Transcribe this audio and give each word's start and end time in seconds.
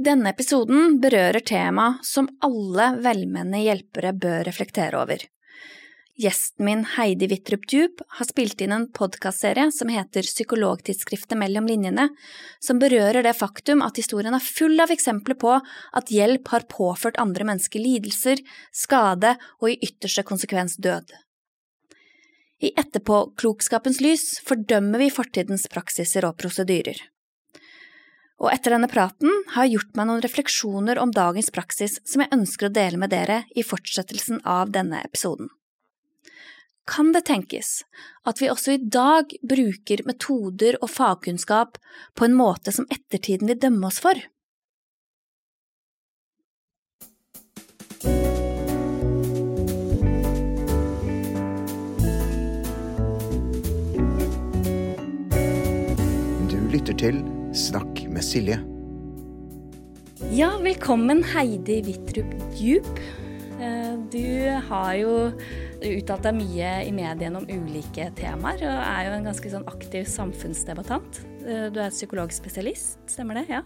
Denne 0.00 0.30
episoden 0.32 1.00
berører 1.00 1.44
tema 1.44 1.98
som 2.02 2.30
alle 2.40 2.94
velmenende 3.04 3.60
hjelpere 3.60 4.14
bør 4.16 4.46
reflektere 4.48 4.96
over. 4.96 5.20
Gjesten 6.16 6.64
min 6.64 6.84
Heidi 6.94 7.28
Wittrup 7.28 7.66
Djup 7.68 8.00
har 8.16 8.28
spilt 8.28 8.60
inn 8.64 8.72
en 8.72 8.86
podkastserie 8.92 9.68
som 9.72 9.92
heter 9.92 10.24
Psykologtidsskriftet 10.24 11.36
mellom 11.40 11.68
linjene, 11.68 12.08
som 12.60 12.80
berører 12.80 13.24
det 13.24 13.36
faktum 13.36 13.84
at 13.84 14.00
historien 14.00 14.36
er 14.36 14.44
full 14.44 14.80
av 14.80 14.92
eksempler 14.92 15.36
på 15.40 15.54
at 15.60 16.12
hjelp 16.12 16.48
har 16.54 16.68
påført 16.72 17.20
andre 17.20 17.48
mennesker 17.52 17.80
lidelser, 17.80 18.40
skade 18.72 19.36
og 19.60 19.72
i 19.74 19.78
ytterste 19.80 20.24
konsekvens 20.24 20.76
død. 20.80 21.12
I 22.64 22.72
etterpåklokskapens 22.80 24.00
lys 24.00 24.28
fordømmer 24.46 25.04
vi 25.04 25.12
fortidens 25.12 25.68
praksiser 25.68 26.28
og 26.28 26.38
prosedyrer 26.40 27.11
og 28.42 28.50
etter 28.50 28.74
denne 28.74 28.90
praten 28.90 29.30
har 29.54 29.68
jeg 29.68 29.78
gjort 29.78 29.96
meg 29.98 30.08
noen 30.08 30.22
refleksjoner 30.24 30.98
om 30.98 31.14
dagens 31.14 31.52
praksis 31.54 32.00
som 32.02 32.24
jeg 32.24 32.34
ønsker 32.34 32.68
å 32.68 32.74
dele 32.74 32.98
med 32.98 33.14
dere 33.14 33.44
i 33.54 33.62
fortsettelsen 33.62 34.42
av 34.42 34.74
denne 34.74 34.98
episoden. 35.06 35.52
Kan 36.90 37.12
det 37.14 37.22
tenkes 37.28 37.84
at 38.26 38.42
vi 38.42 38.50
også 38.50 38.74
i 38.74 38.82
dag 38.82 39.30
bruker 39.46 40.02
metoder 40.08 40.80
og 40.82 40.90
fagkunnskap 40.90 41.78
på 42.18 42.26
en 42.26 42.34
måte 42.34 42.74
som 42.74 42.90
ettertiden 42.90 43.46
vil 43.46 43.62
dømme 43.62 43.86
oss 43.86 44.02
for? 44.02 44.18
Du 56.50 56.58
lytter 56.74 56.98
til 56.98 57.22
Snakk 57.54 58.01
med 58.22 58.28
Silje. 58.28 58.58
Ja, 60.30 60.52
velkommen 60.62 61.24
Heidi 61.26 61.80
Wittrup 61.82 62.30
Djup. 62.54 62.98
Eh, 63.58 63.94
du 64.12 64.46
har 64.68 64.92
jo 64.94 65.14
uttalt 65.82 66.28
deg 66.28 66.36
mye 66.38 66.70
i 66.86 66.92
mediene 66.94 67.40
om 67.40 67.48
ulike 67.50 68.06
temaer, 68.14 68.62
og 68.62 68.78
er 68.84 69.08
jo 69.08 69.16
en 69.16 69.26
ganske 69.26 69.52
sånn 69.56 69.66
aktiv 69.66 70.06
samfunnsdebattant. 70.06 71.18
Eh, 71.42 71.66
du 71.74 71.82
er 71.82 71.90
psykologspesialist, 71.90 73.00
stemmer 73.10 73.40
det? 73.40 73.48
Ja. 73.50 73.64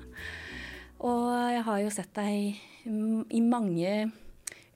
Og 1.05 1.29
jeg 1.53 1.67
har 1.69 1.83
jo 1.85 1.93
sett 1.93 2.15
deg 2.17 2.57
i 3.29 3.43
mange 3.45 4.07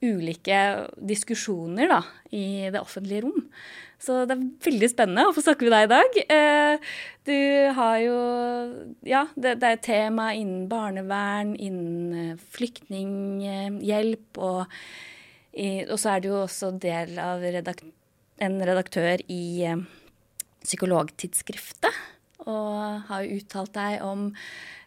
ulike 0.04 0.60
diskusjoner 1.00 1.88
da, 1.88 2.02
i 2.36 2.68
det 2.68 2.84
offentlige 2.84 3.24
rom. 3.24 3.48
Så 4.00 4.22
det 4.24 4.32
er 4.32 4.44
veldig 4.64 4.88
spennende 4.88 5.26
å 5.28 5.34
få 5.36 5.44
snakke 5.44 5.66
med 5.66 5.74
deg 5.74 5.86
i 5.86 5.90
dag. 5.92 6.18
Eh, 6.36 6.90
du 7.28 7.38
har 7.76 7.96
jo 8.00 8.18
Ja, 9.06 9.26
det, 9.36 9.58
det 9.60 9.68
er 9.74 9.82
tema 9.84 10.30
innen 10.32 10.66
barnevern, 10.70 11.52
innen 11.60 12.16
eh, 12.16 12.44
flyktninghjelp, 12.56 14.40
og, 14.40 14.64
og, 15.52 15.96
så 16.00 16.14
er 16.14 16.24
du 16.24 16.30
jo 16.30 16.42
også 16.46 16.72
del 16.80 17.18
av 17.20 17.44
redak 17.44 17.84
en 18.40 18.60
redaktør 18.64 19.20
i 19.28 19.44
eh, 19.68 19.80
Psykologtidsskriftet. 20.64 21.96
Og 22.48 23.06
har 23.08 23.24
jo 23.24 23.40
uttalt 23.40 23.74
deg 23.76 24.00
om 24.04 24.30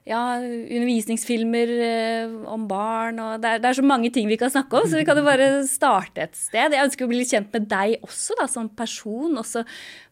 ja, 0.03 0.19
undervisningsfilmer 0.43 1.69
eh, 1.85 2.33
om 2.51 2.65
barn 2.67 3.21
og 3.23 3.37
det 3.43 3.53
er, 3.53 3.61
det 3.63 3.69
er, 3.69 3.77
så 3.77 3.85
mange 3.87 4.11
ting 4.11 4.27
vi 4.27 4.37
kan 4.39 4.51
snakke 4.51 4.81
om, 4.81 4.87
så 4.89 4.99
vi 4.99 5.05
kan 5.07 5.19
jo 5.19 5.23
bare 5.23 5.47
starte 5.69 6.25
et 6.25 6.35
sted. 6.35 6.75
Jeg 6.75 6.89
ønsker 6.89 7.05
å 7.05 7.11
bli 7.11 7.21
litt 7.21 7.31
kjent 7.31 7.55
med 7.55 7.69
deg 7.71 8.03
også, 8.03 8.35
da, 8.39 8.49
som 8.51 8.67
person. 8.67 9.37
Også 9.39 9.63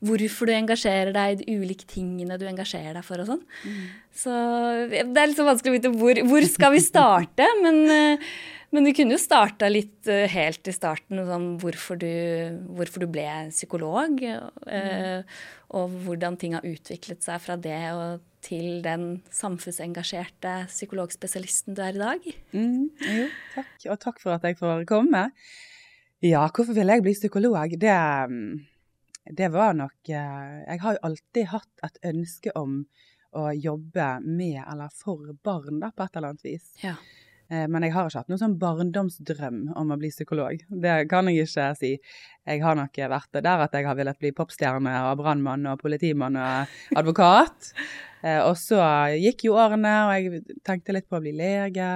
hvorfor 0.07 0.47
du 0.47 0.55
engasjerer 0.55 1.11
deg 1.15 1.33
i 1.33 1.41
de 1.41 1.59
ulike 1.59 1.89
tingene 1.91 2.39
du 2.39 2.47
engasjerer 2.47 2.95
deg 2.95 3.05
for 3.07 3.23
og 3.23 3.33
sånn. 3.33 3.43
Mm. 3.67 3.83
Så 4.21 4.39
det 4.87 5.03
er 5.11 5.29
litt 5.31 5.39
så 5.39 5.49
vanskelig 5.49 5.73
å 5.73 5.77
vite 5.79 5.93
hvor, 5.99 6.23
hvor 6.31 6.49
skal 6.55 6.75
vi 6.77 6.83
starte, 6.87 7.51
men 7.63 7.83
uh, 7.91 8.33
men 8.71 8.87
vi 8.87 8.93
kunne 8.95 9.17
jo 9.17 9.19
starta 9.19 9.67
litt 9.67 10.07
uh, 10.07 10.23
helt 10.31 10.67
i 10.71 10.71
starten, 10.71 11.19
sånn, 11.27 11.47
hvorfor, 11.59 11.97
du, 11.99 12.07
hvorfor, 12.77 13.03
du, 13.03 13.09
ble 13.11 13.27
psykolog. 13.51 14.23
Uh, 14.63 15.27
og 15.75 15.97
hvordan 16.05 16.37
ting 16.39 16.55
har 16.55 16.67
utviklet 16.67 17.19
seg 17.25 17.43
fra 17.43 17.57
det 17.59 17.81
og 17.91 18.23
til 18.45 18.81
den 18.85 19.21
samfunnsengasjerte 19.33 20.55
psykologspesialisten 20.71 21.77
du 21.77 21.83
er 21.85 21.97
i 21.97 22.01
dag. 22.01 22.27
Mm, 22.55 22.89
jo, 23.17 23.27
takk. 23.55 23.75
Og 23.93 24.01
takk 24.01 24.21
for 24.23 24.35
at 24.35 24.47
jeg 24.47 24.59
får 24.59 24.85
komme. 24.89 25.27
Ja, 26.21 26.43
hvorfor 26.49 26.77
ville 26.77 26.97
jeg 26.97 27.05
bli 27.05 27.15
psykolog? 27.17 27.77
Det, 27.81 27.95
mm, 28.29 28.59
det 29.37 29.49
var 29.53 29.73
nok 29.73 29.97
uh, 30.09 30.61
Jeg 30.67 30.81
har 30.83 30.97
jo 30.97 31.05
alltid 31.09 31.49
hatt 31.53 31.87
et 31.87 31.97
ønske 32.11 32.53
om 32.57 32.83
å 33.31 33.47
jobbe 33.55 34.07
med 34.25 34.59
eller 34.59 34.91
for 34.93 35.31
barn, 35.43 35.79
da, 35.79 35.91
på 35.95 36.03
et 36.05 36.17
eller 36.17 36.33
annet 36.33 36.45
vis. 36.45 36.67
Ja. 36.83 36.97
Eh, 37.51 37.67
men 37.67 37.83
jeg 37.83 37.91
har 37.95 38.07
ikke 38.07 38.21
hatt 38.21 38.31
noen 38.31 38.39
sånn 38.39 38.59
barndomsdrøm 38.61 39.63
om 39.79 39.91
å 39.91 39.97
bli 39.99 40.11
psykolog. 40.13 40.61
Det 40.69 40.95
kan 41.11 41.27
jeg 41.27 41.43
ikke 41.43 41.71
si. 41.79 41.91
Jeg 42.47 42.63
har 42.63 42.77
nok 42.79 42.95
vært 43.11 43.41
der 43.43 43.65
at 43.65 43.75
jeg 43.75 43.87
har 43.89 43.97
villet 43.99 44.21
bli 44.21 44.31
popstjerne 44.35 44.93
og 45.09 45.19
brannmann 45.19 45.67
og 45.73 45.83
politimann 45.83 46.39
og 46.39 46.95
advokat. 47.01 47.73
Eh, 48.21 48.37
og 48.37 48.51
så 48.53 48.77
gikk 49.17 49.47
jo 49.47 49.55
årene, 49.57 49.91
og 50.05 50.11
jeg 50.13 50.57
tenkte 50.61 50.93
litt 50.93 51.07
på 51.09 51.17
å 51.17 51.23
bli 51.23 51.31
lege. 51.33 51.87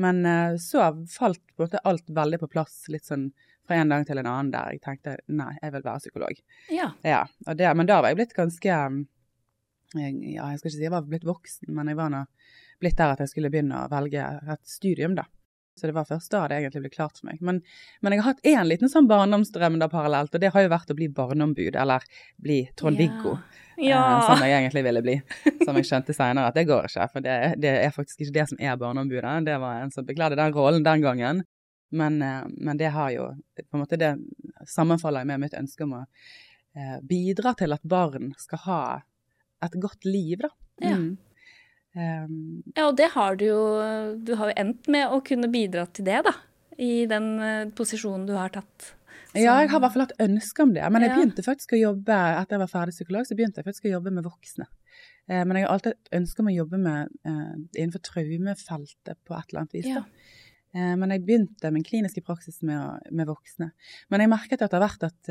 Men 0.00 0.22
eh, 0.24 0.54
så 0.56 0.86
falt 1.12 1.42
på 1.52 1.60
en 1.60 1.66
måte 1.66 1.82
alt 1.84 2.08
veldig 2.16 2.38
på 2.40 2.48
plass, 2.54 2.78
litt 2.88 3.04
sånn 3.04 3.26
fra 3.68 3.76
en 3.76 3.92
dag 3.92 4.06
til 4.08 4.22
en 4.22 4.28
annen 4.30 4.52
der 4.54 4.72
jeg 4.72 4.80
tenkte 4.86 5.18
nei, 5.28 5.50
jeg 5.60 5.74
vil 5.74 5.84
være 5.84 6.00
psykolog. 6.00 6.40
Ja. 6.72 6.88
ja 7.04 7.26
det, 7.52 7.68
men 7.76 7.88
da 7.92 8.00
var 8.00 8.14
jeg 8.14 8.22
blitt 8.22 8.32
ganske 8.38 8.78
Ja, 9.94 10.50
jeg 10.50 10.60
skal 10.60 10.70
ikke 10.70 10.76
si 10.76 10.86
jeg 10.86 10.94
var 10.94 11.06
blitt 11.08 11.26
voksen, 11.28 11.70
men 11.74 11.90
jeg 11.90 11.98
var 12.00 12.12
nå 12.12 12.24
blitt 12.82 12.98
der 12.98 13.14
at 13.14 13.22
jeg 13.22 13.30
skulle 13.30 13.50
begynne 13.52 13.84
å 13.84 13.90
velge 13.92 14.26
et 14.54 14.62
studium, 14.68 15.14
da. 15.18 15.26
Så 15.74 15.88
det 15.88 15.94
var 15.96 16.06
først 16.06 16.30
da 16.30 16.44
det 16.46 16.60
egentlig 16.60 16.84
ble 16.84 16.90
klart 16.92 17.18
for 17.18 17.26
meg. 17.26 17.40
Men, 17.42 17.58
men 18.02 18.14
jeg 18.14 18.22
har 18.22 18.34
hatt 18.34 18.44
én 18.46 18.66
liten 18.68 18.90
sånn 18.90 19.08
barndomsdrøm 19.10 19.80
da 19.80 19.88
parallelt, 19.90 20.34
og 20.34 20.42
det 20.42 20.52
har 20.54 20.62
jo 20.62 20.70
vært 20.70 20.92
å 20.94 20.96
bli 20.98 21.08
barneombud, 21.10 21.74
eller 21.74 22.04
bli 22.42 22.60
Trond-Viggo. 22.78 23.34
Ja. 23.34 23.62
Ja. 23.76 24.02
Eh, 24.18 24.28
som 24.28 24.44
jeg 24.44 24.54
egentlig 24.54 24.84
ville 24.86 25.02
bli. 25.02 25.16
Som 25.64 25.78
jeg 25.80 25.88
skjønte 25.88 26.14
seinere 26.14 26.52
at 26.52 26.58
det 26.58 26.66
går 26.68 26.86
ikke, 26.86 27.08
for 27.10 27.24
det, 27.24 27.38
det, 27.62 27.72
er 27.82 27.94
faktisk 27.94 28.22
ikke 28.22 28.36
det 28.36 28.46
som 28.52 28.62
er 28.62 28.78
barneombudet. 28.78 29.34
Det 29.48 29.58
var 29.62 29.82
en 29.82 29.90
som 29.94 30.06
bekledde 30.06 30.38
den 30.38 30.54
rollen 30.54 30.86
den 30.86 31.02
gangen. 31.02 31.42
Men, 31.94 32.22
eh, 32.22 32.44
men, 32.54 32.78
det 32.78 32.92
har 32.94 33.10
jo 33.14 33.28
på 33.58 33.76
en 33.76 33.82
måte 33.82 33.98
det 33.98 34.14
sammenfaller 34.70 35.26
med 35.26 35.42
mitt 35.42 35.58
ønske 35.58 35.86
om 35.86 35.98
å 35.98 36.04
eh, 36.04 37.00
bidra 37.02 37.54
til 37.58 37.74
at 37.74 37.82
barn 37.82 38.32
skal 38.38 38.62
ha 38.68 38.80
et 39.66 39.78
godt 39.82 40.06
liv, 40.08 40.38
da. 40.44 40.50
Ja. 40.82 40.96
Mm. 40.98 41.14
Um, 41.94 42.62
ja, 42.74 42.88
og 42.88 42.96
det 42.98 43.12
har 43.12 43.36
du 43.38 43.44
jo 43.46 43.58
Du 44.26 44.32
har 44.34 44.50
jo 44.50 44.54
endt 44.58 44.88
med 44.90 45.12
å 45.14 45.20
kunne 45.22 45.46
bidra 45.52 45.86
til 45.94 46.08
det, 46.08 46.24
da. 46.26 46.32
I 46.82 47.06
den 47.10 47.28
uh, 47.38 47.70
posisjonen 47.76 48.26
du 48.26 48.34
har 48.34 48.50
tatt. 48.54 48.88
Så. 49.30 49.38
Ja, 49.38 49.60
jeg 49.62 49.70
har 49.70 49.78
i 49.78 49.82
hvert 49.82 49.94
fall 49.94 50.04
hatt 50.06 50.22
ønske 50.22 50.64
om 50.64 50.72
det. 50.74 50.82
Men 50.94 51.06
jeg 51.06 51.14
begynte 51.14 51.44
faktisk 51.46 51.74
å 51.74 51.80
jobbe 51.80 52.14
etter 52.14 52.56
jeg 52.56 52.62
var 52.64 52.70
ferdig 52.70 52.94
psykolog, 52.96 53.26
så 53.26 53.36
begynte 53.38 53.62
jeg 53.62 53.68
faktisk 53.68 53.86
å 53.86 53.92
jobbe 53.96 54.14
med 54.14 54.26
voksne. 54.26 54.66
Uh, 55.30 55.42
men 55.42 55.58
jeg 55.58 55.66
har 55.66 55.74
alltid 55.74 55.94
hatt 55.94 56.16
ønske 56.18 56.42
om 56.42 56.50
å 56.50 56.56
jobbe 56.56 56.80
med, 56.82 57.14
uh, 57.28 57.52
innenfor 57.76 58.02
traumefeltet 58.10 59.20
på 59.22 59.38
et 59.38 59.52
eller 59.52 59.62
annet 59.62 59.78
vis. 59.78 59.92
Ja. 59.94 60.02
Men 60.74 61.12
jeg 61.14 61.22
begynte 61.22 61.70
min 61.70 61.84
kliniske 61.86 62.18
praksis 62.26 62.56
med, 62.66 63.04
med, 63.14 63.28
voksne. 63.28 63.68
Men 64.10 64.24
jeg 64.24 64.30
merket 64.32 64.64
etter 64.66 64.82
hvert 64.82 65.04
at 65.06 65.28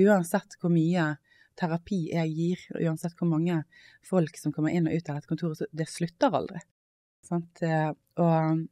uansett 0.00 0.56
hvor 0.62 0.72
mye 0.72 1.10
terapi 1.58 2.04
jeg 2.12 2.34
gir, 2.36 2.62
uansett 2.80 3.16
hvor 3.18 3.30
mange 3.30 3.62
folk 4.06 4.38
som 4.40 4.52
kommer 4.54 4.74
inn 4.74 4.88
og 4.88 4.94
ut 4.94 5.10
av 5.10 5.18
dette 5.18 5.30
kontoret, 5.30 5.60
så 5.60 5.68
det 5.70 5.88
slutter 5.90 6.34
aldri. 6.38 6.62
Sant? 7.26 7.62
Eh, 7.62 7.90
og 8.20 8.62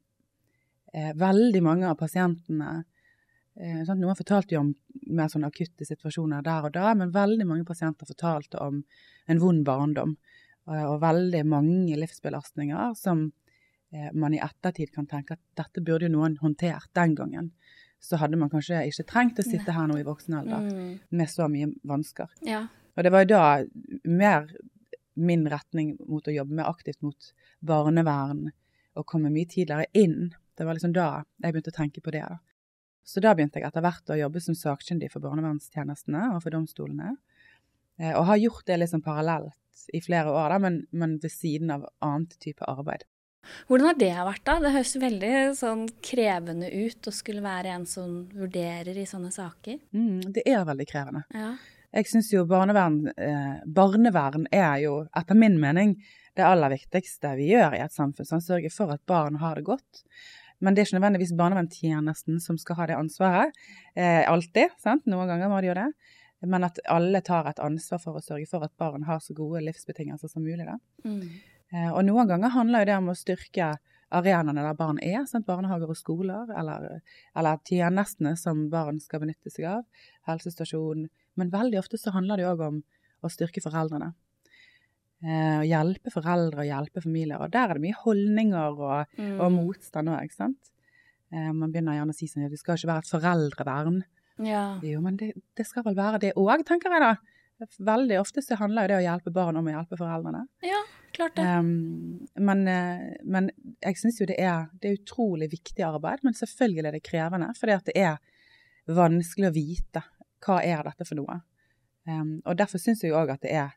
eh, 0.93 1.13
veldig 1.19 1.63
mange 1.65 1.89
av 1.91 1.99
pasientene 2.01 2.73
eh, 2.81 3.83
sant? 3.87 4.01
Noen 4.01 4.19
fortalte 4.19 4.57
jo 4.57 4.65
om 4.65 4.73
mer 5.15 5.31
sånne 5.33 5.51
akutte 5.53 5.87
situasjoner 5.87 6.45
der 6.47 6.69
og 6.69 6.75
da, 6.75 6.95
men 6.99 7.15
veldig 7.15 7.47
mange 7.49 7.69
pasienter 7.69 8.09
fortalte 8.11 8.61
om 8.63 8.83
en 9.31 9.43
vond 9.43 9.65
barndom 9.67 10.17
og, 10.71 10.97
veldig 11.03 11.41
mange 11.49 11.97
livsbelastninger 11.99 12.93
som 12.95 13.31
man 14.15 14.35
i 14.37 14.39
ettertid 14.39 14.93
kan 14.95 15.09
tenke 15.11 15.35
at 15.35 15.41
dette 15.59 15.83
burde 15.83 16.07
jo 16.07 16.13
noen 16.13 16.37
håndtert 16.39 16.93
den 16.95 17.17
gangen 17.19 17.49
så 18.01 18.17
hadde 18.21 18.39
man 18.41 18.51
kanskje 18.53 18.81
ikke 18.89 19.07
trengt 19.09 19.41
å 19.41 19.45
sitte 19.45 19.75
her 19.77 19.89
nå 19.91 19.99
i 20.01 20.07
voksen 20.07 20.39
alder 20.41 20.67
mm. 20.67 20.93
med 21.21 21.31
så 21.31 21.49
mye 21.53 21.69
vansker. 21.87 22.31
Ja. 22.47 22.65
Og 22.97 23.05
det 23.05 23.13
var 23.13 23.25
jo 23.25 23.31
da 23.35 23.45
mer 24.09 24.49
min 25.21 25.45
retning 25.53 25.95
mot 26.09 26.27
å 26.27 26.35
jobbe 26.35 26.57
mer 26.57 26.71
aktivt 26.71 27.03
mot 27.05 27.33
barnevern 27.61 28.49
og 28.97 29.07
komme 29.09 29.33
mye 29.33 29.49
tidligere 29.49 29.87
inn. 29.93 30.31
Det 30.57 30.67
var 30.67 30.77
liksom 30.77 30.95
da 30.97 31.11
jeg 31.43 31.53
begynte 31.53 31.75
å 31.75 31.77
tenke 31.77 32.03
på 32.05 32.15
det. 32.15 32.25
Da. 32.25 32.41
Så 33.05 33.23
da 33.25 33.35
begynte 33.37 33.61
jeg 33.61 33.69
etter 33.69 33.85
hvert 33.85 34.13
å 34.13 34.19
jobbe 34.19 34.43
som 34.45 34.57
sakkyndig 34.57 35.11
for 35.13 35.25
barnevernstjenestene 35.25 36.31
og 36.35 36.43
for 36.45 36.57
domstolene. 36.57 37.15
Eh, 38.01 38.15
og 38.15 38.27
har 38.31 38.41
gjort 38.41 38.67
det 38.69 38.81
liksom 38.81 39.05
parallelt 39.05 39.57
i 39.97 40.01
flere 40.05 40.33
år, 40.33 40.53
da, 40.53 40.59
men, 40.63 40.83
men 40.93 41.17
ved 41.23 41.33
siden 41.33 41.73
av 41.75 41.87
annet 42.05 42.37
type 42.43 42.65
arbeid. 42.69 43.05
Hvordan 43.69 43.89
har 43.89 43.99
det 43.99 44.13
vært, 44.15 44.45
da? 44.47 44.57
Det 44.63 44.73
høres 44.75 44.95
veldig 45.01 45.35
sånn 45.59 45.85
krevende 46.05 46.71
ut 46.71 47.09
å 47.09 47.13
skulle 47.15 47.43
være 47.45 47.75
en 47.75 47.87
som 47.89 48.23
vurderer 48.37 48.97
i 48.99 49.07
sånne 49.09 49.33
saker. 49.35 49.79
Mm, 49.97 50.33
det 50.37 50.45
er 50.49 50.67
veldig 50.69 50.87
krevende. 50.91 51.25
Ja. 51.35 51.55
jeg 51.97 52.11
syns 52.11 52.31
jo 52.33 52.45
barnevern, 52.49 53.01
eh, 53.17 53.63
barnevern 53.67 54.47
er 54.53 54.77
jo, 54.85 55.07
etter 55.17 55.39
min 55.39 55.59
mening, 55.61 55.97
det 56.39 56.47
aller 56.47 56.71
viktigste 56.77 57.35
vi 57.39 57.51
gjør 57.51 57.75
i 57.75 57.83
et 57.85 57.95
samfunn. 57.95 58.29
Sånn, 58.29 58.45
sørge 58.45 58.71
for 58.73 58.93
at 58.95 59.03
barn 59.07 59.41
har 59.43 59.59
det 59.59 59.67
godt. 59.67 60.05
Men 60.61 60.75
det 60.75 60.83
er 60.83 60.89
ikke 60.89 60.99
nødvendigvis 61.01 61.37
barnevernstjenesten 61.39 62.41
som 62.45 62.59
skal 62.61 62.77
ha 62.77 62.87
det 62.91 62.99
ansvaret. 62.99 63.57
Eh, 63.97 64.23
alltid. 64.29 64.77
sant? 64.79 65.07
Noen 65.09 65.31
ganger 65.31 65.49
må 65.49 65.61
de 65.61 65.71
gjøre 65.71 65.89
det. 65.89 66.17
Men 66.51 66.65
at 66.65 66.79
alle 66.89 67.21
tar 67.25 67.49
et 67.51 67.61
ansvar 67.61 68.01
for 68.01 68.17
å 68.17 68.25
sørge 68.25 68.49
for 68.49 68.65
at 68.65 68.73
barn 68.81 69.05
har 69.09 69.21
så 69.25 69.35
gode 69.37 69.61
livsbetingelser 69.65 70.31
som 70.33 70.45
mulig. 70.45 70.65
Da. 70.69 70.77
Mm. 71.05 71.41
Eh, 71.73 71.91
og 71.93 72.05
noen 72.05 72.27
ganger 72.31 72.51
handler 72.55 72.85
det 72.89 72.97
om 72.99 73.09
å 73.13 73.17
styrke 73.19 73.77
arenaene 74.11 74.65
der 74.67 74.75
barn 74.75 74.99
er, 75.07 75.25
sant? 75.31 75.47
barnehager 75.47 75.89
og 75.93 75.97
skoler, 75.97 76.49
eller, 76.59 77.01
eller 77.39 77.61
tjenestene 77.69 78.33
som 78.37 78.65
barn 78.73 78.99
skal 79.01 79.21
benytte 79.23 79.53
seg 79.55 79.69
av, 79.71 79.85
helsestasjon. 80.27 81.05
Men 81.39 81.53
veldig 81.53 81.79
ofte 81.79 81.97
så 82.01 82.11
handler 82.17 82.37
det 82.43 82.49
òg 82.51 82.65
om 82.67 82.81
å 83.23 83.31
styrke 83.31 83.63
foreldrene. 83.63 84.13
Eh, 85.23 85.63
hjelpe 85.69 86.11
foreldre 86.11 86.63
og 86.65 86.69
hjelpe 86.71 87.03
familier. 87.05 87.39
Og 87.45 87.51
der 87.53 87.69
er 87.71 87.77
det 87.79 87.85
mye 87.85 87.99
holdninger 88.03 88.79
og, 88.81 89.07
Mm. 89.19 89.41
og 89.41 89.53
motstand 89.53 90.09
òg, 90.09 90.25
ikke 90.25 90.35
sant. 90.43 90.71
Eh, 91.33 91.53
man 91.53 91.71
begynner 91.71 91.95
gjerne 91.95 92.11
å 92.11 92.17
si 92.17 92.27
sånn 92.27 92.47
at 92.47 92.51
det 92.51 92.59
skal 92.59 92.77
ikke 92.77 92.89
være 92.91 93.05
et 93.05 93.13
foreldrevern. 93.15 94.03
Ja. 94.43 94.81
Jo, 94.83 95.01
men 95.05 95.17
det, 95.19 95.35
det 95.55 95.67
skal 95.67 95.85
vel 95.85 95.95
være 95.95 96.19
det 96.19 96.33
òg, 96.35 96.65
tenker 96.67 96.91
jeg 96.91 97.01
da. 97.05 97.17
Veldig 97.79 98.17
ofte 98.21 98.43
så 98.45 98.57
handler 98.61 98.87
jo 98.87 98.93
det 98.93 98.99
å 99.01 99.05
hjelpe 99.05 99.33
barn 99.35 99.59
om 99.61 99.69
å 99.69 99.75
hjelpe 99.75 99.99
foreldrene. 100.01 100.47
ja, 100.65 100.81
klart 101.17 101.37
det. 101.37 101.45
Um, 101.45 102.29
men, 102.41 102.63
eh, 102.69 103.19
men 103.25 103.51
jeg 103.83 103.99
syns 104.01 104.21
jo 104.23 104.29
det 104.31 104.39
er, 104.41 104.71
det 104.81 104.89
er 104.89 105.01
utrolig 105.01 105.51
viktig 105.53 105.85
arbeid, 105.85 106.25
men 106.27 106.37
selvfølgelig 106.39 106.89
er 106.89 106.97
det 106.97 107.05
krevende. 107.05 107.51
For 107.59 107.69
det 107.69 107.97
er 107.97 108.17
vanskelig 108.91 109.51
å 109.51 109.57
vite 109.57 110.05
hva 110.45 110.61
er 110.65 110.87
dette 110.89 111.07
for 111.09 111.21
noe. 111.21 111.41
Um, 112.09 112.39
og 112.49 112.57
derfor 112.57 112.81
syns 112.81 113.05
jeg 113.05 113.13
òg 113.17 113.35
at 113.35 113.45
det 113.45 113.53
er 113.53 113.77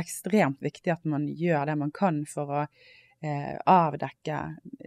ekstremt 0.00 0.62
viktig 0.64 0.92
at 0.92 1.04
man 1.08 1.28
gjør 1.28 1.68
det 1.68 1.78
man 1.78 1.92
kan 1.94 2.22
for 2.28 2.50
å 2.50 2.62
eh, 2.64 3.56
avdekke 3.68 4.38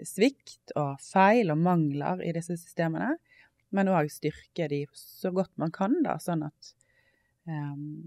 svikt 0.07 0.73
og 0.75 1.01
feil 1.03 1.53
og 1.53 1.61
mangler 1.61 2.23
i 2.25 2.33
disse 2.35 2.57
systemene. 2.59 3.15
Men 3.75 3.91
òg 3.91 4.09
styrke 4.13 4.67
de 4.71 4.83
så 4.97 5.31
godt 5.35 5.53
man 5.61 5.73
kan, 5.75 5.97
da, 6.05 6.17
sånn 6.21 6.45
at 6.47 6.73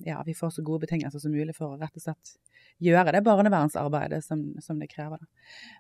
ja, 0.05 0.23
vi 0.27 0.35
får 0.35 0.51
så 0.51 0.63
gode 0.67 0.81
betingelser 0.87 1.21
som 1.23 1.31
mulig 1.33 1.55
for 1.57 1.75
å 1.75 1.79
rett 1.81 1.95
og 1.97 2.03
slett 2.03 2.33
gjøre 2.83 3.13
det 3.13 3.25
barnevernsarbeidet 3.27 4.23
som, 4.25 4.43
som 4.61 4.79
det 4.79 4.89
krever. 4.91 5.19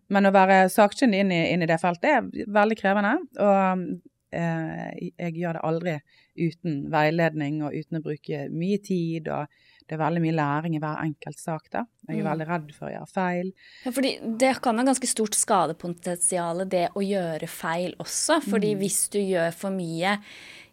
Men 0.09 0.27
å 0.27 0.33
være 0.35 0.69
sakkyndig 0.71 1.21
inn, 1.25 1.33
inn 1.33 1.63
i 1.63 1.67
det 1.71 1.81
feltet 1.83 2.05
er 2.11 2.47
veldig 2.47 2.77
krevende. 2.79 3.17
Og 3.39 3.99
eh, 4.31 5.11
jeg 5.19 5.35
gjør 5.41 5.59
det 5.59 5.65
aldri 5.65 5.97
uten 6.39 6.85
veiledning 6.93 7.63
og 7.67 7.75
uten 7.75 7.99
å 7.99 8.05
bruke 8.05 8.45
mye 8.55 8.79
tid. 8.83 9.29
Og 9.33 9.47
det 9.89 9.97
er 9.97 10.03
veldig 10.05 10.21
mye 10.23 10.37
læring 10.37 10.75
i 10.77 10.81
hver 10.83 10.99
enkelt 11.03 11.39
sak. 11.41 11.71
da. 11.73 11.85
Jeg 12.09 12.19
er 12.19 12.23
Mm. 12.23 12.31
veldig 12.31 12.49
redd 12.49 12.75
for 12.77 12.87
å 12.89 12.93
gjøre 12.93 13.09
feil. 13.13 13.53
Ja, 13.85 13.91
fordi 13.91 14.39
det 14.39 14.61
kan 14.63 14.77
ha 14.79 14.85
ganske 14.85 15.07
stort 15.09 15.35
skadepotensial, 15.35 16.69
det 16.69 16.89
å 16.95 17.01
gjøre 17.01 17.49
feil 17.49 17.95
også. 17.99 18.41
Fordi 18.43 18.75
Mm. 18.75 18.79
hvis 18.83 19.09
du 19.11 19.19
gjør 19.19 19.53
for 19.55 19.71
mye 19.71 20.19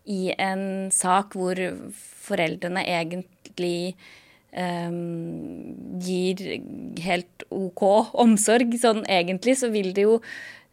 i 0.06 0.34
en 0.38 0.92
sak 0.94 1.36
hvor 1.38 1.60
foreldrene 2.26 2.84
egentlig 2.86 3.96
um, 4.52 5.96
gir 6.02 6.44
helt 7.06 7.48
OK 7.54 7.84
omsorg, 8.22 8.78
sånn 8.82 9.04
egentlig, 9.10 9.58
så 9.60 9.72
vil 9.74 9.92
det 9.96 10.06
jo 10.06 10.20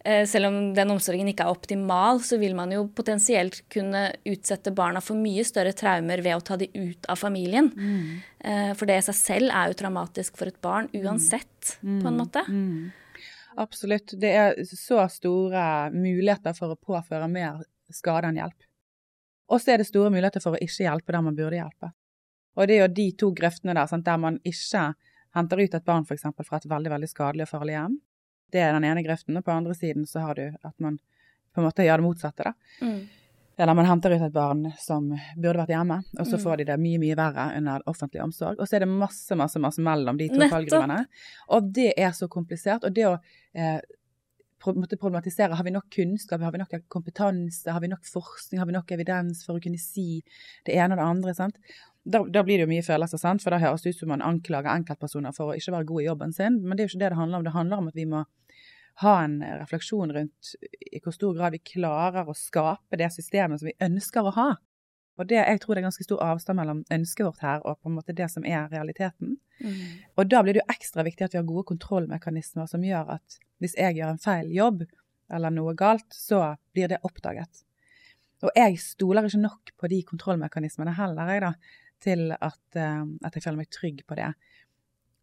eh, 0.04 0.24
selv 0.28 0.50
om 0.50 0.58
den 0.76 0.94
omsorgen 0.94 1.30
ikke 1.32 1.46
er 1.46 1.56
optimal, 1.56 2.22
så 2.24 2.38
vil 2.40 2.56
man 2.58 2.72
jo 2.74 2.86
potensielt 2.92 3.62
kunne 3.72 4.08
utsette 4.28 4.74
barna 4.76 5.02
for 5.04 5.18
mye 5.18 5.44
større 5.48 5.74
traumer 5.76 6.24
ved 6.24 6.38
å 6.38 6.44
ta 6.44 6.58
de 6.60 6.68
ut 6.76 7.08
av 7.12 7.20
familien. 7.20 7.72
Mm. 7.72 8.74
For 8.76 8.88
det 8.90 8.98
i 8.98 9.04
seg 9.06 9.18
selv 9.18 9.54
er 9.54 9.70
jo 9.70 9.78
traumatisk 9.78 10.40
for 10.40 10.50
et 10.50 10.58
barn 10.64 10.88
uansett, 10.98 11.76
på 11.78 12.10
en 12.10 12.18
måte. 12.18 12.42
Mm. 12.50 12.90
Absolutt. 13.62 14.14
Det 14.18 14.32
er 14.32 14.58
så 14.66 15.04
store 15.12 15.64
muligheter 15.94 16.56
for 16.56 16.72
å 16.72 16.80
påføre 16.80 17.28
mer 17.30 17.62
skade 17.92 18.30
enn 18.30 18.40
hjelp. 18.40 18.68
Og 19.52 19.60
så 19.60 19.74
er 19.74 19.82
det 19.82 19.88
store 19.90 20.10
muligheter 20.12 20.40
for 20.44 20.56
å 20.56 20.62
ikke 20.64 20.86
hjelpe 20.86 21.12
der 21.12 21.24
man 21.24 21.36
burde 21.36 21.58
hjelpe. 21.60 21.92
Og 22.56 22.68
det 22.68 22.76
er 22.78 22.82
jo 22.86 22.92
de 22.96 23.06
to 23.20 23.30
grøftene 23.36 23.74
der, 23.76 23.88
sant, 23.90 24.04
der 24.08 24.20
man 24.20 24.38
ikke 24.48 24.86
henter 25.36 25.60
ut 25.62 25.74
et 25.78 25.84
barn 25.88 26.04
eksempel, 26.08 26.44
fra 26.48 26.58
et 26.60 26.68
veldig 26.68 26.90
veldig 26.92 27.08
skadelig 27.08 27.46
og 27.46 27.52
farlig 27.54 27.76
hjem. 27.78 27.94
Det 28.52 28.60
er 28.60 28.74
den 28.76 28.84
ene 28.84 29.04
grøften, 29.04 29.36
og 29.40 29.44
på 29.46 29.52
andre 29.54 29.74
siden 29.76 30.04
så 30.08 30.20
har 30.26 30.36
du 30.36 30.46
at 30.62 30.74
man 30.80 30.98
på 31.54 31.60
en 31.60 31.66
måte 31.68 31.84
gjør 31.86 32.00
det 32.02 32.04
motsatte. 32.06 32.44
da. 32.44 32.52
Mm. 32.84 33.00
Eller 33.62 33.74
man 33.76 33.84
henter 33.88 34.14
ut 34.16 34.22
et 34.24 34.32
barn 34.32 34.62
som 34.80 35.10
burde 35.36 35.60
vært 35.60 35.72
hjemme, 35.72 35.98
og 36.18 36.26
så 36.26 36.36
Mm. 36.38 36.42
får 36.44 36.56
de 36.58 36.64
det 36.64 36.76
mye 36.80 36.98
mye 36.98 37.16
verre 37.16 37.56
under 37.56 37.82
offentlig 37.86 38.22
omsorg. 38.24 38.58
Og 38.60 38.66
så 38.68 38.76
er 38.76 38.80
det 38.80 38.88
masse 38.88 39.36
masse, 39.36 39.60
masse 39.60 39.78
mellom 39.80 40.16
de 40.18 40.28
to 40.28 40.36
fallgruvene. 40.48 41.06
Og 41.48 41.72
det 41.72 41.92
er 41.96 42.10
så 42.12 42.28
komplisert. 42.28 42.84
Og 42.84 42.92
det 42.94 43.04
å 43.06 43.18
eh, 43.54 43.80
måtte 44.66 44.98
problematisere 45.00 45.56
har 45.58 45.66
vi 45.66 45.74
nok 45.74 45.88
kunnskap, 45.92 46.42
har 46.42 46.52
vi 46.54 46.60
nok 46.62 46.74
kompetanse, 46.92 47.70
har 47.70 47.80
vi 47.82 47.90
nok 47.92 48.04
forskning, 48.06 48.60
har 48.62 48.68
vi 48.68 48.76
nok 48.76 48.92
evidens 48.94 49.42
for 49.46 49.58
å 49.58 49.62
kunne 49.62 49.80
si 49.80 50.22
det 50.66 50.76
ene 50.76 50.94
og 50.94 51.00
det 51.02 51.08
andre. 51.08 51.34
sant? 51.34 51.58
Da, 52.02 52.22
da 52.26 52.42
blir 52.42 52.58
det 52.58 52.66
jo 52.66 52.72
mye 52.72 52.86
følelser, 52.86 53.20
sant? 53.20 53.42
for 53.44 53.54
da 53.54 53.60
høres 53.62 53.84
det 53.84 53.94
ut 53.94 54.02
som 54.02 54.10
man 54.10 54.24
anklager 54.26 54.72
enkeltpersoner 54.72 55.34
for 55.36 55.52
å 55.52 55.58
ikke 55.58 55.74
være 55.76 55.88
god 55.90 56.02
i 56.02 56.08
jobben 56.08 56.36
sin. 56.36 56.60
Men 56.62 56.76
det 56.76 56.84
er 56.84 56.88
jo 56.88 56.94
ikke 56.94 57.02
det 57.04 57.12
det 57.14 57.20
handler 57.20 57.38
om. 57.38 57.46
Det 57.46 57.56
handler 57.56 57.82
om 57.82 57.90
at 57.92 57.98
vi 57.98 58.08
må 58.10 58.24
ha 59.02 59.14
en 59.24 59.38
refleksjon 59.62 60.12
rundt 60.12 60.52
i 60.92 61.00
hvor 61.00 61.14
stor 61.14 61.36
grad 61.36 61.54
vi 61.54 61.62
klarer 61.72 62.28
å 62.28 62.36
skape 62.36 62.98
det 63.00 63.08
systemet 63.14 63.62
som 63.62 63.70
vi 63.70 63.78
ønsker 63.82 64.28
å 64.28 64.34
ha. 64.36 64.50
Og 65.20 65.28
det, 65.28 65.36
jeg 65.36 65.60
tror 65.60 65.76
det 65.76 65.82
er 65.82 65.88
ganske 65.90 66.06
stor 66.06 66.22
avstand 66.24 66.58
mellom 66.58 66.84
ønsket 66.94 67.26
vårt 67.26 67.42
her 67.44 67.64
og 67.68 67.76
på 67.82 67.90
en 67.90 67.96
måte 67.98 68.14
det 68.16 68.30
som 68.32 68.46
er 68.48 68.70
realiteten. 68.72 69.36
Mm. 69.60 69.82
Og 70.16 70.30
da 70.30 70.40
blir 70.42 70.56
det 70.56 70.62
jo 70.62 70.72
ekstra 70.72 71.04
viktig 71.04 71.26
at 71.26 71.34
vi 71.34 71.40
har 71.40 71.48
gode 71.48 71.66
kontrollmekanismer 71.68 72.70
som 72.70 72.84
gjør 72.86 73.12
at 73.18 73.36
hvis 73.62 73.76
jeg 73.78 73.98
gjør 73.98 74.14
en 74.14 74.22
feil 74.22 74.48
jobb 74.54 74.86
eller 75.32 75.52
noe 75.52 75.74
galt, 75.78 76.08
så 76.16 76.54
blir 76.74 76.90
det 76.92 77.02
oppdaget. 77.06 77.62
Og 78.42 78.50
jeg 78.58 78.80
stoler 78.82 79.28
ikke 79.28 79.44
nok 79.44 79.70
på 79.78 79.90
de 79.92 80.00
kontrollmekanismene 80.08 80.96
heller, 80.96 81.30
jeg 81.30 81.44
da, 81.44 81.52
til 82.02 82.32
at, 82.34 82.62
uh, 82.74 83.04
at 83.22 83.36
jeg 83.36 83.44
føler 83.44 83.60
meg 83.60 83.70
trygg 83.70 84.02
på 84.08 84.18
det. 84.18 84.32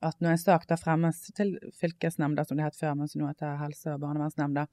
At 0.06 0.21
når 0.24 0.38
en 0.38 0.42
sak 0.45 0.69
da 0.69 0.77
fremmes 0.80 1.19
til 1.35 1.57
fylkesnemnda, 1.75 2.45
som 2.47 2.57
det 2.57 2.69
het 2.69 2.80
før, 2.80 2.95
men 2.95 3.12
som 3.12 3.19
nå 3.19 3.27
heter 3.27 3.59
helse- 3.59 3.97
og 3.97 4.06
barnevernsnemnda, 4.06 4.69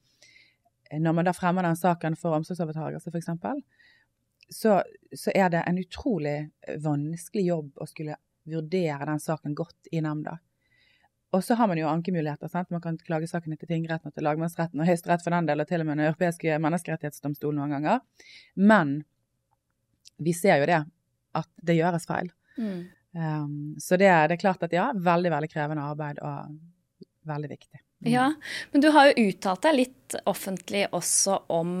når 1.03 1.17
man 1.17 1.27
da 1.27 1.33
fremmer 1.35 1.67
den 1.67 1.75
saken 1.75 2.15
for 2.15 2.37
omsorgsovertakelse 2.37 3.11
f.eks., 3.11 3.33
så, 4.49 4.81
så 5.15 5.31
er 5.35 5.49
det 5.53 5.63
en 5.67 5.79
utrolig 5.81 6.37
vanskelig 6.83 7.45
jobb 7.47 7.83
å 7.83 7.87
skulle 7.89 8.17
vurdere 8.47 9.05
den 9.09 9.19
saken 9.19 9.55
godt 9.55 9.89
i 9.91 10.01
nemnda. 10.01 10.37
Og 11.35 11.43
så 11.43 11.57
har 11.59 11.67
man 11.67 11.79
jo 11.79 11.89
ankemuligheter. 11.91 12.47
sant? 12.47 12.69
Man 12.71 12.81
kan 12.81 12.97
klage 12.97 13.27
saken 13.27 13.51
inn 13.51 13.59
til 13.59 13.69
tingretten 13.69 14.09
og 14.09 14.15
til 14.15 14.23
lagmannsretten 14.23 14.79
og 14.79 14.87
Høyesterett 14.87 15.23
for 15.25 15.35
den 15.35 15.49
del, 15.49 15.61
og 15.61 15.67
til 15.67 15.83
og 15.83 15.89
med 15.89 15.99
Den 15.99 16.07
europeiske 16.07 16.59
menneskerettighetsdomstol 16.63 17.55
noen 17.55 17.75
ganger. 17.75 17.99
Men 18.55 19.01
vi 20.23 20.33
ser 20.33 20.61
jo 20.61 20.69
det, 20.69 20.79
at 21.37 21.49
det 21.67 21.75
gjøres 21.77 22.07
feil. 22.07 22.31
Mm. 22.57 22.79
Um, 23.17 23.75
så 23.81 23.99
det, 23.99 24.07
det 24.07 24.37
er 24.37 24.41
klart 24.41 24.63
at 24.63 24.73
ja, 24.73 24.87
veldig, 24.93 25.33
veldig 25.33 25.51
krevende 25.51 25.83
arbeid 25.83 26.23
og 26.23 26.55
veldig 27.27 27.51
viktig. 27.51 27.81
Mm. 27.99 28.11
Ja, 28.13 28.29
men 28.71 28.81
du 28.81 28.89
har 28.95 29.09
jo 29.09 29.27
uttalt 29.27 29.67
deg 29.67 29.77
litt 29.81 30.15
offentlig 30.29 30.85
også 30.95 31.41
om 31.53 31.75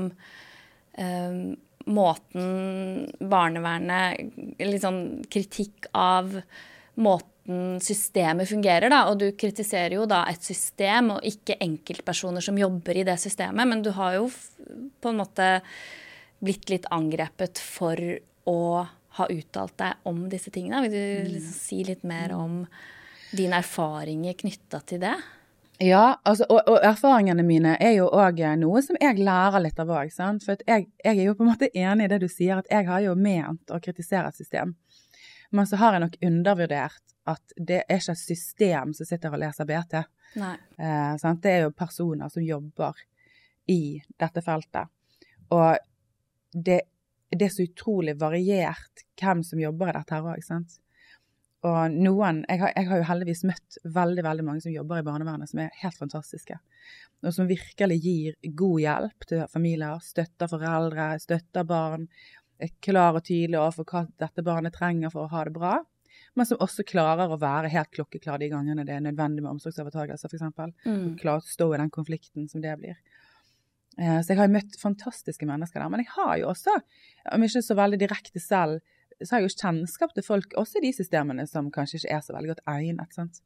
eh, 0.97 1.39
måten 1.87 3.07
barnevernet 3.19 4.59
Litt 4.59 4.83
sånn 4.83 5.23
kritikk 5.31 5.87
av 5.95 6.35
måten 6.97 7.77
systemet 7.79 8.49
fungerer, 8.49 8.89
da. 8.91 9.05
Og 9.11 9.21
du 9.21 9.29
kritiserer 9.39 9.95
jo 9.95 10.07
da 10.09 10.23
et 10.27 10.43
system, 10.43 11.13
og 11.15 11.25
ikke 11.27 11.59
enkeltpersoner 11.63 12.43
som 12.43 12.57
jobber 12.59 12.97
i 12.99 13.05
det 13.07 13.15
systemet. 13.21 13.69
Men 13.69 13.83
du 13.85 13.93
har 13.95 14.17
jo 14.17 14.27
på 14.27 15.13
en 15.13 15.21
måte 15.21 15.47
blitt 16.43 16.69
litt 16.69 16.89
angrepet 16.93 17.61
for 17.61 18.01
å 18.47 18.59
ha 19.17 19.25
uttalt 19.33 19.77
deg 19.79 20.09
om 20.09 20.27
disse 20.29 20.51
tingene. 20.53 20.83
Vil 20.85 20.93
du 20.93 21.33
liksom 21.37 21.55
si 21.55 21.81
litt 21.87 22.03
mer 22.07 22.35
om 22.37 22.61
dine 23.31 23.61
erfaringer 23.61 24.37
knytta 24.37 24.81
til 24.87 25.01
det? 25.03 25.15
Ja, 25.79 26.19
altså, 26.23 26.45
og, 26.49 26.61
og 26.65 26.79
erfaringene 26.85 27.43
mine 27.45 27.75
er 27.83 27.93
jo 27.99 28.07
òg 28.09 28.39
noe 28.57 28.81
som 28.81 28.97
jeg 29.01 29.19
lærer 29.21 29.61
litt 29.61 29.79
av 29.79 29.91
òg. 29.93 30.09
For 30.43 30.63
jeg, 30.65 30.87
jeg 31.03 31.13
er 31.13 31.23
jo 31.27 31.35
på 31.37 31.45
en 31.45 31.51
måte 31.51 31.69
enig 31.69 32.07
i 32.07 32.11
det 32.13 32.21
du 32.23 32.27
sier, 32.31 32.57
at 32.57 32.71
jeg 32.71 32.87
har 32.87 33.03
jo 33.05 33.13
ment 33.17 33.73
å 33.73 33.79
kritisere 33.83 34.31
et 34.31 34.39
system. 34.39 34.73
Men 35.53 35.69
så 35.69 35.77
har 35.79 35.95
jeg 35.95 36.03
nok 36.03 36.17
undervurdert 36.27 37.03
at 37.27 37.53
det 37.57 37.83
er 37.83 37.99
ikke 37.99 38.15
et 38.15 38.23
system 38.23 38.93
som 38.95 39.07
sitter 39.07 39.35
og 39.35 39.41
leser 39.43 39.67
BT. 39.67 39.99
Eh, 40.79 41.13
sant? 41.21 41.43
Det 41.43 41.53
er 41.53 41.65
jo 41.67 41.75
personer 41.75 42.31
som 42.33 42.43
jobber 42.43 42.97
i 43.69 43.99
dette 44.17 44.43
feltet. 44.43 44.89
Og 45.53 45.77
det, 46.53 46.81
det 47.29 47.49
er 47.49 47.53
så 47.53 47.67
utrolig 47.67 48.17
variert 48.19 49.05
hvem 49.19 49.43
som 49.45 49.61
jobber 49.61 49.91
i 49.91 49.97
dette 49.99 50.15
her 50.17 50.29
òg, 50.33 50.43
sant. 50.45 50.79
Og 51.67 51.97
noen 51.97 52.43
jeg 52.47 52.61
har, 52.61 52.71
jeg 52.77 52.87
har 52.89 53.01
jo 53.01 53.07
heldigvis 53.09 53.43
møtt 53.49 53.77
veldig 53.97 54.23
veldig 54.25 54.45
mange 54.47 54.63
som 54.63 54.73
jobber 54.73 55.01
i 55.01 55.05
barnevernet, 55.07 55.49
som 55.51 55.61
er 55.63 55.75
helt 55.81 55.99
fantastiske. 55.99 56.59
Og 57.25 57.33
som 57.33 57.49
virkelig 57.49 57.97
gir 58.03 58.35
god 58.59 58.81
hjelp 58.83 59.27
til 59.29 59.45
familier, 59.51 60.01
støtter 60.05 60.51
foreldre, 60.51 61.11
støtter 61.23 61.65
barn. 61.67 62.07
er 62.61 62.73
klar 62.81 63.17
og 63.17 63.23
tydelig 63.25 63.59
overfor 63.59 63.85
hva 63.91 64.05
dette 64.17 64.43
barnet 64.45 64.73
trenger 64.73 65.11
for 65.13 65.25
å 65.25 65.31
ha 65.33 65.43
det 65.45 65.53
bra. 65.53 65.75
Men 66.37 66.45
som 66.45 66.61
også 66.61 66.85
klarer 66.85 67.29
å 67.29 67.39
være 67.41 67.69
helt 67.73 67.89
klokkeklar 67.93 68.39
de 68.41 68.49
gangene 68.51 68.85
det 68.85 68.95
er 68.95 69.01
nødvendig 69.05 69.43
med 69.43 69.55
omsorgsovertakelse, 69.55 70.29
f.eks. 70.29 70.45
Mm. 70.85 71.15
Klare 71.21 71.41
å 71.41 71.45
stå 71.45 71.71
i 71.73 71.79
den 71.81 71.93
konflikten 71.93 72.47
som 72.49 72.61
det 72.61 72.75
blir. 72.77 72.97
Eh, 73.97 74.19
Så 74.21 74.33
jeg 74.33 74.37
har 74.37 74.49
jo 74.49 74.53
møtt 74.53 74.77
fantastiske 74.81 75.49
mennesker 75.49 75.81
der. 75.81 75.89
Men 75.89 76.03
jeg 76.05 76.13
har 76.13 76.35
jo 76.41 76.51
også, 76.53 76.75
om 77.33 77.45
ikke 77.45 77.63
så 77.65 77.77
veldig 77.77 77.99
direkte 78.03 78.41
selv, 78.41 78.81
så 79.23 79.31
har 79.35 79.41
jeg 79.41 79.49
jo 79.49 79.57
kjennskap 79.61 80.13
til 80.13 80.23
folk 80.23 80.53
også 80.57 80.77
i 80.77 80.87
de 80.87 80.93
systemene 80.93 81.47
som 81.49 81.71
kanskje 81.73 82.01
ikke 82.01 82.15
er 82.17 82.21
så 82.21 82.33
veldig 82.35 82.51
godt 82.55 82.65
egnet. 82.67 83.13
sant? 83.13 83.41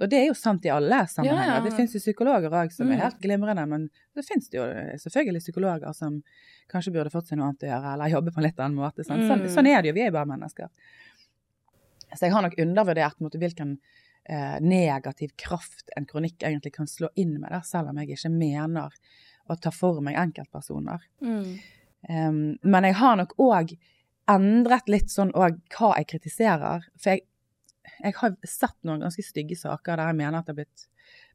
Og 0.00 0.08
det 0.10 0.18
er 0.18 0.26
jo 0.30 0.34
sant 0.34 0.64
i 0.64 0.70
alle 0.72 1.02
sammenhenger. 1.06 1.46
Ja, 1.52 1.58
ja. 1.58 1.64
Det 1.66 1.74
finnes 1.76 1.92
jo 1.94 2.00
psykologer 2.00 2.50
òg 2.50 2.72
som 2.72 2.86
Mm. 2.88 2.92
er 2.96 3.02
helt 3.04 3.20
glimrende, 3.20 3.66
men 3.68 3.90
det 4.16 4.24
finnes 4.24 4.48
jo 4.50 4.62
selvfølgelig 4.98 5.42
psykologer 5.44 5.92
som 5.94 6.22
kanskje 6.72 6.92
burde 6.94 7.10
fått 7.12 7.28
seg 7.28 7.38
noe 7.38 7.50
annet 7.52 7.62
å 7.62 7.70
gjøre, 7.70 7.92
eller 7.92 8.08
jobbe 8.14 8.32
på 8.32 8.38
en 8.40 8.44
litt 8.48 8.58
annen 8.58 8.78
måte. 8.80 9.04
Sant? 9.04 9.20
Sånn, 9.28 9.42
Mm. 9.44 9.52
sånn 9.54 9.68
er 9.68 9.82
det 9.82 9.88
jo, 9.88 9.94
vi 9.94 10.00
er 10.00 10.06
jo 10.10 10.16
bare 10.16 10.26
mennesker. 10.32 10.68
Så 12.16 12.20
jeg 12.26 12.32
har 12.32 12.42
nok 12.42 12.56
undervurdert 12.60 13.20
måte, 13.20 13.38
hvilken 13.40 13.78
eh, 14.24 14.58
negativ 14.60 15.32
kraft 15.36 15.90
en 15.96 16.04
kronikk 16.06 16.38
egentlig 16.46 16.72
kan 16.76 16.86
slå 16.86 17.08
inn 17.18 17.40
med, 17.40 17.50
der, 17.50 17.60
selv 17.66 17.88
om 17.90 17.96
jeg 17.98 18.08
ikke 18.14 18.30
mener 18.30 18.92
å 19.50 19.56
ta 19.60 19.70
for 19.74 20.00
meg 20.00 20.14
enkeltpersoner. 20.14 21.00
Mm. 21.20 21.58
Um, 22.08 22.58
men 22.62 22.84
jeg 22.84 22.94
har 22.94 23.16
nok 23.16 23.34
òg 23.42 23.76
endret 24.30 24.88
litt 24.90 25.10
sånn 25.12 25.32
òg 25.34 25.58
hva 25.74 25.92
jeg 25.98 26.08
kritiserer. 26.14 26.86
For 26.98 27.14
jeg, 27.14 27.26
jeg 27.98 28.16
har 28.18 28.34
sett 28.46 28.78
noen 28.86 29.04
ganske 29.04 29.24
stygge 29.26 29.58
saker 29.58 29.98
der 29.98 30.12
jeg 30.12 30.20
mener 30.20 30.40
at 30.40 30.48
det 30.48 30.54
har 30.54 30.62
blitt 30.62 30.88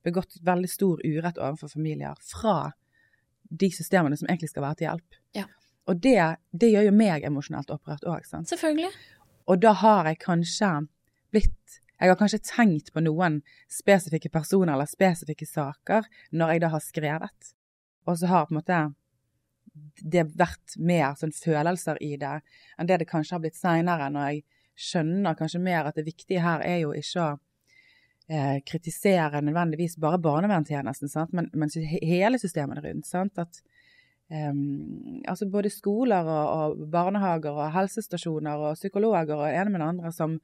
begått 0.07 0.37
veldig 0.45 0.69
stor 0.71 1.01
urett 1.03 1.39
overfor 1.41 1.73
familier 1.73 2.15
fra 2.23 2.71
de 3.49 3.69
systemene 3.71 4.17
som 4.19 4.27
egentlig 4.27 4.51
skal 4.51 4.65
være 4.65 4.79
til 4.79 4.87
hjelp. 4.89 5.19
Ja. 5.35 5.45
Og 5.87 5.99
det, 6.03 6.19
det 6.51 6.71
gjør 6.71 6.89
jo 6.89 6.95
meg 6.95 7.25
emosjonelt 7.27 7.71
opprørt 7.71 8.07
òg. 8.07 8.25
Selvfølgelig. 8.27 8.91
Og 9.47 9.61
da 9.63 9.73
har 9.83 10.09
jeg 10.09 10.23
kanskje 10.23 10.71
blitt 11.31 11.53
Jeg 11.97 12.11
har 12.11 12.17
kanskje 12.19 12.37
tenkt 12.45 12.91
på 12.93 13.01
noen 13.01 13.39
spesifikke 13.73 14.29
personer 14.29 14.75
eller 14.75 14.85
spesifikke 14.85 15.47
saker 15.49 16.05
når 16.29 16.51
jeg 16.53 16.61
da 16.61 16.69
har 16.69 16.83
skrevet. 16.85 17.47
Og 18.05 18.19
så 18.19 18.29
har 18.29 18.45
på 18.45 18.53
en 18.53 18.59
måte 18.59 18.81
det 20.01 20.23
har 20.23 20.31
vært 20.39 20.77
mer 20.77 21.17
sånn 21.19 21.33
følelser 21.35 21.99
i 22.03 22.15
det 22.21 22.37
enn 22.77 22.89
det 22.89 23.01
det 23.01 23.09
kanskje 23.09 23.35
har 23.35 23.43
blitt 23.43 23.57
seinere, 23.57 24.09
når 24.13 24.31
jeg 24.31 24.43
skjønner 24.87 25.37
kanskje 25.37 25.63
mer 25.63 25.89
at 25.89 25.97
det 25.97 26.05
viktige 26.05 26.43
her 26.43 26.61
er 26.65 26.81
jo 26.83 26.93
ikke 26.97 27.23
å 27.23 27.31
eh, 28.29 28.59
kritisere 28.67 29.41
nødvendigvis 29.41 29.97
bare 30.01 30.21
barnevernstjenesten? 30.21 31.11
Men, 31.31 31.49
men 31.53 31.73
hele 32.03 32.39
systemet 32.41 32.83
rundt. 32.85 33.09
Sant? 33.09 33.41
At 33.41 33.61
Ehm, 34.29 35.21
altså 35.27 35.47
både 35.47 35.69
skoler 35.71 36.27
og, 36.27 36.47
og 36.59 36.89
barnehager 36.91 37.55
og 37.55 37.71
helsestasjoner 37.71 38.59
og 38.59 38.75
psykologer 38.75 39.39
og 39.39 39.47
ene 39.47 39.71
med 39.71 39.79
den 39.79 39.87
andre 39.87 40.11
som 40.11 40.35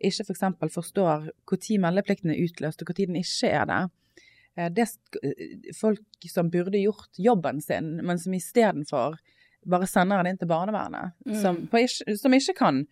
ikke 0.00 0.26
f.eks. 0.26 0.42
For 0.58 0.74
forstår 0.80 1.28
når 1.30 1.78
meldeplikten 1.84 2.34
er 2.34 2.42
utløst 2.42 2.82
og 2.82 2.90
når 2.90 3.06
den 3.06 3.20
ikke 3.22 3.52
er 3.60 3.70
det. 3.70 3.80
Eh, 4.58 4.70
det 4.74 4.88
eh, 5.22 5.72
folk 5.78 6.30
som 6.32 6.50
burde 6.50 6.80
gjort 6.82 7.18
jobben 7.18 7.62
sin, 7.62 7.96
men 8.02 8.18
som 8.18 8.34
istedenfor 8.34 9.18
bare 9.68 9.86
sender 9.86 10.22
den 10.22 10.32
inn 10.32 10.40
til 10.40 10.50
barnevernet. 10.50 11.14
Mm. 11.26 11.38
Som, 11.42 11.60
på 11.70 11.84
som 12.18 12.34
ikke 12.34 12.56
kan 12.58 12.84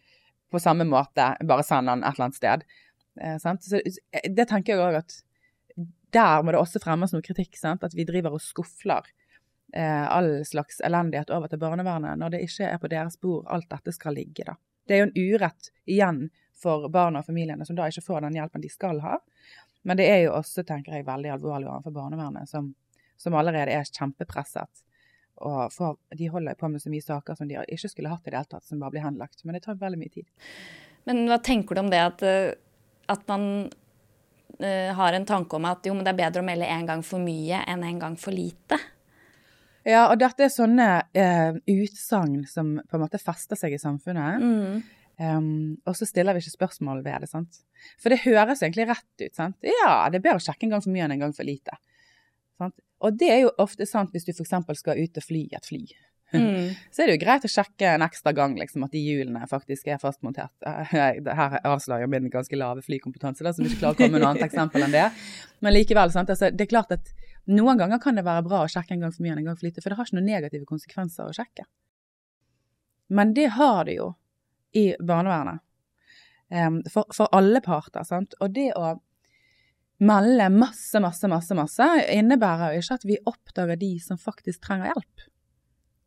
på 0.52 0.60
samme 0.62 0.86
måte 0.86 1.32
bare 1.44 1.64
sende 1.66 1.94
den 1.94 2.04
et 2.04 2.14
eller 2.14 2.28
annet 2.28 2.40
sted. 2.40 2.66
Eh, 3.20 3.38
sant? 3.42 3.64
Så, 3.64 3.80
eh, 4.12 4.30
det 4.30 4.48
tenker 4.50 4.76
jeg 4.76 4.84
òg 4.84 5.00
at 5.02 5.20
der 6.14 6.42
må 6.42 6.54
det 6.54 6.60
også 6.60 6.80
fremmes 6.82 7.12
noe 7.12 7.24
kritikk. 7.24 7.56
Sant? 7.58 7.84
At 7.84 7.96
vi 7.96 8.06
driver 8.08 8.36
og 8.36 8.44
skufler 8.44 9.08
eh, 9.74 10.06
all 10.06 10.44
slags 10.48 10.80
elendighet 10.84 11.32
over 11.34 11.50
til 11.50 11.60
barnevernet, 11.62 12.18
når 12.18 12.36
det 12.36 12.44
ikke 12.46 12.70
er 12.70 12.80
på 12.82 12.90
deres 12.92 13.18
bord 13.20 13.46
alt 13.52 13.68
dette 13.72 13.94
skal 13.96 14.16
ligge. 14.16 14.46
da. 14.46 14.56
Det 14.86 14.94
er 14.96 15.02
jo 15.02 15.08
en 15.08 15.16
urett 15.18 15.72
igjen 15.84 16.26
for 16.56 16.88
barna 16.88 17.20
og 17.20 17.26
familiene 17.28 17.66
som 17.68 17.76
da 17.76 17.88
ikke 17.90 18.04
får 18.06 18.24
den 18.24 18.38
hjelpen 18.38 18.62
de 18.62 18.70
skal 18.72 19.02
ha. 19.04 19.18
Men 19.86 20.00
det 20.00 20.08
er 20.10 20.24
jo 20.24 20.34
også, 20.34 20.64
tenker 20.66 20.96
jeg, 20.96 21.06
veldig 21.06 21.30
alvorlig 21.36 21.70
overfor 21.70 21.94
barnevernet, 21.94 22.50
som, 22.50 22.72
som 23.16 23.36
allerede 23.38 23.74
er 23.74 23.86
kjempepresset. 23.86 24.82
Og 25.46 25.72
for, 25.72 25.98
de 26.16 26.28
holder 26.32 26.56
på 26.58 26.68
med 26.72 26.82
så 26.82 26.90
mye 26.90 27.04
saker 27.04 27.38
som 27.38 27.48
de 27.48 27.58
ikke 27.60 27.90
skulle 27.92 28.10
hatt 28.10 28.26
i 28.26 28.32
det 28.32 28.40
hele 28.40 28.50
tatt, 28.56 28.66
som 28.66 28.80
bare 28.82 28.96
blir 28.96 29.04
henlagt. 29.04 29.44
Men 29.44 29.56
det 29.56 29.66
tar 29.66 29.78
veldig 29.78 30.00
mye 30.00 30.14
tid. 30.14 30.26
Men 31.06 31.26
hva 31.30 31.38
tenker 31.44 31.76
du 31.76 31.84
om 31.84 31.92
det 31.92 32.02
at, 32.02 32.24
eh, 32.26 32.56
at 33.12 33.22
man 33.30 33.46
uh, 34.58 34.90
har 34.98 35.14
en 35.14 35.28
tanke 35.28 35.58
om 35.58 35.68
at 35.70 35.86
jo, 35.86 35.94
men 35.94 36.06
det 36.06 36.14
er 36.14 36.22
bedre 36.24 36.42
å 36.42 36.48
melde 36.48 36.70
en 36.72 36.88
gang 36.88 37.04
for 37.06 37.22
mye 37.22 37.62
enn 37.68 37.84
en 37.86 38.00
gang 38.02 38.16
for 38.18 38.34
lite? 38.34 38.80
Ja, 39.86 40.08
og 40.08 40.18
dette 40.18 40.48
er 40.48 40.50
sånne 40.50 40.88
uh, 41.14 41.60
utsagn 41.70 42.40
som 42.50 42.74
på 42.82 42.98
en 42.98 43.04
måte 43.04 43.22
fester 43.22 43.60
seg 43.60 43.76
i 43.76 43.78
samfunnet. 43.78 44.42
Mm. 44.42 44.95
Um, 45.16 45.78
og 45.88 45.96
så 45.96 46.04
stiller 46.04 46.36
vi 46.36 46.42
ikke 46.44 46.58
spørsmål 46.58 47.00
ved 47.04 47.24
det, 47.24 47.30
sant. 47.30 47.62
For 48.02 48.12
det 48.12 48.20
høres 48.26 48.60
egentlig 48.60 48.88
rett 48.90 49.22
ut, 49.22 49.34
sant. 49.36 49.56
Ja, 49.64 50.08
det 50.12 50.20
er 50.20 50.26
bedre 50.26 50.40
å 50.42 50.44
sjekke 50.44 50.68
en 50.68 50.74
gang 50.76 50.84
for 50.84 50.92
mye 50.92 51.06
enn 51.06 51.14
en 51.16 51.22
gang 51.24 51.36
for 51.36 51.48
lite. 51.48 51.78
Sant? 52.60 52.76
Og 53.04 53.16
det 53.16 53.30
er 53.32 53.40
jo 53.44 53.54
ofte 53.60 53.86
sant 53.88 54.12
hvis 54.12 54.28
du 54.28 54.32
f.eks. 54.34 54.52
skal 54.80 55.00
ut 55.00 55.20
og 55.20 55.24
fly 55.24 55.42
et 55.56 55.68
fly. 55.68 55.82
Mm. 56.34 56.74
Så 56.92 57.02
er 57.02 57.08
det 57.08 57.16
jo 57.16 57.22
greit 57.22 57.46
å 57.46 57.50
sjekke 57.50 57.92
en 57.94 58.04
ekstra 58.04 58.32
gang 58.36 58.56
liksom, 58.58 58.84
at 58.84 58.92
de 58.92 59.02
hjulene 59.04 59.46
faktisk 59.48 59.88
er 59.92 60.00
fastmontert. 60.02 60.52
Her 60.92 61.58
avslører 61.62 62.10
min 62.10 62.28
ganske 62.32 62.58
lave 62.58 62.84
flykompetanse, 62.84 63.44
da, 63.46 63.54
som 63.56 63.68
ikke 63.68 63.80
klarer 63.84 63.96
å 63.96 64.00
komme 64.00 64.18
med 64.18 64.24
noe 64.24 64.34
annet 64.34 64.48
eksempel 64.48 64.84
enn 64.84 64.96
det. 64.96 65.06
Men 65.64 65.76
likevel, 65.76 66.12
sant? 66.12 66.32
Altså, 66.32 66.50
det 66.52 66.66
er 66.66 66.72
klart 66.72 66.92
at 66.96 67.12
noen 67.46 67.78
ganger 67.78 68.02
kan 68.02 68.18
det 68.18 68.26
være 68.26 68.44
bra 68.48 68.64
å 68.64 68.70
sjekke 68.70 68.96
en 68.96 69.06
gang 69.06 69.14
for 69.14 69.24
mye 69.24 69.36
enn 69.36 69.44
en 69.44 69.50
gang 69.52 69.58
for 69.58 69.68
lite, 69.68 69.80
for 69.84 69.92
det 69.92 70.00
har 70.00 70.08
ikke 70.08 70.18
noen 70.18 70.32
negative 70.32 70.68
konsekvenser 70.68 71.28
å 71.28 71.36
sjekke. 71.36 71.68
Men 73.16 73.36
det 73.36 73.52
har 73.54 73.84
det 73.86 74.00
jo 74.00 74.14
i 74.72 74.88
barnevernet. 74.98 75.62
For, 76.92 77.06
for 77.10 77.30
alle 77.34 77.58
parter. 77.64 78.04
Sant? 78.06 78.36
Og 78.40 78.52
det 78.54 78.68
å 78.78 78.92
melde 79.98 80.48
masse, 80.50 81.00
masse, 81.00 81.28
masse, 81.28 81.54
masse 81.54 81.86
innebærer 82.12 82.76
jo 82.76 82.84
ikke 82.84 82.98
at 82.98 83.08
vi 83.08 83.16
oppdager 83.24 83.80
de 83.80 83.96
som 84.02 84.20
faktisk 84.20 84.62
trenger 84.66 84.92
hjelp. 84.92 85.26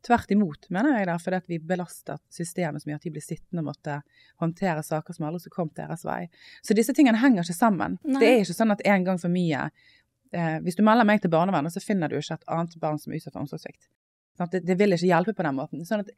Tvert 0.06 0.30
imot, 0.32 0.70
mener 0.72 0.96
jeg, 0.96 1.08
da, 1.10 1.18
fordi 1.20 1.38
at 1.42 1.48
vi 1.50 1.58
belaster 1.60 2.20
systemet 2.32 2.80
som 2.80 2.88
gjør 2.90 3.00
at 3.02 3.06
de 3.08 3.12
blir 3.12 3.24
sittende 3.24 3.60
og 3.60 3.68
måtte 3.68 3.98
håndtere 4.40 4.84
saker 4.86 5.16
som 5.16 5.26
aldri 5.28 5.42
skulle 5.42 5.58
kommet 5.58 5.76
deres 5.76 6.06
vei. 6.08 6.22
Så 6.64 6.76
disse 6.78 6.94
tingene 6.96 7.20
henger 7.20 7.44
ikke 7.44 7.56
sammen. 7.58 7.98
Nei. 8.06 8.20
Det 8.22 8.30
er 8.30 8.44
ikke 8.44 8.56
sånn 8.56 8.72
at 8.72 8.84
en 8.88 9.08
gang 9.10 9.20
for 9.20 9.32
mye 9.32 9.66
eh, 9.66 10.56
Hvis 10.64 10.78
du 10.78 10.84
melder 10.86 11.08
meg 11.08 11.20
til 11.20 11.32
barnevernet, 11.34 11.74
så 11.74 11.84
finner 11.84 12.08
du 12.08 12.16
ikke 12.16 12.38
et 12.38 12.48
annet 12.48 12.78
barn 12.80 13.02
som 13.02 13.12
er 13.12 13.20
utsatt 13.20 13.34
for 13.34 13.44
omsorgssvikt. 13.44 13.90
Sånn 14.38 14.54
Det, 14.54 14.62
det 14.64 14.78
vil 14.80 14.96
ikke 14.96 15.10
hjelpe 15.10 15.36
på 15.36 15.44
den 15.44 15.58
måten. 15.58 15.84
Sånn 15.84 16.06
at 16.06 16.14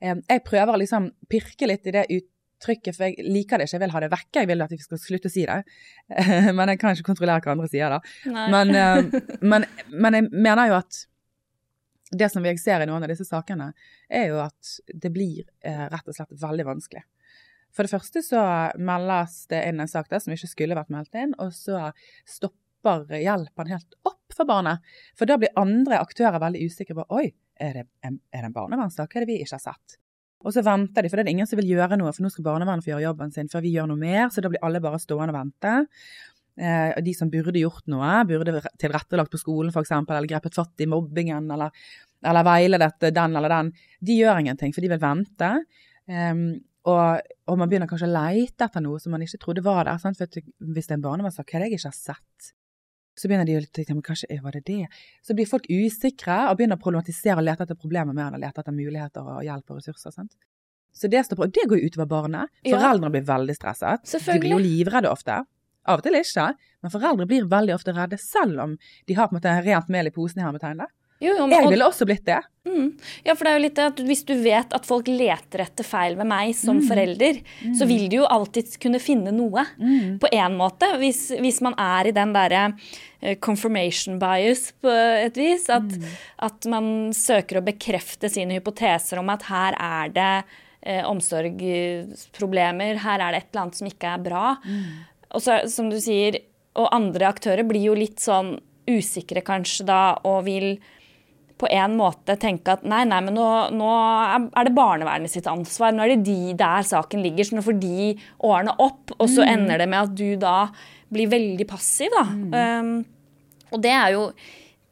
jeg 0.00 0.44
prøver 0.44 0.74
å 0.74 0.80
liksom 0.80 1.10
pirke 1.30 1.68
litt 1.70 1.88
i 1.88 1.94
det 1.94 2.04
uttrykket, 2.12 2.96
for 2.96 3.06
jeg 3.06 3.26
liker 3.26 3.58
det 3.58 3.68
ikke. 3.68 3.78
Jeg 3.78 3.84
vil 3.86 3.94
ha 3.94 4.02
det 4.04 4.12
vekk. 4.12 4.30
Jeg 4.42 4.50
vil 4.50 4.64
at 4.66 4.72
vi 4.74 4.80
skal 4.82 5.00
slutte 5.00 5.30
å 5.30 5.32
si 5.32 5.46
det. 5.48 5.58
men 6.58 6.72
jeg 6.72 6.80
kan 6.82 6.96
ikke 6.96 7.10
kontrollere 7.10 7.44
hva 7.44 7.56
andre 7.56 7.68
sier 7.72 7.96
da. 7.96 8.00
Men, 8.52 8.72
men, 9.52 9.68
men 9.92 10.18
jeg 10.18 10.28
mener 10.32 10.72
jo 10.72 10.78
at 10.82 11.02
det 12.16 12.28
som 12.30 12.44
jeg 12.46 12.60
ser 12.62 12.84
i 12.84 12.86
noen 12.88 13.02
av 13.02 13.10
disse 13.10 13.26
sakene, 13.26 13.72
er 14.06 14.30
jo 14.30 14.38
at 14.44 14.76
det 14.94 15.10
blir 15.14 15.46
eh, 15.66 15.86
rett 15.90 16.06
og 16.06 16.14
slett 16.14 16.36
veldig 16.38 16.66
vanskelig. 16.68 17.02
For 17.74 17.84
det 17.84 17.92
første 17.92 18.22
så 18.24 18.42
meldes 18.80 19.42
det 19.50 19.64
inn 19.68 19.82
en 19.82 19.90
sak 19.90 20.08
der 20.12 20.22
som 20.22 20.32
ikke 20.32 20.48
skulle 20.48 20.78
vært 20.78 20.92
meldt 20.92 21.18
inn, 21.18 21.34
og 21.42 21.52
så 21.56 21.90
stopper 22.24 22.65
hjelpen 23.20 23.72
helt 23.72 23.98
opp 24.08 24.36
for 24.36 24.48
barnet. 24.48 24.82
For 25.18 25.28
da 25.28 25.38
blir 25.40 25.54
andre 25.58 26.00
aktører 26.02 26.40
veldig 26.42 26.66
usikre 26.66 26.98
på 26.98 27.06
oi, 27.18 27.28
er 27.60 27.80
det 27.80 27.86
en, 28.04 28.18
er 28.32 28.44
det 28.44 28.50
en 28.50 28.56
barnevernssak? 28.56 29.16
Er 29.16 29.28
vi 29.28 29.40
ikke 29.40 29.56
har 29.56 29.64
sett? 29.72 29.96
Og 30.46 30.52
så 30.54 30.62
venter 30.62 31.02
de, 31.02 31.10
for 31.10 31.18
det 31.18 31.26
er 31.26 31.34
ingen 31.34 31.48
som 31.48 31.58
vil 31.58 31.72
gjøre 31.72 31.96
noe, 31.98 32.12
for 32.14 32.26
nå 32.26 32.30
skal 32.30 32.46
barnevernet 32.46 32.84
få 32.84 32.92
gjøre 32.92 33.06
jobben 33.08 33.32
sin 33.34 33.48
før 33.50 33.64
vi 33.64 33.72
gjør 33.74 33.88
noe 33.90 34.00
mer, 34.00 34.28
så 34.30 34.44
da 34.44 34.50
blir 34.52 34.62
alle 34.66 34.82
bare 34.84 35.00
stående 35.02 35.32
og 35.32 35.38
vente. 35.38 35.72
Eh, 36.56 36.92
de 37.04 37.12
som 37.16 37.32
burde 37.32 37.60
gjort 37.60 37.88
noe, 37.92 38.12
burde 38.28 38.60
tilrettelagt 38.80 39.32
på 39.32 39.40
skolen 39.40 39.72
f.eks., 39.72 39.92
eller 39.96 40.28
grepet 40.30 40.56
fatt 40.56 40.84
i 40.84 40.88
mobbingen, 40.88 41.50
eller, 41.56 41.74
eller 42.24 42.46
veiledet 42.46 43.10
den 43.16 43.40
eller 43.40 43.52
den, 43.52 43.72
de 44.00 44.20
gjør 44.20 44.44
ingenting, 44.44 44.76
for 44.76 44.84
de 44.84 44.92
vil 44.92 45.02
vente. 45.02 45.50
Em, 46.06 46.46
og, 46.86 47.32
og 47.50 47.58
man 47.58 47.70
begynner 47.70 47.90
kanskje 47.90 48.06
å 48.06 48.14
leite 48.14 48.68
etter 48.68 48.84
noe 48.84 49.00
som 49.02 49.16
man 49.16 49.24
ikke 49.24 49.40
trodde 49.42 49.64
var 49.66 49.88
der. 49.88 49.98
Sant? 49.98 50.20
For 50.20 50.30
hvis 50.30 50.86
det 50.86 50.94
er 50.94 51.00
en 51.00 51.08
barnevernssak, 51.08 51.48
hva 51.50 51.58
er 51.58 51.64
det 51.64 51.72
jeg 51.72 51.80
ikke 51.80 51.90
har 51.90 51.98
sett? 51.98 52.52
Så 53.16 53.30
begynner 53.30 53.48
de 53.48 53.56
å 53.56 53.62
tenke, 53.72 53.94
men 53.96 54.04
kanskje 54.04 54.28
eh, 54.34 54.42
var 54.44 54.56
det 54.56 54.66
det? 54.68 54.90
Så 55.24 55.34
blir 55.36 55.48
folk 55.48 55.64
usikre 55.72 56.36
og 56.50 56.58
begynner 56.58 56.76
å 56.76 56.82
problematisere 56.82 57.40
og 57.40 57.46
lete 57.46 57.64
etter 57.64 57.78
problemer 57.78 58.16
mer 58.16 58.28
enn 58.28 58.38
å 58.38 58.42
lete 58.42 58.60
etter 58.60 58.76
muligheter 58.76 59.24
og 59.24 59.44
hjelp 59.46 59.72
og 59.72 59.80
ressurser. 59.80 60.12
Sant? 60.12 60.36
Så 60.96 61.08
det, 61.12 61.22
står 61.26 61.38
på, 61.38 61.48
og 61.48 61.52
det 61.52 61.64
går 61.68 61.80
jo 61.80 61.90
utover 61.90 62.08
barnet. 62.08 62.52
Ja. 62.64 62.76
Foreldrene 62.76 63.12
blir 63.12 63.24
veldig 63.28 63.56
stresset. 63.56 64.04
De 64.04 64.38
blir 64.40 64.54
jo 64.56 64.60
livredde 64.60 65.12
ofte. 65.12 65.42
Av 65.86 66.00
og 66.00 66.04
til 66.06 66.16
ikke, 66.18 66.46
men 66.82 66.92
foreldre 66.92 67.26
blir 67.30 67.48
veldig 67.50 67.74
ofte 67.76 67.94
redde, 67.94 68.18
selv 68.18 68.62
om 68.64 68.72
de 69.06 69.16
har 69.16 69.28
på 69.28 69.36
en 69.36 69.38
måte 69.38 69.52
rent 69.62 69.92
mel 69.92 70.08
i 70.08 70.14
posen 70.14 70.40
i 70.40 70.46
hermetegn. 70.46 70.82
Jo, 71.20 71.32
jo, 71.32 71.46
men- 71.46 71.62
Jeg 71.62 71.70
ville 71.70 71.84
også 71.88 72.04
blitt 72.06 72.24
det. 72.26 72.42
Mm. 72.66 72.98
Ja, 73.24 73.34
for 73.34 73.44
det 73.44 73.50
er 73.52 73.56
jo 73.58 73.62
litt 73.62 73.74
det 73.76 73.84
at 73.86 73.96
hvis 74.04 74.24
du 74.26 74.34
vet 74.42 74.72
at 74.74 74.84
folk 74.84 75.06
leter 75.06 75.60
etter 75.62 75.84
feil 75.86 76.16
med 76.18 76.26
meg 76.26 76.54
som 76.54 76.80
Mm. 76.80 76.88
forelder, 76.88 77.38
så 77.78 77.86
vil 77.86 78.08
du 78.10 78.16
jo 78.18 78.26
alltid 78.26 78.78
kunne 78.82 78.98
finne 79.00 79.32
noe. 79.32 79.64
På 80.20 80.28
en 80.32 80.56
måte. 80.58 80.82
Hvis, 80.98 81.30
hvis 81.40 81.60
man 81.62 81.74
er 81.78 82.08
i 82.08 82.10
den 82.12 82.32
derre 82.34 82.74
eh, 83.22 83.36
confirmation 83.36 84.18
bias 84.18 84.72
på 84.82 84.90
et 85.24 85.34
vis. 85.36 85.70
At, 85.70 85.82
Mm. 85.88 86.04
at 86.40 86.66
man 86.66 87.12
søker 87.12 87.60
å 87.60 87.64
bekrefte 87.64 88.28
sine 88.28 88.58
hypoteser 88.60 89.18
om 89.18 89.30
at 89.30 89.42
her 89.44 89.74
er 89.78 90.08
det 90.10 90.44
eh, 90.82 91.02
omsorgsproblemer, 91.02 92.98
her 93.02 93.20
er 93.20 93.32
det 93.32 93.40
et 93.42 93.48
eller 93.52 93.62
annet 93.64 93.74
som 93.80 93.88
ikke 93.90 94.12
er 94.14 94.22
bra. 94.22 94.56
Og 95.34 95.42
så, 95.42 95.56
som 95.70 95.88
du 95.90 95.96
sier, 96.02 96.38
og 96.76 96.88
andre 96.92 97.26
aktører 97.32 97.66
blir 97.66 97.88
jo 97.88 97.94
litt 97.94 98.18
sånn 98.22 98.58
usikre 98.86 99.42
kanskje 99.42 99.84
da, 99.88 100.00
og 100.24 100.44
vil 100.46 100.76
på 101.56 101.68
en 101.72 101.94
måte 101.96 102.36
tenke 102.36 102.74
at 102.74 102.82
nei, 102.84 103.04
nei, 103.08 103.20
men 103.24 103.34
nå, 103.34 103.46
nå 103.72 103.88
er- 104.52 104.66
det 104.68 104.74
barnevernet 104.76 105.32
sitt 105.32 105.46
ansvar. 105.48 105.94
Nå 105.96 106.04
er 106.04 106.12
det 106.12 106.24
de 106.26 106.52
der 106.58 106.84
saken 106.84 107.22
ligger, 107.24 107.44
så 107.48 107.56
nå 107.56 107.64
får 107.64 107.78
de 107.80 108.10
årene 108.44 108.74
opp. 108.78 109.14
Og 109.18 109.28
så 109.32 109.46
ender 109.48 109.78
det 109.80 109.88
med 109.88 110.02
at 110.02 110.14
du 110.18 110.36
da 110.36 110.68
blir 111.12 111.30
veldig 111.32 111.66
passiv, 111.70 112.12
da. 112.12 112.26
Um, 112.82 113.04
og 113.72 113.80
det 113.82 113.90
er 113.94 114.12
jo 114.12 114.26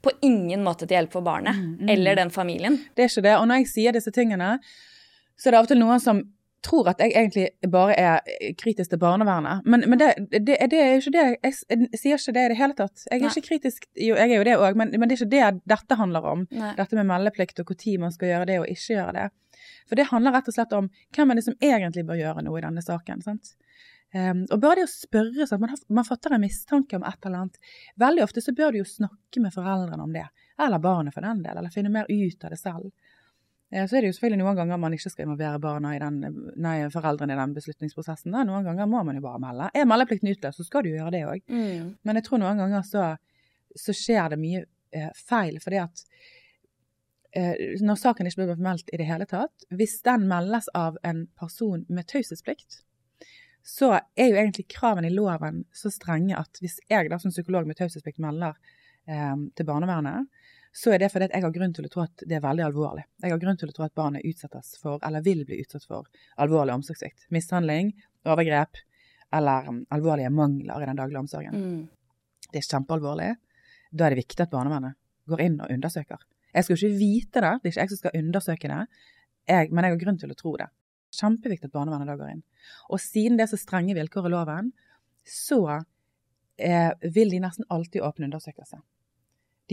på 0.05 0.13
ingen 0.23 0.65
måte 0.65 0.87
til 0.87 0.97
hjelp 0.99 1.13
for 1.13 1.25
barnet 1.25 1.57
eller 1.89 2.17
den 2.17 2.31
familien. 2.31 2.79
Det 2.95 3.05
er 3.05 3.09
ikke 3.13 3.23
det. 3.25 3.37
Og 3.41 3.47
når 3.49 3.63
jeg 3.63 3.71
sier 3.73 3.93
disse 3.97 4.13
tingene, 4.13 4.59
så 5.37 5.49
er 5.49 5.53
det 5.55 5.59
av 5.61 5.65
og 5.69 5.69
til 5.73 5.81
noen 5.81 6.01
som 6.01 6.21
tror 6.65 6.89
at 6.91 7.01
jeg 7.03 7.13
egentlig 7.13 7.71
bare 7.71 7.95
er 8.01 8.55
kritisk 8.61 8.93
til 8.93 9.01
barnevernet. 9.03 9.67
Men, 9.69 9.85
men 9.91 10.01
det, 10.01 10.11
det, 10.33 10.59
det 10.73 10.81
er 10.81 10.93
jo 10.95 11.03
ikke 11.03 11.15
det. 11.17 11.27
Jeg, 11.45 11.57
jeg 11.69 12.01
sier 12.01 12.19
ikke 12.19 12.37
det 12.37 12.45
i 12.45 12.53
det 12.53 12.59
hele 12.61 12.79
tatt. 12.79 13.07
Jeg 13.07 13.21
er 13.21 13.25
Nei. 13.27 13.33
ikke 13.33 13.49
kritisk, 13.49 13.89
jo, 13.95 14.17
jeg 14.17 14.31
er 14.31 14.37
jo 14.37 14.47
det 14.49 14.57
òg, 14.59 14.79
men, 14.81 14.95
men 14.97 15.11
det 15.11 15.17
er 15.17 15.23
ikke 15.23 15.35
det 15.35 15.71
dette 15.75 15.99
handler 16.01 16.31
om. 16.35 16.47
Nei. 16.55 16.75
Dette 16.79 16.99
med 16.99 17.11
meldeplikt 17.11 17.61
og 17.63 17.75
når 17.75 18.01
man 18.07 18.15
skal 18.15 18.33
gjøre 18.33 18.51
det 18.51 18.61
og 18.63 18.71
ikke 18.71 18.97
gjøre 18.97 19.17
det. 19.19 19.27
For 19.89 20.01
det 20.01 20.09
handler 20.11 20.35
rett 20.35 20.49
og 20.49 20.57
slett 20.57 20.73
om 20.77 20.89
hvem 21.15 21.31
er 21.31 21.39
det 21.39 21.47
som 21.47 21.59
egentlig 21.61 22.07
bør 22.09 22.21
gjøre 22.21 22.45
noe 22.47 22.59
i 22.59 22.65
denne 22.65 22.85
saken. 22.85 23.23
sant? 23.25 23.55
Um, 24.15 24.45
og 24.55 24.61
bare 24.63 24.79
det 24.79 24.87
å 24.87 24.93
spørre 24.93 25.47
sånn, 25.49 25.59
man, 25.65 25.73
har, 25.73 25.81
man 25.91 26.07
fatter 26.07 26.37
en 26.37 26.45
mistanke 26.45 26.95
om 26.97 27.05
et 27.07 27.27
eller 27.27 27.45
annet. 27.45 27.73
Veldig 27.99 28.23
ofte 28.23 28.45
så 28.45 28.55
bør 28.55 28.71
du 28.73 28.79
jo 28.79 28.87
snakke 28.87 29.43
med 29.43 29.55
foreldrene 29.55 30.07
om 30.07 30.13
det. 30.15 30.29
Eller 30.61 30.79
barnet 30.79 31.17
for 31.17 31.27
den 31.27 31.43
del, 31.43 31.59
eller 31.59 31.75
finne 31.75 31.91
mer 31.91 32.07
ut 32.09 32.47
av 32.47 32.55
det 32.55 32.61
selv. 32.61 32.93
Så 33.75 33.97
er 33.97 34.05
det 34.05 34.13
jo 34.13 34.15
selvfølgelig 34.15 34.39
noen 34.39 34.59
ganger 34.61 34.79
man 34.79 34.95
ikke 34.95 35.11
skal 35.11 35.25
involvere 35.25 35.59
barna 35.59 35.97
i 35.97 35.99
den, 35.99 36.21
nei, 36.63 36.77
foreldrene 36.95 37.35
i 37.35 37.39
den 37.41 37.55
beslutningsprosessen. 37.57 38.31
Da. 38.31 38.45
Noen 38.47 38.69
ganger 38.69 38.87
må 38.87 39.01
man 39.03 39.19
jo 39.19 39.25
bare 39.25 39.41
melde. 39.43 39.67
Er 39.75 39.89
meldeplikten 39.91 40.31
utløst, 40.31 40.61
så 40.61 40.67
skal 40.69 40.87
du 40.87 40.93
gjøre 40.93 41.11
det 41.11 41.25
òg. 41.27 41.43
Mm. 41.51 41.89
Men 42.07 42.21
jeg 42.21 42.27
tror 42.29 42.43
noen 42.45 42.63
ganger 42.63 42.87
så, 42.87 43.09
så 43.75 43.97
skjer 43.99 44.31
det 44.31 44.39
mye 44.39 44.63
eh, 44.95 45.11
feil, 45.19 45.59
fordi 45.65 45.81
at 45.83 46.05
eh, 47.35 47.75
når 47.83 47.99
saken 48.05 48.31
ikke 48.31 48.45
blir 48.45 48.63
meldt 48.63 48.95
i 48.95 49.01
det 49.01 49.09
hele 49.11 49.27
tatt, 49.31 49.67
hvis 49.75 49.99
den 50.07 50.29
meldes 50.31 50.71
av 50.79 51.01
en 51.03 51.27
person 51.41 51.83
med 51.89 52.07
taushetsplikt, 52.15 52.85
så 53.65 53.95
er 53.97 54.29
jo 54.29 54.39
egentlig 54.39 54.69
kravene 54.71 55.09
i 55.09 55.15
loven 55.15 55.65
så 55.75 55.91
strenge 55.93 56.37
at 56.37 56.61
hvis 56.61 56.79
jeg 56.91 57.09
da 57.11 57.19
som 57.21 57.33
psykolog 57.33 57.67
med 57.67 57.79
taushetsplikt 57.81 58.21
melder 58.23 58.55
eh, 59.09 59.37
til 59.57 59.69
barnevernet, 59.69 60.29
så 60.75 60.91
er 60.91 60.99
det 61.05 61.11
fordi 61.13 61.29
jeg 61.31 61.45
har 61.45 61.53
grunn 61.55 61.75
til 61.77 61.87
å 61.87 61.91
tro 61.93 62.03
at 62.03 62.25
det 62.27 62.35
er 62.35 62.43
veldig 62.43 62.65
alvorlig. 62.67 63.05
Jeg 63.23 63.31
har 63.31 63.41
grunn 63.43 63.59
til 63.61 63.71
å 63.71 63.75
tro 63.77 63.85
at 63.87 63.95
barnet 63.95 64.27
utsettes 64.27 64.75
for, 64.83 64.99
eller 65.07 65.23
vil 65.23 65.45
bli 65.47 65.61
utsatt 65.63 65.87
for, 65.87 66.09
alvorlig 66.43 66.75
omsorgssvikt. 66.75 67.29
Mishandling, 67.35 67.93
overgrep 68.27 68.81
eller 69.35 69.69
um, 69.71 69.81
alvorlige 69.95 70.33
mangler 70.35 70.83
i 70.83 70.89
den 70.91 70.99
daglige 70.99 71.23
omsorgen 71.23 71.55
Mm. 71.55 71.89
det 72.53 72.61
er 72.61 72.67
kjempealvorlig, 72.69 73.33
da 73.91 74.07
er 74.07 74.15
det 74.15 74.23
viktig 74.23 74.43
at 74.43 74.51
barnevernet 74.51 74.99
går 75.31 75.41
inn 75.41 75.61
og 75.61 75.71
undersøker. 75.71 76.19
Jeg 76.55 76.65
skal 76.65 76.77
jo 76.77 76.81
ikke 76.89 76.99
vite 76.99 77.41
det, 77.43 77.53
det 77.63 77.69
er 77.69 77.73
ikke 77.73 77.81
jeg 77.81 77.93
som 77.93 78.01
skal 78.03 78.19
undersøke 78.19 78.71
det, 78.71 78.81
jeg, 79.49 79.71
men 79.71 79.85
jeg 79.85 79.95
har 79.95 80.03
grunn 80.03 80.19
til 80.19 80.31
å 80.31 80.39
tro 80.39 80.57
det. 80.61 80.69
Kjempeviktig 81.15 81.71
at 81.71 81.75
barnevernet 81.75 82.11
da 82.11 82.17
går 82.19 82.33
inn. 82.35 82.43
Og 82.91 83.01
siden 83.03 83.39
det 83.39 83.47
er 83.47 83.53
så 83.53 83.61
strenge 83.61 83.95
vilkår 83.95 84.27
i 84.27 84.33
loven, 84.35 84.73
så 85.25 85.61
eh, 86.59 86.91
vil 87.15 87.31
de 87.31 87.41
nesten 87.43 87.67
alltid 87.71 88.03
åpne 88.03 88.29
undersøkelse. 88.31 88.81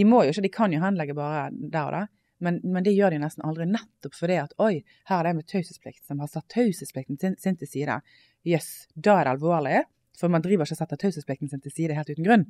De 0.01 0.07
må 0.09 0.23
jo 0.25 0.33
ikke, 0.33 0.45
de 0.47 0.53
kan 0.53 0.73
jo 0.73 0.81
henlegge 0.81 1.15
bare 1.17 1.47
der 1.53 1.85
og 1.85 1.95
da, 1.95 2.03
men, 2.41 2.57
men 2.65 2.85
det 2.85 2.95
gjør 2.97 3.13
de 3.13 3.21
nesten 3.21 3.45
aldri 3.45 3.67
nettopp 3.69 4.15
fordi 4.17 4.39
at 4.41 4.55
oi, 4.61 4.79
her 5.09 5.19
er 5.19 5.27
det 5.27 5.33
en 5.33 5.41
med 5.43 5.49
taushetsplikt 5.51 6.01
som 6.07 6.23
har 6.23 6.29
satt 6.31 6.47
taushetsplikten 6.49 7.19
sin, 7.21 7.57
til 7.57 7.69
side. 7.69 7.99
Jøss, 8.49 8.71
da 8.95 9.19
er 9.19 9.27
det 9.27 9.35
alvorlig, 9.35 9.83
for 10.17 10.33
man 10.33 10.41
driver 10.41 10.65
ikke 10.65 10.79
og 10.79 10.81
setter 10.81 11.01
taushetsplikten 11.03 11.51
sin 11.51 11.61
til 11.61 11.75
side 11.75 11.97
helt 11.97 12.09
uten 12.09 12.25
grunn. 12.25 12.47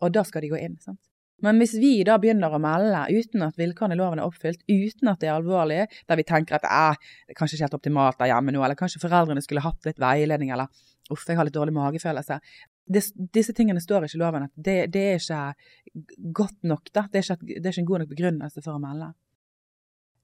Og 0.00 0.16
da 0.16 0.24
skal 0.24 0.44
de 0.44 0.52
gå 0.52 0.60
inn. 0.60 0.78
sant? 0.80 1.02
Men 1.44 1.60
hvis 1.60 1.74
vi 1.76 2.00
da 2.08 2.16
begynner 2.20 2.54
å 2.56 2.60
melde 2.62 3.02
uten 3.12 3.44
at 3.44 3.58
vilkårene 3.60 3.96
i 3.96 4.00
loven 4.00 4.22
er 4.22 4.28
oppfylt, 4.28 4.62
uten 4.64 5.10
at 5.12 5.20
det 5.20 5.28
er 5.28 5.34
alvorlig, 5.34 5.82
der 6.08 6.16
vi 6.16 6.24
tenker 6.24 6.56
at 6.56 6.64
eh, 6.64 7.10
det 7.28 7.36
er 7.36 7.38
kanskje 7.38 7.58
ikke 7.58 7.66
helt 7.66 7.76
optimalt 7.76 8.20
der 8.22 8.30
hjemme 8.32 8.54
nå, 8.56 8.62
eller 8.64 8.78
kanskje 8.78 9.02
foreldrene 9.02 9.44
skulle 9.44 9.64
hatt 9.64 9.88
litt 9.88 10.00
veiledning, 10.00 10.54
eller 10.56 10.72
uff, 11.12 11.26
jeg 11.28 11.36
har 11.36 11.48
litt 11.48 11.56
dårlig 11.56 11.76
magefølelse. 11.76 12.40
Det, 12.86 13.02
disse 13.34 13.52
tingene 13.56 13.82
står 13.82 14.06
ikke 14.06 14.18
i 14.18 14.22
loven. 14.22 14.44
at 14.46 14.52
Det, 14.54 14.76
det 14.94 15.04
er 15.12 15.20
ikke 15.20 16.32
godt 16.32 16.58
nok. 16.62 16.90
da. 16.92 17.06
Det 17.12 17.22
er, 17.22 17.32
ikke, 17.34 17.46
det 17.60 17.64
er 17.64 17.72
ikke 17.74 17.82
en 17.84 17.92
god 17.92 18.04
nok 18.04 18.12
begrunnelse 18.12 18.62
for 18.62 18.76
å 18.76 18.82
melde. 18.82 19.12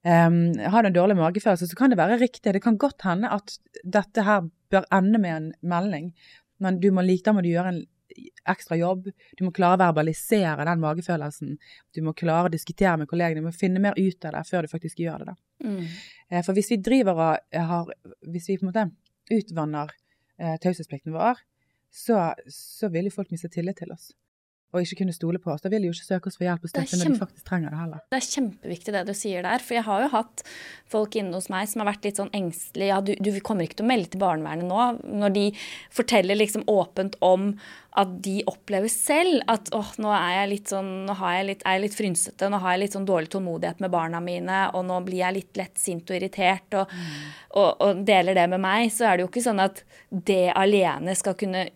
Um, 0.03 0.37
har 0.59 0.83
du 0.83 0.89
en 0.89 0.95
dårlig 0.95 1.15
magefølelse, 1.15 1.67
så 1.69 1.79
kan 1.79 1.91
det 1.91 1.99
være 1.99 2.19
riktig. 2.19 2.53
Det 2.53 2.63
kan 2.63 2.77
godt 2.79 3.05
hende 3.07 3.29
at 3.31 3.55
dette 3.83 4.25
her 4.27 4.47
bør 4.71 4.87
ende 4.91 5.19
med 5.19 5.35
en 5.35 5.49
melding, 5.63 6.09
men 6.63 6.79
du 6.83 6.89
må 6.91 7.03
like, 7.05 7.23
da 7.23 7.35
må 7.35 7.43
du 7.43 7.51
gjøre 7.51 7.71
en 7.71 7.83
ekstra 8.49 8.77
jobb. 8.77 9.07
Du 9.37 9.45
må 9.45 9.51
klare 9.55 9.77
å 9.77 9.81
verbalisere 9.81 10.67
den 10.67 10.81
magefølelsen. 10.83 11.55
Du 11.95 12.01
må 12.05 12.13
klare 12.17 12.49
å 12.49 12.53
diskutere 12.53 12.97
med 12.99 13.09
kollegene. 13.09 13.41
Du 13.41 13.47
må 13.47 13.55
finne 13.55 13.81
mer 13.83 13.97
ut 13.97 14.27
av 14.27 14.35
det 14.35 14.43
før 14.49 14.65
du 14.67 14.71
faktisk 14.73 14.99
gjør 15.03 15.23
det. 15.23 15.33
da. 15.33 15.69
Mm. 15.69 15.87
Eh, 16.29 16.43
For 16.43 16.53
hvis 16.57 16.71
vi 16.73 16.81
driver 16.83 17.23
og 17.23 17.57
har 17.71 17.93
Hvis 18.27 18.49
vi 18.49 18.57
på 18.59 18.67
en 18.67 18.71
måte 18.71 18.85
utvanner 19.31 19.91
eh, 20.37 20.57
taushetsplikten 20.59 21.15
vår, 21.15 21.39
så, 21.93 22.33
så 22.49 22.89
vil 22.93 23.09
jo 23.09 23.13
folk 23.13 23.31
miste 23.33 23.51
tillit 23.53 23.77
til 23.83 23.93
oss. 23.93 24.11
Og 24.73 24.81
ikke 24.81 25.03
kunne 25.03 25.13
stole 25.13 25.37
på 25.37 25.51
oss. 25.53 25.61
Da 25.61 25.69
vil 25.69 25.83
de 25.83 25.89
jo 25.91 25.93
ikke 25.93 26.07
søke 26.07 26.31
oss 26.31 26.37
for 26.39 26.47
hjelp 26.47 26.63
og 26.65 26.71
støtte 26.71 26.97
når 26.97 27.11
de 27.11 27.19
faktisk 27.19 27.45
trenger 27.45 27.69
det 27.69 27.77
heller. 27.77 27.99
Det 28.09 28.17
er 28.17 28.25
kjempeviktig 28.25 28.93
det 28.95 29.03
du 29.05 29.11
sier 29.13 29.45
der, 29.45 29.61
for 29.61 29.77
jeg 29.77 29.85
har 29.85 30.01
jo 30.01 30.07
hatt 30.15 30.41
folk 30.89 31.17
inne 31.19 31.37
hos 31.37 31.49
meg 31.53 31.69
som 31.69 31.83
har 31.83 31.91
vært 31.91 32.07
litt 32.07 32.17
sånn 32.17 32.31
engstelige. 32.33 32.89
Ja, 32.89 32.97
du, 33.05 33.11
du 33.13 33.29
kommer 33.45 33.67
ikke 33.67 33.77
til 33.83 33.85
å 33.85 33.91
melde 33.91 34.09
til 34.09 34.23
barnevernet 34.23 34.65
nå. 34.65 34.87
Når 35.21 35.35
de 35.35 35.43
forteller 35.93 36.39
liksom 36.39 36.65
åpent 36.73 37.19
om 37.21 37.51
at 38.01 38.15
de 38.25 38.39
opplever 38.49 38.89
selv 38.89 39.45
at 39.53 39.69
åh, 39.77 39.93
nå 40.01 40.09
er 40.17 40.39
jeg 40.39 40.51
litt 40.55 40.73
sånn, 40.73 40.91
nå 41.05 41.19
har 41.21 41.37
jeg 41.37 41.47
litt, 41.51 41.61
er 41.69 41.77
jeg 41.77 41.85
litt 41.85 41.99
frynsete, 41.99 42.49
nå 42.49 42.63
har 42.65 42.73
jeg 42.73 42.83
litt 42.87 42.97
sånn 42.97 43.05
dårlig 43.05 43.29
tålmodighet 43.35 43.85
med 43.85 43.93
barna 43.93 44.23
mine, 44.25 44.63
og 44.73 44.87
nå 44.89 44.97
blir 45.05 45.21
jeg 45.21 45.37
litt 45.37 45.61
lett 45.61 45.77
sint 45.77 46.09
og 46.09 46.17
irritert, 46.17 46.79
og, 46.81 46.97
og, 47.53 47.69
og 47.77 48.01
deler 48.09 48.41
det 48.41 48.49
med 48.55 48.65
meg, 48.65 48.89
så 48.89 49.11
er 49.11 49.21
det 49.21 49.27
jo 49.27 49.29
ikke 49.29 49.45
sånn 49.45 49.61
at 49.61 49.85
det 50.09 50.47
alene 50.57 51.13
skal 51.19 51.37
kunne 51.37 51.67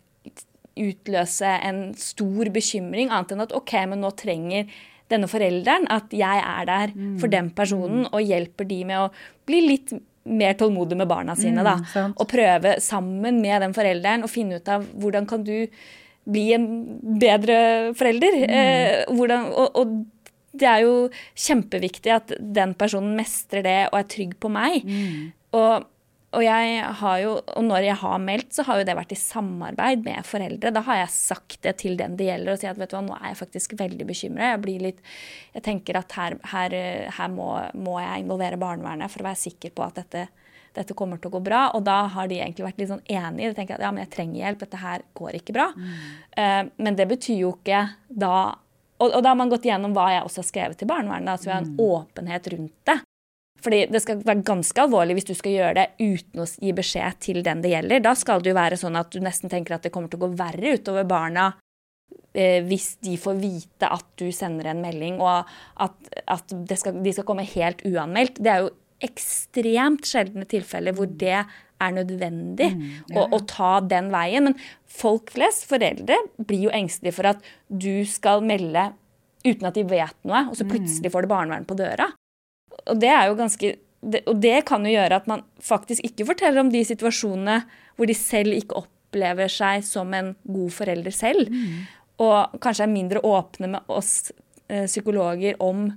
utløse 0.78 1.50
en 1.68 1.94
stor 2.00 2.50
bekymring, 2.54 3.10
annet 3.10 3.34
enn 3.36 3.44
at 3.46 3.56
ok, 3.58 3.74
men 3.92 4.02
nå 4.06 4.12
trenger 4.20 4.70
denne 5.12 5.28
forelderen 5.32 5.86
at 5.94 6.12
jeg 6.12 6.42
er 6.44 6.66
der 6.68 6.92
for 7.22 7.32
den 7.32 7.50
personen 7.56 8.08
og 8.12 8.20
hjelper 8.28 8.68
de 8.68 8.82
med 8.90 9.06
å 9.06 9.12
bli 9.48 9.62
litt 9.64 9.94
mer 10.28 10.58
tålmodig 10.60 10.98
med 11.00 11.08
barna 11.08 11.36
sine. 11.40 11.64
da, 11.64 11.78
Mm, 11.78 11.86
sant. 11.94 12.18
Og 12.20 12.28
prøve 12.28 12.74
sammen 12.84 13.40
med 13.42 13.62
den 13.62 13.74
forelderen 13.74 14.24
å 14.24 14.30
finne 14.30 14.58
ut 14.60 14.68
av 14.68 14.84
hvordan 15.00 15.26
kan 15.26 15.44
du 15.44 15.68
bli 16.28 16.52
en 16.54 16.66
bedre 17.20 17.94
forelder. 17.96 18.36
Eh, 18.50 19.06
hvordan, 19.08 19.46
og, 19.56 19.78
og 19.80 20.06
det 20.58 20.68
er 20.68 20.82
jo 20.84 21.10
kjempeviktig 21.36 22.12
at 22.12 22.34
den 22.42 22.74
personen 22.74 23.16
mestrer 23.16 23.64
det 23.64 23.78
og 23.94 24.00
er 24.02 24.10
trygg 24.12 24.36
på 24.44 24.52
meg. 24.52 24.84
Og, 25.54 25.86
og, 26.38 26.44
jeg 26.46 26.90
har 27.02 27.20
jo, 27.24 27.34
og 27.42 27.64
når 27.66 27.88
jeg 27.88 27.98
har 28.04 28.20
meldt, 28.22 28.52
så 28.54 28.66
har 28.68 28.80
jo 28.80 28.88
det 28.88 28.96
vært 29.00 29.14
i 29.16 29.20
samarbeid 29.20 30.04
med 30.06 30.28
foreldre. 30.28 30.72
Da 30.76 30.84
har 30.86 31.02
jeg 31.02 31.14
sagt 31.16 31.60
det 31.66 31.74
til 31.82 31.98
den 31.98 32.18
det 32.20 32.30
gjelder, 32.30 32.54
og 32.54 32.62
sier 32.62 32.76
at 32.76 32.82
vet 32.82 32.94
du 32.94 32.98
hva, 32.98 33.04
nå 33.08 33.16
er 33.18 33.32
jeg 33.32 33.40
faktisk 33.42 33.74
veldig 33.80 34.08
bekymra. 34.10 34.52
Jeg 34.54 34.62
blir 34.66 34.84
litt, 34.86 35.02
jeg 35.58 35.66
tenker 35.66 35.98
at 35.98 36.14
her, 36.18 36.38
her, 36.54 36.76
her 37.18 37.34
må, 37.34 37.50
må 37.74 37.98
jeg 38.04 38.26
involvere 38.26 38.62
barnevernet 38.62 39.14
for 39.14 39.26
å 39.26 39.30
være 39.32 39.42
sikker 39.48 39.74
på 39.74 39.88
at 39.88 39.98
dette, 40.04 40.28
dette 40.78 40.98
kommer 40.98 41.18
til 41.20 41.32
å 41.32 41.38
gå 41.40 41.44
bra. 41.50 41.64
Og 41.74 41.84
da 41.90 42.04
har 42.14 42.30
de 42.30 42.38
egentlig 42.38 42.68
vært 42.70 42.84
litt 42.84 42.94
sånn 42.94 43.04
enige. 43.10 43.50
De 43.50 43.60
tenker 43.64 43.80
at 43.80 43.88
ja, 43.88 43.92
men 43.96 44.06
jeg 44.06 44.14
trenger 44.14 44.44
hjelp, 44.44 44.64
dette 44.68 44.86
her 44.86 45.10
går 45.18 45.42
ikke 45.42 45.58
bra. 45.58 45.72
Eh, 46.38 46.62
men 46.78 47.02
det 47.02 47.10
betyr 47.10 47.42
jo 47.42 47.58
ikke 47.58 47.88
da 48.08 48.38
og, 48.98 49.12
og 49.12 49.22
da 49.22 49.30
har 49.30 49.38
man 49.38 49.52
gått 49.52 49.68
gjennom 49.68 49.94
hva 49.94 50.08
jeg 50.10 50.26
også 50.26 50.42
har 50.42 50.48
skrevet 50.48 50.80
til 50.82 50.90
barnevernet, 50.90 51.38
så 51.38 51.50
vi 51.50 51.54
har 51.54 51.62
en 51.62 51.76
åpenhet 51.78 52.48
rundt 52.54 52.74
det. 52.90 52.96
Fordi 53.68 53.82
det 53.92 54.00
skal 54.00 54.22
være 54.24 54.46
ganske 54.48 54.80
alvorlig 54.86 55.18
hvis 55.18 55.28
du 55.28 55.34
skal 55.36 55.52
gjøre 55.58 55.76
det 55.76 55.88
uten 56.00 56.40
å 56.40 56.48
gi 56.48 56.72
beskjed 56.78 57.18
til 57.26 57.42
den 57.44 57.60
det 57.66 57.74
gjelder. 57.74 58.04
Da 58.06 58.14
skal 58.16 58.40
det 58.40 58.54
jo 58.54 58.58
være 58.58 58.80
sånn 58.80 58.96
at 58.96 59.12
du 59.12 59.20
nesten 59.20 59.52
tenker 59.52 59.76
at 59.76 59.84
det 59.84 59.92
kommer 59.92 60.08
til 60.12 60.22
å 60.22 60.28
gå 60.28 60.34
verre 60.40 60.76
utover 60.80 61.04
barna 61.10 61.50
eh, 62.32 62.62
hvis 62.64 62.94
de 63.04 63.18
får 63.20 63.40
vite 63.42 63.90
at 63.92 64.06
du 64.22 64.30
sender 64.32 64.72
en 64.72 64.80
melding, 64.86 65.20
og 65.20 65.50
at, 65.84 66.12
at 66.32 66.54
det 66.70 66.78
skal, 66.80 67.02
de 67.04 67.12
skal 67.18 67.28
komme 67.28 67.44
helt 67.44 67.84
uanmeldt. 67.84 68.40
Det 68.40 68.54
er 68.54 68.64
jo 68.64 68.72
ekstremt 69.04 70.08
sjeldne 70.10 70.48
tilfeller 70.50 70.96
hvor 70.98 71.10
det 71.12 71.36
er 71.38 71.92
nødvendig 71.94 72.72
å, 73.14 73.28
å 73.36 73.40
ta 73.46 73.76
den 73.86 74.08
veien. 74.14 74.48
Men 74.48 74.56
folk 74.90 75.34
flest, 75.36 75.68
foreldre, 75.70 76.18
blir 76.40 76.70
jo 76.70 76.72
engstelige 76.74 77.18
for 77.20 77.30
at 77.36 77.44
du 77.68 78.06
skal 78.10 78.42
melde 78.48 78.88
uten 79.46 79.68
at 79.70 79.76
de 79.78 79.84
vet 79.88 80.16
noe, 80.26 80.48
og 80.50 80.56
så 80.58 80.66
Mm. 80.66 80.72
plutselig 80.72 81.12
får 81.14 81.28
det 81.28 81.30
barnevern 81.36 81.68
på 81.68 81.78
døra. 81.78 82.08
Og 82.86 83.00
det 83.02 83.12
er 83.12 83.28
jo 83.30 83.38
ganske 83.40 83.76
det, 84.02 84.22
Og 84.30 84.38
det 84.40 84.62
kan 84.70 84.86
jo 84.86 84.94
gjøre 84.94 85.18
at 85.18 85.28
man 85.28 85.42
faktisk 85.64 86.06
ikke 86.06 86.28
forteller 86.30 86.62
om 86.62 86.70
de 86.72 86.84
situasjonene 86.86 87.58
hvor 87.98 88.08
de 88.08 88.14
selv 88.14 88.54
ikke 88.54 88.78
opplever 88.84 89.50
seg 89.50 89.82
som 89.84 90.14
en 90.14 90.36
god 90.46 90.70
forelder 90.76 91.16
selv, 91.16 91.50
og 92.22 92.60
kanskje 92.62 92.86
er 92.86 92.92
mindre 92.94 93.24
åpne 93.26 93.72
med 93.74 93.90
oss 93.90 94.30
eh, 94.70 94.86
psykologer 94.86 95.58
om 95.64 95.88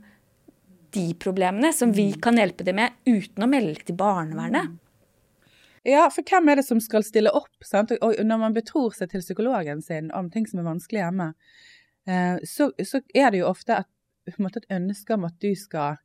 de 0.96 1.06
problemene 1.20 1.74
som 1.76 1.92
vi 1.92 2.08
kan 2.22 2.40
hjelpe 2.40 2.64
dem 2.66 2.80
med 2.80 2.96
uten 3.04 3.44
å 3.44 3.50
melde 3.50 3.84
til 3.84 3.98
barnevernet. 4.00 4.72
Ja, 5.86 6.08
for 6.12 6.26
hvem 6.26 6.50
er 6.50 6.60
det 6.60 6.66
som 6.66 6.80
skal 6.82 7.04
stille 7.06 7.32
opp? 7.32 7.52
Sant? 7.64 7.92
Og 8.04 8.18
når 8.26 8.40
man 8.42 8.56
betror 8.56 8.92
seg 8.96 9.12
til 9.12 9.22
psykologen 9.24 9.80
sin 9.84 10.10
om 10.16 10.28
ting 10.32 10.48
som 10.48 10.60
er 10.60 10.68
vanskelig 10.68 11.04
hjemme, 11.04 11.30
eh, 12.08 12.36
så, 12.44 12.68
så 12.84 13.00
er 13.16 13.32
det 13.32 13.40
jo 13.40 13.48
ofte 13.48 13.80
at, 13.84 13.88
måte 14.38 14.60
et 14.60 14.72
ønske 14.76 15.16
om 15.16 15.24
at 15.26 15.36
du 15.42 15.54
skal 15.58 15.96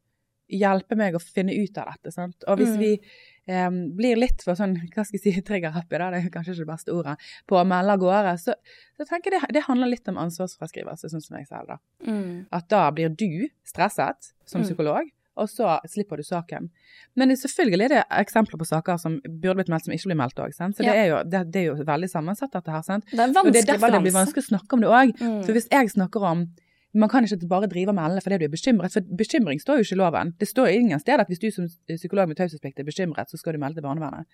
hjelpe 0.50 0.96
meg 0.98 1.16
å 1.16 1.22
finne 1.22 1.54
ut 1.56 1.78
av 1.78 1.86
dette. 1.94 2.12
Sant? 2.14 2.44
Og 2.48 2.58
hvis 2.60 2.76
Mm. 2.76 2.80
vi 2.80 3.00
um, 3.48 3.96
blir 3.96 4.16
litt 4.18 4.42
for 4.44 4.54
sånn, 4.56 4.76
hva 4.94 5.04
skal 5.06 5.20
jeg 5.20 5.22
si, 5.36 5.42
triggerhappy, 5.50 5.98
da, 5.98 6.10
det 6.12 6.24
er 6.26 6.30
kanskje 6.34 6.54
ikke 6.56 6.66
det 6.66 6.72
beste 6.74 6.94
ordet, 6.94 7.18
på 7.48 7.56
å 7.60 7.66
melde 7.66 7.94
av 7.94 8.00
gårde, 8.00 8.38
så, 8.42 8.54
så 8.98 9.06
tenker 9.10 9.32
jeg 9.32 9.42
det, 9.42 9.54
det 9.54 9.64
handler 9.68 9.88
litt 9.92 10.08
om 10.10 10.18
ansvarsfraskrivelse, 10.18 11.10
sånn 11.12 11.22
som 11.22 11.38
jeg 11.38 11.48
selv 11.48 11.68
da. 11.76 11.78
Mm. 12.08 12.46
At 12.52 12.68
da 12.70 12.90
blir 12.92 13.10
du 13.10 13.48
stresset 13.66 14.34
som 14.46 14.62
Mm. 14.62 14.66
psykolog, 14.68 15.12
og 15.38 15.50
så 15.52 15.80
slipper 15.92 16.18
du 16.18 16.24
saken. 16.24 16.70
Men 17.16 17.28
det- 17.30 17.38
selvfølgelig 17.42 17.86
er 17.86 17.90
det 17.90 18.04
eksempler 18.24 18.58
på 18.58 18.66
saker 18.66 18.98
som 18.98 19.20
burde 19.28 19.56
blitt 19.58 19.68
meldt, 19.70 19.84
som 19.86 19.94
ikke 19.94 20.08
blir 20.14 20.16
meldt 20.22 20.36
òg. 20.40 20.54
Så 20.56 20.80
Ja. 20.84 20.94
det, 20.94 20.96
er 20.96 21.08
jo, 21.10 21.24
det, 21.30 21.52
det 21.52 21.60
er 21.62 21.66
jo 21.76 21.84
veldig 21.84 22.10
sammensatt, 22.10 22.52
dette 22.54 22.72
her. 22.72 22.82
sant? 22.82 23.04
Det 23.12 23.20
er 23.20 23.24
en 23.24 23.30
Og 23.30 23.34
det 23.34 23.38
er 23.38 23.44
vanskelig 23.52 23.66
derfor 23.68 23.92
det 23.92 24.02
blir 24.02 24.14
vanskelig 24.16 24.44
å 24.46 24.50
snakke 24.58 24.74
om 24.74 24.80
det 24.82 24.90
òg. 24.90 25.20
Mm. 25.20 25.44
For 25.46 25.52
hvis 25.54 25.68
jeg 25.70 25.90
snakker 25.92 26.22
om 26.24 26.48
man 26.96 27.10
kan 27.12 27.26
ikke 27.28 27.48
bare 27.52 27.68
drive 27.72 27.92
og 27.92 27.98
melde 27.98 28.22
fordi 28.24 28.40
du 28.40 28.46
er 28.48 28.54
bekymret, 28.54 28.94
for 28.94 29.16
bekymring 29.20 29.60
står 29.62 29.80
jo 29.80 29.88
ikke 29.88 29.96
i 29.98 30.00
loven. 30.00 30.34
Det 30.40 30.48
står 30.48 30.72
ingen 30.74 31.00
sted 31.02 31.20
at 31.20 31.32
hvis 31.32 31.42
du 31.42 31.50
som 31.52 31.68
psykolog 31.90 32.30
med 32.32 32.40
taushetsplikt 32.40 32.80
er 32.80 32.88
bekymret, 32.88 33.30
så 33.30 33.38
skal 33.38 33.56
du 33.56 33.62
melde 33.64 33.80
til 33.80 33.88
barnevernet. 33.88 34.30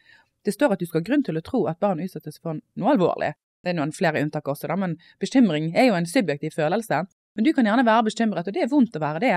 Det 0.46 0.54
står 0.54 0.76
at 0.76 0.82
du 0.82 0.86
skal 0.86 1.02
ha 1.02 1.08
grunn 1.10 1.26
til 1.26 1.40
å 1.40 1.46
tro 1.46 1.64
at 1.72 1.82
barn 1.82 2.04
utsettes 2.04 2.38
for 2.42 2.62
noe 2.62 2.94
alvorlig. 2.94 3.34
Det 3.62 3.74
er 3.74 3.78
noen 3.78 3.94
flere 3.94 4.22
unntak 4.24 4.48
også, 4.50 4.70
da, 4.70 4.78
men 4.78 4.96
bekymring 5.22 5.72
er 5.78 5.90
jo 5.90 5.98
en 5.98 6.10
subjektiv 6.10 6.56
følelse. 6.58 7.04
Men 7.38 7.46
du 7.48 7.54
kan 7.56 7.68
gjerne 7.68 7.86
være 7.88 8.08
bekymret, 8.10 8.48
og 8.48 8.56
det 8.56 8.66
er 8.66 8.72
vondt 8.72 8.98
å 8.98 9.02
være 9.02 9.22
det. 9.24 9.36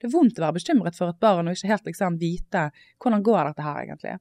Det 0.00 0.08
er 0.08 0.14
vondt 0.14 0.40
å 0.40 0.46
være 0.46 0.56
bekymret 0.56 0.96
for 0.98 1.12
et 1.12 1.20
barn 1.22 1.46
og 1.46 1.56
ikke 1.56 1.70
helt 1.70 1.90
liksom 1.90 2.16
vite 2.20 2.70
hvordan 3.02 3.24
går 3.26 3.50
dette 3.50 3.66
her 3.66 3.82
egentlig. 3.84 4.16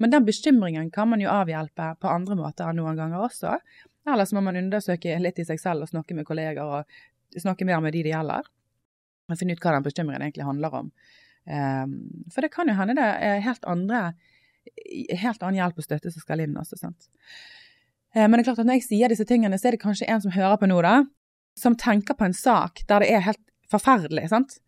Men 0.00 0.14
den 0.14 0.24
bekymringen 0.24 0.88
kan 0.94 1.10
man 1.10 1.20
jo 1.20 1.28
avhjelpe 1.28 1.94
på 2.00 2.08
andre 2.08 2.38
måter 2.38 2.70
enn 2.70 2.80
noen 2.80 2.96
ganger 2.96 3.26
også. 3.26 3.58
Ellers 4.08 4.32
må 4.32 4.40
man 4.44 4.56
undersøke 4.56 5.18
litt 5.20 5.42
i 5.42 5.44
seg 5.44 5.60
selv 5.60 5.84
og 5.84 5.90
snakke 5.90 6.16
med 6.16 6.24
kolleger 6.28 6.64
og 6.64 7.00
snakke 7.38 7.66
mer 7.68 7.80
med 7.84 7.94
de 7.94 8.02
det 8.06 8.14
gjelder. 8.14 8.48
Og 9.30 9.38
finne 9.38 9.54
ut 9.54 9.62
hva 9.62 9.76
den 9.76 9.86
bekymringen 9.86 10.24
egentlig 10.24 10.48
handler 10.48 10.74
om. 10.80 10.90
Um, 11.46 11.94
for 12.34 12.44
det 12.44 12.50
kan 12.52 12.68
jo 12.68 12.74
hende 12.76 12.98
det 12.98 13.06
er 13.06 13.44
helt 13.46 13.64
andre 13.68 14.10
helt 15.16 15.42
annen 15.42 15.60
hjelp 15.60 15.80
og 15.80 15.86
støtte 15.86 16.12
som 16.12 16.22
skal 16.22 16.42
inn 16.44 16.56
også, 16.58 16.78
sant. 16.80 17.10
Eh, 18.14 18.26
Men 18.26 18.38
det 18.38 18.44
er 18.44 18.50
klart 18.50 18.62
at 18.62 18.68
når 18.68 18.80
jeg 18.80 18.88
sier 18.88 19.12
disse 19.12 19.26
tingene, 19.26 19.58
så 19.58 19.68
er 19.68 19.76
det 19.76 19.84
kanskje 19.84 20.08
en 20.08 20.22
som 20.22 20.34
hører 20.34 20.58
på 20.60 20.68
nå, 20.70 20.80
da, 20.82 21.04
som 21.58 21.76
tenker 21.76 22.16
på 22.18 22.26
en 22.28 22.36
sak 22.36 22.84
der 22.88 23.04
det 23.04 23.12
er 23.14 23.24
helt 23.26 23.42
forferdelig, 23.70 24.28
sant. 24.32 24.58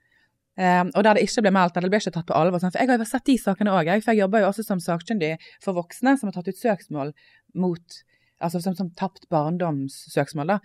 Um, 0.53 0.91
og 0.93 1.05
der 1.05 1.17
det 1.17 1.25
ikke 1.25 1.47
ble 1.47 1.55
meldt, 1.57 1.77
eller 1.77 1.89
det 1.89 1.95
ble 1.95 2.01
ikke 2.03 2.13
tatt 2.13 2.29
på 2.29 2.37
alvor. 2.37 2.61
Sant? 2.61 2.75
For 2.77 2.85
jeg 2.85 2.91
har 2.91 3.01
jo 3.01 3.09
sett 3.09 3.25
de 3.25 3.39
sakene 3.41 3.73
òg, 3.73 3.89
for 4.05 4.13
jeg 4.13 4.21
jobber 4.21 4.43
jo 4.43 4.51
også 4.51 4.65
som 4.67 4.83
sakkyndig 4.85 5.31
for 5.65 5.79
voksne 5.79 6.13
som 6.21 6.29
har 6.29 6.37
tatt 6.37 6.51
ut 6.53 6.61
søksmål 6.61 7.15
mot 7.57 8.03
Altså 8.43 8.61
som, 8.63 8.75
som 8.79 8.91
tapt 8.99 9.29
barndomssøksmål, 9.33 10.55
da, 10.55 10.59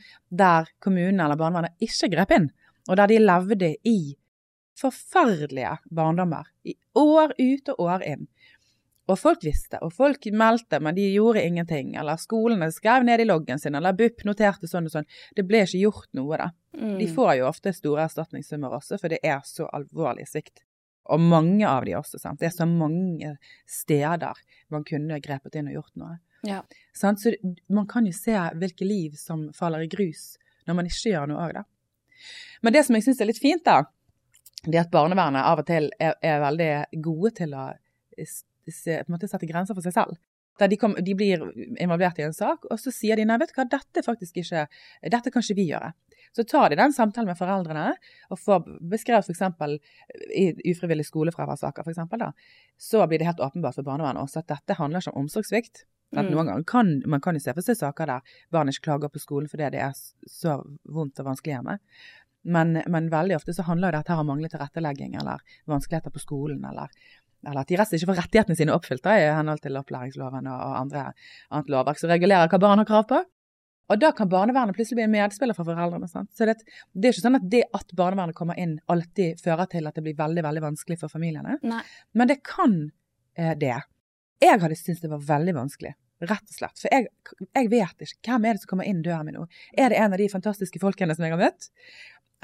der 0.44 0.72
kommunen 0.84 1.22
eller 1.24 1.40
barnevernet 1.40 1.78
ikke 1.84 2.12
grep 2.16 2.34
inn. 2.36 2.50
Og 2.88 2.98
der 3.00 3.12
de 3.12 3.20
levde 3.22 3.74
i 3.88 4.00
forferdelige 4.78 5.78
barndommer. 5.94 6.48
I 6.66 6.76
år 6.98 7.34
ut 7.38 7.74
og 7.74 7.86
år 7.88 8.06
inn. 8.08 8.28
Og 9.08 9.16
folk 9.16 9.44
visste, 9.48 9.80
og 9.86 9.94
folk 9.96 10.26
meldte, 10.36 10.82
men 10.84 10.96
de 10.98 11.06
gjorde 11.14 11.44
ingenting. 11.48 11.94
Eller 11.96 12.20
skolene 12.20 12.68
skrev 12.76 13.06
ned 13.08 13.24
i 13.24 13.28
loggen 13.28 13.60
sin, 13.60 13.76
eller 13.80 13.96
BUP 13.96 14.26
noterte 14.28 14.68
sånn 14.68 14.90
og 14.90 14.98
sånn. 14.98 15.08
Det 15.36 15.46
ble 15.48 15.64
ikke 15.64 15.86
gjort 15.86 16.10
noe, 16.18 16.40
da. 16.42 16.50
Mm. 16.76 16.98
De 17.00 17.08
får 17.16 17.38
jo 17.40 17.48
ofte 17.48 17.74
store 17.76 18.04
erstatningssummer 18.10 18.76
også, 18.78 19.00
for 19.00 19.14
det 19.14 19.22
er 19.24 19.40
så 19.48 19.70
alvorlig 19.74 20.28
svikt. 20.28 20.67
Og 21.14 21.22
mange 21.24 21.68
av 21.68 21.86
de 21.88 21.96
også, 21.98 22.20
sant. 22.22 22.40
Det 22.40 22.50
er 22.50 22.56
så 22.56 22.68
mange 22.70 23.36
steder 23.70 24.42
man 24.74 24.86
kunne 24.88 25.20
grepet 25.24 25.56
inn 25.60 25.70
og 25.72 25.80
gjort 25.80 26.00
noe. 26.02 26.18
Ja. 26.48 26.62
Sant? 26.96 27.22
Så 27.24 27.34
man 27.74 27.88
kan 27.90 28.06
jo 28.08 28.14
se 28.16 28.36
hvilke 28.60 28.86
liv 28.88 29.16
som 29.20 29.48
faller 29.58 29.86
i 29.86 29.92
grus 29.92 30.36
når 30.68 30.76
man 30.76 30.90
ikke 30.90 31.14
gjør 31.14 31.30
noe 31.32 31.46
òg, 31.46 31.54
da. 31.62 31.64
Men 32.66 32.74
det 32.76 32.84
som 32.84 32.98
jeg 32.98 33.06
syns 33.06 33.22
er 33.24 33.30
litt 33.30 33.40
fint, 33.40 33.64
da, 33.64 33.86
det 34.66 34.82
at 34.82 34.92
barnevernet 34.92 35.46
av 35.48 35.62
og 35.62 35.68
til 35.68 35.88
er, 36.02 36.18
er 36.26 36.42
veldig 36.44 36.72
gode 37.06 37.32
til 37.38 37.54
å 37.56 37.70
se, 38.26 38.98
måte 39.08 39.30
sette 39.30 39.48
grenser 39.48 39.78
for 39.78 39.86
seg 39.86 39.96
selv. 39.96 40.18
Der 40.58 40.72
de, 40.72 40.80
kom, 40.82 40.96
de, 41.06 41.14
blir 41.14 41.44
involvert 41.78 42.18
i 42.20 42.26
en 42.26 42.34
sak, 42.34 42.66
og 42.66 42.80
så 42.82 42.92
sier 42.92 43.20
de 43.20 43.28
nei, 43.30 43.38
vet 43.38 43.54
du 43.54 43.60
hva, 43.60 43.68
dette 43.70 44.02
faktisk 44.04 44.40
ikke, 44.42 44.66
dette 45.06 45.32
kan 45.32 45.46
ikke 45.46 45.58
vi 45.60 45.68
gjøre. 45.70 45.92
Så 46.38 46.46
tar 46.46 46.70
de 46.70 46.78
den 46.78 46.94
samtalen 46.94 47.32
med 47.32 47.40
foreldrene 47.40 47.96
og 48.30 48.38
får 48.38 48.66
beskrevet 48.92 49.26
f.eks. 49.26 49.80
i 50.38 50.52
ufrivillig 50.70 51.08
skolefraværssaker, 51.08 51.88
da, 52.22 52.32
så 52.78 53.06
blir 53.10 53.22
det 53.22 53.30
helt 53.32 53.42
åpenbart 53.42 53.80
for 53.80 53.88
barnevernet 53.88 54.22
også 54.22 54.44
at 54.44 54.52
dette 54.54 54.78
handler 54.78 55.02
ikke 55.02 55.16
om 55.16 55.26
omsorgssvikt. 55.26 55.88
Mm. 56.16 56.30
Noen 56.30 56.48
ganger 56.48 56.64
kan 56.64 56.92
man 57.10 57.22
kan 57.24 57.36
jo 57.36 57.42
se 57.44 57.52
for 57.58 57.66
seg 57.66 57.76
saker 57.82 58.08
der 58.08 58.36
barn 58.54 58.70
ikke 58.72 58.86
klager 58.86 59.12
på 59.12 59.20
skolen 59.20 59.50
fordi 59.52 59.74
det 59.74 59.82
er 59.84 59.98
så 60.30 60.60
vondt 60.88 61.20
og 61.20 61.32
vanskelig 61.34 61.58
hjemme. 61.58 61.80
Men, 62.48 62.78
men 62.88 63.10
veldig 63.12 63.36
ofte 63.36 63.56
så 63.58 63.66
handler 63.68 63.92
jo 63.92 63.98
dette 63.98 64.16
om 64.16 64.30
manglende 64.30 64.54
tilrettelegging 64.54 65.18
eller 65.20 65.42
vanskeligheter 65.68 66.14
på 66.14 66.22
skolen, 66.22 66.62
eller, 66.70 66.94
eller 67.44 67.66
at 67.66 67.72
de 67.72 67.80
rett 67.82 67.98
ikke 67.98 68.12
får 68.12 68.22
rettighetene 68.22 68.60
sine 68.60 68.76
oppfylt 68.78 69.04
da, 69.04 69.18
i 69.20 69.26
henhold 69.36 69.60
til 69.66 69.76
opplæringsloven 69.82 70.48
og 70.54 70.78
andre, 70.78 71.10
annet 71.52 71.74
lovverk 71.74 72.00
som 72.00 72.14
regulerer 72.14 72.48
hva 72.54 72.62
barn 72.62 72.84
har 72.84 72.88
krav 72.88 73.10
på. 73.10 73.20
Og 73.88 74.00
da 74.02 74.10
kan 74.16 74.28
barnevernet 74.30 74.76
plutselig 74.76 74.98
bli 75.00 75.06
en 75.06 75.14
medspiller 75.14 75.56
for 75.56 75.68
foreldrene. 75.68 76.10
Sant? 76.12 76.32
Så 76.36 76.48
det, 76.50 76.58
det 76.92 77.10
er 77.10 77.16
ikke 77.16 77.24
sånn 77.24 77.40
at 77.40 77.46
det 77.52 77.64
at 77.78 77.94
barnevernet 77.96 78.36
kommer 78.36 78.60
inn 78.60 78.78
alltid 78.92 79.40
fører 79.40 79.70
til 79.72 79.88
at 79.88 79.96
det 79.96 80.04
blir 80.04 80.18
veldig 80.18 80.44
veldig 80.44 80.64
vanskelig 80.66 81.00
for 81.04 81.14
familiene. 81.14 81.56
Nei. 81.64 81.84
Men 82.18 82.32
det 82.32 82.42
kan 82.48 82.76
eh, 83.40 83.54
det. 83.60 83.78
Jeg 84.44 84.60
hadde 84.62 84.78
syntes 84.78 85.02
det 85.06 85.14
var 85.14 85.24
veldig 85.26 85.56
vanskelig, 85.58 85.94
rett 86.28 86.52
og 86.52 86.60
slett. 86.60 86.84
For 86.84 86.92
jeg, 86.94 87.08
jeg 87.48 87.72
vet 87.72 88.06
ikke 88.10 88.34
hvem 88.36 88.46
er 88.50 88.58
det 88.58 88.66
som 88.66 88.74
kommer 88.76 88.92
inn 88.92 89.02
døren 89.06 89.30
min 89.30 89.40
nå. 89.40 89.48
Er 89.74 89.94
det 89.94 90.04
en 90.04 90.14
av 90.14 90.22
de 90.22 90.30
fantastiske 90.36 90.84
folkene 90.84 91.16
som 91.18 91.26
jeg 91.26 91.34
har 91.38 91.42
møtt? 91.42 91.72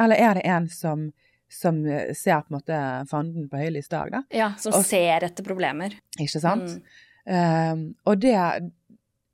Eller 0.01 0.23
er 0.25 0.39
det 0.39 0.47
en 0.49 0.69
som, 0.73 1.09
som 1.51 1.83
eh, 1.85 2.13
ser 2.17 2.45
på 2.45 2.53
en 2.53 2.61
måte 2.61 2.83
fanden 3.11 3.51
på 3.51 3.59
høylys 3.61 3.91
dag, 3.91 4.15
da? 4.15 4.23
Ja, 4.33 4.53
som 4.57 4.79
Og- 4.79 4.87
ser 4.87 5.27
etter 5.27 5.45
problemer. 5.45 5.99
Ikke 6.17 6.39
sant? 6.41 6.79
Mm. 6.79 7.09
Um, 7.23 7.83
og 8.03 8.17
det, 8.19 8.35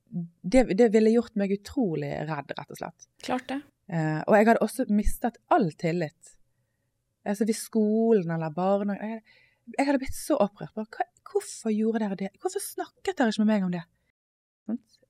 det, 0.10 0.64
det 0.78 0.90
ville 0.94 1.14
gjort 1.14 1.36
meg 1.40 1.54
utrolig 1.54 2.12
redd, 2.30 2.54
rett 2.58 2.74
og 2.74 2.80
slett. 2.80 3.08
Klart 3.26 3.48
det. 3.52 3.60
Eh, 3.90 4.22
og 4.26 4.36
jeg 4.38 4.48
hadde 4.50 4.66
også 4.66 4.86
mistet 4.94 5.38
all 5.54 5.70
tillit. 5.78 6.36
Altså 7.28 7.46
hvis 7.46 7.62
skolen 7.68 8.32
eller 8.34 8.54
barnehagen 8.54 9.20
jeg, 9.20 9.38
jeg 9.76 9.86
hadde 9.86 10.02
blitt 10.02 10.18
så 10.18 10.38
opprørt. 10.42 10.74
Hva, 10.78 11.06
hvorfor 11.30 11.74
gjorde 11.74 12.04
dere 12.04 12.20
det? 12.20 12.32
Hvorfor 12.42 12.64
snakket 12.64 13.18
dere 13.18 13.34
ikke 13.34 13.46
med 13.46 13.52
meg 13.54 13.68
om 13.68 13.74
det? 13.76 13.86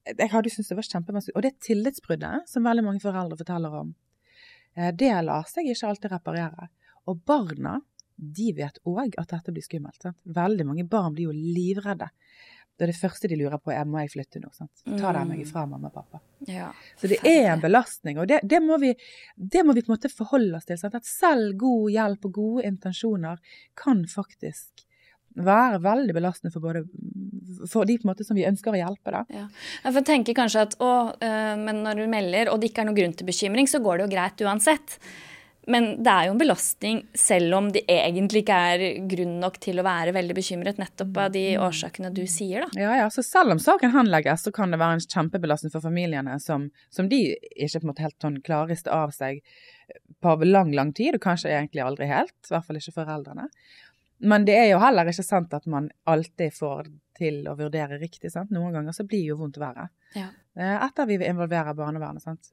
Jeg 0.10 0.32
hadde 0.32 0.52
syntes 0.52 0.72
det 0.72 0.80
var 0.80 0.88
kjempevanskelig. 0.88 1.36
Og 1.38 1.46
det 1.46 1.54
tillitsbruddet 1.64 2.50
som 2.50 2.68
veldig 2.68 2.86
mange 2.86 3.04
foreldre 3.04 3.40
forteller 3.40 3.80
om, 3.82 3.94
eh, 4.76 4.92
det 4.96 5.14
lar 5.28 5.48
seg 5.48 5.70
ikke 5.70 5.92
alltid 5.92 6.14
reparere. 6.16 6.70
Og 7.08 7.24
barna, 7.28 7.80
de 8.20 8.52
vet 8.56 8.80
òg 8.90 9.16
at 9.20 9.32
dette 9.32 9.54
blir 9.56 9.64
skummelt. 9.64 10.00
Sant? 10.04 10.20
Veldig 10.24 10.66
mange 10.68 10.88
barn 10.88 11.16
blir 11.16 11.30
jo 11.30 11.36
livredde. 11.36 12.10
Det 12.80 12.86
er 12.86 12.94
det 12.94 12.96
første 12.96 13.28
de 13.28 13.36
lurer 13.36 13.60
på 13.60 13.74
er 13.76 13.88
må 13.88 14.00
jeg 14.00 14.14
flytte 14.14 14.40
nå. 14.40 14.50
Sant? 14.56 14.72
Ta 14.88 15.10
dere 15.12 15.26
meg 15.28 15.42
ifra 15.44 15.66
mamma 15.68 15.90
og 15.92 15.98
pappa. 16.00 16.22
Ja. 16.48 16.70
Så 16.96 17.10
det 17.12 17.18
er 17.28 17.50
en 17.52 17.60
belastning, 17.60 18.22
og 18.22 18.30
det, 18.32 18.40
det, 18.48 18.62
må 18.64 18.78
vi, 18.80 18.94
det 19.36 19.66
må 19.68 19.76
vi 19.76 19.84
på 19.84 19.92
en 19.92 19.98
måte 19.98 20.12
forholde 20.14 20.56
oss 20.56 20.70
til. 20.70 20.80
Sant? 20.80 20.96
At 20.96 21.08
selv 21.08 21.58
god 21.60 21.90
hjelp 21.92 22.30
og 22.30 22.38
gode 22.40 22.70
intensjoner 22.70 23.42
kan 23.76 24.06
faktisk 24.08 24.86
være 25.40 25.82
veldig 25.84 26.16
belastende 26.16 26.54
for 26.54 26.64
både 26.64 26.86
for 27.70 27.88
de 27.88 27.98
måte 28.08 28.24
som 28.24 28.38
vi 28.40 28.48
ønsker 28.48 28.74
å 28.74 28.80
hjelpe. 28.80 29.12
Da. 29.14 29.24
Ja. 29.34 29.46
Jeg 29.86 30.06
tenker 30.08 30.38
kanskje 30.38 30.64
at 30.68 30.78
å, 30.80 30.94
øh, 31.12 31.56
men 31.60 31.84
når 31.86 32.00
du 32.00 32.06
melder, 32.12 32.52
og 32.54 32.62
det 32.62 32.72
ikke 32.72 32.86
er 32.86 32.90
noen 32.90 33.00
grunn 33.02 33.18
til 33.20 33.28
bekymring, 33.28 33.68
så 33.68 33.84
går 33.84 34.00
det 34.00 34.08
jo 34.08 34.14
greit 34.16 34.46
uansett. 34.48 35.00
Men 35.70 35.90
det 36.04 36.10
er 36.12 36.28
jo 36.28 36.34
en 36.34 36.42
belastning 36.42 37.00
selv 37.18 37.54
om 37.60 37.68
det 37.74 37.84
egentlig 37.92 38.42
ikke 38.44 38.60
er 38.74 38.84
grunn 39.12 39.36
nok 39.42 39.60
til 39.62 39.82
å 39.82 39.86
være 39.86 40.14
veldig 40.16 40.36
bekymret, 40.38 40.80
nettopp 40.82 41.18
av 41.22 41.34
de 41.36 41.44
årsakene 41.62 42.10
du 42.16 42.24
sier, 42.30 42.66
da. 42.66 42.82
Ja, 42.82 42.96
ja, 43.04 43.10
så 43.14 43.22
Selv 43.26 43.54
om 43.54 43.62
saken 43.62 43.94
henlegges, 43.94 44.48
så 44.48 44.54
kan 44.56 44.74
det 44.74 44.80
være 44.82 44.98
en 44.98 45.06
kjempebelastning 45.06 45.74
for 45.74 45.86
familiene 45.86 46.40
som, 46.42 46.70
som 46.90 47.10
de 47.12 47.22
ikke 47.54 47.84
på 47.84 47.86
en 47.86 47.92
måte 47.92 48.08
helt 48.08 48.18
sånn 48.26 48.42
klareste 48.46 48.90
av 48.94 49.14
seg 49.14 49.44
på 50.22 50.36
lang, 50.46 50.74
lang 50.76 50.94
tid, 50.98 51.16
og 51.20 51.24
kanskje 51.24 51.54
egentlig 51.54 51.86
aldri 51.86 52.10
helt. 52.10 52.36
I 52.50 52.56
hvert 52.56 52.66
fall 52.66 52.82
ikke 52.82 52.98
foreldrene. 52.98 53.48
Men 54.20 54.44
det 54.46 54.58
er 54.60 54.68
jo 54.74 54.82
heller 54.84 55.08
ikke 55.08 55.24
sant 55.24 55.54
at 55.56 55.70
man 55.72 55.88
alltid 56.10 56.52
får 56.58 56.90
til 57.20 57.46
å 57.48 57.56
vurdere 57.60 58.00
riktig. 58.02 58.32
sant? 58.34 58.52
Noen 58.52 58.74
ganger 58.76 58.96
så 58.96 59.06
blir 59.08 59.24
jo 59.32 59.38
vondt 59.40 59.60
verre. 59.62 59.90
Ja. 60.18 60.28
Eh, 60.58 60.76
Etter 60.84 61.08
vi 61.08 61.20
involverer 61.24 61.78
barnevernet. 61.78 62.24
sant? 62.24 62.52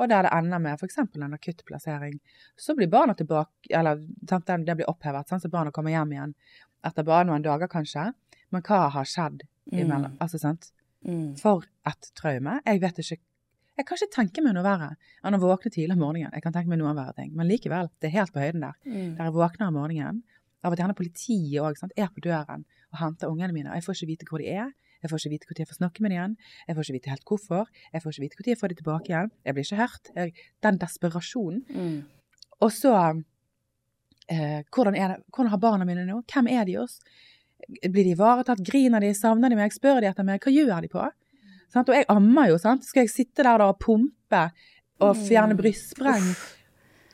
Og 0.00 0.08
der 0.08 0.24
det 0.24 0.32
ender 0.32 0.62
med 0.62 0.80
f.eks. 0.80 0.98
en 0.98 1.36
akuttplassering, 1.36 2.16
så 2.56 2.74
blir 2.76 2.88
barna 2.88 3.14
tilbake 3.14 3.68
Eller 3.68 4.00
det 4.00 4.76
blir 4.76 4.88
opphevet, 4.88 5.28
sånn, 5.28 5.42
så 5.42 5.52
barna 5.52 5.70
kommer 5.70 5.92
hjem 5.92 6.14
igjen 6.16 6.34
etter 6.86 7.04
bare 7.04 7.26
noen 7.28 7.44
dager, 7.44 7.68
kanskje. 7.68 8.06
Men 8.50 8.62
hva 8.64 8.86
har 8.94 9.08
skjedd 9.08 9.42
imellom? 9.68 10.16
Altså, 10.22 10.40
sant? 10.40 10.70
Mm. 11.04 11.34
For 11.40 11.66
et 11.88 12.08
traume. 12.18 12.58
Jeg 12.66 12.80
vet 12.80 13.02
ikke 13.02 13.20
Jeg 13.80 13.86
kan 13.88 13.96
ikke 13.96 14.12
tenke 14.12 14.42
meg 14.44 14.52
noe 14.52 14.64
verre 14.64 14.90
enn 15.24 15.36
å 15.36 15.40
våkne 15.40 15.70
tidlig 15.72 15.94
om 15.96 16.02
morgenen. 16.04 16.34
Jeg 16.36 16.44
kan 16.44 16.52
tenke 16.52 16.68
meg 16.68 16.80
noen 16.82 16.98
verre 16.98 17.14
ting, 17.16 17.30
men 17.36 17.48
likevel, 17.48 17.88
det 18.02 18.10
er 18.10 18.18
helt 18.18 18.34
på 18.34 18.42
høyden 18.42 18.64
der. 18.66 18.76
Mm. 18.84 19.14
Der 19.16 19.28
jeg 19.28 19.36
våkner 19.36 19.70
om 19.70 19.78
morgenen, 19.78 20.18
av 20.60 20.74
og 20.74 20.76
til 20.76 20.84
gjerne 20.84 20.96
politiet 20.98 21.62
òg, 21.64 21.78
er 21.96 22.10
på 22.12 22.24
døren 22.26 22.66
og 22.90 22.98
henter 23.00 23.32
ungene 23.32 23.54
mine. 23.56 23.70
og 23.70 23.78
Jeg 23.78 23.86
får 23.86 23.96
ikke 23.96 24.10
vite 24.10 24.28
hvor 24.28 24.42
de 24.42 24.50
er. 24.52 24.74
Jeg 25.00 25.10
får 25.10 25.22
ikke 25.22 25.32
vite 25.34 25.50
når 25.50 25.62
jeg 25.62 25.70
får 25.70 25.78
snakke 25.80 26.02
med 26.04 26.10
dem 26.12 26.16
igjen. 26.18 26.36
Jeg 26.68 26.76
får 26.76 26.86
ikke 26.86 26.96
vite 26.98 27.12
helt 27.14 27.24
hvorfor. 27.30 27.68
Jeg 27.92 28.02
får 28.04 28.14
ikke 28.14 28.24
vite 28.26 28.40
når 28.40 28.50
jeg 28.52 28.60
får 28.60 28.72
dem 28.72 28.80
tilbake 28.80 29.12
igjen. 29.12 29.30
Jeg 29.46 29.56
blir 29.56 29.66
ikke 29.68 29.80
hørt. 29.80 30.10
Jeg, 30.16 30.34
den 30.66 30.80
desperasjonen. 30.82 31.62
Mm. 31.70 31.98
Og 32.60 32.72
så 32.76 32.94
eh, 34.28 34.60
hvordan, 34.74 34.94
er 34.96 35.14
det, 35.14 35.18
hvordan 35.32 35.50
har 35.54 35.62
barna 35.62 35.88
mine 35.88 36.04
nå? 36.08 36.20
Hvem 36.32 36.50
er 36.52 36.68
de 36.68 36.76
hos? 36.80 36.98
Blir 37.80 38.04
de 38.04 38.14
ivaretatt? 38.16 38.62
Griner 38.64 39.00
de? 39.04 39.14
Savner 39.16 39.52
de 39.52 39.58
meg? 39.58 39.72
Spør 39.74 40.00
de 40.04 40.10
etter 40.10 40.26
meg? 40.26 40.40
Hva 40.44 40.52
gjør 40.54 40.84
de 40.84 40.92
på? 40.92 41.08
Sånn, 41.70 41.86
Og 41.86 41.94
jeg 41.94 42.08
ammer 42.10 42.50
jo, 42.50 42.58
sant. 42.58 42.84
Skal 42.86 43.06
jeg 43.06 43.12
sitte 43.12 43.44
der 43.46 43.60
da 43.62 43.68
og 43.70 43.78
pumpe 43.82 44.46
og 45.00 45.16
fjerne 45.16 45.56
brystspreng? 45.58 46.32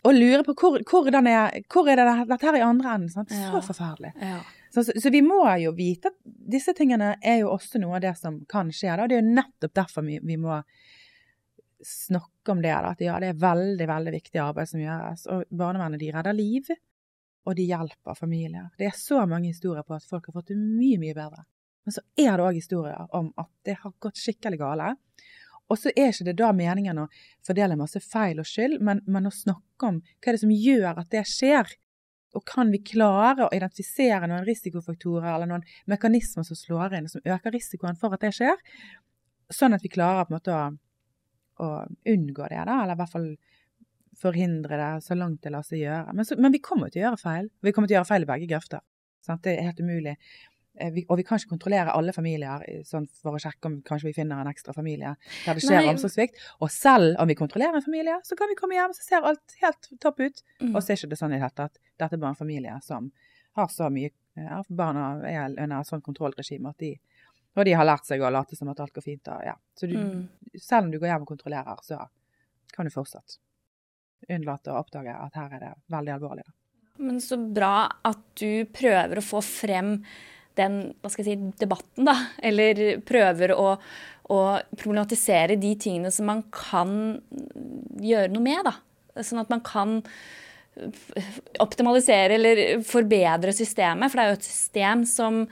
Og 0.06 0.14
lure 0.14 0.44
på 0.46 0.54
hvor, 0.54 0.78
hvor, 0.86 1.08
er, 1.10 1.62
hvor 1.72 1.88
er 1.90 1.98
det 1.98 2.28
dette 2.30 2.46
her 2.46 2.58
i 2.60 2.64
andre 2.64 2.94
enden? 2.94 3.10
Sant? 3.10 3.32
Så 3.34 3.58
Ja. 3.58 3.60
forferdelig. 3.60 4.12
Ja. 4.22 4.38
Så, 4.76 4.92
så, 5.00 5.10
vi 5.10 5.22
må 5.24 5.40
jo 5.56 5.70
vite 5.72 6.10
at 6.12 6.18
disse 6.52 6.74
tingene 6.76 7.14
er 7.24 7.38
jo 7.40 7.54
også 7.54 7.80
noe 7.80 7.96
av 7.96 8.02
det 8.04 8.12
som 8.18 8.42
kan 8.48 8.68
skje. 8.68 8.90
Da. 8.92 9.06
Det 9.08 9.16
er 9.16 9.22
jo 9.22 9.36
nettopp 9.38 9.72
derfor 9.78 10.04
vi, 10.04 10.18
vi 10.20 10.36
må 10.36 10.58
snakke 11.80 12.52
om 12.52 12.60
det. 12.60 12.74
Da. 12.74 12.90
At 12.92 13.00
ja, 13.00 13.14
det 13.22 13.30
er 13.32 13.40
veldig, 13.40 13.86
veldig 13.88 14.12
viktig 14.18 14.42
arbeid 14.42 14.68
som 14.68 14.82
gjøres. 14.82 15.24
Og 15.32 15.46
barnevernet 15.48 16.02
de 16.02 16.10
redder 16.12 16.36
liv, 16.36 16.68
og 17.46 17.56
de 17.56 17.64
hjelper 17.70 18.18
familier. 18.18 18.68
Det 18.76 18.90
er 18.90 18.98
så 19.00 19.22
mange 19.24 19.48
historier 19.54 19.86
på 19.86 19.96
at 19.96 20.04
folk 20.04 20.28
har 20.28 20.36
fått 20.36 20.52
det 20.52 20.58
mye, 20.60 21.00
mye 21.00 21.16
bedre. 21.16 21.46
Men 21.86 21.96
så 21.96 22.04
er 22.18 22.32
det 22.34 22.44
òg 22.44 22.60
historier 22.60 23.16
om 23.16 23.30
at 23.38 23.52
det 23.64 23.78
har 23.80 23.96
gått 24.02 24.20
skikkelig 24.20 24.60
gale. 24.60 24.92
Og 25.70 25.80
så 25.80 25.90
er 25.94 26.12
ikke 26.12 26.28
det 26.28 26.36
da 26.38 26.52
meningen 26.54 27.00
å 27.00 27.08
fordele 27.46 27.78
masse 27.78 28.02
feil 28.04 28.42
og 28.42 28.48
skyld, 28.48 28.80
men, 28.84 29.00
men 29.08 29.30
å 29.30 29.34
snakke 29.34 29.88
om 29.88 30.02
hva 30.02 30.28
er 30.28 30.36
det 30.36 30.42
som 30.42 30.52
gjør 30.52 31.00
at 31.00 31.12
det 31.14 31.24
skjer. 31.30 31.72
Og 32.34 32.44
kan 32.48 32.70
vi 32.72 32.82
klare 32.84 33.46
å 33.46 33.52
identifisere 33.54 34.26
noen 34.28 34.44
risikofaktorer 34.44 35.28
eller 35.34 35.50
noen 35.50 35.66
mekanismer 35.88 36.44
som 36.44 36.58
slår 36.58 36.98
inn, 36.98 37.08
som 37.08 37.24
øker 37.24 37.54
risikoen 37.54 37.96
for 38.00 38.16
at 38.16 38.26
det 38.26 38.32
skjer, 38.36 38.58
sånn 39.52 39.76
at 39.76 39.84
vi 39.84 39.92
klarer 39.92 40.26
på 40.26 40.34
en 40.34 40.38
måte 40.40 40.56
å, 40.56 40.64
å 41.62 41.68
unngå 42.12 42.50
det, 42.50 42.64
da, 42.66 42.80
eller 42.82 42.96
i 42.96 43.00
hvert 43.00 43.14
fall 43.14 43.30
forhindre 44.16 44.76
det 44.80 44.90
så 45.04 45.16
langt 45.16 45.42
det 45.44 45.52
lar 45.52 45.64
seg 45.66 45.84
gjøre. 45.84 46.12
Men, 46.16 46.28
så, 46.28 46.36
men 46.40 46.54
vi 46.54 46.62
kommer 46.64 46.92
til 46.92 47.02
å 47.02 47.06
gjøre 47.06 47.20
feil. 47.20 47.48
Vi 47.60 47.72
kommer 47.76 47.90
til 47.90 47.96
å 47.96 48.00
gjøre 48.00 48.10
feil 48.10 48.24
i 48.24 48.30
begge 48.30 48.50
grøfter. 48.52 48.84
Sant? 49.24 49.42
Det 49.44 49.56
er 49.56 49.68
helt 49.68 49.82
umulig. 49.82 50.16
Eh, 50.78 50.90
Vi, 50.92 51.04
og 51.08 51.16
vi 51.16 51.24
kan 51.24 51.38
ikke 51.38 51.48
kontrollere 51.54 51.92
alle 51.96 52.12
familier 52.12 52.62
eh, 52.68 52.82
sånn 52.84 53.06
for 53.08 53.32
å 53.36 53.40
sjekke 53.40 53.64
om 53.70 53.78
kanskje 53.82 54.10
vi 54.10 54.12
finner 54.18 54.40
en 54.42 54.50
ekstra 54.50 54.74
familie 54.76 55.14
der 55.46 55.54
det 55.54 55.62
skjer 55.64 55.88
omsorgssvikt. 55.92 56.36
Og 56.60 56.70
selv 56.70 57.16
om 57.22 57.28
vi 57.28 57.34
kontrollerer 57.38 57.76
en 57.80 57.82
familie, 57.86 58.18
så 58.24 58.36
kan 58.36 58.48
vi 58.48 58.54
komme 58.58 58.74
hjem, 58.76 58.92
så 58.92 59.02
ser 59.06 59.24
alt 59.24 59.56
helt 59.62 59.88
topp 60.00 60.20
ut. 60.20 60.42
Mm. 60.60 60.74
Og 60.74 60.82
så 60.82 60.92
er 60.92 60.96
ikke 61.00 61.08
det 61.14 61.18
sånn 61.18 61.32
i 61.32 61.38
det 61.38 61.42
hele 61.46 61.56
tatt. 61.62 61.78
Dette 61.98 62.14
er 62.14 62.20
bare 62.20 62.34
en 62.36 62.40
familie 62.42 62.76
som 62.84 63.10
har 63.56 63.68
så 63.72 63.88
mye 63.90 64.10
ja, 64.36 64.58
Barna 64.68 65.06
er 65.24 65.46
under 65.56 65.80
et 65.80 65.88
sånt 65.88 66.04
kontrollregime 66.04 66.68
at 66.68 66.78
de 66.78 66.98
Og 67.56 67.64
de 67.64 67.72
har 67.72 67.86
lært 67.88 68.04
seg 68.04 68.20
å 68.20 68.28
late 68.30 68.52
som 68.54 68.68
at 68.68 68.80
alt 68.84 68.92
går 68.92 69.00
fint. 69.02 69.28
Og, 69.32 69.40
ja. 69.46 69.54
Så 69.74 69.88
du, 69.88 69.96
Mm. 69.96 70.28
selv 70.60 70.84
om 70.84 70.90
du 70.92 70.98
går 70.98 71.08
hjem 71.08 71.22
og 71.22 71.28
kontrollerer, 71.28 71.78
så 71.82 72.06
kan 72.76 72.84
du 72.84 72.90
fortsatt 72.92 73.38
unnlate 74.28 74.70
å 74.72 74.80
oppdage 74.82 75.14
at 75.14 75.34
her 75.34 75.54
er 75.56 75.60
det 75.60 75.72
veldig 75.88 76.12
alvorlig. 76.18 76.44
Men 76.98 77.16
så 77.20 77.36
bra 77.52 77.88
at 78.04 78.18
du 78.40 78.64
prøver 78.72 79.16
å 79.20 79.24
få 79.24 79.42
frem 79.44 80.04
den 80.58 80.80
hva 81.02 81.12
skal 81.12 81.26
jeg 81.26 81.36
si, 81.36 81.52
debatten, 81.60 82.06
da. 82.08 82.16
Eller 82.44 82.98
prøver 83.06 83.54
å, 83.56 83.74
å 84.32 84.40
problematisere 84.76 85.58
de 85.60 85.74
tingene 85.80 86.12
som 86.14 86.28
man 86.30 86.42
kan 86.54 86.96
gjøre 88.02 88.32
noe 88.32 88.44
med, 88.44 88.66
da. 88.66 88.76
Sånn 89.24 89.40
at 89.42 89.52
man 89.52 89.64
kan 89.64 90.00
optimalisere 91.62 92.36
eller 92.36 92.62
forbedre 92.84 93.54
systemet. 93.56 94.10
For 94.12 94.18
det 94.18 94.24
er 94.24 94.32
jo 94.32 94.40
et 94.40 94.48
system 94.48 95.04
som, 95.08 95.44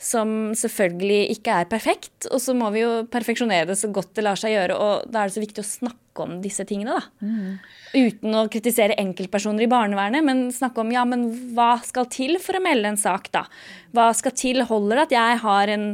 som 0.00 0.54
selvfølgelig 0.56 1.34
ikke 1.36 1.58
er 1.60 1.68
perfekt. 1.68 2.28
Og 2.32 2.40
så 2.40 2.54
må 2.56 2.70
vi 2.72 2.84
jo 2.84 3.02
perfeksjonere 3.12 3.68
det 3.68 3.76
så 3.80 3.90
godt 3.92 4.14
det 4.16 4.24
lar 4.24 4.40
seg 4.40 4.54
gjøre. 4.54 4.78
Og 4.80 5.12
da 5.12 5.22
er 5.22 5.28
det 5.28 5.36
så 5.36 5.44
viktig 5.44 5.60
å 5.60 5.68
snakke 5.68 6.24
om 6.24 6.38
disse 6.44 6.64
tingene, 6.68 6.96
da. 6.96 7.04
Uten 7.92 8.38
å 8.38 8.46
kritisere 8.52 8.96
enkeltpersoner 9.00 9.66
i 9.66 9.70
barnevernet, 9.70 10.24
men 10.24 10.42
snakke 10.54 10.82
om 10.82 10.90
ja, 10.94 11.04
men 11.08 11.28
hva 11.54 11.74
skal 11.84 12.08
til 12.12 12.40
for 12.42 12.56
å 12.56 12.64
melde 12.64 12.94
en 12.94 13.00
sak, 13.00 13.30
da? 13.34 13.44
Hva 13.96 14.10
skal 14.16 14.34
til? 14.36 14.64
Holder 14.70 15.02
det 15.02 15.06
at 15.10 15.16
jeg 15.18 15.38
har 15.44 15.74
en 15.76 15.86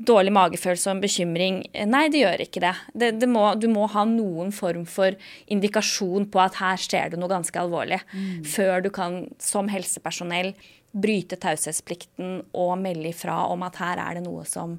dårlig 0.00 0.32
magefølelse 0.32 0.88
og 0.88 0.94
en 0.94 1.02
bekymring? 1.02 1.60
Nei, 1.90 2.06
det 2.12 2.22
gjør 2.22 2.44
ikke 2.46 2.62
det. 2.64 2.74
det, 2.94 3.12
det 3.20 3.28
må, 3.28 3.44
du 3.60 3.66
må 3.72 3.90
ha 3.92 4.06
noen 4.08 4.54
form 4.54 4.86
for 4.88 5.18
indikasjon 5.50 6.30
på 6.30 6.40
at 6.40 6.60
her 6.62 6.80
skjer 6.80 7.12
det 7.12 7.20
noe 7.20 7.30
ganske 7.30 7.60
alvorlig, 7.60 8.00
før 8.46 8.86
du 8.86 8.92
kan 8.94 9.24
som 9.42 9.68
helsepersonell 9.72 10.54
bryte 10.92 11.36
taushetsplikten 11.40 12.40
og 12.58 12.76
melde 12.82 13.12
ifra 13.12 13.44
om 13.52 13.62
at 13.66 13.76
her 13.82 14.00
er 14.02 14.18
det 14.18 14.24
noe 14.26 14.44
som, 14.48 14.78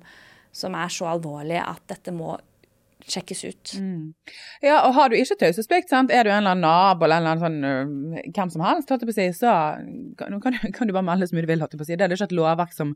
som 0.52 0.76
er 0.76 0.90
så 0.92 1.08
alvorlig 1.14 1.60
at 1.64 1.84
dette 1.92 2.12
må 2.16 2.38
sjekkes 3.02 3.40
ut. 3.50 3.72
Ja, 4.62 4.84
og 4.86 4.94
har 4.94 5.10
du 5.10 5.16
ikke 5.18 5.34
taushetsplikt, 5.42 5.90
er 5.90 6.06
du 6.06 6.30
en 6.30 6.36
eller 6.44 6.52
annen 6.52 6.62
nabo 6.62 7.08
eller 7.08 7.18
en 7.18 7.24
eller 7.26 7.32
annen 7.32 7.42
sånn 7.42 8.20
uh, 8.22 8.28
hvem 8.36 8.52
som 8.54 8.62
helst, 8.62 8.92
si, 9.18 9.26
så 9.40 9.54
kan, 10.20 10.38
kan, 10.44 10.54
du- 10.60 10.72
kan 10.76 10.88
du 10.88 10.94
bare 10.94 11.08
melde 11.08 11.26
så 11.28 11.34
mye 11.34 11.48
du 11.48 11.50
vil, 11.50 11.64
si. 11.82 11.96
Det 11.98 12.06
er 12.06 12.14
ikke 12.14 12.28
et 12.30 12.36
lovverk 12.38 12.76
som, 12.78 12.92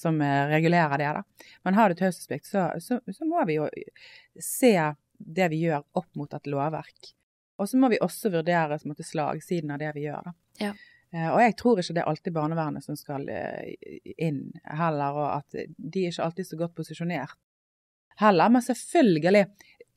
som 0.00 0.16
regulerer 0.48 0.96
det, 1.02 1.10
da. 1.18 1.50
Men 1.68 1.76
har 1.76 1.92
du 1.92 1.98
taushetsplikt, 2.00 2.48
så, 2.48 2.70
så, 2.80 3.02
så 3.12 3.28
må 3.28 3.44
vi 3.50 3.58
jo 3.58 3.68
se 4.40 4.72
det 5.20 5.50
vi 5.52 5.60
gjør 5.66 5.84
opp 6.00 6.08
mot 6.16 6.32
et 6.40 6.48
lovverk. 6.48 7.12
Og 7.60 7.68
så 7.68 7.76
må 7.76 7.90
vi 7.92 8.00
også 8.00 8.30
vurdere 8.32 8.78
måte, 8.88 9.04
slagsiden 9.04 9.74
av 9.76 9.82
det 9.82 9.92
vi 9.98 10.06
gjør. 10.06 10.32
Ja. 10.62 10.72
Eh, 11.14 11.28
Og 11.32 11.40
jeg 11.42 11.56
tror 11.58 11.78
ikke 11.82 11.94
det 11.96 12.02
er 12.04 12.10
alltid 12.10 12.32
barnevernet 12.36 12.84
som 12.86 12.96
skal 12.96 13.24
eh, 13.28 13.74
inn 14.18 14.52
heller, 14.64 15.16
og 15.18 15.28
at 15.40 15.64
de 15.76 16.04
er 16.06 16.12
ikke 16.12 16.22
alltid 16.28 16.46
så 16.46 16.56
godt 16.60 16.74
posisjonert 16.78 17.34
heller. 18.20 18.48
Men 18.52 18.62
selvfølgelig, 18.62 19.46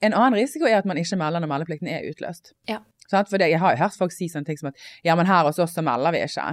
en 0.04 0.13
annen 0.13 0.39
risiko 0.39 0.65
er 0.67 0.80
at 0.82 0.86
man 0.89 0.97
ikke 0.97 1.17
melder 1.21 1.43
når 1.43 1.52
meldeplikten 1.54 1.88
er 1.91 2.10
utløst. 2.10 2.54
Ja. 2.69 2.80
For 3.12 3.38
det, 3.38 3.49
jeg 3.52 3.60
har 3.60 3.76
jo 3.76 3.84
hørt 3.84 3.97
folk 3.99 4.13
si 4.15 4.30
sånne 4.32 4.47
ting 4.47 4.58
som 4.58 4.71
at 4.71 4.80
ja, 5.06 5.13
men 5.19 5.28
her 5.30 5.43
hos 5.45 5.60
oss 5.60 5.73
så 5.76 5.84
melder 5.86 6.15
vi 6.15 6.21
ikke. 6.26 6.45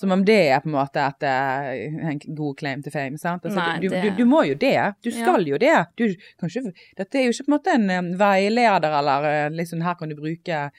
Som 0.00 0.12
om 0.14 0.22
det 0.24 0.36
er 0.54 0.60
på 0.62 0.70
en 0.70 0.74
måte 0.78 1.02
et, 1.02 1.24
eh, 1.26 2.06
en 2.10 2.20
god 2.38 2.56
claim 2.60 2.82
to 2.82 2.90
fame. 2.94 3.18
Sant? 3.18 3.44
Altså, 3.44 3.58
Nei, 3.58 3.78
du, 3.82 3.88
det- 3.90 4.02
du, 4.02 4.10
du 4.22 4.24
må 4.30 4.42
jo 4.48 4.54
det. 4.54 4.76
Du 5.04 5.10
skal 5.10 5.44
jo 5.46 5.58
det. 5.60 5.74
Du, 5.98 6.06
kanskje, 6.40 6.72
dette 6.96 7.18
er 7.20 7.26
jo 7.26 7.34
ikke 7.34 7.46
på 7.46 7.52
en 7.52 7.56
måte 7.58 7.74
en 7.98 8.10
veileder 8.18 8.86
eller 9.00 9.50
liksom 9.54 9.82
her 9.84 9.94
kan 10.00 10.08
du 10.08 10.16
bruke 10.18 10.70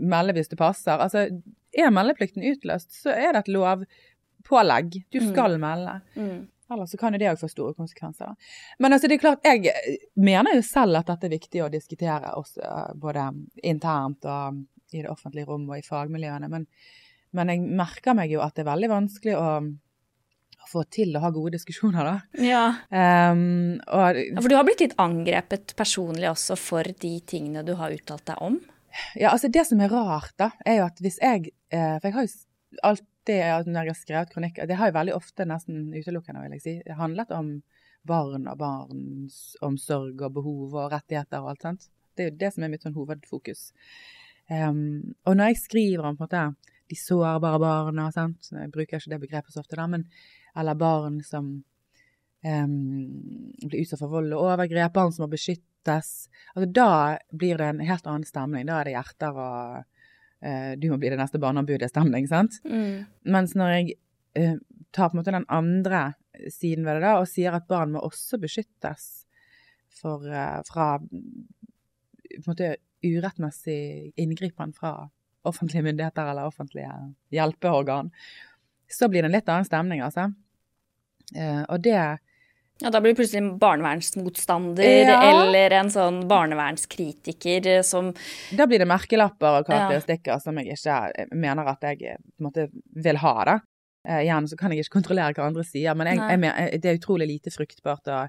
melde 0.00 0.34
hvis 0.34 0.48
det 0.50 0.58
passer. 0.58 0.98
Altså, 0.98 1.26
er 1.84 1.90
meldeplikten 1.94 2.44
utløst, 2.52 2.90
så 3.02 3.10
er 3.14 3.32
det 3.36 3.44
et 3.46 3.52
lovpålegg. 3.54 5.02
Du 5.10 5.20
Mm. 5.20 5.32
skal 5.32 5.58
melde. 5.58 6.00
Mm. 6.16 6.48
Ellers 6.70 6.90
så 6.92 6.98
kan 6.98 7.12
jo 7.14 7.18
det 7.18 7.30
òg 7.30 7.38
få 7.40 7.48
store 7.48 7.74
konsekvenser. 7.74 8.34
Men 8.78 8.92
altså, 8.92 9.08
det 9.08 9.16
er 9.16 9.24
klart, 9.24 9.40
jeg 9.44 9.72
mener 10.16 10.54
jo 10.54 10.60
selv 10.62 10.96
at 11.00 11.06
dette 11.06 11.24
er 11.24 11.38
viktig 11.38 11.62
å 11.64 11.70
diskutere 11.72 12.34
også, 12.36 12.58
eh, 12.62 12.92
både 12.94 13.46
internt 13.64 14.24
og 14.24 14.64
i 14.92 15.02
det 15.02 15.08
offentlige 15.10 15.46
rom 15.48 15.68
og 15.70 15.78
i 15.78 15.82
fagmiljøene. 15.82 16.48
Men, 16.48 16.66
men 17.32 17.48
jeg 17.48 17.60
merker 17.60 18.14
meg 18.14 18.30
jo 18.30 18.40
at 18.40 18.54
det 18.54 18.66
er 18.66 18.72
veldig 18.74 18.88
vanskelig 18.88 19.34
å, 19.36 19.48
å 20.62 20.68
få 20.68 20.84
til 20.90 21.16
å 21.16 21.20
ha 21.20 21.30
gode 21.30 21.52
diskusjoner, 21.56 22.04
da. 22.04 22.20
Ja. 22.44 22.66
Um, 23.32 23.80
og 23.88 24.16
Ja, 24.16 24.40
For 24.40 24.48
du 24.48 24.56
har 24.56 24.64
blitt 24.68 24.80
litt 24.80 24.96
angrepet 24.98 25.74
personlig 25.76 26.28
også 26.28 26.56
for 26.58 26.82
de 26.84 27.20
tingene 27.20 27.64
du 27.64 27.74
har 27.76 27.90
uttalt 27.90 28.26
deg 28.26 28.36
om. 28.44 28.60
Ja, 29.16 29.32
altså 29.32 29.50
det 29.52 29.64
som 29.68 29.80
er 29.80 29.92
rart, 29.92 30.34
da, 30.40 30.50
er 30.66 30.80
jo 30.80 30.86
at 30.88 31.00
hvis 31.02 31.18
jeg 31.22 31.52
eh, 31.74 31.96
For 31.98 32.08
jeg 32.08 32.16
har 32.16 32.26
jo 32.26 32.82
alltid 32.82 33.68
når 33.68 33.82
jeg 33.82 33.92
har 33.92 33.98
skrevet 33.98 34.30
kronikker 34.32 34.68
Det 34.68 34.78
har 34.78 34.90
jo 34.90 34.96
veldig 34.96 35.14
ofte, 35.16 35.44
nesten 35.48 35.90
utelukkende, 35.92 36.44
vil 36.44 36.56
jeg 36.56 36.64
si, 36.64 36.74
handlet 36.96 37.32
om 37.34 37.58
barn 38.08 38.46
og 38.48 38.56
barns 38.60 39.56
omsorg 39.64 40.22
og 40.24 40.38
behov 40.38 40.76
og 40.78 40.92
rettigheter 40.94 41.42
og 41.42 41.52
alt 41.52 41.66
sånt. 41.66 41.88
Det 42.16 42.24
er 42.24 42.30
jo 42.30 42.38
det 42.40 42.50
som 42.54 42.64
er 42.64 42.72
mitt 42.72 42.86
sånn 42.86 42.96
hovedfokus. 42.96 43.68
Um, 44.48 45.14
og 45.28 45.36
når 45.36 45.52
jeg 45.52 45.60
skriver 45.60 46.08
om 46.08 46.16
på 46.16 46.24
en 46.24 46.30
måte 46.30 46.72
de 46.88 46.96
sårbare 46.96 47.60
barna, 47.60 48.06
sant? 48.14 48.48
jeg 48.48 48.72
bruker 48.72 48.96
ikke 48.96 49.12
det 49.12 49.20
begrepet 49.26 49.52
så 49.52 49.60
ofte, 49.60 49.76
da, 49.76 49.84
men 49.92 50.06
eller 50.56 50.78
barn 50.78 51.18
som 51.26 51.50
um, 52.48 52.72
blir 53.60 53.82
utsatt 53.82 54.00
for 54.00 54.14
vold 54.14 54.32
og 54.32 54.46
overgrep, 54.54 54.94
barn 54.94 55.12
som 55.12 55.26
må 55.26 55.32
beskyttes. 55.34 55.67
Altså, 55.88 56.66
da 56.74 57.18
blir 57.30 57.58
det 57.60 57.68
en 57.70 57.84
helt 57.84 58.06
annen 58.06 58.26
stemning. 58.26 58.66
Da 58.68 58.80
er 58.80 58.88
det 58.88 58.96
hjerter 58.96 59.38
og 59.38 59.78
uh, 59.78 60.72
du 60.80 60.88
må 60.92 60.98
bli 61.00 61.12
det 61.12 61.20
neste 61.20 61.40
barneombudet-stemning, 61.42 62.28
sant? 62.30 62.58
Mm. 62.66 63.06
Mens 63.30 63.54
når 63.58 63.74
jeg 63.76 63.96
uh, 64.38 64.58
tar 64.92 65.10
på 65.10 65.16
en 65.16 65.22
måte 65.22 65.34
den 65.34 65.48
andre 65.48 66.02
siden 66.52 66.86
ved 66.86 66.98
det 66.98 67.06
da, 67.06 67.14
og 67.20 67.30
sier 67.30 67.56
at 67.56 67.68
barn 67.70 67.94
må 67.94 68.02
også 68.04 68.40
beskyttes 68.42 69.06
for, 70.00 70.26
uh, 70.28 70.60
fra 70.68 70.90
på 70.98 72.42
en 72.42 72.50
måte 72.50 72.76
urettmessig 73.06 74.12
inngripen 74.18 74.74
fra 74.74 75.08
offentlige 75.48 75.84
myndigheter 75.86 76.28
eller 76.28 76.50
offentlige 76.50 76.90
hjelpeorgan, 77.32 78.10
så 78.90 79.08
blir 79.08 79.22
det 79.22 79.30
en 79.30 79.36
litt 79.36 79.48
annen 79.48 79.68
stemning, 79.68 80.02
altså. 80.02 80.26
Og 81.68 81.78
det 81.84 82.00
ja, 82.80 82.90
Da 82.90 83.00
blir 83.00 83.14
du 83.14 83.18
plutselig 83.22 83.58
barnevernsmotstander 83.60 84.84
Ja. 85.08 85.16
eller 85.30 85.70
en 85.80 85.90
sånn 85.90 86.20
barnevernskritiker 86.28 87.66
eh, 87.66 87.82
som 87.82 88.12
Da 88.54 88.66
blir 88.66 88.78
det 88.78 88.86
merkelapper 88.88 89.60
og 89.60 89.66
karakteristikker 89.66 90.38
som 90.42 90.58
jeg 90.58 90.76
ikke 90.76 90.98
eh, 91.18 91.26
mener 91.34 91.66
at 91.74 91.82
jeg 91.82 92.02
eh, 92.14 92.16
på 92.16 92.38
en 92.44 92.48
måte 92.50 92.68
vil 92.94 93.16
ha. 93.24 93.34
da. 93.44 93.58
Gjerne 94.08 94.48
så 94.48 94.56
kan 94.56 94.72
jeg 94.72 94.84
ikke 94.86 94.94
kontrollere 95.00 95.34
hva 95.36 95.48
andre 95.50 95.64
sier, 95.66 95.94
men 95.98 96.06
jeg, 96.08 96.40
jeg, 96.40 96.80
det 96.80 96.88
er 96.88 96.98
utrolig 97.00 97.26
lite 97.28 97.50
fruktbart 97.52 98.08
å 98.08 98.20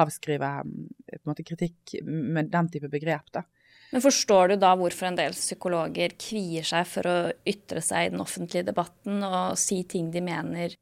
avskrive 0.00 0.48
på 0.64 1.20
en 1.20 1.28
måte 1.28 1.44
kritikk 1.46 2.00
med 2.02 2.50
den 2.50 2.70
type 2.72 2.88
begrep. 2.90 3.28
da. 3.36 3.44
Men 3.92 4.02
forstår 4.02 4.48
du 4.48 4.56
da 4.62 4.72
hvorfor 4.78 5.08
en 5.10 5.16
del 5.18 5.32
psykologer 5.34 6.14
kvier 6.18 6.66
seg 6.66 6.86
for 6.86 7.06
å 7.10 7.16
ytre 7.46 7.82
seg 7.82 8.06
i 8.06 8.10
den 8.14 8.22
offentlige 8.22 8.68
debatten 8.70 9.22
og 9.26 9.58
si 9.58 9.82
ting 9.84 10.10
de 10.14 10.22
mener? 10.24 10.74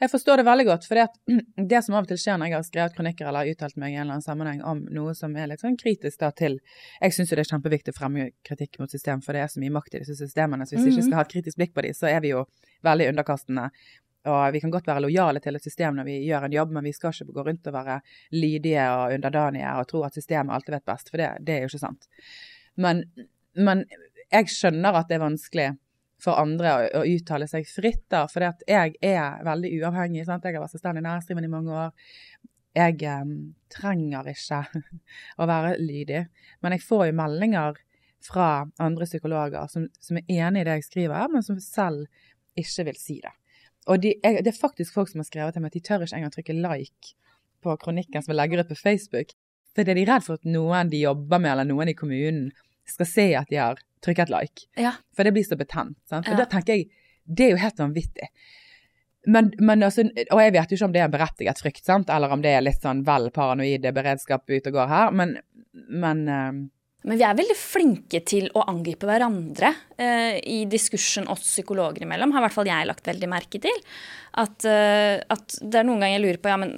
Jeg 0.00 0.10
forstår 0.12 0.36
det 0.40 0.44
veldig 0.46 0.66
godt, 0.68 0.86
for 0.88 1.00
det, 1.72 1.80
som 1.84 1.94
av 1.96 2.04
og 2.04 2.08
til 2.10 2.20
skjer 2.20 2.38
når 2.38 2.50
jeg 2.50 2.56
har 2.56 2.66
skrevet 2.68 2.96
kronikker 2.98 3.30
eller 3.30 3.50
uttalt 3.50 3.76
meg 3.80 3.92
i 3.92 3.96
en 3.96 4.02
eller 4.04 4.18
annen 4.18 4.26
sammenheng 4.26 4.62
om 4.62 4.84
noe 4.94 5.14
som 5.18 5.34
er 5.36 5.48
litt 5.50 5.64
sånn 5.64 5.78
kritisk 5.80 6.20
da 6.20 6.30
til 6.30 6.58
Jeg 7.00 7.16
syns 7.16 7.30
jo 7.32 7.38
det 7.38 7.46
er 7.46 7.52
kjempeviktig 7.54 7.94
å 7.94 7.98
fremme 7.98 8.30
kritikk 8.46 8.78
mot 8.82 8.90
system, 8.90 9.22
for 9.24 9.32
det 9.32 9.44
er 9.44 9.52
så 9.52 9.60
mye 9.62 9.74
makt 9.74 9.94
i 9.94 10.02
disse 10.04 10.16
systemene. 10.20 10.66
Så 10.66 10.76
hvis 10.76 10.84
vi 10.84 10.90
ikke 10.94 11.04
Mhm. 11.04 11.10
skal 11.10 11.20
ha 11.20 11.26
et 11.28 11.34
kritisk 11.34 11.56
blikk 11.60 11.74
på 11.74 11.82
dem, 11.82 11.94
så 11.94 12.08
er 12.10 12.20
vi 12.20 12.34
jo 12.34 12.44
veldig 12.84 13.08
underkastende. 13.14 13.70
Og 14.26 14.52
vi 14.52 14.60
kan 14.60 14.70
godt 14.72 14.86
være 14.86 15.02
lojale 15.04 15.40
til 15.40 15.54
et 15.56 15.62
system 15.62 15.96
når 15.96 16.04
vi 16.04 16.26
gjør 16.28 16.44
en 16.46 16.52
jobb, 16.52 16.70
men 16.72 16.84
vi 16.84 16.92
skal 16.92 17.12
ikke 17.12 17.32
gå 17.34 17.44
rundt 17.44 17.66
og 17.66 17.74
være 17.74 18.00
lydige 18.32 18.84
og 18.88 19.12
underdanige 19.12 19.74
og 19.78 19.88
tro 19.88 20.02
at 20.04 20.14
systemet 20.14 20.52
alltid 20.54 20.72
vet 20.78 20.84
best, 20.86 21.10
for 21.10 21.18
det, 21.20 21.44
det 21.44 21.54
er 21.54 21.60
jo 21.60 21.68
ikke 21.68 21.82
sant. 21.82 22.06
Men, 22.76 23.04
men 23.54 23.84
jeg 24.32 24.48
skjønner 24.48 24.96
at 24.96 25.08
det 25.08 25.18
er 25.18 25.26
vanskelig 25.26 25.66
for 26.24 26.40
andre 26.40 26.72
å, 26.72 26.84
å 27.00 27.04
uttale 27.08 27.48
seg 27.50 27.66
fritt, 27.68 28.06
da, 28.12 28.24
for 28.30 28.44
jeg 28.44 28.96
er 29.04 29.44
veldig 29.44 29.72
uavhengig. 29.80 30.24
Sant? 30.28 30.46
Jeg 30.46 30.56
har 30.56 30.64
vært 30.64 30.74
selvstendig 30.74 31.04
næringsdrivende 31.04 31.50
i 31.50 31.52
mange 31.52 31.80
år. 31.84 32.14
Jeg 32.74 32.98
um, 33.22 33.34
trenger 33.70 34.30
ikke 34.32 34.62
å 35.40 35.48
være 35.50 35.76
lydig, 35.82 36.24
men 36.64 36.74
jeg 36.74 36.86
får 36.86 37.08
jo 37.10 37.18
meldinger 37.20 37.80
fra 38.24 38.48
andre 38.80 39.06
psykologer 39.06 39.68
som, 39.70 39.86
som 40.00 40.18
er 40.18 40.30
enig 40.32 40.62
i 40.62 40.66
det 40.66 40.78
jeg 40.78 40.88
skriver, 40.88 41.28
men 41.30 41.44
som 41.44 41.60
selv 41.60 42.06
ikke 42.58 42.88
vil 42.88 42.98
si 42.98 43.18
det. 43.22 43.34
Og 43.92 44.00
de, 44.00 44.14
jeg, 44.16 44.40
det 44.46 44.54
er 44.54 44.56
faktisk 44.56 44.96
folk 44.96 45.10
som 45.10 45.20
har 45.20 45.28
skrevet 45.28 45.56
til 45.56 45.64
meg 45.64 45.72
at 45.72 45.76
de 45.76 45.84
tør 45.84 46.06
ikke 46.06 46.18
engang 46.18 46.32
trykke 46.32 46.56
like 46.56 47.14
på 47.64 47.74
kronikken 47.82 48.24
som 48.24 48.32
jeg 48.32 48.40
legger 48.40 48.64
ut 48.64 48.70
på 48.72 48.80
Facebook. 48.80 49.34
For 49.74 49.84
det 49.84 49.92
er 49.92 50.00
de 50.00 50.06
redd 50.08 50.24
for 50.24 50.40
at 50.40 50.48
noen 50.48 50.92
de 50.92 51.02
jobber 51.02 51.42
med, 51.42 51.52
eller 51.52 51.68
noen 51.68 51.90
i 51.92 51.98
kommunen, 51.98 52.48
skal 52.88 53.08
se 53.08 53.26
at 53.36 53.50
de 53.50 53.60
har 53.60 53.80
trykket 54.04 54.30
like. 54.32 54.66
Ja. 54.80 54.92
For 55.16 55.24
det 55.26 55.32
blir 55.36 55.46
så 55.48 55.56
betent. 55.60 55.96
Sant? 56.10 56.28
Og 56.28 56.36
Ja. 56.36 56.44
da 56.44 56.46
tenker 56.52 56.76
jeg, 56.76 56.90
det 57.24 57.46
er 57.46 57.50
jo 57.56 57.62
helt 57.64 57.80
vanvittig. 57.80 58.28
Men, 59.26 59.52
men 59.58 59.80
altså, 59.82 60.02
og 60.04 60.40
jeg 60.42 60.52
vet 60.52 60.70
jo 60.70 60.76
ikke 60.76 60.84
om 60.84 60.92
det 60.92 61.00
er 61.00 61.06
en 61.08 61.14
berettiget 61.14 61.60
frykt, 61.64 61.84
sant? 61.86 62.10
eller 62.12 62.28
om 62.34 62.42
det 62.44 62.50
er 62.52 62.60
litt 62.66 62.82
sånn 62.84 63.00
vel 63.06 63.30
paranoide 63.32 63.92
beredskap 63.96 64.44
ute 64.52 64.68
og 64.68 64.74
går 64.76 64.90
her, 64.90 65.14
men, 65.16 65.38
men 65.72 66.20
eh, 66.28 66.50
Men 67.04 67.20
vi 67.20 67.24
er 67.26 67.36
veldig 67.36 67.54
flinke 67.58 68.22
til 68.24 68.46
å 68.56 68.62
angripe 68.70 69.04
hverandre 69.04 69.74
eh, 70.00 70.38
i 70.40 70.62
diskursen 70.70 71.26
oss 71.28 71.42
psykologer 71.44 72.06
imellom, 72.06 72.32
har 72.32 72.40
i 72.40 72.46
hvert 72.46 72.56
fall 72.56 72.70
jeg 72.70 72.88
lagt 72.88 73.10
veldig 73.10 73.28
merke 73.28 73.60
til. 73.60 73.82
At, 74.40 74.64
eh, 74.64 75.20
at 75.20 75.58
det 75.60 75.82
er 75.82 75.84
noen 75.84 76.00
ganger 76.00 76.16
jeg 76.16 76.24
lurer 76.24 76.40
på 76.40 76.54
ja, 76.54 76.56
men 76.62 76.72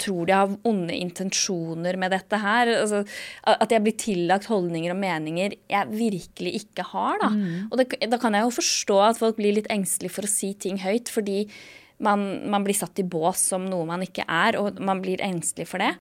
tror 0.00 0.30
de 0.30 0.36
har 0.38 0.54
onde 0.70 0.94
intensjoner 0.94 1.98
med 1.98 2.14
dette 2.14 2.40
her? 2.40 2.70
Altså, 2.76 3.02
at 3.42 3.74
jeg 3.74 3.84
blir 3.84 3.98
tillagt 3.98 4.46
holdninger 4.52 4.94
og 4.94 5.02
meninger 5.02 5.58
jeg 5.58 5.92
virkelig 5.98 6.54
ikke 6.62 6.86
har. 6.92 7.18
Da. 7.24 7.32
Og 7.72 7.76
det, 7.82 7.90
da 8.06 8.22
kan 8.22 8.38
jeg 8.38 8.46
jo 8.46 8.56
forstå 8.60 9.02
at 9.10 9.20
folk 9.20 9.40
blir 9.42 9.58
litt 9.58 9.70
engstelige 9.74 10.14
for 10.14 10.30
å 10.30 10.30
si 10.30 10.54
ting 10.54 10.78
høyt, 10.84 11.10
fordi 11.10 11.42
man, 12.06 12.22
man 12.54 12.64
blir 12.64 12.78
satt 12.78 13.02
i 13.02 13.08
bås 13.08 13.50
som 13.50 13.66
noe 13.68 13.82
man 13.88 14.06
ikke 14.06 14.24
er, 14.30 14.62
og 14.62 14.78
man 14.78 15.02
blir 15.02 15.20
engstelig 15.26 15.68
for 15.74 15.82
det. 15.82 15.96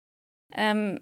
Um, 0.53 0.99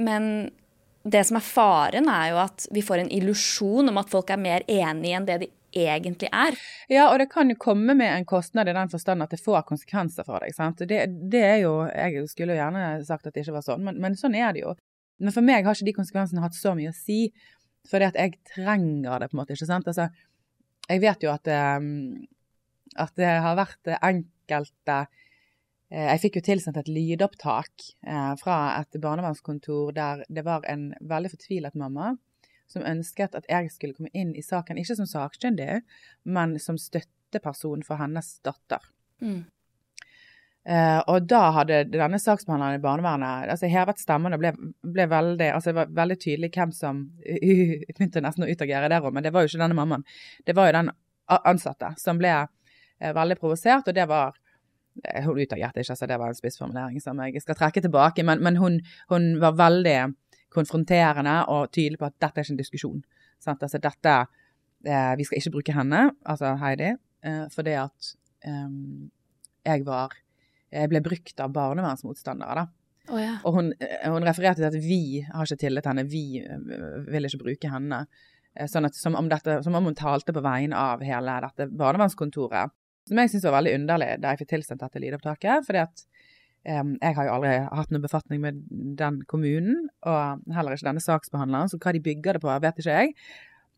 men 0.00 0.52
det 1.02 1.24
som 1.26 1.38
er 1.38 1.44
faren, 1.46 2.08
er 2.10 2.30
jo 2.32 2.38
at 2.44 2.66
vi 2.74 2.82
får 2.84 3.02
en 3.02 3.10
illusjon 3.12 3.90
om 3.90 3.98
at 4.00 4.10
folk 4.12 4.30
er 4.30 4.40
mer 4.40 4.64
enige 4.70 5.18
enn 5.18 5.28
det 5.28 5.38
de 5.42 5.48
egentlig 5.72 6.28
er. 6.32 6.56
Ja, 6.92 7.08
og 7.08 7.18
det 7.22 7.30
kan 7.32 7.50
jo 7.50 7.56
komme 7.60 7.96
med 7.96 8.10
en 8.12 8.26
kostnad 8.28 8.68
i 8.68 8.74
den 8.76 8.90
forstand 8.92 9.24
at 9.24 9.32
det 9.32 9.40
får 9.42 9.64
konsekvenser 9.68 10.26
for 10.28 10.44
deg. 10.44 10.54
sant? 10.54 10.82
Det, 10.88 11.06
det 11.32 11.42
er 11.42 11.58
jo, 11.64 11.74
Jeg 11.88 12.26
skulle 12.30 12.58
gjerne 12.58 13.00
sagt 13.08 13.26
at 13.26 13.34
det 13.34 13.44
ikke 13.44 13.56
var 13.56 13.66
sånn, 13.66 13.84
men, 13.86 13.98
men 14.02 14.18
sånn 14.18 14.36
er 14.38 14.52
det 14.52 14.66
jo. 14.66 14.76
Men 15.22 15.34
for 15.34 15.46
meg 15.46 15.64
har 15.64 15.76
ikke 15.76 15.90
de 15.90 15.96
konsekvensene 15.96 16.44
hatt 16.44 16.58
så 16.58 16.74
mye 16.76 16.92
å 16.92 16.96
si, 16.96 17.24
fordi 17.90 18.10
at 18.10 18.18
jeg 18.18 18.38
trenger 18.52 19.22
det 19.22 19.30
på 19.30 19.36
en 19.36 19.42
måte. 19.42 19.56
ikke 19.56 19.70
sant? 19.70 19.88
Altså, 19.88 20.10
Jeg 20.90 21.00
vet 21.02 21.22
jo 21.22 21.32
at, 21.32 21.48
eh, 21.48 21.80
at 23.00 23.12
det 23.16 23.34
har 23.46 23.58
vært 23.58 23.92
enkelte 24.02 25.04
Jeg 25.92 26.20
fikk 26.22 26.38
jo 26.38 26.44
tilsendt 26.46 26.78
et 26.80 26.88
lydopptak 26.88 27.86
eh, 28.08 28.32
fra 28.40 28.58
et 28.78 28.96
barnevernskontor 28.96 29.92
der 29.92 30.22
det 30.32 30.44
var 30.46 30.64
en 30.64 30.86
veldig 31.04 31.32
fortvilet 31.34 31.76
mamma 31.76 32.14
som 32.72 32.84
ønsket 32.88 33.36
at 33.36 33.48
jeg 33.50 33.68
skulle 33.74 33.96
komme 33.96 34.12
inn 34.16 34.32
i 34.32 34.44
saken, 34.44 34.78
ikke 34.80 34.96
som 34.96 35.08
sakkyndig, 35.08 35.82
men 36.24 36.54
som 36.62 36.78
støtteperson 36.80 37.84
for 37.84 38.00
hennes 38.00 38.38
datter. 38.46 38.86
Mm. 39.20 39.42
Eh, 40.62 41.00
og 41.10 41.26
da 41.26 41.42
hadde 41.56 41.80
denne 41.90 42.20
saksbehandleren 42.22 42.78
i 42.78 42.82
barnevernet 42.82 43.50
altså 43.50 43.66
hevet 43.66 43.98
stemmen 43.98 44.36
og 44.36 44.38
ble, 44.38 44.52
ble 44.94 45.06
veldig 45.10 45.48
altså 45.56 45.72
det 45.72 45.78
var 45.80 45.96
veldig 45.96 46.16
tydelig 46.22 46.52
hvem 46.54 46.70
som 46.76 47.00
Jeg 47.26 47.80
begynte 47.96 48.22
nesten 48.22 48.46
å 48.46 48.50
utagere 48.50 48.90
der 48.92 49.02
òg, 49.02 49.10
men 49.10 49.26
det 49.26 49.32
var 49.34 49.42
jo 49.42 49.50
ikke 49.50 49.64
denne 49.64 49.78
mammaen. 49.78 50.06
Det 50.46 50.54
var 50.54 50.70
jo 50.70 50.76
den 50.78 50.92
ansatte 51.26 51.90
som 51.98 52.20
ble 52.20 52.30
eh, 52.38 53.10
veldig 53.10 53.40
provosert, 53.40 53.90
og 53.90 53.98
det 53.98 54.06
var 54.06 54.38
eh, 54.38 54.51
Hun 55.24 55.38
utagerte 55.40 55.80
ikke, 55.80 55.96
så 55.96 56.08
det 56.08 56.18
var 56.20 56.32
en 56.32 56.36
spissformulering 56.36 57.00
som 57.00 57.20
jeg 57.24 57.40
skal 57.40 57.56
trekke 57.56 57.80
tilbake, 57.84 58.24
men, 58.28 58.42
men 58.44 58.58
hun, 58.60 58.80
hun 59.08 59.30
var 59.40 59.56
veldig 59.56 59.96
konfronterende 60.52 61.38
og 61.48 61.70
tydelig 61.72 62.00
på 62.00 62.10
at 62.10 62.18
dette 62.20 62.40
er 62.42 62.44
ikke 62.44 62.54
en 62.56 62.60
diskusjon. 62.60 62.98
Sant? 63.42 63.64
Altså 63.64 63.80
dette 63.82 64.16
eh, 64.84 65.14
Vi 65.18 65.24
skal 65.24 65.40
ikke 65.40 65.54
bruke 65.56 65.76
henne, 65.76 66.02
altså 66.28 66.52
Heidi, 66.60 66.92
eh, 67.24 67.46
fordi 67.54 67.78
at 67.80 68.12
eh, 68.44 68.68
jeg 69.64 69.86
var 69.88 70.18
Jeg 70.72 70.88
ble 70.88 71.02
brukt 71.04 71.40
av 71.44 71.52
barnevernsmotstandere, 71.52 72.62
da. 72.62 72.68
Oh, 73.10 73.18
ja. 73.18 73.34
Og 73.44 73.56
hun, 73.56 73.72
eh, 73.82 74.06
hun 74.08 74.24
refererte 74.24 74.62
til 74.62 74.68
at 74.68 74.76
vi 74.80 75.24
har 75.26 75.44
ikke 75.44 75.60
tillit 75.60 75.84
til 75.84 75.92
henne, 75.92 76.04
vi 76.08 76.40
eh, 76.40 77.10
vil 77.12 77.28
ikke 77.28 77.42
bruke 77.42 77.72
henne. 77.72 78.04
Eh, 78.54 78.68
Sånn 78.70 78.86
at, 78.88 78.96
som, 78.96 79.16
om 79.18 79.28
dette, 79.28 79.58
som 79.64 79.74
om 79.76 79.90
hun 79.90 79.98
talte 79.98 80.32
på 80.32 80.44
vegne 80.44 80.78
av 80.78 81.02
hele 81.04 81.34
dette 81.44 81.68
barnevernskontoret. 81.76 82.72
Som 83.08 83.18
jeg 83.18 83.32
syntes 83.32 83.46
var 83.48 83.58
veldig 83.58 83.76
underlig 83.80 84.10
da 84.22 84.32
jeg 84.32 84.42
fikk 84.42 84.52
tilsendt 84.54 84.84
dette 84.84 85.02
lydopptaket. 85.02 85.66
fordi 85.66 85.80
at 85.82 86.04
um, 86.82 86.96
jeg 87.00 87.16
har 87.18 87.28
jo 87.28 87.36
aldri 87.36 87.54
hatt 87.66 87.94
noen 87.94 88.04
befatning 88.04 88.42
med 88.44 88.60
den 88.98 89.22
kommunen, 89.30 89.88
og 90.06 90.44
heller 90.54 90.76
ikke 90.76 90.90
denne 90.90 91.02
saksbehandleren, 91.02 91.72
så 91.72 91.80
hva 91.82 91.94
de 91.96 92.04
bygger 92.04 92.38
det 92.38 92.44
på, 92.44 92.52
vet 92.66 92.78
ikke 92.78 93.00
jeg. 93.00 93.16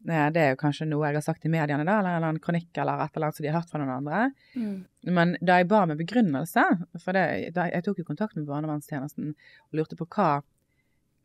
Eh, 0.09 0.31
Det 0.35 0.41
er 0.43 0.51
jo 0.53 0.61
kanskje 0.61 0.87
noe 0.89 1.09
jeg 1.09 1.17
har 1.17 1.25
sagt 1.25 1.47
i 1.49 1.53
mediene, 1.53 1.87
da, 1.89 1.99
eller 2.01 2.29
en 2.29 2.41
kronikk 2.43 2.77
eller 2.77 3.07
et 3.07 3.15
eller 3.17 3.31
annet 3.31 3.39
som 3.39 3.45
de 3.45 3.51
har 3.53 3.61
hørt 3.61 3.71
fra 3.71 3.81
noen 3.81 3.95
andre. 3.95 4.25
Mm. 4.55 4.75
Men 5.17 5.37
da 5.41 5.61
jeg 5.61 5.69
ba 5.71 5.85
med 5.89 6.01
begrunnelse, 6.01 6.65
for 7.01 7.17
det, 7.17 7.55
jeg 7.57 7.85
tok 7.87 8.03
jo 8.03 8.09
kontakt 8.11 8.37
med 8.37 8.49
barnevernstjenesten 8.51 9.33
og 9.33 9.79
lurte 9.81 9.97
på 9.97 10.09
hva, 10.13 10.43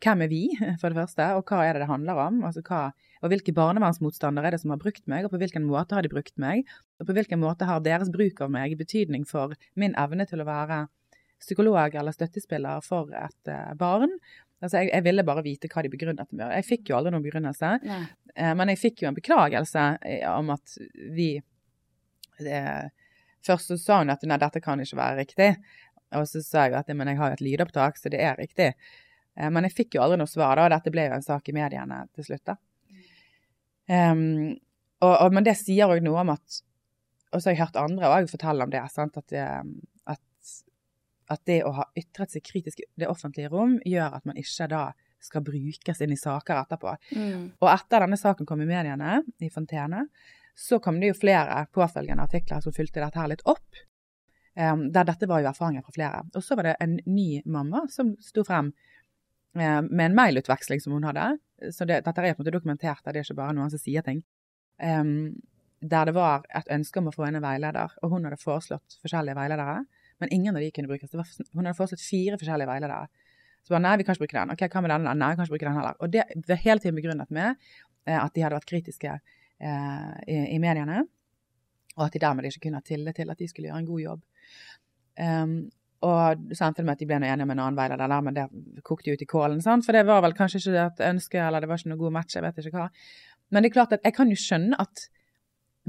hvem 0.04 0.22
er 0.26 0.30
vi, 0.32 0.42
for 0.82 0.92
det 0.92 1.00
første, 1.00 1.26
og 1.36 1.50
hva 1.50 1.64
er 1.66 1.76
det 1.76 1.84
det 1.84 1.90
handler 1.92 2.20
om? 2.24 2.42
Altså 2.48 2.64
hva, 2.66 2.82
og 3.24 3.32
hvilke 3.34 3.54
barnevernsmotstandere 3.56 4.48
er 4.50 4.56
det 4.56 4.62
som 4.64 4.72
har 4.74 4.80
brukt 4.82 5.06
meg, 5.12 5.26
og 5.28 5.34
på 5.34 5.42
hvilken 5.42 5.66
måte 5.68 5.98
har 5.98 6.06
de 6.06 6.12
brukt 6.12 6.36
meg? 6.40 6.64
Og 7.00 7.10
på 7.10 7.16
hvilken 7.18 7.42
måte 7.42 7.68
har 7.68 7.82
deres 7.84 8.12
bruk 8.14 8.40
av 8.46 8.54
meg 8.54 8.78
betydning 8.80 9.26
for 9.28 9.56
min 9.80 9.96
evne 10.00 10.28
til 10.30 10.44
å 10.44 10.48
være 10.48 10.86
psykolog 11.40 11.96
eller 11.96 12.16
støttespiller 12.16 12.84
for 12.84 13.12
et 13.16 13.52
eh, 13.52 13.74
barn? 13.80 14.16
Altså 14.60 14.82
jeg, 14.82 14.90
jeg 14.92 15.06
ville 15.06 15.24
bare 15.24 15.44
vite 15.46 15.70
hva 15.72 15.84
de 15.86 15.92
begrunnet 15.92 16.32
med. 16.36 16.50
Jeg 16.60 16.68
fikk 16.68 16.90
jo 16.92 16.98
aldri 16.98 17.14
noen 17.16 17.24
begrunnelse. 17.24 17.76
Nei. 17.88 18.00
Eh, 18.36 18.56
Men 18.60 18.72
jeg 18.74 18.82
fikk 18.82 19.04
jo 19.04 19.12
en 19.12 19.20
beklagelse 19.20 19.86
eh, 20.04 20.26
om 20.32 20.52
at 20.56 20.76
vi 21.16 21.34
det, 22.40 22.64
Først 23.46 23.72
så 23.72 23.78
sa 23.80 24.02
hun 24.02 24.12
at 24.12 24.24
nei, 24.28 24.36
dette 24.40 24.60
kan 24.64 24.82
ikke 24.84 25.00
være 25.00 25.22
riktig. 25.22 25.54
Og 26.18 26.26
så 26.28 26.42
sa 26.44 26.66
jeg 26.68 26.76
at 26.76 26.90
men 26.92 27.08
jeg 27.12 27.20
har 27.22 27.32
jo 27.32 27.38
et 27.38 27.46
lydopptak, 27.46 28.00
så 28.00 28.12
det 28.12 28.20
er 28.26 28.36
riktig. 28.40 28.74
Eh, 29.40 29.50
Men 29.50 29.64
jeg 29.68 29.76
fikk 29.78 29.96
jo 29.98 30.04
aldri 30.04 30.20
noe 30.22 30.28
svar, 30.30 30.56
da, 30.60 30.66
og 30.68 30.74
dette 30.76 30.92
ble 30.92 31.08
jo 31.08 31.16
en 31.18 31.24
sak 31.26 31.50
i 31.50 31.56
mediene 31.56 32.04
til 32.14 32.28
slutt. 32.28 32.44
da. 32.52 32.58
Um, 33.90 34.58
og, 35.02 35.14
og, 35.16 35.32
men 35.34 35.46
det 35.48 35.56
sier 35.58 35.90
òg 35.90 36.04
noe 36.06 36.20
om 36.22 36.30
at 36.36 36.60
Og 37.34 37.40
så 37.42 37.50
har 37.50 37.56
jeg 37.56 37.62
hørt 37.64 37.78
andre 37.82 38.10
òg 38.14 38.28
fortelle 38.30 38.66
om 38.66 38.70
det. 38.74 38.82
sant, 38.94 39.18
at, 39.18 39.28
det- 39.30 39.48
at, 40.10 40.52
at 41.30 41.42
det 41.46 41.60
å 41.66 41.72
ha 41.78 41.86
ytret 41.98 42.32
seg 42.34 42.44
kritisk 42.46 42.80
i 42.82 42.88
det 42.98 43.08
offentlige 43.10 43.50
rom 43.54 43.76
gjør 43.86 44.16
at 44.18 44.26
man 44.26 44.38
ikke 44.42 44.68
da 44.70 44.84
skal 45.22 45.42
brukes 45.46 46.02
inn 46.02 46.14
i 46.16 46.18
saker 46.18 46.56
etterpå. 46.64 46.94
Mm. 47.16 47.44
Og 47.62 47.68
etter 47.70 48.00
denne 48.06 48.18
saken 48.18 48.48
kom 48.50 48.62
i 48.64 48.66
mediene, 48.70 49.20
i 49.44 49.50
Fontene, 49.54 50.06
så 50.56 50.80
kom 50.82 50.98
det 51.00 51.12
jo 51.12 51.18
flere 51.20 51.66
påfølgende 51.76 52.24
artikler 52.26 52.62
som 52.64 52.74
fulgte 52.74 53.02
dette 53.04 53.20
her 53.20 53.30
litt 53.30 53.44
opp. 53.46 53.82
Um, 54.58 54.88
der 54.92 55.06
dette 55.06 55.28
var 55.30 55.42
jo 55.44 55.52
erfaringer 55.52 55.86
fra 55.86 55.94
flere. 55.96 56.24
Og 56.36 56.44
så 56.44 56.56
var 56.58 56.70
det 56.72 56.78
en 56.82 56.98
ny 57.06 57.42
mamma 57.46 57.86
som 57.94 58.16
sto 58.26 58.44
frem 58.48 58.72
med 59.58 60.04
en 60.06 60.18
mailutveksling 60.18 60.82
som 60.84 60.94
hun 60.94 61.08
hadde. 61.08 61.32
Så 61.76 61.88
det, 61.88 62.04
dette 62.06 62.22
er 62.22 62.34
på 62.36 62.40
en 62.40 62.46
måte 62.46 62.54
dokumentert, 62.56 63.02
det 63.06 63.16
er 63.16 63.26
ikke 63.26 63.40
bare 63.42 63.56
noen 63.58 63.72
som 63.74 63.82
sier 63.82 64.06
ting. 64.06 64.22
Um, 64.80 65.34
der 65.80 66.10
det 66.10 66.16
var 66.16 66.46
et 66.56 66.70
ønske 66.72 67.00
om 67.00 67.08
å 67.10 67.16
få 67.16 67.26
en 67.28 67.40
veileder, 67.44 67.96
og 68.04 68.14
hun 68.14 68.28
hadde 68.28 68.40
foreslått 68.42 69.00
forskjellige 69.04 69.38
veiledere. 69.38 69.82
Men 70.20 70.34
ingen 70.36 70.56
av 70.56 70.64
de 70.64 70.72
kunne 70.76 70.92
brukes. 70.92 71.14
Var, 71.16 71.30
hun 71.56 71.64
hadde 71.64 71.78
foreslått 71.78 72.04
fire 72.04 72.40
forskjellige 72.40 72.68
veiledere. 72.68 73.28
Så 73.64 73.74
bare 73.74 73.84
nei, 73.86 73.96
vi 74.00 74.06
kan 74.08 74.16
ikke 74.16 74.26
bruke 74.26 74.40
den. 74.40 74.52
Ok, 74.56 74.66
hva 74.74 74.84
med 74.84 74.94
denne? 74.94 75.14
Nei, 75.16 75.30
vi 75.32 75.40
kan 75.40 75.48
ikke 75.48 75.56
bruke 75.56 75.68
den 75.68 75.80
heller. 75.80 76.00
Og 76.04 76.12
det 76.14 76.26
var 76.48 76.62
hele 76.64 76.84
tiden 76.84 77.00
begrunnet 77.00 77.32
med 77.36 77.54
eh, 77.54 78.20
at 78.20 78.36
de 78.36 78.44
hadde 78.44 78.60
vært 78.60 78.70
kritiske 78.72 79.16
eh, 79.16 80.14
i, 80.28 80.38
i, 80.56 80.60
mediene, 80.64 81.04
og 81.98 82.06
at 82.08 82.16
de 82.16 82.24
dermed 82.24 82.48
ikke 82.50 82.68
kunne 82.68 82.82
ha 82.82 82.88
tillit 82.88 83.20
til 83.20 83.32
at 83.32 83.40
de 83.40 83.48
skulle 83.52 83.70
gjøre 83.70 83.84
en 83.84 83.90
god 83.90 84.04
jobb. 84.04 84.26
Um, 85.20 85.56
og 86.06 86.42
det 86.48 86.58
endte 86.64 86.84
med 86.86 86.96
at 86.96 87.02
de 87.02 87.08
ble 87.10 87.20
enige 87.20 87.44
om 87.44 87.54
en 87.54 87.60
annen 87.60 87.78
veileder 87.80 88.08
der, 88.08 88.24
men 88.24 88.38
det 88.38 88.48
kokte 88.88 89.12
jo 89.12 89.20
ut 89.20 89.24
i 89.26 89.30
kålen. 89.30 89.62
Sant? 89.64 89.84
For 89.86 89.96
det 89.96 90.06
var 90.08 90.24
vel 90.24 90.36
kanskje 90.38 90.62
ikke 90.62 90.84
et 90.86 91.06
ønske, 91.10 91.42
eller 91.44 91.64
det 91.64 91.72
var 91.72 91.82
ikke 91.82 91.92
noe 91.92 92.04
god 92.06 92.16
match, 92.16 92.38
jeg 92.38 92.46
vet 92.46 92.62
ikke 92.64 92.78
hva. 92.78 92.90
Men 93.50 93.66
det 93.66 93.72
er 93.72 93.78
klart 93.80 93.96
at 93.98 94.06
jeg 94.08 94.16
kan 94.16 94.32
jo 94.32 94.38
skjønne 94.40 94.80
at 94.80 95.10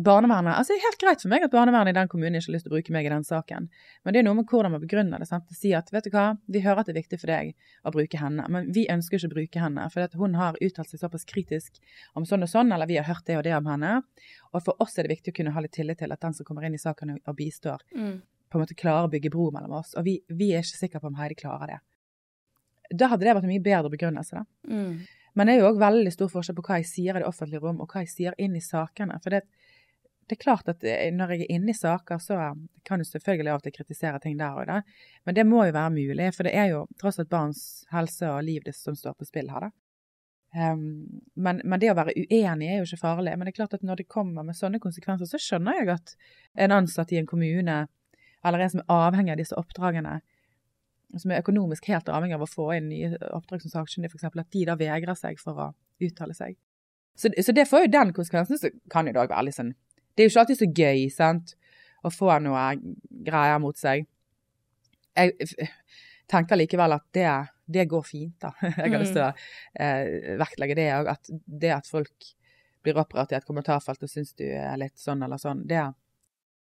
barnevernet 0.01 0.55
altså 0.55 0.73
Det 0.73 0.79
er 0.79 0.87
helt 0.87 1.01
greit 1.03 1.23
for 1.23 1.33
meg 1.33 1.45
at 1.45 1.53
barnevernet 1.53 1.93
i 1.93 1.99
den 1.99 2.09
kommunen 2.09 2.39
ikke 2.39 2.49
har 2.49 2.55
lyst 2.55 2.67
til 2.67 2.73
å 2.73 2.77
bruke 2.77 2.95
meg 2.95 3.07
i 3.09 3.13
den 3.13 3.27
saken, 3.27 3.67
men 4.05 4.15
det 4.15 4.21
er 4.21 4.27
noe 4.27 4.39
med 4.39 4.49
hvordan 4.49 4.75
man 4.75 4.83
begrunner 4.83 5.21
det. 5.21 5.29
sant? 5.29 5.51
Si 5.57 5.73
at 5.77 5.91
vet 5.93 6.07
du 6.07 6.15
hva, 6.15 6.27
vi 6.47 6.63
hører 6.65 6.83
at 6.83 6.89
det 6.89 6.95
er 6.95 7.01
viktig 7.03 7.21
for 7.21 7.33
deg 7.33 7.53
å 7.85 7.93
bruke 7.95 8.21
henne, 8.21 8.47
men 8.55 8.71
vi 8.75 8.87
ønsker 8.93 9.19
ikke 9.19 9.31
å 9.31 9.35
bruke 9.35 9.65
henne. 9.65 9.87
For 9.93 10.19
hun 10.23 10.39
har 10.41 10.59
uttalt 10.63 10.93
seg 10.93 11.03
såpass 11.03 11.27
kritisk 11.29 11.81
om 12.19 12.27
sånn 12.29 12.47
og 12.47 12.53
sånn, 12.53 12.73
eller 12.73 12.89
vi 12.91 13.01
har 13.01 13.09
hørt 13.11 13.27
det 13.29 13.39
og 13.41 13.45
det 13.47 13.57
om 13.59 13.71
henne. 13.71 13.97
Og 14.55 14.65
for 14.65 14.81
oss 14.83 14.97
er 14.99 15.07
det 15.07 15.19
viktig 15.19 15.35
å 15.35 15.39
kunne 15.41 15.55
ha 15.57 15.65
litt 15.65 15.75
tillit 15.77 16.01
til 16.01 16.15
at 16.15 16.23
den 16.23 16.37
som 16.39 16.49
kommer 16.49 16.67
inn 16.67 16.79
i 16.79 16.81
saken 16.81 17.19
og 17.19 17.35
bistår, 17.37 17.85
mm. 17.97 18.17
På 18.51 18.59
en 18.59 18.65
måte 18.65 18.77
klarer 18.79 19.07
å 19.09 19.13
bygge 19.13 19.31
bro 19.33 19.49
mellom 19.55 19.79
oss. 19.79 19.95
Og 19.99 20.07
vi, 20.07 20.19
vi 20.29 20.51
er 20.55 20.65
ikke 20.65 20.83
sikre 20.83 21.01
på 21.03 21.11
om 21.11 21.19
Heidi 21.21 21.39
klarer 21.39 21.75
det. 21.75 21.81
Da 22.91 23.11
hadde 23.13 23.27
det 23.27 23.35
vært 23.37 23.47
en 23.47 23.53
mye 23.53 23.63
bedre 23.65 23.93
begrunnelse, 23.93 24.43
da. 24.43 24.75
Mm. 24.75 25.01
Men 25.39 25.47
det 25.47 25.55
er 25.55 25.61
jo 25.61 25.69
òg 25.71 25.79
veldig 25.79 26.11
stor 26.11 26.31
forskjell 26.33 26.57
på 26.59 26.65
hva 26.67 26.81
jeg 26.81 26.89
sier 26.91 27.15
i 27.15 27.23
det 27.23 27.29
offentlige 27.29 27.63
rom, 27.63 27.79
og 27.83 27.93
hva 27.93 28.03
jeg 28.03 28.11
sier 28.11 28.39
inn 28.43 28.57
i 28.59 28.63
sakene. 28.65 29.21
For 29.23 29.31
det, 29.31 29.45
det 30.27 30.35
er 30.35 30.43
klart 30.43 30.71
at 30.73 30.83
eh, 30.83 31.13
når 31.15 31.37
jeg 31.37 31.45
er 31.45 31.53
inne 31.55 31.71
i 31.71 31.79
saker, 31.79 32.19
så 32.23 32.41
kan 32.87 32.99
du 32.99 33.07
selvfølgelig 33.07 33.53
av 33.53 33.61
og 33.61 33.69
til 33.69 33.77
kritisere 33.77 34.23
ting 34.23 34.35
der 34.41 34.59
og 34.59 34.67
da. 34.67 34.81
Men 35.29 35.39
det 35.39 35.47
må 35.47 35.63
jo 35.69 35.77
være 35.77 35.95
mulig, 35.95 36.33
for 36.35 36.49
det 36.49 36.57
er 36.59 36.73
jo 36.75 36.83
tross 37.01 37.23
alt 37.23 37.31
barns 37.31 37.63
helse 37.95 38.27
og 38.27 38.43
liv 38.49 38.67
det 38.67 38.75
som 38.79 38.99
står 38.99 39.15
på 39.19 39.31
spill 39.31 39.55
her, 39.55 39.69
da. 39.69 39.73
Um, 40.51 41.23
men, 41.39 41.61
men, 41.63 41.79
det 41.79 41.93
å 41.93 41.95
være 41.95 42.17
uenig 42.19 42.67
er 42.67 42.81
jo 42.81 42.89
ikke 42.89 43.05
farlig. 43.05 43.37
Men 43.39 43.47
det 43.47 43.53
er 43.53 43.61
klart 43.61 43.77
at 43.77 43.85
når 43.87 44.03
det 44.03 44.11
kommer 44.11 44.43
med 44.47 44.59
sånne 44.59 44.81
konsekvenser, 44.83 45.31
så 45.31 45.39
skjønner 45.39 45.79
jeg 45.79 45.93
at 45.95 46.15
en 46.67 46.75
ansatt 46.75 47.15
i 47.15 47.21
en 47.21 47.29
kommune, 47.31 47.85
eller 48.47 48.65
en 48.65 48.73
som 48.73 48.83
er 48.83 48.93
avhengig 48.95 49.35
av 49.35 49.41
disse 49.41 49.59
oppdragene, 49.59 50.21
som 51.19 51.33
er 51.33 51.43
økonomisk 51.43 51.89
helt 51.91 52.09
avhengig 52.09 52.39
av 52.39 52.47
å 52.47 52.51
få 52.51 52.71
inn 52.77 52.89
nye 52.93 53.15
oppdrag 53.35 53.65
som 53.65 53.73
sakkyndig, 53.75 54.13
f.eks., 54.13 54.29
at 54.31 54.57
de 54.57 54.65
da 54.69 54.77
vegrer 54.79 55.19
seg 55.19 55.41
for 55.43 55.59
å 55.59 55.71
uttale 56.01 56.37
seg. 56.37 56.57
Så, 57.19 57.33
så 57.43 57.53
det 57.53 57.67
får 57.69 57.85
jo 57.85 57.93
den 57.93 58.13
konsekvensen. 58.17 58.61
Så 58.61 58.71
kan 58.93 59.09
jo 59.11 59.19
òg 59.19 59.33
være 59.33 59.49
litt 59.49 59.59
sånn 59.59 59.75
det 60.15 60.25
er 60.25 60.29
jo 60.29 60.33
ikke 60.35 60.43
alltid 60.43 60.59
så 60.61 60.67
gøy, 60.77 61.05
sant, 61.15 61.53
å 62.05 62.11
få 62.13 62.35
noe 62.45 62.65
greier 63.25 63.61
mot 63.63 63.79
seg. 63.79 64.03
Jeg 65.17 65.69
tenker 66.31 66.59
likevel 66.61 66.97
at 66.97 67.07
det, 67.17 67.29
det 67.65 67.87
går 67.89 68.05
fint, 68.07 68.37
da. 68.43 68.51
Jeg 68.83 68.93
har 68.93 69.01
lyst 69.01 69.17
til 69.17 69.25
å 69.25 69.31
eh, 69.81 70.35
vektlegge 70.41 70.77
det 70.79 70.87
òg. 70.99 71.11
At 71.15 71.33
det 71.33 71.73
at 71.79 71.89
folk 71.91 72.29
blir 72.85 73.01
opprørt 73.01 73.33
i 73.33 73.39
et 73.39 73.49
kommentarfelt 73.49 74.05
og 74.05 74.13
syns 74.13 74.35
du 74.39 74.45
er 74.45 74.77
litt 74.81 75.01
sånn 75.01 75.25
eller 75.25 75.41
sånn, 75.41 75.63
det, 75.69 75.87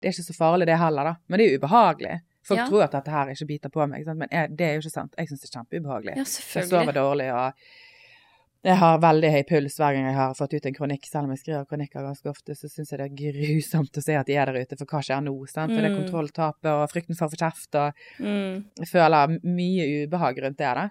det, 0.02 0.10
er 0.10 0.16
ikke 0.16 0.28
så 0.28 0.36
farlig 0.38 0.68
det 0.68 0.80
heller, 0.82 1.12
da. 1.12 1.16
Men 1.30 1.40
det 1.40 1.46
er 1.46 1.54
jo 1.54 1.62
ubehagelig. 1.62 2.18
Folk 2.48 2.58
ja. 2.58 2.66
tror 2.68 2.88
at 2.88 2.98
dette 2.98 3.14
her 3.14 3.32
ikke 3.36 3.48
biter 3.52 3.72
på 3.74 3.86
meg, 3.86 4.08
men 4.18 4.28
jeg, 4.34 4.50
det 4.58 4.66
er 4.68 4.76
jo 4.76 4.84
ikke 4.84 4.96
sant. 4.96 5.16
Jeg 5.18 5.30
syns 5.30 5.44
det 5.44 5.50
er 5.52 5.56
kjempeubehagelig. 5.60 6.18
Ja, 6.18 6.26
jeg 6.26 6.70
sover 6.72 6.96
dårlig 6.98 7.30
og 7.36 7.66
jeg 8.62 8.78
har 8.78 9.00
veldig 9.02 9.30
høy 9.34 9.42
puls 9.50 9.76
hver 9.82 9.96
gang 9.96 10.04
jeg 10.06 10.14
har 10.14 10.34
fått 10.38 10.52
ut 10.54 10.66
en 10.70 10.76
kronikk. 10.76 11.08
Selv 11.10 11.26
om 11.26 11.32
jeg 11.34 11.42
skriver 11.42 11.64
kronikker 11.70 12.04
ganske 12.06 12.30
ofte, 12.30 12.54
så 12.54 12.70
syns 12.70 12.92
jeg 12.94 13.00
det 13.00 13.08
er 13.08 13.16
grusomt 13.18 13.98
å 13.98 14.04
se 14.06 14.18
at 14.20 14.28
de 14.30 14.36
er 14.38 14.52
der 14.52 14.62
ute. 14.62 14.78
For 14.78 14.92
hva 14.92 15.02
skjer 15.06 15.24
nå? 15.26 15.34
Sant? 15.50 15.74
For 15.74 15.82
det 15.82 15.90
er 15.90 15.96
mm. 15.96 16.02
kontrolltapet 16.04 16.70
og 16.70 16.84
frykten 16.92 17.18
for 17.18 17.26
å 17.26 17.34
få 17.34 17.40
kjeft. 17.42 17.80
Og 17.82 18.04
mm. 18.22 18.60
jeg 18.84 18.92
føler 18.92 19.34
mye 19.42 19.88
ubehag 20.04 20.44
rundt 20.46 20.60
det. 20.62 20.76
da. 20.78 20.86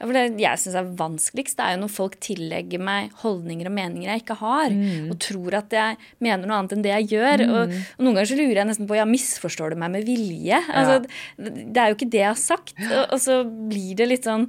Ja, 0.00 0.08
for 0.08 0.16
Det 0.16 0.42
jeg 0.42 0.60
syns 0.60 0.76
er 0.78 0.92
vanskeligst, 0.98 1.56
det 1.58 1.64
er 1.64 1.74
jo 1.76 1.82
når 1.84 1.92
folk 1.94 2.16
tillegger 2.22 2.82
meg 2.82 3.12
holdninger 3.22 3.70
og 3.70 3.76
meninger 3.76 4.10
jeg 4.10 4.24
ikke 4.24 4.38
har, 4.42 4.74
mm. 4.74 5.10
og 5.12 5.18
tror 5.22 5.58
at 5.60 5.74
jeg 5.76 5.98
mener 6.24 6.48
noe 6.48 6.60
annet 6.60 6.76
enn 6.76 6.84
det 6.84 6.94
jeg 6.96 7.10
gjør. 7.14 7.44
Mm. 7.44 7.54
Og, 7.54 7.74
og, 7.74 8.04
Noen 8.04 8.18
ganger 8.18 8.30
så 8.32 8.38
lurer 8.40 8.60
jeg 8.60 8.70
nesten 8.72 8.90
på 8.90 8.98
ja, 8.98 9.08
misforstår 9.08 9.74
du 9.74 9.82
meg 9.84 9.94
med 9.94 10.08
vilje? 10.08 10.62
Altså, 10.74 11.00
ja. 11.04 11.52
Det 11.54 11.82
er 11.82 11.92
jo 11.92 11.98
ikke 11.98 12.10
det 12.14 12.24
jeg 12.24 12.32
har 12.32 12.40
sagt. 12.40 12.74
Og, 12.88 13.02
og 13.04 13.20
så 13.22 13.42
blir 13.44 14.00
det 14.00 14.10
litt 14.10 14.26
sånn 14.30 14.48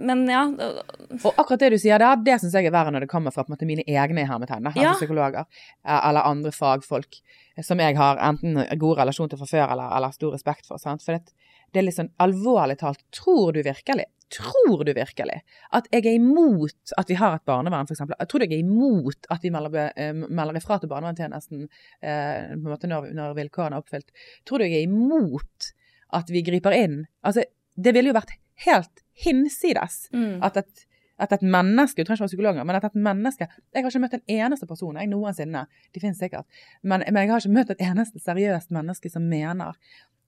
men 0.00 0.22
ja. 0.30 0.44
Og 0.48 1.26
akkurat 1.36 1.60
det 1.60 1.74
du 1.74 1.78
sier 1.80 2.00
der, 2.00 2.16
det 2.24 2.38
syns 2.40 2.54
jeg 2.56 2.68
er 2.68 2.72
verre 2.72 2.92
når 2.94 3.04
det 3.04 3.10
kommer 3.10 3.34
fra 3.34 3.44
måte, 3.50 3.66
mine 3.68 3.84
egne 3.84 4.24
hermetegn, 4.24 4.70
ja. 4.70 4.94
altså 4.94 5.04
psykologer, 5.04 5.44
eh, 5.84 5.98
eller 5.98 6.24
andre 6.24 6.52
fagfolk 6.54 7.18
som 7.62 7.82
jeg 7.82 7.96
har 7.98 8.18
enten 8.24 8.58
god 8.80 9.02
relasjon 9.02 9.30
til 9.30 9.38
fra 9.38 9.50
før 9.50 9.74
eller, 9.76 9.92
eller 9.98 10.14
stor 10.16 10.34
respekt 10.34 10.66
for. 10.66 10.80
Sant? 10.82 11.04
For 11.04 11.18
det, 11.18 11.34
det, 11.70 11.80
er 11.80 11.86
litt 11.86 11.98
sånn 11.98 12.12
alvorlig 12.24 12.78
talt, 12.80 13.04
tror 13.14 13.54
du 13.54 13.60
virkelig 13.66 14.08
Tror 14.34 14.84
du 14.86 14.92
virkelig 14.96 15.40
at 15.76 15.88
jeg 15.92 16.04
er 16.04 16.16
imot 16.18 16.94
at 16.98 17.10
vi 17.10 17.16
har 17.18 17.36
et 17.36 17.46
barnevern, 17.46 17.86
f.eks.? 17.86 18.02
Tror 18.30 18.42
du 18.42 18.46
jeg 18.46 18.58
er 18.58 18.64
imot 18.64 19.28
at 19.30 19.44
vi 19.44 19.52
melder, 19.54 19.92
eh, 19.96 20.14
melder 20.14 20.58
ifra 20.58 20.80
til 20.82 20.90
barnevernstjenesten 20.90 21.66
eh, 22.02 22.54
når, 22.58 23.10
når 23.14 23.36
vilkårene 23.38 23.78
er 23.78 23.84
oppfylt? 23.84 24.10
Tror 24.48 24.62
du 24.62 24.66
jeg 24.66 24.80
er 24.80 24.88
imot 24.88 25.70
at 26.14 26.32
vi 26.32 26.42
griper 26.46 26.74
inn? 26.76 27.04
Altså, 27.26 27.46
det 27.74 27.94
ville 27.94 28.10
jo 28.10 28.16
vært 28.18 28.34
helt 28.64 29.04
hinsides 29.24 30.08
mm. 30.14 30.42
at, 30.42 30.56
et, 30.56 30.86
at, 31.18 31.32
et, 31.32 31.42
menneske 31.42 32.02
Du 32.02 32.06
trenger 32.06 32.18
ikke 32.18 32.24
være 32.24 32.32
psykolog, 32.32 32.58
men 32.66 32.78
at 32.78 32.88
et 32.88 32.98
menneske 32.98 33.46
Jeg 33.46 33.82
har 33.84 33.90
ikke 33.90 34.02
møtt 34.02 34.16
en 34.18 34.26
eneste 34.38 34.66
person 34.70 34.98
jeg 34.98 35.10
noensinne, 35.10 35.66
de 35.94 36.02
finnes 36.02 36.18
sikkert, 36.18 36.46
men, 36.82 37.04
men, 37.06 37.22
jeg 37.22 37.32
har 37.32 37.44
ikke 37.44 37.54
møtt 37.58 37.72
et 37.74 37.86
eneste 37.86 38.22
seriøst 38.22 38.74
menneske 38.74 39.10
som 39.10 39.26
mener 39.30 39.78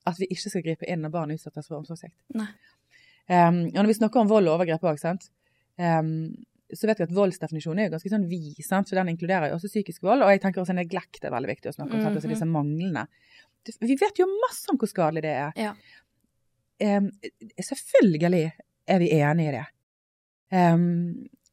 at 0.07 0.21
vi 0.23 0.29
ikke 0.31 0.53
skal 0.53 0.63
gripe 0.63 0.87
inn 0.87 1.03
når 1.03 1.15
barn 1.15 1.35
utsettes 1.35 1.67
for 1.67 1.81
omsorgssvikt. 1.81 2.19
Um, 3.27 3.65
og 3.73 3.81
når 3.81 3.91
vi 3.91 3.97
snakker 3.99 4.23
om 4.23 4.31
vold 4.31 4.47
og 4.47 4.59
overgrep 4.59 4.85
òg, 4.87 5.01
um, 5.83 6.11
så 6.75 6.89
vet 6.89 7.01
vi 7.01 7.07
at 7.07 7.15
voldsdefinisjonen 7.15 7.83
er 7.83 7.89
jo 7.89 7.95
ganske 7.97 8.11
sånn 8.11 8.27
vid, 8.31 8.59
sant? 8.67 8.91
for 8.91 8.99
den 8.99 9.13
inkluderer 9.13 9.51
jo 9.51 9.59
også 9.59 9.71
psykisk 9.71 10.07
vold. 10.07 10.25
Og 10.27 10.33
jeg 10.35 10.43
tenker 10.43 10.63
også 10.63 10.77
neglekt 10.77 11.25
er 11.25 11.35
veldig 11.35 11.51
viktig 11.51 11.71
å 11.71 11.77
snakke 11.77 11.95
om. 11.95 12.01
Mm 12.01 12.07
-hmm. 12.07 12.19
altså 12.21 12.29
disse 12.29 12.51
manglene. 12.51 13.07
Vi 13.81 13.97
vet 13.99 14.19
jo 14.19 14.27
masse 14.47 14.71
om 14.71 14.79
hvor 14.79 14.91
skadelig 14.91 15.23
det 15.23 15.35
er. 15.35 15.53
Ja. 15.57 15.75
Um, 16.83 17.11
selvfølgelig 17.59 18.53
er 18.87 18.99
vi 18.99 19.11
enige 19.11 19.49
i 19.49 19.57
det. 19.59 19.67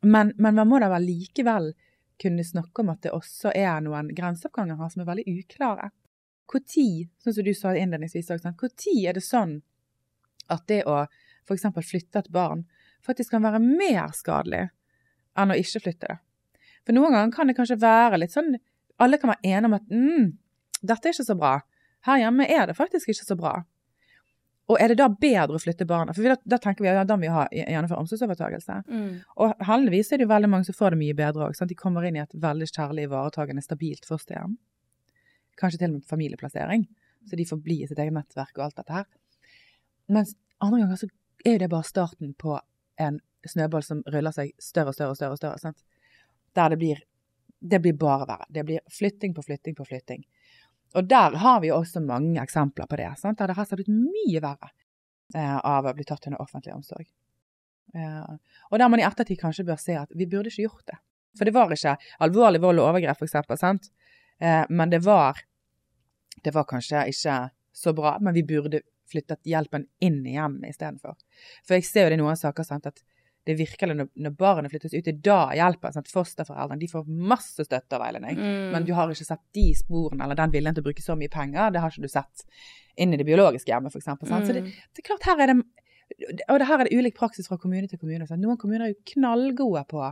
Men, 0.04 0.34
men, 0.38 0.56
man 0.56 0.68
må 0.68 0.80
da 0.80 0.90
vel 0.90 1.06
likevel 1.08 1.74
kunne 2.22 2.44
snakke 2.44 2.82
om 2.82 2.90
at 2.90 3.02
det 3.02 3.12
også 3.12 3.52
er 3.56 3.82
noen 3.82 4.12
grenseoppganger 4.16 4.76
her 4.76 4.90
som 4.90 5.02
er 5.02 5.06
veldig 5.06 5.26
uklare. 5.40 5.90
Når, 6.54 7.10
sånn 7.24 7.34
som 7.34 7.44
du 7.44 7.54
sa 7.54 7.74
innledningsvis, 7.74 8.30
når 8.30 8.54
er 9.08 9.14
det 9.14 9.24
sånn 9.24 9.62
at 10.52 10.68
det 10.68 10.84
å 10.86 11.06
f.eks. 11.48 11.68
flytte 11.90 12.24
et 12.24 12.32
barn 12.34 12.64
faktisk 13.04 13.34
kan 13.36 13.44
være 13.44 13.60
mer 13.64 14.14
skadelig 14.16 14.68
enn 15.40 15.52
å 15.52 15.58
ikke 15.60 15.84
flytte 15.88 16.10
det? 16.10 16.18
For 16.84 16.96
noen 16.96 17.16
ganger 17.16 17.36
kan 17.36 17.50
det 17.50 17.58
kanskje 17.58 17.80
være 17.80 18.20
litt 18.20 18.34
sånn 18.34 18.58
Alle 19.02 19.18
kan 19.20 19.32
være 19.32 19.50
enige 19.50 19.70
om 19.70 19.76
at 19.78 19.86
mm, 19.90 20.26
dette 20.84 21.10
er 21.10 21.16
ikke 21.16 21.26
så 21.26 21.36
bra. 21.36 21.54
Her 22.06 22.20
hjemme 22.22 22.46
er 22.46 22.68
det 22.70 22.76
faktisk 22.78 23.10
ikke 23.10 23.26
så 23.26 23.36
bra. 23.40 23.54
Og 24.72 24.80
er 24.80 24.92
det 24.92 25.00
da 25.00 25.08
bedre 25.10 25.58
å 25.58 25.62
flytte 25.62 25.88
barna? 25.88 26.14
For 26.16 26.24
da, 26.30 26.36
da 26.46 26.60
tenker 26.62 26.86
vi 26.86 26.92
at 26.92 27.08
da 27.10 27.18
må 27.18 27.26
vi 27.26 27.32
ha, 27.34 27.48
gjennomføre 27.52 28.04
omsorgsovertakelse. 28.04 28.78
Mm. 28.86 29.10
Og 29.44 29.64
heldigvis 29.68 30.14
er 30.14 30.22
det 30.22 30.28
jo 30.28 30.32
veldig 30.32 30.52
mange 30.54 30.68
som 30.70 30.78
får 30.78 30.94
det 30.94 31.00
mye 31.02 31.18
bedre 31.18 31.48
òg. 31.48 31.58
De 31.68 31.80
kommer 31.80 32.06
inn 32.08 32.20
i 32.20 32.22
et 32.24 32.38
veldig 32.46 32.70
kjærlig, 32.70 33.08
ivaretagende, 33.10 33.66
stabilt 33.66 34.08
fosterhjem. 34.08 34.56
Kanskje 35.60 35.82
til 35.82 35.90
og 35.90 35.98
med 35.98 36.08
familieplassering. 36.08 36.86
Så 37.28 37.40
de 37.40 37.48
får 37.50 37.60
bli 37.66 37.82
i 37.82 37.90
sitt 37.90 38.00
eget 38.00 38.16
nettverk 38.16 38.56
og 38.60 38.68
alt 38.68 38.80
dette 38.80 38.96
her. 39.02 39.10
Mens 40.14 40.36
andre 40.64 40.84
ganger 40.84 41.02
så 41.02 41.12
er 41.44 41.58
jo 41.58 41.64
det 41.64 41.70
bare 41.72 41.88
starten 41.88 42.34
på 42.40 42.60
en 43.00 43.20
snøball 43.50 43.84
som 43.84 44.04
ruller 44.08 44.32
seg 44.36 44.54
større 44.62 44.94
og 44.94 44.98
større 44.98 45.16
og 45.16 45.18
større. 45.18 45.38
større 45.38 45.60
sant? 45.60 45.84
Der 46.56 46.70
det 46.70 46.78
blir, 46.80 47.02
det 47.60 47.82
blir 47.82 47.98
bare 48.00 48.28
verre. 48.30 48.48
Det 48.50 48.64
blir 48.64 48.80
flytting 48.92 49.34
på 49.34 49.44
flytting 49.44 49.76
på 49.76 49.86
flytting. 49.86 50.24
Og 50.94 51.10
der 51.10 51.36
har 51.42 51.60
vi 51.60 51.72
også 51.72 52.04
mange 52.06 52.42
eksempler 52.42 52.88
på 52.88 53.00
det. 53.02 53.10
Sant? 53.18 53.40
Der 53.40 53.48
det 53.48 53.58
har 53.58 53.76
blitt 53.76 53.90
mye 53.90 54.42
verre 54.44 54.70
eh, 55.36 55.58
av 55.58 55.86
å 55.90 55.94
bli 55.94 56.06
tatt 56.06 56.28
under 56.28 56.42
offentlig 56.42 56.76
omsorg. 56.76 57.08
Eh, 57.96 58.36
og 58.70 58.80
der 58.80 58.90
man 58.90 59.02
i 59.02 59.08
ettertid 59.08 59.42
kanskje 59.42 59.66
bør 59.68 59.82
se 59.82 59.98
at 59.98 60.14
vi 60.14 60.30
burde 60.30 60.54
ikke 60.54 60.68
gjort 60.68 60.86
det. 60.94 61.00
For 61.38 61.50
det 61.50 61.56
var 61.56 61.74
ikke 61.74 61.98
alvorlig 62.22 62.62
vold 62.62 62.80
og 62.80 62.92
overgrep, 62.92 63.24
f.eks., 63.26 63.90
eh, 64.40 64.64
men 64.70 64.94
det 64.94 65.02
var, 65.06 65.42
det 66.46 66.54
var 66.54 66.70
kanskje 66.70 67.08
ikke 67.10 67.38
så 67.74 67.94
bra. 67.98 68.20
Men 68.22 68.38
vi 68.38 68.46
burde 68.46 68.84
flyttet 69.14 69.42
hjelpen 69.48 69.88
inn 70.04 70.22
i 70.28 70.36
hjemmet 70.36 70.74
istedenfor. 70.74 71.18
For 71.64 71.78
jeg 71.78 71.88
ser 71.88 72.08
jo 72.08 72.14
det 72.14 72.20
i 72.20 72.24
noen 72.24 72.40
saker 72.40 72.68
sant, 72.68 72.90
at 72.92 73.04
det 73.44 73.54
er 73.54 73.60
virkelig 73.60 73.96
når, 73.98 74.08
når 74.24 74.36
barnet 74.40 74.72
flyttes 74.72 74.94
ut, 74.94 75.04
det 75.04 75.12
er 75.12 75.24
da 75.26 75.40
hjelper. 75.58 75.92
Sant? 75.92 76.12
Fosterforeldrene 76.12 76.80
de 76.80 76.88
får 76.92 77.10
masse 77.34 77.66
støtte 77.68 77.98
og 77.98 78.04
veiledning, 78.06 78.40
mm. 78.40 78.70
men 78.72 78.88
du 78.88 78.94
har 78.96 79.12
ikke 79.12 79.28
sett 79.28 79.44
de 79.56 79.66
sporene 79.76 80.24
eller 80.24 80.40
den 80.40 80.54
viljen 80.54 80.76
til 80.76 80.84
å 80.84 80.88
bruke 80.88 81.04
så 81.04 81.18
mye 81.20 81.32
penger. 81.32 81.74
Det 81.76 81.84
har 81.84 81.92
ikke 81.92 82.06
du 82.06 82.14
sett 82.14 82.46
inn 82.96 83.14
i 83.14 83.20
det 83.20 83.28
biologiske 83.28 83.72
hjemmet, 83.72 83.92
f.eks. 83.92 84.14
Mm. 84.22 84.46
Så 84.48 84.56
det, 84.56 84.64
det, 84.70 85.04
er 85.04 85.10
klart, 85.10 85.28
her 85.28 85.44
er 85.44 85.52
det 85.52 85.60
Og 86.52 86.60
det 86.62 86.70
her 86.70 86.80
er 86.80 86.88
det 86.88 86.96
ulik 87.00 87.18
praksis 87.18 87.50
fra 87.50 87.58
kommune 87.60 87.90
til 87.90 88.00
kommune. 88.00 88.28
Sant? 88.30 88.44
noen 88.44 88.60
kommuner 88.62 88.88
er 88.88 88.94
jo 88.94 89.14
knallgode 89.16 89.84
på 89.92 90.08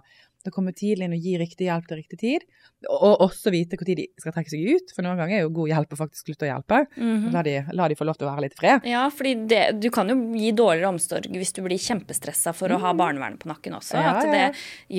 å 0.50 0.54
komme 0.56 0.74
tidlig 0.74 1.06
inn 1.06 1.14
og 1.14 1.22
gi 1.22 1.38
riktig 1.38 1.68
hjelp 1.70 1.86
til 1.88 2.00
riktig 2.02 2.18
tid. 2.20 2.46
Og 2.90 3.22
også 3.22 3.52
vite 3.54 3.78
når 3.78 3.90
de 3.94 4.08
skal 4.18 4.34
trekke 4.34 4.50
seg 4.50 4.64
ut, 4.74 4.94
for 4.96 5.06
noen 5.06 5.20
ganger 5.22 5.38
er 5.38 5.44
jo 5.44 5.52
god 5.54 5.70
hjelp 5.70 5.94
å 5.94 6.00
faktisk 6.00 6.26
slutte 6.26 6.48
å 6.48 6.50
hjelpe. 6.50 6.80
Mhm. 6.98 7.28
La, 7.36 7.44
de, 7.46 7.54
la 7.78 7.88
de 7.92 7.98
få 8.00 8.08
lov 8.10 8.18
til 8.18 8.26
å 8.26 8.32
være 8.32 8.46
litt 8.48 8.56
i 8.58 8.62
fred. 8.62 8.88
Ja, 8.90 9.04
fordi 9.14 9.36
du 9.78 9.90
kan 9.94 10.10
jo 10.10 10.16
gi 10.34 10.50
dårligere 10.58 10.90
omsorg 10.90 11.30
hvis 11.30 11.54
du 11.54 11.62
blir 11.62 11.78
kjempestressa 11.78 12.56
for 12.58 12.74
å 12.74 12.80
ha 12.82 12.94
barnevernet 12.98 13.38
på 13.44 13.52
nakken 13.52 13.78
også. 13.78 14.00
Mm. 14.00 14.02
Ja, 14.02 14.16
at 14.16 14.32
det 14.32 14.42
ja. 14.42 14.50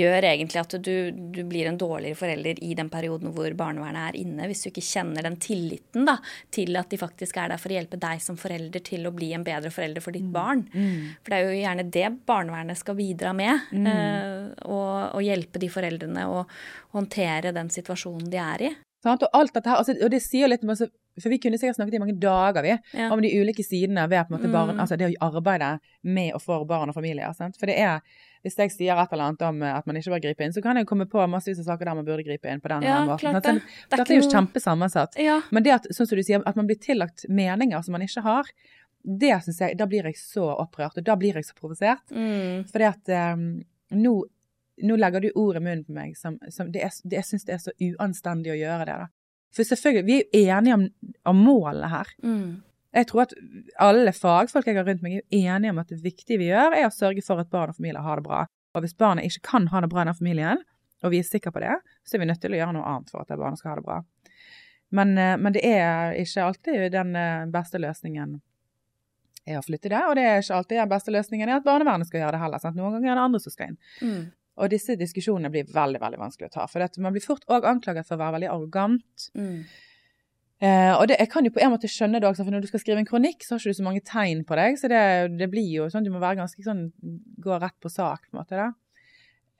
gjør 0.03 0.28
egentlig 0.30 0.62
at 0.62 0.76
du, 0.86 0.95
du 1.34 1.43
blir 1.51 1.66
en 1.72 1.80
dårligere 1.80 2.20
forelder 2.22 2.62
i 2.62 2.72
den 2.78 2.93
perioden 2.93 3.34
hvor 3.34 3.51
barnevernet 3.59 4.12
er 4.12 4.20
inne, 4.22 4.47
hvis 4.47 4.62
du 4.62 4.70
ikke 4.70 4.84
kjenner 4.86 5.26
den 5.26 5.40
tilliten 5.43 6.07
da, 6.07 6.18
til 6.55 6.76
at 6.78 6.90
de 6.93 7.01
faktisk 7.01 7.40
er 7.43 7.51
der 7.53 7.61
for 7.62 7.72
å 7.72 7.78
hjelpe 7.80 7.99
deg 8.01 8.22
som 8.22 8.38
forelder 8.38 8.84
til 8.86 9.09
å 9.09 9.14
bli 9.14 9.32
en 9.34 9.45
bedre 9.47 9.72
forelder 9.74 10.05
for 10.05 10.12
ditt 10.14 10.22
Mm. 10.22 10.32
barn. 10.32 10.61
For 11.24 11.32
det 11.32 11.38
er 11.38 11.49
jo 11.49 11.59
gjerne 11.59 11.84
det 11.90 12.09
barnevernet 12.28 12.78
skal 12.78 12.95
bidra 12.95 13.32
med. 13.34 13.59
Mm. 13.72 13.86
eh, 13.90 14.53
og, 14.68 15.16
og 15.16 15.22
hjelpe 15.33 15.59
de 15.62 15.68
foreldrene 15.72 16.26
å 16.28 16.45
håndtere 16.95 17.53
den 17.57 17.70
situasjonen 17.72 18.30
de 18.33 18.41
er 18.43 18.66
i. 18.68 18.72
Sant? 19.03 19.22
Og 19.26 19.33
alt 19.35 19.53
dette 19.57 19.66
her, 19.72 19.80
altså, 19.83 19.97
og 19.99 20.11
det 20.12 20.20
sier 20.22 20.47
litt 20.53 20.62
om 20.62 20.70
altså, 20.76 20.87
For 21.20 21.28
vi 21.28 21.37
kunne 21.43 21.59
sikkert 21.61 21.76
snakket 21.76 21.97
i 21.99 21.99
mange 22.01 22.14
dager 22.16 22.62
vi, 22.64 22.70
Ja. 22.97 23.11
om 23.12 23.20
de 23.20 23.28
ulike 23.37 23.61
sidene 23.62 24.07
ved 24.09 24.30
måte 24.30 24.49
Mm. 24.49 24.78
altså 24.80 24.97
det 24.97 25.11
å 25.12 25.28
arbeide 25.28 25.78
med 26.03 26.33
og 26.33 26.41
for 26.41 26.64
barn 26.64 26.89
og 26.89 26.95
familier. 26.95 27.35
Sant? 27.37 27.59
For 27.61 27.66
det 27.66 27.76
er, 27.76 28.01
hvis 28.43 28.57
jeg 28.57 28.70
sier 28.70 28.97
et 28.97 29.12
eller 29.12 29.24
annet 29.28 29.43
om 29.43 29.62
eh, 29.62 29.74
at 29.76 29.85
man 29.87 29.97
ikke 29.97 30.09
bør 30.14 30.22
gripe 30.22 30.41
inn, 30.41 30.53
så 30.55 30.62
kan 30.62 30.74
jeg 30.80 30.87
komme 30.87 31.05
på 31.05 31.20
massevis 31.28 31.59
av 31.61 31.66
saker 31.76 31.85
der 31.85 31.95
man 31.95 32.07
burde 32.07 32.24
gripe 32.24 32.49
inn 32.49 32.62
på 32.62 32.68
den 32.72 32.83
Ja, 32.89 33.05
måten. 33.05 33.18
klart 33.28 33.43
det. 33.43 33.61
Dette 33.91 34.05
Det 34.07 34.11
er 34.11 34.16
er 34.16 34.22
jo 34.22 34.30
kjempesammensatt. 34.30 35.18
Ja. 35.20 35.43
Men 35.51 35.62
det 35.62 35.72
at, 35.74 35.83
sånn 35.93 36.07
som 36.09 36.16
du 36.16 36.22
sier, 36.22 36.43
at 36.47 36.57
man 36.57 36.66
blir 36.66 36.80
tillagt 36.80 37.26
meninger 37.28 37.85
som 37.85 37.93
man 37.93 38.01
ikke 38.01 38.22
har, 38.22 38.45
det 39.05 39.37
synes 39.45 39.59
jeg, 39.61 39.76
da 39.76 39.85
blir 39.85 40.05
jeg 40.05 40.14
så 40.16 40.49
opprørt, 40.57 40.97
og 40.97 41.05
da 41.05 41.14
blir 41.14 41.35
jeg 41.35 41.45
så 41.45 41.53
provosert. 41.61 42.09
Mm. 42.11 42.64
Fordi 42.72 42.85
at 42.89 43.35
um, 43.37 43.62
nå, 43.91 44.24
nå 44.83 44.99
legger 44.99 45.24
du 45.24 45.30
ord 45.39 45.59
i 45.59 45.62
munnen 45.62 45.85
på 45.87 45.95
meg 45.97 46.16
som, 46.18 46.39
som 46.51 46.70
det 46.74 46.83
er, 46.87 46.95
det, 47.05 47.20
Jeg 47.20 47.28
syns 47.28 47.47
det 47.49 47.55
er 47.57 47.62
så 47.62 47.74
uanstendig 47.78 48.55
å 48.55 48.59
gjøre 48.59 48.87
det, 48.89 48.99
da. 49.05 49.09
For 49.53 49.68
selvfølgelig, 49.68 50.05
vi 50.09 50.18
er 50.41 50.47
jo 50.47 50.59
enige 50.59 50.76
om, 50.78 50.85
om 51.28 51.43
målet 51.45 51.91
her. 51.93 52.12
Mm. 52.24 52.62
Jeg 52.97 53.09
tror 53.09 53.24
at 53.26 53.35
alle 53.80 54.12
fagfolk 54.16 54.68
jeg 54.68 54.78
har 54.78 54.87
rundt 54.89 55.05
meg, 55.05 55.20
er 55.20 55.57
enige 55.57 55.72
om 55.72 55.80
at 55.80 55.93
det 55.93 56.01
viktige 56.05 56.41
vi 56.41 56.51
gjør, 56.51 56.76
er 56.76 56.89
å 56.89 56.95
sørge 56.95 57.24
for 57.24 57.41
at 57.41 57.51
barn 57.53 57.72
og 57.72 57.76
familier 57.76 58.05
har 58.05 58.20
det 58.20 58.26
bra. 58.26 58.47
Og 58.72 58.85
hvis 58.85 58.97
barnet 58.97 59.28
ikke 59.28 59.45
kan 59.51 59.68
ha 59.72 59.83
det 59.85 59.91
bra 59.93 60.05
i 60.05 60.09
den 60.09 60.16
familien, 60.16 60.62
og 61.03 61.12
vi 61.12 61.20
er 61.20 61.26
sikre 61.26 61.53
på 61.53 61.61
det, 61.64 61.74
så 62.07 62.16
er 62.16 62.22
vi 62.22 62.28
nødt 62.30 62.41
til 62.41 62.55
å 62.55 62.61
gjøre 62.61 62.76
noe 62.76 62.89
annet 62.89 63.12
for 63.12 63.24
at 63.24 63.33
barnet 63.35 63.61
skal 63.61 63.72
ha 63.72 63.80
det 63.80 63.87
bra. 63.87 63.99
Men, 64.93 65.16
eh, 65.18 65.37
men 65.41 65.57
det 65.57 65.64
er 65.66 66.16
ikke 66.20 66.47
alltid 66.47 66.93
den 66.93 67.16
eh, 67.16 67.49
beste 67.53 67.80
løsningen 67.80 68.39
er 69.49 69.59
å 69.59 69.64
flytte 69.66 69.91
det, 69.91 70.03
og 70.07 70.14
det 70.18 70.26
er 70.28 70.43
ikke 70.43 70.61
alltid 70.61 70.78
den 70.78 70.93
beste 70.93 71.14
løsningen 71.14 71.49
er 71.49 71.59
at 71.59 71.66
barnevernet 71.66 72.09
skal 72.09 72.22
gjøre 72.22 72.37
det 72.37 72.43
heller. 72.45 72.62
Sant? 72.62 72.78
Noen 72.78 72.99
ganger 72.99 73.11
er 73.11 73.18
det 73.18 73.24
andre 73.26 73.41
som 73.43 73.55
skal 73.55 73.72
inn. 73.72 73.78
Mm. 74.05 74.22
Og 74.63 74.71
disse 74.71 74.95
diskusjonene 74.99 75.51
blir 75.51 75.71
veldig 75.71 76.01
veldig 76.03 76.21
vanskelig 76.21 76.51
å 76.51 76.57
ta. 76.61 76.67
For 76.71 76.85
at 76.85 76.99
man 77.03 77.15
blir 77.15 77.25
fort 77.25 77.43
òg 77.51 77.67
anklaget 77.67 78.07
for 78.07 78.17
å 78.17 78.23
være 78.23 78.37
veldig 78.39 78.51
arrogant. 78.53 79.25
Mm. 79.35 79.65
Eh, 80.63 80.93
og 80.95 81.09
det, 81.11 81.17
jeg 81.19 81.31
kan 81.33 81.47
jo 81.47 81.51
på 81.57 81.63
en 81.65 81.73
måte 81.73 81.91
skjønne 81.91 82.21
det 82.23 82.29
også, 82.29 82.45
for 82.47 82.55
når 82.55 82.63
du 82.63 82.69
skal 82.71 82.83
skrive 82.85 83.03
en 83.03 83.09
kronikk, 83.09 83.43
så 83.43 83.57
har 83.57 83.63
ikke 83.63 83.75
du 83.75 83.81
så 83.81 83.87
mange 83.89 84.05
tegn 84.07 84.45
på 84.47 84.59
deg. 84.61 84.79
Så 84.79 84.91
det, 84.93 85.03
det 85.41 85.51
blir 85.51 85.67
jo 85.67 85.89
sånn, 85.91 86.07
du 86.07 86.13
må 86.15 86.23
være 86.23 86.45
ganske 86.45 86.67
sånn 86.67 86.87
Gå 87.43 87.59
rett 87.59 87.79
på 87.83 87.91
sak, 87.91 88.29
på 88.29 88.37
en 88.37 88.43
måte. 88.45 88.61
da. 88.61 88.71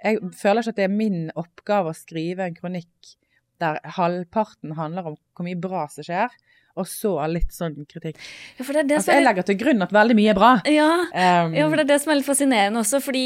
Jeg 0.03 0.23
føler 0.39 0.63
ikke 0.63 0.75
at 0.75 0.79
det 0.79 0.87
er 0.87 0.95
min 0.95 1.21
oppgave 1.39 1.91
å 1.91 1.99
skrive 1.99 2.47
en 2.47 2.55
kronikk 2.55 3.17
der 3.63 3.79
halvparten 3.97 4.75
handler 4.79 5.13
om 5.13 5.17
hvor 5.35 5.47
mye 5.47 5.59
bra 5.63 5.85
som 5.91 6.07
skjer, 6.07 6.31
og 6.79 6.89
så 6.89 7.13
litt 7.29 7.53
sånn 7.53 7.75
kritikk. 7.89 8.19
Ja, 8.57 8.65
det 8.65 8.85
det 8.89 8.97
Altså, 8.99 9.13
jeg 9.17 9.25
legger 9.27 9.47
til 9.49 9.59
grunn 9.61 9.85
at 9.85 9.93
veldig 9.93 10.17
mye 10.17 10.33
er 10.33 10.39
bra. 10.39 10.53
Ja, 10.71 10.91
Um, 11.13 11.53
ja, 11.55 11.67
for 11.69 11.77
det 11.77 11.85
er 11.85 11.91
det 11.91 11.99
som 12.03 12.13
er 12.13 12.19
litt 12.19 12.27
fascinerende 12.27 12.81
også, 12.81 12.99
fordi, 13.05 13.25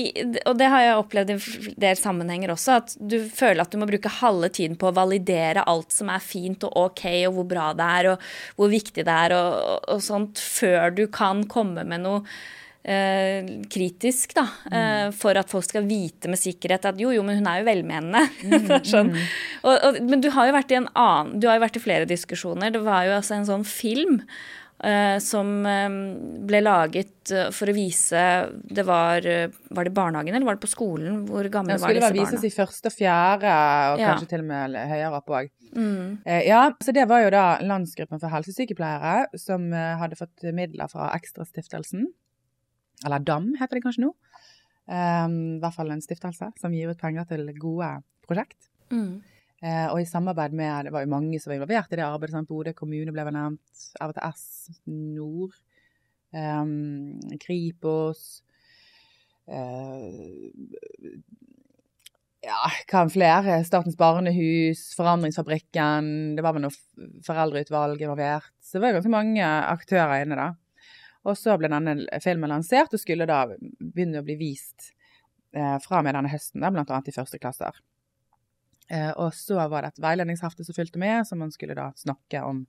og 0.49 0.57
det 0.59 0.66
har 0.72 0.82
jeg 0.82 0.97
opplevd 1.01 1.30
i 1.32 1.36
del 1.86 1.99
sammenhenger 2.01 2.53
også, 2.55 2.78
at 2.80 2.97
du 2.99 3.16
føler 3.30 3.62
at 3.62 3.72
du 3.72 3.78
må 3.80 3.88
bruke 3.88 4.11
halve 4.18 4.51
tiden 4.57 4.74
på 4.80 4.90
å 4.90 4.97
validere 4.97 5.64
alt 5.70 5.94
som 5.94 6.11
er 6.12 6.24
fint 6.24 6.66
og 6.66 6.74
ok, 6.88 7.05
og 7.28 7.38
hvor 7.38 7.49
bra 7.55 7.70
det 7.78 7.88
er, 8.01 8.11
og 8.12 8.59
hvor 8.59 8.72
viktig 8.72 9.07
det 9.07 9.16
er, 9.26 9.36
og, 9.38 9.86
og 9.94 10.03
sånt, 10.05 10.42
før 10.42 10.90
du 10.97 11.07
kan 11.12 11.44
komme 11.51 11.86
med 11.86 12.05
noe 12.05 12.24
eh, 12.87 13.49
kritisk, 13.72 14.34
da, 14.39 14.47
eh, 14.70 15.07
for 15.16 15.39
at 15.39 15.51
folk 15.53 15.66
skal 15.66 15.87
vite 15.89 16.30
med 16.30 16.41
sikkerhet 16.41 16.87
at 16.93 17.01
jo, 17.03 17.11
jo, 17.14 17.24
men 17.26 17.41
hun 17.41 17.49
er 17.51 17.62
jo 17.62 17.70
velmenende. 17.70 18.26
Er 18.76 18.87
sånn. 18.87 19.11
og, 19.64 19.72
og, 19.74 19.99
men 20.07 20.22
du 20.22 20.30
har 20.34 20.49
jo 20.49 20.55
vært 20.57 20.74
i 20.74 20.78
en 20.80 20.91
annen, 20.95 21.41
du 21.41 21.49
har 21.51 21.59
jo 21.59 21.66
vært 21.66 21.80
i 21.80 21.82
flere 21.82 22.09
diskusjoner. 22.09 22.70
Det 22.74 22.84
var 22.87 23.09
jo 23.09 23.16
altså 23.18 23.37
en 23.39 23.49
sånn 23.49 23.66
film 23.66 24.20
eh, 24.84 25.16
som 25.24 25.51
eh, 25.66 25.87
ble 26.47 26.61
laget 26.62 27.32
eh, 27.34 27.49
for 27.55 27.72
å 27.72 27.74
vise 27.76 28.22
Det 28.70 28.84
var 28.87 29.24
Var 29.24 29.89
det 29.89 29.93
barnehagen 29.97 30.34
eller 30.37 30.47
var 30.47 30.59
det 30.59 30.64
på 30.66 30.70
skolen? 30.70 31.22
Hvor 31.28 31.49
gamle 31.53 31.78
var 31.80 31.80
disse 31.80 31.87
skulle 31.87 32.03
Det 32.03 32.11
skulle 32.12 32.26
vises 32.26 32.45
i 32.47 32.55
første 32.55 32.93
og 32.93 32.97
fjerde, 32.99 33.55
og 33.95 34.03
Ja. 34.03 34.12
kanskje 34.12 34.30
til 34.34 34.45
og 34.45 34.51
med 34.53 34.76
høyere 34.76 35.16
opp 35.22 35.32
òg. 35.41 35.51
Mm. 35.76 36.20
Ja, 36.47 36.70
så 36.80 36.93
det 36.95 37.09
var 37.11 37.24
jo 37.24 37.32
da 37.34 37.47
Landsgruppen 37.66 38.20
for 38.22 38.32
helsesykepleiere 38.32 39.26
som 39.37 39.66
hadde 39.74 40.16
fått 40.16 40.47
midler 40.57 40.89
fra 40.89 41.11
Ekstrastiftelsen. 41.18 42.07
Eller 43.07 43.22
DAM 43.22 43.52
heter 43.61 43.78
det 43.78 43.84
kanskje 43.86 44.07
nå. 44.07 44.12
Um, 44.86 45.38
I 45.57 45.62
hvert 45.62 45.74
fall 45.74 45.90
en 45.90 46.02
stiftelse 46.02 46.52
som 46.61 46.74
gir 46.74 46.92
ut 46.92 47.00
penger 47.00 47.26
til 47.30 47.48
gode 47.59 47.88
prosjekt. 48.26 48.68
Mm. 48.92 49.22
Uh, 49.64 49.86
og 49.88 50.00
i 50.02 50.07
samarbeid 50.07 50.52
med 50.54 50.84
Det 50.86 50.92
var 50.92 51.02
jo 51.02 51.11
mange 51.11 51.38
som 51.40 51.50
var 51.50 51.57
involvert 51.57 51.94
i 51.94 51.98
det 51.98 52.04
arbeidet. 52.07 52.34
Sant? 52.36 52.50
Bodø 52.50 52.74
kommune 52.76 53.14
ble 53.14 53.24
nevnt. 53.30 53.86
RVTS 54.02 54.44
Nord. 54.90 55.57
Um, 56.34 57.16
Kripos. 57.42 58.42
Uh, 59.46 60.42
ja, 62.46 62.68
hva 62.90 63.02
enn 63.02 63.11
flere? 63.11 63.57
Statens 63.66 63.96
barnehus, 63.98 64.92
Forandringsfabrikken. 64.98 66.36
Det 66.36 66.44
var 66.46 66.54
vel 66.54 66.66
noe 66.66 67.16
foreldreutvalg 67.26 68.02
involvert. 68.02 68.52
Så 68.62 68.76
det 68.76 68.84
var 68.84 68.98
ganske 68.98 69.11
mange 69.11 69.46
aktører 69.46 70.22
inne 70.22 70.38
da. 70.38 70.48
Og 71.27 71.35
så 71.39 71.57
ble 71.59 71.70
denne 71.72 72.20
filmen 72.22 72.53
lansert 72.53 72.95
og 72.95 73.03
skulle 73.03 73.27
da 73.29 73.43
begynne 73.51 74.22
å 74.22 74.27
bli 74.27 74.37
vist 74.39 74.93
eh, 75.57 75.77
fra 75.83 76.01
og 76.01 76.07
med 76.07 76.14
denne 76.14 76.31
høsten, 76.31 76.62
da, 76.62 76.70
blant 76.74 76.93
annet 76.93 77.11
i 77.11 77.16
første 77.16 77.41
klasser. 77.43 77.79
Eh, 78.89 79.11
og 79.18 79.35
så 79.35 79.59
var 79.66 79.83
det 79.83 79.95
et 79.95 80.05
veiledningshefte 80.05 80.66
som 80.66 80.77
fulgte 80.77 81.03
med, 81.03 81.27
som 81.27 81.43
man 81.43 81.51
skulle 81.55 81.74
da 81.79 81.89
snakke 81.99 82.43
om, 82.47 82.62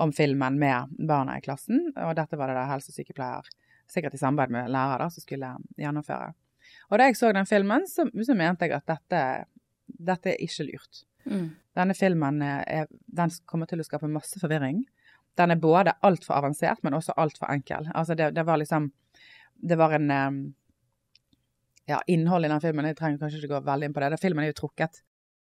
om 0.00 0.14
filmen 0.16 0.56
med 0.60 0.94
barna 0.96 1.36
i 1.38 1.44
klassen. 1.44 1.90
Og 1.92 2.14
dette 2.16 2.40
var 2.40 2.50
det 2.50 2.56
da 2.56 2.64
helsesykepleier, 2.72 3.52
sikkert 3.90 4.16
i 4.16 4.22
samarbeid 4.22 4.54
med 4.56 4.72
lærer, 4.72 5.04
da, 5.04 5.10
som 5.12 5.26
skulle 5.26 5.52
gjennomføre. 5.80 6.32
Og 6.88 6.96
da 6.98 7.08
jeg 7.10 7.18
så 7.20 7.34
den 7.36 7.48
filmen, 7.48 7.84
så, 7.88 8.08
så 8.24 8.36
mente 8.38 8.64
jeg 8.64 8.78
at 8.78 8.88
dette, 8.88 9.20
dette 9.84 10.32
er 10.32 10.40
ikke 10.40 10.70
lurt. 10.70 11.04
Mm. 11.28 11.50
Denne 11.76 11.96
filmen 11.96 12.40
er, 12.44 12.88
den 12.88 13.32
kommer 13.48 13.68
til 13.68 13.82
å 13.82 13.86
skape 13.86 14.08
masse 14.08 14.40
forvirring. 14.40 14.84
Den 15.36 15.50
er 15.50 15.56
både 15.62 15.92
altfor 16.06 16.36
avansert, 16.38 16.82
men 16.82 16.94
også 16.94 17.14
altfor 17.16 17.50
enkel. 17.50 17.88
Altså 17.94 18.14
det, 18.14 18.32
det 18.36 18.44
var 18.46 18.60
liksom 18.60 18.90
Det 19.54 19.76
var 19.78 19.92
en 19.96 20.10
eh, 20.10 20.30
Ja, 21.86 22.02
innholdet 22.06 22.48
i 22.48 22.52
den 22.54 22.60
filmen 22.64 22.86
Jeg 22.88 22.96
trenger 22.96 23.18
kanskje 23.20 23.42
ikke 23.42 23.54
gå 23.56 23.64
veldig 23.66 23.90
inn 23.90 23.94
på 23.96 24.00
det. 24.04 24.10
Den 24.14 24.22
filmen 24.22 24.44
er 24.44 24.52
jo 24.52 24.60
trukket. 24.62 25.02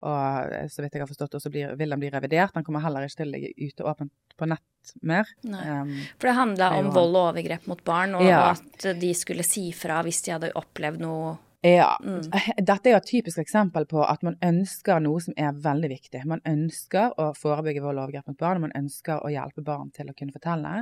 Og 0.05 0.53
eh, 0.53 0.67
så 0.69 0.83
vidt 0.85 0.97
jeg 0.97 1.05
har 1.05 1.09
forstått 1.11 1.39
så 1.41 1.51
blir, 1.53 1.75
vil 1.81 1.95
den 1.95 2.03
bli 2.03 2.11
revidert. 2.13 2.53
Den 2.57 2.65
kommer 2.67 2.83
heller 2.85 3.07
ikke 3.07 3.23
til 3.23 3.31
å 3.31 3.35
ligge 3.37 3.53
ute 3.69 3.87
åpent 3.89 4.13
på 4.37 4.49
nett 4.51 4.95
mer. 5.07 5.31
Um, 5.47 5.95
For 6.19 6.29
det 6.29 6.35
handla 6.37 6.73
om 6.81 6.91
vold 6.93 7.15
og 7.17 7.29
overgrep 7.31 7.69
mot 7.71 7.81
barn, 7.87 8.17
og 8.19 8.27
Ja. 8.27 8.51
at 8.51 8.89
de 9.01 9.13
skulle 9.15 9.47
si 9.47 9.71
fra 9.73 10.03
hvis 10.05 10.21
de 10.27 10.35
hadde 10.35 10.53
opplevd 10.59 11.01
noe 11.01 11.37
Ja. 11.65 11.99
Mm. 12.05 12.21
Dette 12.59 12.91
er 12.91 12.93
jo 12.93 12.99
et 12.99 13.07
typisk 13.09 13.41
eksempel 13.41 13.87
på 13.89 14.03
at 14.05 14.21
man 14.27 14.35
ønsker 14.45 15.01
noe 15.01 15.23
som 15.25 15.33
er 15.41 15.55
veldig 15.65 15.89
viktig. 15.95 16.21
Man 16.29 16.43
ønsker 16.45 17.15
å 17.21 17.31
forebygge 17.39 17.81
vold 17.81 17.97
og 17.97 18.03
overgrep 18.03 18.27
mot 18.29 18.39
barn, 18.43 18.59
og 18.61 18.67
man 18.67 18.75
ønsker 18.83 19.25
å 19.25 19.31
hjelpe 19.33 19.65
barn 19.65 19.89
til 19.97 20.11
å 20.13 20.15
kunne 20.19 20.35
fortelle, 20.35 20.75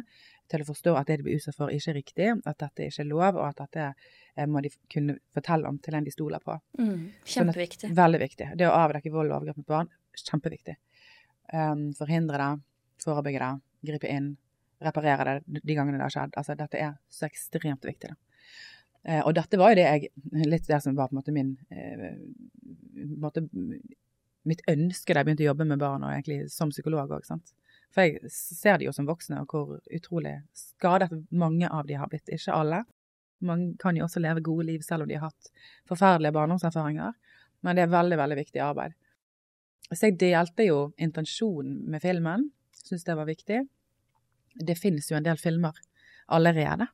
til 0.51 0.65
å 0.65 0.67
forstå 0.67 0.97
at 0.99 1.07
det 1.07 1.21
de 1.21 1.27
blir 1.29 1.39
utsatt 1.39 1.55
for, 1.61 1.71
ikke 1.71 1.93
er 1.93 1.99
riktig, 2.01 2.33
at 2.35 2.59
dette 2.65 2.89
ikke 2.89 3.05
er 3.05 3.09
lov, 3.13 3.39
og 3.39 3.45
at 3.47 3.63
dette 3.63 3.85
eh, 3.93 4.49
må 4.51 4.65
de 4.65 4.73
kunne 4.91 5.17
fortelle 5.37 5.71
om 5.71 5.79
til 5.79 5.99
en 5.99 6.09
de 6.09 6.17
stoler 6.17 6.43
på. 6.43 6.59
mm. 6.83 6.99
Kjempeviktig. 7.37 7.93
Veldig 8.03 8.23
viktig. 8.25 8.51
Det 8.59 8.67
å 8.67 8.75
avdekke 8.81 9.15
vold 9.15 9.31
og 9.31 9.39
overgrep 9.39 9.63
mot 9.63 9.71
barn, 9.71 9.95
kjempeviktig. 10.19 10.77
Um, 11.53 11.93
forhindre 11.95 12.43
det, 12.43 12.51
forebygge 13.07 13.47
det, 13.47 13.53
gripe 13.93 14.11
inn, 14.11 14.33
reparere 14.83 15.39
det 15.47 15.63
de 15.63 15.79
gangene 15.79 16.03
det 16.03 16.09
har 16.09 16.17
skjedd. 16.19 16.37
Altså, 16.43 16.59
dette 16.59 16.83
er 16.91 16.99
så 17.13 17.31
ekstremt 17.31 17.87
viktig. 17.87 18.11
Da. 18.11 18.19
Eh, 19.03 19.21
og 19.27 19.35
dette 19.35 19.59
var 19.59 19.73
jo 19.73 19.81
det 19.81 19.87
jeg 19.89 20.47
Litt 20.47 20.69
det 20.71 20.79
som 20.85 20.95
var 20.95 21.11
på 21.11 21.17
en 21.17 21.19
måte 21.19 21.35
min 21.35 21.57
eh, 21.75 22.13
på 23.03 23.19
måte, 23.25 23.43
Mitt 24.47 24.63
ønske 24.71 25.15
da 25.15 25.21
jeg 25.23 25.29
begynte 25.29 25.45
å 25.45 25.51
jobbe 25.53 25.67
med 25.71 25.79
barn, 25.79 26.03
og 26.03 26.11
egentlig 26.11 26.49
som 26.51 26.71
psykolog 26.73 27.13
òg. 27.15 27.29
For 27.95 28.03
jeg 28.09 28.31
ser 28.33 28.81
de 28.81 28.89
jo 28.89 28.95
som 28.95 29.07
voksne, 29.07 29.39
og 29.45 29.53
hvor 29.55 29.77
utrolig 29.87 30.33
skadet 30.59 31.13
mange 31.31 31.69
av 31.71 31.87
de 31.87 31.95
har 32.01 32.11
blitt. 32.11 32.27
Ikke 32.27 32.57
alle. 32.57 32.81
Man 33.47 33.69
kan 33.79 33.95
jo 33.95 34.09
også 34.09 34.23
leve 34.23 34.43
gode 34.43 34.67
liv 34.67 34.83
selv 34.83 35.05
om 35.05 35.13
de 35.13 35.21
har 35.21 35.31
hatt 35.31 35.53
forferdelige 35.87 36.35
barndomserfaringer. 36.35 37.15
Men 37.63 37.79
det 37.79 37.85
er 37.85 37.95
veldig, 37.95 38.19
veldig 38.19 38.41
viktig 38.41 38.65
arbeid. 38.67 38.99
Så 39.93 40.09
jeg 40.09 40.19
delte 40.19 40.67
jo 40.67 40.81
intensjonen 40.99 41.79
med 41.95 42.03
filmen. 42.03 42.49
Syns 42.83 43.07
det 43.07 43.17
var 43.19 43.31
viktig. 43.31 43.61
Det 44.59 44.79
finnes 44.81 45.07
jo 45.11 45.21
en 45.21 45.29
del 45.29 45.39
filmer 45.39 45.79
allerede 46.35 46.91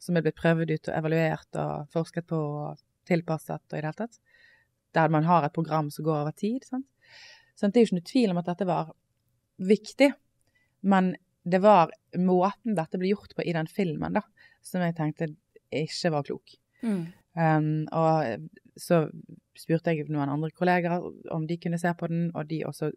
som 0.00 0.16
er 0.16 0.24
blitt 0.24 0.38
prøvd 0.40 0.72
ut 0.72 0.88
og 0.90 0.96
evaluert 0.96 1.60
og 1.60 1.90
forsket 1.92 2.26
på 2.30 2.38
og 2.40 2.80
tilpasset 3.08 3.60
og 3.60 3.76
i 3.76 3.80
det 3.80 3.84
hele 3.84 3.98
tatt. 3.98 4.20
Der 4.96 5.12
man 5.12 5.26
har 5.28 5.46
et 5.46 5.54
program 5.54 5.90
som 5.92 6.06
går 6.06 6.22
over 6.24 6.34
tid. 6.34 6.64
Sant? 6.66 6.88
Så 7.54 7.68
det 7.68 7.76
er 7.76 7.84
jo 7.84 7.90
ikke 7.90 8.00
noe 8.00 8.10
tvil 8.10 8.32
om 8.32 8.40
at 8.40 8.48
dette 8.48 8.66
var 8.68 8.92
viktig, 9.60 10.10
men 10.88 11.12
det 11.44 11.60
var 11.60 11.92
måten 12.16 12.76
dette 12.76 12.98
ble 13.00 13.12
gjort 13.12 13.34
på 13.36 13.44
i 13.44 13.52
den 13.56 13.68
filmen, 13.68 14.16
da, 14.16 14.22
som 14.64 14.84
jeg 14.84 14.96
tenkte 14.96 15.28
ikke 15.70 16.12
var 16.14 16.24
klok. 16.26 16.54
Mm. 16.80 17.02
Um, 17.36 17.68
og 17.94 18.48
så 18.80 19.04
spurte 19.58 19.92
jeg 19.92 20.08
noen 20.08 20.32
andre 20.32 20.50
kolleger 20.56 21.04
om 21.30 21.44
de 21.46 21.58
kunne 21.60 21.78
se 21.80 21.92
på 21.96 22.08
den, 22.10 22.30
og 22.34 22.48
de 22.48 22.62
også 22.66 22.90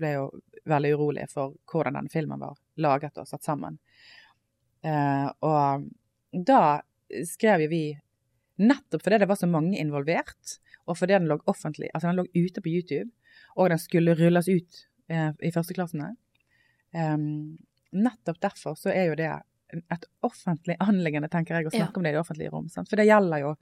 ble 0.00 0.12
jo 0.16 0.26
veldig 0.68 0.90
urolige 0.96 1.30
for 1.30 1.54
hvordan 1.70 1.96
den 1.96 2.10
filmen 2.12 2.42
var 2.42 2.58
laget 2.82 3.18
og 3.18 3.28
satt 3.30 3.46
sammen. 3.46 3.78
Uh, 4.84 5.30
og 5.46 5.86
da 6.32 6.80
skrev 7.26 7.64
jo 7.64 7.70
vi 7.72 7.84
nettopp 8.60 9.02
fordi 9.02 9.18
det 9.22 9.28
var 9.30 9.38
så 9.40 9.48
mange 9.50 9.78
involvert, 9.80 10.58
og 10.86 10.98
fordi 10.98 11.16
den 11.16 11.28
lå 11.30 11.38
offentlig, 11.50 11.90
altså 11.94 12.10
den 12.10 12.20
lå 12.20 12.26
ute 12.34 12.62
på 12.62 12.72
YouTube, 12.72 13.10
og 13.56 13.70
den 13.72 13.80
skulle 13.80 14.14
rulles 14.18 14.48
ut 14.50 14.82
eh, 15.10 15.30
i 15.40 15.52
førsteklassene. 15.54 16.12
Um, 16.90 17.56
nettopp 17.94 18.40
derfor 18.42 18.74
så 18.78 18.90
er 18.92 19.10
jo 19.10 19.18
det 19.18 19.30
et 19.70 20.06
offentlig 20.26 20.74
anliggende, 20.82 21.28
tenker 21.30 21.56
jeg, 21.56 21.68
å 21.68 21.74
snakke 21.74 21.94
ja. 21.94 21.98
om 21.98 22.06
det 22.06 22.12
i 22.12 22.16
det 22.16 22.22
offentlige 22.22 22.52
rom. 22.54 22.66
Sant? 22.72 22.90
For 22.90 22.98
det 22.98 23.06
gjelder 23.06 23.44
jo 23.44 23.52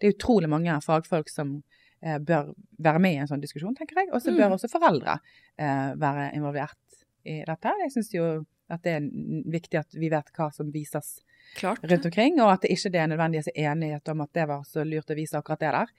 Det 0.00 0.06
er 0.06 0.14
utrolig 0.14 0.48
mange 0.48 0.78
fagfolk 0.84 1.28
som 1.28 1.58
eh, 2.00 2.16
bør 2.18 2.54
være 2.84 3.02
med 3.04 3.16
i 3.16 3.22
en 3.22 3.30
sånn 3.30 3.42
diskusjon, 3.42 3.76
tenker 3.76 4.00
jeg. 4.00 4.12
Og 4.12 4.22
så 4.24 4.32
bør 4.32 4.48
mm. 4.48 4.56
også 4.56 4.70
foreldre 4.72 5.18
eh, 5.60 5.90
være 6.00 6.30
involvert 6.38 7.02
i 7.28 7.42
dette. 7.44 7.74
Jeg 7.82 7.94
syns 7.94 8.14
jo 8.16 8.30
at 8.72 8.84
det 8.84 8.96
er 8.98 9.10
viktig 9.52 9.80
at 9.80 9.96
vi 9.96 10.10
vet 10.12 10.32
hva 10.36 10.48
som 10.54 10.72
vises 10.72 11.18
Klart. 11.56 11.80
rundt 11.82 12.04
omkring, 12.06 12.40
og 12.42 12.52
at 12.52 12.62
det 12.62 12.74
ikke 12.74 12.92
er 12.98 13.08
nødvendigvis 13.10 13.54
enighet 13.54 14.08
om 14.12 14.20
at 14.20 14.34
det 14.36 14.44
var 14.50 14.66
så 14.68 14.84
lurt 14.86 15.10
å 15.10 15.16
vise 15.18 15.38
akkurat 15.38 15.64
det 15.64 15.72
der. 15.74 15.94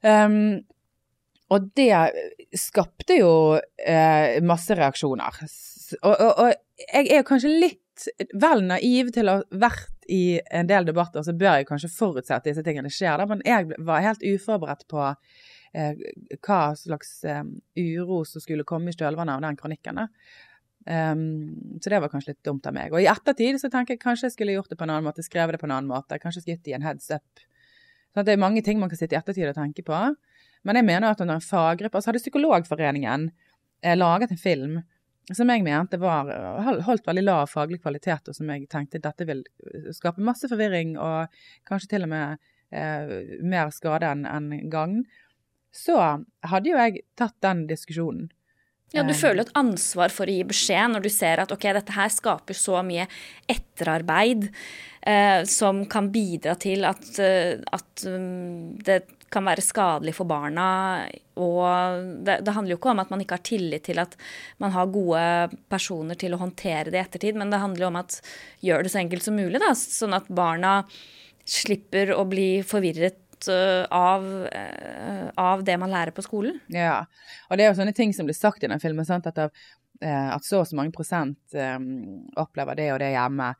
Um, 0.00 0.60
og 1.50 1.70
det 1.74 1.90
skapte 2.58 3.16
jo 3.18 3.32
eh, 3.58 4.38
masse 4.46 4.74
reaksjoner. 4.78 5.40
Og, 6.02 6.12
og, 6.14 6.28
og, 6.30 6.52
jeg 6.94 7.08
er 7.10 7.26
kanskje 7.26 7.50
litt 7.50 8.06
vel 8.40 8.62
naiv 8.68 9.10
til 9.12 9.28
å 9.28 9.40
ha 9.40 9.62
vært 9.66 10.06
i 10.10 10.38
en 10.56 10.68
del 10.70 10.86
debatter, 10.88 11.24
så 11.26 11.34
bør 11.36 11.58
jeg 11.58 11.68
kanskje 11.68 11.92
forutse 11.92 12.34
at 12.34 12.46
disse 12.46 12.62
tingene 12.66 12.90
skjer. 12.92 13.18
Da. 13.20 13.26
Men 13.30 13.42
jeg 13.46 13.80
var 13.86 14.06
helt 14.06 14.22
uforberedt 14.22 14.86
på 14.90 15.02
eh, 15.10 16.06
hva 16.38 16.60
slags 16.78 17.18
eh, 17.26 17.42
uro 17.82 18.22
som 18.26 18.42
skulle 18.42 18.66
komme 18.66 18.90
i 18.90 18.96
stølvannet 18.96 19.38
av 19.38 19.44
den 19.48 19.58
kronikken. 19.58 20.04
Um, 20.86 21.78
så 21.82 21.92
det 21.92 22.00
var 22.00 22.08
kanskje 22.12 22.32
litt 22.32 22.44
dumt 22.46 22.66
av 22.66 22.74
meg. 22.76 22.94
Og 22.94 23.02
i 23.02 23.08
ettertid 23.10 23.60
så 23.60 23.68
tenker 23.72 23.96
jeg 23.96 24.02
kanskje 24.02 24.30
jeg 24.30 24.36
skulle 24.38 24.56
gjort 24.56 24.72
det 24.72 24.78
på 24.80 24.86
en 24.86 24.94
annen 24.94 25.06
måte, 25.06 25.24
skrevet 25.24 25.56
det 25.56 25.62
på 25.62 25.68
en 25.68 25.76
annen 25.76 25.90
måte. 25.90 26.18
Kanskje 26.22 26.46
gitt 26.46 26.70
i 26.70 26.76
en 26.76 26.86
heads 26.86 27.10
up. 27.12 27.44
Sånn 28.14 28.26
det 28.26 28.34
er 28.34 28.42
mange 28.42 28.62
ting 28.66 28.80
man 28.80 28.90
kan 28.90 28.98
sitte 28.98 29.14
i 29.14 29.20
ettertid 29.20 29.50
og 29.50 29.58
tenke 29.58 29.84
på. 29.86 29.98
Men 30.66 30.80
jeg 30.80 30.88
mener 30.88 31.12
at 31.12 31.20
når 31.22 31.38
en 31.38 31.44
faggruppe 31.44 31.96
Altså 31.96 32.10
hadde 32.10 32.20
Psykologforeningen 32.20 33.28
eh, 33.82 33.96
laget 33.96 34.34
en 34.34 34.40
film 34.40 34.80
som 35.30 35.50
jeg 35.52 35.62
mente 35.62 35.98
var 36.00 36.26
holdt 36.82 37.06
veldig 37.06 37.22
lav 37.22 37.44
faglig 37.52 37.78
kvalitet, 37.84 38.26
og 38.28 38.34
som 38.34 38.48
jeg 38.50 38.66
tenkte 38.72 38.98
dette 39.02 39.26
vil 39.28 39.44
skape 39.94 40.24
masse 40.26 40.48
forvirring 40.50 40.96
og 40.98 41.30
kanskje 41.68 41.92
til 41.92 42.06
og 42.06 42.10
med 42.10 42.40
eh, 42.74 43.38
mer 43.46 43.70
skade 43.74 44.10
enn 44.10 44.24
en 44.26 44.50
gagn, 44.72 45.04
så 45.70 46.00
hadde 46.50 46.72
jo 46.72 46.80
jeg 46.80 47.04
tatt 47.20 47.36
den 47.46 47.66
diskusjonen. 47.70 48.30
Ja, 48.90 49.04
du 49.06 49.12
føler 49.14 49.44
et 49.44 49.54
ansvar 49.58 50.10
for 50.10 50.26
å 50.26 50.34
gi 50.34 50.42
beskjed 50.48 50.90
når 50.90 51.04
du 51.04 51.10
ser 51.14 51.42
at 51.42 51.52
ok, 51.54 51.68
dette 51.76 51.94
her 51.94 52.10
skaper 52.10 52.56
så 52.58 52.80
mye 52.82 53.06
etterarbeid 53.50 54.48
eh, 55.06 55.46
som 55.46 55.84
kan 55.90 56.08
bidra 56.10 56.56
til 56.58 56.82
at, 56.88 57.06
eh, 57.22 57.62
at 57.70 58.04
um, 58.10 58.74
det 58.82 59.04
kan 59.30 59.46
være 59.46 59.62
skadelig 59.62 60.16
for 60.16 60.26
barna. 60.26 60.66
Og 61.38 61.62
det, 62.26 62.40
det, 62.42 62.56
handler 62.56 62.74
jo 62.74 62.80
ikke 62.80 62.90
om 62.90 63.04
at 63.04 63.14
man 63.14 63.22
ikke 63.22 63.38
har 63.38 63.46
tillit 63.46 63.86
til 63.86 64.02
at 64.02 64.18
man 64.58 64.74
har 64.74 64.90
gode 64.90 65.22
personer 65.70 66.18
til 66.18 66.34
å 66.34 66.42
håndtere 66.42 66.90
det 66.90 66.98
i 66.98 67.04
ettertid, 67.04 67.38
men 67.38 67.54
det 67.54 67.62
handler 67.62 67.86
jo 67.86 67.92
om 67.92 68.02
at 68.02 68.18
gjør 68.66 68.84
det 68.84 68.92
så 68.92 69.04
enkelt 69.04 69.26
som 69.26 69.38
mulig, 69.38 69.62
da, 69.62 69.70
sånn 69.78 70.18
at 70.18 70.26
barna 70.34 70.80
slipper 71.46 72.10
å 72.14 72.26
bli 72.28 72.50
forvirret 72.66 73.22
øh, 73.48 73.86
av, 73.90 74.26
øh, 74.46 75.26
av, 75.40 75.64
det 75.64 75.76
man 75.80 75.92
lærer 75.92 76.12
på 76.16 76.24
skolen. 76.26 76.60
Ja, 76.68 77.06
og 77.48 77.56
det 77.56 77.64
er 77.64 77.72
jo 77.72 77.80
sånne 77.80 77.96
ting 77.96 78.12
som 78.16 78.28
blir 78.28 78.36
sagt 78.36 78.64
i 78.64 78.70
den 78.70 78.82
filmen, 78.82 79.08
sant? 79.08 79.28
At, 79.30 79.38
av, 79.38 79.66
at 80.00 80.44
så 80.44 80.62
og 80.62 80.68
så 80.68 80.76
mange 80.78 80.92
prosent 80.96 81.56
um, 81.56 82.24
opplever 82.40 82.78
det 82.78 82.88
og 82.94 83.00
det 83.02 83.10
hjemme 83.12 83.50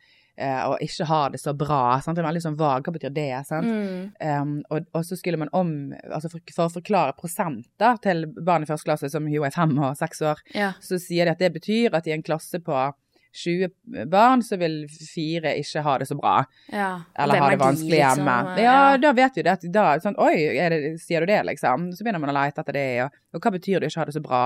eh, 0.40 0.62
og 0.68 0.80
ikke 0.84 1.06
har 1.08 1.34
det 1.34 1.40
så 1.42 1.54
bra. 1.56 1.98
Sant? 2.02 2.16
Det 2.16 2.24
er 2.24 2.28
veldig 2.28 2.44
sånn 2.44 2.58
vag. 2.60 2.86
Hva 2.86 2.94
betyr 2.94 3.14
det? 3.14 3.32
Sant? 3.48 3.68
Mm. 3.68 4.08
Um, 4.20 4.54
og, 4.70 4.88
og, 4.94 5.04
så 5.06 5.18
skulle 5.18 5.40
man 5.40 5.52
om 5.56 5.74
altså 6.08 6.32
for, 6.32 6.44
for, 6.54 6.66
å 6.66 6.76
forklare 6.80 7.16
prosenter 7.18 8.00
til 8.04 8.26
barn 8.38 8.64
i 8.64 8.70
første 8.70 8.88
klasse, 8.88 9.12
som 9.12 9.28
jo 9.30 9.44
er 9.46 9.54
fem 9.54 9.76
og 9.78 9.98
seks 10.00 10.24
år, 10.32 10.42
ja. 10.56 10.72
så 10.84 11.00
sier 11.02 11.28
de 11.28 11.34
at 11.34 11.42
det 11.42 11.52
betyr 11.58 11.96
at 11.96 12.08
i 12.08 12.16
en 12.16 12.26
klasse 12.26 12.62
på 12.64 12.78
20 13.32 14.06
barn, 14.10 14.42
så 14.42 14.56
vil 14.60 14.82
fire 14.90 15.52
ikke 15.60 15.82
ha 15.86 15.96
det 16.02 16.08
så 16.10 16.16
bra. 16.18 16.34
Ja, 16.72 16.90
eller 17.14 17.44
ha 17.44 17.50
det 17.52 17.60
vanskelig 17.60 17.94
liksom, 17.94 18.24
hjemme. 18.26 18.36
Ja, 18.58 18.74
ja, 18.92 18.96
da 18.98 19.12
vet 19.16 19.38
vi 19.38 19.44
det. 19.46 19.56
Da, 19.74 19.86
sånn, 20.02 20.18
Oi, 20.18 20.34
det, 20.56 20.80
sier 21.02 21.22
du 21.22 21.30
det, 21.30 21.40
liksom? 21.46 21.90
Så 21.94 22.04
begynner 22.04 22.22
man 22.22 22.32
å 22.34 22.36
lete 22.40 22.64
etter 22.64 22.76
det. 22.76 22.88
Og, 23.04 23.22
og 23.36 23.46
hva 23.46 23.54
betyr 23.54 23.78
det 23.78 23.88
å 23.88 23.92
ikke 23.92 24.02
ha 24.02 24.08
det 24.10 24.16
så 24.18 24.24
bra? 24.24 24.42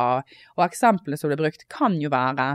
Og 0.59 0.67
eksemplene 0.67 1.21
som 1.21 1.33
blir 1.33 1.41
brukt, 1.41 1.67
kan 1.73 1.97
jo 2.03 2.13
være 2.13 2.51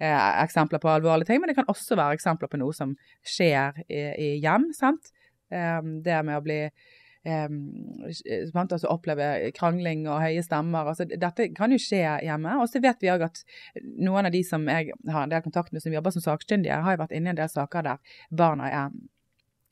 eh, 0.00 0.28
eksempler 0.44 0.82
på 0.82 0.92
alvorlige 0.92 1.32
ting, 1.32 1.40
men 1.42 1.52
det 1.52 1.58
kan 1.60 1.70
også 1.72 1.98
være 1.98 2.20
eksempler 2.20 2.52
på 2.52 2.60
noe 2.60 2.76
som 2.76 2.94
skjer 3.26 3.82
i, 3.88 4.04
i 4.20 4.30
hjem. 4.44 4.70
sant? 4.76 5.12
Eh, 5.50 5.80
det 6.04 6.22
med 6.26 6.38
å 6.38 6.44
bli 6.44 6.62
um, 7.24 8.04
altså 8.60 8.88
oppleve 8.88 9.50
krangling 9.56 10.06
og 10.08 10.22
høye 10.22 10.42
stemmer. 10.44 10.88
Altså, 10.92 11.06
dette 11.10 11.50
kan 11.56 11.72
jo 11.72 11.80
skje 11.80 12.02
hjemme. 12.24 12.56
Og 12.62 12.70
så 12.70 12.82
vet 12.82 13.00
vi 13.02 13.12
òg 13.12 13.26
at 13.28 13.42
noen 13.98 14.28
av 14.28 14.34
de 14.34 14.42
som 14.46 14.66
jeg 14.68 14.94
har 15.10 15.24
en 15.24 15.32
del 15.32 15.44
kontakt 15.44 15.72
med 15.72 15.84
som 15.84 15.94
jobber 15.94 16.14
som 16.14 16.24
sakkyndige, 16.24 16.80
har 16.84 16.96
jo 16.96 17.02
vært 17.04 17.16
inne 17.16 17.30
i 17.30 17.34
en 17.34 17.42
del 17.42 17.52
saker 17.52 17.86
der 17.86 18.16
barna 18.30 18.70
er, 18.70 18.98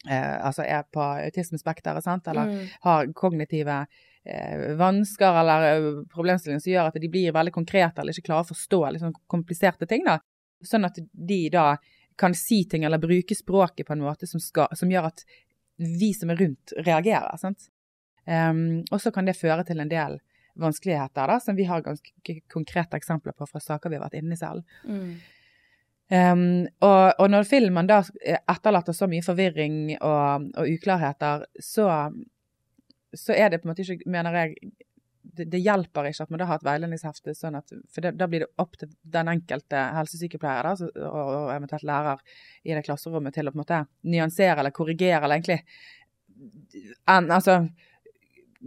eh, 0.08 0.36
altså 0.36 0.66
er 0.66 0.86
på 0.92 1.02
autismespekteret, 1.02 2.06
eller 2.28 2.52
mm. 2.52 2.64
har 2.86 3.12
kognitive 3.16 3.84
eh, 4.24 4.74
vansker 4.78 5.42
eller 5.42 5.68
eh, 5.72 5.92
problemstillinger 6.12 6.64
som 6.64 6.72
gjør 6.72 6.90
at 6.90 7.00
de 7.00 7.12
blir 7.12 7.36
veldig 7.36 7.54
konkrete 7.54 8.02
eller 8.02 8.16
ikke 8.16 8.30
klarer 8.30 8.48
å 8.48 8.52
forstå 8.52 8.82
liksom, 8.96 9.14
kompliserte 9.26 9.88
ting. 9.88 10.04
da. 10.06 10.20
Sånn 10.64 10.88
at 10.88 10.98
de 10.98 11.44
da 11.54 11.76
kan 12.18 12.34
si 12.34 12.64
ting 12.66 12.82
eller 12.84 12.98
bruke 12.98 13.34
språket 13.34 13.86
på 13.86 13.94
en 13.94 14.02
måte 14.02 14.26
som, 14.26 14.40
skal, 14.42 14.72
som 14.74 14.90
gjør 14.90 15.12
at 15.12 15.22
vi 15.78 16.12
som 16.14 16.30
er 16.30 16.40
rundt, 16.42 16.74
reagerer. 16.86 17.36
sant? 17.40 17.70
Um, 18.28 18.84
og 18.90 19.00
så 19.00 19.12
kan 19.14 19.28
det 19.28 19.38
føre 19.38 19.64
til 19.64 19.80
en 19.80 19.90
del 19.90 20.18
vanskeligheter, 20.58 21.30
da, 21.30 21.38
som 21.40 21.56
vi 21.56 21.64
har 21.68 21.84
ganske 21.84 22.38
konkrete 22.50 22.98
eksempler 22.98 23.32
på 23.32 23.46
fra 23.46 23.60
saker 23.62 23.90
vi 23.90 23.98
har 23.98 24.04
vært 24.08 24.18
inne 24.18 24.34
i 24.34 24.40
selv. 24.40 24.64
Mm. 24.84 25.12
Um, 26.08 26.42
og, 26.80 27.04
og, 27.18 27.26
når 27.30 27.46
filmen 27.46 27.88
da 27.88 28.00
etterlater 28.24 28.96
så 28.96 29.06
mye 29.10 29.24
forvirring 29.24 29.78
og, 30.00 30.48
og 30.56 30.72
uklarheter, 30.72 31.44
så 31.62 31.88
så 33.12 33.32
er 33.32 33.50
det 33.50 33.62
på 33.62 33.68
en 33.68 33.72
måte 33.72 33.84
ikke, 33.84 34.10
mener 34.10 34.36
jeg 34.36 34.56
det, 35.38 35.48
det 35.52 35.60
hjelper 35.62 36.08
ikke 36.10 36.26
at 36.26 36.32
man 36.32 36.42
da 36.42 36.48
har 36.50 36.60
et 36.60 36.66
veiledningshefte, 36.66 37.34
sånn 37.36 37.58
at, 37.58 37.74
for 37.94 38.04
det, 38.04 38.14
da 38.20 38.28
blir 38.30 38.44
det 38.44 38.50
opp 38.62 38.78
til 38.80 38.90
den 39.16 39.30
enkelte 39.32 39.82
helsesykepleier 39.96 40.68
da, 40.68 40.74
så, 40.80 40.88
og, 41.08 41.18
og, 41.24 41.52
eventuelt 41.54 41.86
lærer 41.88 42.24
i 42.64 42.74
det 42.74 42.84
klasserommet 42.86 43.36
til 43.36 43.48
å 43.48 43.54
på 43.54 43.58
en 43.58 43.64
måte 43.64 43.82
nyansere 44.10 44.62
eller 44.62 44.74
korrigere, 44.74 45.22
eller 45.24 45.38
egentlig 45.38 45.60
en, 47.08 47.30
altså, 47.30 47.60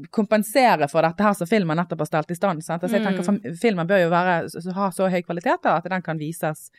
kompensere 0.09 0.87
for 0.91 1.03
dette 1.03 1.23
her 1.23 1.35
som 1.37 1.49
filmen 1.49 1.77
nettopp 1.77 2.05
har 2.05 2.09
stelt 2.09 2.31
i 2.31 2.37
stand. 2.37 2.63
Sant? 2.63 2.83
Altså, 2.83 2.97
jeg 2.97 3.05
tenker 3.05 3.27
mm. 3.27 3.57
Filmen 3.59 3.89
bør 3.89 4.05
jo 4.05 4.13
være, 4.13 4.37
ha 4.77 4.87
så 4.95 5.09
høy 5.11 5.19
kvalitet 5.25 5.63
da, 5.65 5.77
at 5.79 5.89
den 5.91 6.05
kan 6.05 6.19
vises 6.21 6.69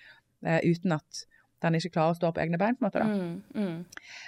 eh, 0.47 0.61
uten 0.65 0.97
at 0.97 1.27
den 1.63 1.79
ikke 1.79 1.93
klarer 1.95 2.15
å 2.15 2.19
stå 2.19 2.31
på 2.35 2.43
egne 2.43 2.59
bein. 2.61 2.77
på 2.77 2.85
en 2.85 2.89
måte 2.89 3.03
da. 3.03 3.07
Mm, 3.09 3.43
mm. 3.55 3.85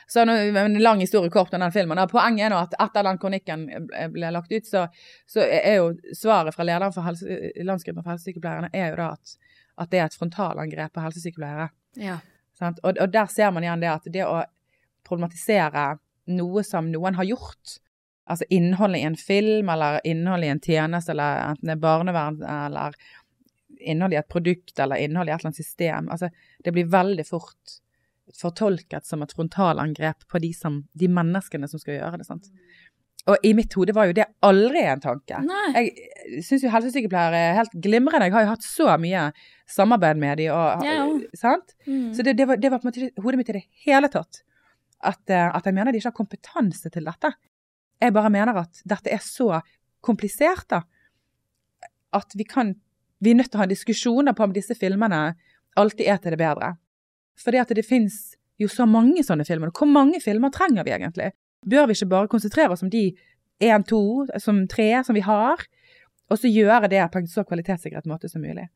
Så 0.06 0.24
en 0.24 0.78
lang 0.82 1.00
historie 1.00 1.30
kort 1.30 1.54
om 1.54 1.60
den 1.60 1.72
filmen. 1.72 1.98
Da. 1.98 2.06
Poenget 2.10 2.46
er 2.46 2.54
nå 2.54 2.60
at 2.62 2.76
etter 2.80 3.06
den 3.06 3.20
kronikken 3.22 3.66
ble 4.14 4.30
lagt 4.34 4.52
ut, 4.52 4.66
så, 4.68 4.86
så 5.26 5.44
er 5.44 5.80
jo 5.80 6.16
svaret 6.16 6.54
fra 6.54 6.66
lederen 6.66 6.94
for 6.94 7.06
helse, 7.06 7.38
Landsgruppen 7.64 8.04
for 8.04 8.14
helsesykepleierne 8.14 8.70
er 8.72 8.92
jo 8.92 9.00
da 9.02 9.10
at, 9.16 9.36
at, 9.76 9.90
det 9.92 10.00
er 10.00 10.08
et 10.08 10.18
frontalangrep 10.18 10.94
på 10.94 11.04
helsesykepleiere. 11.04 11.70
Ja. 12.00 12.18
Og, 12.60 12.92
og, 12.92 13.08
der 13.12 13.26
ser 13.32 13.50
man 13.54 13.66
igjen 13.66 13.82
det 13.82 13.90
at 13.90 14.12
det 14.12 14.26
å 14.26 14.42
problematisere 15.04 15.94
noe 16.32 16.62
som 16.64 16.88
noen 16.92 17.18
har 17.18 17.26
gjort, 17.28 17.78
altså 18.30 18.46
innholdet 18.54 19.02
i 19.02 19.08
en 19.08 19.18
film 19.20 19.68
eller 19.68 20.00
innholdet 20.08 20.46
i 20.46 20.52
en 20.54 20.62
tjeneste, 20.64 21.12
eller 21.12 21.50
enten 21.50 21.68
det 21.68 21.76
er 21.76 21.82
barnevern 21.82 22.40
eller 22.48 22.96
innhold 23.90 24.16
i 24.16 24.20
et 24.20 24.28
produkt 24.30 24.78
eller 24.80 25.02
innhold 25.02 25.28
i 25.28 25.34
et 25.34 25.40
eller 25.40 25.52
annet 25.52 25.62
system. 25.62 26.10
Altså, 26.12 26.30
det 26.64 26.72
blir 26.74 26.90
veldig 26.90 27.26
fort 27.28 27.80
fortolket 28.32 29.04
som 29.06 29.22
et 29.22 29.32
frontalangrep 29.36 30.24
på 30.30 30.40
de, 30.40 30.50
som, 30.56 30.80
de 30.96 31.08
menneskene 31.12 31.68
som 31.68 31.80
skal 31.82 31.98
gjøre 31.98 32.20
det. 32.20 32.26
sant? 32.28 32.48
Og 33.30 33.40
i 33.46 33.54
mitt 33.56 33.72
hode 33.76 33.94
var 33.96 34.08
jo 34.08 34.16
det 34.16 34.26
aldri 34.44 34.82
en 34.84 35.00
tanke. 35.00 35.38
Nei. 35.46 35.84
Jeg 36.28 36.42
syns 36.44 36.64
jo 36.66 36.72
helsesykepleiere 36.72 37.40
er 37.40 37.58
helt 37.60 37.76
glimrende. 37.86 38.28
Jeg 38.28 38.36
har 38.36 38.44
jo 38.44 38.52
hatt 38.52 38.66
så 38.66 38.88
mye 39.00 39.28
samarbeid 39.70 40.20
med 40.20 40.42
dem. 40.42 40.52
Og, 40.52 40.84
ja. 40.84 41.06
sant? 41.40 41.72
Mm. 41.88 42.10
Så 42.16 42.26
det, 42.26 42.36
det, 42.40 42.48
var, 42.50 42.60
det, 42.60 42.72
var, 42.72 42.82
på 42.82 42.88
en 42.88 42.92
måte 42.92 43.24
hodet 43.24 43.40
mitt 43.40 43.52
i 43.54 43.56
det 43.58 43.64
hele 43.86 44.12
tatt. 44.12 44.42
at, 45.04 45.22
eh, 45.28 45.48
at 45.48 45.66
jeg 45.66 45.76
mener 45.76 45.92
de 45.92 46.00
ikke 46.00 46.12
har 46.12 46.20
kompetanse 46.20 46.92
til 46.92 47.08
dette. 47.08 47.32
Jeg 48.00 48.12
bare 48.16 48.32
mener 48.32 48.60
at 48.60 48.84
dette 48.88 49.12
er 49.12 49.24
så 49.24 49.60
komplisert, 50.04 50.68
da, 50.68 50.82
at 52.14 52.36
vi 52.36 52.44
kan 52.44 52.74
Vi 53.24 53.32
er 53.32 53.38
nødt 53.38 53.50
til 53.52 53.58
å 53.58 53.64
ha 53.64 53.70
diskusjoner 53.70 54.36
på 54.36 54.44
om 54.44 54.52
disse 54.52 54.76
filmene 54.76 55.20
alltid 55.80 56.08
er 56.10 56.18
til 56.20 56.34
det 56.34 56.40
bedre. 56.42 56.74
Fordi 57.40 57.60
at 57.62 57.72
det 57.74 57.86
fins 57.86 58.34
jo 58.60 58.68
så 58.70 58.86
mange 58.86 59.24
sånne 59.26 59.46
filmer. 59.48 59.72
Hvor 59.74 59.88
mange 59.90 60.20
filmer 60.22 60.52
trenger 60.54 60.86
vi 60.86 60.92
egentlig? 60.94 61.32
Bør 61.66 61.88
vi 61.88 61.96
ikke 61.96 62.10
bare 62.12 62.30
konsentrere 62.30 62.74
oss 62.74 62.84
om 62.84 62.92
de 62.92 63.08
én, 63.64 63.84
to, 63.88 64.26
som 64.42 64.64
tre 64.70 64.90
som 65.06 65.16
vi 65.16 65.24
har, 65.24 65.64
og 66.30 66.40
så 66.40 66.50
gjøre 66.50 66.90
det 66.92 67.02
på 67.12 67.20
en 67.20 67.30
så 67.30 67.44
kvalitetssikret 67.48 68.06
måte 68.10 68.28
som 68.30 68.44
mulig? 68.44 68.68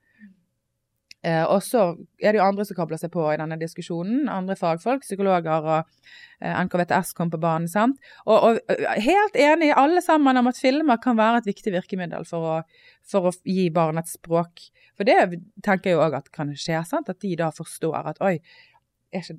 Eh, 1.27 1.43
og 1.51 1.63
så 1.67 1.97
er 2.23 2.33
det 2.33 2.39
jo 2.39 2.47
andre 2.47 2.65
som 2.67 2.77
kobler 2.79 3.01
seg 3.01 3.11
på 3.15 3.25
i 3.33 3.39
denne 3.41 3.59
diskusjonen. 3.59 4.29
Andre 4.31 4.55
fagfolk, 4.59 5.03
psykologer 5.03 5.67
og 5.67 5.79
eh, 5.81 6.55
NKVTS 6.69 7.11
kom 7.19 7.33
på 7.33 7.41
banen. 7.43 7.67
sant? 7.71 7.99
Og, 8.27 8.37
og, 8.37 8.61
eh, 8.71 9.03
helt 9.03 9.39
enig 9.39 9.73
alle 9.75 10.03
sammen 10.05 10.39
om 10.39 10.51
at 10.51 10.61
filmer 10.61 11.01
kan 11.03 11.19
være 11.19 11.43
et 11.43 11.51
viktig 11.51 11.75
virkemiddel 11.75 12.27
for 12.29 12.53
å, 12.53 12.57
for 13.03 13.31
å 13.31 13.35
gi 13.43 13.67
barn 13.75 13.99
et 13.99 14.11
språk. 14.11 14.69
For 14.99 15.07
det 15.07 15.19
tenker 15.67 15.91
jeg 15.91 15.99
jo 15.99 16.07
òg 16.07 16.19
at 16.21 16.31
kan 16.35 16.55
skje. 16.55 16.85
sant? 16.87 17.11
At 17.11 17.23
de 17.25 17.35
da 17.39 17.51
forstår 17.55 18.15
at 18.15 18.23
oi, 18.23 18.37
ikke, 19.09 19.39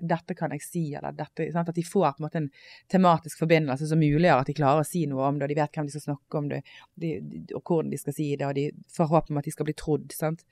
dette 0.00 0.34
kan 0.34 0.54
jeg 0.54 0.64
si, 0.64 0.82
eller 0.96 1.14
dette 1.14 1.50
sant? 1.52 1.70
At 1.70 1.76
de 1.76 1.84
får 1.84 2.14
på 2.16 2.22
en 2.22 2.26
måte 2.26 2.40
en 2.40 2.50
tematisk 2.90 3.42
forbindelse 3.42 3.86
som 3.90 4.00
muliggjør 4.00 4.42
at 4.42 4.50
de 4.50 4.56
klarer 4.56 4.82
å 4.82 4.88
si 4.88 5.04
noe 5.10 5.26
om 5.28 5.38
det, 5.38 5.46
og 5.46 5.52
de 5.52 5.58
vet 5.60 5.76
hvem 5.76 5.86
de 5.86 5.94
skal 5.94 6.06
snakke 6.08 6.40
om 6.40 6.48
det, 6.50 6.62
de, 7.02 7.10
og 7.52 7.60
hvordan 7.60 7.92
de 7.92 8.00
skal 8.00 8.16
si 8.16 8.30
det, 8.32 8.48
og 8.48 8.56
de 8.56 8.70
får 8.96 9.10
håp 9.12 9.30
om 9.30 9.42
at 9.42 9.46
de 9.46 9.54
skal 9.54 9.68
bli 9.68 9.76
trodd. 9.76 10.14
sant? 10.16 10.46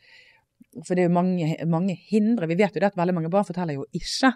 For 0.84 0.94
det 0.94 1.04
er 1.04 1.08
jo 1.08 1.14
mange, 1.16 1.54
mange 1.70 1.96
hindre. 2.10 2.48
Vi 2.50 2.58
vet 2.58 2.76
jo 2.76 2.82
det 2.82 2.92
at 2.92 2.98
veldig 2.98 3.16
mange 3.16 3.32
barn 3.32 3.46
forteller 3.48 3.78
jo 3.78 3.86
ikke. 3.96 4.34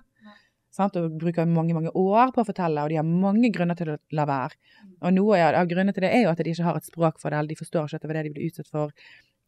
Sant? 0.72 0.96
Og 0.96 1.18
bruker 1.20 1.48
mange 1.48 1.74
mange 1.76 1.92
år 1.98 2.32
på 2.32 2.40
å 2.40 2.48
fortelle, 2.48 2.80
og 2.80 2.88
de 2.92 2.96
har 2.96 3.04
mange 3.08 3.50
grunner 3.52 3.76
til 3.76 3.92
å 3.92 3.98
la 4.16 4.24
være. 4.28 4.56
Og 5.04 5.12
noe 5.12 5.42
av 5.50 5.68
grunnene 5.68 5.92
til 5.92 6.06
det 6.06 6.14
er 6.16 6.24
jo 6.24 6.32
at 6.32 6.40
de 6.40 6.54
ikke 6.54 6.64
har 6.64 6.78
et 6.78 6.88
språk 6.88 7.20
for 7.20 7.28
det, 7.28 7.42
eller 7.42 7.52
de 7.52 7.60
forstår 7.60 7.90
ikke 7.90 8.00
at 8.00 8.06
det 8.06 8.10
var 8.10 8.18
det 8.18 8.24
de 8.28 8.32
ble 8.38 8.48
utsatt 8.48 8.70
for. 8.72 8.94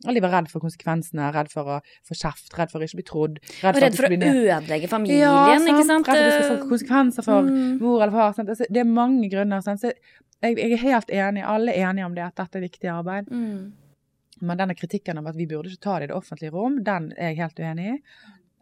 Eller 0.05 0.19
de 0.19 0.25
var 0.27 0.35
redd 0.35 0.51
for 0.53 0.61
konsekvensene, 0.61 1.31
redd 1.33 1.49
for 1.53 1.71
å 1.71 1.79
få 2.05 2.17
kjeft, 2.19 2.51
redd 2.59 2.73
for 2.73 2.83
å 2.83 2.89
ikke 2.89 2.99
bli 3.01 3.07
trodd. 3.09 3.39
Redd 3.63 3.79
for, 3.79 3.85
redd 3.87 3.97
for 3.97 4.09
å 4.11 4.19
ødelegge 4.19 4.91
familien, 4.91 5.23
ja, 5.23 5.55
sant? 5.55 5.71
ikke 5.71 5.87
sant? 5.89 6.11
Redd 6.11 6.19
for 6.19 6.27
at 6.27 6.27
det 6.27 6.35
skal 6.35 6.51
få 6.51 6.69
konsekvenser 6.75 7.27
for 7.29 7.49
mm. 7.49 7.71
mor 7.81 8.03
eller 8.03 8.13
far. 8.13 8.35
Sant? 8.37 8.53
det 8.69 8.83
er 8.83 8.91
mange 8.91 9.31
grunner. 9.33 9.65
Sant? 9.65 9.81
Så 9.81 9.95
jeg, 9.95 10.59
jeg, 10.59 10.75
er 10.75 10.83
helt 10.83 11.15
enig, 11.15 11.47
alle 11.49 11.73
er 11.73 11.89
enige 11.89 12.11
om 12.11 12.19
det, 12.19 12.27
at 12.27 12.37
dette 12.43 12.61
er 12.61 12.67
viktig 12.67 12.91
arbeid. 12.93 13.33
Mm. 13.33 13.73
Men 14.41 14.59
denne 14.59 14.75
kritikken 14.75 15.19
om 15.19 15.29
at 15.31 15.37
vi 15.39 15.47
burde 15.51 15.71
ikke 15.71 15.85
ta 15.87 15.99
det 15.99 16.09
i 16.09 16.13
det 16.13 16.17
offentlige 16.17 16.55
rom, 16.55 16.81
den 16.87 17.13
er 17.17 17.33
jeg 17.33 17.43
helt 17.43 17.61
uenig 17.61 17.91
i. 17.93 17.99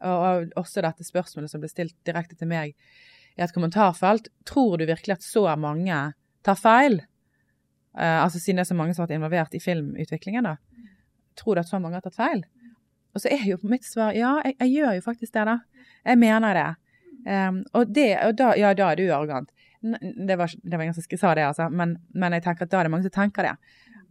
Og 0.09 0.53
også 0.59 0.83
dette 0.85 1.07
spørsmålet 1.07 1.53
som 1.53 1.63
ble 1.63 1.71
stilt 1.71 1.97
direkte 2.07 2.37
til 2.39 2.51
meg 2.51 2.75
i 3.39 3.45
et 3.45 3.55
kommentarfelt. 3.55 4.29
Tror 4.49 4.77
du 4.79 4.87
virkelig 4.89 5.19
at 5.19 5.27
så 5.27 5.47
mange 5.61 6.03
tar 6.45 6.59
feil? 6.59 7.01
Uh, 7.93 8.25
altså 8.25 8.41
siden 8.41 8.59
det 8.59 8.67
er 8.67 8.73
så 8.73 8.77
mange 8.79 8.97
som 8.97 9.05
har 9.05 9.11
vært 9.11 9.19
involvert 9.19 9.55
i 9.57 9.61
filmutviklingen, 9.63 10.49
da. 10.49 10.57
Tror 11.39 11.57
du 11.57 11.63
at 11.63 11.71
så 11.71 11.81
mange 11.81 12.01
har 12.01 12.05
tatt 12.05 12.17
feil? 12.17 12.45
Og 13.13 13.21
så 13.21 13.29
er 13.33 13.45
jo 13.45 13.59
mitt 13.69 13.85
svar 13.85 14.17
ja, 14.17 14.39
jeg, 14.47 14.57
jeg 14.59 14.73
gjør 14.79 14.97
jo 14.97 15.05
faktisk 15.05 15.35
det, 15.37 15.45
da. 15.49 15.59
Jeg 16.09 16.21
mener 16.21 16.57
det. 16.59 16.71
Um, 17.23 17.61
og, 17.77 17.93
det 17.95 18.11
og 18.25 18.37
da, 18.41 18.55
ja, 18.59 18.73
da 18.75 18.91
er 18.91 18.99
du 18.99 19.05
arrogant. 19.13 19.53
Det 19.83 20.37
var, 20.39 20.51
det 20.63 20.79
var 20.79 20.85
ingen 20.87 20.97
som 20.97 21.19
sa 21.21 21.35
det, 21.37 21.47
altså. 21.47 21.69
Men, 21.71 21.97
men 22.15 22.35
jeg 22.37 22.47
tenker 22.47 22.67
at 22.67 22.73
da 22.73 22.81
er 22.81 22.89
det 22.89 22.95
mange 22.95 23.07
som 23.07 23.15
tenker 23.15 23.47
det 23.47 23.57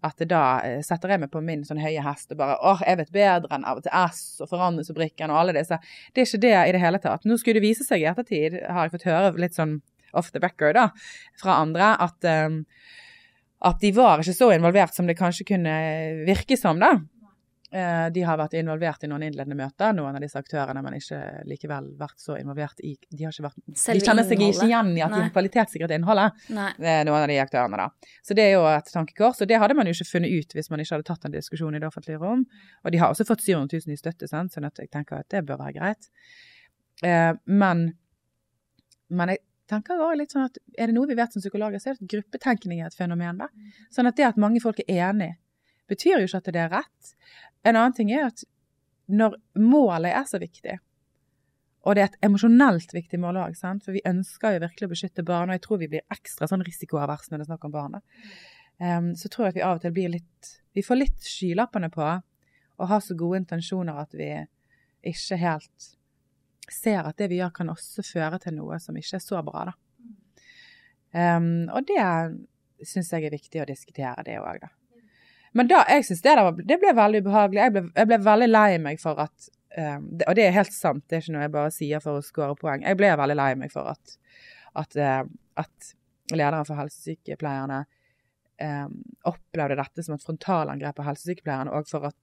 at 0.02 0.24
da 0.26 0.44
eh, 0.66 0.80
setter 0.86 1.14
jeg 1.14 1.22
meg 1.22 1.32
på 1.34 1.44
min 1.46 1.62
sånn 1.68 1.82
høye 1.82 2.02
hest 2.06 2.34
og 2.34 2.40
bare 2.40 2.58
åh, 2.66 2.82
jeg 2.88 2.98
vet 3.04 3.14
bedre 3.14 3.54
enn 3.54 3.66
av 3.68 3.82
og 3.82 3.86
til 3.86 3.94
S 3.94 4.42
og 4.42 4.50
Forandringsfabrikken 4.50 5.34
og 5.34 5.42
alle 5.44 5.56
disse. 5.60 5.78
Det 6.12 6.24
er 6.24 6.30
ikke 6.30 6.44
det 6.48 6.56
i 6.58 6.74
det 6.76 6.82
hele 6.82 7.02
tatt. 7.04 7.28
Nå 7.30 7.38
skulle 7.38 7.60
det 7.60 7.68
vise 7.68 7.86
seg 7.86 8.02
i 8.02 8.10
ettertid, 8.10 8.58
har 8.66 8.88
jeg 8.88 8.96
fått 8.96 9.08
høre 9.10 9.34
litt 9.42 9.58
sånn 9.58 9.80
off 10.18 10.32
the 10.34 10.42
record 10.44 10.76
da, 10.76 10.90
fra 11.40 11.62
andre, 11.62 11.94
at, 12.04 12.28
um, 12.28 12.58
at 13.70 13.80
de 13.84 13.94
var 13.96 14.24
ikke 14.24 14.36
så 14.36 14.50
involvert 14.56 14.98
som 14.98 15.08
det 15.08 15.16
kanskje 15.20 15.48
kunne 15.54 15.76
virke 16.28 16.58
som, 16.60 16.82
da. 16.82 16.98
Eh, 17.72 18.08
de 18.12 18.24
har 18.28 18.36
vært 18.36 18.58
involvert 18.60 19.06
i 19.06 19.08
noen 19.08 19.24
innledende 19.24 19.56
møter, 19.56 19.94
noen 19.96 20.18
av 20.18 20.24
disse 20.24 20.36
aktørene, 20.36 20.82
men 20.84 20.98
ikke 20.98 21.20
likevel 21.48 21.86
vært 21.96 22.20
så 22.20 22.36
involvert 22.36 22.82
i 22.84 22.98
De, 23.08 23.22
har 23.24 23.32
ikke 23.32 23.46
vært, 23.46 23.62
de 23.64 24.02
kjenner 24.04 24.28
seg 24.28 24.44
ikke 24.44 24.66
igjen 24.68 24.90
i 24.98 25.04
at 25.06 25.14
Nei. 25.14 25.22
de 25.24 25.32
kvalitetssikret 25.38 25.94
innholdet, 25.96 26.42
Nei. 26.52 26.74
noen 27.08 27.22
av 27.22 27.30
de 27.32 27.38
aktørene. 27.40 27.80
da. 27.80 28.10
Så 28.28 28.36
det 28.36 28.50
er 28.50 28.58
jo 28.58 28.66
et 28.68 28.92
tankekors, 28.92 29.40
og 29.40 29.48
det 29.48 29.62
hadde 29.64 29.78
man 29.80 29.88
jo 29.88 29.96
ikke 29.96 30.10
funnet 30.10 30.36
ut 30.36 30.58
hvis 30.58 30.68
man 30.74 30.84
ikke 30.84 30.98
hadde 30.98 31.08
tatt 31.08 31.30
en 31.30 31.36
diskusjon 31.38 31.78
i 31.78 31.80
det 31.80 31.88
offentlige 31.88 32.20
rom. 32.20 32.44
Og 32.84 32.92
de 32.92 33.00
har 33.00 33.16
også 33.16 33.28
fått 33.30 33.46
700 33.46 33.80
000 33.88 33.96
i 33.96 34.02
støtte, 34.02 34.28
sant? 34.28 34.52
sånn 34.52 34.68
at 34.68 34.82
jeg 34.84 34.92
tenker 34.92 35.22
at 35.24 35.32
det 35.32 35.46
bør 35.48 35.62
være 35.64 35.78
greit. 35.80 36.10
Eh, 37.08 37.32
men, 37.48 37.86
men 39.08 39.32
jeg 39.32 39.46
tenker 39.72 39.96
også 39.96 40.20
litt 40.20 40.36
sånn 40.36 40.50
at 40.50 40.60
er 40.76 40.92
det 40.92 40.98
noe 40.98 41.08
vi 41.08 41.16
vet 41.16 41.32
som 41.32 41.40
psykologer, 41.40 41.80
så 41.80 41.94
er 41.94 41.96
det 41.96 42.04
at 42.04 42.14
gruppetenkning 42.18 42.84
er 42.84 42.92
et 42.92 43.00
fenomen. 43.00 43.46
da. 43.46 43.48
Sånn 43.96 44.12
at 44.12 44.20
det 44.20 44.28
at 44.28 44.42
mange 44.42 44.60
folk 44.60 44.84
er 44.84 45.08
enige 45.08 45.38
betyr 45.90 46.20
jo 46.20 46.30
ikke 46.30 46.42
at 46.42 46.54
det 46.54 46.62
er 46.62 46.72
rett. 46.74 47.12
En 47.64 47.76
annen 47.76 47.96
ting 47.98 48.12
er 48.14 48.28
at 48.30 48.44
når 49.12 49.36
målet 49.60 50.14
er 50.16 50.26
så 50.30 50.40
viktig, 50.42 50.78
og 51.82 51.98
det 51.98 52.02
er 52.04 52.10
et 52.12 52.26
emosjonelt 52.28 52.94
viktig 52.94 53.18
mål 53.20 53.40
òg, 53.42 53.56
for 53.58 53.96
vi 53.96 54.04
ønsker 54.06 54.56
jo 54.56 54.64
virkelig 54.64 54.88
å 54.88 54.92
beskytte 54.92 55.26
barn, 55.26 55.50
og 55.50 55.58
jeg 55.58 55.64
tror 55.66 55.82
vi 55.82 55.90
blir 55.92 56.14
ekstra 56.14 56.48
sånn 56.50 56.66
risikoavers 56.66 57.32
når 57.32 57.42
det 57.42 57.48
er 57.48 57.50
snakk 57.50 57.66
om 57.68 57.74
barna, 57.74 58.02
um, 58.78 59.08
så 59.18 59.32
tror 59.32 59.48
jeg 59.48 59.56
at 59.56 59.58
vi 59.58 59.64
av 59.66 59.80
og 59.80 59.86
til 59.86 59.96
blir 59.96 60.14
litt 60.18 60.58
Vi 60.72 60.86
får 60.88 60.96
litt 60.96 61.26
skylappene 61.28 61.90
på 61.92 62.06
og 62.06 62.88
har 62.88 63.02
så 63.04 63.16
gode 63.20 63.42
intensjoner 63.42 63.98
at 64.00 64.14
vi 64.16 64.30
ikke 65.04 65.36
helt 65.42 65.88
ser 66.72 67.04
at 67.04 67.18
det 67.20 67.28
vi 67.28 67.42
gjør, 67.42 67.52
kan 67.58 67.74
også 67.74 68.06
føre 68.08 68.40
til 68.40 68.56
noe 68.56 68.78
som 68.80 68.96
ikke 68.96 69.18
er 69.18 69.24
så 69.26 69.42
bra, 69.44 69.66
da. 69.68 69.76
Um, 71.12 71.68
og 71.76 71.84
det 71.90 72.88
syns 72.88 73.12
jeg 73.12 73.28
er 73.28 73.36
viktig 73.36 73.62
å 73.62 73.68
diskutere, 73.68 74.24
det 74.24 74.38
òg, 74.40 74.62
da. 74.64 74.72
Men 75.58 75.68
da, 75.68 75.82
jeg 75.90 76.06
synes 76.08 76.22
det, 76.24 76.36
var, 76.38 76.60
det 76.70 76.78
ble 76.80 76.94
veldig 76.96 77.22
ubehagelig. 77.26 77.62
Jeg 77.62 77.74
ble, 77.76 77.84
jeg 77.96 78.10
ble, 78.10 78.20
veldig 78.26 78.50
lei 78.52 78.68
meg 78.84 79.02
for 79.02 79.20
at 79.20 79.48
um, 79.78 80.06
det, 80.08 80.28
Og 80.30 80.38
det 80.38 80.46
er 80.46 80.56
helt 80.56 80.76
sant, 80.76 81.04
det 81.10 81.18
er 81.18 81.26
ikke 81.26 81.36
noe 81.36 81.46
jeg 81.46 81.56
bare 81.56 81.74
sier 81.76 82.04
for 82.04 82.20
å 82.20 82.26
score 82.26 82.56
poeng. 82.60 82.86
Jeg 82.88 83.00
ble 83.00 83.12
veldig 83.20 83.38
lei 83.40 83.50
meg 83.60 83.74
for 83.74 83.92
at, 83.92 84.16
at, 84.80 84.96
uh, 84.96 85.24
at 85.60 85.92
lederen 86.32 86.68
for 86.68 86.80
helsesykepleierne 86.80 87.84
um, 88.64 88.98
opplevde 89.28 89.80
dette 89.82 90.06
som 90.08 90.16
et 90.16 90.26
frontalangrep 90.26 90.98
på 90.98 91.08
helsesykepleierne, 91.10 91.74
og 91.76 91.90
for 91.92 92.08
at 92.12 92.18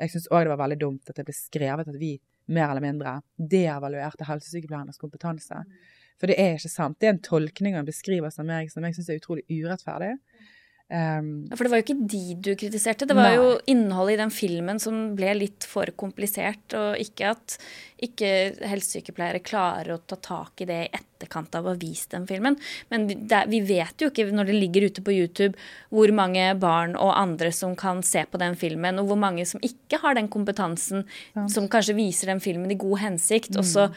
jeg 0.00 0.14
syns 0.14 0.30
òg 0.32 0.46
det 0.46 0.54
var 0.54 0.62
veldig 0.62 0.80
dumt 0.80 1.10
at 1.10 1.18
det 1.18 1.26
ble 1.28 1.34
skrevet 1.36 1.90
at 1.90 1.98
vi 2.00 2.14
mer 2.52 2.70
eller 2.70 2.84
mindre 2.84 3.18
devaluerte 3.36 4.26
helsesykepleiernes 4.26 4.98
kompetanse. 4.98 5.60
For 6.20 6.30
det 6.30 6.38
er 6.40 6.56
ikke 6.56 6.70
sant. 6.72 6.98
Det 7.00 7.08
er 7.08 7.14
en 7.16 7.22
tolkning 7.24 7.76
og 7.76 7.82
en 7.82 7.88
beskrivelse 7.88 8.40
av 8.42 8.48
meg 8.48 8.72
som 8.72 8.84
jeg 8.86 8.96
syns 8.96 9.10
er 9.12 9.20
utrolig 9.20 9.44
urettferdig. 9.50 10.14
Um, 10.92 11.46
ja, 11.48 11.56
For 11.56 11.64
det 11.64 11.70
var 11.72 11.80
jo 11.80 11.84
ikke 11.86 12.08
de 12.12 12.34
du 12.36 12.50
kritiserte, 12.60 13.06
det 13.08 13.14
var 13.16 13.30
nei. 13.30 13.36
jo 13.38 13.54
innholdet 13.72 14.18
i 14.18 14.20
den 14.20 14.32
filmen 14.34 14.80
som 14.82 15.14
ble 15.16 15.30
litt 15.38 15.64
for 15.64 15.88
komplisert. 15.96 16.76
Og 16.76 17.00
ikke 17.00 17.30
at 17.32 17.56
ikke 18.02 18.28
helsesykepleiere 18.68 19.40
klarer 19.46 19.94
å 19.94 20.02
ta 20.04 20.18
tak 20.20 20.60
i 20.60 20.68
det 20.68 20.78
i 20.82 20.90
etterkant 20.98 21.54
av 21.56 21.64
å 21.64 21.72
ha 21.72 21.80
vist 21.80 22.12
den 22.12 22.26
filmen. 22.28 22.58
Men 22.92 23.08
det, 23.08 23.44
vi 23.48 23.62
vet 23.64 24.04
jo 24.04 24.10
ikke 24.10 24.28
når 24.34 24.50
det 24.50 24.58
ligger 24.58 24.88
ute 24.90 25.06
på 25.06 25.16
YouTube 25.16 25.56
hvor 25.88 26.12
mange 26.12 26.50
barn 26.60 26.92
og 26.98 27.14
andre 27.16 27.54
som 27.56 27.76
kan 27.78 28.04
se 28.04 28.26
på 28.28 28.42
den 28.42 28.58
filmen, 28.60 29.00
og 29.00 29.08
hvor 29.08 29.22
mange 29.22 29.46
som 29.48 29.64
ikke 29.64 30.02
har 30.02 30.18
den 30.18 30.28
kompetansen, 30.32 31.06
ja. 31.32 31.46
som 31.48 31.70
kanskje 31.72 31.96
viser 31.96 32.34
den 32.34 32.42
filmen 32.44 32.74
i 32.74 32.80
god 32.80 33.06
hensikt. 33.06 33.54
Mm. 33.54 33.62
Og, 33.62 33.70
så, 33.70 33.88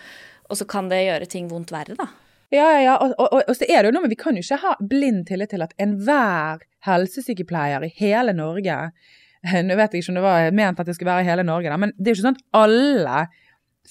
og 0.48 0.62
så 0.62 0.70
kan 0.70 0.88
det 0.94 1.08
gjøre 1.10 1.28
ting 1.28 1.52
vondt 1.52 1.76
verre, 1.76 1.98
da. 2.00 2.14
Ja, 2.54 2.66
ja, 2.76 2.82
ja. 2.84 2.96
Og, 3.02 3.14
og, 3.20 3.42
og, 3.42 3.54
så 3.58 3.66
er 3.66 3.82
det 3.82 3.90
jo 3.90 3.96
noe 3.96 4.06
med 4.06 4.14
Vi 4.14 4.20
kan 4.22 4.38
jo 4.38 4.44
ikke 4.46 4.62
ha 4.62 4.76
blind 4.80 5.26
tillit 5.30 5.52
til 5.54 5.66
at 5.66 5.74
enhver 5.82 6.62
helsesykepleier 6.86 7.86
i 7.88 7.94
hele 7.98 8.36
Norge 8.38 8.76
Nå 9.66 9.78
vet 9.78 9.94
jeg 9.94 10.04
ikke 10.04 10.14
om 10.14 10.20
det 10.20 10.26
var 10.26 10.52
ment 10.58 10.80
at 10.82 10.90
det 10.90 10.96
skulle 10.98 11.12
være 11.12 11.26
i 11.26 11.30
hele 11.30 11.46
Norge, 11.46 11.78
men 11.78 11.92
det 11.98 12.10
er 12.10 12.16
jo 12.16 12.18
ikke 12.18 12.28
sånn 12.28 12.38
at 12.40 12.64
alle, 12.66 13.18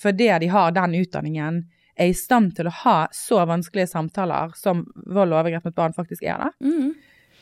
fordi 0.03 0.27
de 0.43 0.49
har 0.51 0.75
den 0.75 0.97
utdanningen, 0.99 1.61
er 1.95 2.11
i 2.11 2.17
stand 2.19 2.57
til 2.57 2.67
å 2.67 2.73
ha 2.81 2.97
så 3.15 3.45
vanskelige 3.47 3.93
samtaler 3.93 4.51
som 4.59 4.83
vold 5.07 5.31
og 5.31 5.45
overgrep 5.45 5.69
mot 5.69 5.77
barn 5.79 5.95
faktisk 5.95 6.25
er. 6.27 6.43
da. 6.43 6.51
Mm. 6.67 6.91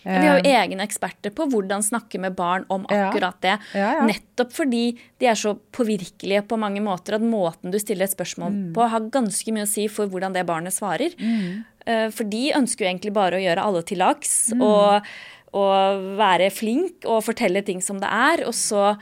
Vi 0.05 0.27
har 0.27 0.39
jo 0.41 0.45
eh. 0.45 0.59
egne 0.63 0.85
eksperter 0.87 1.33
på 1.35 1.47
hvordan 1.53 1.85
snakke 1.85 2.21
med 2.23 2.37
barn 2.39 2.65
om 2.73 2.87
akkurat 2.91 3.39
det. 3.45 3.57
Ja, 3.79 3.91
ja. 3.99 4.07
Nettopp 4.09 4.55
fordi 4.57 4.85
de 5.23 5.29
er 5.31 5.39
så 5.39 5.55
påvirkelige 5.75 6.45
på 6.49 6.59
mange 6.61 6.83
måter 6.85 7.19
at 7.19 7.27
måten 7.27 7.75
du 7.75 7.79
stiller 7.81 8.09
et 8.09 8.15
spørsmål 8.15 8.55
mm. 8.55 8.65
på, 8.77 8.89
har 8.95 9.11
ganske 9.15 9.55
mye 9.55 9.67
å 9.67 9.71
si 9.71 9.87
for 9.93 10.11
hvordan 10.11 10.35
det 10.35 10.47
barnet 10.49 10.75
svarer. 10.75 11.15
Mm. 11.19 11.63
Eh, 11.87 12.09
for 12.15 12.29
de 12.29 12.49
ønsker 12.59 12.85
jo 12.85 12.91
egentlig 12.91 13.15
bare 13.17 13.39
å 13.39 13.43
gjøre 13.43 13.69
alle 13.69 13.85
til 13.87 14.03
lags 14.03 14.37
mm. 14.55 14.65
og, 14.67 15.13
og, 15.59 16.09
være 16.19 16.51
flink 16.55 17.07
og 17.07 17.25
fortelle 17.27 17.65
ting 17.67 17.83
som 17.85 18.01
det 18.03 18.11
er. 18.11 18.45
Og 18.49 18.57
så 18.59 18.93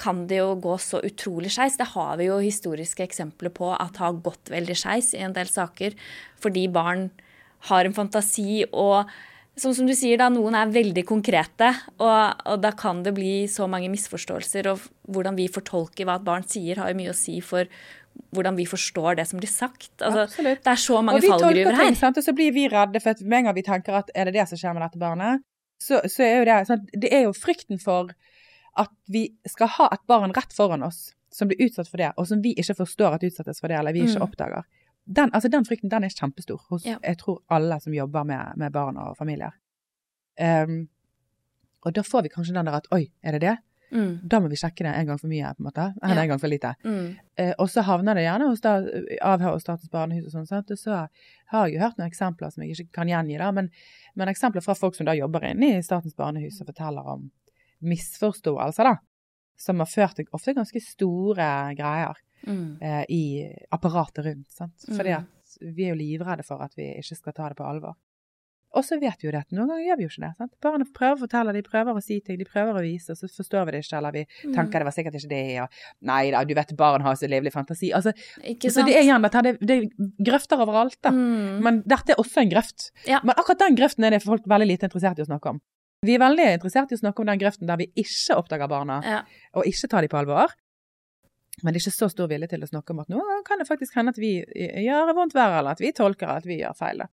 kan 0.00 0.24
det 0.28 0.40
jo 0.40 0.54
gå 0.60 0.76
så 0.80 1.02
utrolig 1.04 1.52
skeis. 1.52 1.76
Det 1.76 1.90
har 1.92 2.14
vi 2.20 2.30
jo 2.30 2.38
historiske 2.40 3.04
eksempler 3.04 3.52
på 3.52 3.72
at 3.76 4.00
har 4.00 4.20
gått 4.24 4.52
veldig 4.52 4.76
skeis 4.78 5.12
i 5.16 5.24
en 5.26 5.36
del 5.36 5.50
saker 5.50 5.96
fordi 6.40 6.68
barn 6.72 7.10
har 7.68 7.84
en 7.84 7.96
fantasi 7.96 8.62
og 8.70 9.10
Sånn 9.58 9.74
som 9.76 9.88
du 9.88 9.92
sier, 9.98 10.16
da, 10.20 10.28
noen 10.32 10.54
er 10.56 10.70
veldig 10.72 11.02
konkrete, 11.08 11.72
og, 11.98 12.44
og, 12.46 12.60
da 12.62 12.70
kan 12.78 13.02
det 13.04 13.12
bli 13.16 13.48
så 13.50 13.66
mange 13.68 13.90
misforståelser. 13.92 14.68
Og 14.70 14.84
hvordan 15.10 15.36
vi 15.36 15.48
fortolker 15.52 16.06
hva 16.08 16.20
et 16.20 16.26
barn 16.26 16.46
sier, 16.48 16.80
har 16.80 16.92
jo 16.92 17.00
mye 17.00 17.12
å 17.12 17.18
si 17.18 17.40
for 17.44 17.68
hvordan 18.34 18.56
vi 18.58 18.66
forstår 18.68 19.18
det 19.18 19.26
som 19.28 19.40
blir 19.40 19.50
sagt. 19.50 19.92
Altså, 20.06 20.26
det 20.46 20.70
er 20.70 20.80
så 20.80 21.00
mange 21.04 21.22
fallgruver 21.24 21.76
her. 21.76 21.92
Ting, 21.92 22.16
og 22.16 22.24
så 22.24 22.34
blir 22.36 22.54
vi 22.56 22.66
redde, 22.70 23.02
for 23.02 23.22
med 23.24 23.42
en 23.42 23.50
gang 23.50 23.58
vi 23.58 23.66
tenker 23.66 24.00
at 24.00 24.10
er 24.14 24.28
det 24.28 24.38
det 24.38 24.48
som 24.50 24.60
skjer 24.60 24.76
med 24.76 24.84
dette 24.86 25.00
barnet, 25.02 25.44
så, 25.80 26.02
så 26.12 26.24
er 26.26 26.34
jo 26.40 26.48
det 26.48 26.58
sånn, 26.68 26.82
Det 27.04 27.10
er 27.16 27.22
jo 27.24 27.36
frykten 27.36 27.80
for 27.80 28.12
at 28.80 28.92
vi 29.10 29.30
skal 29.48 29.70
ha 29.78 29.88
et 29.94 30.02
barn 30.08 30.34
rett 30.36 30.52
foran 30.54 30.84
oss 30.86 31.10
som 31.32 31.48
blir 31.48 31.62
utsatt 31.66 31.88
for 31.88 32.00
det, 32.02 32.10
og 32.18 32.26
som 32.26 32.42
vi 32.42 32.52
ikke 32.58 32.80
forstår 32.82 33.16
at 33.16 33.24
utsettes 33.26 33.62
for 33.62 33.70
det, 33.70 33.78
eller 33.78 33.94
vi 33.94 34.02
ikke 34.04 34.18
mm. 34.18 34.26
oppdager. 34.26 34.66
Den, 35.10 35.32
altså 35.34 35.50
den, 35.50 35.64
frykten 35.66 35.90
den 35.90 36.06
er 36.06 36.12
kjempestor 36.14 36.60
hos 36.70 36.84
ja. 36.86 37.00
jeg 37.02 37.18
tror 37.18 37.40
alle 37.50 37.80
som 37.82 37.94
jobber 37.94 38.26
med, 38.28 38.52
med 38.62 38.74
barn 38.74 39.00
og 39.00 39.16
familier. 39.18 39.56
Um, 40.38 40.84
og 41.82 41.96
da 41.96 42.04
får 42.06 42.26
vi 42.26 42.30
kanskje 42.30 42.54
den 42.54 42.68
der 42.68 42.78
at 42.78 42.86
oi, 42.94 43.08
er 43.22 43.34
det 43.34 43.40
det? 43.42 43.56
Mm. 43.90 44.20
Da 44.30 44.38
må 44.38 44.46
vi 44.52 44.58
sjekke 44.60 44.84
det 44.86 44.92
en 44.94 45.08
gang 45.08 45.18
for 45.18 45.26
mye, 45.32 45.50
på 45.56 45.64
en 45.64 45.66
måte. 45.66 45.88
Eller 45.98 46.20
ja. 46.20 46.22
en 46.22 46.30
gang 46.30 46.42
for 46.42 46.52
lite. 46.52 46.70
Mm. 46.86 47.08
Uh, 47.40 47.52
og 47.56 47.66
så 47.72 47.82
havner 47.88 48.20
det 48.20 48.26
gjerne 48.28 48.48
hos 48.52 48.62
da, 48.62 48.76
avhør 49.32 49.56
hos 49.56 49.66
Statens 49.66 49.90
barnehus 49.90 50.30
og 50.30 50.46
sånn. 50.46 50.62
Og 50.62 50.78
så 50.78 51.02
har 51.50 51.66
jeg 51.66 51.74
jo 51.74 51.82
hørt 51.82 51.98
noen 51.98 52.06
eksempler 52.06 52.54
som 52.54 52.62
jeg 52.62 52.76
ikke 52.76 53.00
kan 53.00 53.10
gjengi, 53.10 53.40
da, 53.42 53.50
men, 53.56 53.72
men 54.14 54.30
eksempler 54.30 54.62
fra 54.62 54.78
folk 54.78 54.94
som 54.98 55.10
da 55.10 55.18
jobber 55.18 55.50
inne 55.50 55.74
i 55.74 55.84
Statens 55.84 56.14
barnehus 56.18 56.62
og 56.62 56.70
forteller 56.70 57.14
om 57.16 57.30
misforståelser, 57.80 58.92
da 58.92 58.98
som 59.60 59.80
har 59.82 59.90
ført 59.90 60.16
til 60.18 60.28
ofte 60.36 60.54
ganske 60.56 60.80
store 60.82 61.46
greier 61.78 62.18
mm. 62.46 62.68
eh, 62.82 63.02
i 63.08 63.24
apparatet 63.74 64.24
rundt. 64.26 64.48
Sant? 64.54 64.76
Fordi 64.86 65.16
mm. 65.16 65.18
at 65.18 65.58
vi 65.60 65.88
er 65.88 65.94
jo 65.94 66.00
livredde 66.00 66.46
for 66.46 66.62
at 66.64 66.76
vi 66.78 66.92
ikke 67.00 67.18
skal 67.18 67.36
ta 67.36 67.50
det 67.50 67.58
på 67.60 67.66
alvor. 67.66 67.98
Og 68.78 68.84
så 68.86 69.00
vet 69.02 69.18
vi 69.18 69.26
jo 69.26 69.32
det 69.34 69.40
at 69.42 69.54
noen 69.54 69.66
ganger 69.72 69.82
gjør 69.82 69.98
vi 69.98 70.04
jo 70.04 70.10
ikke 70.12 70.22
det. 70.22 70.30
sant? 70.38 70.52
Barna 70.62 70.84
prøver 70.94 71.16
å 71.16 71.20
fortelle, 71.24 71.54
de 71.56 71.62
prøver 71.66 71.96
å 71.96 72.02
si 72.04 72.20
ting, 72.22 72.36
de 72.38 72.46
prøver 72.46 72.76
å 72.78 72.82
vise, 72.84 73.10
og 73.10 73.18
så 73.18 73.26
forstår 73.40 73.66
vi 73.66 73.74
det 73.74 73.80
ikke, 73.82 73.96
eller 73.98 74.14
vi 74.14 74.22
mm. 74.28 74.52
tenker 74.54 74.82
det 74.82 74.86
var 74.86 74.94
sikkert 74.94 75.16
ikke 75.18 75.30
det, 75.32 75.40
og 75.64 76.06
nei 76.06 76.20
da, 76.30 76.44
du 76.46 76.54
vet 76.54 76.70
barn 76.78 77.02
har 77.02 77.18
så 77.18 77.30
livlig 77.30 77.50
fantasi. 77.54 77.90
Altså, 77.96 78.14
så 78.14 78.86
det 78.86 78.94
er 78.94 79.08
igjen 79.08 79.26
dette, 79.26 79.42
det, 79.48 79.56
det 79.66 79.78
er 79.80 80.14
grøfter 80.30 80.62
overalt, 80.62 81.00
da. 81.02 81.10
Mm. 81.16 81.58
Men 81.66 81.82
dette 81.82 82.14
er 82.14 82.22
også 82.22 82.44
en 82.44 82.54
grøft. 82.54 82.88
Ja. 83.10 83.18
Men 83.26 83.34
akkurat 83.34 83.66
den 83.66 83.78
grøften 83.80 84.06
er 84.06 84.14
det 84.14 84.22
folk 84.22 84.46
veldig 84.54 84.70
lite 84.70 84.86
interessert 84.86 85.18
i 85.18 85.26
å 85.26 85.30
snakke 85.32 85.56
om. 85.56 85.62
Vi 86.06 86.14
er 86.14 86.22
veldig 86.22 86.46
interessert 86.54 86.94
i 86.94 86.96
å 86.96 87.02
snakke 87.02 87.24
om 87.24 87.28
den 87.28 87.42
grøften 87.42 87.68
der 87.68 87.82
vi 87.82 87.90
ikke 87.98 88.38
oppdager 88.38 88.70
barna, 88.70 89.02
ja. 89.02 89.24
og 89.58 89.66
ikke 89.68 89.90
tar 89.90 90.06
dem 90.06 90.14
på 90.14 90.22
alvor. 90.22 90.54
Men 91.62 91.72
det 91.72 91.80
er 91.80 91.86
ikke 91.86 91.98
så 91.98 92.10
stor 92.12 92.28
vilje 92.30 92.50
til 92.52 92.66
å 92.66 92.70
snakke 92.70 92.94
om 92.94 93.02
at 93.04 93.10
nå 93.12 93.22
kan 93.46 93.60
det 93.60 93.68
faktisk 93.68 93.96
hende 93.98 94.14
at 94.14 94.20
vi 94.20 94.38
gjør 94.84 95.14
vondt 95.16 95.36
verre, 95.36 95.60
eller 95.60 95.76
at 95.76 95.82
vi 95.82 95.94
tolker 95.96 96.32
at 96.34 96.48
vi 96.48 96.60
gjør 96.60 96.76
feil. 96.78 97.04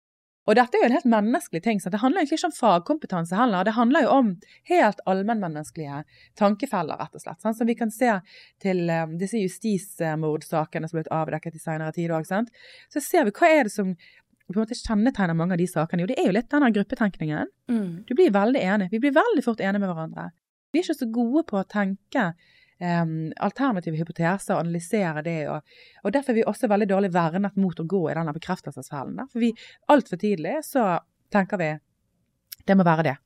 Og 0.47 0.55
dette 0.55 0.79
er 0.79 0.85
jo 0.85 0.87
en 0.87 0.95
helt 0.95 1.09
menneskelig 1.11 1.59
ting, 1.63 1.79
så 1.83 1.91
det 1.91 1.99
handler 1.99 2.23
egentlig 2.23 2.37
ikke 2.39 2.49
om 2.49 2.55
fagkompetanse 2.55 3.35
heller. 3.35 3.67
Det 3.67 3.73
handler 3.75 4.05
jo 4.05 4.13
om 4.15 4.29
helt 4.69 5.01
allmennmenneskelige 5.11 5.97
tankefeller, 6.39 7.01
rett 7.01 7.17
og 7.19 7.23
slett. 7.23 7.41
Sånn 7.43 7.57
som 7.57 7.67
vi 7.67 7.75
kan 7.75 7.91
se 7.91 8.13
til 8.63 8.85
um, 8.87 9.17
disse 9.19 9.41
justismordsakene 9.41 10.87
som 10.87 11.01
ble 11.01 11.11
avdekket 11.11 11.59
i 11.59 11.63
senere 11.63 11.91
tid 11.97 12.15
òg. 12.15 12.31
Så 12.31 13.03
ser 13.03 13.27
vi 13.27 13.35
hva 13.35 13.51
er 13.51 13.67
det 13.67 13.75
som 13.75 13.91
på 13.91 14.55
en 14.55 14.61
måte 14.63 14.79
kjennetegner 14.79 15.35
mange 15.35 15.57
av 15.57 15.59
de 15.59 15.67
sakene? 15.67 16.05
Jo, 16.05 16.11
det 16.13 16.21
er 16.21 16.29
jo 16.29 16.37
litt 16.37 16.51
denne 16.53 16.71
gruppetenkningen. 16.77 17.51
Mm. 17.67 17.89
Du 18.07 18.15
blir 18.15 18.31
veldig 18.31 18.61
enig. 18.63 18.87
Vi 18.93 19.03
blir 19.03 19.17
veldig 19.19 19.43
fort 19.43 19.59
enige 19.59 19.83
med 19.83 19.91
hverandre. 19.91 20.29
Vi 20.71 20.79
er 20.79 20.87
ikke 20.87 21.01
så 21.01 21.09
gode 21.11 21.43
på 21.49 21.59
å 21.59 21.67
tenke 21.67 22.29
um, 22.79 23.33
alternative 23.43 23.97
hypoteser, 23.97 24.57
analysere 24.57 25.23
det. 25.25 25.37
Og, 25.51 25.77
og, 26.03 26.13
derfor 26.13 26.33
er 26.33 26.39
vi 26.39 26.47
også 26.47 26.69
veldig 26.71 26.89
dårlig 26.89 27.11
vernet 27.15 27.57
mot 27.59 27.79
å 27.79 27.87
gå 27.87 28.03
i 28.09 28.17
denne 28.17 28.35
bekreftelsesfellen. 28.35 29.21
For 29.31 29.43
vi 29.43 29.53
altfor 29.93 30.21
tidlig 30.21 30.59
så 30.67 30.89
tenker 31.33 31.61
vi 31.61 31.71
det 32.67 32.75
må 32.75 32.85
være 32.87 33.07
det. 33.07 33.17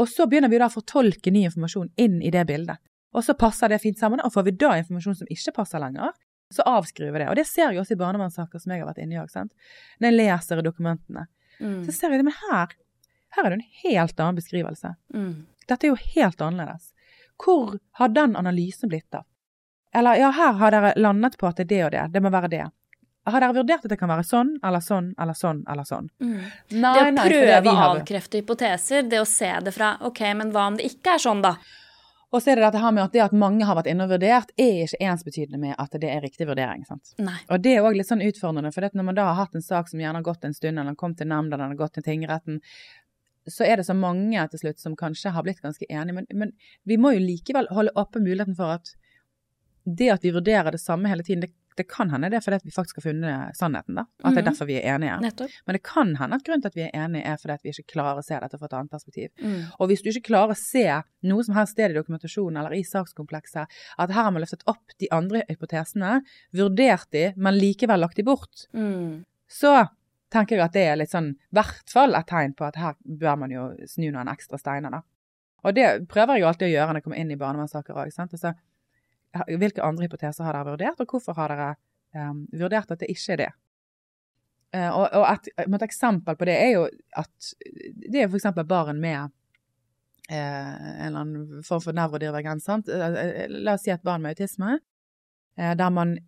Og 0.00 0.08
så 0.08 0.26
begynner 0.28 0.52
vi 0.52 0.60
da 0.60 0.68
å 0.68 0.72
fortolke 0.72 1.32
ny 1.32 1.46
informasjon 1.48 1.90
inn 2.00 2.20
i 2.24 2.32
det 2.32 2.44
bildet. 2.48 2.80
Og 3.16 3.24
så 3.24 3.36
passer 3.38 3.72
det 3.72 3.80
fint 3.80 3.98
sammen, 3.98 4.20
og 4.20 4.32
får 4.34 4.44
vi 4.48 4.56
da 4.60 4.74
informasjon 4.76 5.16
som 5.22 5.30
ikke 5.32 5.54
passer 5.56 5.80
lenger, 5.80 6.12
så 6.52 6.64
avskriver 6.68 7.22
det. 7.22 7.28
Og 7.30 7.38
det 7.38 7.46
ser 7.48 7.72
jeg 7.72 7.80
også 7.80 7.96
i 7.96 8.00
barnevernssaker 8.00 8.60
som 8.62 8.72
jeg 8.72 8.82
har 8.82 8.90
vært 8.90 9.00
inne 9.02 9.16
i 9.16 9.20
òg. 9.22 9.32
Når 9.32 10.08
jeg 10.08 10.16
leser 10.18 10.62
dokumentene, 10.64 11.24
mm. 11.58 11.80
så 11.86 11.94
ser 11.94 12.12
jeg 12.12 12.20
det. 12.20 12.28
Men 12.28 12.36
her, 12.42 12.76
her 13.36 13.48
er 13.48 13.54
det 13.54 13.58
en 13.58 13.70
helt 13.86 14.20
annen 14.20 14.38
beskrivelse. 14.38 14.92
Mm. 15.16 15.32
Dette 15.66 15.88
er 15.88 15.94
jo 15.94 16.12
helt 16.14 16.44
annerledes. 16.44 16.92
Hvor 17.44 17.78
har 18.00 18.08
den 18.08 18.36
analysen 18.36 18.88
blitt 18.88 19.14
av? 19.14 19.24
Eller 19.94 20.18
ja, 20.20 20.30
her 20.30 20.52
har 20.60 20.74
dere 20.74 20.92
landet 20.96 21.38
på 21.40 21.48
at 21.48 21.56
det 21.56 21.66
er 21.66 21.72
det 21.72 21.84
og 21.84 21.94
det. 21.94 22.04
Det 22.12 22.22
må 22.24 22.32
være 22.32 22.52
det. 22.52 22.66
Har 23.26 23.42
dere 23.42 23.56
vurdert 23.56 23.86
at 23.86 23.90
det 23.90 23.98
kan 23.98 24.10
være 24.10 24.22
sånn 24.26 24.52
eller 24.64 24.82
sånn 24.84 25.08
eller 25.18 25.34
sånn 25.34 25.64
eller 25.66 25.86
sånn? 25.88 26.10
Mm. 26.22 26.36
Nei, 26.82 26.92
det 26.94 27.06
å 27.08 27.24
prøve 27.24 27.72
å 27.72 27.88
avkrefte 27.88 28.38
hypoteser, 28.38 29.08
det 29.10 29.18
å 29.22 29.26
se 29.26 29.48
det 29.66 29.72
fra 29.74 29.96
OK, 30.06 30.22
men 30.38 30.52
hva 30.54 30.68
om 30.70 30.78
det 30.78 30.86
ikke 30.92 31.16
er 31.16 31.24
sånn, 31.24 31.42
da? 31.42 31.56
Og 32.34 32.42
så 32.42 32.52
er 32.52 32.58
det 32.58 32.66
dette 32.66 32.82
her 32.82 32.92
med 32.92 33.04
at 33.06 33.14
det 33.14 33.22
at 33.24 33.34
mange 33.38 33.66
har 33.66 33.78
vært 33.78 33.88
inne 33.90 34.04
og 34.06 34.12
vurdert, 34.12 34.50
er 34.60 34.82
ikke 34.84 34.98
ensbetydende 35.08 35.60
med 35.62 35.76
at 35.80 35.94
det 36.02 36.10
er 36.10 36.22
riktig 36.22 36.46
vurdering. 36.48 36.82
sant? 36.84 37.14
Nei. 37.22 37.38
Og 37.48 37.62
det 37.62 37.76
er 37.76 37.86
òg 37.86 37.96
litt 37.96 38.10
sånn 38.10 38.24
utfordrende, 38.26 38.72
for 38.74 38.86
når 38.92 39.06
man 39.06 39.16
da 39.16 39.28
har 39.30 39.38
hatt 39.40 39.54
en 39.56 39.64
sak 39.64 39.88
som 39.88 40.02
gjerne 40.02 40.20
har 40.20 40.26
gått 40.26 40.44
en 40.44 40.54
stund, 40.54 40.78
eller 40.78 40.98
kommet 40.98 41.22
til 41.22 41.30
nemnda, 41.30 41.56
eller 41.56 41.78
gått 41.78 41.96
til 41.96 42.04
tingretten, 42.06 42.60
så 43.52 43.66
er 43.66 43.80
det 43.80 43.86
så 43.88 43.96
mange 43.96 44.46
til 44.52 44.62
slutt 44.64 44.82
som 44.82 44.96
kanskje 44.98 45.32
har 45.34 45.46
blitt 45.46 45.62
ganske 45.64 45.86
enige. 45.88 46.20
Men, 46.20 46.26
men 46.34 46.54
vi 46.84 46.98
må 47.00 47.14
jo 47.16 47.24
likevel 47.24 47.70
holde 47.74 47.94
oppe 47.98 48.22
muligheten 48.22 48.56
for 48.58 48.78
at 48.78 48.94
det 49.86 50.10
at 50.10 50.24
vi 50.26 50.34
vurderer 50.34 50.74
det 50.74 50.82
samme 50.82 51.08
hele 51.08 51.22
tiden, 51.22 51.44
det 51.46 51.54
det 51.76 51.84
kan 51.88 52.10
hende 52.10 52.30
det 52.32 52.38
er 52.38 52.44
fordi 52.44 52.58
vi 52.64 52.72
faktisk 52.72 52.96
har 53.00 53.04
funnet 53.04 53.56
sannheten, 53.56 53.98
da. 53.98 54.06
At 54.22 54.32
det 54.32 54.40
er 54.40 54.44
mhm. 54.44 54.48
derfor 54.48 54.68
vi 54.68 54.78
er 54.80 54.94
enige. 54.94 55.18
Nettopp. 55.20 55.56
Men 55.66 55.76
det 55.76 55.82
kan 55.84 56.14
hende 56.16 56.38
at 56.38 56.46
grunnen 56.46 56.64
til 56.64 56.72
at 56.72 56.78
vi 56.78 56.84
er 56.86 56.94
enige, 57.04 57.24
er 57.28 57.40
fordi 57.42 57.56
vi 57.62 57.74
ikke 57.74 57.92
klarer 57.92 58.22
å 58.22 58.24
se 58.24 58.38
dette 58.42 58.60
fra 58.60 58.70
et 58.70 58.76
annet 58.78 58.94
perspektiv. 58.96 59.28
Mm. 59.42 59.58
Og 59.76 59.90
hvis 59.90 60.04
du 60.04 60.08
ikke 60.10 60.28
klarer 60.30 60.56
å 60.56 60.60
se 60.60 60.86
noe 61.28 61.44
som 61.46 61.58
helst 61.58 61.76
sted 61.76 61.92
i 61.92 61.98
dokumentasjonen 61.98 62.60
eller 62.62 62.76
i 62.78 62.82
sakskomplekset, 62.86 63.76
at 63.98 64.16
her 64.16 64.28
har 64.28 64.32
man 64.32 64.44
løftet 64.44 64.64
opp 64.72 64.96
de 65.02 65.10
andre 65.14 65.44
hypotesene, 65.50 66.14
vurdert 66.56 67.12
de, 67.12 67.28
men 67.36 67.60
likevel 67.60 68.04
lagt 68.06 68.20
de 68.20 68.26
bort, 68.26 68.66
mm. 68.72 69.26
så 69.52 69.76
tenker 70.32 70.56
jeg 70.56 70.64
at 70.64 70.74
det 70.74 70.86
er 70.90 70.98
litt 70.98 71.12
sånn, 71.12 71.32
i 71.34 71.56
hvert 71.56 71.92
fall 71.92 72.16
et 72.18 72.26
tegn 72.28 72.54
på 72.56 72.66
at 72.66 72.78
her 72.80 72.96
bør 73.04 73.36
man 73.42 73.52
jo 73.54 73.68
snu 73.88 74.08
noen 74.10 74.30
ekstra 74.32 74.58
steiner, 74.60 74.98
da. 74.98 75.02
Og 75.66 75.74
det 75.74 75.86
prøver 76.10 76.36
jeg 76.36 76.44
jo 76.44 76.48
alltid 76.50 76.68
å 76.68 76.72
gjøre 76.72 76.88
når 76.88 77.00
jeg 77.00 77.06
kommer 77.06 77.20
inn 77.20 77.30
i 77.34 77.38
barnevernssaker 77.40 77.96
òg. 77.98 78.10
Altså, 78.22 78.52
hvilke 79.58 79.84
andre 79.84 80.06
hypoteser 80.06 80.46
har 80.46 80.54
dere 80.56 80.74
vurdert, 80.74 81.00
og 81.02 81.14
hvorfor 81.14 81.38
har 81.38 81.52
dere 81.52 81.70
um, 82.14 82.44
vurdert 82.54 82.92
at 82.94 83.02
det 83.02 83.10
ikke 83.12 83.34
er 83.34 83.42
det? 83.42 83.48
Uh, 84.74 84.90
og, 84.90 85.04
og 85.14 85.26
et, 85.30 85.50
et, 85.62 85.82
eksempel 85.86 86.36
på 86.36 86.46
det 86.48 86.54
er 86.58 86.70
jo 86.74 86.84
at 87.16 87.50
det 88.02 88.22
er 88.22 88.30
f.eks. 88.30 88.48
barn 88.66 89.00
med 89.02 89.30
uh, 89.30 90.36
en 90.36 91.06
eller 91.08 91.20
annen 91.22 91.66
form 91.66 91.82
for 91.82 91.96
nevrodivergens. 91.96 92.68
Uh, 92.68 93.46
la 93.50 93.74
oss 93.74 93.86
si 93.86 93.94
et 93.94 94.06
barn 94.06 94.22
med 94.22 94.36
autisme, 94.36 94.78
der 95.56 95.88
man 95.88 96.18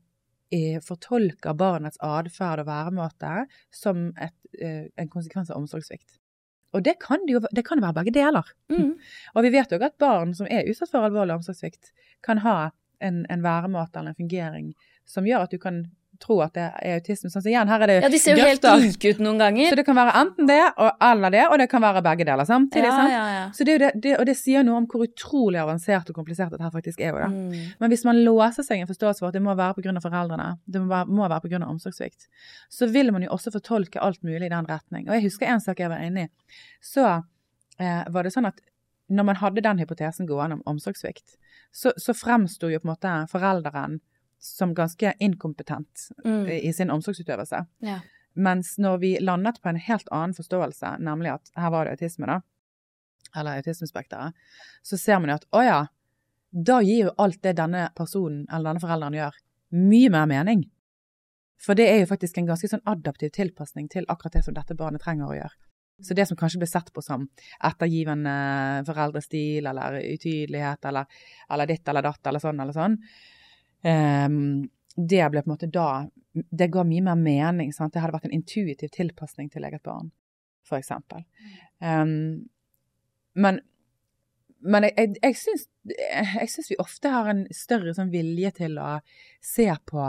fortolker 0.84 1.56
barnets 1.58 2.00
atferd 2.04 2.62
og 2.62 2.70
væremåte 2.70 3.32
som 3.74 4.08
et, 4.16 4.34
en 4.58 5.10
konsekvens 5.12 5.50
av 5.52 5.60
omsorgssvikt. 5.60 6.18
Og 6.76 6.84
det 6.84 6.98
kan, 7.00 7.22
det 7.26 7.36
jo, 7.36 7.40
det 7.52 7.64
kan 7.64 7.80
være 7.80 7.96
begge 8.00 8.14
deler. 8.18 8.48
Mm. 8.72 8.92
Og 9.34 9.44
vi 9.46 9.52
vet 9.54 9.72
jo 9.72 9.80
at 9.80 9.96
barn 10.00 10.34
som 10.36 10.48
er 10.50 10.68
utsatt 10.68 10.92
for 10.92 11.06
alvorlig 11.06 11.38
omsorgssvikt, 11.38 11.92
kan 12.24 12.42
ha 12.44 12.70
en, 13.04 13.22
en 13.30 13.44
væremåte 13.44 14.00
eller 14.00 14.12
en 14.12 14.18
fungering 14.18 14.72
som 15.08 15.26
gjør 15.28 15.46
at 15.46 15.54
du 15.54 15.60
kan 15.62 15.84
tro 16.22 16.38
at 16.44 16.54
det 16.56 16.64
er 16.66 16.98
autisme. 16.98 17.30
Sånn, 17.32 17.42
så 17.44 17.50
igjen, 17.50 17.70
her 17.70 17.84
er 17.84 17.90
det 17.90 17.96
ja, 18.00 18.10
de 18.12 18.20
ser 18.20 18.38
jo 18.38 18.46
helt 18.46 18.64
like 18.82 19.12
ut 19.14 19.20
noen 19.22 19.40
ganger. 19.42 19.70
Så 19.70 19.78
det 19.78 19.84
kan 19.86 19.98
være 19.98 20.14
enten 20.20 20.48
det 20.50 20.58
og 20.70 21.04
eller 21.08 21.34
det, 21.34 21.44
og 21.48 21.56
det 21.62 21.68
kan 21.72 21.84
være 21.84 22.02
begge 22.06 22.26
deler 22.28 22.48
samtidig. 22.48 22.90
Ja, 22.90 23.06
ja, 23.12 23.24
ja. 23.36 23.44
Så 23.56 23.66
det, 23.68 23.78
det, 23.82 23.90
det, 24.04 24.14
og 24.18 24.26
det 24.28 24.36
sier 24.38 24.66
noe 24.66 24.80
om 24.82 24.88
hvor 24.90 25.04
utrolig 25.06 25.60
avansert 25.62 26.10
og 26.10 26.18
komplisert 26.18 26.54
dette 26.54 26.66
her 26.66 26.74
faktisk 26.74 27.02
er. 27.02 27.18
Jo, 27.24 27.30
mm. 27.32 27.74
Men 27.82 27.92
hvis 27.92 28.04
man 28.08 28.20
låser 28.26 28.66
seg 28.66 28.82
en 28.82 28.90
forståelse 28.90 29.24
for 29.24 29.30
at 29.30 29.38
det 29.38 29.44
må 29.44 29.54
være 29.58 29.78
pga. 29.78 29.94
foreldrene, 30.04 30.50
det 30.66 30.82
må 30.82 30.90
være, 30.92 31.10
må 31.20 31.28
være 31.28 31.44
pga. 31.46 31.62
omsorgssvikt, 31.68 32.28
så 32.72 32.90
vil 32.92 33.12
man 33.14 33.26
jo 33.26 33.32
også 33.36 33.54
fortolke 33.54 34.02
alt 34.02 34.22
mulig 34.26 34.46
i 34.46 34.54
den 34.54 34.68
retning. 34.68 35.08
Og 35.08 35.16
jeg 35.16 35.28
husker 35.28 35.50
en 35.50 35.62
sak 35.64 35.80
jeg 35.80 35.92
var 35.92 36.02
inne 36.04 36.26
i. 36.26 36.32
Så 36.84 37.06
eh, 37.78 38.02
var 38.08 38.26
det 38.26 38.34
sånn 38.34 38.50
at 38.50 38.60
når 39.08 39.24
man 39.24 39.38
hadde 39.40 39.64
den 39.64 39.80
hypotesen 39.80 40.28
gående 40.28 40.58
om 40.58 40.74
omsorgssvikt, 40.74 41.38
så, 41.72 41.92
så 41.96 42.14
fremsto 42.16 42.68
jo 42.68 42.80
på 42.80 42.88
en 42.88 42.92
måte 42.92 43.14
forelderen 43.32 43.98
som 44.38 44.74
ganske 44.74 45.14
inkompetent 45.18 46.08
mm. 46.24 46.46
i 46.48 46.72
sin 46.72 46.90
omsorgsutøvelse. 46.94 47.64
Ja. 47.84 47.98
Mens 48.38 48.76
når 48.78 48.98
vi 49.02 49.12
landet 49.20 49.58
på 49.62 49.72
en 49.72 49.80
helt 49.82 50.08
annen 50.14 50.34
forståelse, 50.36 50.94
nemlig 51.02 51.32
at 51.34 51.52
her 51.58 51.72
var 51.74 51.86
det 51.86 51.96
autisme, 51.96 52.28
da, 52.30 52.40
eller 53.36 53.58
autismespekteret, 53.58 54.36
så 54.82 54.98
ser 54.98 55.18
man 55.18 55.32
jo 55.32 55.38
at 55.40 55.46
å 55.50 55.62
ja, 55.66 55.78
da 56.50 56.80
gir 56.84 57.08
jo 57.08 57.14
alt 57.20 57.42
det 57.42 57.56
denne 57.58 57.88
personen 57.98 58.46
eller 58.46 58.70
denne 58.70 58.82
forelderen 58.82 59.18
gjør, 59.18 59.38
mye 59.74 60.12
mer 60.14 60.28
mening. 60.30 60.62
For 61.58 61.74
det 61.74 61.88
er 61.90 62.04
jo 62.04 62.10
faktisk 62.12 62.38
en 62.38 62.46
ganske 62.48 62.70
sånn 62.70 62.84
adaptiv 62.88 63.32
tilpasning 63.34 63.88
til 63.90 64.06
akkurat 64.08 64.38
det 64.38 64.44
som 64.46 64.54
dette 64.54 64.76
barnet 64.78 65.02
trenger 65.02 65.26
å 65.26 65.38
gjøre. 65.40 65.56
Så 66.06 66.14
det 66.14 66.28
som 66.30 66.38
kanskje 66.38 66.60
ble 66.62 66.68
sett 66.70 66.92
på 66.94 67.02
som 67.02 67.24
ettergivende 67.66 68.34
foreldrestil 68.86 69.66
eller 69.66 69.98
utydelighet 69.98 70.86
eller, 70.86 71.08
eller 71.50 71.66
ditt 71.66 71.90
eller 71.90 72.06
datt 72.06 72.30
eller 72.30 72.42
sånn 72.42 72.62
eller 72.62 72.76
sånn, 72.76 72.94
det 73.82 75.30
ble 75.30 75.42
på 75.42 75.46
en 75.48 75.52
måte 75.54 75.70
da 75.70 76.08
Det 76.50 76.68
ga 76.70 76.84
mye 76.84 77.02
mer 77.02 77.16
mening. 77.16 77.72
Sant? 77.72 77.92
Det 77.92 78.00
hadde 78.00 78.12
vært 78.14 78.24
en 78.28 78.34
intuitiv 78.36 78.90
tilpasning 78.94 79.50
til 79.50 79.64
eget 79.64 79.82
barn. 79.82 80.10
for 80.68 80.76
eksempel. 80.78 81.22
Um, 81.80 82.44
men 83.34 83.60
men 84.60 84.82
jeg, 84.82 85.14
jeg, 85.22 85.34
syns, 85.38 85.68
jeg 85.86 86.48
syns 86.50 86.70
vi 86.70 86.76
ofte 86.82 87.08
har 87.08 87.28
en 87.30 87.46
større 87.54 87.94
sånn 87.94 88.10
vilje 88.10 88.50
til 88.58 88.74
å 88.78 89.00
se 89.40 89.68
på 89.86 90.02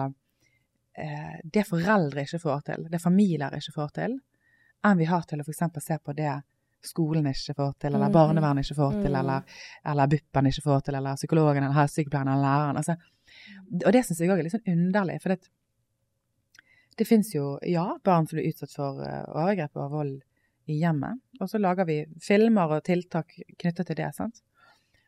eh, 0.97 1.35
det 1.43 1.63
foreldre 1.69 2.21
ikke 2.25 2.39
får 2.41 2.61
til, 2.65 2.87
det 2.89 2.99
familier 3.01 3.53
ikke 3.55 3.75
får 3.75 3.89
til, 3.93 4.17
enn 4.83 4.97
vi 4.97 5.05
har 5.05 5.21
til 5.29 5.39
å 5.39 5.45
f.eks. 5.45 5.61
se 5.85 5.97
på 6.03 6.13
det 6.17 6.33
skolen 6.81 7.25
ikke 7.29 7.53
får 7.55 7.73
til, 7.79 7.93
eller 7.93 8.09
Mhm. 8.09 8.13
barnevernet 8.17 8.65
ikke 8.65 8.75
får 8.81 9.01
til, 9.03 9.11
Mm. 9.11 9.19
eller, 9.19 9.41
eller 9.85 10.07
BUP-en 10.07 10.45
ikke 10.47 10.63
får 10.65 10.81
til, 10.83 10.95
eller 10.95 11.15
psykologen, 11.15 11.63
eller 11.63 11.75
helsesykepleieren, 11.79 12.27
eller 12.33 12.43
læreren. 12.49 12.77
Altså, 12.77 12.95
og 13.85 13.91
det 13.95 14.03
syns 14.05 14.21
jeg 14.21 14.31
òg 14.31 14.41
er 14.41 14.47
litt 14.47 14.55
sånn 14.55 14.73
underlig, 14.73 15.19
for 15.23 15.33
det, 15.33 15.51
det 16.99 17.07
fins 17.07 17.31
jo, 17.35 17.53
ja, 17.67 17.85
barn 18.05 18.27
som 18.27 18.39
blir 18.39 18.49
utsatt 18.51 18.75
for 18.75 19.01
eh, 19.05 19.23
overgrep 19.29 19.79
og 19.79 19.95
vold 19.95 20.15
i 20.69 20.77
hjemmet, 20.81 21.21
og 21.39 21.49
så 21.49 21.61
lager 21.61 21.87
vi 21.89 22.03
filmer 22.21 22.77
og 22.77 22.85
tiltak 22.85 23.33
knyttet 23.57 23.89
til 23.89 23.99
det, 23.99 24.11
sant. 24.17 24.43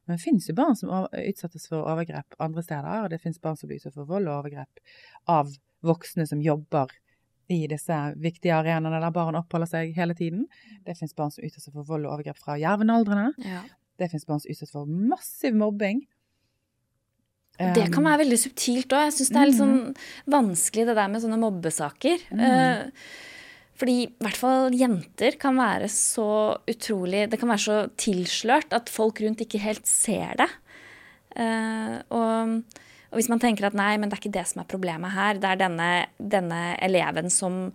Men 0.06 0.18
det 0.18 0.24
fins 0.24 0.48
jo 0.50 0.56
barn 0.58 0.76
som 0.76 0.90
utsettes 1.06 1.68
for 1.70 1.86
overgrep 1.86 2.40
andre 2.42 2.64
steder, 2.66 3.04
og 3.04 3.12
det 3.14 3.22
fins 3.22 3.38
barn 3.42 3.60
som 3.60 3.70
blir 3.70 3.82
utsatt 3.82 3.96
for 3.96 4.10
vold 4.10 4.30
og 4.30 4.40
overgrep 4.40 4.82
av 5.30 5.52
voksne 5.86 6.26
som 6.30 6.42
jobber 6.42 6.90
i 7.52 7.66
disse 7.70 7.98
viktige 8.22 8.56
arenaene 8.56 9.02
der 9.04 9.14
barn 9.14 9.38
oppholder 9.40 9.70
seg 9.70 9.94
hele 9.98 10.16
tiden. 10.18 10.48
Det 10.88 10.96
fins 11.00 11.14
barn 11.18 11.34
som 11.34 11.46
utsettes 11.46 11.74
for 11.74 11.88
vold 11.88 12.08
og 12.08 12.16
overgrep 12.16 12.40
fra 12.40 12.58
jevnaldrende. 12.62 13.34
Ja. 13.46 13.64
Det 14.00 14.10
fins 14.14 14.26
barn 14.28 14.42
som 14.42 14.54
utsettes 14.54 14.74
for 14.74 14.90
massiv 14.90 15.58
mobbing. 15.60 16.06
Det 17.76 17.88
kan 17.94 18.02
Um, 18.02 18.10
være 18.10 18.22
veldig 18.24 18.40
subtilt 18.42 18.94
òg. 18.96 19.08
Jeg 19.08 19.18
syns 19.18 19.34
det 19.34 19.42
er 19.42 19.50
litt 19.50 19.60
sånn 19.60 19.78
vanskelig 20.34 20.88
det 20.90 20.96
der 20.98 21.12
med 21.12 21.24
sånne 21.24 21.42
mobbesaker. 21.42 22.26
Mm. 22.32 22.92
fordi 23.82 23.96
i 24.06 24.10
hvert 24.22 24.38
fall 24.38 24.76
jenter 24.78 25.38
kan 25.42 25.56
være 25.58 25.88
så 25.90 26.54
utrolig 26.70 27.24
Det 27.32 27.40
kan 27.42 27.50
være 27.50 27.64
så 27.64 27.78
tilslørt 27.98 28.76
at 28.78 28.92
folk 28.94 29.24
rundt 29.24 29.42
ikke 29.42 29.64
helt 29.64 29.88
ser 29.90 30.38
det. 30.38 30.50
Eh, 31.34 31.96
og, 32.14 32.62
og 33.10 33.18
hvis 33.18 33.32
man 33.32 33.42
tenker 33.42 33.70
at 33.70 33.78
nei, 33.78 33.96
men 33.98 34.10
det 34.10 34.18
er 34.18 34.22
ikke 34.22 34.38
det 34.38 34.46
som 34.52 34.62
er 34.62 34.70
problemet 34.70 35.16
her, 35.16 35.40
det 35.42 35.50
er 35.50 35.64
denne, 35.64 35.90
denne 36.20 36.62
eleven 36.84 37.32
som 37.34 37.72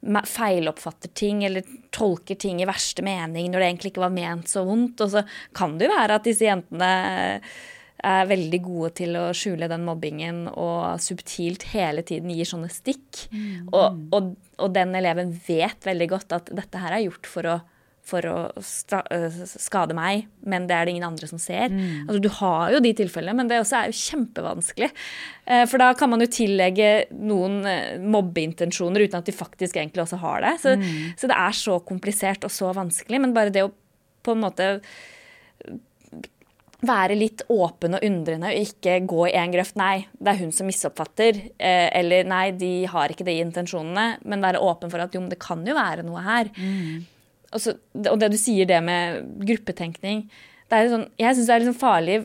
feiloppfatter 0.00 1.12
ting 1.14 1.44
eller 1.44 1.66
tolker 1.92 2.38
ting 2.40 2.62
i 2.62 2.68
verste 2.68 3.04
mening 3.04 3.50
når 3.50 3.60
det 3.60 3.66
egentlig 3.66 3.92
ikke 3.92 4.06
var 4.06 4.14
ment 4.14 4.48
så 4.48 4.64
vondt. 4.64 5.02
Og 5.04 5.12
så 5.12 5.24
kan 5.56 5.76
det 5.78 5.88
jo 5.88 5.96
være 5.96 6.16
at 6.16 6.24
disse 6.24 6.48
jentene 6.48 6.92
er 8.04 8.28
veldig 8.30 8.60
gode 8.64 8.92
til 9.00 9.16
å 9.18 9.26
skjule 9.36 9.68
den 9.70 9.84
mobbingen 9.86 10.46
og 10.52 11.00
subtilt 11.02 11.66
hele 11.74 12.02
tiden 12.06 12.30
gir 12.32 12.48
sånne 12.48 12.70
stikk. 12.72 13.26
Og, 13.72 14.00
og, 14.16 14.32
og 14.60 14.72
den 14.76 14.94
eleven 14.98 15.34
vet 15.46 15.84
veldig 15.86 16.08
godt 16.14 16.32
at 16.38 16.50
dette 16.56 16.80
her 16.80 16.96
er 16.96 17.04
gjort 17.04 17.28
for 17.28 17.48
å, 17.50 17.58
for 18.10 18.26
å 18.26 18.36
øh, 18.56 19.40
skade 19.52 19.94
meg, 19.94 20.24
men 20.48 20.66
det 20.66 20.74
er 20.76 20.88
det 20.88 20.94
ingen 20.96 21.08
andre 21.10 21.28
som 21.30 21.38
ser. 21.38 21.68
Altså, 22.06 22.22
du 22.24 22.30
har 22.40 22.72
jo 22.74 22.80
de 22.82 22.94
tilfellene, 22.96 23.36
men 23.36 23.50
det 23.50 23.60
også 23.60 23.76
er 23.82 23.92
jo 23.92 23.98
kjempevanskelig. 24.00 24.90
Eh, 25.46 25.66
For 25.70 25.82
da 25.82 25.92
kan 25.98 26.10
man 26.10 26.24
jo 26.24 26.30
tillegge 26.32 26.90
noen 27.12 27.60
eh, 27.68 28.00
mobbeintensjoner 28.00 29.06
uten 29.06 29.20
at 29.20 29.28
de 29.28 29.36
faktisk 29.36 29.76
egentlig 29.76 30.06
også 30.06 30.18
har 30.24 30.46
det. 30.48 30.56
Så, 30.64 30.74
så 31.20 31.30
det 31.30 31.38
er 31.38 31.60
så 31.60 31.78
komplisert 31.86 32.48
og 32.48 32.54
så 32.54 32.72
vanskelig, 32.76 33.20
men 33.22 33.36
bare 33.36 33.54
det 33.54 33.68
å 33.68 33.74
på 34.20 34.34
en 34.36 34.42
måte 34.42 34.66
være 36.86 37.16
litt 37.18 37.42
åpen 37.52 37.94
og 37.98 38.04
undrende 38.06 38.48
og 38.50 38.56
ikke 38.64 38.98
gå 39.08 39.26
i 39.28 39.36
en 39.36 39.52
grøft. 39.52 39.76
Nei, 39.76 40.06
det 40.18 40.32
er 40.32 40.38
hun 40.40 40.52
som 40.56 40.68
misoppfatter. 40.70 41.40
Eh, 41.60 41.88
eller 42.00 42.24
nei, 42.28 42.50
de 42.56 42.72
har 42.88 43.12
ikke 43.12 43.26
de 43.26 43.34
intensjonene. 43.42 44.18
Men 44.24 44.40
være 44.44 44.62
åpen 44.64 44.90
for 44.92 45.02
at 45.04 45.14
jo, 45.14 45.20
men 45.20 45.32
det 45.32 45.40
kan 45.42 45.64
jo 45.66 45.76
være 45.76 46.04
noe 46.06 46.22
her. 46.24 46.50
Og, 47.52 47.60
så, 47.60 47.74
og 48.06 48.18
det 48.22 48.30
du 48.32 48.38
sier 48.40 48.68
det 48.70 48.78
med 48.86 49.24
gruppetenkning 49.42 50.28
det 50.70 50.84
sånn, 50.92 51.08
Jeg 51.18 51.34
syns 51.34 51.48
det 51.48 51.54
er 51.56 51.64
sånn 51.66 51.80
farlig. 51.80 52.20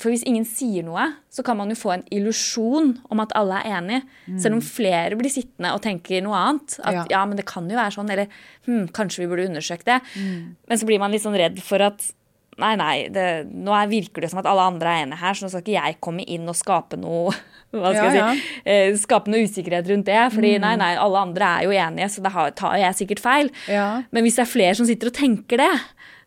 For 0.00 0.08
hvis 0.08 0.22
ingen 0.24 0.44
sier 0.46 0.84
noe, 0.86 1.02
så 1.34 1.42
kan 1.44 1.58
man 1.58 1.68
jo 1.68 1.76
få 1.76 1.90
en 1.96 2.04
illusjon 2.14 2.92
om 3.10 3.20
at 3.20 3.32
alle 3.36 3.58
er 3.60 3.74
enige. 3.80 4.04
Selv 4.40 4.56
om 4.56 4.62
flere 4.64 5.18
blir 5.18 5.28
sittende 5.34 5.72
og 5.74 5.82
tenker 5.84 6.22
noe 6.24 6.38
annet. 6.38 6.76
At 6.80 6.94
ja, 6.94 7.04
Ja. 7.10 7.24
men 7.26 7.36
det 7.36 7.44
kan 7.50 7.68
jo 7.68 7.76
være 7.76 7.92
sånn. 7.92 8.10
Eller 8.14 8.30
hm, 8.64 8.86
kanskje 8.94 9.24
vi 9.24 9.26
burde 9.32 9.48
undersøkt 9.50 9.84
det. 9.90 9.98
Men 10.16 10.78
så 10.78 10.86
blir 10.88 11.02
man 11.02 11.10
litt 11.12 11.22
sånn 11.26 11.36
redd 11.36 11.58
for 11.60 11.82
at 11.82 12.06
Nei, 12.62 12.74
nei, 12.78 12.94
det, 13.10 13.24
nå 13.50 13.72
er, 13.74 13.88
virker 13.90 14.22
det 14.22 14.30
som 14.30 14.38
at 14.38 14.46
alle 14.46 14.62
andre 14.70 14.92
er 14.92 15.04
enige 15.06 15.20
her, 15.22 15.34
så 15.34 15.46
nå 15.46 15.50
skal 15.50 15.64
ikke 15.64 15.74
jeg 15.74 15.96
komme 16.04 16.26
inn 16.36 16.46
og 16.50 16.54
skape 16.58 16.98
noe 17.00 17.32
hva 17.74 17.90
skal 17.90 17.98
Ja, 17.98 18.04
jeg 18.06 18.20
ja. 18.20 18.28
si, 18.30 18.60
eh, 18.70 18.98
skape 19.00 19.32
noe 19.32 19.42
usikkerhet 19.48 19.88
rundt 19.90 20.06
det. 20.06 20.20
Fordi 20.34 20.52
nei, 20.62 20.74
nei, 20.78 20.92
alle 21.00 21.24
andre 21.26 21.50
er 21.58 21.66
jo 21.66 21.74
enige, 21.74 22.10
så 22.14 22.22
da 22.22 22.48
tar 22.54 22.78
jeg 22.78 23.00
sikkert 23.00 23.24
feil. 23.24 23.50
Ja. 23.66 23.88
Men 24.14 24.26
hvis 24.26 24.38
det 24.38 24.44
er 24.46 24.52
flere 24.52 24.78
som 24.78 24.86
sitter 24.86 25.10
og 25.10 25.16
tenker 25.18 25.58
det, 25.64 25.72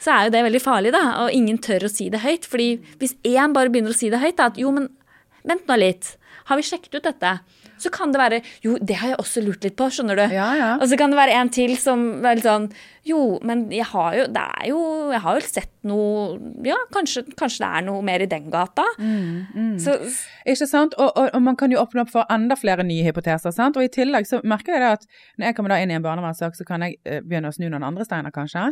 så 0.03 0.13
er 0.13 0.27
jo 0.27 0.35
det 0.35 0.43
veldig 0.45 0.61
farlig, 0.61 0.91
da. 0.93 1.03
Og 1.23 1.33
ingen 1.33 1.57
tør 1.63 1.87
å 1.87 1.91
si 1.91 2.09
det 2.13 2.21
høyt. 2.25 2.45
Fordi 2.49 2.69
hvis 3.01 3.15
én 3.25 3.55
bare 3.55 3.71
begynner 3.73 3.95
å 3.95 3.97
si 3.97 4.11
det 4.13 4.19
høyt, 4.21 4.35
da, 4.37 4.51
at 4.51 4.59
jo, 4.61 4.73
men 4.75 4.91
vent 5.47 5.69
nå 5.69 5.79
litt. 5.79 6.17
Har 6.51 6.59
vi 6.59 6.67
sjekket 6.67 6.99
ut 6.99 7.07
dette? 7.07 7.31
Så 7.81 7.91
kan 7.93 8.13
det 8.13 8.19
være 8.21 8.41
Jo, 8.65 8.77
det 8.81 8.97
har 8.99 9.13
jeg 9.13 9.19
også 9.21 9.43
lurt 9.45 9.65
litt 9.65 9.77
på, 9.77 9.87
skjønner 9.93 10.17
du. 10.19 10.23
Ja, 10.33 10.47
ja. 10.57 10.69
Og 10.81 10.87
så 10.89 10.97
kan 10.99 11.13
det 11.13 11.19
være 11.19 11.35
en 11.37 11.51
til 11.53 11.75
som 11.79 12.25
er 12.25 12.39
litt 12.39 12.47
sånn 12.47 12.69
Jo, 13.07 13.37
men 13.45 13.67
jeg 13.71 13.85
har 13.91 14.15
jo 14.17 14.25
Det 14.33 14.43
er 14.43 14.69
jo 14.71 14.79
Jeg 15.13 15.21
har 15.23 15.37
jo 15.39 15.45
sett 15.45 15.73
noe 15.87 16.37
Ja, 16.67 16.77
kanskje, 16.93 17.23
kanskje 17.39 17.63
det 17.63 17.69
er 17.79 17.85
noe 17.87 18.01
mer 18.05 18.23
i 18.25 18.29
den 18.29 18.49
gata. 18.51 18.83
Så 19.83 19.95
Ikke 20.47 20.67
sant? 20.67 20.97
Og, 20.97 21.11
og, 21.13 21.29
og 21.33 21.43
man 21.43 21.55
kan 21.59 21.71
jo 21.71 21.79
åpne 21.81 22.03
opp 22.03 22.11
for 22.11 22.27
enda 22.33 22.57
flere 22.59 22.83
nye 22.87 23.05
hypoteser. 23.07 23.53
sant? 23.55 23.77
Og 23.79 23.85
i 23.85 23.91
tillegg 23.93 24.27
så 24.27 24.41
merker 24.43 24.75
jeg 24.75 24.83
det 24.83 24.91
at 24.97 25.07
når 25.37 25.49
jeg 25.49 25.57
kommer 25.57 25.73
da 25.73 25.79
inn 25.83 25.93
i 25.93 25.97
en 25.97 26.03
barnevernssak, 26.03 26.57
så 26.57 26.65
kan 26.67 26.83
jeg 26.83 26.97
eh, 27.05 27.21
begynne 27.23 27.51
å 27.51 27.55
snu 27.55 27.67
noen 27.69 27.85
andre 27.87 28.05
steiner, 28.07 28.33
kanskje. 28.35 28.65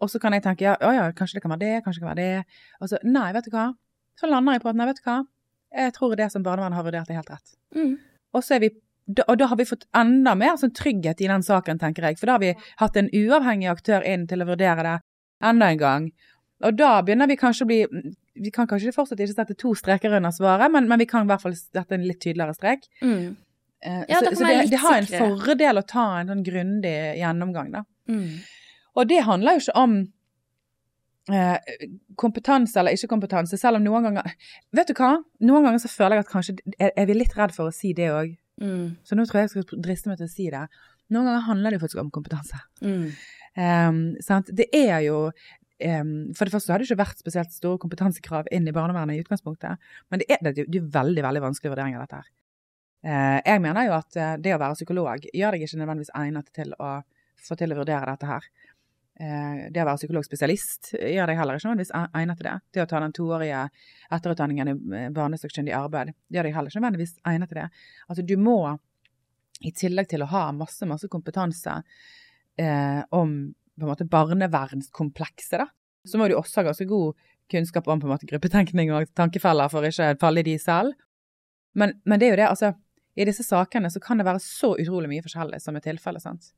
Og 0.00 0.10
så 0.12 0.20
kan 0.22 0.36
jeg 0.36 0.44
tenke 0.46 0.64
ja, 0.66 0.74
å 0.80 0.92
ja, 0.94 1.04
kanskje 1.16 1.38
det 1.38 1.44
kan 1.44 1.54
være 1.54 1.64
det, 1.64 1.84
kanskje 1.84 2.00
det 2.00 2.06
kan 2.06 2.14
være 2.14 2.24
det. 2.24 2.64
Og 2.80 2.92
så 2.92 3.00
nei, 3.04 3.28
vet 3.36 3.48
du 3.48 3.54
hva. 3.54 3.68
Så 4.20 4.30
lander 4.30 4.56
jeg 4.56 4.64
på 4.64 4.72
at 4.72 4.80
nei, 4.80 4.88
vet 4.90 5.00
du 5.00 5.06
hva. 5.08 5.20
Jeg 5.74 5.94
tror 5.96 6.14
det 6.18 6.30
som 6.32 6.44
barnevernet 6.46 6.78
har 6.78 6.86
vurdert, 6.86 7.10
er 7.10 7.20
helt 7.20 7.32
rett. 7.34 7.56
mm, 7.74 7.94
Og 8.34 8.44
så 8.44 8.60
vi 8.62 8.72
og 9.28 9.36
da 9.36 9.50
har 9.50 9.58
vi 9.60 9.66
fått 9.68 9.82
enda 9.92 10.32
mer 10.32 10.54
sånn 10.56 10.72
trygghet 10.72 11.18
i 11.20 11.26
den 11.28 11.42
saken, 11.44 11.76
tenker 11.76 12.06
jeg. 12.08 12.16
For 12.16 12.30
da 12.30 12.38
har 12.38 12.40
vi 12.40 12.54
hatt 12.80 12.94
en 12.96 13.10
uavhengig 13.12 13.68
aktør 13.68 14.00
inn 14.08 14.24
til 14.30 14.40
å 14.40 14.46
vurdere 14.48 14.86
det 14.86 14.94
enda 15.44 15.68
en 15.68 15.80
gang. 15.82 16.06
Og 16.64 16.78
da 16.78 17.02
begynner 17.04 17.28
vi 17.28 17.36
kanskje 17.36 17.66
å 17.66 17.68
bli 17.68 17.80
Vi 18.34 18.50
kan 18.50 18.66
kanskje 18.66 18.94
fortsatt 18.96 19.20
ikke 19.20 19.36
sette 19.36 19.54
to 19.60 19.74
streker 19.76 20.16
under 20.16 20.32
svaret, 20.32 20.72
men, 20.72 20.88
men 20.88 20.98
vi 20.98 21.06
kan 21.06 21.26
i 21.26 21.28
hvert 21.28 21.42
fall 21.42 21.52
sette 21.54 21.94
en 21.94 22.06
litt 22.08 22.18
tydeligere 22.24 22.56
strek. 22.56 22.88
mm, 23.02 23.36
Eh, 23.84 24.04
Ja, 24.08 24.18
så 24.18 24.32
så 24.36 24.46
det, 24.48 24.70
det 24.70 24.80
har 24.80 24.96
en 24.96 25.06
fordel 25.06 25.78
å 25.78 25.84
ta 25.86 26.04
en 26.20 26.30
sånn 26.32 26.44
grundig 26.46 26.94
gjennomgang, 27.20 27.70
da. 27.74 27.84
mm. 28.08 28.30
Og 28.96 29.08
det 29.10 29.24
handler 29.26 29.58
jo 29.58 29.64
ikke 29.64 29.80
om 29.82 29.96
kompetanse 32.20 32.76
eller 32.80 32.96
ikke 32.96 33.08
kompetanse, 33.08 33.56
selv 33.56 33.78
om 33.78 33.84
noen 33.86 34.04
ganger 34.10 34.32
Vet 34.76 34.90
du 34.90 34.94
hva? 34.98 35.14
Noen 35.40 35.64
ganger 35.64 35.80
så 35.80 35.88
føler 35.88 36.18
jeg 36.18 36.26
at 36.26 36.32
kanskje 36.32 36.56
er, 36.78 36.90
er 36.92 37.06
vi 37.08 37.16
litt 37.16 37.32
redd 37.38 37.54
for 37.56 37.70
å 37.70 37.74
si 37.74 37.94
det 37.96 38.10
òg. 38.12 38.34
Mm, 38.60 38.96
Så 39.08 39.16
nå 39.16 39.24
tror 39.26 39.40
jeg 39.40 39.48
jeg 39.48 39.54
skal 39.54 39.80
driste 39.86 40.10
meg 40.10 40.20
til 40.20 40.28
å 40.28 40.34
si 40.34 40.50
det. 40.52 40.66
Noen 41.14 41.26
ganger 41.30 41.46
handler 41.48 41.72
det 41.72 41.78
jo 41.80 41.84
faktisk 41.86 42.02
om 42.04 42.12
kompetanse. 42.14 42.60
mm, 42.84 43.08
Um, 43.54 44.16
sant? 44.18 44.48
Det 44.50 44.64
er 44.74 45.04
jo 45.04 45.28
um, 45.30 46.08
For 46.34 46.42
det 46.42 46.50
første 46.56 46.72
har 46.72 46.80
det 46.82 46.88
ikke 46.88 47.04
vært 47.04 47.20
spesielt 47.22 47.52
store 47.54 47.78
kompetansekrav 47.78 48.48
inn 48.50 48.66
i 48.66 48.72
barnevernet 48.74 49.14
i 49.14 49.22
utgangspunktet, 49.22 49.78
men 50.10 50.18
det 50.18 50.26
er, 50.26 50.40
det 50.42 50.64
er 50.64 50.74
jo 50.74 50.80
veldig 50.90 51.22
veldig 51.22 51.42
vanskelig 51.44 51.70
vurdering 51.70 51.94
av 51.94 52.02
dette 52.02 52.18
her. 52.18 52.32
Uh, 53.06 53.38
jeg 53.46 53.62
mener 53.62 53.86
jo 53.86 53.92
at 53.94 54.16
eh, 54.18 54.32
det 54.42 54.56
å 54.56 54.58
være 54.58 54.74
psykolog 54.74 55.28
gjør 55.30 55.54
deg 55.54 55.62
ikke 55.68 55.78
nødvendigvis 55.84 56.10
egnet 56.18 56.50
til 56.56 56.74
å 56.82 56.90
få 57.46 57.54
til 57.60 57.70
å 57.70 57.78
vurdere 57.78 58.10
dette 58.10 58.26
her. 58.26 58.50
Eh, 59.14 59.66
det 59.70 59.78
å 59.78 59.86
være 59.86 60.00
psykologspesialist 60.00 60.94
gjør 60.98 61.30
deg 61.30 61.38
heller 61.38 61.58
ikke 61.58 61.68
nødvendigvis 61.68 61.92
egnet 62.18 62.40
til 62.40 62.48
det. 62.48 62.54
Det 62.74 62.82
å 62.82 62.88
ta 62.90 63.02
den 63.04 63.14
toårige 63.14 63.60
etterutdanningen 64.16 64.72
i 64.72 65.02
barnesakkyndig 65.14 65.76
arbeid 65.78 66.10
gjør 66.34 66.48
deg 66.48 66.56
heller 66.56 66.72
ikke 66.72 66.82
nødvendigvis 66.82 67.14
egnet 67.30 67.52
til 67.52 67.60
det. 67.60 67.68
Altså 68.08 68.24
du 68.26 68.34
må, 68.42 68.58
i 69.62 69.70
tillegg 69.70 70.10
til 70.10 70.24
å 70.26 70.30
ha 70.32 70.48
masse, 70.56 70.86
masse 70.90 71.10
kompetanse 71.12 71.76
eh, 72.58 73.00
om 73.14 73.36
på 73.54 73.86
en 73.86 73.90
måte 73.90 74.06
barnevernskomplekset, 74.06 75.62
da, 75.62 75.68
så 76.06 76.18
må 76.18 76.28
du 76.28 76.36
også 76.38 76.60
ha 76.60 76.68
ganske 76.68 76.86
god 76.90 77.14
kunnskap 77.50 77.88
om 77.90 78.02
på 78.02 78.06
en 78.08 78.14
måte 78.14 78.28
gruppetenkning 78.28 78.92
og 78.94 79.10
tankefeller 79.18 79.70
for 79.70 79.86
ikke 79.86 80.12
å 80.14 80.18
falle 80.20 80.42
i 80.42 80.46
de 80.46 80.54
selv. 80.62 80.94
Men, 81.78 81.96
men 82.06 82.20
det 82.20 82.28
er 82.28 82.34
jo 82.34 82.40
det, 82.42 82.50
altså 82.50 82.74
i 83.14 83.26
disse 83.26 83.46
sakene 83.46 83.90
så 83.90 84.02
kan 84.02 84.18
det 84.18 84.26
være 84.26 84.42
så 84.42 84.74
utrolig 84.74 85.10
mye 85.10 85.22
forskjellig 85.22 85.60
som 85.62 85.78
er 85.78 85.84
tilfellet, 85.86 86.22
sant. 86.22 86.50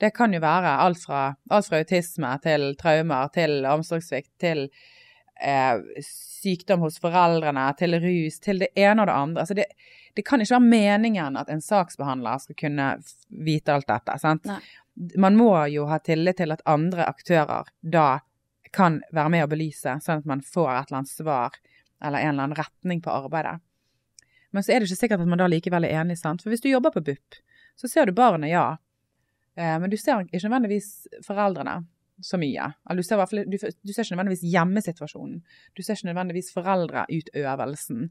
Det 0.00 0.12
kan 0.16 0.34
jo 0.34 0.42
være 0.42 0.76
alt 0.84 1.00
fra, 1.04 1.22
alt 1.50 1.68
fra 1.68 1.80
autisme 1.80 2.30
til 2.44 2.74
traumer 2.80 3.30
til 3.34 3.66
omsorgssvikt 3.70 4.32
til 4.42 4.66
eh, 5.40 6.02
sykdom 6.04 6.84
hos 6.84 6.98
foreldrene, 7.02 7.66
til 7.78 7.98
rus, 8.02 8.40
til 8.44 8.64
det 8.64 8.72
ene 8.76 9.02
og 9.02 9.10
det 9.10 9.16
andre. 9.16 9.44
Altså 9.44 9.56
det, 9.56 9.66
det 10.16 10.24
kan 10.26 10.42
ikke 10.42 10.56
være 10.56 10.68
meningen 10.68 11.40
at 11.40 11.52
en 11.52 11.64
saksbehandler 11.64 12.42
skal 12.44 12.60
kunne 12.60 12.90
vite 13.28 13.74
alt 13.74 13.88
dette. 13.88 14.18
sant? 14.22 14.48
Nei. 14.48 14.60
Man 15.20 15.36
må 15.36 15.50
jo 15.68 15.88
ha 15.90 15.98
tillit 16.00 16.38
til 16.40 16.54
at 16.54 16.64
andre 16.64 17.04
aktører 17.04 17.68
da 17.80 18.08
kan 18.76 19.00
være 19.12 19.32
med 19.32 19.44
å 19.44 19.50
belyse, 19.50 19.98
sånn 20.04 20.22
at 20.22 20.28
man 20.28 20.42
får 20.44 20.70
et 20.72 20.88
eller 20.88 21.00
annet 21.02 21.12
svar 21.12 21.58
eller 22.04 22.20
en 22.20 22.32
eller 22.34 22.48
annen 22.48 22.58
retning 22.58 23.02
på 23.04 23.12
arbeidet. 23.12 23.58
Men 24.52 24.64
så 24.64 24.72
er 24.72 24.80
det 24.80 24.88
ikke 24.88 25.02
sikkert 25.02 25.24
at 25.24 25.28
man 25.28 25.40
da 25.40 25.48
likevel 25.50 25.84
er 25.84 26.00
enig, 26.00 26.18
sant. 26.20 26.42
For 26.42 26.52
hvis 26.52 26.64
du 26.64 26.70
jobber 26.70 26.94
på 26.94 27.02
BUP, 27.04 27.38
så 27.76 27.88
ser 27.92 28.08
du 28.08 28.16
barnet, 28.16 28.50
ja. 28.52 28.76
Eh, 29.56 29.76
men 29.80 29.90
du 29.90 29.96
ser 29.96 30.24
ikke 30.26 30.48
nødvendigvis 30.48 30.90
foreldrene 31.26 31.80
så 32.24 32.38
mye. 32.40 32.70
Du 32.96 33.02
ser, 33.04 33.20
du, 33.44 33.56
du 33.56 33.92
ser 33.92 34.04
ikke 34.04 34.16
nødvendigvis 34.16 34.44
hjemmesituasjonen. 34.52 35.40
Du 35.76 35.82
ser 35.82 35.98
ikke 35.98 36.10
nødvendigvis 36.10 36.52
foreldreutøvelsen. 36.54 38.10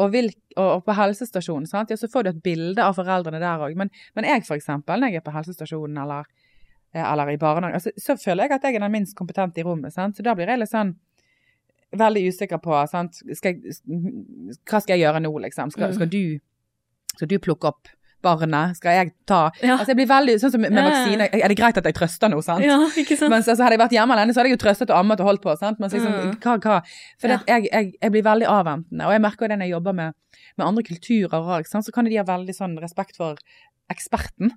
Og, 0.00 0.12
vil, 0.12 0.30
og, 0.56 0.84
på 0.86 0.96
helsestasjonen 0.96 1.68
sant? 1.68 1.90
Ja, 1.92 1.98
så 2.00 2.08
får 2.08 2.24
du 2.24 2.30
et 2.30 2.42
bilde 2.44 2.84
av 2.84 2.96
foreldrene 2.96 3.40
der 3.42 3.60
òg. 3.66 3.76
Men, 3.76 3.90
men, 4.16 4.28
jeg 4.28 4.46
eksempel, 4.56 5.00
når 5.00 5.12
jeg 5.12 5.20
er 5.20 5.26
på 5.26 5.34
helsestasjonen 5.34 6.00
eller, 6.00 6.28
eh, 6.94 7.04
eller 7.04 7.34
i 7.34 7.40
barnehagen, 7.40 7.76
altså, 7.76 7.92
så 8.00 8.16
føler 8.16 8.46
jeg 8.46 8.56
at 8.56 8.64
jeg 8.64 8.78
er 8.78 8.86
den 8.86 8.96
minst 8.96 9.16
kompetente 9.18 9.60
i 9.60 9.66
rommet. 9.66 9.92
Sant? 9.92 10.16
Så 10.16 10.24
da 10.24 10.34
blir 10.38 10.48
jeg 10.48 10.62
litt 10.62 10.72
sånn 10.72 10.94
veldig 12.00 12.22
usikker 12.30 12.62
på 12.64 12.80
sant? 12.88 13.20
Skal 13.36 13.58
jeg, 13.58 13.76
hva 14.64 14.80
skal 14.80 14.96
jeg 14.96 15.04
gjøre 15.04 15.24
nå, 15.26 15.32
liksom. 15.44 15.74
Skal, 15.74 15.92
skal, 15.98 16.08
du, 16.08 16.38
skal 17.12 17.28
du 17.28 17.36
plukke 17.42 17.74
opp 17.74 17.92
barnet 18.24 18.76
skal 18.78 18.96
jeg 18.98 19.12
ta 19.28 19.40
ja. 19.62 19.76
Altså 19.76 19.92
jeg 19.92 19.98
blir 20.00 20.08
veldig, 20.10 20.36
sånn 20.42 20.52
som 20.54 20.62
med 20.62 20.76
ja. 20.76 20.84
vaksine, 20.86 21.28
Er 21.40 21.52
det 21.52 21.56
greit 21.58 21.80
at 21.80 21.88
jeg 21.88 21.96
trøster 21.96 22.32
nå, 22.32 22.40
sant? 22.44 22.64
Ja, 22.64 22.78
ikke 23.00 23.16
sant? 23.18 23.32
Mens 23.32 23.48
altså, 23.48 23.64
hadde 23.64 23.78
jeg 23.78 23.82
vært 23.82 23.96
hjemme 23.96 24.16
alene, 24.16 24.34
så 24.34 24.42
hadde 24.42 24.52
jeg 24.52 24.58
jo 24.58 24.62
trøstet 24.64 24.92
og 24.92 25.00
ammet 25.00 25.22
og 25.22 25.30
holdt 25.30 25.44
på. 25.44 25.54
sant? 25.60 25.80
Mens 25.82 25.96
liksom, 25.96 26.16
mm. 26.16 26.32
hva, 26.44 26.56
hva? 26.64 26.80
For 27.20 27.34
ja. 27.34 27.40
jeg, 27.48 27.68
jeg, 27.70 27.92
jeg, 27.96 28.14
blir 28.16 28.26
veldig 28.26 28.48
avventende. 28.50 29.06
Og 29.08 29.14
jeg 29.16 29.24
merker 29.26 29.50
det 29.50 29.60
når 29.60 29.70
jeg 29.70 29.76
jobber 29.76 29.96
med, 30.00 30.18
med 30.60 30.66
andre 30.66 30.86
kulturer 30.86 31.54
òg, 31.58 31.70
så 31.70 31.94
kan 31.94 32.08
de 32.08 32.18
ha 32.20 32.26
veldig 32.28 32.56
sånn 32.56 32.76
respekt 32.82 33.20
for 33.20 33.40
eksperten. 33.92 34.54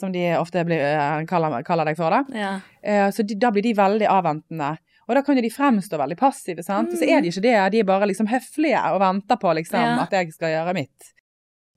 Som 0.00 0.14
de 0.14 0.24
ofte 0.34 0.64
blir, 0.66 0.80
eh, 0.82 1.18
kaller, 1.30 1.60
kaller, 1.66 1.86
deg 1.86 1.98
for. 1.98 2.14
da. 2.14 2.22
Ja. 2.34 2.54
Uh, 2.82 3.08
så 3.14 3.22
de, 3.28 3.36
da 3.38 3.52
blir 3.54 3.62
de 3.62 3.76
veldig 3.78 4.08
avventende. 4.10 4.74
Og 5.08 5.18
da 5.18 5.22
kan 5.26 5.36
jo 5.36 5.44
de 5.44 5.50
fremstå 5.52 5.98
veldig 6.00 6.16
passive, 6.18 6.64
sant. 6.64 6.90
Mm. 6.94 6.98
Så 6.98 7.06
er 7.06 7.22
de 7.22 7.30
ikke 7.30 7.44
det. 7.44 7.56
De 7.74 7.82
er 7.82 7.86
bare 7.86 8.08
liksom 8.10 8.30
høflige 8.30 8.80
og 8.94 9.02
venter 9.02 9.38
på 9.38 9.52
liksom 9.58 10.00
at 10.06 10.14
jeg 10.16 10.32
skal 10.34 10.54
gjøre 10.54 10.74
mitt. 10.78 11.12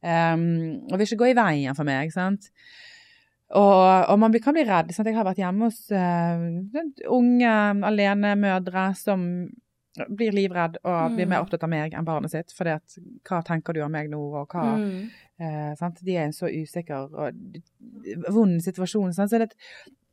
Um, 0.05 0.85
og 0.91 0.99
vil 0.99 1.07
ikke 1.07 1.23
gå 1.23 1.31
i 1.31 1.37
veien 1.37 1.77
for 1.77 1.87
meg. 1.87 2.11
sant? 2.13 2.51
Og, 3.55 4.09
og 4.11 4.17
man 4.21 4.33
kan 4.41 4.55
bli 4.55 4.65
redd. 4.67 4.93
Sant? 4.93 5.09
Jeg 5.09 5.17
har 5.17 5.27
vært 5.27 5.41
hjemme 5.41 5.69
hos 5.69 5.85
uh, 5.93 7.11
unge 7.13 7.53
alenemødre 7.89 8.89
som 8.99 9.25
blir 9.95 10.33
livredd 10.35 10.75
og 10.83 11.13
blir 11.15 11.27
mer 11.29 11.39
mm. 11.39 11.45
opptatt 11.45 11.63
av 11.63 11.71
meg 11.71 11.93
enn 11.95 12.07
barnet 12.07 12.33
sitt. 12.33 12.51
For 12.55 12.67
hva 12.67 13.41
tenker 13.47 13.75
du 13.75 13.81
om 13.85 13.93
meg 13.95 14.09
nå, 14.11 14.21
og 14.41 14.51
hva 14.51 14.65
mm. 14.81 14.95
uh, 15.41 15.85
De 16.01 16.15
er 16.17 16.25
i 16.25 16.25
en 16.27 16.35
så 16.35 16.51
usikker 16.51 17.15
og 17.15 18.33
vond 18.35 18.57
situasjon. 18.61 19.13
Sant? 19.15 19.31
Så 19.31 19.41
det, 19.41 19.53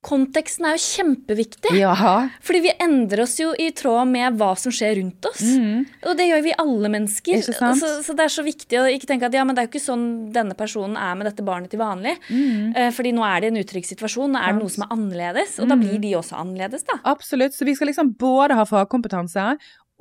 konteksten 0.03 0.66
er 0.66 0.74
jo 0.74 0.82
kjempeviktig. 0.82 1.72
Jaha. 1.78 2.14
Fordi 2.42 2.61
vi 2.64 2.72
endrer 2.82 3.22
oss 3.22 3.36
jo 3.38 3.53
i 3.55 3.68
tråd 3.76 4.11
med 4.11 4.38
hva 4.40 4.50
som 4.59 4.74
skjer 4.74 4.96
rundt 4.98 5.28
oss. 5.30 5.42
Mm. 5.42 5.84
Og 6.11 6.16
det 6.18 6.26
gjør 6.26 6.42
vi 6.42 6.55
alle 6.59 6.90
mennesker. 6.90 7.42
Så, 7.46 7.90
så, 8.03 8.16
det 8.18 8.26
er 8.26 8.34
så 8.34 8.42
viktig 8.46 8.80
å 8.80 8.88
ikke 8.90 9.09
tenke 9.12 9.28
at 9.30 9.36
ja, 9.36 9.44
men 9.46 9.55
det 9.55 9.62
er 9.62 9.68
jo 9.68 9.72
ikke 9.72 9.84
sånn 9.84 10.07
denne 10.34 10.57
personen 10.59 10.98
er 10.98 11.14
med 11.18 11.30
dette 11.30 11.46
barnet 11.46 11.70
til 11.70 11.82
vanlig. 11.82 12.16
Mm. 12.28 12.74
Eh, 12.74 12.90
fordi 12.94 13.14
nå 13.14 13.22
er 13.28 13.44
det 13.44 13.53
en 13.53 13.61
utrygg 13.62 13.86
situasjon, 13.86 14.34
nå 14.34 14.42
er 14.42 14.57
det 14.57 14.64
noe 14.64 14.74
som 14.74 14.86
er 14.88 14.96
annerledes. 14.96 15.55
Og 15.61 15.68
mm. 15.68 15.72
da 15.72 15.78
blir 15.84 16.03
de 16.03 16.14
også 16.18 16.40
annerledes, 16.40 16.86
da. 16.88 16.98
Absolutt. 17.12 17.55
Så 17.55 17.68
vi 17.68 17.76
skal 17.78 17.92
liksom 17.92 18.14
både 18.18 18.59
ha 18.59 18.66
fagkompetanse 18.66 19.46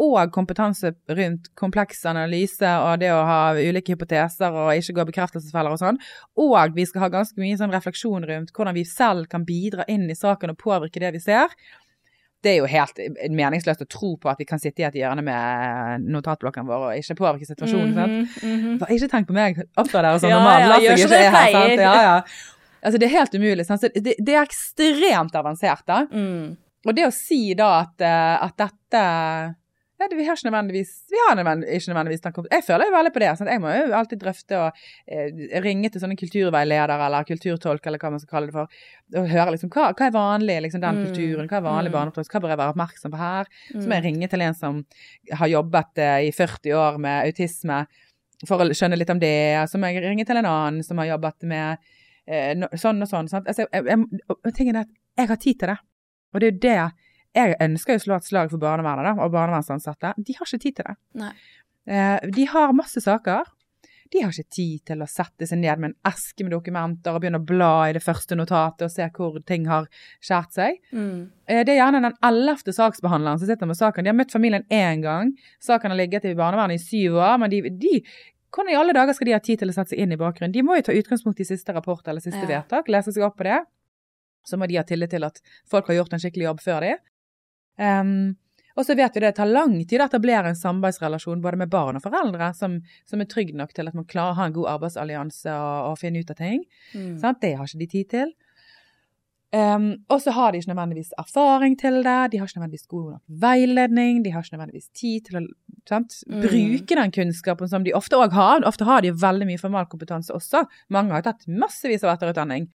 og 0.01 0.31
kompetanse 0.33 0.93
rundt 1.13 1.51
kompleks 1.59 2.01
analyse 2.09 2.69
og 2.81 3.01
det 3.03 3.11
å 3.13 3.21
ha 3.27 3.41
ulike 3.53 3.93
hypoteser 3.93 4.55
og 4.55 4.71
ikke 4.73 4.95
gå 4.97 5.05
bekreftelsesfeller 5.11 5.75
og 5.75 5.81
sånn. 5.81 5.99
Og 6.41 6.73
vi 6.75 6.87
skal 6.89 7.05
ha 7.05 7.11
ganske 7.13 7.37
mye 7.41 7.59
sånn 7.59 7.73
refleksjon 7.73 8.25
rundt 8.29 8.55
hvordan 8.55 8.77
vi 8.77 8.85
selv 8.87 9.29
kan 9.31 9.45
bidra 9.45 9.85
inn 9.91 10.09
i 10.09 10.17
saken 10.17 10.55
og 10.55 10.59
påvirke 10.61 11.03
det 11.03 11.13
vi 11.17 11.21
ser. 11.23 11.53
Det 12.41 12.55
er 12.55 12.63
jo 12.63 12.69
helt 12.71 12.97
meningsløst 13.29 13.83
å 13.85 13.89
tro 13.89 14.15
på 14.17 14.31
at 14.31 14.39
vi 14.41 14.47
kan 14.49 14.61
sitte 14.61 14.81
i 14.81 14.87
et 14.87 14.97
hjørne 14.97 15.21
med 15.25 16.07
notatblokken 16.09 16.65
vår 16.65 16.87
og 16.87 17.03
ikke 17.03 17.19
påvirke 17.19 17.45
situasjonen. 17.45 17.93
Mm 17.93 18.25
-hmm, 18.25 18.47
mm 18.47 18.79
-hmm. 18.79 18.95
Ikke 18.95 19.07
tenk 19.07 19.27
på 19.27 19.33
meg, 19.33 19.61
oppfør 19.77 20.01
dere 20.01 20.19
som 20.19 20.29
ja, 20.29 20.35
normalt. 20.35 20.83
Ja, 20.83 20.89
gjør 20.89 20.97
som 20.97 21.11
her, 21.11 21.51
sant. 21.51 21.81
Ja, 21.81 22.01
ja. 22.01 22.21
Altså, 22.81 22.97
det 22.97 23.05
er 23.05 23.19
helt 23.19 23.35
umulig. 23.35 23.65
Sant? 23.65 23.81
Det, 23.81 24.15
det, 24.17 24.33
er 24.33 24.41
ekstremt 24.41 25.35
avansert, 25.35 25.83
da. 25.87 26.07
Mm. 26.11 26.57
Og 26.85 26.95
det 26.95 27.07
å 27.07 27.11
si 27.13 27.53
da 27.53 27.81
at, 27.81 28.01
eh, 28.01 28.43
at 28.43 28.57
dette 28.57 29.01
ja, 30.01 30.07
vi 30.11 30.25
har 30.25 30.37
ikke 30.37 30.49
nødvendigvis 30.49 30.91
Vi 31.11 31.19
har 31.21 31.35
nødvendigvis, 31.37 31.83
ikke 31.83 31.91
nødvendigvis 31.91 32.23
tanke 32.25 32.43
Jeg 32.51 32.65
føler 32.67 32.89
jo 32.89 32.95
veldig 32.95 33.13
på 33.13 33.21
det. 33.23 33.31
Sant? 33.37 33.51
Jeg 33.53 33.61
må 33.61 33.73
jo 33.75 33.95
alltid 33.99 34.21
drøfte 34.23 34.59
og 34.59 34.83
eh, 35.07 35.59
ringe 35.63 35.91
til 35.93 36.03
sånne 36.03 36.17
kulturveileder 36.19 37.05
eller 37.07 37.27
kulturtolk 37.27 37.85
eller 37.87 38.01
hva 38.01 38.13
man 38.15 38.23
skal 38.23 38.33
kalle 38.35 38.49
det 38.49 38.55
for, 38.57 38.83
og 39.21 39.31
høre 39.31 39.55
liksom 39.55 39.71
hva, 39.73 39.91
hva 39.93 40.07
er 40.07 40.15
vanlig 40.15 40.57
liksom 40.67 40.83
den 40.83 40.99
mm. 40.99 41.03
kulturen, 41.07 41.49
hva 41.51 41.59
er 41.59 41.67
vanlig 41.67 41.91
mm. 41.93 41.97
barneoppdrag, 41.97 42.31
hva 42.33 42.43
bør 42.43 42.53
jeg 42.53 42.61
være 42.63 42.75
oppmerksom 42.75 43.13
på 43.13 43.21
her? 43.21 43.51
Så 43.69 43.83
må 43.83 43.97
jeg 43.97 44.03
mm. 44.03 44.07
ringe 44.09 44.31
til 44.31 44.45
en 44.47 44.57
som 44.57 44.79
har 45.41 45.51
jobbet 45.53 46.03
eh, 46.05 46.17
i 46.29 46.33
40 46.35 46.79
år 46.81 47.01
med 47.05 47.29
autisme 47.29 47.83
for 48.47 48.63
å 48.63 48.73
skjønne 48.73 48.97
litt 48.97 49.13
om 49.13 49.21
det. 49.21 49.35
Så 49.69 49.79
må 49.79 49.91
jeg 49.91 50.03
ringe 50.05 50.25
til 50.27 50.41
en 50.41 50.49
annen 50.49 50.85
som 50.85 50.99
har 51.01 51.13
jobbet 51.13 51.45
med 51.49 51.93
eh, 52.25 52.51
no, 52.57 52.71
sånn 52.79 53.03
og 53.03 53.11
sånn. 53.11 53.29
Sant? 53.31 53.47
Altså, 53.51 53.67
jeg, 53.69 53.85
jeg, 53.85 54.23
jeg, 54.33 54.57
tingen 54.57 54.79
er 54.79 54.87
at 54.87 54.97
jeg 55.21 55.31
har 55.31 55.41
tid 55.41 55.61
til 55.61 55.73
det. 55.73 55.79
Og 56.31 56.41
det 56.41 56.47
er 56.47 56.53
jo 56.53 56.61
det 56.65 56.81
jeg 57.35 57.55
ønsker 57.63 57.95
jo 57.95 58.01
å 58.01 58.03
slå 58.05 58.19
et 58.19 58.27
slag 58.27 58.51
for 58.51 58.61
barnevernet 58.61 59.07
da, 59.07 59.15
og 59.23 59.33
barnevernsansatte. 59.33 60.13
De 60.19 60.35
har 60.37 60.47
ikke 60.47 60.63
tid 60.65 60.77
til 60.79 60.87
det. 60.89 60.95
Nei. 61.21 61.31
Eh, 61.87 62.29
de 62.35 62.45
har 62.51 62.73
masse 62.77 63.01
saker. 63.01 63.49
De 64.11 64.19
har 64.19 64.33
ikke 64.35 64.51
tid 64.51 64.81
til 64.89 65.03
å 65.03 65.07
sette 65.07 65.47
seg 65.47 65.61
ned 65.61 65.79
med 65.79 65.93
en 65.93 66.09
eske 66.11 66.43
med 66.43 66.51
dokumenter 66.51 67.15
og 67.15 67.21
begynne 67.23 67.39
å 67.39 67.45
bla 67.47 67.87
i 67.87 67.93
det 67.95 68.01
første 68.03 68.35
notatet 68.35 68.83
og 68.89 68.91
se 68.91 69.07
hvor 69.15 69.37
ting 69.47 69.69
har 69.71 69.87
skjært 70.19 70.57
seg. 70.57 70.81
Mm. 70.91 71.31
Eh, 71.47 71.61
det 71.63 71.77
er 71.77 71.79
gjerne 71.79 72.03
den 72.03 72.17
ellevte 72.27 72.75
saksbehandleren 72.75 73.39
som 73.39 73.47
sitter 73.47 73.71
med 73.71 73.79
saken. 73.79 74.03
De 74.03 74.11
har 74.11 74.19
møtt 74.19 74.35
familien 74.35 74.67
én 74.67 75.03
gang. 75.05 75.31
Saken 75.63 75.93
har 75.93 76.01
ligget 76.01 76.27
i 76.27 76.35
barnevernet 76.35 76.81
i 76.81 76.83
syv 76.83 77.21
år. 77.21 77.39
men 77.39 77.53
de, 77.53 77.63
de 77.71 78.01
hvordan 78.51 78.73
i 78.73 78.75
alle 78.75 78.95
dager 78.97 79.15
skal 79.15 79.29
de 79.29 79.37
ha 79.37 79.39
tid 79.39 79.61
til 79.61 79.71
å 79.71 79.75
sette 79.77 79.93
seg 79.93 80.01
inn 80.03 80.11
i 80.11 80.19
bakgrunnen? 80.19 80.51
De 80.51 80.63
må 80.65 80.75
jo 80.75 80.89
ta 80.89 80.95
utgangspunkt 80.95 81.39
i 81.39 81.47
siste 81.47 81.71
rapport 81.71 82.03
eller 82.03 82.19
siste 82.19 82.43
ja. 82.43 82.49
vedtak, 82.49 82.91
lese 82.91 83.13
seg 83.15 83.23
opp 83.23 83.37
på 83.39 83.47
det. 83.47 83.61
Så 84.43 84.59
må 84.59 84.67
de 84.67 84.75
ha 84.75 84.83
tillit 84.83 85.13
til 85.13 85.23
at 85.23 85.39
folk 85.71 85.87
har 85.87 86.01
gjort 86.01 86.17
en 86.17 86.23
skikkelig 86.23 86.49
jobb 86.49 86.63
før 86.65 86.83
de. 86.83 86.91
Um, 87.79 88.35
og 88.79 88.85
så 88.87 88.95
vet 88.95 89.15
vi 89.15 89.23
det 89.23 89.33
tar 89.35 89.49
lang 89.49 89.73
tid 89.83 89.99
å 89.99 90.07
etablere 90.07 90.51
en 90.51 90.57
samarbeidsrelasjon 90.57 91.41
både 91.43 91.59
med 91.59 91.71
barn 91.71 91.99
og 91.99 92.05
foreldre 92.05 92.53
som, 92.55 92.79
som 93.09 93.21
er 93.21 93.27
trygg 93.31 93.51
nok 93.57 93.73
til 93.75 93.89
at 93.89 93.97
man 93.97 94.07
klarer 94.07 94.35
å 94.35 94.39
ha 94.39 94.47
en 94.47 94.55
god 94.55 94.69
arbeidsallianse 94.77 95.51
og, 95.51 95.91
og 95.91 95.99
finne 95.99 96.23
ut 96.23 96.31
av 96.31 96.39
ting. 96.39 96.63
Mm. 96.95 97.17
Det 97.19 97.51
har 97.57 97.67
ikke 97.67 97.83
de 97.83 97.89
tid 97.91 98.09
til. 98.15 98.31
Um, 99.51 99.89
og 100.07 100.21
så 100.23 100.31
har 100.31 100.53
de 100.53 100.61
ikke 100.61 100.71
nødvendigvis 100.71 101.09
erfaring 101.19 101.73
til 101.75 101.97
det, 102.05 102.19
de 102.31 102.39
har 102.39 102.47
ikke 102.47 102.61
nødvendigvis 102.61 102.87
god 102.87 103.07
nok 103.17 103.41
veiledning, 103.43 104.21
de 104.23 104.31
har 104.31 104.45
ikke 104.45 104.55
nødvendigvis 104.55 104.87
tid 104.95 105.25
til 105.27 105.41
å 105.41 105.45
sant, 105.89 106.15
mm. 106.23 106.37
bruke 106.45 106.97
den 107.01 107.11
kunnskapen 107.17 107.67
som 107.67 107.83
de 107.83 107.91
ofte 107.97 108.15
òg 108.15 108.31
har. 108.37 108.63
Ofte 108.67 108.87
har 108.87 109.03
de 109.03 109.11
veldig 109.11 109.49
mye 109.49 109.59
formalkompetanse 109.59 110.31
også. 110.31 110.63
Mange 110.95 111.17
har 111.17 111.25
tatt 111.27 111.43
massevis 111.51 112.05
av 112.07 112.13
etterutdanning. 112.13 112.69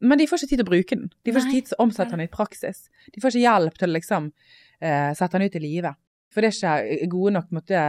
Men 0.00 0.20
de 0.20 0.26
får 0.28 0.40
ikke 0.40 0.52
tid 0.52 0.60
til 0.60 0.66
å 0.66 0.70
bruke 0.70 0.96
den. 0.96 1.10
De 1.26 1.32
får 1.32 1.42
Nei. 1.42 1.48
ikke 1.48 1.56
tid 1.58 1.70
til 1.70 1.76
å 1.76 1.84
omsette 1.86 2.14
den 2.14 2.24
i 2.24 2.30
praksis. 2.32 2.86
De 3.12 3.20
får 3.22 3.34
ikke 3.34 3.44
hjelp 3.44 3.80
til 3.80 3.90
å 3.90 3.96
liksom 3.98 4.30
uh, 4.30 5.10
sette 5.18 5.34
den 5.36 5.50
ut 5.50 5.58
i 5.58 5.62
live. 5.64 5.92
For 6.30 6.46
det 6.46 6.52
er 6.62 6.86
ikke 6.94 7.10
gode 7.10 7.34
nok 7.34 7.54
måte, 7.58 7.84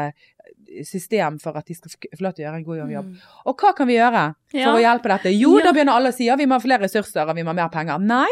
system 0.88 1.38
for 1.42 1.58
at 1.60 1.68
de 1.68 1.76
skal 1.78 1.92
få 2.16 2.26
lov 2.26 2.36
til 2.36 2.44
å 2.44 2.48
gjøre 2.48 2.60
en 2.62 2.68
god 2.68 2.80
jobb. 2.80 3.10
Mm. 3.12 3.26
Og 3.52 3.64
hva 3.64 3.74
kan 3.78 3.90
vi 3.90 3.98
gjøre 3.98 4.24
for 4.52 4.62
ja. 4.62 4.72
å 4.74 4.82
hjelpe 4.82 5.12
dette? 5.12 5.34
Jo, 5.36 5.52
ja. 5.60 5.66
da 5.68 5.74
begynner 5.76 6.00
alle 6.00 6.14
å 6.14 6.16
si 6.16 6.30
ja, 6.30 6.38
vi 6.40 6.48
må 6.50 6.58
ha 6.58 6.64
flere 6.64 6.88
ressurser 6.88 7.28
og 7.28 7.38
vi 7.38 7.46
må 7.46 7.54
ha 7.54 7.60
mer 7.60 7.72
penger. 7.74 8.02
Nei, 8.02 8.30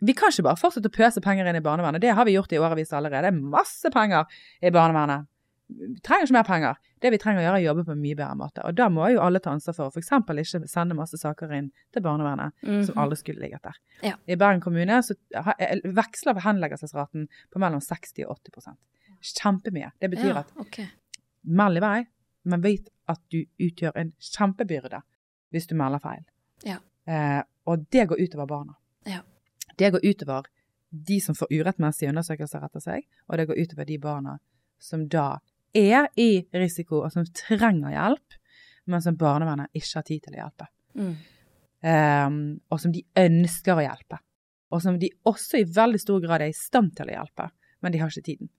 vi 0.00 0.16
kan 0.16 0.32
ikke 0.32 0.46
bare 0.48 0.60
fortsette 0.60 0.88
å 0.88 0.94
pøse 0.94 1.22
penger 1.24 1.50
inn 1.50 1.58
i 1.60 1.64
barnevernet. 1.64 2.02
Det 2.02 2.14
har 2.16 2.26
vi 2.26 2.34
gjort 2.36 2.54
i 2.56 2.60
årevis 2.60 2.94
allerede. 2.96 3.28
Det 3.28 3.34
er 3.34 3.52
masse 3.56 3.92
penger 3.92 4.40
i 4.64 4.72
barnevernet 4.74 5.29
vi 5.78 6.00
trenger 6.04 6.26
ikke 6.26 6.36
mer 6.36 6.46
penger. 6.46 6.78
Det 7.00 7.10
vi 7.14 7.18
trenger 7.20 7.40
å 7.40 7.44
gjøre, 7.44 7.58
er 7.58 7.64
å 7.64 7.68
jobbe 7.68 7.84
på 7.88 7.94
en 7.94 8.02
mye 8.02 8.16
bedre 8.18 8.36
måte. 8.38 8.62
Og 8.66 8.76
da 8.76 8.88
må 8.92 9.08
jo 9.12 9.22
alle 9.24 9.40
ta 9.42 9.52
ansvar 9.54 9.76
for 9.76 9.94
f.eks. 9.94 10.10
ikke 10.12 10.68
sende 10.68 10.96
masse 10.98 11.18
saker 11.20 11.52
inn 11.56 11.70
til 11.94 12.04
barnevernet 12.04 12.52
mm 12.62 12.70
-hmm. 12.70 12.86
som 12.86 12.98
aldri 12.98 13.16
skulle 13.16 13.40
ligget 13.40 13.62
der. 13.62 13.76
Ja. 14.02 14.14
I 14.26 14.36
Bergen 14.36 14.60
kommune 14.60 15.02
så 15.02 15.14
veksler 15.84 16.40
henleggelsesraten 16.40 17.28
på 17.52 17.58
mellom 17.58 17.80
60 17.80 18.24
og 18.26 18.38
80 18.38 18.76
Kjempemye. 19.20 19.90
Det 19.98 20.08
betyr 20.10 20.28
ja, 20.28 20.38
at 20.38 20.52
okay. 20.56 20.86
meld 21.42 21.76
i 21.76 21.80
vei, 21.80 22.06
men 22.42 22.62
vet 22.62 22.88
at 23.08 23.20
du 23.30 23.44
utgjør 23.58 23.92
en 23.96 24.12
kjempebyrde 24.18 25.02
hvis 25.50 25.66
du 25.66 25.74
melder 25.74 25.98
feil. 25.98 26.24
Ja. 26.64 26.76
Eh, 27.06 27.42
og 27.64 27.86
det 27.92 28.08
går 28.08 28.20
utover 28.20 28.46
barna. 28.46 28.74
Ja. 29.06 29.20
Det 29.76 29.90
går 29.92 30.00
utover 30.04 30.46
de 30.90 31.20
som 31.20 31.34
får 31.34 31.50
urettmessige 31.50 32.10
undersøkelser 32.10 32.64
etter 32.66 32.80
seg, 32.80 33.06
og 33.28 33.38
det 33.38 33.46
går 33.46 33.60
utover 33.62 33.84
de 33.84 33.98
barna 33.98 34.38
som 34.80 35.06
da 35.08 35.40
er 35.76 36.08
i 36.20 36.30
risiko, 36.56 37.04
og 37.04 37.12
som 37.14 37.26
trenger 37.36 37.94
hjelp, 37.94 38.38
men 38.90 39.02
som 39.04 39.18
barnevernet 39.18 39.70
ikke 39.76 39.98
har 39.98 40.06
tid 40.08 40.24
til 40.24 40.36
å 40.36 40.40
hjelpe. 40.42 40.70
Mm. 40.98 41.12
Um, 41.80 42.40
og 42.68 42.80
som 42.82 42.92
de 42.92 43.04
ønsker 43.16 43.78
å 43.78 43.84
hjelpe. 43.84 44.20
Og 44.70 44.82
som 44.84 44.98
de 45.00 45.10
også 45.26 45.60
i 45.60 45.66
veldig 45.66 46.00
stor 46.00 46.22
grad 46.22 46.44
er 46.44 46.52
i 46.52 46.56
stand 46.56 46.94
til 46.98 47.10
å 47.10 47.14
hjelpe, 47.18 47.50
men 47.80 47.94
de 47.94 48.02
har 48.02 48.12
ikke 48.12 48.26
tiden. 48.32 48.50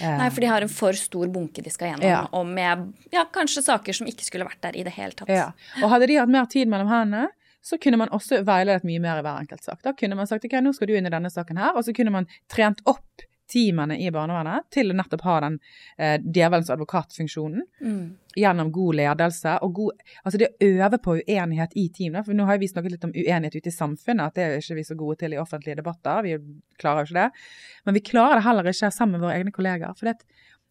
Nei, 0.00 0.26
for 0.34 0.42
de 0.42 0.48
har 0.50 0.64
en 0.64 0.72
for 0.72 0.96
stor 0.98 1.28
bunke 1.30 1.62
de 1.62 1.70
skal 1.70 1.92
gjennom, 1.92 2.08
ja. 2.08 2.24
og 2.34 2.48
med 2.50 2.88
ja, 3.14 3.22
kanskje 3.30 3.62
saker 3.62 3.94
som 3.94 4.08
ikke 4.10 4.26
skulle 4.26 4.46
vært 4.48 4.58
der 4.64 4.78
i 4.80 4.82
det 4.86 4.90
hele 4.96 5.14
tatt. 5.14 5.30
Ja. 5.30 5.52
Og 5.82 5.92
hadde 5.92 6.08
de 6.10 6.16
hatt 6.18 6.32
mer 6.34 6.48
tid 6.50 6.70
mellom 6.70 6.90
hendene, 6.90 7.28
så 7.64 7.78
kunne 7.80 8.00
man 8.02 8.10
også 8.12 8.42
veiledet 8.44 8.84
mye 8.84 9.00
mer 9.00 9.20
i 9.20 9.24
hver 9.24 9.44
enkelt 9.44 9.62
sak. 9.64 9.78
Da 9.86 9.94
kunne 9.96 10.18
man 10.18 10.28
sagt 10.28 10.44
ok, 10.44 10.58
nå 10.60 10.74
skal 10.76 10.90
du 10.90 10.96
inn 10.98 11.06
i 11.08 11.12
denne 11.14 11.30
saken 11.32 11.60
her, 11.62 11.78
og 11.78 11.86
så 11.86 11.94
kunne 11.96 12.12
man 12.12 12.26
trent 12.52 12.82
opp 12.90 13.24
teamene 13.50 13.98
i 14.00 14.10
barnevernet 14.14 14.68
til 14.72 14.90
å 14.90 14.96
nettopp 14.96 15.24
ha 15.26 15.34
den 15.44 15.58
eh, 15.98 16.16
djevelens 16.22 16.70
advokatfunksjonen 16.72 17.64
Mm. 17.84 18.16
gjennom 18.36 18.70
god 18.72 18.96
ledelse 18.96 19.58
og 19.62 19.74
god 19.74 20.04
Altså 20.24 20.38
det 20.40 20.48
å 20.48 20.68
øve 20.70 20.98
på 20.98 21.16
uenighet 21.20 21.76
i 21.76 21.88
team, 21.88 22.16
for 22.24 22.32
nå 22.34 22.46
har 22.48 22.58
vi 22.58 22.68
snakket 22.68 22.94
litt 22.94 23.04
om 23.04 23.12
uenighet 23.12 23.58
ute 23.58 23.68
i 23.68 23.74
samfunnet, 23.74 24.26
at 24.26 24.34
det 24.34 24.44
er 24.44 24.56
ikke 24.58 24.78
vi 24.78 24.86
så 24.88 24.96
gode 24.96 25.18
til 25.20 25.34
i 25.34 25.40
offentlige 25.40 25.76
debatter. 25.82 26.22
Vi 26.24 26.38
klarer 26.80 27.04
jo 27.04 27.10
ikke 27.12 27.20
det. 27.20 27.44
Men 27.84 27.94
vi 27.94 28.00
klarer 28.00 28.40
det 28.40 28.46
heller 28.48 28.70
ikke 28.72 28.90
sammen 28.90 29.18
med 29.18 29.26
våre 29.28 29.36
egne 29.38 29.52
kollegaer. 29.52 29.94
For 29.98 30.08
det, 30.08 30.16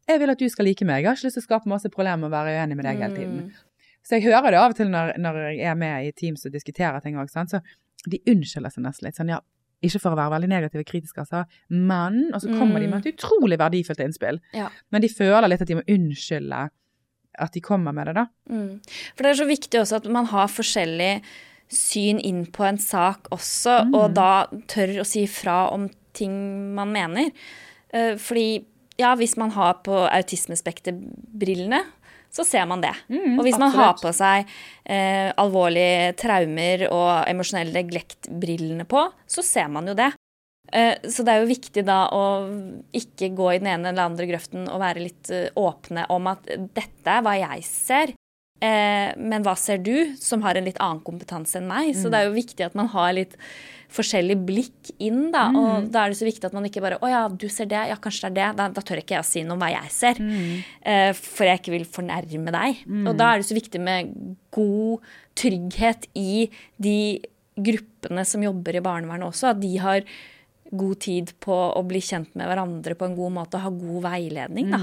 jeg 0.10 0.20
vil 0.20 0.34
at 0.34 0.42
du 0.42 0.50
skal 0.50 0.66
like 0.68 0.86
meg. 0.86 1.04
Jeg 1.04 1.12
har 1.12 1.16
ikke 1.20 1.30
lyst 1.30 1.40
til 1.40 1.46
å 1.46 1.50
skape 1.50 1.70
masse 1.72 1.94
problemer 1.94 2.28
å 2.28 2.34
være 2.34 2.58
uenig 2.58 2.76
med 2.80 2.90
deg 2.90 3.06
hele 3.06 3.16
tiden. 3.16 3.38
Mm. 3.46 3.70
Så 4.04 4.18
jeg 4.18 4.26
hører 4.26 4.52
det 4.52 4.60
av 4.60 4.74
og 4.74 4.76
til 4.76 4.90
når, 4.92 5.14
når 5.22 5.40
jeg 5.54 5.68
er 5.72 5.80
med 5.80 6.10
i 6.10 6.12
teams 6.12 6.44
og 6.46 6.52
diskuterer 6.52 7.00
ting 7.00 7.16
òg, 7.16 7.30
så 7.32 7.62
de 8.10 8.20
unnskylder 8.28 8.74
seg 8.74 8.84
nesten 8.84 9.08
litt. 9.08 9.16
Sånn 9.16 9.32
ja, 9.32 9.40
ikke 9.84 10.02
for 10.02 10.16
å 10.16 10.20
være 10.20 10.36
veldig 10.36 10.50
negative 10.52 10.84
og 10.84 10.90
kritiske, 10.90 11.26
altså, 11.26 11.44
men 11.70 12.30
Og 12.34 12.42
så 12.44 12.52
kommer 12.54 12.84
de 12.84 12.90
med 12.92 13.04
et 13.04 13.16
utrolig 13.16 13.60
verdifullt 13.60 14.04
innspill. 14.04 14.40
Ja. 14.56 14.70
Men 14.94 15.04
de 15.04 15.12
føler 15.12 15.50
litt 15.52 15.64
at 15.64 15.70
de 15.70 15.80
må 15.80 15.86
unnskylde 15.92 16.68
at 17.42 17.56
de 17.56 17.64
kommer 17.66 17.96
med 17.96 18.10
det, 18.10 18.14
da. 18.20 18.28
Mm. 18.50 18.78
For 19.16 19.26
det 19.26 19.32
er 19.32 19.40
så 19.42 19.50
viktig 19.50 19.80
også 19.80 20.00
at 20.02 20.10
man 20.14 20.30
har 20.30 20.52
forskjellig 20.54 21.14
syn 21.74 22.20
inn 22.22 22.44
på 22.54 22.66
en 22.68 22.78
sak 22.78 23.32
også, 23.34 23.80
og 23.96 24.14
da 24.14 24.46
tør 24.70 25.00
å 25.02 25.08
si 25.08 25.26
fra 25.32 25.64
om 25.74 25.88
ting 26.14 26.36
man 26.78 26.94
mener. 26.94 27.32
Eh, 27.90 28.14
Fordi 28.22 28.64
ja, 29.02 29.16
hvis 29.18 29.38
man 29.42 29.54
har 29.56 29.80
på 29.86 30.04
autismespekterbrillene, 30.06 31.82
så 32.34 32.46
ser 32.48 32.66
man 32.70 32.82
det. 32.82 32.94
Mm, 33.14 33.38
og 33.38 33.46
hvis 33.46 33.60
man 33.62 33.74
har 33.76 33.94
på 34.00 34.10
seg 34.16 34.50
eh, 34.90 35.30
alvorlige 35.38 36.16
traumer 36.18 36.88
og 36.90 37.30
emosjonell 37.30 37.76
glektbrillene 37.92 38.88
på, 38.90 39.06
så 39.30 39.46
ser 39.46 39.70
man 39.74 39.90
jo 39.92 39.96
det. 39.98 40.10
Eh, 40.74 40.96
så 41.10 41.26
det 41.26 41.34
er 41.34 41.44
jo 41.44 41.52
viktig 41.52 41.84
da 41.86 42.00
å 42.16 42.24
ikke 42.96 43.34
gå 43.38 43.52
i 43.54 43.60
den 43.62 43.70
ene 43.76 43.92
eller 43.92 44.08
andre 44.08 44.28
grøften 44.30 44.66
og 44.66 44.82
være 44.82 45.06
litt 45.06 45.30
eh, 45.34 45.52
åpne 45.60 46.08
om 46.14 46.32
at 46.32 46.50
dette 46.50 47.18
er 47.18 47.26
hva 47.26 47.36
jeg 47.38 47.66
ser. 47.68 48.16
Eh, 48.64 49.12
men 49.20 49.44
hva 49.44 49.58
ser 49.60 49.82
du, 49.84 50.14
som 50.16 50.44
har 50.46 50.56
en 50.56 50.64
litt 50.70 50.80
annen 50.80 51.02
kompetanse 51.04 51.58
enn 51.60 51.68
meg? 51.68 51.92
Så 52.00 52.08
det 52.14 52.22
er 52.22 52.30
jo 52.30 52.36
viktig 52.38 52.64
at 52.64 52.78
man 52.80 52.88
har 52.94 53.12
litt 53.18 53.34
forskjellig 53.94 54.38
blikk 54.48 54.90
inn, 55.04 55.28
da. 55.34 55.50
Og 55.54 55.90
da 55.94 56.06
er 56.06 56.14
det 56.14 56.18
så 56.18 56.26
viktig 56.26 56.48
at 56.48 56.56
man 56.56 56.66
ikke 56.66 56.82
bare 56.82 56.98
Å 57.04 57.10
ja, 57.12 57.20
du 57.30 57.46
ser 57.52 57.68
det. 57.70 57.82
Ja, 57.92 57.98
kanskje 58.02 58.32
det 58.34 58.42
er 58.42 58.54
det. 58.56 58.58
Da, 58.58 58.70
da 58.74 58.82
tør 58.82 59.02
ikke 59.04 59.18
jeg 59.18 59.22
å 59.26 59.28
si 59.28 59.44
noe 59.46 59.54
om 59.58 59.62
hva 59.62 59.70
jeg 59.74 59.92
ser. 59.94 60.22
Eh, 60.82 61.12
for 61.14 61.46
jeg 61.46 61.60
ikke 61.62 61.76
vil 61.76 61.86
fornærme 61.86 62.56
deg. 62.56 62.82
Og 63.04 63.14
da 63.20 63.34
er 63.34 63.38
det 63.44 63.50
så 63.52 63.58
viktig 63.60 63.82
med 63.84 64.16
god 64.56 65.00
trygghet 65.38 66.08
i 66.18 66.48
de 66.82 66.98
gruppene 67.54 68.24
som 68.26 68.42
jobber 68.42 68.80
i 68.80 68.82
barnevernet 68.82 69.28
også. 69.28 69.52
At 69.54 69.60
de 69.62 69.76
har 69.78 70.02
god 70.74 71.00
tid 71.06 71.36
på 71.44 71.54
å 71.54 71.84
bli 71.86 72.00
kjent 72.02 72.32
med 72.34 72.48
hverandre 72.50 72.96
på 72.98 73.06
en 73.06 73.16
god 73.20 73.32
måte 73.36 73.60
og 73.60 73.68
ha 73.68 73.70
god 73.70 74.02
veiledning, 74.08 74.72
da. 74.74 74.80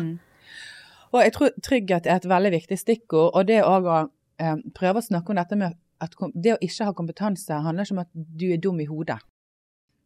Og 1.11 1.23
jeg 1.25 1.35
tror 1.35 1.55
trygghet 1.67 2.07
er 2.07 2.21
et 2.21 2.29
veldig 2.31 2.53
viktig 2.55 2.79
stikkord, 2.79 3.33
og 3.35 3.49
det 3.49 3.61
òg 3.67 3.89
å 3.89 3.99
eh, 4.41 4.57
prøve 4.77 5.03
å 5.03 5.07
snakke 5.07 5.33
om 5.33 5.41
dette 5.41 5.59
med 5.59 5.79
at 6.01 6.15
det 6.35 6.55
å 6.55 6.61
ikke 6.65 6.87
ha 6.89 6.97
kompetanse 6.97 7.61
handler 7.65 7.85
ikke 7.85 7.97
om 7.99 8.03
at 8.05 8.11
du 8.15 8.47
er 8.55 8.63
dum 8.63 8.81
i 8.81 8.89
hodet. 8.89 9.19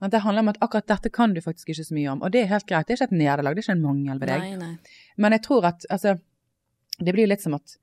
Men 0.02 0.10
det 0.10 0.24
handler 0.24 0.44
om 0.44 0.50
at 0.50 0.58
akkurat 0.64 0.88
dette 0.90 1.12
kan 1.14 1.32
du 1.36 1.40
faktisk 1.44 1.70
ikke 1.70 1.86
så 1.86 1.94
mye 1.96 2.10
om, 2.12 2.24
og 2.24 2.32
det 2.34 2.42
er 2.42 2.50
helt 2.50 2.66
greit. 2.68 2.88
Det 2.88 2.96
er 2.96 2.98
ikke 2.98 3.12
et 3.12 3.20
nederlag, 3.20 3.54
det 3.54 3.62
er 3.62 3.68
ikke 3.68 3.76
en 3.78 3.84
mangel 3.84 4.20
ved 4.20 4.32
deg. 4.32 4.42
Nei, 4.44 4.56
nei. 4.60 4.98
Men 5.22 5.36
jeg 5.36 5.44
tror 5.46 5.68
at 5.70 5.86
altså, 5.92 6.16
det 6.98 7.14
blir 7.14 7.30
litt 7.30 7.44
som 7.44 7.56
at 7.56 7.76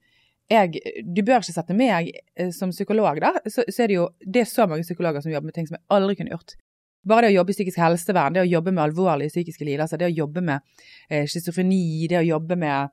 jeg, 0.51 0.81
du 1.07 1.21
bør 1.23 1.39
ikke 1.39 1.55
sette 1.55 1.77
meg 1.77 2.11
eh, 2.11 2.51
som 2.51 2.73
psykolog, 2.73 3.21
da. 3.23 3.31
Så, 3.47 3.63
så 3.71 3.85
er 3.85 3.91
det 3.91 3.97
jo 3.97 4.09
det 4.25 4.43
er 4.43 4.49
så 4.51 4.67
mange 4.67 4.83
psykologer 4.83 5.23
som 5.23 5.31
jobber 5.31 5.47
med 5.47 5.55
ting 5.55 5.69
som 5.69 5.77
jeg 5.77 5.85
aldri 5.95 6.17
kunne 6.19 6.33
gjort. 6.33 6.57
Bare 7.07 7.27
det 7.27 7.33
å 7.33 7.39
jobbe 7.41 7.51
i 7.53 7.57
psykisk 7.57 7.77
helsevern, 7.81 8.33
det 8.35 8.43
å 8.43 8.49
jobbe 8.49 8.71
med 8.71 8.83
alvorlige 8.83 9.33
psykiske 9.33 9.65
lidelser, 9.65 9.97
det 9.97 10.11
å 10.11 10.17
jobbe 10.23 10.41
med 10.45 10.61
eh, 11.09 11.25
schizofreni, 11.25 12.07
det 12.11 12.19
å 12.21 12.27
jobbe 12.27 12.55
med 12.61 12.89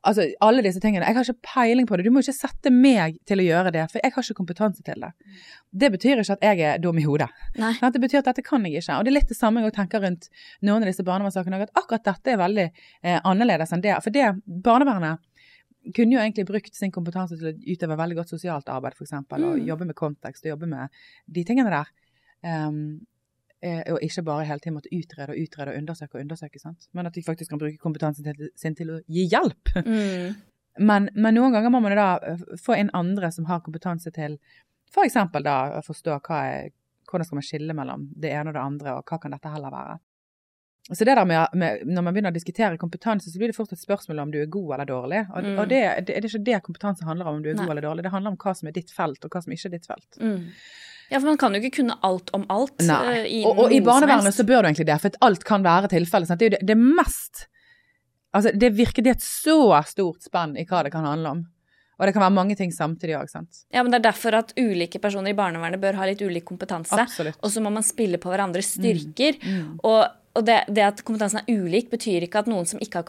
Altså, 0.00 0.24
alle 0.40 0.62
disse 0.64 0.80
tingene. 0.80 1.04
Jeg 1.04 1.12
har 1.12 1.26
ikke 1.28 1.44
peiling 1.44 1.84
på 1.84 1.98
det. 1.98 2.06
Du 2.06 2.10
må 2.10 2.22
ikke 2.24 2.32
sette 2.32 2.70
meg 2.72 3.18
til 3.28 3.42
å 3.42 3.44
gjøre 3.44 3.68
det, 3.74 3.82
for 3.92 4.00
jeg 4.00 4.14
har 4.14 4.24
ikke 4.24 4.36
kompetanse 4.38 4.80
til 4.86 4.96
det. 5.04 5.10
Det 5.76 5.90
betyr 5.92 6.22
ikke 6.22 6.36
at 6.38 6.46
jeg 6.46 6.62
er 6.64 6.78
dum 6.80 6.96
i 6.96 7.04
hodet. 7.04 7.26
Nei. 7.60 7.74
Det 7.84 8.00
betyr 8.00 8.22
at 8.22 8.30
dette 8.30 8.40
kan 8.46 8.64
jeg 8.64 8.80
ikke. 8.80 8.96
Og 8.96 9.04
det 9.04 9.12
er 9.12 9.16
litt 9.18 9.28
det 9.28 9.36
samme 9.36 9.60
jeg 9.60 9.74
tenker 9.76 10.00
rundt 10.00 10.30
noen 10.64 10.80
av 10.80 10.88
disse 10.88 11.04
barnevernssakene, 11.04 11.60
at 11.68 11.76
akkurat 11.76 12.08
dette 12.08 12.32
er 12.32 12.40
veldig 12.40 12.64
eh, 12.70 13.20
annerledes 13.28 13.76
enn 13.76 13.84
det. 13.84 13.92
For 14.00 14.16
det 14.16 14.24
barnevernet 14.48 15.20
kunne 15.92 16.16
jo 16.16 16.24
egentlig 16.24 16.48
brukt 16.48 16.74
sin 16.80 16.96
kompetanse 16.96 17.36
til 17.36 17.52
å 17.52 17.54
utøve 17.60 18.00
veldig 18.00 18.16
godt 18.22 18.32
sosialt 18.32 18.72
arbeid, 18.72 18.96
f.eks. 18.96 19.12
Og 19.20 19.36
Mm. 19.36 19.66
jobbe 19.68 19.84
med 19.92 20.00
kontekst 20.00 20.48
og 20.48 20.54
jobbe 20.54 20.66
med 20.78 20.88
de 21.28 21.44
tingene 21.44 21.76
der. 21.76 21.92
Um, 22.40 23.02
og 23.92 23.98
ikke 24.02 24.22
bare 24.24 24.46
hele 24.48 24.62
tiden 24.62 24.76
måtte 24.78 24.92
utrede 24.96 25.34
og 25.34 25.40
utrede 25.42 25.72
og 25.74 25.76
undersøke 25.82 26.16
og 26.16 26.22
undersøke, 26.24 26.58
sant? 26.62 26.86
men 26.96 27.06
at 27.06 27.14
de 27.14 27.22
faktisk 27.22 27.50
kan 27.52 27.60
bruke 27.60 27.76
kompetansen 27.82 28.24
til, 28.24 28.48
sin 28.56 28.74
til 28.78 28.94
å 28.96 29.00
gi 29.06 29.26
hjelp. 29.28 29.74
Mm. 29.90 30.38
Men, 30.86 31.08
men 31.18 31.34
noen 31.34 31.52
ganger 31.52 31.72
må 31.74 31.80
man 31.82 31.92
da 31.98 32.10
eh, 32.24 32.42
få 32.62 32.76
inn 32.78 32.92
andre 32.96 33.28
som 33.34 33.44
har 33.50 33.58
kompetanse 33.60 34.12
til 34.14 34.38
f.eks. 34.94 35.16
da 35.44 35.56
å 35.76 35.82
forstå 35.84 36.14
er, 36.30 36.70
hvordan 37.10 37.26
skal 37.26 37.36
man 37.40 37.44
skille 37.44 37.74
mellom 37.76 38.06
det 38.16 38.30
ene 38.32 38.52
og 38.52 38.56
det 38.56 38.62
andre, 38.62 38.94
og 38.96 39.10
hva 39.10 39.18
kan 39.20 39.34
dette 39.34 39.50
heller 39.52 39.74
være. 39.74 39.98
Så 40.90 41.04
det 41.04 41.16
der 41.18 41.24
med, 41.28 41.52
med, 41.54 41.82
Når 41.86 42.02
man 42.02 42.14
begynner 42.14 42.32
å 42.32 42.34
diskutere 42.38 42.78
kompetanse, 42.80 43.30
så 43.30 43.38
blir 43.38 43.50
det 43.52 43.56
fort 43.58 43.72
et 43.74 43.82
spørsmål 43.82 44.22
om 44.24 44.30
du 44.32 44.40
er 44.40 44.46
god 44.50 44.74
eller 44.74 44.88
dårlig. 44.88 45.20
Og, 45.34 45.44
Mm. 45.44 45.58
og 45.58 45.68
det, 45.68 45.82
det, 46.06 46.14
det 46.14 46.16
er 46.24 46.30
ikke 46.30 46.44
det 46.48 46.62
kompetanse 46.66 47.04
handler 47.04 47.28
om, 47.28 47.36
om 47.36 47.42
du 47.42 47.50
er 47.50 47.54
Nei. 47.58 47.64
god 47.66 47.74
eller 47.74 47.86
dårlig. 47.90 48.02
Det 48.06 48.12
handler 48.14 48.30
om 48.32 48.38
hva 48.40 48.54
som 48.56 48.68
er 48.70 48.72
ditt 48.78 48.90
felt, 48.94 49.24
og 49.24 49.30
hva 49.30 49.42
som 49.44 49.52
ikke 49.52 49.68
er 49.68 49.74
ditt 49.76 49.86
felt. 49.90 50.18
Mm. 50.18 50.48
Ja, 51.10 51.18
for 51.18 51.26
man 51.32 51.38
kan 51.40 51.54
jo 51.54 51.60
ikke 51.60 51.80
kunne 51.80 51.96
alt 52.06 52.30
om 52.36 52.44
alt. 52.52 52.76
Nei. 52.86 52.98
eh, 53.26 53.46
Og, 53.46 53.58
og 53.66 53.72
i 53.74 53.80
barnevernet 53.84 54.34
så 54.36 54.46
bør 54.46 54.62
du 54.62 54.70
egentlig 54.70 54.86
det, 54.86 54.98
for 55.02 55.22
alt 55.26 55.46
kan 55.46 55.64
være 55.66 55.90
tilfellet. 55.92 56.30
Det 56.38 56.46
er 56.46 56.50
jo 56.52 56.56
det, 56.58 56.66
det 56.72 56.78
mest 56.80 57.46
Altså, 58.30 58.52
det 58.54 58.68
virker 58.78 59.02
det 59.02 59.10
er 59.10 59.16
et 59.18 59.24
så 59.26 59.56
stort 59.90 60.22
spenn 60.22 60.52
i 60.54 60.62
hva 60.62 60.84
det 60.86 60.92
kan 60.94 61.02
handle 61.02 61.32
om. 61.34 61.40
Og 61.98 62.06
det 62.06 62.12
kan 62.14 62.22
være 62.22 62.32
mange 62.36 62.54
ting 62.56 62.70
samtidig 62.72 63.16
òg, 63.18 63.28
sant. 63.28 63.64
Ja, 63.74 63.82
men 63.82 63.90
det 63.92 63.98
er 63.98 64.04
derfor 64.06 64.36
at 64.38 64.54
ulike 64.56 65.00
personer 65.02 65.34
i 65.34 65.36
barnevernet 65.36 65.82
bør 65.82 65.98
ha 65.98 66.06
litt 66.08 66.22
ulik 66.22 66.46
kompetanse. 66.48 66.94
Absolutt. 66.96 67.36
Og 67.42 67.50
så 67.52 67.60
må 67.60 67.72
man 67.74 67.84
spille 67.84 68.20
på 68.22 68.30
hverandres 68.32 68.70
styrker. 68.78 69.36
Mm. 69.42 69.74
Og, 69.82 70.06
og 70.38 70.46
det, 70.46 70.60
det 70.70 70.86
at 70.86 71.02
kompetansen 71.04 71.42
er 71.42 71.58
ulik, 71.60 71.90
betyr 71.92 72.24
ikke 72.24 72.44
at 72.44 72.48
noen 72.48 72.70
som 72.70 72.80
ikke 72.80 73.02
har 73.02 73.08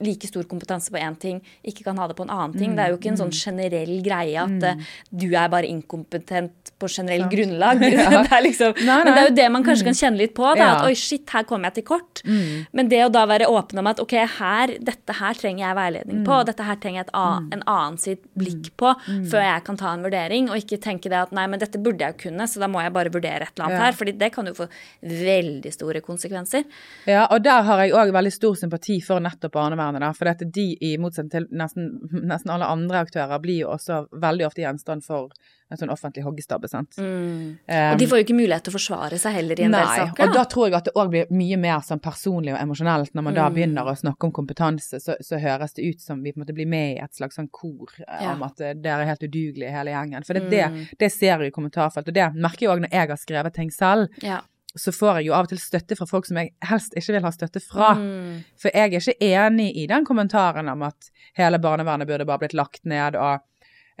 like 0.00 0.26
stor 0.26 0.42
kompetanse 0.44 0.90
på 0.90 0.98
én 1.00 1.16
ting, 1.18 1.40
ikke 1.64 1.84
kan 1.84 1.96
ha 1.98 2.06
det 2.08 2.16
på 2.16 2.22
en 2.26 2.30
annen 2.30 2.56
ting. 2.58 2.74
Det 2.76 2.84
er 2.84 2.90
jo 2.90 2.98
ikke 2.98 3.08
en 3.12 3.16
Mm. 3.16 3.22
sånn 3.22 3.32
generell 3.44 4.02
greie 4.02 4.36
at 4.40 4.48
mm. 4.50 4.84
du 5.12 5.26
er 5.34 5.48
bare 5.48 5.66
inkompetent 5.68 6.72
på 6.80 6.88
generell 6.88 7.24
Klart. 7.28 7.32
grunnlag. 7.32 7.82
Ja. 8.12 8.22
det 8.22 8.42
liksom, 8.44 8.74
Nei, 8.86 9.04
Men 9.04 9.14
det 9.14 9.18
er 9.22 9.28
jo 9.28 9.34
det 9.36 9.48
man 9.52 9.64
kanskje 9.64 9.84
kan 9.84 9.94
kjenne 9.94 10.18
litt 10.18 10.34
på. 10.34 10.42
Da, 10.54 10.56
Ja. 10.62 10.70
At 10.78 10.86
oi, 10.86 10.94
shit, 10.94 11.28
her 11.30 11.44
kom 11.44 11.62
jeg 11.64 11.74
til 11.74 11.84
kort. 11.84 12.22
Mm. 12.24 12.66
Men 12.72 12.88
det 12.88 13.00
å 13.06 13.10
da 13.12 13.26
være 13.26 13.46
åpen 13.50 13.78
om 13.78 13.86
at 13.86 14.00
ok, 14.00 14.12
her, 14.38 14.66
dette 14.80 15.12
her 15.18 15.34
trenger 15.34 15.66
jeg 15.66 15.76
veiledning 15.76 16.18
Mm. 16.22 16.24
på, 16.26 16.32
og 16.40 16.46
dette 16.46 16.62
her 16.64 16.76
trenger 16.76 17.00
jeg 17.02 17.06
et 17.08 17.14
a- 17.14 17.40
en 17.52 17.62
annen 17.66 17.98
sitt 17.98 18.22
blikk 18.38 18.70
på 18.76 18.94
før 19.30 19.42
jeg 19.42 19.64
kan 19.64 19.76
ta 19.76 19.92
en 19.94 20.02
vurdering, 20.02 20.48
og 20.50 20.56
ikke 20.56 20.78
tenke 20.80 21.08
det 21.10 21.12
at 21.18 21.32
nei, 21.32 21.46
men 21.46 21.58
dette 21.60 21.78
burde 21.82 21.98
jeg 22.00 22.16
jo 22.16 22.30
kunne, 22.30 22.46
så 22.48 22.58
da 22.60 22.66
må 22.68 22.82
jeg 22.82 22.92
bare 22.92 23.10
vurdere 23.10 23.42
et 23.42 23.52
eller 23.56 23.66
annet 23.68 23.78
Ja. 23.78 23.84
her, 23.86 23.92
fordi 23.92 24.12
det 24.18 24.32
kan 24.32 24.46
jo 24.46 24.52
få 24.54 24.68
veldig 25.02 25.72
store 25.72 26.00
konsekvenser. 26.00 26.64
Ja, 27.06 27.26
og 27.30 27.42
der 27.44 27.62
har 27.62 27.78
jeg 27.84 27.92
òg 27.92 28.12
veldig 28.14 28.32
stor 28.32 28.54
sympati 28.54 29.00
for 29.04 29.20
nettopp 29.20 29.56
barnevernet. 29.78 30.00
da, 30.00 30.12
For 30.12 30.24
dette, 30.24 30.50
de, 30.52 30.66
i 30.80 30.96
motsetning 30.98 31.30
til 31.30 31.46
nesten, 31.50 31.88
nesten 32.32 32.50
alle 32.50 32.64
andre 32.66 33.00
aktører, 33.06 33.38
blir 33.42 33.62
jo 33.64 33.68
også 33.74 34.06
veldig 34.12 34.46
ofte 34.46 34.62
gjenstand 34.62 35.04
for 35.04 35.30
en 35.72 35.78
sånn 35.80 35.88
offentlig 35.88 36.20
hoggestabbe. 36.26 36.68
sant? 36.68 36.98
Mm. 37.00 37.56
Um, 37.64 37.92
Og 37.94 37.98
de 37.98 38.06
får 38.06 38.18
jo 38.20 38.24
ikke 38.26 38.36
mulighet 38.36 38.62
til 38.66 38.72
å 38.74 38.76
forsvare 38.76 39.16
seg 39.18 39.32
heller 39.38 39.56
i 39.58 39.64
en 39.64 39.72
del 39.72 39.86
Nei, 39.86 39.96
saker. 40.02 40.26
og 40.28 40.34
da 40.36 40.42
tror 40.44 40.66
jeg 40.68 40.74
at 40.76 40.84
det 40.84 40.92
òg 41.00 41.08
blir 41.14 41.30
mye 41.32 41.56
mer 41.56 41.78
sånn 41.80 42.00
personlig 42.04 42.52
og 42.52 42.60
emosjonelt. 42.60 43.14
Når 43.16 43.22
man 43.24 43.34
da 43.34 43.48
Mm. 43.48 43.54
begynner 43.56 43.88
å 43.88 43.96
snakke 43.96 44.24
om 44.28 44.32
kompetanse, 44.32 45.00
så, 45.00 45.16
så 45.24 45.38
høres 45.40 45.72
det 45.72 45.86
ut 45.88 46.00
som 46.04 46.20
vi 46.22 46.32
på 46.32 46.36
en 46.36 46.44
måte 46.44 46.52
blir 46.54 46.68
med 46.68 46.98
i 46.98 47.00
et 47.02 47.14
slags 47.16 47.36
sånn 47.40 47.48
kor 47.50 47.88
eh, 48.06 48.20
Ja. 48.22 48.34
om 48.34 48.42
at 48.42 48.60
eh, 48.60 48.74
dere 48.74 49.00
er 49.06 49.06
helt 49.14 49.22
udugelige 49.24 49.72
hele 49.72 49.90
gjengen. 49.96 50.24
For 50.26 50.34
det, 50.34 50.42
Mm. 50.42 50.50
det, 50.50 50.98
det 50.98 51.12
ser 51.12 51.38
jeg 51.38 51.46
i 51.48 51.50
kommentarfelt, 51.56 52.06
og 52.08 52.14
det 52.14 52.34
merker 52.34 52.66
jeg 52.66 52.68
òg 52.76 52.80
når 52.84 52.90
jeg 52.92 53.08
har 53.08 53.16
skrevet 53.16 53.54
ting 53.54 53.70
selv. 53.70 54.08
Ja. 54.22 54.40
Så 54.78 54.92
får 54.96 55.18
jeg 55.20 55.26
jo 55.26 55.34
av 55.36 55.44
og 55.44 55.50
til 55.52 55.58
støtte 55.60 55.96
fra 55.98 56.06
folk 56.08 56.24
som 56.24 56.38
jeg 56.40 56.54
helst 56.64 56.94
ikke 56.96 57.12
vil 57.18 57.24
ha 57.26 57.30
støtte 57.34 57.60
fra. 57.60 57.90
Mm. 57.98 58.38
For 58.56 58.72
jeg 58.72 58.88
er 58.94 59.00
ikke 59.02 59.26
enig 59.28 59.66
i 59.76 59.86
den 59.90 60.06
kommentaren 60.08 60.68
om 60.72 60.82
at 60.88 61.10
hele 61.36 61.58
barnevernet 61.60 62.08
burde 62.08 62.24
bare 62.24 62.40
blitt 62.40 62.54
lagt 62.56 62.80
ned, 62.88 63.18
og, 63.20 63.44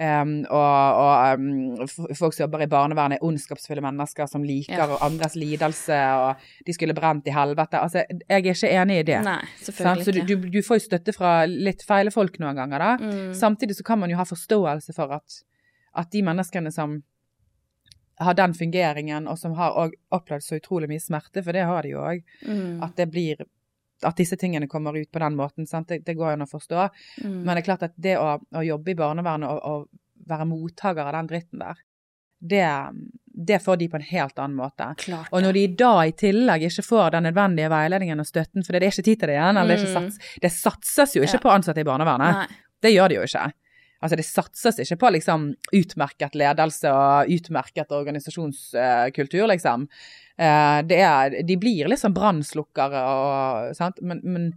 um, 0.00 0.32
og, 0.48 1.02
og 1.02 1.36
um, 1.36 1.84
folk 2.16 2.32
som 2.32 2.46
jobber 2.46 2.64
i 2.64 2.70
barnevernet 2.72 3.18
er 3.20 3.28
ondskapsfulle 3.28 3.84
mennesker 3.84 4.26
som 4.32 4.48
liker 4.48 4.80
Ja. 4.80 4.96
andres 5.04 5.36
lidelse, 5.36 6.00
og 6.24 6.40
de 6.66 6.72
skulle 6.72 6.96
brent 6.96 7.28
i 7.28 7.36
helvete. 7.36 7.76
Altså, 7.76 8.06
jeg 8.08 8.24
er 8.40 8.42
ikke 8.56 8.72
enig 8.72 8.98
i 9.02 9.06
det. 9.12 9.20
Nei, 9.28 9.38
sant? 9.60 9.68
selvfølgelig 9.68 10.04
Så 10.08 10.16
ikke. 10.16 10.26
du, 10.48 10.50
du 10.56 10.60
får 10.70 10.80
jo 10.80 10.86
støtte 10.88 11.12
fra 11.12 11.36
litt 11.46 11.84
feile 11.84 12.10
folk 12.10 12.40
noen 12.40 12.56
ganger, 12.56 12.78
da. 12.88 12.96
Mm. 12.96 13.32
Samtidig 13.36 13.76
så 13.76 13.84
kan 13.92 14.00
man 14.00 14.08
jo 14.10 14.16
ha 14.16 14.24
forståelse 14.24 14.96
for 14.96 15.12
at, 15.20 15.42
at 16.00 16.08
de 16.16 16.24
menneskene 16.24 16.72
som 16.72 17.02
har 18.20 18.34
den 18.34 18.54
fungeringen, 18.54 19.26
og 19.28 19.38
som 19.38 19.52
har 19.58 19.90
opplevd 20.10 20.42
så 20.42 20.56
utrolig 20.60 20.88
mye 20.88 21.00
smerte, 21.00 21.42
for 21.42 21.52
det 21.52 21.64
har 21.66 21.82
de 21.82 21.88
jo 21.94 21.98
òg, 22.00 22.22
Mm. 22.46 22.82
at 22.82 22.96
det 22.96 23.10
blir 23.10 23.36
at 24.04 24.16
disse 24.16 24.36
tingene 24.36 24.66
kommer 24.68 24.96
ut 24.98 25.10
på 25.12 25.18
den 25.22 25.36
måten. 25.36 25.66
Sant? 25.66 25.86
Det, 25.88 26.04
det 26.04 26.16
går 26.16 26.32
jo 26.32 26.32
an 26.32 26.42
å 26.42 26.50
forstå. 26.50 26.88
Mm. 27.22 27.44
Men 27.44 27.54
det 27.54 27.62
er 27.62 27.66
klart 27.68 27.82
at 27.82 27.92
det 27.96 28.16
å, 28.18 28.40
å 28.54 28.62
jobbe 28.66 28.90
i 28.90 28.94
barnevernet 28.98 29.48
og, 29.48 29.60
og 29.62 29.88
være 30.28 30.46
mottaker 30.46 31.06
av 31.06 31.12
den 31.12 31.26
dritten 31.30 31.58
der, 31.62 31.76
det, 32.42 32.66
det 33.46 33.60
får 33.62 33.76
de 33.78 33.88
på 33.88 33.96
en 34.00 34.02
helt 34.08 34.38
annen 34.42 34.56
måte. 34.58 34.88
Klart 34.98 35.28
Og 35.30 35.42
når 35.44 35.52
de 35.54 35.66
da 35.78 35.92
i 36.06 36.10
tillegg 36.18 36.64
ikke 36.66 36.82
får 36.82 37.10
den 37.14 37.28
nødvendige 37.28 37.70
veiledningen 37.70 38.18
og 38.18 38.26
støtten, 38.26 38.64
for 38.66 38.72
det 38.74 38.82
er 38.82 38.90
ikke 38.90 39.04
tid 39.06 39.20
til 39.22 39.30
det 39.30 39.36
igjen, 39.38 39.56
eller 39.62 39.76
det, 39.76 39.86
Mm. 39.86 39.94
sats, 39.94 40.18
det 40.42 40.50
satses 40.52 41.14
jo 41.16 41.22
ikke 41.22 41.38
Ja. 41.38 41.44
på 41.46 41.54
ansatte 41.54 41.78
i 41.80 41.84
barnevernet. 41.86 42.34
Nei. 42.34 42.46
Det 42.82 42.90
gjør 42.96 43.08
de 43.08 43.14
jo 43.14 43.22
ikke. 43.22 43.52
Altså 44.02 44.18
Det 44.18 44.26
satses 44.26 44.80
ikke 44.82 44.98
på 44.98 45.12
liksom 45.14 45.46
utmerket 45.78 46.34
ledelse 46.34 46.90
og 46.90 47.30
utmerket 47.30 47.94
organisasjonskultur, 47.94 49.46
liksom. 49.52 49.86
Eh, 50.36 50.80
er, 50.98 51.36
de 51.46 51.56
blir 51.60 51.90
liksom 51.92 52.14
brannslukkere 52.16 53.02
og 53.06 53.76
sant, 53.78 54.00
men, 54.02 54.22
men 54.24 54.48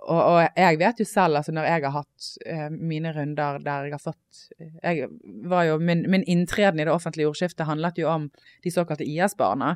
og, 0.00 0.20
og 0.20 0.38
jeg 0.56 0.78
vet 0.80 1.00
jo 1.02 1.06
selv, 1.08 1.40
altså 1.40 1.52
når 1.52 1.66
jeg 1.68 1.84
har 1.84 1.92
hatt 1.92 2.28
eh, 2.48 2.68
mine 2.72 3.12
runder 3.12 3.58
der 3.64 3.88
jeg 3.88 3.96
har 3.96 4.00
fått 4.00 4.44
jeg 4.56 5.10
var 5.50 5.66
jo, 5.68 5.76
min, 5.82 6.06
min 6.08 6.24
inntreden 6.24 6.80
i 6.80 6.86
det 6.88 6.94
offentlige 6.94 7.28
ordskiftet 7.28 7.68
handlet 7.68 8.00
jo 8.00 8.08
om 8.08 8.30
de 8.64 8.72
såkalte 8.72 9.04
IS-barna. 9.04 9.74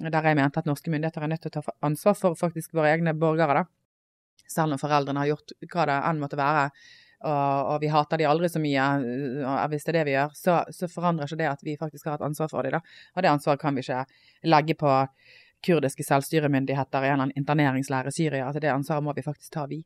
Der 0.00 0.24
jeg 0.24 0.38
mente 0.38 0.58
at 0.58 0.66
norske 0.66 0.90
myndigheter 0.90 1.22
er 1.22 1.30
nødt 1.30 1.44
til 1.44 1.52
å 1.52 1.60
ta 1.60 1.76
ansvar 1.84 2.16
for 2.18 2.38
faktisk 2.38 2.72
våre 2.74 2.94
egne 2.94 3.14
borgere. 3.14 3.62
da. 3.62 4.46
Selv 4.48 4.74
om 4.74 4.80
foreldrene 4.80 5.22
har 5.22 5.30
gjort 5.34 5.54
hva 5.68 5.86
det 5.90 5.98
enn 6.08 6.22
måtte 6.22 6.40
være, 6.40 6.70
og, 7.22 7.70
og 7.72 7.76
vi 7.82 7.90
hater 7.92 8.20
de 8.20 8.26
aldri 8.28 8.50
så 8.50 8.60
mye, 8.62 8.88
og 9.46 9.70
hvis 9.72 9.86
det 9.86 9.92
er 9.92 9.98
det 10.00 10.04
vi 10.08 10.16
gjør, 10.16 10.34
så, 10.38 10.58
så 10.74 10.88
forandrer 10.90 11.30
ikke 11.30 11.40
det 11.40 11.48
at 11.50 11.64
vi 11.66 11.78
faktisk 11.80 12.10
har 12.10 12.18
et 12.18 12.26
ansvar 12.26 12.50
for 12.52 12.66
dem. 12.66 12.76
da. 12.76 12.82
Og 13.16 13.24
det 13.24 13.30
ansvaret 13.30 13.62
kan 13.62 13.78
vi 13.78 13.84
ikke 13.84 14.04
legge 14.50 14.76
på 14.78 14.92
kurdiske 15.62 16.04
selvstyremyndigheter 16.06 17.04
i 17.04 17.08
en 17.08 17.12
eller 17.12 17.26
annen 17.28 17.38
interneringslære 17.38 18.10
i 18.10 18.16
Syria. 18.16 18.46
Altså 18.48 18.62
det 18.62 18.72
ansvaret 18.72 19.06
må 19.06 19.14
vi 19.16 19.24
faktisk 19.24 19.52
ta, 19.54 19.66
vi. 19.70 19.82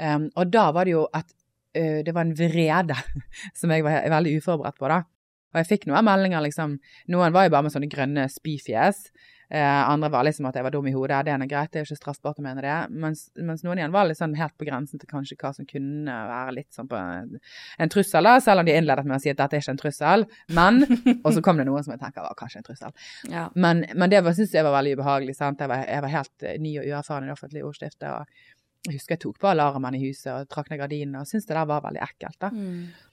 Um, 0.00 0.28
og 0.36 0.52
da 0.52 0.70
var 0.72 0.88
det 0.88 0.94
jo 0.94 1.06
at 1.16 1.32
uh, 1.76 2.00
det 2.04 2.14
var 2.16 2.26
en 2.26 2.36
vrede 2.36 2.96
som 3.58 3.72
jeg 3.72 3.84
var 3.84 4.08
veldig 4.12 4.36
uforberedt 4.40 4.80
på, 4.80 4.88
da. 4.92 5.02
Og 5.50 5.58
jeg 5.58 5.66
fikk 5.66 5.88
noen 5.90 6.06
meldinger, 6.06 6.44
liksom. 6.44 6.76
Noen 7.10 7.34
var 7.34 7.48
jo 7.48 7.52
bare 7.56 7.66
med 7.66 7.74
sånne 7.74 7.90
grønne 7.90 8.28
spyfjes. 8.30 9.08
Eh, 9.50 9.90
andre 9.90 10.10
var 10.14 10.24
liksom 10.26 10.46
at 10.46 10.54
jeg 10.54 10.62
var 10.66 10.74
dum 10.74 10.86
i 10.86 10.92
hodet. 10.94 11.24
Det 11.26 11.32
er 11.34 11.46
greit, 11.50 11.72
det 11.72 11.80
er 11.80 11.84
jo 11.84 11.90
ikke 11.90 12.00
straffbart 12.00 12.38
å 12.38 12.44
mene 12.44 12.62
det. 12.62 12.76
Mens, 13.02 13.24
mens 13.34 13.64
noen 13.66 13.80
igjen 13.80 13.94
var 13.94 14.06
litt 14.06 14.20
sånn 14.20 14.36
helt 14.38 14.54
på 14.60 14.68
grensen 14.68 15.02
til 15.02 15.10
kanskje 15.10 15.38
hva 15.40 15.50
som 15.56 15.66
kunne 15.68 16.18
være 16.30 16.54
litt 16.60 16.70
sånn 16.76 16.90
på 16.90 17.00
en, 17.00 17.90
trussel, 17.90 18.28
da. 18.28 18.36
Selv 18.44 18.62
om 18.62 18.68
de 18.70 18.76
innledet 18.78 19.06
med 19.08 19.18
å 19.18 19.22
si 19.22 19.32
at 19.32 19.40
dette 19.40 19.58
er 19.58 19.64
ikke 19.64 19.74
en 19.74 19.82
trussel. 19.82 20.26
Men 20.54 20.84
Og 21.24 21.32
så 21.34 21.42
kom 21.44 21.58
det 21.58 21.66
noen 21.68 21.84
som 21.84 21.96
jeg 21.96 22.02
tenker 22.02 22.24
var 22.24 22.38
kanskje 22.38 22.62
en 22.62 22.68
trussel. 22.68 22.94
Ja. 23.32 23.48
Men, 23.54 23.82
men 23.98 24.12
det 24.12 24.22
syns 24.28 24.54
jeg 24.54 24.66
var 24.66 24.76
veldig 24.78 24.94
ubehagelig. 25.00 25.36
sant? 25.38 25.60
Jeg 25.60 25.72
var, 25.72 25.84
jeg 25.88 26.06
var 26.06 26.14
helt 26.14 26.46
eh, 26.46 26.58
ny 26.62 26.76
og 26.80 26.88
uerfaren 26.88 27.26
i 27.26 27.30
det 27.30 27.36
offentlige 27.36 27.66
ordskiftet. 27.66 28.08
og 28.14 28.58
jeg 28.86 28.96
husker 28.96 29.18
jeg 29.18 29.20
tok 29.26 29.40
på 29.42 29.48
alarmen 29.50 29.96
i 29.98 30.00
huset 30.06 30.30
og 30.32 30.48
trakk 30.48 30.70
ned 30.70 30.80
gardinene 30.80 31.20
og 31.20 31.28
syntes 31.28 31.48
det 31.50 31.56
der 31.58 31.68
var 31.68 31.82
veldig 31.84 32.00
ekkelt. 32.06 32.38
da. 32.40 32.48
Mm. 32.54 33.09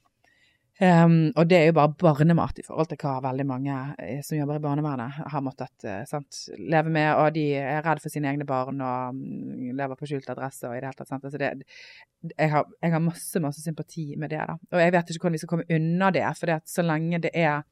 Um, 0.78 1.32
og 1.34 1.48
det 1.50 1.58
er 1.58 1.64
jo 1.72 1.74
bare 1.74 1.90
barnemat 1.98 2.60
i 2.62 2.64
forhold 2.66 2.92
til 2.92 3.00
hva 3.02 3.16
veldig 3.26 3.46
mange 3.50 3.78
eh, 3.98 4.20
som 4.22 4.38
jobber 4.38 4.60
i 4.60 4.62
barnevernet 4.62 5.24
har 5.34 5.42
måttet 5.42 5.86
uh, 5.90 6.04
sant, 6.06 6.44
leve 6.62 6.92
med, 6.94 7.08
og 7.18 7.32
de 7.34 7.46
er 7.58 7.82
redd 7.82 8.04
for 8.04 8.14
sine 8.14 8.30
egne 8.30 8.46
barn 8.46 8.84
og 8.86 9.16
um, 9.18 9.72
lever 9.74 9.98
på 9.98 10.10
skjult 10.12 10.30
adresse 10.30 10.70
og 10.70 10.76
i 10.76 10.84
det 10.84 10.92
hele 10.92 11.00
tatt. 11.00 11.10
Sant? 11.10 11.26
Altså 11.26 11.42
det, 11.42 11.50
jeg, 12.30 12.52
har, 12.54 12.70
jeg 12.86 12.94
har 12.94 13.02
masse, 13.02 13.42
masse 13.42 13.66
sympati 13.66 14.06
med 14.22 14.30
det, 14.36 14.44
da. 14.52 14.60
Og 14.76 14.84
jeg 14.84 14.94
vet 14.94 15.10
ikke 15.16 15.26
hvordan 15.26 15.40
vi 15.40 15.42
skal 15.42 15.54
komme 15.56 15.68
unna 15.80 16.12
det, 16.14 16.28
for 16.38 16.54
det 16.54 16.60
så 16.70 16.86
lenge 16.86 17.24
det 17.26 17.34
er 17.34 17.66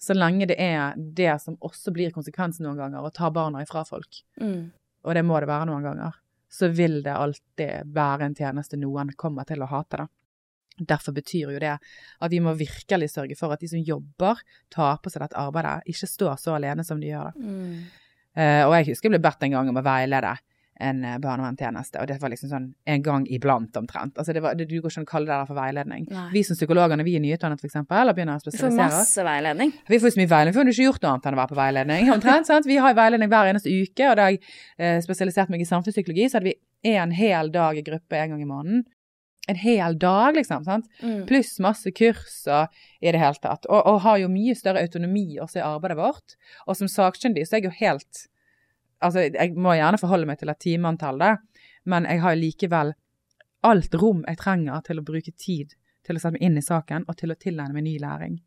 så 0.00 0.16
lenge 0.16 0.48
det 0.48 0.56
er 0.56 0.96
det 0.96 1.34
som 1.42 1.60
også 1.60 1.92
blir 1.92 2.14
konsekvensen 2.16 2.64
noen 2.64 2.80
ganger, 2.80 3.04
å 3.04 3.12
ta 3.12 3.28
barna 3.28 3.60
ifra 3.60 3.84
folk, 3.84 4.24
Mm. 4.40 4.70
og 5.04 5.14
det 5.14 5.22
må 5.28 5.36
det 5.36 5.52
være 5.52 5.68
noen 5.68 5.84
ganger, 5.84 6.16
så 6.48 6.72
vil 6.72 7.02
det 7.04 7.12
alltid 7.12 7.92
være 7.92 8.24
en 8.24 8.34
tjeneste 8.38 8.80
noen 8.80 9.12
kommer 9.20 9.44
til 9.44 9.60
å 9.60 9.68
hate, 9.68 10.00
da. 10.00 10.06
Derfor 10.74 11.14
betyr 11.14 11.52
jo 11.54 11.60
det 11.62 11.76
at 11.76 12.32
vi 12.32 12.40
må 12.42 12.54
virkelig 12.58 13.12
sørge 13.12 13.36
for 13.38 13.54
at 13.54 13.62
de 13.62 13.70
som 13.70 13.82
jobber, 13.82 14.40
tar 14.74 14.98
på 15.02 15.12
seg 15.12 15.22
dette 15.22 15.38
arbeidet, 15.38 15.84
ikke 15.90 16.10
står 16.10 16.40
så 16.42 16.56
alene 16.56 16.86
som 16.86 17.02
de 17.02 17.12
gjør. 17.12 17.30
det. 17.30 17.44
Mm. 17.44 17.76
Uh, 18.34 18.62
og 18.66 18.72
jeg 18.74 18.88
husker 18.88 19.06
jeg 19.06 19.14
ble 19.14 19.22
bedt 19.22 19.46
en 19.46 19.54
gang 19.54 19.68
om 19.70 19.78
å 19.78 19.86
veilede 19.86 20.34
en 20.80 21.04
eh, 21.04 21.18
barnevernstjeneste, 21.22 22.00
og 22.02 22.08
det 22.10 22.16
var 22.18 22.32
liksom 22.32 22.50
sånn 22.50 22.64
en 22.90 23.02
gang 23.04 23.26
iblant 23.30 23.76
omtrent. 23.78 24.16
Altså 24.18 24.34
det 24.34 24.42
var, 24.42 24.56
det, 24.58 24.66
du 24.70 24.74
går 24.80 24.90
ikke 24.90 25.02
an 25.02 25.06
å 25.06 25.10
kalle 25.10 25.28
det 25.28 25.36
der 25.36 25.50
for 25.50 25.58
veiledning. 25.58 26.08
Nei. 26.10 26.24
Vi 26.32 26.42
som 26.48 26.58
psykologer, 26.58 26.98
når 26.98 27.06
vi 27.06 27.14
er 27.18 27.22
nyutdannet 27.22 27.62
eksempel, 27.68 28.10
og 28.10 28.18
begynner 28.18 28.40
å 28.40 28.42
spesialisere 28.42 28.88
oss. 28.88 29.04
spesialisere 29.04 29.04
oss, 29.04 29.12
masse 29.14 29.26
veiledning. 29.28 29.74
vi 29.92 30.00
får 30.02 30.14
så 30.14 30.20
mye 30.20 30.32
veiledning, 30.32 30.56
for 30.56 30.60
vi 30.60 30.66
har 30.66 30.76
ikke 30.76 30.88
gjort 30.88 31.06
noe 31.06 31.12
annet 31.12 31.28
enn 31.30 31.38
å 31.38 31.40
være 31.42 31.52
på 31.52 31.60
veiledning. 31.60 32.10
omtrent, 32.16 32.50
sant? 32.50 32.68
Vi 32.70 32.80
har 32.82 32.98
veiledning 32.98 33.30
hver 33.32 33.52
eneste 33.52 33.70
uke, 33.70 34.10
og 34.10 34.18
da 34.18 34.28
jeg 34.32 34.42
eh, 34.42 34.98
spesialiserte 35.04 35.54
meg 35.54 35.62
i 35.62 35.70
samfunnspsykologi, 35.70 36.26
så 36.30 36.40
hadde 36.40 36.50
vi 36.50 36.94
en 36.94 37.14
hel 37.14 37.54
dag 37.54 37.78
i 37.78 37.86
gruppe 37.86 38.18
en 38.18 38.34
gang 38.34 38.42
i 38.42 38.50
måneden. 38.50 38.84
En 39.48 39.58
hel 39.60 39.98
dag, 40.00 40.36
liksom. 40.38 40.64
sant? 40.64 40.86
Mm. 41.02 41.24
Pluss 41.28 41.58
masse 41.60 41.90
kurs 41.92 42.38
og 42.48 42.72
i 43.04 43.12
det 43.12 43.20
hele 43.20 43.40
tatt. 43.42 43.66
Og, 43.68 43.80
og 43.80 44.00
har 44.06 44.22
jo 44.22 44.30
mye 44.32 44.54
større 44.56 44.84
autonomi 44.84 45.26
også 45.42 45.60
i 45.60 45.66
arbeidet 45.66 45.98
vårt. 46.00 46.36
Og 46.64 46.78
som 46.78 46.88
sakkyndig 46.88 47.44
så 47.44 47.58
er 47.58 47.64
jeg 47.64 47.70
jo 47.72 47.78
helt 47.82 48.28
Altså, 49.04 49.26
jeg 49.26 49.52
må 49.60 49.74
gjerne 49.76 49.98
forholde 50.00 50.24
meg 50.24 50.38
til 50.40 50.48
et 50.48 50.60
timeantall, 50.62 51.18
da, 51.20 51.34
men 51.92 52.06
jeg 52.08 52.22
har 52.22 52.32
jo 52.32 52.40
likevel 52.40 52.92
alt 53.68 53.96
rom 54.00 54.22
jeg 54.24 54.38
trenger 54.40 54.80
til 54.86 55.00
å 55.00 55.04
bruke 55.04 55.34
tid 55.34 55.74
til 56.06 56.16
å 56.16 56.22
sette 56.22 56.38
meg 56.38 56.44
inn 56.46 56.56
i 56.56 56.64
saken 56.64 57.04
og 57.08 57.18
til 57.18 57.34
å 57.34 57.36
tilegne 57.36 57.76
meg 57.76 57.84
ny 57.84 57.94
læring. 58.00 58.38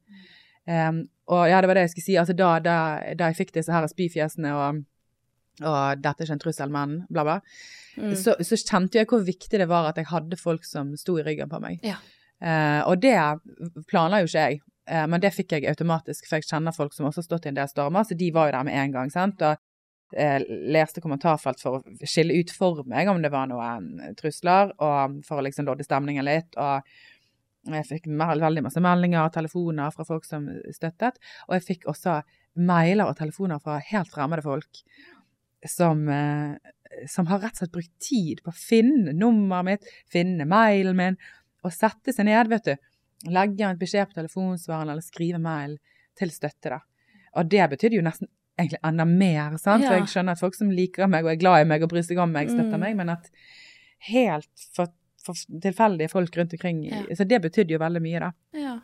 Um, 0.65 1.03
og 1.31 1.45
ja, 1.51 1.61
det 1.61 1.69
var 1.69 1.79
det 1.79 1.85
jeg 1.85 1.93
skulle 1.93 2.07
si. 2.07 2.17
Altså, 2.19 2.35
da, 2.37 2.49
da, 2.63 2.77
da 3.19 3.29
jeg 3.29 3.39
fikk 3.41 3.53
disse 3.59 3.73
her 3.73 3.85
spyfjesene 3.91 4.55
og, 4.57 4.81
og 5.61 6.01
'dette 6.01 6.21
er 6.21 6.27
ikke 6.27 6.37
en 6.37 6.45
trussel, 6.45 6.69
men', 6.69 7.05
bla, 7.09 7.23
bla, 7.23 7.41
Mm. 7.97 8.15
så, 8.15 8.35
så 8.45 8.57
kjente 8.61 8.99
jeg 8.99 9.07
hvor 9.09 9.23
viktig 9.25 9.57
det 9.57 9.65
var 9.69 9.89
at 9.89 9.97
jeg 9.97 10.05
hadde 10.11 10.37
folk 10.37 10.65
som 10.65 10.91
sto 10.99 11.17
i 11.17 11.23
ryggen 11.25 11.49
på 11.49 11.59
meg. 11.63 11.79
Ja. 11.81 11.97
Eh, 12.37 12.81
og 12.85 13.01
det 13.01 13.15
planla 13.89 14.21
jo 14.21 14.29
ikke 14.29 14.43
jeg, 14.43 14.59
eh, 14.85 15.07
men 15.09 15.23
det 15.23 15.33
fikk 15.33 15.55
jeg 15.55 15.65
automatisk, 15.71 16.27
for 16.29 16.37
jeg 16.37 16.45
kjenner 16.45 16.75
folk 16.75 16.93
som 16.93 17.07
også 17.09 17.23
har 17.23 17.29
stått 17.29 17.47
i 17.47 17.49
en 17.49 17.57
del 17.57 17.71
stormer, 17.71 18.05
så 18.05 18.17
de 18.17 18.29
var 18.35 18.51
jo 18.51 18.57
der 18.59 18.67
med 18.69 18.77
en 18.77 18.93
gang. 18.99 19.09
sant? 19.09 19.41
Og 19.41 19.57
eh, 20.13 20.37
leste 20.69 21.01
kommentarfelt 21.01 21.63
for 21.63 21.79
å 21.79 22.05
skille 22.05 22.37
ut 22.37 22.53
for 22.53 22.85
meg 22.85 23.09
om 23.09 23.21
det 23.23 23.33
var 23.33 23.49
noen 23.49 24.13
trusler, 24.19 24.75
og 24.77 25.21
for 25.25 25.41
å 25.41 25.47
liksom 25.47 25.65
lodde 25.65 25.87
stemningen 25.87 26.25
litt. 26.25 26.53
og 26.57 26.85
jeg 27.67 27.83
fikk 27.83 28.05
veldig 28.07 28.61
masse 28.63 28.79
meldinger 28.79 29.25
og 29.25 29.33
telefoner 29.33 29.91
fra 29.91 30.05
folk 30.07 30.23
som 30.23 30.45
støttet. 30.71 31.17
Og 31.49 31.57
jeg 31.57 31.65
fikk 31.65 31.87
også 31.91 32.21
mailer 32.55 33.09
og 33.09 33.17
telefoner 33.17 33.59
fra 33.59 33.81
helt 33.83 34.07
fremmede 34.13 34.45
folk 34.45 34.79
som, 35.65 36.07
eh, 36.09 36.55
som 37.07 37.27
har 37.27 37.39
rett 37.39 37.53
og 37.57 37.57
slett 37.63 37.71
brukt 37.71 37.99
tid 37.99 38.41
på 38.43 38.51
å 38.51 38.55
finne 38.57 39.13
nummeret 39.13 39.65
mitt, 39.65 39.85
finne 40.11 40.45
mailen 40.45 40.95
min, 40.95 41.17
og 41.63 41.71
sette 41.73 42.13
seg 42.13 42.25
ned, 42.25 42.47
vet 42.49 42.63
du. 42.63 42.75
Legge 43.33 43.65
en 43.65 43.77
beskjed 43.77 44.07
på 44.11 44.13
telefonsvareren 44.19 44.89
eller 44.93 45.01
skrive 45.01 45.39
mail 45.41 45.77
til 46.17 46.29
støtte, 46.29 46.69
da. 46.69 46.79
Og 47.35 47.49
det 47.49 47.69
betydde 47.69 47.97
jo 47.97 48.01
nesten 48.05 48.27
egentlig 48.57 48.79
enda 48.85 49.05
mer, 49.05 49.57
sant. 49.57 49.83
Ja. 49.83 49.89
For 49.89 49.97
jeg 49.99 50.07
skjønner 50.13 50.31
at 50.37 50.39
folk 50.41 50.55
som 50.55 50.69
liker 50.73 51.07
meg 51.07 51.25
og 51.25 51.31
er 51.31 51.41
glad 51.41 51.61
i 51.61 51.69
meg 51.69 51.83
og 51.83 51.89
bryr 51.89 52.05
seg 52.05 52.17
om 52.21 52.31
meg, 52.31 52.47
støtter 52.49 52.77
Mm. 52.77 52.79
meg, 52.79 52.95
men 52.95 53.09
at 53.09 53.29
helt 54.09 54.49
for, 54.73 54.87
for 55.23 55.33
tilfeldige 55.61 56.09
folk 56.09 56.37
rundt 56.37 56.53
omkring 56.53 56.85
Ja. 56.85 57.03
Så 57.15 57.27
det 57.27 57.41
betydde 57.41 57.73
jo 57.75 57.79
veldig 57.79 58.01
mye, 58.01 58.19
da. 58.19 58.31
Ja. 58.53 58.79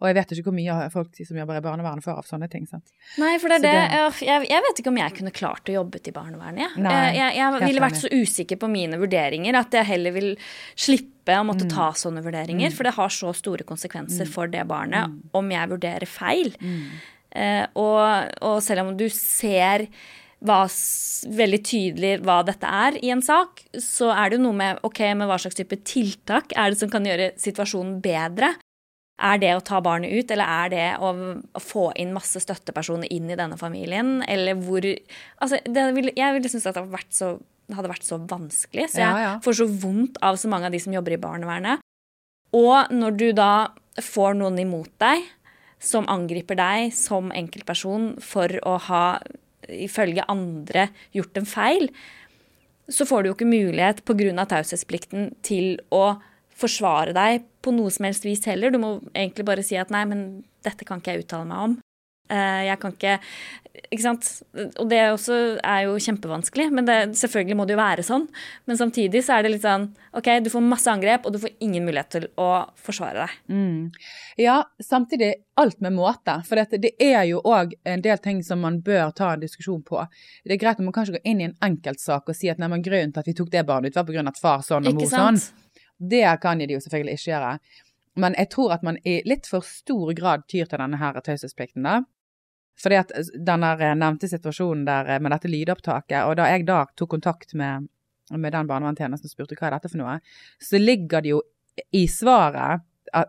Og 0.00 0.08
jeg 0.08 0.14
vet 0.16 0.32
ikke 0.32 0.44
hvor 0.48 0.54
mye 0.56 0.90
folk 0.92 1.18
som 1.26 1.36
jobber 1.36 1.58
i 1.60 1.64
barnevernet 1.64 2.04
får 2.06 2.18
av 2.18 2.24
sånne 2.28 2.48
ting. 2.50 2.66
sant? 2.66 2.84
Nei, 3.20 3.36
for 3.38 3.48
det 3.52 3.58
er 3.60 3.64
det, 3.66 3.72
det- 3.92 4.22
jeg, 4.28 4.48
jeg 4.50 4.62
vet 4.68 4.80
ikke 4.82 4.92
om 4.92 4.96
jeg 5.02 5.14
kunne 5.18 5.32
klart 5.36 5.68
å 5.68 5.76
jobbe 5.76 6.00
i 6.00 6.14
barnevernet. 6.16 6.62
Jeg, 6.64 6.82
Nei, 6.84 6.92
jeg, 7.14 7.16
jeg, 7.36 7.36
jeg 7.60 7.68
ville 7.68 7.84
vært 7.84 8.00
så 8.00 8.08
usikker 8.12 8.56
på 8.64 8.70
mine 8.72 8.98
vurderinger 9.00 9.54
at 9.60 9.70
jeg 9.78 9.84
heller 9.92 10.12
vil 10.16 10.30
slippe 10.76 11.36
å 11.40 11.44
måtte 11.44 11.64
Mm. 11.64 11.72
ta 11.76 11.90
sånne 11.96 12.22
vurderinger. 12.24 12.72
For 12.72 12.84
det 12.84 12.94
har 12.94 13.08
så 13.08 13.32
store 13.34 13.64
konsekvenser 13.64 14.26
for 14.28 14.46
det 14.46 14.66
barnet 14.68 15.10
om 15.34 15.50
jeg 15.50 15.68
vurderer 15.70 16.06
feil. 16.06 16.52
Mm. 16.60 16.82
Eh, 17.34 17.66
og, 17.74 18.30
og 18.42 18.60
selv 18.62 18.80
om 18.88 18.96
du 18.96 19.08
ser 19.10 19.88
hva, 20.44 20.66
veldig 20.68 21.60
tydelig 21.64 22.20
hva 22.22 22.42
dette 22.44 22.68
er 22.68 22.98
i 23.02 23.08
en 23.14 23.22
sak, 23.24 23.62
så 23.80 24.10
er 24.12 24.28
det 24.30 24.36
jo 24.38 24.42
noe 24.44 24.58
med 24.58 24.78
ok, 24.84 25.00
men 25.16 25.26
hva 25.30 25.38
slags 25.40 25.56
type 25.56 25.78
tiltak 25.88 26.52
er 26.54 26.70
det 26.74 26.78
som 26.82 26.90
kan 26.92 27.02
gjøre 27.08 27.30
situasjonen 27.40 28.00
bedre? 28.04 28.52
Er 29.22 29.38
det 29.38 29.52
å 29.54 29.62
ta 29.62 29.78
barnet 29.84 30.10
ut, 30.10 30.30
eller 30.34 30.48
er 30.50 30.70
det 30.72 30.86
å, 30.98 31.12
å 31.54 31.60
få 31.62 31.84
inn 32.02 32.14
masse 32.16 32.40
støttepersoner 32.42 33.12
inn 33.14 33.28
i 33.30 33.36
denne 33.38 33.54
familien? 33.60 34.16
Eller 34.26 34.58
hvor 34.58 34.82
Altså, 34.82 35.60
det 35.62 35.84
vil, 35.94 36.10
jeg 36.18 36.34
ville 36.34 36.50
synes 36.50 36.66
at 36.66 36.74
det 36.74 36.82
hadde 36.82 36.96
vært 36.96 37.14
så, 37.14 37.28
hadde 37.70 37.92
vært 37.92 38.08
så 38.08 38.18
vanskelig. 38.18 38.88
Så 38.90 38.98
jeg 39.04 39.06
Ja, 39.06 39.22
ja. 39.22 39.36
får 39.44 39.60
så 39.60 39.68
vondt 39.70 40.18
av 40.18 40.40
så 40.40 40.50
mange 40.50 40.66
av 40.66 40.74
de 40.74 40.82
som 40.82 40.96
jobber 40.96 41.14
i 41.14 41.20
barnevernet. 41.22 41.84
Og 42.54 42.90
når 42.94 43.16
du 43.18 43.28
da 43.38 43.52
får 44.02 44.34
noen 44.38 44.58
imot 44.58 44.90
deg 45.02 45.22
som 45.84 46.06
angriper 46.10 46.58
deg 46.58 46.90
som 46.96 47.30
enkeltperson 47.34 48.14
for 48.24 48.50
å 48.66 48.76
ha, 48.88 49.06
ifølge 49.68 50.26
andre, 50.30 50.88
gjort 51.14 51.38
en 51.38 51.48
feil, 51.48 51.90
så 52.90 53.06
får 53.08 53.22
du 53.22 53.30
jo 53.30 53.34
ikke 53.38 53.48
mulighet 53.48 54.02
pga. 54.04 54.44
taushetsplikten 54.50 55.34
til 55.42 55.78
å 55.94 56.16
forsvare 56.58 57.14
deg 57.16 57.48
på 57.64 57.72
noe 57.74 57.92
som 57.92 58.06
helst 58.08 58.26
vis 58.26 58.44
heller. 58.48 58.70
Du 58.74 58.80
må 58.82 58.96
egentlig 59.14 59.46
bare 59.48 59.64
si 59.66 59.78
at 59.80 59.92
nei, 59.94 60.04
men 60.10 60.28
dette 60.64 60.86
kan 60.86 61.02
ikke 61.02 61.16
jeg 61.16 61.26
uttale 61.26 61.48
meg 61.50 61.68
om. 61.68 61.76
Eh, 62.32 62.62
jeg 62.70 62.80
kan 62.80 62.94
ikke 62.94 63.18
Ikke 63.90 64.04
sant. 64.04 64.28
Og 64.78 64.86
det 64.88 65.00
også 65.10 65.36
er 65.58 65.80
jo 65.88 65.96
kjempevanskelig, 65.98 66.68
men 66.72 66.86
det, 66.86 67.16
selvfølgelig 67.18 67.56
må 67.58 67.64
det 67.66 67.74
jo 67.74 67.80
være 67.80 68.04
sånn. 68.06 68.28
Men 68.70 68.78
samtidig 68.78 69.24
så 69.26 69.34
er 69.34 69.42
det 69.42 69.50
litt 69.50 69.64
sånn 69.64 69.88
OK, 70.14 70.28
du 70.44 70.50
får 70.52 70.62
masse 70.62 70.92
angrep, 70.92 71.26
og 71.26 71.34
du 71.34 71.40
får 71.42 71.56
ingen 71.58 71.82
mulighet 71.82 72.12
til 72.14 72.28
å 72.38 72.68
forsvare 72.78 73.24
deg. 73.24 73.34
Mm. 73.50 73.90
Ja, 74.38 74.60
samtidig 74.78 75.32
alt 75.58 75.82
med 75.82 75.96
måte. 75.98 76.36
For 76.46 76.62
det, 76.62 76.78
det 76.86 76.94
er 77.02 77.26
jo 77.26 77.42
òg 77.42 77.74
en 77.82 78.06
del 78.06 78.22
ting 78.22 78.44
som 78.46 78.62
man 78.62 78.78
bør 78.86 79.10
ta 79.10 79.32
en 79.34 79.42
diskusjon 79.42 79.82
på. 79.82 80.06
Det 80.46 80.54
er 80.54 80.62
greit 80.62 80.78
om 80.78 80.86
man 80.86 80.94
kanskje 80.94 81.18
går 81.18 81.26
inn 81.34 81.42
i 81.42 81.50
en 81.50 81.58
enkeltsak 81.66 82.30
og 82.30 82.38
si 82.38 82.52
at 82.54 82.62
nei, 82.62 82.70
men 82.70 82.86
grunnen 82.86 83.10
til 83.10 83.26
at 83.26 83.30
vi 83.32 83.34
tok 83.42 83.50
det 83.50 83.66
barnet 83.66 83.90
ut, 83.90 83.98
var 83.98 84.22
av 84.22 84.32
at 84.32 84.42
far 84.46 84.62
sånn 84.70 84.86
og 84.86 85.02
mor 85.02 85.10
sånn. 85.10 85.42
Det 85.98 86.24
kan 86.42 86.58
de 86.58 86.74
jo 86.74 86.80
selvfølgelig 86.82 87.18
ikke 87.18 87.30
gjøre. 87.30 87.52
Men 88.22 88.36
jeg 88.38 88.50
tror 88.54 88.74
at 88.76 88.84
man 88.86 88.98
i 89.06 89.20
litt 89.26 89.48
for 89.50 89.66
stor 89.66 90.12
grad 90.14 90.46
tyr 90.50 90.68
til 90.70 90.78
denne 90.78 91.00
her 91.00 91.18
taushetsplikten, 91.20 91.86
da. 91.86 92.02
Fordi 92.80 92.98
at 92.98 93.12
den 93.46 93.66
nevnte 94.00 94.28
situasjonen 94.30 94.84
der 94.86 95.20
med 95.22 95.30
dette 95.34 95.50
lydopptaket, 95.50 96.24
og 96.26 96.36
da 96.38 96.48
jeg 96.50 96.66
da 96.66 96.80
tok 96.98 97.12
kontakt 97.14 97.54
med, 97.54 97.86
med 98.30 98.54
den 98.54 98.70
barnevernstjenesten 98.70 99.30
og 99.30 99.34
spurte 99.34 99.58
hva 99.58 99.68
er 99.68 99.76
dette 99.76 99.92
for 99.92 100.02
noe, 100.02 100.16
så 100.62 100.80
ligger 100.82 101.22
det 101.22 101.34
jo 101.36 101.42
i 101.94 102.06
svaret 102.10 102.82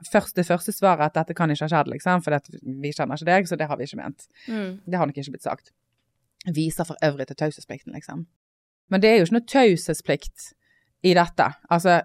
først, 0.09 0.35
det 0.35 0.45
første 0.47 0.73
svaret 0.73 1.11
at 1.11 1.17
dette 1.19 1.35
kan 1.37 1.51
ikke 1.51 1.65
ha 1.65 1.71
skjedd, 1.71 1.91
liksom, 1.93 2.23
for 2.25 2.33
vi 2.81 2.93
kjenner 2.93 3.19
ikke 3.19 3.29
deg, 3.29 3.49
så 3.49 3.57
det 3.59 3.67
har 3.69 3.77
vi 3.77 3.85
ikke 3.85 4.01
ment. 4.01 4.27
Mm. 4.47 4.71
Det 4.85 4.97
har 4.97 5.09
nok 5.09 5.17
ikke 5.21 5.35
blitt 5.35 5.45
sagt. 5.45 5.71
Viser 6.55 6.87
for 6.87 6.97
øvrig 7.05 7.27
til 7.29 7.37
taushetsplikten, 7.37 7.93
liksom. 7.93 8.25
Men 8.89 9.01
det 9.01 9.09
er 9.09 9.19
jo 9.19 9.27
ikke 9.27 9.37
noe 9.37 9.49
taushetsplikt 9.49 10.51
i 11.05 11.13
dette. 11.17 11.47
Altså, 11.73 11.99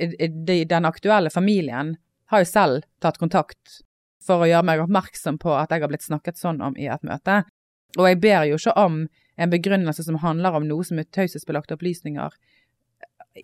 den 0.00 0.88
aktuelle 0.88 1.30
familien 1.30 1.96
har 2.30 2.42
jo 2.42 2.48
selv 2.48 2.84
tatt 3.02 3.18
kontakt 3.20 3.80
for 4.24 4.44
å 4.44 4.48
gjøre 4.48 4.66
meg 4.66 4.82
oppmerksom 4.84 5.38
på 5.40 5.52
at 5.56 5.72
jeg 5.72 5.82
har 5.82 5.90
blitt 5.90 6.06
snakket 6.06 6.38
sånn 6.40 6.60
om 6.64 6.76
i 6.78 6.88
et 6.92 7.04
møte. 7.06 7.42
Og 7.98 8.06
jeg 8.06 8.20
ber 8.22 8.46
jo 8.48 8.58
ikke 8.60 8.76
om 8.78 9.02
en 9.40 9.52
begrunnelse 9.52 10.04
som 10.06 10.20
handler 10.22 10.58
om 10.58 10.66
noe 10.68 10.84
som 10.86 11.00
er 11.00 11.08
taushetsbelagte 11.10 11.74
opplysninger 11.78 12.36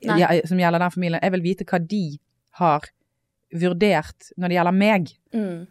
Nei. 0.06 0.20
som 0.46 0.60
gjelder 0.60 0.82
den 0.82 0.92
familien. 0.92 1.22
Jeg 1.22 1.34
vil 1.34 1.44
vite 1.44 1.66
hva 1.68 1.80
de 1.80 2.04
har 2.60 2.90
vurdert 3.54 4.30
når 4.36 4.48
det 4.48 4.58
gjelder 4.58 4.76
meg. 4.76 5.10
Mm. 5.34 5.66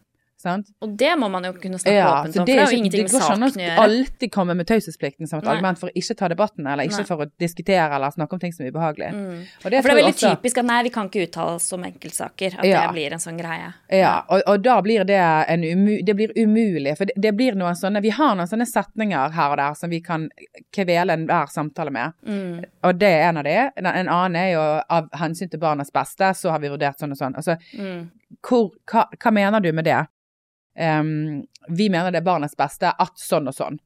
Sant? 0.46 0.70
Og 0.86 0.94
det 1.00 1.12
må 1.18 1.30
man 1.34 1.48
jo 1.48 1.54
kunne 1.58 1.80
snakke 1.82 1.96
ja, 1.98 2.10
åpent 2.20 2.36
om, 2.36 2.44
for 2.44 2.50
det 2.50 2.56
er 2.56 2.70
jo 2.70 2.80
ingenting 2.80 3.08
med 3.08 3.14
saken 3.16 3.46
å 3.46 3.50
gjøre. 3.50 3.56
Det 3.56 3.66
går 3.66 3.66
ikke 3.66 3.72
an 3.74 3.82
å 3.82 3.86
alltid 3.86 4.34
komme 4.36 4.56
med 4.60 4.70
taushetsplikten 4.70 5.30
som 5.30 5.42
et 5.42 5.48
Nei. 5.48 5.56
argument 5.56 5.82
for 5.82 5.90
å 5.90 6.02
ikke 6.02 6.18
ta 6.20 6.30
debatten, 6.32 6.68
eller 6.70 6.90
ikke 6.90 7.02
Nei. 7.02 7.08
for 7.10 7.26
å 7.26 7.28
diskutere 7.42 7.88
eller 7.98 8.14
snakke 8.14 8.38
om 8.38 8.44
ting 8.44 8.54
som 8.54 8.66
er 8.66 8.74
ubehagelig. 8.76 9.10
Mm. 9.16 9.40
Og 9.64 9.66
det, 9.74 9.82
for 9.82 9.90
det 9.90 9.96
er 9.96 10.00
veldig 10.02 10.14
også... 10.14 10.34
typisk 10.36 10.62
at 10.62 10.70
nei, 10.70 10.80
vi 10.86 10.94
kan 10.94 11.10
ikke 11.10 11.26
uttale 11.26 11.58
oss 11.58 11.68
om 11.76 11.88
enkeltsaker. 11.90 12.60
At 12.60 12.70
ja. 12.70 12.84
det 12.86 12.94
blir 12.96 13.16
en 13.18 13.24
sånn 13.24 13.40
greie. 13.42 13.72
Ja, 13.94 14.14
og, 14.30 14.44
og 14.52 14.66
da 14.66 14.78
blir 14.86 15.08
det 15.10 15.22
en 15.22 15.66
umu 15.66 15.96
det 16.06 16.16
blir 16.18 16.34
umulig. 16.38 16.96
For 17.00 17.10
det, 17.10 17.18
det, 17.22 17.34
blir 17.38 17.58
noen 17.58 17.78
sånne 17.78 18.02
Vi 18.04 18.14
har 18.16 18.36
noen 18.38 18.50
sånne 18.50 18.68
setninger 18.70 19.34
her 19.36 19.54
og 19.56 19.60
der 19.62 19.78
som 19.80 19.92
vi 19.92 20.02
kan 20.06 20.28
kvele 20.76 21.18
enhver 21.18 21.52
samtale 21.52 21.94
med. 21.96 22.16
Mm. 22.28 22.66
Og 22.86 23.00
det 23.02 23.12
er 23.18 23.30
en 23.30 23.42
av 23.42 23.48
de. 23.48 23.58
En 23.82 23.90
annen 23.90 24.40
er 24.40 24.52
jo 24.54 24.66
av 25.00 25.10
hensyn 25.22 25.52
til 25.52 25.62
barnas 25.62 25.94
beste, 25.96 26.34
så 26.38 26.54
har 26.54 26.62
vi 26.64 26.72
vurdert 26.74 27.00
sånn 27.02 27.16
og 27.16 27.20
sånn. 27.20 27.38
Altså, 27.40 27.58
mm. 27.78 28.02
hvor, 28.46 28.70
hva, 28.92 29.08
hva 29.16 29.34
mener 29.36 29.64
du 29.64 29.72
med 29.76 29.88
det? 29.88 30.04
Um, 30.80 31.44
vi 31.68 31.90
mener 31.90 32.12
det 32.12 32.22
er 32.22 32.28
barnets 32.28 32.58
beste 32.58 32.92
at 32.92 33.20
sånn 33.20 33.52
og 33.52 33.58
sånn. 33.58 33.80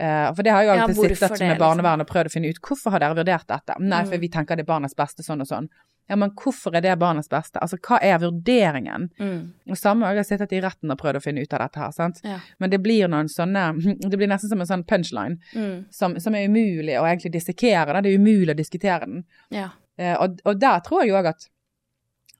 Uh, 0.00 0.32
for 0.32 0.42
det 0.42 0.54
har 0.54 0.64
jeg 0.64 0.72
alltid 0.72 0.96
ja, 0.96 1.14
sittet 1.14 1.30
med 1.36 1.50
liksom? 1.52 1.62
barnevernet 1.62 2.08
og 2.08 2.12
prøvd 2.12 2.30
å 2.30 2.34
finne 2.34 2.52
ut. 2.52 2.60
Hvorfor 2.64 2.94
har 2.94 3.04
dere 3.04 3.18
vurdert 3.18 3.48
dette? 3.48 3.76
Nei, 3.78 4.04
for 4.06 4.16
mm. 4.16 4.22
vi 4.24 4.30
tenker 4.32 4.58
det 4.58 4.64
er 4.64 4.70
barnets 4.72 4.96
beste 4.98 5.24
sånn 5.26 5.44
og 5.44 5.50
sånn. 5.50 5.68
Ja, 6.10 6.16
men 6.16 6.32
hvorfor 6.36 6.74
er 6.76 6.82
det 6.84 6.96
barnets 7.00 7.30
beste? 7.30 7.60
Altså, 7.62 7.78
hva 7.86 8.00
er 8.02 8.18
vurderingen? 8.20 9.06
Mm. 9.20 9.76
Samme 9.78 10.10
jeg 10.10 10.20
har 10.20 10.26
sittet 10.26 10.54
i 10.56 10.62
retten 10.64 10.90
og 10.92 10.98
prøvd 11.00 11.20
å 11.20 11.22
finne 11.24 11.44
ut 11.44 11.54
av 11.54 11.62
dette 11.62 11.80
her, 11.80 11.94
sant. 11.94 12.18
Ja. 12.26 12.40
Men 12.60 12.72
det 12.72 12.82
blir 12.82 13.08
noen 13.08 13.30
sånne 13.32 13.68
Det 14.10 14.18
blir 14.18 14.30
nesten 14.30 14.50
som 14.50 14.60
en 14.60 14.68
sånn 14.68 14.84
punchline 14.88 15.38
mm. 15.54 15.76
som, 15.94 16.18
som, 16.20 16.34
er 16.36 16.50
umulig 16.50 16.98
å 16.98 17.06
egentlig 17.06 17.32
dissekere. 17.36 18.02
Det 18.02 18.12
er 18.12 18.20
umulig 18.20 18.56
å 18.56 18.58
diskutere 18.58 19.06
den. 19.06 19.22
Ja. 19.54 19.70
Uh, 20.00 20.16
og, 20.24 20.42
og, 20.44 20.58
der 20.60 20.82
tror 20.84 21.02
jeg 21.02 21.12
jo 21.12 21.20
òg 21.20 21.30
at, 21.32 21.48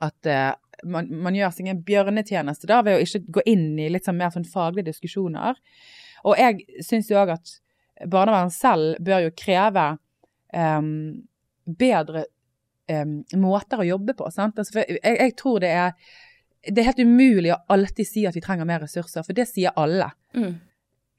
at 0.09 0.33
uh, 0.33 0.53
man, 0.85 1.09
man, 1.23 1.37
gjør 1.37 1.55
seg 1.57 1.71
en 1.71 1.83
bjørnetjeneste 1.87 2.69
da 2.71 2.81
ved 2.87 2.99
å 2.99 3.03
ikke 3.05 3.23
gå 3.39 3.45
inn 3.53 3.73
i 3.81 3.91
litt 3.93 4.09
sånn 4.09 4.19
mer 4.19 4.33
sånn 4.35 4.49
faglige 4.49 4.91
diskusjoner. 4.91 5.59
Og 6.29 6.39
jeg 6.39 6.83
syns 6.85 7.11
jo 7.11 7.19
òg 7.21 7.35
at 7.37 7.57
barnevernet 8.09 8.55
selv 8.55 8.99
bør 9.05 9.27
jo 9.27 9.37
kreve 9.39 9.87
um, 10.55 10.93
bedre 11.67 12.27
um, 12.91 13.21
måter 13.41 13.83
å 13.83 13.89
jobbe 13.89 14.17
på. 14.19 14.31
sant? 14.35 14.59
Altså, 14.59 14.83
jeg, 14.83 14.99
jeg, 15.03 15.35
tror 15.39 15.63
det 15.63 15.73
er 15.77 15.97
det 16.63 16.79
er 16.79 16.93
helt 16.93 17.03
umulig 17.03 17.51
å 17.51 17.63
alltid 17.75 18.07
si 18.07 18.27
at 18.29 18.37
vi 18.37 18.43
trenger 18.43 18.69
mer 18.69 18.85
ressurser, 18.85 19.25
for 19.27 19.35
det 19.35 19.49
sier 19.51 19.75
alle. 19.79 20.13
Mm. 20.39 20.53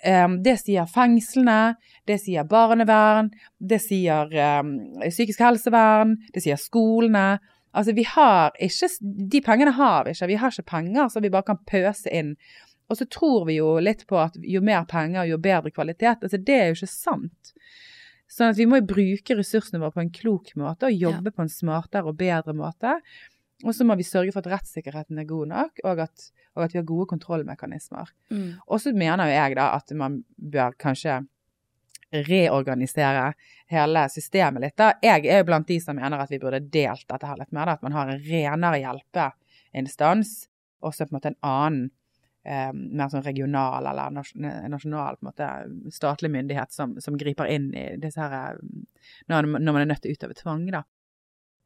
Um, 0.04 0.38
det 0.44 0.58
sier 0.60 0.88
fengslene, 0.92 1.76
det 2.08 2.18
sier 2.24 2.48
barnevern, 2.48 3.30
det 3.60 3.80
sier 3.84 4.32
um, 4.60 4.74
psykisk 5.04 5.44
helsevern, 5.44 6.18
det 6.36 6.44
sier 6.44 6.60
skolene. 6.60 7.42
Altså, 7.74 7.96
vi 7.98 8.06
har 8.06 8.54
ikke 8.62 8.90
De 9.34 9.42
pengene 9.42 9.74
har 9.78 10.06
vi 10.06 10.14
ikke. 10.14 10.30
Vi 10.30 10.38
har 10.42 10.54
ikke 10.54 10.70
penger 10.70 11.10
så 11.10 11.24
vi 11.24 11.34
bare 11.34 11.50
kan 11.50 11.62
pøse 11.70 12.12
inn. 12.14 12.36
Og 12.92 13.00
så 13.00 13.08
tror 13.10 13.48
vi 13.48 13.58
jo 13.58 13.78
litt 13.82 14.06
på 14.10 14.20
at 14.22 14.38
jo 14.38 14.62
mer 14.62 14.86
penger, 14.90 15.26
jo 15.26 15.40
bedre 15.42 15.72
kvalitet. 15.74 16.22
Altså, 16.22 16.38
det 16.38 16.58
er 16.60 16.72
jo 16.72 16.78
ikke 16.78 16.92
sant. 16.92 17.54
Sånn 18.30 18.54
at 18.54 18.60
vi 18.60 18.68
må 18.70 18.80
jo 18.82 18.90
bruke 18.94 19.38
ressursene 19.38 19.82
våre 19.82 19.96
på 19.96 20.04
en 20.04 20.14
klok 20.14 20.54
måte 20.60 20.90
og 20.90 21.06
jobbe 21.06 21.32
ja. 21.32 21.36
på 21.36 21.46
en 21.46 21.54
smartere 21.54 22.10
og 22.10 22.18
bedre 22.20 22.56
måte. 22.58 22.96
Og 23.64 23.76
så 23.76 23.86
må 23.88 23.96
vi 23.96 24.06
sørge 24.06 24.34
for 24.36 24.44
at 24.44 24.52
rettssikkerheten 24.58 25.20
er 25.22 25.28
god 25.30 25.52
nok, 25.54 25.84
og 25.88 26.02
at, 26.04 26.26
og 26.58 26.66
at 26.66 26.74
vi 26.74 26.82
har 26.82 26.88
gode 26.88 27.08
kontrollmekanismer. 27.14 28.10
Mm. 28.34 28.50
Og 28.68 28.82
så 28.84 28.92
mener 28.96 29.30
jo 29.30 29.38
jeg 29.38 29.58
da 29.60 29.70
at 29.78 29.94
man 29.96 30.24
bør 30.36 30.76
kanskje 30.82 31.22
reorganisere 32.14 33.34
hele 33.74 34.06
systemet 34.10 34.62
litt. 34.62 34.78
Da. 34.78 34.94
Jeg 35.02 35.26
er 35.26 35.42
jo 35.42 35.50
blant 35.50 35.68
de 35.68 35.80
som 35.82 35.98
mener 35.98 36.22
at 36.22 36.32
vi 36.32 36.40
burde 36.42 36.62
delt 36.62 37.06
dette 37.10 37.28
her 37.28 37.40
litt 37.40 37.52
mer. 37.56 37.70
Da. 37.70 37.78
At 37.78 37.86
man 37.86 37.96
har 37.98 38.12
en 38.12 38.24
renere 38.24 38.80
hjelpeinstans, 38.84 40.34
og 40.84 40.96
så 40.96 41.08
på 41.08 41.14
en 41.14 41.18
måte 41.18 41.32
en 41.32 41.40
annen 41.50 41.86
eh, 42.46 42.72
mer 42.74 43.12
sånn 43.12 43.26
regional 43.26 43.88
eller 43.90 44.18
nasjonal 44.72 45.18
på 45.20 45.26
en 45.26 45.30
måte, 45.32 45.52
statlig 45.96 46.32
myndighet 46.34 46.76
som, 46.76 46.98
som 47.02 47.18
griper 47.20 47.50
inn 47.52 47.72
i 47.74 47.88
disse 48.02 48.20
her 48.22 48.60
når, 49.32 49.48
når, 49.56 49.72
man 49.72 49.82
er 49.82 49.90
nødt 49.94 50.04
til 50.04 50.14
å 50.14 50.18
utøve 50.20 50.38
tvang, 50.38 50.68
da. 50.74 50.84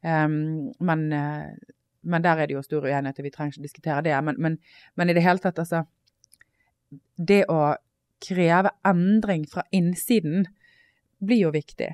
Um, 0.06 0.70
men, 0.86 1.08
men, 1.10 2.24
der 2.24 2.38
er 2.38 2.48
det 2.48 2.54
jo 2.54 2.62
stor 2.64 2.86
uenighet, 2.86 3.18
og 3.18 3.26
vi 3.26 3.32
trenger 3.34 3.56
ikke 3.58 3.66
diskutere 3.66 4.04
det. 4.06 4.14
Men, 4.24 4.38
men, 4.38 4.60
men 4.96 5.10
i 5.10 5.16
det 5.18 5.26
hele 5.26 5.42
tatt, 5.42 5.60
altså 5.60 5.84
Det 7.18 7.42
å 7.50 7.74
kreve 8.24 8.72
endring 8.88 9.46
fra 9.50 9.64
innsiden, 9.76 10.48
blir 11.20 11.48
jo 11.48 11.54
viktig. 11.56 11.94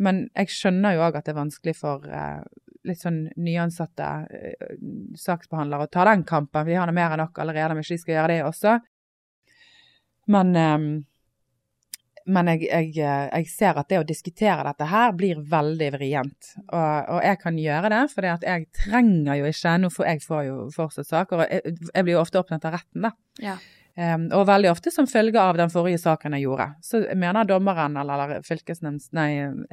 Men 0.00 0.24
jeg 0.32 0.52
skjønner 0.54 0.96
jo 0.96 1.04
òg 1.04 1.18
at 1.18 1.28
det 1.28 1.34
er 1.34 1.42
vanskelig 1.42 1.76
for 1.76 2.06
eh, 2.08 2.40
litt 2.88 3.02
sånn 3.02 3.26
nyansatte 3.36 4.08
eh, 4.32 4.72
saksbehandlere 5.20 5.86
å 5.86 5.92
ta 5.92 6.06
den 6.08 6.24
kampen. 6.28 6.66
Vi 6.68 6.78
har 6.78 6.88
nå 6.88 6.96
mer 6.96 7.14
enn 7.14 7.22
nok 7.24 7.38
allerede, 7.42 7.76
men 7.76 7.84
ikke 7.84 7.98
de 7.98 8.02
skal 8.04 8.16
gjøre 8.16 8.32
det 8.32 8.40
også. 8.46 8.78
Men, 10.32 10.52
eh, 10.56 10.78
men 12.30 12.50
jeg, 12.52 12.64
jeg, 12.70 12.94
jeg, 12.96 13.50
ser 13.52 13.80
at 13.80 13.90
det 13.90 14.00
å 14.00 14.06
diskutere 14.08 14.64
dette 14.70 14.88
her 14.88 15.12
blir 15.18 15.42
veldig 15.52 15.90
vrient. 15.98 16.54
Og, 16.70 17.12
og 17.16 17.20
jeg 17.26 17.40
kan 17.42 17.60
gjøre 17.60 17.92
det, 17.92 18.00
for 18.14 18.30
jeg 18.30 18.70
trenger 18.80 19.42
jo 19.42 19.50
ikke 19.50 19.76
Nå 19.82 19.92
får 19.92 20.08
jeg 20.08 20.24
får 20.24 20.42
jo 20.48 20.56
fortsatt 20.74 21.10
saker, 21.10 21.44
og 21.44 21.52
jeg, 21.52 21.76
jeg 21.90 22.06
blir 22.06 22.16
jo 22.16 22.24
ofte 22.24 22.40
opptatt 22.40 22.68
av 22.70 22.78
retten, 22.78 23.04
da. 23.08 23.12
Ja. 23.42 23.58
Um, 24.00 24.28
og 24.32 24.46
veldig 24.48 24.70
ofte 24.70 24.88
som 24.94 25.04
følge 25.10 25.36
av 25.42 25.58
den 25.58 25.68
forrige 25.68 25.98
saken 26.00 26.32
jeg 26.32 26.46
gjorde. 26.46 26.70
Så 26.80 27.02
mener 27.18 27.44
dommeren 27.44 27.98
eller, 28.00 28.22
eller 28.30 28.70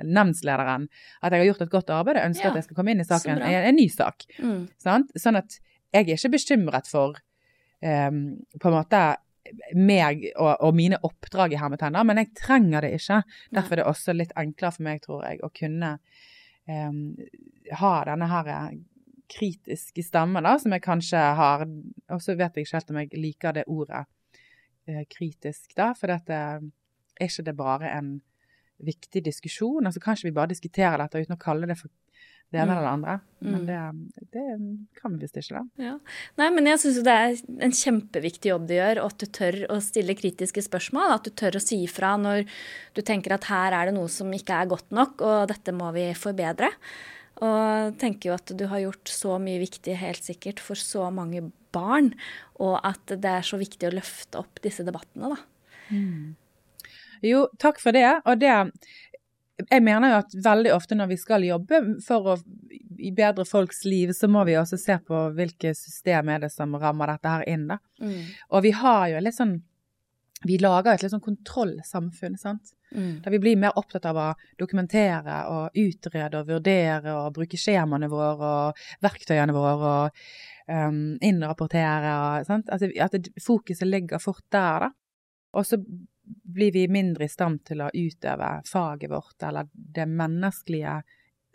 nemndslederen 0.03 0.87
at 1.21 1.31
jeg 1.31 1.39
har 1.39 1.47
gjort 1.47 1.63
et 1.63 1.71
godt 1.71 1.93
arbeid 1.95 2.19
og 2.19 2.25
ønsker 2.25 2.49
ja, 2.49 2.51
at 2.51 2.59
jeg 2.59 2.65
skal 2.65 2.79
komme 2.79 2.91
inn 2.91 3.03
i 3.03 3.07
saken, 3.07 3.39
en, 3.39 3.67
en 3.69 3.77
ny 3.77 3.85
sak. 3.93 4.25
Mm. 4.43 4.65
Sånn 4.83 5.39
at 5.39 5.55
jeg 5.95 6.01
er 6.01 6.17
ikke 6.17 6.33
bekymret 6.33 6.91
for 6.91 7.15
um, 7.79 8.19
på 8.57 8.67
en 8.67 8.75
måte 8.75 9.05
meg 9.79 10.27
og, 10.33 10.51
og 10.65 10.75
mine 10.75 10.99
oppdrag 11.07 11.55
i 11.55 11.61
hermetegner, 11.61 12.03
men 12.03 12.19
jeg 12.19 12.33
trenger 12.35 12.83
det 12.83 12.97
ikke. 12.97 13.21
Derfor 13.55 13.77
er 13.77 13.83
det 13.83 13.87
også 13.93 14.17
litt 14.17 14.35
enklere 14.35 14.75
for 14.75 14.87
meg, 14.89 15.01
tror 15.07 15.23
jeg, 15.23 15.39
å 15.39 15.53
kunne 15.55 15.93
um, 16.67 16.99
ha 17.79 17.95
denne 18.11 18.27
her 18.33 18.51
kritiske 19.31 20.03
stemmen, 20.03 20.43
da, 20.43 20.57
som 20.59 20.75
jeg 20.75 20.83
kanskje 20.83 21.23
har 21.35 21.63
Og 21.67 22.21
så 22.23 22.35
vet 22.39 22.55
jeg 22.55 22.67
ikke 22.67 22.77
helt 22.77 22.93
om 22.93 23.01
jeg 23.05 23.23
liker 23.23 23.55
det 23.55 23.65
ordet 23.71 24.05
kritisk, 25.11 25.75
da, 25.77 25.91
for 25.97 26.11
dette 26.13 26.37
er 26.37 27.27
ikke 27.27 27.47
det 27.47 27.55
bare 27.57 27.91
en 27.95 28.17
viktig 28.83 29.23
diskusjon? 29.25 29.85
Altså 29.85 30.01
Kanskje 30.03 30.29
vi 30.29 30.35
bare 30.35 30.53
diskuterer 30.53 31.01
dette 31.01 31.23
uten 31.23 31.37
å 31.37 31.41
kalle 31.41 31.69
det 31.69 31.79
for 31.79 31.91
det 32.51 32.61
ene 32.61 32.71
mm. 32.71 32.77
eller 32.77 32.85
det 32.85 32.91
andre. 32.93 33.15
Men 33.39 33.55
mm. 33.61 33.65
det, 33.67 34.27
det 34.31 35.01
kan 35.01 35.13
vi 35.13 35.25
visst 35.25 35.39
ikke, 35.41 35.59
da. 35.59 35.83
Ja. 35.89 35.95
Nei, 36.39 36.47
men 36.55 36.69
jeg 36.69 36.81
syns 36.83 37.01
det 37.03 37.15
er 37.15 37.35
en 37.67 37.75
kjempeviktig 37.75 38.51
jobb 38.53 38.69
du 38.69 38.77
gjør, 38.77 39.01
og 39.03 39.11
at 39.11 39.19
du 39.19 39.27
tør 39.39 39.59
å 39.73 39.81
stille 39.83 40.15
kritiske 40.17 40.63
spørsmål. 40.69 41.17
At 41.17 41.27
du 41.27 41.33
tør 41.35 41.59
å 41.59 41.63
si 41.63 41.81
ifra 41.83 42.15
når 42.21 42.47
du 42.95 43.03
tenker 43.03 43.35
at 43.35 43.49
her 43.51 43.75
er 43.75 43.89
det 43.89 43.97
noe 43.97 44.11
som 44.11 44.31
ikke 44.33 44.61
er 44.61 44.71
godt 44.71 44.95
nok, 44.95 45.19
og 45.27 45.51
dette 45.51 45.75
må 45.75 45.91
vi 45.97 46.07
forbedre. 46.17 46.71
Og 47.43 47.97
tenker 48.01 48.31
jo 48.31 48.37
at 48.37 48.55
du 48.57 48.65
har 48.71 48.81
gjort 48.81 49.11
så 49.11 49.35
mye 49.41 49.59
viktig, 49.61 49.99
helt 49.99 50.23
sikkert, 50.25 50.63
for 50.63 50.79
så 50.79 51.11
mange 51.13 51.49
barn, 51.77 52.11
og 52.57 52.75
at 52.81 53.13
det 53.13 53.37
er 53.37 53.45
så 53.45 53.61
viktig 53.61 53.87
å 53.87 53.95
løfte 53.95 54.41
opp 54.41 54.61
disse 54.65 54.85
debattene, 54.87 55.35
da. 55.37 55.39
Jo, 57.25 57.47
takk 57.61 57.79
for 57.81 57.95
det. 57.95 58.09
Og 58.25 58.39
det 58.41 58.53
Jeg 59.71 59.81
mener 59.81 60.11
jo 60.11 60.17
at 60.19 60.33
veldig 60.45 60.69
ofte 60.75 60.93
når 60.93 61.07
vi 61.09 61.15
skal 61.17 61.41
jobbe 61.41 61.79
for 62.05 62.27
å 62.29 62.33
bedre 63.17 63.45
folks 63.45 63.83
liv, 63.85 64.11
så 64.13 64.27
må 64.29 64.43
vi 64.45 64.53
også 64.57 64.77
se 64.77 64.97
på 65.01 65.21
hvilke 65.33 65.71
system 65.73 66.29
er 66.29 66.43
det 66.43 66.51
som 66.53 66.75
rammer 66.77 67.09
dette 67.09 67.31
her 67.31 67.45
inn, 67.49 67.63
da. 67.71 67.79
Mm. 67.97 68.19
Og 68.53 68.61
vi 68.67 68.73
har 68.77 69.07
jo 69.13 69.23
litt 69.23 69.37
sånn 69.37 69.59
Vi 70.45 70.59
lager 70.61 70.93
et 70.93 71.01
litt 71.01 71.09
sånn 71.09 71.23
kontrollsamfunn, 71.25 72.35
sant. 72.37 72.75
Mm. 72.93 73.23
Der 73.23 73.33
vi 73.33 73.39
blir 73.41 73.57
mer 73.57 73.73
opptatt 73.73 74.05
av 74.05 74.19
å 74.21 74.27
dokumentere 74.59 75.39
og 75.49 75.79
utrede 75.81 76.37
og 76.37 76.51
vurdere 76.51 77.15
og 77.17 77.33
bruke 77.33 77.57
skjemaene 77.57 78.05
våre 78.11 78.51
og 78.51 78.83
verktøyene 79.01 79.55
våre 79.55 79.89
og 79.89 80.21
um, 80.67 81.17
innrapportere 81.21 82.43
sant. 82.47 82.69
Altså, 82.69 82.91
at 83.01 83.31
fokuset 83.43 83.87
ligger 83.87 84.21
fort 84.23 84.45
der, 84.53 84.87
da. 84.87 84.91
Og 85.57 85.65
så 85.65 85.79
blir 86.27 86.71
vi 86.75 86.87
mindre 86.91 87.25
i 87.25 87.31
stand 87.31 87.63
til 87.67 87.81
å 87.81 87.91
utøve 87.93 88.49
faget 88.67 89.11
vårt, 89.11 89.37
eller 89.47 89.69
det 89.73 90.05
menneskelige 90.11 90.99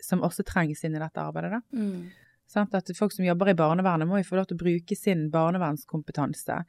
som 0.03 0.23
også 0.25 0.43
trengs 0.47 0.83
inn 0.83 0.97
i 0.97 1.01
dette 1.01 1.21
arbeidet. 1.21 1.59
da. 1.59 1.77
Mm. 1.77 2.09
Sånn, 2.49 2.67
At 2.75 2.91
folk 2.97 3.13
som 3.15 3.25
jobber 3.25 3.49
i 3.49 3.57
barnevernet 3.57 4.09
må 4.09 4.19
jo 4.19 4.27
få 4.27 4.37
lov 4.39 4.49
til 4.49 4.57
å 4.57 4.63
bruke 4.65 4.97
sin 4.97 5.29
barnevernskompetanse 5.33 6.59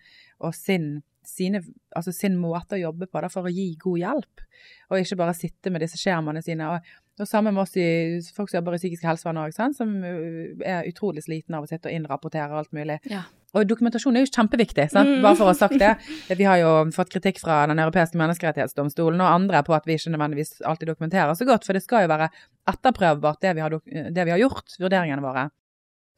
og 0.41 0.55
sin, 0.57 1.03
sine, 1.27 1.61
altså 1.97 2.15
sin 2.15 2.39
måte 2.41 2.79
å 2.79 2.85
jobbe 2.87 3.09
på 3.11 3.25
da, 3.25 3.31
for 3.33 3.49
å 3.49 3.53
gi 3.53 3.73
god 3.83 4.01
hjelp, 4.01 4.45
og 4.91 5.01
ikke 5.01 5.19
bare 5.21 5.37
sitte 5.37 5.73
med 5.75 5.85
disse 5.85 6.01
skjermene 6.01 6.45
sine. 6.45 6.71
Og, 6.71 6.95
og 7.21 7.29
samme 7.31 7.53
med 7.55 7.63
oss 7.63 7.77
i, 7.79 7.87
folk 8.35 8.51
som 8.51 8.59
jobber 8.59 8.75
i 8.75 8.81
psykisk 8.81 9.07
helsevern 9.07 9.39
òg, 9.45 9.55
som 9.55 9.93
uh, 10.03 10.67
er 10.67 10.89
utrolig 10.91 11.23
slitne 11.23 11.61
av 11.61 11.67
å 11.67 11.71
sitte 11.71 11.91
og 11.91 11.95
innrapportere 11.95 12.59
alt 12.59 12.73
mulig. 12.75 12.99
Ja. 13.11 13.23
Og 13.55 13.69
dokumentasjon 13.71 14.17
er 14.19 14.25
jo 14.25 14.33
kjempeviktig, 14.35 14.89
sant? 14.91 15.13
Mm. 15.13 15.21
bare 15.23 15.39
for 15.39 15.47
å 15.47 15.53
ha 15.53 15.59
sagt 15.59 15.79
det. 15.79 15.93
Vi 16.41 16.49
har 16.49 16.59
jo 16.59 16.73
fått 16.95 17.13
kritikk 17.15 17.39
fra 17.45 17.61
Den 17.71 17.79
europeiske 17.85 18.19
menneskerettighetsdomstolen 18.19 19.23
og 19.23 19.31
andre 19.31 19.63
på 19.67 19.77
at 19.77 19.87
vi 19.87 19.95
ikke 19.95 20.11
nødvendigvis 20.11 20.57
alltid 20.67 20.91
dokumenterer 20.91 21.39
så 21.39 21.47
godt, 21.47 21.67
for 21.67 21.79
det 21.79 21.85
skal 21.85 22.05
jo 22.05 22.11
være 22.11 22.33
etterprøvbart 22.73 23.45
det 23.47 23.55
vi 23.55 23.63
har, 23.63 23.79
det 24.19 24.27
vi 24.27 24.35
har 24.35 24.43
gjort, 24.43 24.75
vurderingene 24.83 25.23
våre. 25.23 25.47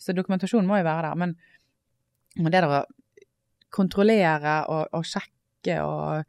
Så 0.00 0.16
dokumentasjon 0.16 0.64
må 0.68 0.80
jo 0.80 0.88
være 0.88 1.10
der. 1.10 1.20
Men, 1.20 1.36
men 2.40 2.52
det 2.52 2.64
der 2.64 2.72
å 2.72 2.84
kontrollere 3.76 4.62
og, 4.72 4.96
og 4.96 5.04
sjekke 5.04 5.82
og 5.84 6.24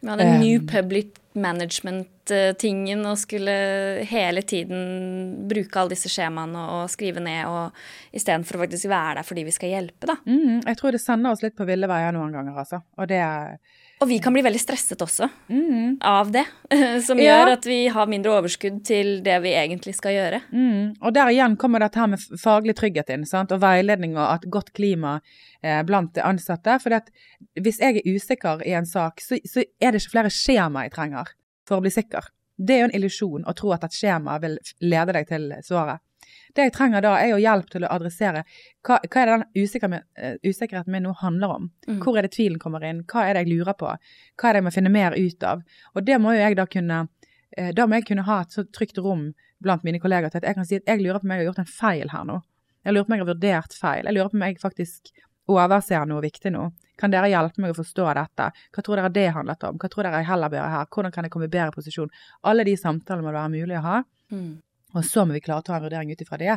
Ja, 0.00 0.12
hadde 0.12 0.28
Um, 0.28 0.40
New 0.40 0.60
Public 0.66 1.16
Management-tingen 1.38 3.02
og 3.06 3.18
skulle 3.18 3.54
hele 4.06 4.42
tiden 4.42 5.48
bruke 5.50 5.80
alle 5.80 5.94
disse 5.94 6.10
skjemaene 6.12 6.64
og 6.76 6.90
skrive 6.92 7.22
ned, 7.22 7.46
og 7.50 8.14
istedenfor 8.14 8.58
å 8.58 8.62
faktisk 8.64 8.88
være 8.90 9.18
der 9.18 9.26
fordi 9.26 9.44
vi 9.48 9.54
skal 9.54 9.74
hjelpe, 9.74 10.06
da. 10.10 10.16
mm, 10.26 10.62
Jeg 10.66 10.78
tror 10.80 10.94
det 10.94 11.02
sender 11.02 11.34
oss 11.34 11.42
litt 11.42 11.56
på 11.58 11.66
ville 11.68 11.90
veier 11.90 12.14
noen 12.14 12.34
ganger, 12.34 12.58
altså. 12.62 12.82
Og 12.98 13.10
det 13.10 13.22
Og 13.98 14.06
vi 14.06 14.20
kan 14.22 14.30
bli 14.34 14.42
veldig 14.46 14.60
stresset 14.62 15.00
også 15.02 15.26
mm, 15.50 15.96
av 16.06 16.28
det, 16.30 16.44
som 17.06 17.18
Ja. 17.18 17.40
gjør 17.40 17.52
at 17.56 17.66
vi 17.66 17.78
har 17.90 18.06
mindre 18.10 18.36
overskudd 18.38 18.80
til 18.86 19.16
det 19.26 19.40
vi 19.42 19.56
egentlig 19.58 19.96
skal 19.98 20.14
gjøre. 20.14 20.40
Mm. 20.54 20.94
Og 21.02 21.14
der 21.16 21.32
igjen 21.32 21.56
kommer 21.58 21.82
dette 21.82 21.98
her 21.98 22.06
med 22.12 22.22
faglig 22.38 22.76
trygghet 22.78 23.10
inn, 23.10 23.26
sant? 23.26 23.50
og 23.52 23.60
veiledning 23.64 24.14
og 24.16 24.36
et 24.36 24.46
godt 24.54 24.70
klima 24.78 25.16
eh, 25.64 25.82
blant 25.88 26.16
ansatte. 26.22 26.78
For 26.84 26.94
hvis 27.58 27.80
jeg 27.82 27.98
er 28.04 28.10
usikker 28.14 28.62
i 28.68 28.76
en 28.78 28.86
sak, 28.86 29.18
så, 29.24 29.40
så 29.44 29.66
er 29.82 29.92
det 29.92 30.04
ikke 30.04 30.14
flere 30.14 30.30
skjema 30.34 30.86
jeg 30.86 30.94
trenger 30.94 31.34
for 31.66 31.80
å 31.80 31.84
bli 31.84 31.90
sikker. 31.90 32.30
Det 32.58 32.74
er 32.74 32.80
jo 32.84 32.90
en 32.92 32.96
illusjon 32.98 33.44
å 33.46 33.52
tro 33.54 33.74
at 33.74 33.84
et 33.86 33.94
skjema 33.94 34.38
vil 34.42 34.56
lede 34.82 35.14
deg 35.18 35.26
til 35.30 35.50
svaret. 35.66 36.00
Det 36.56 36.66
jeg 36.66 36.74
trenger 36.76 37.04
da, 37.04 37.14
er 37.20 37.32
jo 37.32 37.40
hjelp 37.42 37.68
til 37.72 37.84
å 37.84 37.90
adressere 37.92 38.44
hva, 38.86 38.98
hva 39.02 39.22
er 39.22 39.30
det 39.30 39.36
den 39.82 39.98
eh, 39.98 40.38
usikkerheten 40.44 40.92
min 40.94 41.06
nå 41.08 41.14
handler 41.20 41.54
om. 41.58 41.68
Mm. 41.88 42.00
Hvor 42.04 42.18
er 42.18 42.26
det 42.26 42.34
tvilen 42.36 42.58
kommer 42.62 42.84
inn? 42.88 43.04
Hva 43.08 43.26
er 43.26 43.36
det 43.36 43.44
jeg 43.46 43.58
lurer 43.58 43.78
på? 43.78 43.92
Hva 43.92 44.48
er 44.48 44.56
det 44.56 44.62
jeg 44.62 44.68
må 44.68 44.74
finne 44.74 44.94
mer 44.94 45.16
ut 45.18 45.46
av? 45.46 45.62
Og 45.94 46.04
det 46.06 46.18
må 46.22 46.34
jo 46.34 46.42
jeg 46.42 46.58
da 46.58 46.66
kunne 46.70 47.04
eh, 47.56 47.72
Da 47.76 47.86
må 47.86 48.00
jeg 48.00 48.08
kunne 48.10 48.26
ha 48.28 48.42
et 48.44 48.54
så 48.54 48.64
trygt 48.64 49.00
rom 49.04 49.30
blant 49.64 49.86
mine 49.86 50.00
kollegaer 50.02 50.32
til 50.32 50.42
at 50.42 50.50
jeg 50.50 50.58
kan 50.58 50.68
si 50.68 50.78
at 50.78 50.90
jeg 50.90 51.02
lurer 51.02 51.18
på 51.20 51.26
om 51.26 51.34
jeg 51.34 51.42
har 51.42 51.50
gjort 51.50 51.64
en 51.64 51.72
feil 51.72 52.12
her 52.12 52.28
nå. 52.28 52.42
Jeg 52.86 52.94
lurer 52.94 53.06
på 53.06 53.12
om 53.12 53.16
jeg 53.16 53.24
har 53.24 53.32
vurdert 53.32 53.74
feil. 53.74 54.04
Jeg 54.06 54.16
lurer 54.16 54.30
på 54.30 54.38
om 54.38 54.46
jeg 54.46 54.60
faktisk 54.62 55.10
overser 55.48 56.06
noe 56.08 56.22
viktig 56.22 56.52
nå. 56.54 56.68
Kan 56.98 57.12
dere 57.14 57.30
hjelpe 57.30 57.62
meg 57.62 57.72
å 57.72 57.78
forstå 57.78 58.06
dette? 58.18 58.48
Hva 58.74 58.84
tror 58.84 59.00
dere 59.00 59.10
det 59.14 59.28
handlet 59.34 59.66
om? 59.68 59.76
Hva 59.80 59.90
tror 59.90 60.06
dere 60.06 60.22
jeg 60.22 60.28
heller 60.30 60.52
bør 60.52 60.60
gjøre 60.60 60.72
her? 60.74 60.88
Hvordan 60.94 61.14
kan 61.14 61.26
jeg 61.26 61.34
komme 61.34 61.48
i 61.48 61.52
bedre 61.52 61.74
posisjon? 61.74 62.10
Alle 62.50 62.66
de 62.66 62.74
samtalene 62.78 63.26
må 63.26 63.30
det 63.30 63.38
være 63.38 63.52
mulig 63.54 63.78
å 63.78 63.84
ha. 63.84 63.98
Mm. 64.34 64.50
Og 64.98 65.06
så 65.06 65.24
må 65.24 65.36
vi 65.36 65.42
klare 65.44 65.62
å 65.62 65.66
ta 65.66 65.76
en 65.78 65.84
vurdering 65.86 66.12
ut 66.12 66.24
ifra 66.24 66.38
det. 66.40 66.56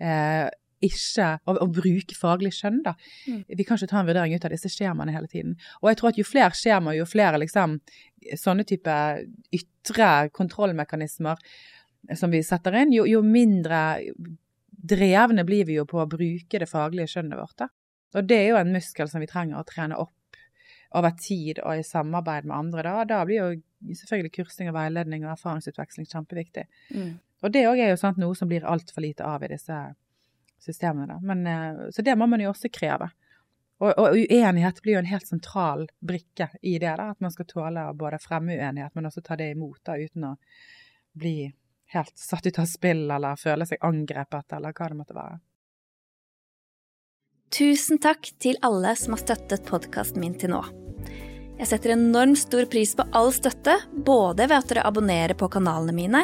Eh, 0.00 0.46
ikke 0.80 1.26
å, 1.44 1.54
å 1.60 1.66
bruke 1.68 2.16
faglig 2.16 2.54
skjønn, 2.56 2.80
da. 2.86 2.94
Mm. 3.28 3.42
Vi 3.58 3.66
kan 3.68 3.76
ikke 3.76 3.90
ta 3.90 4.00
en 4.00 4.08
vurdering 4.08 4.36
ut 4.36 4.46
av 4.48 4.54
disse 4.54 4.70
skjemaene 4.72 5.12
hele 5.12 5.28
tiden. 5.28 5.58
Og 5.82 5.90
jeg 5.90 6.00
tror 6.00 6.12
at 6.12 6.20
jo 6.20 6.28
flere 6.28 6.56
skjemaer, 6.56 6.96
jo 7.00 7.08
flere 7.08 7.40
liksom 7.42 7.76
sånne 8.40 8.64
type 8.68 8.94
ytre 9.56 10.10
kontrollmekanismer 10.36 11.42
som 12.16 12.32
vi 12.32 12.40
setter 12.44 12.78
inn, 12.80 12.94
jo, 12.96 13.04
jo 13.08 13.20
mindre 13.24 14.00
drevne 14.70 15.44
blir 15.44 15.66
vi 15.68 15.76
jo 15.76 15.84
på 15.88 16.00
å 16.00 16.08
bruke 16.08 16.62
det 16.62 16.68
faglige 16.68 17.12
skjønnet 17.12 17.38
vårt. 17.38 17.58
Da. 17.60 17.68
Og 18.16 18.28
det 18.28 18.38
er 18.40 18.48
jo 18.52 18.60
en 18.60 18.72
muskel 18.74 19.10
som 19.10 19.22
vi 19.22 19.28
trenger 19.30 19.60
å 19.60 19.66
trene 19.68 19.98
opp 20.00 20.16
over 20.96 21.12
tid 21.20 21.60
og 21.62 21.78
i 21.78 21.86
samarbeid 21.86 22.48
med 22.48 22.56
andre. 22.56 22.84
Da, 22.86 23.04
da 23.06 23.20
blir 23.26 23.42
jo 23.42 23.98
selvfølgelig 24.00 24.32
kursing 24.34 24.70
og 24.70 24.78
veiledning 24.78 25.26
og 25.26 25.34
erfaringsutveksling 25.36 26.08
kjempeviktig. 26.10 26.64
Mm. 26.96 27.12
Og 27.40 27.52
det 27.52 27.66
òg 27.68 27.80
er 27.80 27.92
jo 27.92 28.00
sant, 28.00 28.20
noe 28.20 28.36
som 28.36 28.50
blir 28.50 28.66
altfor 28.68 29.04
lite 29.04 29.24
av 29.24 29.44
i 29.44 29.50
disse 29.52 29.78
systemene. 30.60 31.14
Da. 31.14 31.18
Men, 31.20 31.46
eh, 31.46 31.90
så 31.90 32.04
det 32.04 32.16
må 32.16 32.28
man 32.28 32.40
jo 32.40 32.50
også 32.52 32.68
kreve. 32.72 33.10
Og, 33.80 33.94
og 33.96 34.16
uenighet 34.18 34.82
blir 34.84 34.98
jo 34.98 35.00
en 35.00 35.08
helt 35.08 35.28
sentral 35.28 35.86
brikke 36.04 36.50
i 36.60 36.76
det. 36.78 36.92
da, 37.00 37.10
At 37.14 37.20
man 37.24 37.32
skal 37.32 37.48
tåle 37.48 37.86
å 37.88 37.96
både 37.96 38.20
fremme 38.20 38.58
uenighet, 38.58 38.92
men 38.94 39.08
også 39.08 39.24
ta 39.24 39.38
det 39.40 39.54
imot 39.54 39.80
da, 39.88 39.96
uten 39.96 40.32
å 40.32 40.34
bli 41.16 41.52
helt 41.94 42.18
satt 42.18 42.46
ut 42.46 42.60
av 42.60 42.68
spill 42.70 43.08
eller 43.10 43.40
føle 43.40 43.66
seg 43.66 43.80
angrepet, 43.82 44.52
eller 44.52 44.76
hva 44.76 44.90
det 44.90 44.98
måtte 45.00 45.16
være. 45.16 45.40
Tusen 47.50 47.98
takk 47.98 48.30
til 48.38 48.60
alle 48.62 48.92
som 48.94 49.16
har 49.16 49.24
støttet 49.24 49.66
podkasten 49.66 50.22
min 50.22 50.36
til 50.38 50.52
nå. 50.54 50.62
Jeg 51.60 51.68
setter 51.68 51.92
enormt 51.92 52.38
stor 52.40 52.64
pris 52.72 52.94
på 52.96 53.04
all 53.12 53.28
støtte, 53.36 53.74
både 53.92 54.46
ved 54.48 54.56
at 54.56 54.70
dere 54.70 54.84
abonnerer 54.88 55.36
på 55.36 55.50
kanalene 55.52 55.92
mine, 55.92 56.22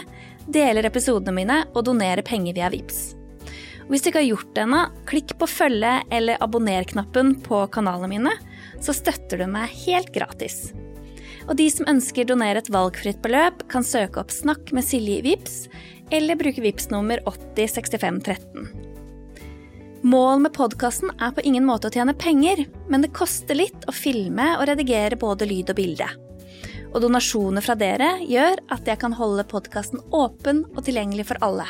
deler 0.48 0.88
episodene 0.88 1.34
mine 1.36 1.58
og 1.74 1.84
donerer 1.90 2.24
penger 2.24 2.56
via 2.56 2.70
VIPS. 2.72 3.02
Og 3.84 3.92
hvis 3.92 4.02
du 4.02 4.08
ikke 4.08 4.22
har 4.22 4.30
gjort 4.30 4.54
det 4.56 4.64
ennå, 4.64 4.80
klikk 5.06 5.34
på 5.36 5.48
følge- 5.50 6.00
eller 6.08 6.40
abonner-knappen 6.40 7.34
på 7.44 7.60
kanalene 7.68 8.08
mine, 8.14 8.32
så 8.80 8.96
støtter 8.96 9.44
du 9.44 9.46
meg 9.52 9.76
helt 9.84 10.08
gratis. 10.16 10.70
Og 11.46 11.52
de 11.60 11.68
som 11.70 11.86
ønsker 11.92 12.24
donere 12.24 12.64
et 12.64 12.72
valgfritt 12.72 13.20
beløp, 13.22 13.68
kan 13.68 13.84
søke 13.84 14.24
opp 14.24 14.32
Snakk 14.32 14.72
med 14.72 14.88
Silje 14.88 15.20
i 15.20 15.26
VIPS, 15.28 15.66
eller 16.16 16.40
bruke 16.40 16.64
VIPS 16.64 16.88
nummer 16.96 17.20
806513. 17.28 18.95
Målet 20.06 20.42
med 20.44 20.52
podkasten 20.54 21.10
er 21.18 21.32
på 21.34 21.42
ingen 21.42 21.64
måte 21.66 21.88
å 21.88 21.90
tjene 21.90 22.12
penger, 22.14 22.60
men 22.86 23.02
det 23.02 23.08
koster 23.16 23.56
litt 23.58 23.88
å 23.90 23.94
filme 23.96 24.52
og 24.54 24.68
redigere 24.68 25.18
både 25.18 25.48
lyd 25.50 25.72
og 25.72 25.78
bilde. 25.80 26.06
Og 26.92 27.00
donasjoner 27.02 27.64
fra 27.64 27.74
dere 27.74 28.12
gjør 28.22 28.62
at 28.76 28.86
jeg 28.86 29.00
kan 29.02 29.16
holde 29.18 29.42
podkasten 29.50 30.04
åpen 30.14 30.62
og 30.76 30.84
tilgjengelig 30.86 31.26
for 31.32 31.42
alle. 31.42 31.66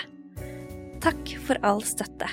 Takk 1.01 1.33
for 1.47 1.63
all 1.65 1.81
støtte. 1.87 2.29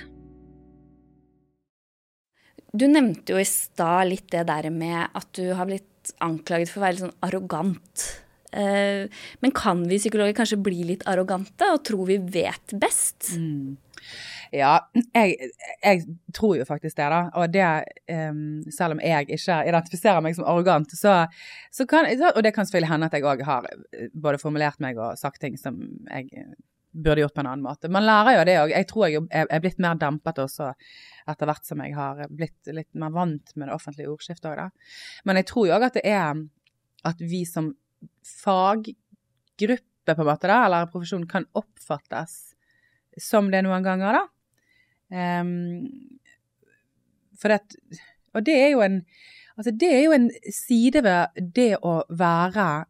Du 2.76 2.84
nevnte 2.92 3.38
jo 3.38 3.40
i 3.40 3.48
stad 3.48 4.12
litt 4.12 4.28
det 4.34 4.44
der 4.52 4.68
med 4.76 5.08
at 5.08 5.32
du 5.40 5.54
har 5.56 5.72
blitt 5.72 6.12
anklaget 6.20 6.74
for 6.74 6.82
å 6.82 6.88
være 6.90 6.98
litt 6.98 7.06
sånn 7.06 7.20
arrogant. 7.30 8.08
Eh, 8.52 9.08
Men 9.40 9.56
kan 9.56 9.88
vi 9.88 10.04
psykologer 10.04 10.36
kanskje 10.36 10.60
bli 10.68 10.84
litt 10.92 11.08
arrogante 11.08 11.72
og 11.72 11.86
tro 11.88 12.04
vi 12.12 12.20
vet 12.20 12.76
best? 12.76 13.38
Ja, 14.54 14.74
jeg, 15.16 15.50
jeg 15.82 16.02
tror 16.36 16.58
jo 16.60 16.66
faktisk 16.68 16.98
det, 17.00 17.08
da. 17.10 17.22
Og 17.42 17.54
det, 17.54 17.70
um, 18.14 18.62
selv 18.74 18.94
om 18.94 19.02
jeg 19.02 19.26
ikke 19.34 19.56
identifiserer 19.70 20.22
meg 20.22 20.36
som 20.38 20.46
arrogant, 20.46 20.94
så, 20.94 21.24
så 21.74 21.88
kan 21.90 22.06
Og 22.06 22.44
det 22.46 22.54
kan 22.54 22.68
selvfølgelig 22.68 22.92
hende 22.92 23.10
at 23.10 23.18
jeg 23.18 23.26
òg 23.26 23.42
har 23.48 23.66
eh, 23.72 24.12
både 24.14 24.42
formulert 24.42 24.80
meg 24.84 25.00
og 25.02 25.18
sagt 25.18 25.42
ting 25.42 25.58
som 25.58 25.80
jeg 26.06 26.46
burde 26.94 27.24
gjort 27.24 27.34
på 27.34 27.42
en 27.42 27.50
annen 27.50 27.66
måte. 27.66 27.90
Man 27.90 28.06
lærer 28.06 28.38
jo 28.38 28.46
det 28.46 28.58
òg. 28.62 28.74
Jeg 28.76 28.88
tror 28.92 29.08
jeg 29.10 29.24
er 29.34 29.64
blitt 29.64 29.82
mer 29.82 29.98
dempet 29.98 30.44
også 30.44 30.70
etter 31.32 31.50
hvert 31.50 31.66
som 31.66 31.82
jeg 31.82 31.96
har 31.98 32.22
blitt 32.30 32.70
litt 32.70 32.92
mer 33.00 33.14
vant 33.16 33.56
med 33.56 33.70
det 33.70 33.74
offentlige 33.76 34.12
ordskiftet 34.12 34.52
òg, 34.52 34.60
da. 34.60 34.70
Men 35.26 35.42
jeg 35.42 35.50
tror 35.50 35.70
jo 35.70 35.78
òg 35.80 35.88
at 35.90 35.98
det 35.98 36.06
er 36.14 36.44
at 37.10 37.20
vi 37.20 37.42
som 37.50 37.74
faggruppe, 38.44 39.82
på 40.06 40.20
en 40.20 40.28
måte, 40.28 40.50
da, 40.52 40.66
eller 40.68 40.92
profesjon, 40.92 41.26
kan 41.28 41.48
oppfattes 41.58 42.54
som 43.22 43.50
det 43.52 43.64
noen 43.66 43.86
ganger, 43.86 44.20
da. 44.20 44.24
Ehm, 45.14 45.86
for 47.40 47.54
at 47.54 47.78
og 48.34 48.46
det 48.48 48.58
er 48.66 48.74
jo 48.76 48.84
en 48.86 49.04
Altså, 49.54 49.70
det 49.70 49.86
er 49.94 50.00
jo 50.08 50.14
en 50.16 50.32
side 50.50 51.04
ved 51.06 51.42
det 51.54 51.76
å 51.86 52.00
være 52.10 52.86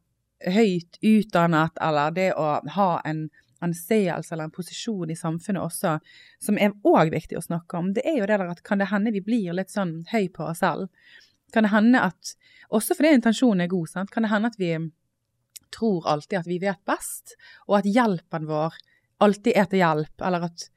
høyt 0.56 0.96
utdannet, 1.04 1.76
eller 1.82 2.14
det 2.16 2.30
å 2.40 2.46
ha 2.78 3.02
en 3.04 3.26
anseelse 3.60 4.32
eller 4.32 4.48
en 4.48 4.54
posisjon 4.56 5.12
i 5.12 5.18
samfunnet 5.18 5.60
også, 5.60 5.98
som 6.40 6.60
er 6.60 6.72
òg 6.88 7.12
viktig 7.12 7.36
å 7.36 7.44
snakke 7.44 7.82
om, 7.82 7.92
det 7.96 8.06
er 8.08 8.22
jo 8.22 8.30
det 8.32 8.38
der 8.40 8.54
at 8.54 8.64
kan 8.64 8.80
det 8.80 8.88
hende 8.94 9.12
vi 9.12 9.20
blir 9.26 9.56
litt 9.56 9.76
sånn 9.76 10.06
høy 10.14 10.30
på 10.32 10.48
oss 10.48 10.64
selv? 10.64 10.88
Kan 11.52 11.68
det 11.68 11.74
hende 11.76 12.06
at, 12.08 12.34
også 12.72 12.96
fordi 12.96 13.12
intensjonen 13.18 13.66
er 13.66 13.74
god, 13.76 13.92
sant? 13.92 14.12
kan 14.16 14.24
det 14.24 14.32
hende 14.32 14.54
at 14.54 14.60
vi 14.60 14.72
tror 15.76 16.08
alltid 16.08 16.40
at 16.40 16.48
vi 16.48 16.62
vet 16.64 16.80
best, 16.88 17.36
og 17.68 17.82
at 17.82 17.92
hjelpen 17.92 18.48
vår 18.48 18.80
alltid 19.24 19.58
er 19.58 19.68
til 19.68 19.84
hjelp, 19.84 20.16
eller 20.24 20.48
at 20.48 20.70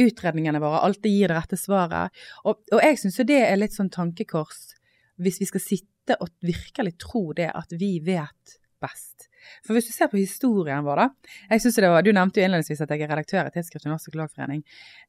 utredningene 0.00 0.60
våre 0.62 0.82
alltid 0.86 1.12
gir 1.12 1.32
det 1.32 1.38
rette 1.38 1.58
svaret. 1.60 2.14
Og, 2.44 2.62
og 2.72 2.80
jeg 2.80 3.00
syns 3.00 3.20
jo 3.20 3.28
det 3.28 3.40
er 3.44 3.60
litt 3.60 3.76
sånn 3.76 3.92
tankekors, 3.92 4.64
hvis 5.20 5.40
vi 5.42 5.48
skal 5.50 5.64
sitte 5.64 6.18
og 6.18 6.32
virkelig 6.42 6.96
tro 7.02 7.28
det 7.36 7.50
at 7.54 7.74
vi 7.78 7.96
vet 8.04 8.58
best. 8.82 9.28
For 9.62 9.76
hvis 9.76 9.88
du 9.88 9.92
ser 9.94 10.10
på 10.10 10.20
historien 10.20 10.84
vår, 10.86 11.02
da. 11.02 11.34
Jeg 11.50 11.64
synes 11.64 11.78
det 11.82 11.90
var, 11.90 12.02
Du 12.02 12.12
nevnte 12.14 12.40
jo 12.40 12.46
innledningsvis 12.46 12.82
at 12.84 12.94
jeg 12.94 13.04
er 13.04 13.10
redaktør 13.10 13.48
i 13.48 13.54
Tidsskriftet 13.54 13.90
Norsk 13.90 14.06
Psykologforening. 14.06 14.62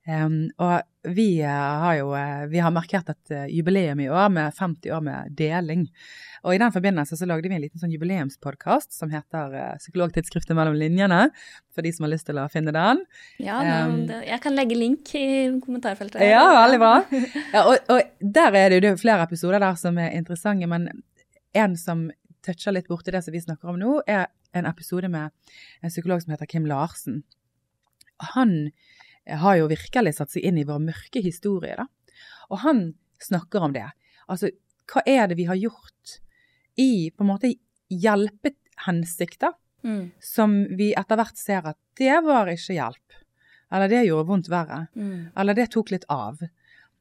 Um, 0.10 0.50
og 0.62 1.14
vi 1.16 1.28
uh, 1.44 1.50
har 1.84 1.98
jo 2.00 2.12
uh, 2.12 2.45
vi 2.52 2.62
har 2.64 2.74
markert 2.74 3.10
et 3.14 3.34
uh, 3.34 3.45
jubileum 3.52 4.02
i 4.04 4.10
år 4.12 4.32
med 4.34 4.56
50 4.58 4.94
år 4.95 5.04
med 5.06 5.36
deling. 5.38 5.86
Og 6.44 6.56
i 6.56 6.60
den 6.60 6.74
forbindelse 6.76 7.18
så 7.20 7.28
lagde 7.30 7.48
vi 7.48 7.56
en 7.56 7.64
liten 7.64 7.80
sånn 7.80 7.94
jubileumspodkast 7.94 8.91
som 8.95 9.14
heter 9.14 9.78
Psykologtidsskriftet 9.80 10.58
mellom 10.58 10.76
linjene. 10.76 11.30
For 11.74 11.86
de 11.86 11.94
som 11.95 12.06
har 12.08 12.14
lyst 12.14 12.28
til 12.28 12.41
å 12.41 12.50
finne 12.52 12.74
den. 12.76 13.00
Ja, 13.41 13.62
um, 13.88 14.04
jeg 14.12 14.41
kan 14.44 14.58
legge 14.58 14.78
link 14.78 15.14
i 15.18 15.26
kommentarfeltet. 15.64 16.22
Ja, 16.28 16.45
veldig 16.66 16.84
bra. 16.84 16.95
Ja, 17.54 17.64
og, 17.70 17.90
og, 17.91 18.14
der 18.34 18.56
er 18.58 18.74
det 18.74 18.88
jo 18.88 18.98
flere 18.98 19.26
episoder 19.28 19.62
der 19.62 19.76
som 19.78 19.98
er 20.02 20.14
interessante, 20.18 20.68
men 20.70 20.88
en 21.54 21.76
som 21.78 22.08
toucher 22.44 22.76
litt 22.76 22.90
borti 22.91 23.14
det 23.14 23.24
som 23.26 23.36
vi 23.36 23.41
snakker 23.44 23.72
om 23.72 23.80
nå, 23.80 23.99
er 24.07 24.28
en 24.53 24.68
episode 24.70 25.10
med 25.11 25.32
en 25.82 25.94
psykolog 25.94 26.24
som 26.24 26.36
heter 26.36 26.49
Kim 26.49 26.68
Larsen. 26.70 27.24
Han 28.36 28.72
har 29.28 29.57
jo 29.60 29.72
virkelig 29.72 30.18
satt 30.18 30.34
seg 30.34 30.45
inn 30.48 30.60
i 30.60 30.68
vår 30.68 30.82
mørke 30.84 31.24
historie, 31.24 31.78
da. 31.80 31.88
Og 32.52 32.61
han 32.65 32.86
snakker 33.24 33.65
om 33.65 33.74
det. 33.76 33.88
Altså, 34.28 34.52
hva 34.91 35.03
er 35.07 35.30
det 35.32 35.40
vi 35.40 35.48
har 35.48 35.60
gjort 35.60 36.18
i 36.80 37.11
på 37.14 37.24
en 37.24 37.30
måte 37.30 37.53
hjelpehensikter, 37.94 39.53
mm. 39.84 40.11
som 40.20 40.56
vi 40.78 40.91
etter 40.98 41.20
hvert 41.20 41.40
ser 41.40 41.70
at 41.74 41.80
det 41.99 42.15
var 42.26 42.52
ikke 42.52 42.78
hjelp. 42.78 43.20
Eller 43.74 43.90
det 43.90 44.03
gjorde 44.07 44.30
vondt 44.30 44.49
verre. 44.53 44.86
Mm. 44.95 45.32
Eller 45.40 45.57
det 45.57 45.70
tok 45.74 45.94
litt 45.94 46.06
av. 46.11 46.41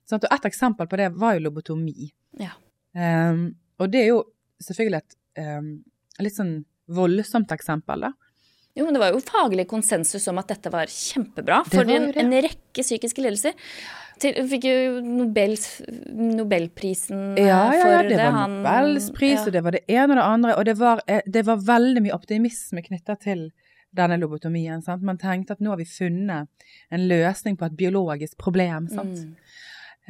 Sånn, 0.09 0.23
og 0.23 0.31
et 0.35 0.47
eksempel 0.49 0.89
på 0.89 0.99
det 1.01 1.11
var 1.21 1.37
jo 1.37 1.47
lobotomi. 1.47 2.11
Ja. 2.41 2.55
Um, 2.97 3.53
og 3.81 3.93
det 3.93 4.05
er 4.05 4.09
jo 4.13 4.23
selvfølgelig 4.63 5.03
et 5.03 5.19
um, 5.39 5.73
litt 6.23 6.37
sånn 6.37 6.61
voldsomt 6.93 7.53
eksempel, 7.55 8.09
da. 8.09 8.13
Jo, 8.73 8.87
men 8.87 8.97
det 8.97 9.03
var 9.03 9.13
jo 9.13 9.21
faglig 9.21 9.67
konsensus 9.69 10.25
om 10.33 10.39
at 10.41 10.49
dette 10.55 10.71
var 10.73 10.89
kjempebra 10.89 11.61
for 11.67 11.85
var 11.85 11.93
en, 11.93 12.07
en, 12.17 12.33
rekke 12.41 12.85
psykiske 12.85 13.21
lidelser. 13.21 13.57
Til, 14.23 14.39
fikk 14.49 14.65
jo 14.69 15.01
Nobels, 15.05 15.67
Nobelprisen 16.13 17.37
ja, 17.41 17.59
ja, 17.75 17.89
ja, 17.91 17.99
det. 18.07 18.17
var 18.17 18.37
han, 18.37 18.61
Nobelspris, 18.63 19.41
ja. 19.41 19.45
og 19.45 19.57
det 19.57 19.63
var 19.67 19.77
det 19.77 19.83
ene 19.91 20.15
og 20.15 20.17
det 20.17 20.25
andre. 20.25 20.55
Og 20.57 20.69
det 20.69 20.77
var, 20.81 21.03
eh, 21.11 21.21
det 21.27 21.45
var 21.49 21.61
veldig 21.67 22.05
mye 22.07 22.17
optimisme 22.17 22.85
knytta 22.87 23.19
til 23.21 23.51
denne 23.93 24.17
lobotomien. 24.21 24.81
Sant? 24.85 25.05
Man 25.05 25.21
tenkte 25.21 25.59
at 25.59 25.61
nå 25.61 25.75
har 25.75 25.81
vi 25.81 25.89
funnet 25.89 26.49
en 26.93 27.07
løsning 27.11 27.59
på 27.61 27.69
et 27.69 27.77
biologisk 27.77 28.39
problem. 28.41 28.89
Sant? 28.89 29.21
Mm. 29.21 29.37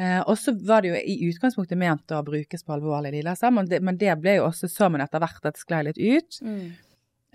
Eh, 0.00 0.20
og 0.20 0.38
så 0.40 0.54
var 0.64 0.82
det 0.82 0.92
jo 0.92 1.00
i 1.00 1.28
utgangspunktet 1.28 1.76
ment 1.78 2.14
å 2.16 2.22
brukes 2.24 2.64
på 2.64 2.72
alvorlige 2.72 3.18
lidelser, 3.18 3.52
men, 3.52 3.68
men 3.84 3.98
det, 4.00 4.14
ble 4.22 4.38
jo 4.38 4.46
også 4.46 4.70
så 4.72 4.88
man 4.92 5.04
etter 5.04 5.20
hvert 5.20 5.44
at 5.44 5.58
det 5.58 5.60
sklei 5.60 5.82
litt 5.84 6.00
ut. 6.00 6.38
Mm. 6.40 6.68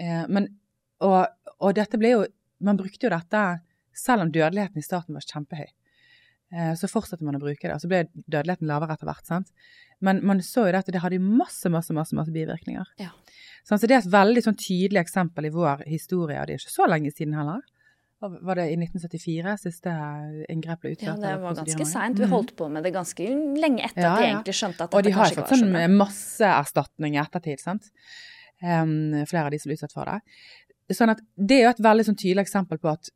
Eh, 0.01 0.23
men, 0.33 0.49
og, 1.05 1.19
og, 1.59 1.71
dette 1.77 1.99
ble 2.01 2.15
jo 2.15 2.25
Man 2.57 2.77
brukte 2.77 3.05
jo 3.05 3.11
dette 3.13 3.39
selv 3.93 4.23
om 4.23 4.31
dødeligheten 4.33 4.81
i 4.81 4.85
starten 4.85 5.13
var 5.13 5.25
kjempehøy. 5.29 5.67
Eh, 6.55 6.71
så 6.79 6.89
fortsatte 6.89 7.25
man 7.27 7.37
å 7.37 7.41
bruke 7.43 7.67
det, 7.67 7.75
og 7.75 7.83
så 7.83 7.89
ble 7.91 7.99
dødeligheten 8.25 8.69
lavere 8.69 8.95
etter 8.97 9.05
hvert. 9.05 9.27
sant? 9.29 9.51
Men 10.01 10.23
man 10.25 10.41
så 10.41 10.65
jo 10.65 10.73
det 10.73 10.81
at 10.81 10.89
det 10.93 11.03
hadde 11.03 11.21
masse, 11.21 11.69
masse, 11.69 11.93
masse, 11.93 12.17
masse 12.17 12.33
bivirkninger. 12.33 12.89
Ja. 13.01 13.11
Så 13.67 13.77
det 13.83 13.93
er 13.93 14.01
et 14.01 14.13
veldig 14.13 14.41
sånn 14.45 14.57
tydelig 14.57 15.03
eksempel 15.03 15.49
i 15.49 15.53
vår 15.53 15.85
historie, 15.85 16.39
og 16.39 16.47
det 16.47 16.55
er 16.55 16.63
ikke 16.63 16.77
så 16.79 16.89
lenge 16.89 17.13
siden 17.13 17.35
heller. 17.37 17.61
Var 18.19 18.57
det 18.57 18.63
i 18.71 18.77
1974 18.79 19.51
siste 19.61 19.91
inngrep 20.49 20.81
ble 20.81 20.95
utført? 20.95 21.09
Ja, 21.11 21.15
det 21.21 21.33
var 21.43 21.57
ganske 21.59 21.85
seint. 21.85 22.17
Vi 22.17 22.25
mm. 22.25 22.31
holdt 22.31 22.55
på 22.57 22.69
med 22.73 22.87
det 22.87 22.91
ganske 22.95 23.27
lenge 23.61 23.83
etter 23.85 24.01
ja, 24.01 24.13
at 24.13 24.23
de 24.23 24.29
egentlig 24.31 24.55
skjønte 24.57 24.87
at 24.87 24.95
dette 24.95 25.11
kanskje 25.13 25.35
ikke 25.35 25.43
var 25.43 25.51
sånn. 25.51 25.67
Og 25.67 25.67
de 25.67 25.75
har 25.75 25.83
fått 25.83 25.83
sånn 25.85 25.99
masseerstatning 25.99 27.17
i 27.17 27.21
ettertid, 27.21 27.61
sant. 27.61 27.91
Um, 28.63 28.95
flere 29.29 29.43
av 29.45 29.53
de 29.53 29.59
som 29.61 29.69
ble 29.69 29.77
utsatt 29.77 29.93
for 29.93 30.09
det. 30.09 30.95
Sånn 30.97 31.13
at 31.13 31.21
det 31.37 31.59
er 31.59 31.67
jo 31.67 31.75
et 31.75 31.83
veldig 31.85 32.07
sånn 32.07 32.17
tydelig 32.17 32.47
eksempel 32.47 32.81
på 32.81 32.89
at 32.89 33.11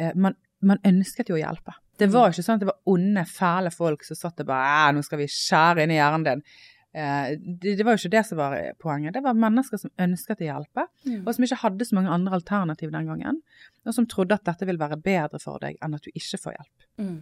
uh, 0.00 0.14
man, 0.16 0.38
man, 0.64 0.80
ønsket 0.88 1.28
jo 1.28 1.36
å 1.36 1.42
hjelpe. 1.42 1.76
Det 2.00 2.08
var 2.08 2.30
jo 2.30 2.38
ikke 2.38 2.46
sånn 2.46 2.56
at 2.56 2.64
det 2.64 2.70
var 2.70 2.80
onde, 2.94 3.26
fæle 3.28 3.74
folk 3.74 4.08
som 4.08 4.16
satt 4.16 4.40
og 4.40 4.48
bare 4.48 4.94
nå 4.96 5.04
skal 5.04 5.20
vi 5.20 5.28
skjære 5.28 5.84
inn 5.84 5.92
i 5.92 6.00
hjernen 6.00 6.24
din. 6.30 6.44
Eh, 6.92 7.38
det, 7.38 7.76
det, 7.78 7.84
var 7.86 7.94
jo 7.94 8.02
ikke 8.02 8.12
det 8.16 8.22
som 8.26 8.40
var 8.40 8.56
poenget. 8.82 9.14
Det 9.14 9.22
var 9.24 9.38
mennesker 9.38 9.80
som 9.80 9.92
ønsket 10.02 10.42
å 10.42 10.48
hjelpe, 10.48 10.86
mm. 11.06 11.20
og 11.22 11.34
som 11.36 11.46
ikke 11.46 11.60
hadde 11.62 11.86
så 11.86 11.98
mange 11.98 12.14
andre 12.14 12.40
alternativ 12.40 12.92
den 12.94 13.10
gangen. 13.12 13.42
Og 13.86 13.96
som 13.96 14.08
trodde 14.10 14.38
at 14.38 14.46
dette 14.48 14.66
ville 14.68 14.82
være 14.82 14.98
bedre 15.00 15.42
for 15.42 15.62
deg 15.62 15.78
enn 15.80 15.94
at 15.96 16.06
du 16.06 16.10
ikke 16.12 16.40
får 16.42 16.56
hjelp. 16.58 16.88
Mm. 17.02 17.18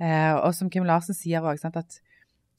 Eh, 0.00 0.34
og 0.34 0.50
som 0.56 0.72
Kim 0.72 0.88
Larsen 0.88 1.16
sier 1.16 1.44
òg, 1.44 1.62
at 1.70 2.00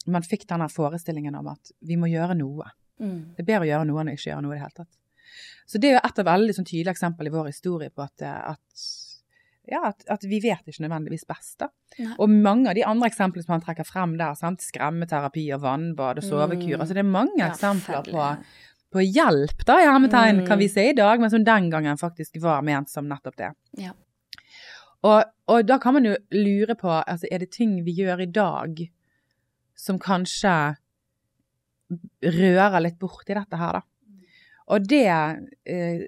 man 0.09 0.25
fikk 0.25 0.47
denne 0.49 0.69
forestillingen 0.71 1.35
om 1.37 1.51
at 1.51 1.73
vi 1.85 1.97
må 1.99 2.09
gjøre 2.09 2.37
noe. 2.39 2.71
Mm. 3.01 3.35
Det 3.35 3.43
er 3.43 3.51
bedre 3.51 3.67
å 3.67 3.71
gjøre 3.73 3.87
noe 3.89 4.01
enn 4.01 4.11
å 4.13 4.17
ikke 4.17 4.29
gjøre 4.31 4.45
noe 4.45 4.55
i 4.55 4.59
det 4.59 4.65
hele 4.65 4.79
tatt. 4.83 4.97
Så 5.69 5.79
det 5.79 5.89
er 5.89 5.95
jo 5.95 6.03
et 6.03 6.19
av 6.21 6.27
veldig 6.27 6.55
sånn, 6.57 6.67
tydelige 6.67 6.95
eksempel 6.95 7.29
i 7.29 7.33
vår 7.33 7.49
historie 7.51 7.91
på 7.93 8.03
at, 8.03 8.23
eh, 8.25 8.55
at 8.55 8.85
ja, 9.71 9.85
at, 9.87 10.03
at, 10.11 10.25
vi 10.27 10.41
vet 10.43 10.67
ikke 10.67 10.83
nødvendigvis 10.83 11.23
best. 11.29 11.55
da. 11.63 11.69
Nei. 11.97 12.11
Og 12.19 12.29
mange 12.31 12.71
av 12.71 12.75
de 12.75 12.83
andre 12.87 13.07
eksemplene 13.11 13.45
som 13.45 13.55
han 13.55 13.63
trekker 13.63 13.87
frem 13.87 14.17
der, 14.19 14.35
sant? 14.39 14.63
skremmeterapi 14.65 15.45
og 15.55 15.63
vannbad 15.63 16.19
og 16.19 16.27
sovekur, 16.27 16.75
mm. 16.75 16.83
altså 16.83 16.97
det 16.97 17.03
er 17.05 17.09
mange 17.13 17.39
ja, 17.39 17.49
eksempler 17.53 18.09
på, 18.11 18.27
på, 18.91 19.03
hjelp, 19.05 19.65
da, 19.67 19.79
i 19.79 19.87
hermetegn, 19.87 20.43
mm. 20.43 20.47
kan 20.49 20.59
vi 20.59 20.69
si 20.71 20.89
i 20.91 20.97
dag, 20.97 21.23
men 21.23 21.31
som 21.33 21.45
den 21.47 21.69
gangen 21.71 21.99
faktisk 22.01 22.35
var 22.43 22.65
ment 22.67 22.91
som 22.91 23.07
nettopp 23.07 23.39
det. 23.39 23.53
Ja. 23.79 23.95
Og, 25.07 25.23
og, 25.49 25.63
da 25.65 25.79
kan 25.81 25.95
man 25.97 26.05
jo 26.05 26.17
lure 26.35 26.75
på, 26.77 26.91
altså 26.99 27.31
er 27.31 27.41
det 27.41 27.53
ting 27.55 27.79
vi 27.87 27.95
gjør 28.03 28.25
i 28.27 28.29
dag 28.29 28.83
som 29.79 29.97
kanskje 30.01 30.53
rører 32.21 32.83
litt 32.83 32.99
borti 33.01 33.33
dette 33.35 33.57
her, 33.57 33.79
da? 33.79 33.87
Og 34.71 34.87
det 34.87 35.07
eh, 35.07 36.03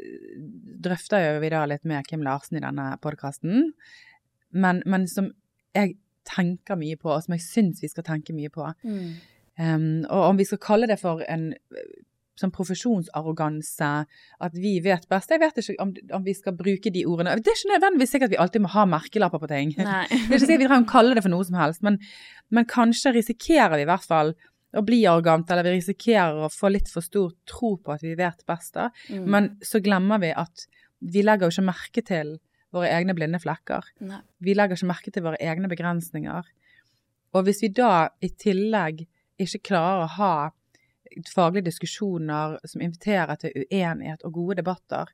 drøfter 0.84 1.26
jo 1.26 1.42
vi 1.44 1.52
da 1.54 1.66
litt 1.70 1.84
med 1.90 2.08
Kim 2.08 2.24
Larsen 2.26 2.60
i 2.60 2.64
denne 2.64 2.94
podkasten, 3.04 3.74
men, 4.54 4.82
men, 4.86 5.08
som 5.10 5.32
jeg 5.76 5.98
tenker 6.30 6.78
mye 6.80 6.98
på, 7.00 7.12
og 7.12 7.26
som 7.26 7.36
jeg 7.36 7.44
syns 7.44 7.84
vi 7.84 7.92
skal 7.92 8.06
tenke 8.08 8.36
mye 8.36 8.52
på. 8.54 8.70
Mm. 8.86 9.14
Um, 9.54 9.86
og 10.08 10.32
om 10.32 10.40
vi 10.40 10.48
skal 10.50 10.62
kalle 10.64 10.88
det 10.90 10.98
for 11.02 11.22
en 11.30 11.52
sånn 12.40 12.54
profesjonsarroganse, 12.54 13.90
at 14.46 14.56
vi 14.58 14.78
vet 14.82 15.06
best. 15.12 15.34
Jeg 15.34 15.42
vet 15.42 15.60
ikke 15.60 15.76
om, 15.84 15.92
om, 16.18 16.24
vi 16.26 16.34
skal 16.38 16.56
bruke 16.58 16.90
de 16.94 17.04
ordene. 17.10 17.36
Det 17.38 17.52
er 17.52 17.60
ikke 17.60 17.74
nødvendigvis 17.76 18.16
sikkert 18.16 18.32
at 18.32 18.34
vi 18.34 18.40
alltid 18.42 18.64
må 18.64 18.72
ha 18.74 18.86
merkelapper 18.90 19.44
på 19.44 19.52
ting. 19.52 19.74
det 19.78 19.86
er 19.86 20.08
ikke 20.10 20.42
sikkert 20.42 20.64
vi 20.64 20.70
trenger 20.72 20.88
å 20.88 20.94
kalle 20.96 21.18
det 21.18 21.26
for 21.26 21.34
noe 21.34 21.46
som 21.46 21.60
helst, 21.62 21.84
men, 21.86 22.00
men 22.54 22.70
kanskje 22.70 23.14
risikerer 23.20 23.78
vi 23.78 23.86
i 23.86 23.90
hvert 23.92 24.08
fall 24.10 24.34
å 24.74 24.84
bli 24.86 25.04
arrogant, 25.10 25.50
eller 25.52 25.68
vi 25.68 25.78
risikerer 25.78 26.46
å 26.46 26.52
få 26.52 26.72
litt 26.74 26.90
for 26.92 27.06
stor 27.06 27.34
tro 27.50 27.76
på 27.78 27.94
at 27.94 28.04
vi 28.06 28.16
vet 28.20 28.42
best. 28.50 28.74
da. 28.78 28.90
Mm. 29.10 29.28
Men 29.30 29.52
så 29.66 29.82
glemmer 29.84 30.22
vi 30.24 30.34
at 30.34 30.66
vi 31.04 31.24
legger 31.24 31.50
jo 31.50 31.56
ikke 31.58 31.70
merke 31.70 32.04
til 32.06 32.36
våre 32.74 32.90
egne 32.90 33.14
blinde 33.14 33.42
flekker. 33.44 33.86
Nei. 34.08 34.22
Vi 34.42 34.56
legger 34.58 34.80
ikke 34.80 34.90
merke 34.90 35.14
til 35.14 35.26
våre 35.26 35.40
egne 35.42 35.70
begrensninger. 35.70 36.50
Og 37.34 37.48
hvis 37.48 37.64
vi 37.66 37.72
da 37.74 38.10
i 38.22 38.30
tillegg 38.30 39.06
ikke 39.42 39.66
klarer 39.70 40.06
å 40.06 40.14
ha 40.18 40.36
faglige 41.30 41.68
diskusjoner 41.70 42.58
som 42.66 42.82
inviterer 42.82 43.38
til 43.42 43.66
uenighet 43.66 44.24
og 44.26 44.38
gode 44.38 44.62
debatter, 44.62 45.12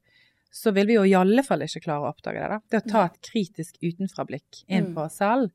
så 0.52 0.72
vil 0.74 0.88
vi 0.90 0.96
jo 0.96 1.06
i 1.06 1.16
alle 1.18 1.44
fall 1.46 1.64
ikke 1.66 1.84
klare 1.84 2.08
å 2.08 2.14
oppdage 2.14 2.42
det. 2.42 2.50
da. 2.50 2.60
Det 2.72 2.82
å 2.82 2.92
ta 2.94 3.06
et 3.10 3.20
kritisk 3.26 3.78
utenfrablikk 3.84 4.64
inn 4.68 4.90
mm. 4.90 4.94
på 4.96 5.06
oss 5.06 5.20
selv, 5.22 5.52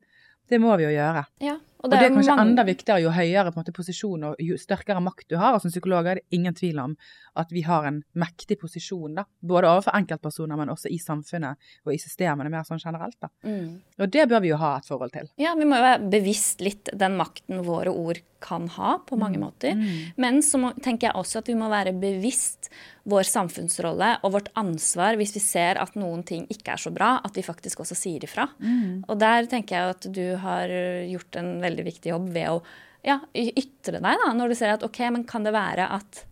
det 0.49 0.59
må 0.61 0.75
vi 0.77 0.85
jo 0.85 0.93
gjøre. 0.93 1.25
Ja, 1.43 1.57
og 1.83 1.91
det, 1.91 1.97
og 1.97 2.01
det 2.01 2.07
er 2.07 2.13
kanskje 2.15 2.35
mange... 2.35 2.49
enda 2.49 2.65
viktigere 2.65 3.03
jo 3.03 3.13
høyere 3.13 3.51
måte, 3.55 3.73
posisjon 3.75 4.27
og 4.31 4.41
jo 4.41 4.57
sterkere 4.59 5.01
makt 5.03 5.27
du 5.29 5.37
har. 5.37 5.55
Og 5.55 5.63
som 5.63 5.73
psykolog 5.73 6.07
er 6.09 6.21
det 6.21 6.37
ingen 6.37 6.55
tvil 6.57 6.79
om 6.81 6.95
at 7.35 7.51
vi 7.51 7.65
har 7.67 7.85
en 7.89 8.01
mektig 8.17 8.57
posisjon, 8.61 9.17
da. 9.19 9.25
Både 9.45 9.69
overfor 9.69 9.97
enkeltpersoner, 9.99 10.57
men 10.59 10.71
også 10.73 10.89
i 10.93 10.99
samfunnet 11.01 11.59
og 11.85 11.93
i 11.93 11.99
systemene 12.01 12.51
mer 12.53 12.65
sånn 12.67 12.81
generelt. 12.81 13.17
da. 13.21 13.29
Mm. 13.43 13.81
Og 13.99 14.13
det 14.13 14.27
bør 14.31 14.45
vi 14.45 14.53
jo 14.53 14.61
ha 14.61 14.77
et 14.79 14.87
forhold 14.87 15.13
til. 15.15 15.27
Ja, 15.41 15.53
vi 15.59 15.67
må 15.67 15.77
jo 15.77 15.85
være 15.85 16.13
bevisst 16.15 16.63
litt 16.63 16.93
den 16.95 17.19
makten 17.19 17.61
våre 17.67 17.93
ord 17.93 18.23
kan 18.45 18.67
ha, 18.69 18.99
på 19.07 19.17
mange 19.17 19.39
mm. 19.39 19.43
måter. 19.43 19.77
Mm. 19.77 20.11
Men 20.21 20.41
så 20.45 20.59
må, 20.61 20.71
tenker 20.83 21.09
jeg 21.09 21.17
også 21.17 21.41
at 21.41 21.49
vi 21.49 21.57
må 21.57 21.69
være 21.71 21.95
bevisst 21.97 22.69
vår 23.09 23.27
samfunnsrolle 23.29 24.11
og 24.25 24.33
vårt 24.33 24.51
ansvar 24.57 25.17
hvis 25.19 25.35
vi 25.37 25.41
ser 25.43 25.79
at 25.81 25.97
noen 25.97 26.23
ting 26.25 26.45
ikke 26.53 26.75
er 26.75 26.81
så 26.81 26.91
bra, 26.93 27.15
at 27.25 27.37
vi 27.37 27.45
faktisk 27.45 27.81
også 27.83 27.97
sier 27.97 28.25
ifra. 28.25 28.47
Mm. 28.59 29.05
Og 29.07 29.17
der 29.21 29.49
tenker 29.49 29.77
jeg 29.77 29.95
at 29.95 30.09
du 30.13 30.25
har 30.41 30.73
gjort 31.09 31.39
en 31.41 31.51
veldig 31.65 31.75
veldig 31.75 31.89
viktig 31.91 32.13
jobb 32.13 32.29
ved 32.35 32.51
å 32.53 32.59
ja, 33.05 33.19
ytre 33.37 33.99
deg, 33.99 34.21
da, 34.21 34.31
når 34.33 34.51
du 34.51 34.57
ser 34.57 34.75
at 34.75 34.85
OK, 34.85 35.03
men 35.13 35.27
kan 35.29 35.43
det 35.45 35.53
være 35.53 35.85
at, 35.93 36.23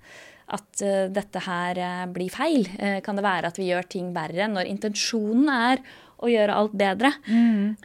at 0.57 0.81
eh, 0.81 1.03
dette 1.14 1.43
her 1.45 1.77
eh, 1.77 2.05
blir 2.10 2.34
feil? 2.34 2.65
Eh, 2.80 2.97
kan 3.05 3.19
det 3.19 3.26
være 3.26 3.51
at 3.51 3.60
vi 3.61 3.68
gjør 3.69 3.85
ting 3.91 4.10
verre 4.15 4.47
når 4.49 4.72
intensjonen 4.72 5.51
er 5.53 5.84
å 6.23 6.31
gjøre 6.31 6.55
alt 6.57 6.73
bedre? 6.80 7.11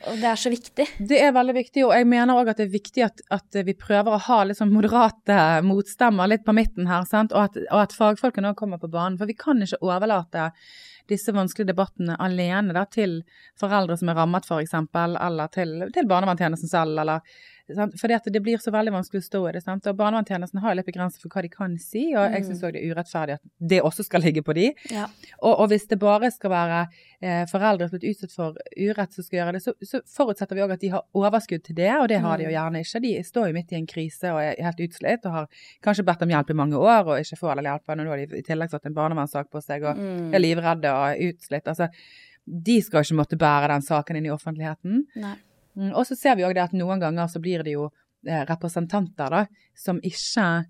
Og 0.09 0.23
det 0.23 0.31
er 0.31 0.41
så 0.41 0.49
viktig. 0.49 0.87
Det 1.11 1.20
er 1.20 1.37
veldig 1.37 1.57
viktig, 1.59 1.85
og 1.85 1.93
jeg 1.99 2.09
mener 2.09 2.41
òg 2.41 2.49
at 2.55 2.62
det 2.62 2.69
er 2.70 2.77
viktig 2.79 3.05
at, 3.05 3.20
at 3.35 3.61
vi 3.66 3.77
prøver 3.77 4.15
å 4.15 4.25
ha 4.31 4.41
litt 4.47 4.61
sånn 4.61 4.73
moderate 4.73 5.59
motstemmer 5.66 6.33
litt 6.33 6.47
på 6.49 6.57
midten 6.57 6.89
her, 6.89 7.05
sant? 7.11 7.35
Og, 7.37 7.51
at, 7.51 7.61
og 7.69 7.83
at 7.83 7.97
fagfolkene 7.99 8.55
òg 8.55 8.61
kommer 8.62 8.81
på 8.81 8.89
banen. 8.95 9.20
For 9.20 9.29
vi 9.29 9.37
kan 9.37 9.61
ikke 9.61 9.83
overlate 9.85 10.53
disse 11.09 11.32
vanskelige 11.35 11.72
debattene 11.72 12.16
alene 12.20 12.74
da, 12.76 12.85
til 12.89 13.20
foreldre 13.59 13.97
som 13.98 14.10
er 14.12 14.18
rammet 14.20 14.48
f.eks., 14.48 14.74
eller 14.74 15.55
til, 15.55 15.76
til 15.94 16.10
barnevernstjenesten 16.10 16.70
selv, 16.70 16.98
eller 17.02 17.24
sant? 17.77 17.95
Fordi 18.01 18.15
at 18.15 18.24
det 18.32 18.40
blir 18.43 18.59
så 18.62 18.70
veldig 18.73 18.93
vanskelig 18.95 19.20
å 19.20 19.27
stå 19.27 19.40
i 19.49 19.53
det. 19.53 19.62
Sant? 19.65 19.86
Og 19.86 19.97
barnevernstjenesten 19.99 20.61
har 20.62 20.74
litt 20.78 20.86
begrenset 20.86 21.20
for 21.23 21.28
hva 21.35 21.43
de 21.43 21.49
kan 21.53 21.77
si, 21.78 22.15
og 22.16 22.32
jeg 22.32 22.45
syns 22.47 22.62
òg 22.65 22.73
det 22.77 22.82
er 22.85 22.95
urettferdig 22.95 23.35
at 23.39 23.43
det 23.59 23.81
også 23.82 24.05
skal 24.07 24.23
ligge 24.24 24.43
på 24.43 24.55
de. 24.57 24.69
Ja. 24.90 25.07
Og, 25.43 25.53
og 25.61 25.69
hvis 25.73 25.86
det 25.90 25.99
bare 25.99 26.31
skal 26.31 26.51
være 26.51 26.81
eh, 27.20 27.45
foreldre 27.51 27.89
som 27.89 27.99
er 27.99 28.09
utsatt 28.11 28.32
for 28.35 28.57
urett 28.78 29.12
som 29.12 29.24
skal 29.27 29.39
gjøre 29.40 29.53
det, 29.59 29.62
så, 29.62 29.74
så 29.82 30.01
forutsetter 30.16 30.55
vi 30.57 30.62
òg 30.65 30.73
at 30.77 30.81
de 30.81 30.93
har 30.95 31.05
overskudd 31.15 31.65
til 31.69 31.77
det, 31.77 31.90
og 32.01 32.09
det 32.09 32.20
har 32.24 32.39
de 32.39 32.49
jo 32.49 32.55
gjerne 32.55 32.85
ikke. 32.85 33.01
De 33.05 33.12
står 33.24 33.51
jo 33.51 33.57
midt 33.59 33.73
i 33.73 33.81
en 33.81 33.86
krise 33.90 34.32
og 34.32 34.40
er 34.43 34.57
helt 34.65 34.81
utslitt 34.89 35.27
og 35.28 35.32
har 35.40 35.51
kanskje 35.85 36.07
bedt 36.09 36.23
om 36.24 36.32
hjelp 36.36 36.51
i 36.55 36.59
mange 36.62 36.78
år 36.78 37.05
og 37.12 37.19
ikke 37.20 37.36
får 37.43 37.55
all 37.59 37.69
hjelpen, 37.73 38.01
og 38.01 38.07
nå 38.09 38.15
har 38.16 38.23
de 38.24 38.39
i 38.39 38.47
tillegg 38.47 38.70
fått 38.73 38.86
en 38.89 38.97
barnevernssak 38.97 39.51
på 39.53 39.61
seg 39.65 39.85
og 39.85 39.97
Mm. 39.99 40.32
er 40.35 40.39
livredde 40.39 40.90
og 40.95 41.19
utslitt. 41.28 41.66
Altså, 41.66 41.89
de 42.49 42.77
skal 42.81 43.03
ikke 43.05 43.16
måtte 43.19 43.36
bære 43.40 43.69
den 43.73 43.82
saken 43.85 44.16
inn 44.16 44.27
i 44.28 44.31
offentligheten. 44.32 45.03
Nei. 45.20 45.35
Mm, 45.79 45.93
Og 45.95 46.05
så 46.09 46.17
ser 46.19 46.35
vi 46.39 46.45
òg 46.47 46.57
det 46.59 46.65
at 46.67 46.75
noen 46.77 47.01
ganger 47.03 47.31
så 47.31 47.41
blir 47.43 47.63
det 47.63 47.77
jo 47.77 47.87
eh, 48.27 48.43
representanter 48.49 49.31
da, 49.31 49.47
som 49.79 50.01
ikke 50.03 50.67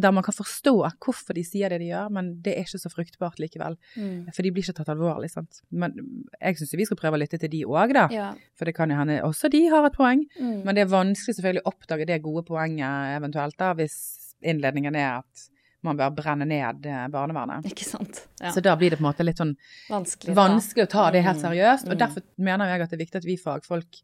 Der 0.00 0.12
man 0.16 0.24
kan 0.24 0.32
forstå 0.32 0.72
hvorfor 1.04 1.36
de 1.36 1.42
sier 1.44 1.68
det 1.68 1.82
de 1.82 1.90
gjør, 1.90 2.08
men 2.08 2.30
det 2.40 2.54
er 2.54 2.62
ikke 2.64 2.78
så 2.80 2.88
fruktbart 2.88 3.36
likevel. 3.42 3.74
Mm. 4.00 4.30
For 4.32 4.40
de 4.40 4.52
blir 4.54 4.64
ikke 4.64 4.78
tatt 4.78 4.88
alvorlig, 4.88 5.28
sant. 5.28 5.58
Men 5.68 5.92
jeg 6.40 6.56
syns 6.56 6.72
vi 6.78 6.86
skal 6.88 6.96
prøve 6.96 7.18
å 7.18 7.20
lytte 7.20 7.36
til 7.42 7.52
de 7.52 7.60
òg, 7.68 7.92
da. 7.92 8.06
Ja. 8.14 8.30
For 8.56 8.64
det 8.64 8.72
kan 8.78 8.88
jo 8.88 8.96
hende 8.96 9.18
også 9.26 9.50
de 9.52 9.60
har 9.68 9.84
et 9.84 9.98
poeng. 9.98 10.22
Mm. 10.40 10.62
Men 10.64 10.72
det 10.78 10.86
er 10.86 10.94
vanskelig 10.94 11.36
selvfølgelig 11.36 11.66
å 11.66 11.74
oppdage 11.74 12.06
det 12.08 12.22
gode 12.24 12.46
poenget 12.48 13.18
eventuelt, 13.18 13.58
da, 13.60 13.74
hvis 13.76 13.98
innledningen 14.40 14.96
er 14.96 15.18
at 15.18 15.44
man 15.84 15.96
bør 16.00 16.10
brenne 16.16 16.46
ned 16.48 16.86
eh, 16.88 17.04
barnevernet. 17.12 17.66
Ikke 17.70 17.84
sant. 17.86 18.22
Ja. 18.40 18.50
Så 18.54 18.62
da 18.64 18.74
blir 18.80 18.90
det 18.90 18.98
på 18.98 19.04
en 19.04 19.10
måte 19.12 19.24
litt 19.26 19.38
sånn 19.40 19.54
Vanskelig. 19.90 20.34
vanskelig 20.36 20.86
å 20.86 20.90
ta 20.90 21.10
det 21.14 21.22
helt 21.26 21.38
Mm. 21.38 21.44
seriøst. 21.46 21.88
Og 21.88 21.94
Mm. 21.94 21.98
derfor 21.98 22.22
mener 22.38 22.66
jeg 22.72 22.80
at 22.82 22.90
det 22.90 22.96
er 23.00 23.04
viktig 23.04 23.16
at 23.22 23.24
vi 23.28 23.36
fagfolk 23.36 24.02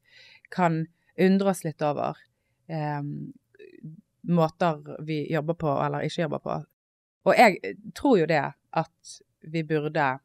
kan 0.51 0.87
undre 1.19 1.51
oss 1.51 1.65
litt 1.65 1.83
over 1.83 2.17
eh, 2.69 3.03
måter 4.29 5.05
vi 5.05 5.33
jobber 5.33 5.55
på 5.55 5.71
eller 5.85 6.05
ikke 6.07 6.23
jobber 6.27 6.39
på. 6.45 6.57
Og 7.27 7.37
jeg 7.37 7.77
tror 7.95 8.19
jo 8.21 8.27
det 8.27 8.45
at 8.73 9.21
vi 9.43 9.63
burde 9.63 10.21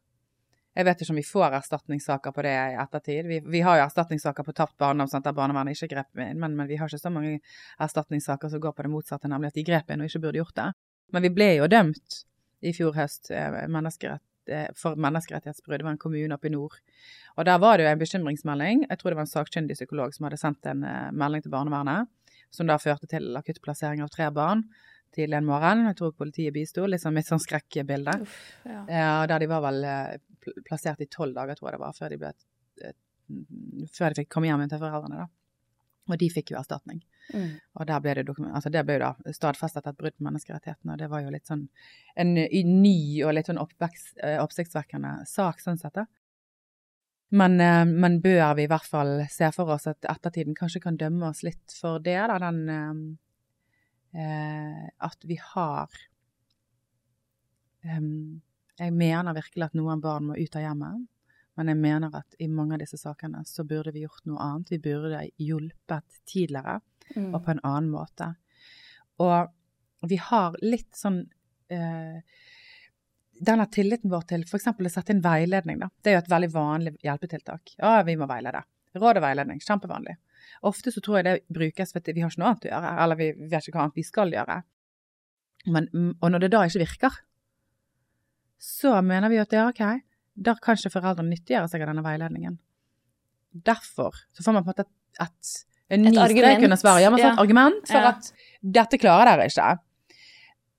Jeg 0.76 0.84
vet 0.84 1.00
ikke 1.00 1.10
om 1.14 1.16
vi 1.16 1.22
får 1.24 1.54
erstatningssaker 1.56 2.32
på 2.36 2.42
det 2.44 2.50
i 2.52 2.74
ettertid. 2.76 3.24
Vi, 3.26 3.38
vi 3.40 3.60
har 3.64 3.78
jo 3.78 3.84
erstatningssaker 3.86 4.44
på 4.44 4.52
tapt 4.52 4.76
barndom, 4.76 5.08
der 5.08 5.32
barnevernet 5.32 5.72
ikke 5.72 5.88
grep 5.94 6.20
inn, 6.20 6.36
men, 6.38 6.52
men 6.54 6.68
vi 6.68 6.76
har 6.76 6.86
ikke 6.86 7.00
så 7.00 7.08
mange 7.10 7.38
erstatningssaker 7.80 8.50
som 8.52 8.60
går 8.60 8.74
på 8.76 8.82
det 8.84 8.90
motsatte, 8.92 9.24
nemlig 9.26 9.46
at 9.48 9.54
de 9.56 9.64
grep 9.64 9.88
inn 9.90 10.02
og 10.04 10.10
ikke 10.10 10.20
burde 10.20 10.36
gjort 10.42 10.54
det. 10.54 10.66
Men 11.14 11.26
vi 11.26 11.32
ble 11.34 11.52
jo 11.58 11.68
dømt 11.70 12.22
i 12.66 12.72
fjor 12.76 12.96
høst 12.96 13.30
eh, 13.34 13.60
menneskerett, 13.70 14.24
eh, 14.50 14.66
for 14.78 14.98
menneskerettighetsbrudd. 15.00 15.80
Det 15.80 15.86
var 15.86 15.94
en 15.94 16.02
kommune 16.02 16.34
oppe 16.36 16.50
i 16.50 16.54
nord. 16.54 16.78
Og 17.36 17.46
der 17.48 17.60
var 17.62 17.78
det 17.78 17.86
jo 17.86 17.92
en 17.92 18.02
bekymringsmelding. 18.02 18.86
Jeg 18.88 19.00
tror 19.00 19.12
det 19.12 19.20
var 19.20 19.26
en 19.26 19.32
sakkyndig 19.32 19.78
psykolog 19.78 20.14
som 20.16 20.28
hadde 20.28 20.40
sendt 20.40 20.68
en 20.70 20.84
eh, 20.86 21.14
melding 21.14 21.44
til 21.44 21.54
barnevernet, 21.54 22.10
som 22.54 22.68
da 22.68 22.78
førte 22.80 23.08
til 23.10 23.36
akuttplassering 23.38 24.02
av 24.04 24.12
tre 24.14 24.30
barn 24.34 24.66
tidlig 25.16 25.38
en 25.38 25.48
morgen. 25.48 25.86
Jeg 25.88 25.96
tror 25.96 26.16
politiet 26.16 26.52
bisto. 26.52 26.84
Sånn, 27.00 27.16
litt 27.16 27.28
sånn 27.30 27.40
skrekkbilde. 27.40 28.18
Ja. 28.68 28.82
Der 29.30 29.40
de 29.40 29.48
var 29.48 29.62
vel 29.64 29.86
plassert 30.66 31.00
i 31.00 31.08
tolv 31.08 31.32
dager, 31.38 31.56
tror 31.56 31.70
jeg 31.70 31.78
det 31.78 31.80
var, 31.80 31.94
før 31.96 32.12
de, 32.12 32.18
ble, 32.20 32.92
før 33.96 34.12
de 34.12 34.20
fikk 34.20 34.34
komme 34.34 34.50
hjem 34.50 34.66
til 34.68 34.82
foreldrene. 34.82 35.24
da. 35.24 35.45
Og 36.06 36.18
de 36.20 36.28
fikk 36.30 36.52
jo 36.52 36.58
erstatning. 36.60 37.00
Mm. 37.34 37.56
Og 37.74 37.88
der 37.88 38.02
ble 38.02 38.14
det, 38.14 38.26
altså 38.46 38.70
det 38.70 38.84
ble 38.86 39.00
da 39.02 39.10
stadfestet 39.34 39.88
et 39.88 39.98
brudd 39.98 40.14
på 40.14 40.26
menneskerettighetene, 40.26 40.94
og 40.94 41.00
det 41.00 41.08
var 41.10 41.24
jo 41.24 41.32
litt 41.34 41.48
sånn 41.48 41.64
en 42.14 42.34
ny 42.36 42.98
og 43.26 43.34
litt 43.34 43.50
sånn 43.50 43.58
eh, 43.58 44.38
oppsiktsvekkende 44.38 45.18
sak 45.26 45.62
sånn 45.64 45.80
sett, 45.80 45.98
da. 45.98 46.06
Men, 47.34 47.60
eh, 47.60 47.84
men 47.84 48.20
bør 48.22 48.54
vi 48.54 48.66
i 48.66 48.70
hvert 48.70 48.86
fall 48.86 49.24
se 49.32 49.50
for 49.54 49.74
oss 49.74 49.88
at 49.90 50.06
ettertiden 50.06 50.54
kanskje 50.54 50.84
kan 50.84 50.98
dømme 51.00 51.32
oss 51.32 51.42
litt 51.42 51.74
for 51.74 51.98
det, 52.02 52.20
da, 52.30 52.38
den 52.46 52.60
eh, 52.70 54.22
eh, 54.22 54.84
At 55.02 55.26
vi 55.26 55.38
har 55.42 55.90
eh, 57.82 58.00
Jeg 58.78 58.94
mener 58.94 59.34
virkelig 59.34 59.66
at 59.66 59.74
noen 59.74 60.00
barn 60.04 60.30
må 60.30 60.38
ut 60.38 60.56
av 60.56 60.62
hjemmet. 60.62 61.06
Men 61.56 61.70
jeg 61.72 61.78
mener 61.80 62.12
at 62.18 62.34
i 62.42 62.48
mange 62.52 62.76
av 62.76 62.82
disse 62.82 62.98
sakene 63.00 63.40
så 63.48 63.64
burde 63.64 63.92
vi 63.94 64.02
gjort 64.04 64.26
noe 64.28 64.40
annet. 64.44 64.70
Vi 64.74 64.78
burde 64.84 65.22
hjulpet 65.40 66.20
tidligere 66.28 66.80
Mm. 67.14 67.34
og 67.36 67.44
på 67.44 67.50
en 67.52 67.60
annen 67.62 67.88
måte. 67.90 68.34
Og 69.22 70.08
vi 70.10 70.16
har 70.18 70.56
litt 70.60 70.90
sånn 70.98 71.20
eh, 71.70 72.18
Denne 73.38 73.66
tilliten 73.70 74.10
vår 74.10 74.24
til 74.26 74.42
f.eks. 74.42 74.66
å 74.66 74.90
sette 74.90 75.12
inn 75.12 75.20
veiledning, 75.20 75.78
da. 75.78 75.90
Det 76.02 76.10
er 76.10 76.14
jo 76.16 76.22
et 76.24 76.30
veldig 76.32 76.48
vanlig 76.54 76.92
hjelpetiltak. 77.04 77.74
Ja, 77.78 78.02
vi 78.02 78.16
må 78.16 78.26
veilede. 78.26 78.62
Råd 78.96 79.20
og 79.20 79.22
veiledning, 79.22 79.60
kjempevanlig. 79.60 80.16
Ofte 80.62 80.90
så 80.90 81.02
tror 81.04 81.18
jeg 81.18 81.24
det 81.28 81.34
brukes 81.52 81.92
fordi 81.92 82.14
vi 82.16 82.22
har 82.24 82.30
ikke 82.32 82.40
noe 82.40 82.48
annet 82.54 82.64
å 82.64 82.70
gjøre, 82.72 82.92
eller 83.04 83.20
vi 83.20 83.28
vet 83.36 83.68
ikke 83.68 83.76
hva 83.76 83.84
annet 83.84 84.00
vi 84.00 84.06
skal 84.08 84.32
gjøre. 84.32 84.56
Men, 85.66 85.88
og 86.20 86.30
når 86.32 86.40
det 86.46 86.50
da 86.56 86.62
ikke 86.64 86.82
virker, 86.86 87.18
så 88.58 88.96
mener 89.04 89.28
vi 89.28 89.38
at 89.42 89.52
det 89.52 89.58
er 89.60 89.68
ok, 89.70 89.84
da 90.36 90.54
kan 90.62 90.76
ikke 90.76 90.92
foreldrene 90.92 91.32
nyttiggjøre 91.32 91.68
seg 91.72 91.82
av 91.82 91.88
denne 91.92 92.04
veiledningen. 92.04 92.58
Derfor 93.66 94.12
så 94.36 94.44
får 94.44 94.52
man 94.58 94.64
på 94.66 94.70
en 94.70 94.74
måte 94.74 94.84
et, 94.84 95.24
et, 95.24 95.52
en 95.96 96.02
ny 96.04 96.12
strek 96.12 96.64
under 96.66 96.76
svaret. 96.80 97.02
Ja, 97.06 97.10
man 97.10 97.20
får 97.20 97.26
Ja. 97.28 97.32
et 97.32 97.42
argument 97.44 97.86
for 97.88 97.98
Ja. 98.04 98.08
at 98.14 98.32
dette 98.62 98.98
klarer 99.00 99.24
dere 99.36 99.46
ikke. 99.48 99.78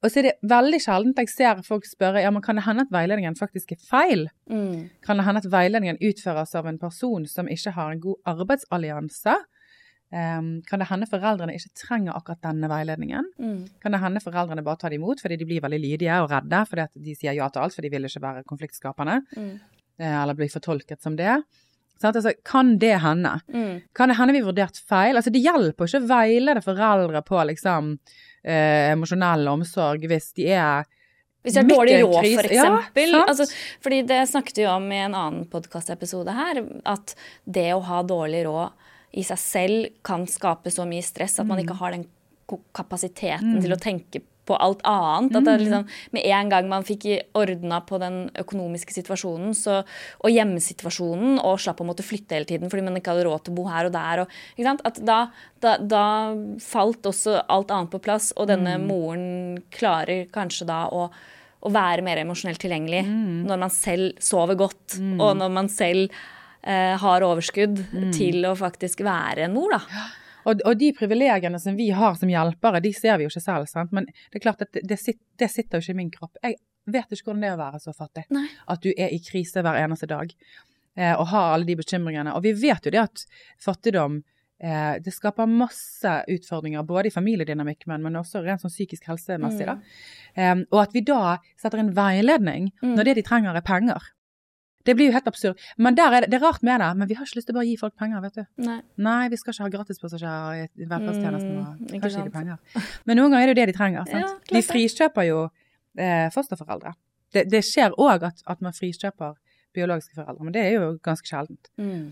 Og 0.04 0.12
så 0.12 0.20
er 0.20 0.24
det 0.28 0.34
veldig 0.46 0.80
sjeldent 0.84 1.18
jeg 1.18 1.30
ser 1.30 1.62
folk 1.66 1.84
spørre 1.90 2.22
ja, 2.22 2.30
men 2.30 2.42
kan 2.46 2.56
det 2.56 2.66
hende 2.68 2.82
at 2.86 2.92
veiledningen 2.94 3.36
faktisk 3.36 3.72
er 3.74 3.82
feil. 3.82 4.28
Mm. 4.50 4.90
Kan 5.02 5.18
det 5.18 5.26
hende 5.26 5.42
at 5.42 5.50
veiledningen 5.52 5.98
utføres 5.98 6.54
av 6.56 6.68
en 6.68 6.78
person 6.78 7.26
som 7.26 7.48
ikke 7.48 7.72
har 7.74 7.92
en 7.92 8.00
god 8.00 8.16
arbeidsallianse? 8.26 9.36
Em, 10.08 10.62
kan 10.64 10.80
det 10.80 10.88
hende 10.88 11.08
foreldrene 11.12 11.52
ikke 11.58 11.74
trenger 11.76 12.16
akkurat 12.16 12.40
denne 12.46 12.70
veiledningen? 12.72 13.26
Mm. 13.44 13.58
Kan 13.84 13.92
det 13.92 14.00
hende 14.00 14.22
foreldrene 14.24 14.64
bare 14.64 14.80
tar 14.80 14.94
det 14.94 15.02
imot 15.02 15.20
fordi 15.20 15.36
de 15.42 15.48
blir 15.50 15.60
veldig 15.66 15.80
lydige 15.84 16.20
og 16.24 16.30
redde 16.32 16.62
fordi 16.70 16.86
at 16.86 16.94
de 17.08 17.16
sier 17.20 17.36
ja 17.36 17.50
til 17.52 17.66
alt, 17.66 17.76
for 17.76 17.84
de 17.84 17.92
vil 17.92 18.08
ikke 18.08 18.22
være 18.24 18.46
konfliktskapende, 18.48 19.18
Mm. 19.36 19.60
eh, 20.00 20.16
eller 20.24 20.34
bli 20.40 20.48
fortolket 20.48 21.02
som 21.04 21.18
det? 21.20 21.44
Sant? 22.00 22.16
Altså, 22.16 22.32
kan 22.46 22.78
det 22.80 22.94
hende? 23.02 23.42
Mm. 23.52 23.82
Kan 23.94 24.08
det 24.10 24.18
hende 24.18 24.34
vi 24.38 24.46
vurdert 24.46 24.78
feil? 24.88 25.18
Altså, 25.18 25.32
det 25.34 25.42
hjelper 25.44 25.88
ikke 25.90 26.00
å 26.04 26.08
veilede 26.08 26.62
foreldre 26.64 27.22
på 27.26 27.44
liksom 27.52 27.98
eh, 28.46 28.92
emosjonell 28.94 29.48
omsorg 29.50 30.06
hvis 30.08 30.32
de 30.38 30.48
er 30.54 30.86
Hvis 31.44 31.54
de 31.56 31.60
er 31.66 31.68
dårlig 31.68 32.02
råd, 32.04 32.24
f.eks. 32.24 32.54
Ja, 32.54 32.66
sant. 32.86 33.30
altså, 33.30 33.46
fordi 33.84 34.02
det 34.08 34.22
snakket 34.30 34.58
vi 34.62 34.66
om 34.68 34.88
i 34.92 34.98
en 35.04 35.16
annen 35.16 35.46
podkastepisode 35.52 36.32
her, 36.36 36.64
at 36.86 37.16
det 37.46 37.74
å 37.76 37.82
ha 37.88 38.04
dårlig 38.04 38.46
råd 38.48 38.72
i 39.14 39.24
seg 39.24 39.38
selv 39.38 39.90
kan 40.04 40.26
skape 40.28 40.72
så 40.74 40.86
mye 40.88 41.04
stress 41.04 41.40
at 41.40 41.48
man 41.48 41.58
Mm. 41.60 41.66
ikke 41.66 41.78
har 41.80 41.92
den 41.92 42.06
kapasiteten 42.48 42.64
kapasiteten 42.74 43.62
til 43.62 43.72
å 43.72 43.80
tenke 43.80 44.22
på 44.48 44.56
alt 44.58 44.80
annet. 44.86 45.36
At 45.36 45.44
det 45.44 45.60
Mm. 45.60 45.64
liksom, 45.66 45.88
med 46.14 46.26
en 46.26 46.50
gang 46.50 46.70
man 46.70 46.84
fikk 46.84 47.22
ordna 47.36 47.82
på 47.86 48.00
den 48.00 48.30
økonomiske 48.36 48.94
situasjonen 48.96 49.52
så, 49.54 49.84
og 50.24 50.32
hjemmesituasjonen 50.32 51.40
og 51.44 51.60
slapp 51.60 51.82
å 51.82 51.86
måtte 51.86 52.04
flytte 52.06 52.32
hele 52.32 52.46
tiden 52.46 52.70
fordi 52.70 52.84
man 52.84 52.96
ikke 52.96 53.12
hadde 53.12 53.26
råd 53.28 53.44
til 53.44 53.54
å 53.54 53.56
bo 53.58 53.66
her 53.68 53.86
og 53.86 53.92
der, 53.92 54.20
og, 54.22 54.28
ikke 54.58 54.64
sant? 54.64 54.82
At 54.86 55.04
da, 55.04 55.32
da, 55.60 55.78
da 55.78 56.36
falt 56.60 57.02
også 57.04 57.44
alt 57.50 57.68
annet 57.68 57.92
på 57.92 58.00
plass, 58.02 58.32
og 58.38 58.48
denne 58.48 58.78
Mm. 58.80 58.88
moren 58.88 59.64
klarer 59.72 60.30
kanskje 60.32 60.66
da 60.66 60.88
å 60.90 61.10
å 61.64 61.72
være 61.74 62.04
mer 62.04 62.18
emosjonelt 62.18 62.60
tilgjengelig 62.60 63.04
Mm. 63.04 63.46
når 63.48 63.60
man 63.60 63.70
selv 63.70 64.20
sover 64.20 64.56
godt, 64.56 65.00
og 65.20 65.36
når 65.36 65.52
man 65.52 65.68
selv 65.68 66.10
har 66.68 67.22
overskudd 67.24 67.78
Mm. 67.94 68.12
til 68.14 68.44
å 68.50 68.56
faktisk 68.60 69.00
være 69.06 69.46
en 69.46 69.54
mor, 69.56 69.72
da. 69.72 69.80
Og, 70.48 70.62
og 70.66 70.78
de 70.80 70.94
privilegiene 70.96 71.60
som 71.60 71.76
vi 71.76 71.90
har 71.92 72.16
som 72.16 72.30
hjelpere, 72.30 72.82
de 72.84 72.92
ser 72.96 73.18
vi 73.18 73.24
jo 73.26 73.30
ikke 73.32 73.42
selv, 73.44 73.68
sant. 73.68 73.92
Men 73.92 74.06
det 74.06 74.36
er 74.40 74.44
klart 74.44 74.62
at 74.64 74.72
det, 74.76 74.84
det, 74.88 74.98
sitter, 75.00 75.24
det 75.38 75.50
sitter 75.52 75.78
jo 75.80 75.84
ikke 75.86 75.96
i 75.96 76.00
min 76.02 76.12
kropp. 76.12 76.38
Jeg 76.44 76.56
vet 76.88 77.12
ikke 77.12 77.26
hvordan 77.32 77.42
det 77.44 77.50
er 77.50 77.58
å 77.58 77.64
være 77.66 77.80
så 77.84 77.94
fattig. 77.96 78.24
Nei. 78.32 78.46
At 78.68 78.82
du 78.82 78.90
er 78.98 79.12
i 79.12 79.20
krise 79.20 79.64
hver 79.64 79.76
eneste 79.82 80.08
dag. 80.08 80.32
Eh, 80.98 81.14
og 81.20 81.28
har 81.34 81.54
alle 81.54 81.66
de 81.68 81.76
bekymringene. 81.76 82.32
Og 82.36 82.44
vi 82.44 82.54
vet 82.54 82.88
jo 82.88 82.92
det 82.96 83.02
at 83.04 83.26
fattigdom 83.60 84.22
eh, 84.60 84.96
det 85.04 85.14
skaper 85.14 85.46
masse 85.52 86.14
utfordringer, 86.32 86.82
både 86.88 87.12
i 87.12 87.14
familiedynamikk, 87.14 87.84
men, 87.92 88.02
men 88.08 88.16
også 88.18 88.42
rent 88.46 88.64
sånn 88.64 88.72
psykisk 88.74 89.04
helsemessig. 89.12 89.68
da. 89.68 89.76
Eh, 90.36 90.56
og 90.72 90.80
at 90.82 90.96
vi 90.96 91.04
da 91.06 91.38
setter 91.60 91.84
inn 91.84 91.92
veiledning 91.98 92.72
Mm. 92.82 92.96
når 92.96 93.04
det 93.12 93.16
de 93.20 93.24
trenger 93.28 93.56
er 93.56 93.62
penger. 93.68 94.02
Det 94.86 94.96
blir 94.96 95.10
jo 95.10 95.16
helt 95.16 95.28
absurd. 95.28 95.64
Men 95.78 95.98
er 96.00 96.14
det, 96.14 96.30
det 96.32 96.38
er 96.38 96.44
rart 96.46 96.62
med 96.64 96.80
det, 96.80 96.90
men 97.00 97.10
vi 97.10 97.18
har 97.18 97.28
ikke 97.28 97.40
lyst 97.40 97.50
til 97.50 97.56
å 97.56 97.58
bare 97.58 97.68
gi 97.68 97.78
folk 97.80 97.96
penger, 98.00 98.22
vet 98.24 98.38
du. 98.38 98.44
Nei. 98.64 98.78
Nei, 99.04 99.24
vi 99.34 99.40
skal 99.40 99.54
ikke 99.54 99.66
ha 99.66 99.72
gratispassasjerer 99.74 100.62
i 100.64 100.88
velferdstjenesten. 100.88 101.58
Mm, 101.58 101.90
ikke 101.98 102.12
ikke 102.14 102.36
penger. 102.36 102.86
Men 103.10 103.20
noen 103.20 103.34
ganger 103.34 103.44
er 103.44 103.52
det 103.52 103.56
jo 103.56 103.60
det 103.60 103.68
de 103.72 103.76
trenger. 103.78 104.08
Sant? 104.12 104.24
Ja, 104.48 104.56
de 104.56 104.64
frikjøper 104.64 105.28
jo 105.28 105.42
eh, 106.00 106.30
fosterforeldre. 106.36 106.94
Det, 107.36 107.44
det 107.52 107.64
skjer 107.68 107.98
òg 108.00 108.30
at, 108.30 108.40
at 108.48 108.64
man 108.64 108.76
frikjøper 108.78 109.36
biologiske 109.76 110.16
foreldre, 110.16 110.48
men 110.48 110.56
det 110.56 110.64
er 110.64 110.78
jo 110.78 110.88
ganske 111.04 111.28
sjeldent. 111.28 111.70
Mm. 111.82 112.08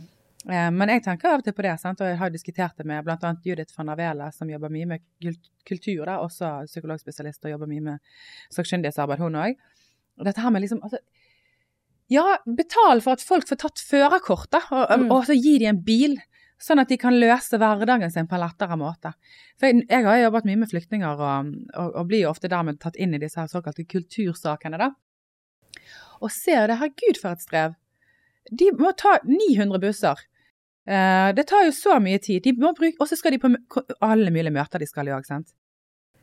Eh, 0.45 0.69
men 0.75 0.91
jeg 0.93 1.03
tenker 1.07 1.31
av 1.31 1.41
og 1.41 1.47
til 1.47 1.55
på 1.57 1.65
det, 1.65 1.73
sant? 1.81 2.01
og 2.03 2.11
jeg 2.11 2.19
har 2.19 2.33
diskutert 2.33 2.77
det 2.77 2.85
med 2.89 3.05
bl.a. 3.05 3.31
Judith 3.45 3.77
van 3.77 3.89
Avela, 3.93 4.29
som 4.35 4.49
jobber 4.51 4.73
mye 4.73 4.89
med 4.91 5.05
kultur, 5.65 6.03
da, 6.05 6.19
også 6.21 6.51
psykologspesialist 6.69 7.47
og 7.47 7.55
jobber 7.55 7.71
mye 7.71 7.85
med 7.87 8.17
sakkyndighetsarbeid, 8.53 9.23
hun 9.23 9.39
òg. 9.41 9.57
Dette 10.25 10.43
her 10.43 10.53
med 10.53 10.63
liksom 10.63 10.83
altså, 10.85 11.01
Ja, 12.11 12.37
betal 12.45 13.01
for 13.01 13.17
at 13.17 13.23
folk 13.25 13.47
får 13.49 13.57
tatt 13.63 13.81
førerkort, 13.81 14.49
da, 14.53 14.59
og, 14.71 14.89
Mm. 14.99 15.11
og 15.11 15.25
så 15.25 15.33
gi 15.33 15.57
de 15.59 15.65
en 15.71 15.81
bil. 15.83 16.17
Sånn 16.61 16.79
at 16.79 16.87
de 16.87 16.95
kan 16.97 17.13
løse 17.19 17.57
hverdagen 17.59 18.11
sin 18.11 18.27
på 18.27 18.35
en 18.37 18.41
lettere 18.45 18.77
måte. 18.79 19.11
For 19.59 19.67
jeg, 19.67 19.87
jeg 19.89 20.05
har 20.05 20.15
jo 20.17 20.23
jobbet 20.29 20.45
mye 20.45 20.59
med 20.61 20.69
flyktninger, 20.71 21.19
og, 21.19 21.49
og, 21.75 21.95
og 21.99 22.07
blir 22.07 22.21
jo 22.23 22.29
ofte 22.29 22.47
dermed 22.47 22.79
tatt 22.79 22.95
inn 22.95 23.13
i 23.13 23.19
disse 23.19 23.35
her 23.41 23.47
såkalte 23.51 23.83
kultursakene, 23.83 24.77
da. 24.79 24.91
Og 26.21 26.31
ser 26.31 26.67
det, 26.67 26.77
herregud 26.79 27.19
for 27.19 27.31
et 27.35 27.41
strev. 27.43 27.75
De 28.53 28.69
må 28.77 28.93
ta 28.95 29.17
900 29.25 29.81
busser. 29.83 30.21
Eh, 30.87 31.31
det 31.35 31.47
tar 31.49 31.65
jo 31.65 31.71
så 31.75 31.97
mye 31.99 32.21
tid. 32.23 32.43
De 32.45 32.53
må 32.53 32.71
bruke, 32.77 32.95
og 33.01 33.09
så 33.09 33.17
skal 33.19 33.35
de 33.35 33.39
på 33.41 33.51
alle 34.05 34.31
mulige 34.31 34.53
møter 34.53 34.79
de 34.79 34.87
skal 34.87 35.09
i 35.09 35.15
òg, 35.17 35.25
sant. 35.27 35.51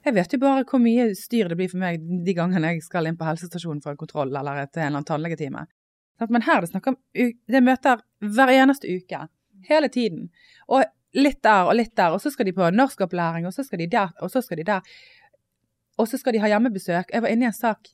Jeg 0.03 0.17
vet 0.17 0.33
jo 0.35 0.41
bare 0.43 0.65
hvor 0.67 0.83
mye 0.83 1.13
styr 1.19 1.51
det 1.51 1.59
blir 1.59 1.71
for 1.71 1.83
meg 1.83 2.03
de 2.27 2.35
gangene 2.35 2.73
jeg 2.75 2.83
skal 2.83 3.07
inn 3.07 3.19
på 3.19 3.27
helsestasjonen 3.29 3.83
for 3.85 3.95
en 3.95 4.01
kontroll 4.01 4.35
eller 4.35 4.65
til 4.67 4.83
en 4.83 4.87
eller 4.89 4.99
annen 4.99 5.09
tannlegetime. 5.09 5.67
Men 6.31 6.45
her 6.47 6.59
er 6.59 6.65
det 6.65 6.73
snakk 6.73 6.89
om 6.91 6.99
det 7.15 7.59
er 7.59 7.65
møter 7.65 8.03
hver 8.23 8.53
eneste 8.55 8.91
uke. 8.91 9.25
Hele 9.69 9.89
tiden. 9.95 10.29
Og 10.71 10.85
litt 11.19 11.43
der 11.45 11.69
og 11.69 11.77
litt 11.79 11.95
der, 11.99 12.15
og 12.15 12.23
så 12.23 12.33
skal 12.33 12.49
de 12.49 12.55
på 12.57 12.71
norskopplæring, 12.75 13.47
og 13.47 13.55
så 13.55 13.65
skal 13.67 13.83
de 13.83 13.91
der, 13.91 14.15
og 14.23 14.31
så 14.33 14.43
skal 14.43 14.59
de 14.59 14.67
der. 14.69 14.95
Og 16.01 16.09
så 16.09 16.19
skal 16.19 16.35
de 16.35 16.41
ha 16.43 16.51
hjemmebesøk. 16.51 17.13
Jeg 17.13 17.23
var 17.23 17.33
inne 17.33 17.47
i 17.47 17.51
en 17.51 17.57
sak 17.57 17.91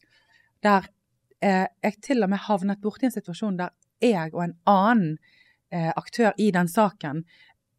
der 0.65 0.89
eh, 1.43 1.67
jeg 1.85 2.01
til 2.05 2.25
og 2.25 2.33
med 2.33 2.45
havnet 2.47 2.81
borti 2.83 3.09
en 3.09 3.15
situasjon 3.15 3.59
der 3.59 3.75
jeg 4.03 4.33
og 4.35 4.45
en 4.45 4.57
annen 4.71 5.17
eh, 5.73 5.91
aktør 5.97 6.33
i 6.39 6.51
den 6.55 6.71
saken 6.71 7.25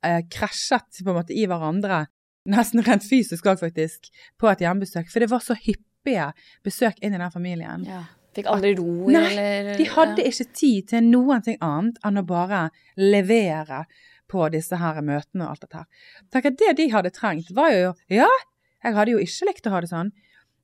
eh, 0.06 0.22
krasjet 0.32 1.02
på 1.04 1.10
en 1.10 1.20
måte 1.22 1.36
i 1.36 1.46
hverandre, 1.50 2.06
nesten 2.48 2.84
rent 2.86 3.06
fysisk 3.08 3.48
òg 3.50 3.60
faktisk, 3.62 4.12
på 4.40 4.50
et 4.52 4.64
hjemmebesøk. 4.64 5.10
For 5.12 5.24
det 5.24 5.30
var 5.32 5.44
så 5.44 5.58
hyppige 5.60 6.32
besøk 6.66 7.02
inn 7.02 7.16
i 7.16 7.22
den 7.22 7.34
familien. 7.34 7.86
Ja. 7.88 8.06
Fikk 8.38 8.46
aldri 8.46 8.76
ro 8.78 9.10
Nei, 9.10 9.24
eller 9.34 9.72
De 9.80 9.88
hadde 9.90 10.24
ikke 10.30 10.46
tid 10.54 10.92
til 10.92 11.08
noen 11.08 11.42
ting 11.42 11.58
annet 11.66 11.98
enn 12.06 12.22
å 12.22 12.26
bare 12.30 12.68
levere 13.00 13.84
på 14.30 14.46
disse 14.54 14.78
her 14.78 15.00
møtene 15.02 15.48
og 15.48 15.56
alt 15.56 15.66
dette 15.66 15.82
her. 15.82 15.88
Tenk 16.30 16.50
at 16.52 16.60
Det 16.62 16.76
de 16.78 16.88
hadde 16.94 17.12
trengt, 17.16 17.50
var 17.58 17.74
jo 17.74 17.94
Ja, 18.14 18.30
jeg 18.86 18.96
hadde 18.96 19.16
jo 19.16 19.24
ikke 19.24 19.50
likt 19.50 19.68
å 19.68 19.74
ha 19.74 19.82
det 19.82 19.90
sånn. 19.92 20.14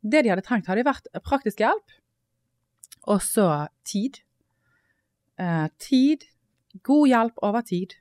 Det 0.05 0.21
de 0.21 0.31
hadde 0.31 0.45
trengt, 0.45 0.69
hadde 0.69 0.85
vært 0.85 1.09
praktisk 1.25 1.63
hjelp, 1.63 1.97
og 3.09 3.21
så 3.25 3.67
tid. 3.85 4.21
Eh, 5.41 5.67
tid. 5.81 6.25
God 6.85 7.09
hjelp 7.09 7.41
over 7.45 7.65
tid. 7.65 7.95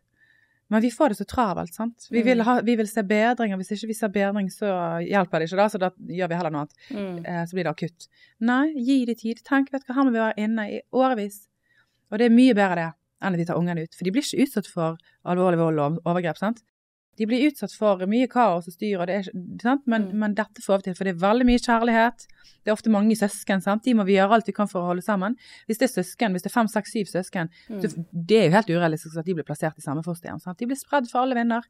Men 0.75 0.83
vi 0.83 0.91
får 0.91 1.13
det 1.15 1.19
så 1.21 1.27
travelt, 1.31 1.75
sant. 1.77 2.09
Vi 2.11 2.23
vil, 2.27 2.39
Mm. 2.43 2.45
ha, 2.49 2.55
vi 2.67 2.75
vil 2.81 2.89
se 2.91 3.03
bedring, 3.07 3.53
og 3.55 3.61
hvis 3.63 3.71
ikke 3.77 3.87
vi 3.93 3.95
ser 3.95 4.09
bedring, 4.11 4.49
så 4.51 4.67
hjelper 5.07 5.39
det 5.45 5.47
ikke, 5.49 5.57
da. 5.61 5.67
Så 5.71 5.79
da 5.79 5.91
gjør 5.95 6.29
vi 6.33 6.35
heller 6.41 6.51
noe 6.55 6.65
annet 6.67 6.75
Mm. 6.91 7.25
eh, 7.27 7.45
så 7.47 7.55
blir 7.55 7.65
det 7.69 7.73
akutt. 7.77 8.09
Nei, 8.41 8.73
gi 8.75 9.05
de 9.07 9.15
tid. 9.15 9.43
Tenk, 9.47 9.71
vet 9.71 9.85
du 9.87 9.93
hva, 9.93 9.95
her 10.01 10.05
må 10.09 10.11
vi 10.13 10.19
være 10.19 10.39
inne 10.49 10.67
i 10.73 10.81
årevis. 10.93 11.47
Og 12.11 12.19
det 12.19 12.27
er 12.27 12.35
mye 12.35 12.55
bedre 12.55 12.75
det 12.83 12.91
enn 13.23 13.33
at 13.35 13.39
vi 13.39 13.45
tar 13.47 13.57
ungene 13.57 13.83
ut. 13.85 13.95
For 13.95 14.05
de 14.05 14.11
blir 14.11 14.23
ikke 14.23 14.43
utsatt 14.47 14.67
for 14.67 14.99
alvorlig 15.25 15.59
vold 15.59 15.79
og 15.79 16.03
overgrep, 16.05 16.37
sant. 16.37 16.63
De 17.17 17.27
blir 17.27 17.47
utsatt 17.51 17.73
for 17.79 17.97
mye 18.11 18.27
kaos 18.29 18.67
og 18.67 18.75
styr, 18.75 18.99
og 19.01 19.07
det 19.07 19.15
er, 19.21 19.29
sant? 19.63 19.83
Men, 19.87 20.09
Mm. 20.11 20.19
men 20.19 20.35
dette 20.35 20.61
får 20.65 20.79
vi 20.79 20.83
til, 20.89 20.95
for 20.95 21.05
det 21.05 21.15
er 21.15 21.21
veldig 21.29 21.47
mye 21.47 21.59
kjærlighet. 21.63 22.27
Det 22.65 22.71
er 22.71 22.73
ofte 22.73 22.91
mange 22.91 23.15
søsken, 23.17 23.61
sant. 23.63 23.83
De 23.85 23.93
må 23.95 24.05
vi 24.07 24.15
gjøre 24.17 24.33
alt 24.33 24.47
vi 24.47 24.53
kan 24.53 24.67
for 24.67 24.81
å 24.83 24.87
holde 24.87 25.03
sammen. 25.05 25.37
Hvis 25.69 25.79
det 25.79 25.91
er 25.91 26.03
søsken, 26.03 26.33
hvis 26.33 26.43
det 26.43 26.51
er 26.51 26.59
fem, 26.61 26.67
seks, 26.69 26.91
syv 26.93 27.07
søsken, 27.07 27.49
Mm. 27.71 27.81
så 27.83 28.05
det 28.13 28.37
er 28.41 28.45
jo 28.49 28.57
helt 28.57 28.71
urealistisk 28.71 29.17
at 29.19 29.25
de 29.27 29.35
blir 29.35 29.45
plassert 29.45 29.77
i 29.79 29.83
samme 29.83 30.03
fosterhjem. 30.03 30.41
Sant? 30.41 30.59
De 30.59 30.67
blir 30.67 30.77
spredd 30.77 31.09
for 31.11 31.21
alle 31.21 31.35
vinder. 31.35 31.63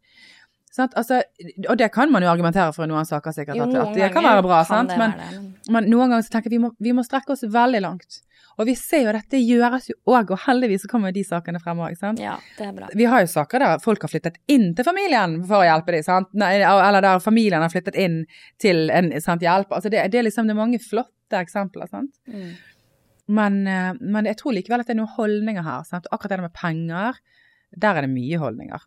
Altså, 0.78 1.22
og 1.68 1.76
det 1.78 1.90
kan 1.94 2.10
man 2.10 2.22
jo 2.22 2.28
argumentere 2.32 2.72
for 2.74 2.84
i 2.84 2.90
noen 2.90 3.06
saker, 3.06 3.30
sikkert. 3.32 3.56
Jo, 3.60 3.66
noen 3.70 3.94
det 3.94 4.10
kan 4.12 4.24
være 4.26 4.42
bra, 4.42 4.64
kan 4.64 4.88
sant? 4.88 4.98
Men, 4.98 5.12
være 5.18 5.42
men- 5.70 5.90
noen 5.90 6.10
ganger 6.10 6.24
så 6.26 6.32
tenker 6.34 6.50
jeg 6.50 6.58
vi 6.58 6.64
må, 6.66 6.70
vi 6.82 6.92
må 6.92 7.04
strekke 7.06 7.30
oss 7.36 7.44
veldig 7.46 7.80
langt. 7.84 8.20
Og 8.58 8.66
vi 8.66 8.74
ser 8.78 9.02
jo 9.02 9.08
at 9.10 9.16
dette 9.22 9.38
gjøres 9.42 9.88
jo 9.90 9.94
òg, 10.06 10.30
og 10.30 10.38
heldigvis 10.44 10.84
så 10.84 10.90
kommer 10.90 11.12
de 11.14 11.24
sakene 11.26 11.58
frem 11.62 11.78
òg. 11.82 11.94
Ja, 12.22 12.36
det 12.58 12.66
er 12.68 12.72
bra. 12.72 12.88
Vi 12.94 13.04
har 13.10 13.24
jo 13.24 13.26
saker 13.26 13.58
der 13.58 13.78
folk 13.82 14.02
har 14.02 14.08
flyttet 14.12 14.36
inn 14.46 14.74
til 14.74 14.84
familien 14.86 15.40
for 15.46 15.62
å 15.62 15.66
hjelpe 15.66 15.90
dem, 15.94 16.02
sant? 16.06 16.28
Eller 16.34 17.00
der 17.02 17.18
familien 17.22 17.62
har 17.62 17.70
flyttet 17.72 17.96
inn 17.98 18.20
til 18.62 18.90
en 18.90 19.10
sant, 19.20 19.42
hjelp. 19.42 19.70
Altså 19.74 19.90
det, 19.90 20.04
det 20.12 20.18
er 20.22 20.26
liksom 20.28 20.46
det 20.46 20.54
er 20.54 20.60
mange 20.62 20.78
flotte 20.78 21.40
eksempler. 21.40 21.88
sant? 21.90 22.14
Mm. 22.30 22.54
Men, 23.26 23.66
eh, 23.66 23.92
men 24.00 24.24
jeg 24.28 24.36
tror 24.36 24.52
likevel 24.54 24.80
at 24.84 24.86
det 24.86 24.94
er 24.96 25.00
noen 25.02 25.14
holdninger 25.16 25.64
her. 25.64 25.82
Sant? 25.88 26.06
Akkurat 26.12 26.36
det 26.36 26.40
med 26.44 26.54
penger, 26.54 27.18
der 27.74 27.96
er 27.96 28.06
det 28.06 28.10
mye 28.12 28.38
holdninger. 28.38 28.82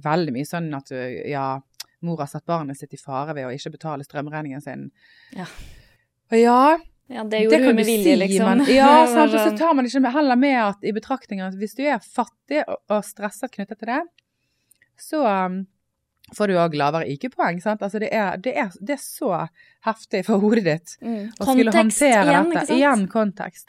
Veldig 0.00 0.32
mye 0.32 0.46
sånn 0.48 0.70
at 0.74 0.88
ja, 1.28 1.60
mor 2.02 2.16
har 2.22 2.26
satt 2.30 2.46
barnet 2.48 2.78
sitt 2.78 2.94
i 2.94 3.00
fare 3.00 3.34
ved 3.36 3.44
å 3.46 3.52
ikke 3.52 3.74
betale 3.74 4.04
strømregningen 4.06 4.62
sin. 4.64 4.86
Ja. 5.36 5.44
Og 6.32 6.38
ja, 6.40 6.78
Ja, 7.12 7.24
det 7.28 7.42
gjorde 7.42 7.58
det 7.58 7.66
hun 7.66 7.76
med 7.76 7.84
vilje, 7.84 8.04
si, 8.04 8.16
liksom. 8.16 8.46
Men, 8.62 8.66
ja, 8.72 9.04
sant, 9.06 9.34
og 9.34 9.36
så 9.36 9.48
sånn- 9.50 9.58
tar 9.58 9.74
man 9.76 9.84
ikke 9.84 10.00
med- 10.00 10.12
heller 10.14 10.36
med 10.40 10.56
at 10.62 10.84
i 10.88 10.92
betraktningen 10.96 11.46
at 11.50 11.54
hvis 11.60 11.74
du 11.76 11.82
er 11.84 11.98
fattig 12.00 12.62
og, 12.66 12.78
og 12.88 13.02
stresset 13.04 13.52
knyttet 13.52 13.78
til 13.82 13.90
det, 13.90 14.00
så 15.02 15.20
um, 15.26 15.58
får 16.36 16.48
du 16.48 16.54
òg 16.62 16.76
lavere 16.78 17.08
IQ-poeng. 17.12 17.60
sant? 17.60 17.82
Altså 17.84 18.00
det 18.00 18.08
er, 18.14 18.38
det, 18.40 18.54
er, 18.56 18.70
det 18.80 18.94
er 18.96 19.02
så 19.02 19.32
heftig 19.84 20.24
for 20.24 20.40
hodet 20.40 20.64
ditt 20.64 20.96
Mm. 21.02 21.32
å 21.36 21.50
skulle 21.50 21.74
håndtere 21.74 22.24
igjen, 22.30 22.50
dette. 22.54 22.72
Igjen 22.78 23.04
kontekst. 23.12 23.68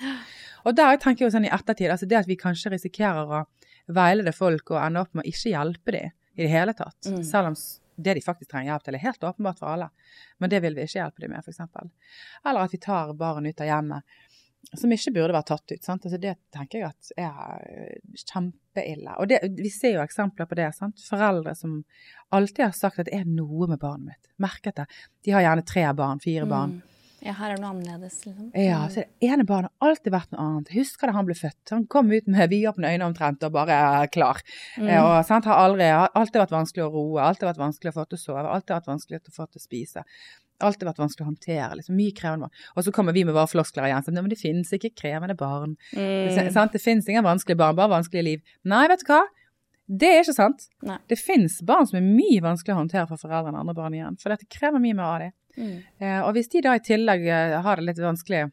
Og 0.63 0.75
der 0.77 0.95
tenker 1.01 1.25
jeg 1.25 1.31
jo 1.31 1.35
sånn 1.35 1.49
i 1.49 1.51
ettertid, 1.51 1.89
altså 1.91 2.07
det 2.07 2.21
at 2.21 2.29
vi 2.29 2.37
kanskje 2.39 2.71
risikerer 2.77 3.27
å 3.27 3.43
veilede 3.87 4.33
folk 4.35 4.71
og 4.73 4.81
ende 4.81 5.03
opp 5.03 5.13
med 5.13 5.25
å 5.25 5.31
ikke 5.31 5.53
hjelpe 5.53 5.95
dem 5.95 6.11
i 6.33 6.45
det 6.45 6.51
hele 6.51 6.73
tatt. 6.77 7.09
Mm. 7.09 7.23
Selv 7.27 7.51
om 7.51 7.57
det 8.03 8.15
de 8.17 8.25
faktisk 8.25 8.51
trenger 8.51 8.71
hjelp 8.71 8.85
til, 8.87 8.97
er 8.97 9.05
helt 9.05 9.25
åpenbart 9.29 9.59
for 9.59 9.73
alle. 9.75 9.89
Men 10.41 10.49
det 10.49 10.63
vil 10.63 10.77
vi 10.77 10.85
ikke 10.87 11.01
hjelpe 11.01 11.23
dem 11.23 11.35
med, 11.35 11.45
f.eks. 11.45 11.59
Eller 12.45 12.63
at 12.63 12.73
vi 12.73 12.81
tar 12.81 13.13
barn 13.17 13.45
ut 13.45 13.61
av 13.61 13.69
hjemmet 13.69 14.15
som 14.79 14.93
ikke 14.95 15.11
burde 15.13 15.35
vært 15.35 15.49
tatt 15.51 15.73
ut. 15.73 15.83
Sant? 15.83 16.05
Altså 16.07 16.19
det 16.21 16.33
tenker 16.55 16.79
jeg 16.79 16.89
at 16.89 17.11
er 17.19 17.65
eh, 17.67 18.21
kjempeille. 18.23 19.17
Og 19.19 19.29
det, 19.29 19.41
vi 19.59 19.71
ser 19.73 19.97
jo 19.97 20.05
eksempler 20.05 20.47
på 20.49 20.57
det. 20.57 20.69
Sant? 20.77 21.03
Foreldre 21.03 21.53
som 21.57 21.81
alltid 22.33 22.65
har 22.69 22.77
sagt 22.77 23.03
at 23.03 23.09
det 23.09 23.17
er 23.19 23.27
noe 23.29 23.67
med 23.69 23.81
barnet 23.81 24.13
mitt. 24.13 24.31
Merket 24.41 24.79
det. 24.79 24.87
De 25.27 25.35
har 25.35 25.43
gjerne 25.45 25.67
tre 25.67 25.85
barn, 25.97 26.23
fire 26.23 26.47
barn. 26.49 26.79
Ja, 27.23 27.31
her 27.37 27.53
er 27.53 27.55
det 27.55 27.63
noe 27.63 27.71
annerledes, 27.71 28.17
liksom. 28.25 28.49
Ja, 28.59 28.81
så 28.91 29.03
det 29.05 29.29
ene 29.29 29.45
barnet 29.47 29.71
har 29.79 29.93
alltid 29.93 30.11
vært 30.11 30.31
noe 30.33 30.43
annet. 30.43 30.71
Husker 30.75 31.07
da 31.07 31.13
han 31.15 31.27
ble 31.29 31.35
født. 31.39 31.71
Han 31.71 31.85
kom 31.87 32.11
ut 32.11 32.27
med 32.27 32.49
vidåpne 32.51 32.89
øyne 32.91 33.05
omtrent 33.07 33.43
og 33.47 33.53
bare 33.55 33.77
er 34.03 34.07
klar. 34.11 34.41
Mm. 34.75 34.87
Eh, 34.89 34.99
Og 35.03 35.25
sant, 35.27 35.45
har 35.47 35.61
aldri, 35.63 35.87
har 35.87 36.11
alltid 36.19 36.41
vært 36.43 36.51
vanskelig 36.55 36.83
å 36.83 36.91
roe, 36.91 37.21
alltid 37.23 37.47
vært 37.47 37.61
vanskelig 37.61 37.93
å 37.93 37.97
få 38.01 38.05
til 38.09 38.19
å 38.19 38.23
sove, 38.25 38.43
alltid 38.57 38.75
vært 38.75 38.89
vanskelig 38.91 39.21
å 39.21 39.35
få 39.37 39.47
til 39.47 39.61
å 39.61 39.63
spise. 39.63 40.03
Alltid 40.63 40.87
vært 40.87 40.99
vanskelig 41.01 41.23
å 41.25 41.29
håndtere. 41.31 41.69
liksom 41.79 41.95
Mye 41.95 42.11
krevende 42.15 42.47
barn. 42.49 42.65
Og 42.75 42.83
så 42.83 42.91
kommer 42.95 43.15
vi 43.15 43.23
med 43.23 43.33
våre 43.35 43.47
floskler 43.51 43.87
igjen. 43.87 44.03
«Nei, 44.13 44.21
Men 44.21 44.29
det 44.29 44.39
finnes 44.39 44.73
ikke 44.75 44.91
krevende 44.95 45.35
barn. 45.35 45.77
Mm. 45.95 46.51
Sant? 46.51 46.71
Det 46.75 46.81
finnes 46.83 47.07
ingen 47.09 47.23
vanskelige 47.23 47.57
barn, 47.57 47.75
bare 47.75 47.89
vanskelige 47.95 48.23
liv. 48.23 48.43
Nei, 48.67 48.87
vet 48.91 48.99
du 48.99 49.11
hva? 49.11 49.21
Det 49.87 50.07
er 50.07 50.21
ikke 50.23 50.35
sant. 50.35 50.67
Nei. 50.87 50.97
Det 51.11 51.17
finnes 51.19 51.57
barn 51.67 51.87
som 51.87 51.97
er 51.99 52.05
mye 52.05 52.39
vanskeligere 52.43 52.77
å 52.77 52.83
håndtere 52.83 53.07
for 53.09 53.19
foreldre 53.19 53.51
enn 53.51 53.59
andre 53.59 53.75
barn 53.75 53.93
igjen. 53.97 54.15
For 54.21 54.31
dette 54.31 54.47
krever 54.47 54.79
mye 54.79 54.95
mer 54.95 55.09
av 55.09 55.19
dem. 55.25 55.33
Mm. 55.57 55.77
Eh, 55.99 56.19
og 56.21 56.33
hvis 56.37 56.49
de 56.53 56.63
da 56.65 56.75
i 56.77 56.83
tillegg 56.83 57.27
eh, 57.27 57.59
har 57.65 57.79
det 57.79 57.87
litt 57.87 58.01
vanskelig 58.03 58.47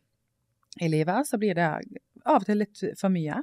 i 0.81 0.91
livet, 0.91 1.27
så 1.27 1.39
blir 1.41 1.57
det 1.59 1.71
av 2.25 2.43
og 2.43 2.47
til 2.47 2.61
litt 2.63 2.85
for 3.01 3.13
mye. 3.13 3.41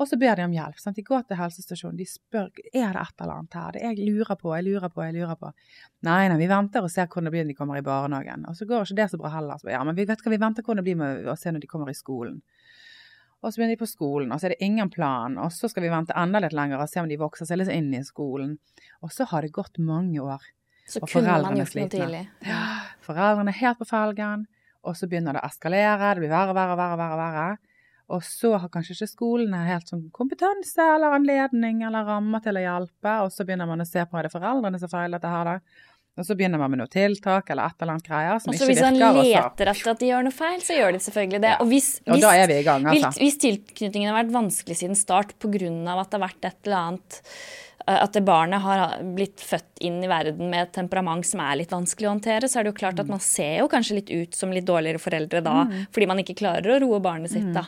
Og 0.00 0.08
så 0.08 0.16
ber 0.16 0.38
de 0.38 0.44
om 0.46 0.54
hjelp. 0.54 0.78
Sant? 0.80 0.96
De 0.96 1.04
går 1.04 1.26
til 1.28 1.36
helsestasjonen, 1.36 1.98
de 2.00 2.06
spør 2.08 2.48
er 2.72 2.94
det 2.96 3.02
et 3.02 3.18
eller 3.20 3.34
annet 3.34 3.56
her. 3.58 3.74
Det 3.74 3.82
jeg 3.84 4.06
lurer 4.06 4.38
på, 4.40 4.54
jeg 4.56 4.64
lurer 4.64 4.92
på, 4.92 5.02
jeg 5.04 5.16
lurer 5.18 5.36
på. 5.36 5.50
Nei, 6.08 6.22
nei, 6.32 6.38
vi 6.40 6.48
venter 6.48 6.86
og 6.86 6.92
ser 6.92 7.10
hvordan 7.10 7.28
det 7.28 7.34
blir 7.34 7.44
når 7.44 7.52
de 7.52 7.58
kommer 7.58 7.80
i 7.80 7.84
barnehagen. 7.84 8.46
Og 8.48 8.56
så 8.56 8.66
går 8.68 8.86
ikke 8.86 8.98
det 9.02 9.08
så 9.12 9.20
bra 9.20 9.34
heller. 9.34 9.60
Så, 9.60 9.68
ja, 9.74 9.82
men 9.84 9.98
vi 9.98 10.08
vet 10.08 10.24
hva 10.24 10.32
vi 10.32 10.40
venter 10.40 10.64
hvordan 10.64 10.80
det 10.80 10.86
blir 10.88 10.98
med 11.02 11.28
å 11.28 11.36
se 11.36 11.52
når 11.52 11.64
de 11.64 11.70
kommer 11.70 11.92
i 11.92 11.98
skolen. 11.98 12.40
Og 13.42 13.50
så 13.50 13.58
begynner 13.58 13.74
de 13.74 13.82
på 13.82 13.90
skolen, 13.90 14.32
og 14.32 14.38
så 14.38 14.48
er 14.48 14.54
det 14.54 14.64
ingen 14.64 14.90
plan. 14.90 15.36
Og 15.42 15.52
så 15.52 15.68
skal 15.68 15.84
vi 15.84 15.92
vente 15.92 16.16
enda 16.16 16.40
litt 16.40 16.54
lenger 16.56 16.80
og 16.80 16.88
se 16.88 17.02
om 17.02 17.10
de 17.10 17.20
vokser 17.20 17.48
seg 17.48 17.60
litt 17.60 17.72
inn 17.74 17.90
i 17.98 18.04
skolen. 18.06 18.56
Og 19.02 19.12
så 19.12 19.26
har 19.28 19.44
det 19.44 19.52
gått 19.52 19.82
mange 19.82 20.22
år. 20.22 20.46
Så 20.92 21.00
Og 21.02 21.08
kunne 21.08 21.36
man 21.40 21.56
gjort 21.56 21.76
noe 21.78 21.90
tidlig. 21.92 22.22
Ja. 22.44 22.62
Foreldrene 23.06 23.52
er 23.52 23.60
helt 23.62 23.78
på 23.80 23.88
felgen, 23.88 24.46
og 24.84 24.96
så 24.98 25.08
begynner 25.08 25.38
det 25.38 25.44
å 25.44 25.48
eskalere. 25.48 26.14
Det 26.14 26.24
blir 26.24 26.32
verre, 26.32 26.56
verre, 26.56 26.76
verre, 26.76 26.98
verre. 27.00 27.28
verre. 27.32 27.60
Og 28.12 28.20
så 28.26 28.50
har 28.60 28.68
kanskje 28.68 28.92
ikke 28.96 29.08
skolene 29.08 29.62
helt 29.64 29.88
sånn 29.88 30.02
kompetanse 30.12 30.84
eller 30.96 31.14
anledning 31.16 31.80
eller 31.86 32.04
rammer 32.04 32.42
til 32.44 32.58
å 32.60 32.64
hjelpe, 32.64 33.14
og 33.24 33.32
så 33.32 33.46
begynner 33.48 33.70
man 33.70 33.80
å 33.80 33.88
se 33.88 34.04
på 34.04 34.18
er 34.18 34.28
det 34.28 34.34
foreldrene 34.34 34.80
som 34.82 34.90
feiler 34.92 35.16
dette 35.16 35.32
her, 35.32 35.48
da. 35.48 35.88
Og 36.12 36.26
så 36.28 36.34
begynner 36.36 36.60
man 36.60 36.68
med 36.68 36.82
noe 36.82 36.90
tiltak 36.92 37.48
eller 37.54 37.70
et 37.70 37.80
eller 37.80 37.94
annet 37.94 38.04
greier 38.04 38.40
som 38.42 38.52
ikke 38.52 38.66
virker. 38.68 38.84
og 38.84 39.16
så- 39.16 39.22
leter 39.24 39.70
etter 39.72 39.90
at 39.92 39.98
de 39.98 40.08
gjør 40.10 40.24
noe 40.26 40.36
feil, 40.36 40.60
så 40.60 40.76
gjør 40.76 40.92
de 40.92 40.98
selvfølgelig 40.98 41.40
det. 41.40 41.52
Ja. 41.54 41.56
Og 41.60 41.66
hvis, 41.68 42.00
Og 42.06 42.20
da 42.20 42.32
er 42.36 42.46
vi 42.48 42.58
i 42.58 42.62
gang, 42.62 42.84
hvis, 42.84 43.04
altså. 43.04 43.20
hvis 43.22 43.38
tilknytningen 43.38 44.12
har 44.12 44.22
vært 44.22 44.34
vanskelig 44.36 44.76
siden 44.76 44.94
start 44.94 45.32
pga. 45.40 46.00
at 46.00 46.10
det 46.10 46.20
har 46.20 46.28
vært 46.28 46.44
et 46.44 46.66
eller 46.66 46.76
annet 46.76 47.22
at 47.86 48.12
det 48.14 48.22
barnet 48.26 48.62
har 48.62 48.98
blitt 49.16 49.40
født 49.42 49.80
inn 49.82 49.98
i 50.04 50.10
verden 50.10 50.50
med 50.52 50.68
et 50.68 50.74
temperament 50.76 51.26
som 51.26 51.40
er 51.44 51.56
litt 51.62 51.72
vanskelig 51.74 52.08
å 52.08 52.12
håndtere, 52.14 52.48
så 52.48 52.60
er 52.60 52.64
det 52.68 52.72
jo 52.74 52.78
klart 52.82 53.00
at 53.02 53.10
man 53.10 53.20
ser 53.22 53.58
jo 53.62 53.70
kanskje 53.72 53.96
litt 54.00 54.12
ut 54.12 54.34
som 54.38 54.52
litt 54.54 54.66
dårligere 54.68 55.02
foreldre 55.02 55.40
da, 55.42 55.56
fordi 55.94 56.06
man 56.10 56.22
ikke 56.22 56.38
klarer 56.38 56.76
å 56.76 56.80
roe 56.84 57.00
barnet 57.02 57.32
sitt 57.34 57.50
da. 57.56 57.66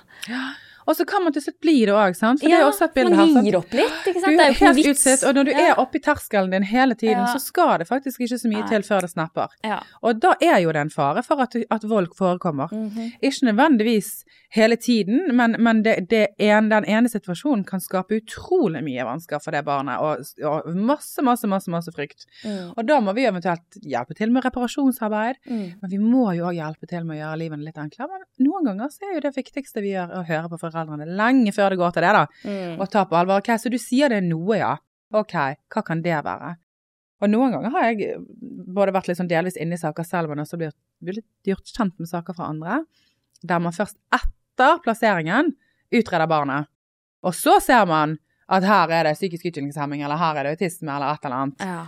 Og 0.86 0.96
så 0.96 1.06
kan 1.06 1.22
man 1.24 1.32
til 1.32 1.42
slutt 1.42 1.60
bli 1.60 1.84
det 1.86 1.94
òg, 1.94 2.14
sant. 2.16 2.40
For 2.40 2.48
det 2.48 2.58
er 2.58 2.64
også 2.68 2.84
et 2.88 2.94
bilde 2.94 3.16
her. 3.16 3.26
Man 3.34 3.44
gir 3.44 3.56
opp 3.58 3.72
litt, 3.72 4.04
ikke 4.10 4.20
sant? 4.20 4.34
Du 4.34 4.36
Det 4.36 4.44
er 4.44 4.50
jo 4.50 4.54
ikke 4.54 4.68
noe 4.68 4.74
vits. 4.84 5.22
og 5.24 5.34
når 5.34 5.44
du 5.44 5.50
Ja. 5.50 5.58
er 5.70 5.74
oppi 5.80 5.98
terskelen 6.00 6.50
din 6.50 6.62
hele 6.62 6.94
tiden, 6.94 7.24
Ja. 7.24 7.32
så 7.34 7.40
skal 7.40 7.78
det 7.78 7.88
faktisk 7.88 8.20
ikke 8.20 8.38
så 8.38 8.48
mye 8.52 8.60
Nei. 8.60 8.68
til 8.68 8.82
før 8.82 9.00
det 9.00 9.10
snapper. 9.10 9.48
Ja. 9.64 9.80
Og 10.02 10.20
da 10.20 10.34
er 10.40 10.58
jo 10.60 10.72
det 10.72 10.80
en 10.80 10.90
fare 10.90 11.22
for 11.22 11.40
at, 11.40 11.54
at 11.70 11.82
vold 11.84 12.08
forekommer. 12.16 12.68
Mhm. 12.72 13.12
Ikke 13.22 13.46
nødvendigvis 13.52 14.24
hele 14.54 14.76
tiden, 14.76 15.34
men, 15.36 15.56
men 15.58 15.82
det, 15.82 16.08
det 16.08 16.28
en, 16.38 16.68
den 16.68 16.84
ene 16.84 17.08
situasjonen 17.08 17.64
kan 17.66 17.80
skape 17.80 18.20
utrolig 18.20 18.84
mye 18.84 19.02
vansker 19.04 19.40
for 19.42 19.50
det 19.50 19.64
barnet, 19.64 19.98
og, 19.98 20.22
og 20.46 20.76
masse, 20.76 21.18
masse, 21.22 21.44
masse, 21.50 21.66
masse 21.68 21.90
frykt. 21.90 22.24
Mm. 22.44 22.72
Og 22.76 22.86
da 22.86 23.00
må 23.00 23.12
vi 23.14 23.24
eventuelt 23.26 23.80
hjelpe 23.82 24.14
til 24.14 24.30
med 24.30 24.44
reparasjonsarbeid, 24.44 25.36
Mm. 25.48 25.74
men 25.82 25.90
vi 25.90 25.98
må 25.98 26.34
jo 26.36 26.44
òg 26.46 26.54
hjelpe 26.54 26.86
til 26.88 27.04
med 27.04 27.16
å 27.18 27.20
gjøre 27.24 27.38
livet 27.38 27.58
litt 27.64 27.74
enklere. 27.82 28.20
Men 28.38 28.46
noen 28.48 28.64
ganger 28.64 28.88
så 28.94 29.02
er 29.10 29.14
jo 29.14 29.20
det 29.26 29.34
viktigste 29.34 29.82
vi 29.82 29.90
gjør, 29.94 30.14
å 30.20 30.26
høre 30.26 30.48
på 30.48 30.58
foreldrene 30.60 30.72
lenge 30.74 31.54
før 31.54 31.74
det 31.74 31.80
går 31.80 31.94
til 31.94 32.04
det, 32.06 32.12
da. 32.16 32.24
Mm. 32.44 32.74
Og 32.80 32.90
ta 32.92 33.04
på 33.08 33.16
alvor. 33.18 33.40
Ok, 33.40 33.54
så 33.60 33.72
du 33.72 33.78
sier 33.80 34.12
det 34.12 34.20
er 34.22 34.28
noe, 34.28 34.58
ja. 34.58 34.74
Ok, 35.14 35.34
hva 35.70 35.82
kan 35.86 36.02
det 36.04 36.20
være? 36.26 36.54
Og 37.22 37.30
noen 37.30 37.54
ganger 37.54 37.72
har 37.72 37.88
jeg 37.88 38.18
både 38.74 38.92
vært 38.92 39.08
litt 39.08 39.20
sånn 39.20 39.30
delvis 39.30 39.56
inne 39.60 39.78
i 39.78 39.80
saker 39.80 40.06
selv, 40.06 40.32
men 40.32 40.42
også 40.42 40.58
blitt, 40.60 40.76
blitt 41.04 41.26
gjort 41.48 41.70
kjent 41.70 41.96
med 42.02 42.10
saker 42.10 42.36
fra 42.36 42.50
andre, 42.50 42.82
der 43.44 43.62
man 43.62 43.76
først 43.76 43.96
etter 44.12 44.80
plasseringen 44.84 45.54
utreder 45.94 46.28
barnet. 46.28 46.68
Og 47.24 47.36
så 47.36 47.56
ser 47.64 47.86
man 47.88 48.18
at 48.52 48.66
her 48.68 48.90
er 48.92 49.08
det 49.08 49.14
psykisk 49.16 49.46
utviklingshemming, 49.48 50.02
eller 50.04 50.20
her 50.20 50.40
er 50.40 50.48
det 50.48 50.56
autisme, 50.58 50.90
eller 50.92 51.14
et 51.14 51.24
eller 51.24 51.44
annet. 51.44 51.64
Ja. 51.64 51.84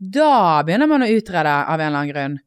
Da 0.00 0.62
begynner 0.64 0.88
man 0.88 1.04
å 1.04 1.10
utrede 1.12 1.56
av 1.60 1.76
en 1.76 1.90
eller 1.90 1.98
annen 1.98 2.12
grunn. 2.14 2.38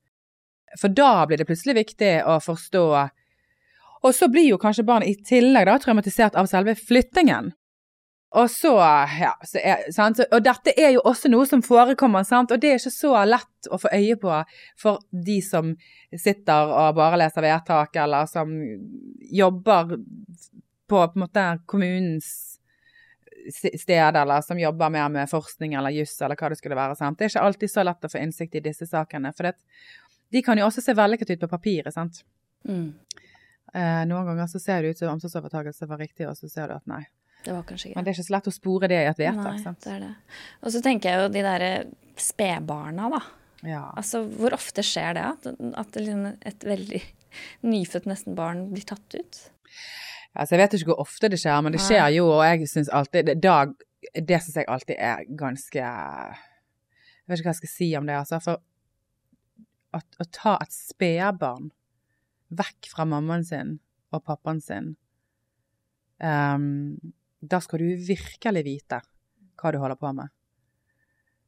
For 0.82 0.90
da 0.90 1.28
blir 1.30 1.38
det 1.38 1.46
plutselig 1.46 1.76
viktig 1.84 2.14
å 2.26 2.40
forstå 2.42 2.86
Og 4.04 4.16
så 4.16 4.28
blir 4.32 4.50
jo 4.50 4.60
kanskje 4.60 4.86
barnet 4.88 5.12
i 5.12 5.28
tillegg 5.28 5.68
da 5.70 5.78
traumatisert 5.80 6.36
av 6.40 6.50
selve 6.52 6.76
flyttingen. 6.76 7.54
Og 8.34 8.50
så, 8.50 8.72
ja, 9.20 9.34
så 9.46 9.60
er, 9.62 9.84
sant? 9.94 10.18
Og 10.34 10.42
dette 10.42 10.74
er 10.74 10.96
jo 10.96 11.04
også 11.06 11.30
noe 11.30 11.46
som 11.46 11.62
forekommer, 11.62 12.26
sant? 12.26 12.52
og 12.52 12.62
det 12.62 12.72
er 12.72 12.80
ikke 12.80 12.92
så 12.96 13.12
lett 13.30 13.70
å 13.70 13.78
få 13.78 13.92
øye 13.94 14.16
på 14.18 14.40
for 14.82 15.04
de 15.14 15.38
som 15.46 15.76
sitter 16.10 16.74
og 16.74 16.98
bare 16.98 17.20
leser 17.22 17.46
vedtak, 17.46 17.94
eller 18.02 18.26
som 18.32 18.56
jobber 19.30 19.94
på, 19.94 20.00
på 20.90 21.04
en 21.06 21.22
måte 21.22 21.46
kommunens 21.70 22.32
sted, 23.54 24.18
eller 24.18 24.42
som 24.42 24.60
jobber 24.60 24.90
mer 24.90 25.14
med 25.14 25.30
forskning 25.30 25.78
eller 25.78 25.94
juss, 25.94 26.16
eller 26.22 26.40
hva 26.40 26.50
det 26.50 26.58
skulle 26.58 26.80
være. 26.80 26.98
Sant? 26.98 27.20
Det 27.20 27.28
er 27.28 27.36
ikke 27.36 27.48
alltid 27.52 27.72
så 27.76 27.86
lett 27.86 28.10
å 28.10 28.12
få 28.16 28.24
innsikt 28.24 28.58
i 28.58 28.66
disse 28.66 28.90
sakene, 28.90 29.34
for 29.38 29.50
det, 29.50 29.56
de 30.34 30.42
kan 30.42 30.58
jo 30.58 30.66
også 30.66 30.82
se 30.82 30.98
vellykket 30.98 31.36
ut 31.36 31.46
på 31.46 31.54
papiret, 31.54 31.94
sant. 31.94 32.24
Mm. 32.66 32.96
Eh, 33.74 34.04
noen 34.06 34.28
ganger 34.30 34.50
så 34.52 34.62
ser 34.62 34.84
det 34.84 34.94
ut 34.94 35.02
som 35.02 35.16
omsorgsovertakelse 35.16 35.90
var 35.90 36.02
riktig, 36.02 36.28
og 36.30 36.38
så 36.38 36.50
ser 36.52 36.70
du 36.70 36.78
at 36.78 36.90
nei. 36.90 37.04
Det 37.44 37.52
var 37.52 37.64
kanskje 37.68 37.92
Men 37.96 38.06
det 38.06 38.12
er 38.12 38.18
ikke 38.18 38.28
så 38.30 38.36
lett 38.38 38.48
å 38.48 38.56
spore 38.56 38.88
det 38.88 39.00
i 39.02 39.08
et 39.10 39.20
vedtak, 39.20 39.58
Nei, 39.60 39.74
det 39.84 39.90
er 39.92 40.04
det. 40.06 40.12
Og 40.62 40.76
så 40.76 40.82
tenker 40.84 41.10
jeg 41.10 41.24
jo 41.24 41.32
de 41.34 41.42
derre 41.44 41.72
spedbarna, 42.22 43.10
da. 43.12 43.24
Ja. 43.68 43.82
Altså, 44.00 44.24
hvor 44.38 44.56
ofte 44.56 44.84
skjer 44.86 45.18
det 45.18 45.26
at, 45.26 45.50
at 45.80 45.98
liksom 45.98 46.24
et 46.32 46.66
veldig 46.68 47.02
nyfødt 47.74 48.08
nesten 48.12 48.38
barn 48.38 48.68
blir 48.72 48.86
tatt 48.88 49.18
ut? 49.18 49.42
Altså, 50.34 50.56
jeg 50.56 50.62
vet 50.64 50.78
ikke 50.78 50.92
hvor 50.94 51.04
ofte 51.04 51.30
det 51.30 51.40
skjer, 51.42 51.60
men 51.66 51.76
det 51.76 51.82
skjer 51.84 52.08
jo, 52.16 52.30
og 52.34 52.44
jeg 52.48 52.70
syns 52.72 52.90
alltid 52.94 53.28
Det, 53.30 53.38
da, 53.44 53.58
det 54.16 54.40
syns 54.42 54.58
jeg 54.60 54.70
alltid 54.70 54.96
er 54.98 55.28
ganske 55.40 55.84
Jeg 55.84 57.30
vet 57.30 57.40
ikke 57.40 57.50
hva 57.50 57.54
jeg 57.54 57.62
skal 57.62 57.74
si 57.74 57.90
om 58.00 58.10
det, 58.10 58.18
altså. 58.18 58.40
For 58.44 58.64
at, 59.94 60.08
å 60.18 60.30
ta 60.34 60.56
et 60.64 60.74
spedbarn 60.74 61.70
vekk 62.60 62.90
fra 62.94 63.06
mammaen 63.10 63.46
sin 63.48 63.78
og 64.14 64.24
pappaen 64.28 64.62
sin 64.62 64.94
um, 66.24 66.98
Da 67.42 67.60
skal 67.64 67.82
du 67.84 67.90
virkelig 68.08 68.64
vite 68.68 69.02
hva 69.60 69.72
du 69.72 69.80
holder 69.80 70.00
på 70.00 70.12
med. 70.16 70.32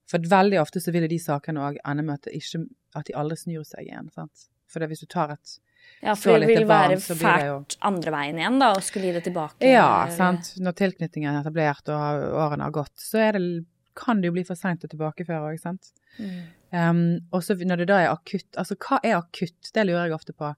For 0.09 0.21
veldig 0.29 0.59
ofte 0.61 0.79
så 0.83 0.93
vil 0.93 1.07
jo 1.07 1.11
de 1.11 1.19
sakene 1.19 1.63
òg 1.65 1.79
ende 1.81 2.03
med 2.05 2.19
at, 2.21 2.27
ikke, 2.37 2.61
at 2.95 3.07
de 3.09 3.15
aldri 3.17 3.37
snur 3.41 3.63
seg 3.67 3.87
igjen. 3.87 4.11
sant? 4.13 4.49
For 4.69 4.79
det, 4.79 4.89
hvis 4.91 5.01
du 5.03 5.07
tar 5.11 5.33
et 5.33 5.55
Ja, 6.01 6.13
for 6.17 6.33
det 6.39 6.47
lite 6.47 6.59
vil 6.61 6.67
barn, 6.69 6.93
være 6.93 6.99
det 6.99 7.07
jo- 7.07 7.17
fælt 7.21 7.77
andre 7.81 8.11
veien 8.11 8.39
igjen, 8.39 8.59
da, 8.61 8.71
å 8.73 8.81
skulle 8.81 9.09
gi 9.09 9.15
det 9.17 9.23
tilbake. 9.27 9.69
Ja, 9.69 10.07
sant. 10.13 10.53
Når 10.57 10.73
tilknytningen 10.79 11.31
er 11.33 11.41
etablert 11.43 11.89
og 11.93 12.35
årene 12.45 12.63
har 12.67 12.71
gått, 12.71 12.93
så 12.97 13.31
det, 13.33 13.65
kan 13.95 14.21
det 14.21 14.27
jo 14.27 14.35
bli 14.35 14.43
for 14.43 14.55
seint 14.59 14.83
å 14.83 14.89
tilbakeføre 14.91 15.51
òg, 15.53 15.59
sant. 15.61 15.91
Mm. 16.19 16.39
Um, 16.75 17.19
og 17.31 17.43
så 17.43 17.55
når 17.55 17.77
det 17.83 17.87
da 17.87 17.99
er 18.03 18.11
akutt, 18.11 18.49
altså 18.59 18.75
hva 18.75 18.99
er 19.03 19.15
akutt? 19.19 19.71
Det 19.73 19.85
lurer 19.85 20.09
jeg 20.09 20.17
ofte 20.17 20.33
på. 20.35 20.53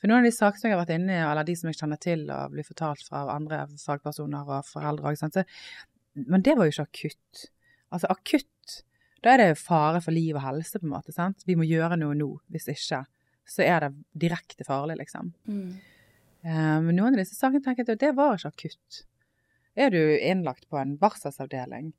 For 0.00 0.08
noen 0.08 0.22
av 0.22 0.28
de 0.30 0.32
sakene 0.32 0.70
jeg 0.70 0.74
har 0.74 0.80
vært 0.80 0.94
inne 0.96 1.12
i, 1.12 1.20
eller 1.20 1.44
de 1.44 1.54
som 1.60 1.68
jeg 1.68 1.76
kjenner 1.76 2.00
til 2.00 2.22
og 2.32 2.54
blir 2.54 2.64
fortalt 2.64 3.04
fra 3.04 3.26
andre 3.34 3.66
fagpersoner 3.82 4.48
og 4.56 4.68
foreldre 4.68 5.12
så 5.18 5.44
Men 6.14 6.42
det 6.42 6.56
var 6.56 6.66
jo 6.66 6.72
ikke 6.74 6.88
akutt. 6.88 7.44
Altså 7.92 8.08
akutt, 8.10 8.80
da 9.20 9.34
er 9.34 9.42
det 9.42 9.60
fare 9.60 10.00
for 10.00 10.16
liv 10.16 10.36
og 10.36 10.42
helse, 10.42 10.78
på 10.78 10.88
en 10.88 10.94
måte, 10.94 11.12
sant. 11.12 11.44
Vi 11.46 11.56
må 11.58 11.68
gjøre 11.68 11.98
noe 12.00 12.16
nå. 12.16 12.30
Hvis 12.48 12.70
ikke, 12.72 13.04
så 13.44 13.62
er 13.66 13.84
det 13.84 13.92
direkte 14.24 14.64
farlig, 14.64 14.96
liksom. 15.02 15.34
Mm. 15.44 15.78
Men 16.42 16.86
Men 16.86 16.96
noen 16.96 17.12
av 17.12 17.20
disse 17.20 17.36
sakene 17.36 17.60
tenker 17.60 17.84
jeg 17.84 17.98
at 17.98 18.00
det 18.00 18.14
var 18.16 18.38
ikke 18.38 18.54
akutt. 18.54 19.02
Er 19.76 19.92
du 19.92 20.00
innlagt 20.00 20.64
på 20.70 20.78
en 20.80 20.96
barselsavdeling, 20.98 21.92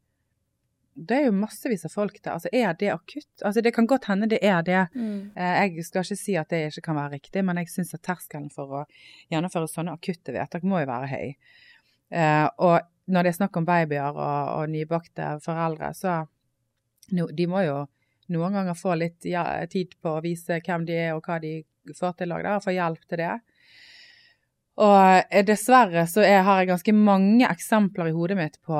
det 0.95 1.15
er 1.17 1.25
jo 1.29 1.33
massevis 1.35 1.85
av 1.87 1.93
folk 1.93 2.17
der. 2.19 2.33
Altså, 2.35 2.49
er 2.51 2.73
det 2.77 2.89
akutt? 2.91 3.29
Altså, 3.45 3.61
det 3.63 3.71
kan 3.75 3.87
godt 3.87 4.09
hende 4.11 4.27
det 4.29 4.41
er 4.43 4.61
det. 4.67 4.81
Mm. 4.95 5.31
Eh, 5.35 5.53
Jeg 5.63 5.85
skal 5.87 6.03
ikke 6.03 6.17
si 6.19 6.35
at 6.37 6.49
det 6.51 6.59
ikke 6.67 6.83
kan 6.89 6.99
være 6.99 7.13
riktig, 7.15 7.43
men 7.47 7.57
jeg 7.61 7.71
syns 7.71 7.93
at 7.95 8.03
terskelen 8.03 8.49
for 8.53 8.81
å 8.81 8.85
gjennomføre 9.31 9.69
sånne 9.71 9.95
akutte 9.95 10.35
vedtak 10.35 10.63
må 10.67 10.81
jo 10.83 10.89
være 10.91 11.11
høy. 11.13 11.35
Eh, 12.11 12.47
Og 12.57 12.79
når 13.07 13.23
det 13.23 13.31
er 13.31 13.39
snakk 13.39 13.57
om 13.57 13.65
babyer 13.65 14.11
og, 14.11 14.51
og 14.59 14.69
nybakte 14.69 15.33
foreldre, 15.43 15.93
så 15.97 16.19
no, 17.15 17.27
de 17.27 17.47
må 17.47 17.63
jo 17.65 17.79
noen 18.31 18.53
ganger 18.55 18.77
få 18.79 18.93
litt 18.95 19.25
ja, 19.27 19.43
tid 19.67 19.95
på 19.99 20.17
å 20.17 20.21
vise 20.23 20.59
hvem 20.63 20.85
de 20.87 20.95
er 21.07 21.15
og 21.15 21.25
hva 21.25 21.39
de 21.43 21.63
får 21.97 22.13
til 22.19 22.31
òg, 22.31 22.45
og 22.45 22.63
få 22.63 22.75
hjelp 22.75 23.07
til 23.09 23.19
det. 23.23 23.33
Og 24.81 25.23
eh, 25.29 25.43
dessverre 25.45 26.05
så 26.07 26.23
er, 26.23 26.43
har 26.47 26.61
jeg 26.61 26.69
ganske 26.71 26.93
mange 26.95 27.47
eksempler 27.49 28.11
i 28.11 28.15
hodet 28.15 28.37
mitt 28.39 28.55
på 28.63 28.77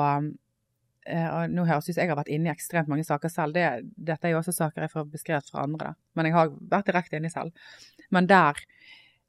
og 1.02 1.50
Nå 1.50 1.64
høres 1.66 1.88
ut 1.88 1.96
jeg 1.98 2.10
har 2.10 2.18
vært 2.18 2.30
inne 2.30 2.46
i 2.46 2.52
ekstremt 2.52 2.90
mange 2.90 3.02
saker 3.02 3.30
selv. 3.32 3.56
Det, 3.56 3.90
dette 3.96 4.28
er 4.28 4.36
jo 4.36 4.38
også 4.38 4.54
saker 4.54 4.84
jeg 4.84 4.92
får 4.92 5.08
beskrevet 5.10 5.48
fra 5.50 5.64
andre. 5.66 5.94
Men 6.14 6.28
jeg 6.28 6.36
har 6.36 6.52
vært 6.70 6.92
direkte 6.92 7.18
inne 7.18 7.30
i 7.30 7.34
selv. 7.34 7.50
Men 8.14 8.28
der 8.30 8.60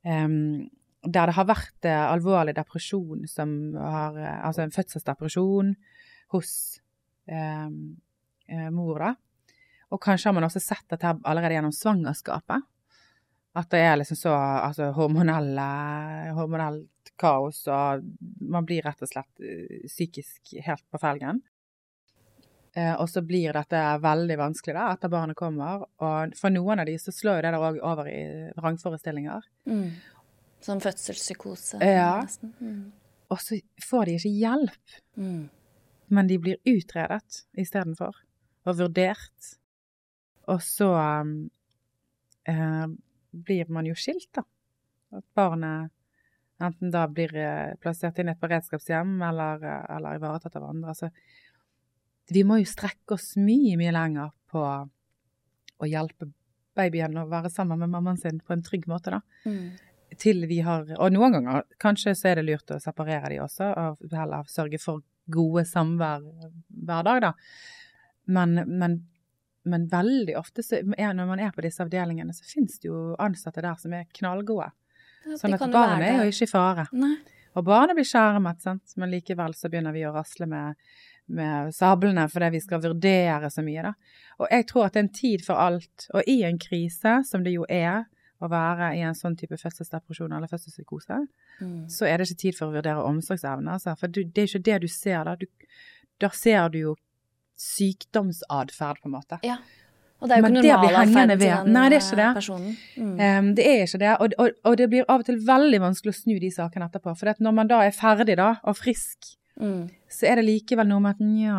um, 0.05 0.69
der 1.03 1.27
det 1.27 1.35
har 1.35 1.47
vært 1.49 1.87
eh, 1.87 2.05
alvorlig 2.13 2.55
depresjon 2.55 3.25
som 3.27 3.73
har 3.75 4.15
eh, 4.15 4.45
Altså 4.47 4.63
en 4.63 4.71
fødselsdepresjon 4.71 5.73
hos 6.31 6.51
eh, 7.27 7.69
mor, 8.71 8.99
da. 8.99 9.13
Og 9.93 10.01
kanskje 10.01 10.29
har 10.29 10.37
man 10.37 10.47
også 10.47 10.61
sett 10.63 10.85
dette 10.89 11.11
allerede 11.23 11.57
gjennom 11.57 11.75
svangerskapet. 11.75 12.63
At 13.53 13.69
det 13.69 13.83
er 13.85 13.99
liksom 13.99 14.17
så 14.17 14.33
altså, 14.33 14.89
hormonelt 14.95 15.59
kaos, 17.19 17.67
og 17.69 18.01
man 18.41 18.65
blir 18.65 18.81
rett 18.85 19.03
og 19.03 19.09
slett 19.11 19.43
eh, 19.43 19.83
psykisk 19.85 20.55
helt 20.65 20.85
på 20.89 21.01
felgen. 21.01 21.43
Eh, 22.75 22.93
og 22.97 23.05
så 23.09 23.21
blir 23.21 23.53
dette 23.53 23.79
veldig 24.01 24.35
vanskelig 24.39 24.73
da, 24.73 24.87
etter 24.95 25.11
barnet 25.13 25.37
kommer. 25.37 25.83
Og 26.01 26.33
for 26.39 26.49
noen 26.49 26.81
av 26.81 26.87
de 26.89 26.95
så 26.97 27.13
slår 27.13 27.37
jo 27.37 27.43
det 27.45 27.51
der 27.53 27.65
òg 27.67 27.79
over 27.85 28.07
i 28.09 28.21
vrangforestillinger. 28.57 29.45
Mm. 29.69 29.91
Sånn 30.63 30.81
fødselspsykose, 30.81 31.81
Ja. 31.83 32.21
nesten. 32.23 32.53
Mm. 32.61 32.91
Og 33.29 33.37
så 33.39 33.59
får 33.81 34.05
de 34.05 34.15
ikke 34.17 34.39
hjelp, 34.39 34.99
Mm. 35.17 35.49
men 36.09 36.27
de 36.27 36.37
blir 36.37 36.57
utredet 36.65 37.43
istedenfor. 37.57 38.13
Og 38.65 38.77
vurdert. 38.77 39.57
Og 40.47 40.59
så 40.61 40.89
um, 41.21 41.49
eh, 42.47 42.87
blir 43.33 43.69
man 43.69 43.85
jo 43.85 43.93
skilt, 43.93 44.31
da. 44.33 44.43
At 45.15 45.23
barnet 45.35 45.91
enten 46.59 46.91
da 46.91 47.07
blir 47.07 47.35
eh, 47.35 47.73
plassert 47.81 48.17
inn 48.19 48.29
i 48.29 48.31
et 48.31 48.39
beredskapshjem 48.39 49.21
eller, 49.29 49.63
eh, 49.63 49.95
eller 49.97 50.15
ivaretatt 50.17 50.55
av 50.55 50.63
andre. 50.69 50.89
Altså, 50.89 51.09
vi 52.31 52.43
må 52.47 52.59
jo 52.61 52.69
strekke 52.69 53.17
oss 53.17 53.33
mye, 53.39 53.75
mye 53.79 53.93
lenger 53.95 54.31
på 54.51 54.63
å 54.63 55.89
hjelpe 55.89 56.29
babyen 56.77 57.17
å 57.19 57.27
være 57.29 57.51
sammen 57.53 57.81
med 57.81 57.91
mammaen 57.93 58.19
sin 58.19 58.39
på 58.39 58.55
en 58.55 58.63
trygg 58.65 58.87
måte, 58.89 59.17
da. 59.17 59.21
Mm. 59.45 59.73
til 60.17 60.45
vi 60.45 60.59
har 60.61 60.85
Og 60.99 61.09
noen 61.13 61.33
ganger 61.33 61.63
kanskje 61.81 62.13
så 62.15 62.29
er 62.29 62.39
det 62.39 62.45
lurt 62.45 62.71
å 62.71 62.79
separere 62.81 63.31
de 63.33 63.39
også, 63.41 63.71
og 63.73 64.13
heller 64.13 64.45
sørge 64.49 64.79
for 64.81 65.01
gode 65.31 65.65
samvær 65.65 66.21
hver 66.67 67.07
dag, 67.07 67.21
da. 67.21 67.33
Men, 68.25 68.55
men, 68.67 68.99
men 69.63 69.87
veldig 69.91 70.37
ofte 70.39 70.63
så 70.63 70.79
er, 70.79 71.13
når 71.13 71.27
man 71.27 71.41
er 71.43 71.51
på 71.55 71.63
disse 71.65 71.83
avdelingene, 71.83 72.33
så 72.35 72.45
finnes 72.47 72.79
det 72.79 72.89
jo 72.91 73.13
ansatte 73.21 73.63
der 73.63 73.79
som 73.81 73.93
er 73.93 74.07
knallgode. 74.15 74.71
Ja, 75.23 75.37
Sånn 75.39 75.55
at 75.55 75.63
barnet 75.71 76.09
er 76.09 76.25
jo 76.27 76.33
ikke 76.33 76.47
i 76.47 76.51
fare. 76.51 76.87
Nei. 76.95 77.15
Og 77.53 77.65
barnet 77.67 77.97
blir 77.97 78.07
skjermet, 78.07 78.61
sant? 78.63 78.95
men 78.97 79.11
likevel 79.13 79.53
så 79.57 79.69
begynner 79.69 79.93
vi 79.93 80.05
å 80.07 80.13
rasle 80.13 80.47
med, 80.49 80.79
med 81.27 81.71
sablene 81.75 82.25
fordi 82.29 82.49
vi 82.55 82.59
skal 82.63 82.81
vurdere 82.83 83.49
så 83.51 83.63
mye, 83.63 83.83
da. 83.83 83.93
Og 84.39 84.47
jeg 84.51 84.65
tror 84.67 84.85
at 84.87 84.93
det 84.93 84.99
er 84.99 85.05
en 85.07 85.13
tid 85.13 85.45
for 85.45 85.55
alt. 85.61 86.07
Og 86.13 86.23
i 86.27 86.41
en 86.43 86.59
krise, 86.59 87.19
som 87.29 87.43
det 87.45 87.53
jo 87.53 87.65
er 87.69 88.03
å 88.43 88.49
være 88.51 88.89
i 88.97 89.03
en 89.07 89.15
sånn 89.15 89.37
type 89.39 89.55
fødselsdepresjon 89.55 90.33
eller 90.35 90.47
fødselspsykose, 90.51 91.21
Mm. 91.61 91.87
så 91.87 92.07
er 92.09 92.17
det 92.17 92.25
ikke 92.31 92.41
tid 92.41 92.55
for 92.57 92.65
å 92.67 92.73
vurdere 92.73 93.03
omsorgsevne. 93.05 93.71
Altså. 93.75 93.93
For 93.99 94.07
det 94.07 94.25
er 94.35 94.47
ikke 94.47 94.63
det 94.65 94.81
du 94.81 94.87
ser 94.89 95.23
da. 95.23 95.35
Du, 95.37 95.45
da 96.19 96.29
ser 96.33 96.69
du 96.73 96.79
jo 96.79 96.95
sykdomsatferd, 97.55 98.99
på 99.01 99.07
en 99.07 99.13
måte. 99.13 99.39
Ja. 99.45 99.57
Og 100.23 100.29
det 100.29 100.37
er 100.37 100.39
jo 100.41 100.47
ikke 100.47 100.55
normalatferd 100.55 101.31
til 101.33 101.39
den 101.43 101.73
Nei, 101.75 101.83
det 101.91 101.97
er 101.97 102.01
ikke 102.01 102.15
eh, 102.15 102.21
det. 102.21 102.27
personen. 102.37 102.75
Mm. 102.95 103.13
Um, 103.19 103.47
det 103.57 103.65
er 103.67 103.81
ikke 103.83 103.99
det, 103.99 104.11
og, 104.23 104.35
og, 104.39 104.49
og 104.63 104.77
det 104.79 104.89
blir 104.89 105.05
av 105.11 105.19
og 105.23 105.27
til 105.27 105.39
veldig 105.47 105.79
vanskelig 105.83 106.13
å 106.13 106.19
snu 106.21 106.35
de 106.39 106.51
sakene 106.55 106.87
etterpå. 106.87 107.15
For 107.19 107.41
når 107.43 107.55
man 107.59 107.71
da 107.71 107.81
er 107.83 107.95
ferdig 107.95 108.37
da, 108.39 108.53
og 108.63 108.77
frisk, 108.79 109.33
Mm. 109.61 109.89
så 110.09 110.29
er 110.29 110.39
det 110.39 110.47
likevel 110.47 110.87
noe 110.89 111.03
med 111.03 111.15
at 111.15 111.23
nja, 111.23 111.57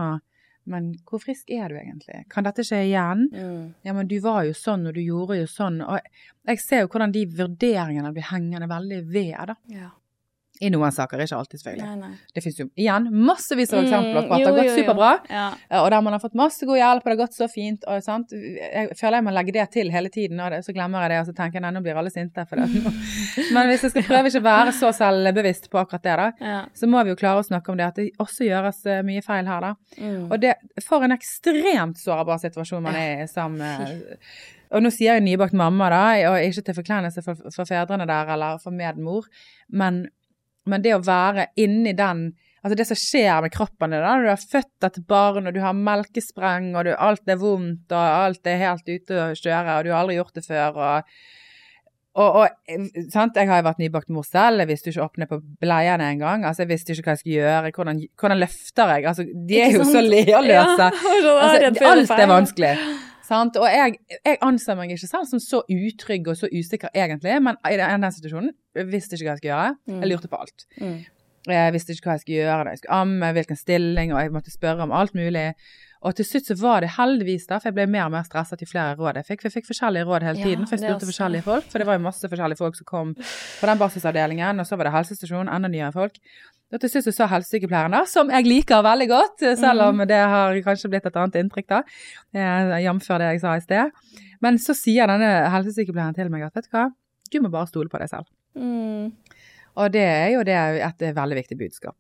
men 0.65 0.95
hvor 1.05 1.21
frisk 1.23 1.51
er 1.53 1.69
du 1.69 1.77
egentlig? 1.77 2.23
Kan 2.33 2.47
dette 2.47 2.65
skje 2.65 2.81
igjen? 2.87 3.27
Mm. 3.33 3.75
Ja, 3.85 3.93
men 3.97 4.09
du 4.09 4.17
var 4.25 4.47
jo 4.49 4.55
sånn, 4.57 4.87
og 4.89 4.97
du 4.97 5.03
gjorde 5.05 5.37
jo 5.43 5.49
sånn. 5.51 5.83
Og 5.85 6.01
jeg 6.49 6.63
ser 6.63 6.85
jo 6.85 6.89
hvordan 6.95 7.13
de 7.13 7.27
vurderingene 7.29 8.13
blir 8.17 8.31
hengende 8.31 8.71
veldig 8.71 9.03
ved, 9.13 9.53
da. 9.53 9.57
Ja. 9.73 9.91
I 10.63 10.69
noen 10.71 10.93
saker, 10.95 11.19
ikke 11.19 11.35
alltid, 11.35 11.59
selvfølgelig. 11.59 11.85
Nei, 11.85 11.97
nei. 11.99 12.29
Det 12.35 12.43
finnes 12.45 12.59
jo 12.61 12.65
igjen 12.79 13.09
massevis 13.27 13.73
av 13.75 13.81
eksempler 13.83 14.29
på 14.29 14.37
at 14.37 14.39
det 14.39 14.45
Mm, 14.45 14.45
jo, 14.45 14.47
har 14.47 14.55
gått 14.55 14.69
jo, 14.69 14.71
jo. 14.71 14.77
superbra. 14.85 15.09
Ja. 15.29 15.47
Og 15.81 15.89
der 15.91 16.01
man 16.07 16.13
har 16.15 16.21
fått 16.23 16.37
masse 16.39 16.67
god 16.69 16.79
hjelp, 16.79 17.03
og 17.03 17.11
det 17.11 17.15
har 17.17 17.21
gått 17.27 17.35
så 17.35 17.49
fint. 17.51 17.83
Og, 17.91 18.03
sant? 18.07 18.31
Jeg 18.31 18.95
føler 19.01 19.17
jeg 19.19 19.25
må 19.27 19.33
legge 19.35 19.53
det 19.57 19.65
til 19.75 19.91
hele 19.91 20.09
tiden, 20.15 20.39
og 20.41 20.53
det, 20.55 20.61
så 20.65 20.73
glemmer 20.77 21.03
jeg 21.03 21.11
det, 21.11 21.19
og 21.25 21.27
så 21.27 21.35
tenker 21.41 21.59
jeg 21.59 21.65
nei, 21.67 21.73
nå 21.75 21.83
blir 21.83 21.99
alle 21.99 22.13
sinte. 22.15 22.47
For 22.47 22.55
det. 22.63 22.69
Men 23.57 23.67
hvis 23.73 23.83
jeg 23.83 23.95
skal 23.97 24.07
prøve 24.07 24.31
ikke 24.31 24.45
å 24.45 24.47
være 24.47 24.77
så 24.79 24.93
selvbevisst 24.95 25.69
på 25.75 25.83
akkurat 25.83 26.07
det, 26.07 26.17
da, 26.23 26.31
Ja. 26.47 26.61
så 26.75 26.87
må 26.87 27.03
vi 27.03 27.11
jo 27.11 27.19
klare 27.19 27.43
å 27.43 27.49
snakke 27.51 27.75
om 27.75 27.77
det, 27.83 27.91
at 27.91 27.99
det 27.99 28.09
også 28.23 28.47
gjøres 28.47 28.85
eh, 28.87 29.03
mye 29.11 29.23
feil 29.27 29.47
her, 29.51 29.61
da. 29.61 29.75
Mm. 29.99 30.31
Og 30.31 30.39
det, 30.41 30.55
for 30.87 31.03
en 31.03 31.19
ekstremt 31.19 31.99
sårbar 31.99 32.39
situasjon 32.47 32.83
man 32.87 32.95
er 32.95 33.25
i 33.25 33.27
som 33.27 33.59
eh, 33.61 33.99
Og 34.75 34.83
nå 34.83 34.91
sier 34.91 35.15
jeg 35.19 35.23
nybakt 35.27 35.55
mamma, 35.55 35.91
da, 35.93 36.31
og 36.33 36.39
ikke 36.43 36.63
til 36.67 36.75
forkleinelse 36.79 37.23
for, 37.23 37.39
for 37.55 37.67
fedrene 37.69 38.07
der 38.11 38.31
eller 38.35 38.59
for 38.63 38.75
medmor, 38.75 39.27
men, 39.71 40.07
men 40.71 40.83
det 40.85 40.97
å 40.97 41.05
være 41.05 41.51
inni 41.61 41.95
den 41.97 42.33
Altså 42.65 42.79
det 42.79 42.85
som 42.89 42.97
skjer 42.97 43.43
med 43.45 43.53
kroppen 43.53 43.93
din 43.93 44.01
når 44.01 44.23
du 44.25 44.29
har 44.31 44.41
født 44.41 44.87
et 44.87 44.95
barn, 45.05 45.45
og 45.45 45.53
du 45.53 45.59
har 45.61 45.75
melkespreng, 45.77 46.71
og 46.73 46.87
du, 46.87 46.95
alt 46.97 47.29
er 47.29 47.37
vondt, 47.37 47.93
og 47.93 48.01
alt 48.01 48.49
er 48.49 48.63
helt 48.63 48.89
ute 48.89 49.19
å 49.21 49.27
kjøre, 49.37 49.75
og 49.75 49.85
du 49.85 49.91
har 49.93 49.99
aldri 49.99 50.17
gjort 50.17 50.39
det 50.39 50.47
før, 50.47 50.79
og 50.81 51.11
og, 52.15 52.37
og 52.39 53.09
sant? 53.11 53.35
Jeg 53.35 53.51
har 53.51 53.59
jo 53.59 53.67
vært 53.67 53.81
nybakt 53.83 54.11
mor 54.15 54.27
selv, 54.27 54.63
jeg 54.63 54.71
visste 54.71 54.91
jo 54.91 54.95
ikke 54.95 55.07
åpne 55.09 55.27
på 55.33 55.41
bleiene 55.63 56.13
engang. 56.15 56.45
Altså, 56.47 56.63
jeg 56.63 56.71
visste 56.71 56.95
ikke 56.95 57.09
hva 57.09 57.17
jeg 57.17 57.23
skulle 57.25 57.41
gjøre, 57.41 57.73
hvordan, 57.75 58.03
hvordan 58.23 58.41
løfter 58.45 58.93
jeg? 58.95 59.07
Altså, 59.11 59.25
de 59.49 59.59
er 59.65 59.75
jo 59.75 59.89
så 59.89 60.05
lealøse. 60.05 60.91
Ja, 61.25 61.35
Altså, 61.49 61.91
alt 61.91 62.15
er 62.15 62.31
vanskelig. 62.31 62.77
Sant? 63.25 63.57
Og 63.57 63.65
jeg, 63.73 63.97
jeg 64.25 64.39
anser 64.45 64.77
meg 64.77 64.93
ikke 64.93 65.09
selv 65.09 65.29
som 65.31 65.41
så 65.41 65.63
utrygg 65.73 66.29
og 66.29 66.37
så 66.37 66.51
usikker 66.53 66.93
egentlig, 66.95 67.39
men 67.45 67.57
i 67.71 67.79
den 67.81 68.05
situasjonen 68.13 68.53
visste 68.91 69.17
ikke 69.17 69.31
hva 69.31 69.35
jeg 69.37 69.43
skulle 69.43 69.55
gjøre. 69.55 70.03
Jeg 70.03 70.11
lurte 70.13 70.29
på 70.33 70.41
alt. 70.45 70.67
Mm. 70.81 70.99
Jeg 71.49 71.73
visste 71.75 71.93
ikke 71.93 72.09
hva 72.09 72.15
jeg 72.19 72.23
skulle 72.25 72.39
gjøre 72.43 72.61
når 72.65 72.71
jeg 72.77 72.83
skulle 72.83 73.01
amme, 73.05 73.33
hvilken 73.37 73.59
stilling, 73.61 74.13
og 74.15 74.21
jeg 74.23 74.33
måtte 74.33 74.53
spørre 74.53 74.85
om 74.87 74.93
alt 74.97 75.17
mulig. 75.17 75.51
Og 76.05 76.13
til 76.19 76.27
slutt 76.29 76.51
så 76.51 76.55
var 76.61 76.85
det 76.85 76.91
heldigvis 76.99 77.47
da, 77.49 77.57
for 77.57 77.71
jeg 77.71 77.77
ble 77.79 77.87
mer 77.89 78.11
og 78.11 78.13
mer 78.13 78.25
stresset 78.29 78.61
jo 78.61 78.67
flere 78.69 78.93
råd 78.99 79.17
jeg 79.23 79.29
fikk. 79.31 79.41
For 79.41 79.49
jeg 79.49 79.55
fikk 79.57 79.69
forskjellige 79.71 80.05
råd 80.05 80.27
hele 80.27 80.41
Ja, 80.43 80.45
tiden, 80.51 80.67
for 80.69 80.77
jeg 80.77 80.83
spurte 80.85 80.99
også. 81.01 81.09
forskjellige 81.15 81.45
folk. 81.47 81.69
For 81.73 81.81
det 81.81 81.87
var 81.89 81.97
jo 81.97 82.03
masse 82.05 82.29
forskjellige 82.29 82.61
folk 82.61 82.77
som 82.77 82.89
kom 82.91 83.15
på 83.17 83.71
den 83.71 83.81
basisavdelingen, 83.81 84.61
og 84.61 84.69
så 84.69 84.77
var 84.77 84.91
det 84.91 84.93
helsestasjon, 84.99 85.49
enda 85.49 85.71
nyere 85.73 85.93
folk. 85.97 86.21
Til 86.75 86.91
slutt 86.91 87.07
så 87.07 87.13
sa 87.15 87.27
helsesykepleieren 87.31 87.95
da, 87.95 88.01
som 88.09 88.31
jeg 88.33 88.49
liker 88.49 88.83
veldig 88.83 89.07
godt, 89.11 89.45
selv 89.61 89.85
om 89.85 90.01
det 90.09 90.19
har 90.19 90.57
kanskje 90.65 90.91
blitt 90.91 91.05
et 91.07 91.19
annet 91.21 91.37
inntrykk 91.39 91.69
da, 91.71 91.83
eh, 92.35 92.73
jf. 92.87 93.11
det 93.21 93.29
jeg 93.29 93.43
sa 93.45 93.53
i 93.55 93.63
sted. 93.63 93.93
Men 94.43 94.59
så 94.59 94.75
sier 94.75 95.11
denne 95.11 95.29
helsesykepleieren 95.55 96.17
til 96.17 96.33
meg 96.33 96.49
at 96.49 96.57
vet 96.57 96.67
du 96.67 96.75
hva, 96.75 96.89
du 97.31 97.39
må 97.45 97.53
bare 97.53 97.71
stole 97.71 97.93
på 97.93 98.01
deg 98.03 98.11
selv. 98.11 98.27
Mm. 98.59 99.15
Og 99.79 99.95
det 99.95 100.03
er 100.07 100.29
jo 100.35 100.43
det 100.47 100.59
et 100.89 101.07
veldig 101.15 101.39
viktig 101.43 101.59
budskap. 101.61 101.97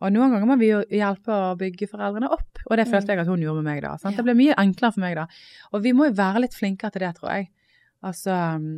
Og 0.00 0.12
noen 0.14 0.32
ganger 0.32 0.48
må 0.48 0.56
vi 0.60 0.70
jo 0.70 0.80
hjelpe 0.88 1.32
å 1.34 1.56
bygge 1.60 1.88
foreldrene 1.90 2.30
opp, 2.32 2.62
og 2.64 2.78
det 2.80 2.86
følte 2.88 3.12
jeg 3.12 3.20
at 3.20 3.28
hun 3.28 3.42
gjorde 3.44 3.60
med 3.60 3.74
meg 3.74 3.82
da. 3.84 3.96
Sant? 4.00 4.16
Det 4.16 4.24
ble 4.24 4.36
mye 4.38 4.56
enklere 4.60 4.94
for 4.94 5.04
meg 5.04 5.18
da. 5.18 5.26
Og 5.76 5.84
vi 5.84 5.92
må 5.96 6.08
jo 6.08 6.16
være 6.16 6.46
litt 6.46 6.56
flinkere 6.56 6.94
til 6.94 7.04
det, 7.04 7.12
tror 7.18 7.34
jeg. 7.34 7.50
Altså 8.08 8.36
um, 8.56 8.70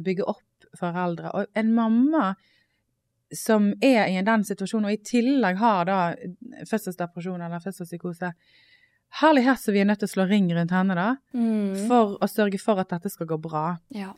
bygge 0.00 0.24
opp 0.32 0.68
foreldre. 0.78 1.34
Og 1.36 1.60
en 1.60 1.74
mamma 1.76 2.30
som 3.34 3.72
er 3.82 4.06
i 4.12 4.22
den 4.22 4.44
situasjonen, 4.44 4.86
og 4.90 4.92
i 4.92 5.02
tillegg 5.08 5.56
har 5.58 5.84
da 5.88 5.98
fødselsdepresjon 6.68 7.40
eller 7.42 7.62
fødselspsykose, 7.64 8.32
herlighet 9.20 9.60
så 9.60 9.72
vi 9.74 9.80
er 9.82 9.88
nødt 9.90 10.00
til 10.00 10.08
å 10.08 10.14
slå 10.14 10.28
ring 10.30 10.48
rundt 10.56 10.70
henne 10.72 10.94
da, 10.96 11.16
Mm. 11.34 11.86
for 11.88 12.16
å 12.18 12.28
sørge 12.28 12.60
for 12.60 12.78
at 12.80 12.88
dette 12.88 13.10
skal 13.10 13.26
gå 13.26 13.40
bra. 13.40 13.76
Ja. 13.90 14.12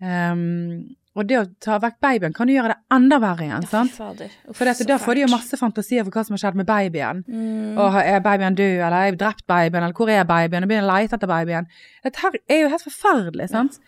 Um, 0.00 0.94
og 1.18 1.26
det 1.26 1.38
å 1.40 1.46
ta 1.58 1.80
vekk 1.82 1.96
babyen 2.00 2.34
kan 2.36 2.46
jo 2.46 2.54
gjøre 2.54 2.70
det 2.76 2.94
enda 2.94 3.16
verre 3.18 3.42
igjen, 3.42 3.64
Ja, 3.64 3.68
sant? 3.72 3.90
fader. 3.90 4.30
Uff, 4.48 4.56
For 4.56 4.64
dette, 4.64 4.86
da 4.86 4.98
får 5.02 5.14
de 5.16 5.20
jo 5.24 5.30
masse 5.32 5.58
fantasier 5.58 6.04
for 6.04 6.12
hva 6.14 6.24
som 6.24 6.36
har 6.36 6.38
skjedd 6.44 6.54
med 6.60 6.66
babyen. 6.68 7.24
Mm. 7.26 7.76
Og 7.76 7.94
er 7.98 8.20
babyen 8.22 8.54
død, 8.54 8.76
eller 8.78 8.94
har 8.94 9.08
jeg 9.10 9.18
drept 9.18 9.46
babyen, 9.48 9.82
eller 9.82 9.92
hvor 9.98 10.08
er 10.08 10.22
babyen? 10.24 10.62
Og 10.62 10.68
begynner 10.70 10.86
å 10.86 10.94
lete 11.02 11.16
etter 11.18 11.26
babyen. 11.26 11.66
Dette 12.04 12.30
er 12.48 12.60
jo 12.62 12.68
helt 12.68 12.86
forferdelig, 12.86 13.48
sant? 13.50 13.80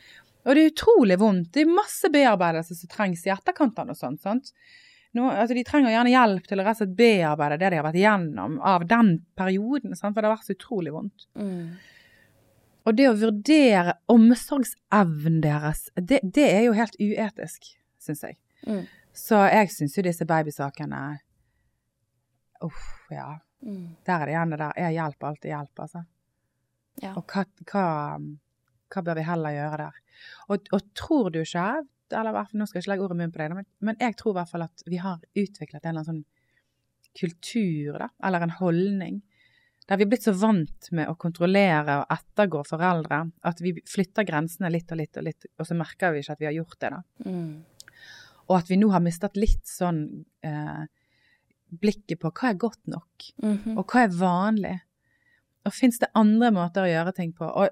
Og 0.50 0.56
det 0.56 0.62
er 0.62 0.72
utrolig 0.72 1.16
vondt. 1.20 1.52
Det 1.54 1.62
er 1.62 1.70
masse 1.70 2.08
bearbeidelse 2.10 2.74
som 2.74 2.90
trengs 2.90 3.22
i 3.28 3.30
etterkantene 3.30 3.94
og 3.94 3.98
sånt, 3.98 4.22
sant? 4.24 4.50
Nå, 5.14 5.28
altså 5.30 5.54
de 5.54 5.62
trenger 5.66 5.92
gjerne 5.94 6.10
hjelp 6.10 6.46
til 6.46 6.58
å 6.58 6.64
rett 6.66 6.74
og 6.74 6.82
slett 6.82 6.96
bearbeide 6.98 7.58
det 7.58 7.70
de 7.70 7.78
har 7.78 7.86
vært 7.86 7.98
igjennom 7.98 8.58
av 8.66 8.84
den 8.90 9.12
perioden, 9.38 9.94
sant? 9.94 10.14
for 10.14 10.22
det 10.22 10.30
har 10.30 10.36
vært 10.36 10.48
så 10.48 10.56
utrolig 10.56 10.94
vondt. 10.94 11.26
Mm. 11.38 11.78
Og 12.86 12.98
det 12.98 13.08
å 13.10 13.16
vurdere 13.18 13.94
omsorgsevnen 14.10 15.40
deres, 15.44 15.84
det, 15.94 16.18
det 16.22 16.46
er 16.46 16.64
jo 16.66 16.76
helt 16.78 16.98
uetisk, 16.98 17.72
syns 18.02 18.22
jeg. 18.26 18.38
Mm. 18.66 18.84
Så 19.14 19.40
jeg 19.50 19.70
syns 19.74 19.98
jo 19.98 20.06
disse 20.06 20.26
babysakene 20.26 21.04
Uff, 22.66 22.86
ja. 23.08 23.38
Mm. 23.64 23.96
Der 24.04 24.18
er 24.18 24.26
det 24.26 24.34
igjen 24.34 24.50
det 24.52 24.58
der. 24.60 24.74
Er 24.76 24.90
hjelp 24.92 25.24
alltid 25.24 25.50
hjelp, 25.54 25.82
altså? 25.84 26.02
Ja. 27.00 27.14
Og 27.16 27.24
hva, 27.32 27.44
hva, 27.70 27.84
hva 28.90 29.02
bør 29.06 29.18
vi 29.20 29.22
heller 29.28 29.54
gjøre 29.56 29.76
der? 29.84 30.00
Og, 30.50 30.68
og 30.76 30.80
tror 30.98 31.30
du 31.34 31.40
ikke, 31.42 31.66
eller 32.10 32.34
hvert 32.34 32.52
nå 32.58 32.66
skal 32.66 32.78
jeg 32.80 32.84
ikke 32.84 32.92
legge 32.92 33.04
ordet 33.06 33.16
i 33.16 33.20
munnen 33.20 33.32
på 33.34 33.38
deg, 33.42 33.54
men, 33.54 33.66
men 33.86 33.96
jeg 34.02 34.16
tror 34.18 34.32
i 34.34 34.38
hvert 34.40 34.50
fall 34.50 34.66
at 34.66 34.82
vi 34.90 34.98
har 35.00 35.18
utviklet 35.34 35.84
en 35.84 35.90
eller 35.90 36.00
annen 36.00 36.10
sånn 36.10 36.24
kultur, 37.20 37.98
da, 37.98 38.08
eller 38.26 38.46
en 38.46 38.56
holdning, 38.60 39.20
der 39.90 39.98
vi 39.98 40.04
er 40.06 40.10
blitt 40.12 40.22
så 40.28 40.34
vant 40.38 40.90
med 40.94 41.08
å 41.10 41.16
kontrollere 41.18 41.96
og 42.04 42.12
ettergå 42.14 42.60
foreldre, 42.68 43.24
at 43.50 43.62
vi 43.64 43.72
flytter 43.90 44.26
grensene 44.28 44.70
litt 44.70 44.92
og 44.94 45.00
litt 45.00 45.18
og 45.18 45.26
litt, 45.26 45.46
og 45.58 45.66
så 45.66 45.74
merker 45.78 46.14
vi 46.14 46.22
ikke 46.22 46.36
at 46.36 46.42
vi 46.44 46.46
har 46.46 46.54
gjort 46.60 46.76
det, 46.84 46.90
da. 46.94 47.00
Mm. 47.26 47.96
Og 48.50 48.54
at 48.58 48.70
vi 48.70 48.78
nå 48.78 48.90
har 48.90 49.02
mistet 49.02 49.38
litt 49.38 49.66
sånn 49.70 50.04
eh, 50.46 50.84
blikket 51.82 52.18
på 52.22 52.30
hva 52.34 52.48
er 52.52 52.58
godt 52.62 52.86
nok, 52.90 53.26
Mhm. 53.42 53.76
og 53.78 53.84
hva 53.90 54.04
er 54.04 54.14
vanlig. 54.14 54.76
Og 55.66 55.74
fins 55.74 55.98
det 55.98 56.08
andre 56.14 56.50
måter 56.54 56.82
å 56.86 56.90
gjøre 56.90 57.14
ting 57.14 57.32
på? 57.36 57.44
Og, 57.46 57.68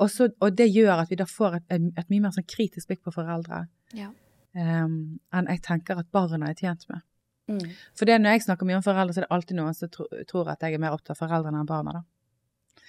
og, 0.00 0.08
så, 0.10 0.30
og 0.40 0.56
det 0.56 0.66
gjør 0.72 1.02
at 1.04 1.10
vi 1.12 1.18
da 1.20 1.26
får 1.28 1.58
et, 1.60 1.66
et, 1.76 1.86
et 2.00 2.10
mye 2.12 2.24
mer 2.24 2.34
sånn 2.34 2.46
kritisk 2.48 2.88
blikk 2.90 3.02
på 3.06 3.12
foreldre 3.14 3.66
Ja. 3.96 4.08
um, 4.56 5.18
enn 5.36 5.50
jeg 5.52 5.62
tenker 5.66 6.00
at 6.00 6.08
barna 6.14 6.50
er 6.50 6.56
tjent 6.58 6.86
med. 6.90 7.02
Mm. 7.50 7.66
For 7.98 8.06
det 8.08 8.20
når 8.22 8.36
jeg 8.38 8.44
snakker 8.46 8.68
mye 8.68 8.78
om 8.78 8.86
foreldre, 8.86 9.14
så 9.14 9.22
er 9.22 9.26
det 9.26 9.34
alltid 9.36 9.58
noen 9.58 9.74
som 9.76 9.90
tro, 9.92 10.06
tror 10.30 10.50
at 10.52 10.62
jeg 10.62 10.76
er 10.78 10.82
mer 10.82 10.94
opptatt 10.96 11.16
av 11.16 11.20
foreldrene 11.24 11.60
enn 11.64 11.68
barna. 11.68 11.92
da. 11.98 12.02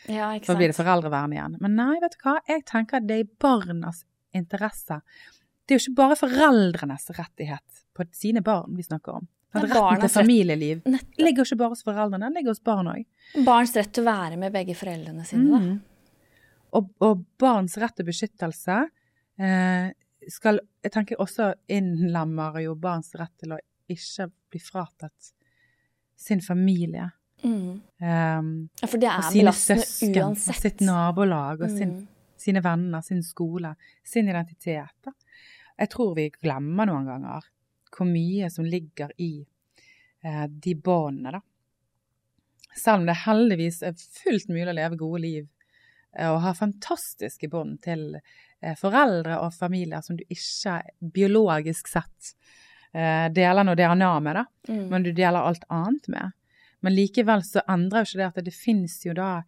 ja, 0.08 0.32
ikke 0.38 0.46
sant. 0.46 0.54
Så 0.54 0.58
blir 0.60 0.72
det 0.72 0.78
foreldrevern 0.78 1.34
igjen. 1.36 1.58
Men 1.62 1.76
nei, 1.80 1.96
vet 2.04 2.16
du 2.18 2.26
hva? 2.28 2.38
Jeg 2.48 2.66
tenker 2.70 3.02
at 3.02 3.08
det 3.10 3.18
er 3.20 3.26
i 3.26 3.30
barnas 3.42 4.04
interesse. 4.38 5.02
Det 5.66 5.76
er 5.76 5.80
jo 5.80 5.86
ikke 5.88 6.00
bare 6.02 6.18
foreldrenes 6.20 7.10
rettighet 7.18 7.84
på 7.98 8.06
sine 8.16 8.42
barn 8.46 8.76
vi 8.78 8.86
snakker 8.88 9.20
om. 9.20 9.28
Er 9.52 9.66
Retten 9.68 10.00
til 10.00 10.12
familieliv 10.16 10.84
ligger 11.20 11.44
ikke 11.44 11.58
bare 11.60 11.74
hos 11.74 11.82
foreldrene, 11.84 12.24
den 12.30 12.38
ligger 12.40 12.54
hos 12.54 12.62
barn 12.64 12.88
òg. 12.88 13.02
Barns 13.44 13.74
rett 13.76 13.92
til 13.92 14.06
å 14.06 14.08
være 14.08 14.38
med 14.40 14.54
begge 14.56 14.76
foreldrene 14.80 15.26
sine, 15.28 15.50
da. 15.52 15.60
Og, 16.78 16.92
og 17.04 17.26
barns 17.42 17.78
rett 17.82 17.96
til 17.98 18.08
beskyttelse 18.08 18.78
eh, 19.42 19.90
skal 20.32 20.60
Jeg 20.84 20.94
tenker 20.94 21.20
også 21.22 21.50
innlemmer 21.72 22.60
jo 22.64 22.76
barns 22.80 23.12
rett 23.20 23.34
til 23.42 23.56
å 23.56 23.60
ikke 23.92 24.30
bli 24.52 24.62
fratatt 24.64 25.32
sin 26.22 26.42
familie. 26.42 27.10
Mm. 27.44 27.82
Um, 27.98 28.50
Ja, 28.82 28.88
for 28.88 29.02
det 29.02 29.10
og 29.10 29.18
er 29.18 29.28
sine 29.32 29.44
belastende 29.44 29.86
søsken, 29.86 30.12
og 30.22 30.28
uansett. 30.30 30.62
sitt 30.62 30.82
nabolag, 30.86 31.62
og 31.66 31.70
sin, 31.74 31.92
Mm. 31.96 32.08
sine 32.38 32.62
venner, 32.62 33.02
sin 33.02 33.24
skole, 33.24 33.76
sin 34.04 34.30
identitet. 34.30 34.94
Da. 35.04 35.12
Jeg 35.80 35.90
tror 35.90 36.16
vi 36.16 36.30
glemmer 36.30 36.86
noen 36.86 37.06
ganger 37.10 37.48
hvor 37.92 38.06
mye 38.08 38.50
som 38.54 38.64
ligger 38.66 39.10
i 39.18 39.46
eh, 40.24 40.46
de 40.48 40.76
båndene, 40.76 41.32
da. 41.32 41.42
Selv 42.78 43.02
om 43.02 43.06
det 43.10 43.18
heldigvis 43.26 43.82
er 43.84 43.94
fullt 43.98 44.48
mulig 44.48 44.70
å 44.70 44.78
leve 44.78 44.98
gode 45.02 45.22
liv 45.26 45.48
og 46.20 46.42
har 46.44 46.54
fantastiske 46.58 47.48
bånd 47.50 47.80
til 47.82 48.18
eh, 48.62 48.76
foreldre 48.76 49.40
og 49.46 49.54
familier 49.56 50.02
som 50.04 50.18
du 50.20 50.24
ikke 50.30 50.82
biologisk 51.16 51.88
sett 51.88 52.34
eh, 52.94 53.30
deler 53.32 53.64
noe 53.64 53.76
DNA 53.80 54.12
med, 54.20 54.36
da, 54.36 54.46
Mm. 54.70 54.90
men 54.92 55.04
du 55.04 55.12
deler 55.12 55.42
alt 55.42 55.64
annet 55.70 56.08
med. 56.12 56.32
Men 56.82 56.94
likevel 56.96 57.42
så 57.46 57.62
endrer 57.70 58.04
jo 58.04 58.10
ikke 58.12 58.20
det 58.22 58.28
at 58.28 58.46
det 58.46 58.54
finnes 58.54 59.00
jo 59.06 59.14
da 59.14 59.44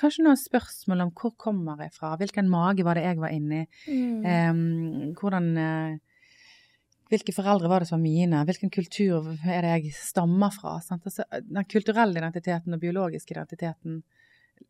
kanskje 0.00 0.24
noen 0.24 0.36
spørsmål 0.40 1.02
om 1.06 1.10
hvor 1.12 1.34
kommer 1.36 1.76
jeg 1.84 1.92
fra, 1.92 2.14
hvilken 2.16 2.48
mage 2.48 2.82
var 2.84 2.94
det 2.96 3.04
jeg 3.04 3.18
var 3.20 3.28
inni, 3.30 3.66
Mm. 3.88 4.24
eh, 4.26 5.14
hvordan 5.20 5.56
eh, 5.58 5.98
hvilke 7.12 7.32
foreldre 7.36 7.68
var 7.68 7.80
det 7.80 7.88
som 7.88 7.98
var 8.00 8.04
mine? 8.08 8.44
Hvilken 8.48 8.70
kultur 8.72 9.36
er 9.44 9.60
det 9.62 9.72
jeg 9.84 9.92
stammer 9.92 10.50
fra? 10.50 10.78
Sant? 10.80 11.04
Altså, 11.04 11.24
den 11.44 11.64
kulturelle 11.68 12.16
identiteten 12.18 12.72
og 12.72 12.80
biologiske 12.80 13.34
identiteten 13.36 14.02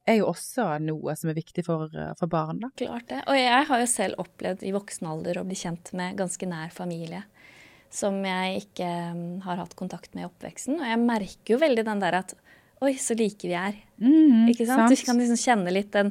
er 0.09 0.19
jo 0.21 0.27
også 0.33 0.81
noe 0.83 1.15
som 1.17 1.31
er 1.31 1.35
viktig 1.39 1.65
for, 1.67 1.89
eh, 1.95 2.13
for 2.19 2.27
barn. 2.33 2.61
Da. 2.61 2.69
Klart 2.77 3.09
det. 3.09 3.23
Og 3.27 3.37
jeg 3.39 3.67
har 3.69 3.79
jo 3.85 3.87
selv 3.87 4.15
opplevd 4.19 4.63
i 4.63 4.73
voksen 4.73 5.07
alder 5.09 5.41
å 5.41 5.47
bli 5.47 5.55
kjent 5.59 5.93
med 5.99 6.17
ganske 6.17 6.49
nær 6.49 6.71
familie 6.75 7.25
som 7.93 8.15
jeg 8.25 8.63
ikke 8.65 8.87
mm, 9.15 9.41
har 9.45 9.57
hatt 9.61 9.75
kontakt 9.77 10.15
med 10.17 10.25
i 10.25 10.29
oppveksten. 10.31 10.79
Og 10.81 10.87
jeg 10.89 10.99
merker 11.03 11.55
jo 11.55 11.59
veldig 11.61 11.85
den 11.85 12.01
der 12.01 12.23
at 12.23 12.35
Oi, 12.83 12.97
så 12.99 13.15
like 13.15 13.47
vi 13.47 13.53
er. 13.55 13.77
Mm, 14.03 14.49
Ikke 14.51 14.65
sant? 14.67 14.91
Du 14.91 14.99
kan 15.07 15.15
liksom 15.15 15.37
kjenne 15.39 15.71
litt 15.71 15.93
den 15.95 16.09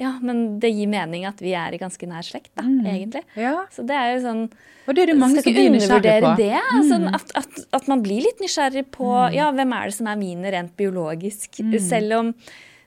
Ja, 0.00 0.14
men 0.24 0.58
det 0.58 0.70
gir 0.72 0.88
mening 0.88 1.26
at 1.28 1.36
vi 1.44 1.50
er 1.52 1.74
i 1.76 1.80
ganske 1.82 2.06
nær 2.08 2.24
slekt, 2.24 2.48
da, 2.56 2.62
Mm. 2.64 2.86
egentlig. 2.88 3.22
Ja, 3.36 3.66
Så 3.68 3.84
det 3.84 3.92
er 3.92 4.14
jo 4.14 4.22
sånn 4.24 4.50
og 4.88 4.94
det 4.94 5.02
er 5.02 5.06
det 5.12 5.18
mange 5.20 5.42
som 5.42 5.52
blir 5.52 5.68
nysgjerrig 5.74 6.22
på. 6.24 6.36
det. 6.38 6.60
Altså, 6.72 6.96
Mm. 6.98 7.14
at, 7.14 7.30
at, 7.36 7.66
at 7.74 7.88
man 7.88 8.02
blir 8.02 8.22
litt 8.22 8.40
nysgjerrig 8.40 8.86
på 8.90 9.34
ja, 9.34 9.50
hvem 9.52 9.72
er 9.76 9.84
det 9.84 9.94
som 9.94 10.06
er 10.06 10.16
mine 10.16 10.50
rent 10.50 10.74
biologisk. 10.78 11.60
Mm. 11.60 11.78
Selv 11.80 12.12
om, 12.18 12.34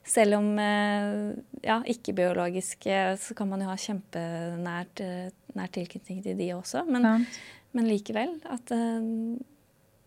selv 0.08 0.38
om 0.40 0.48
eh, 0.64 1.36
ja, 1.68 1.82
ikke-biologisk 1.84 2.86
eh, 2.88 3.14
så 3.20 3.36
kan 3.38 3.50
man 3.52 3.62
jo 3.64 3.68
ha 3.70 3.76
kjempenært 3.76 5.02
eh, 5.04 5.30
nær 5.58 5.72
tilknytning 5.76 6.24
til 6.26 6.38
de 6.40 6.50
også. 6.56 6.86
Men, 6.88 7.04
ja. 7.04 7.16
men 7.78 7.90
likevel 7.92 8.38
at 8.48 8.72
eh, 8.76 9.08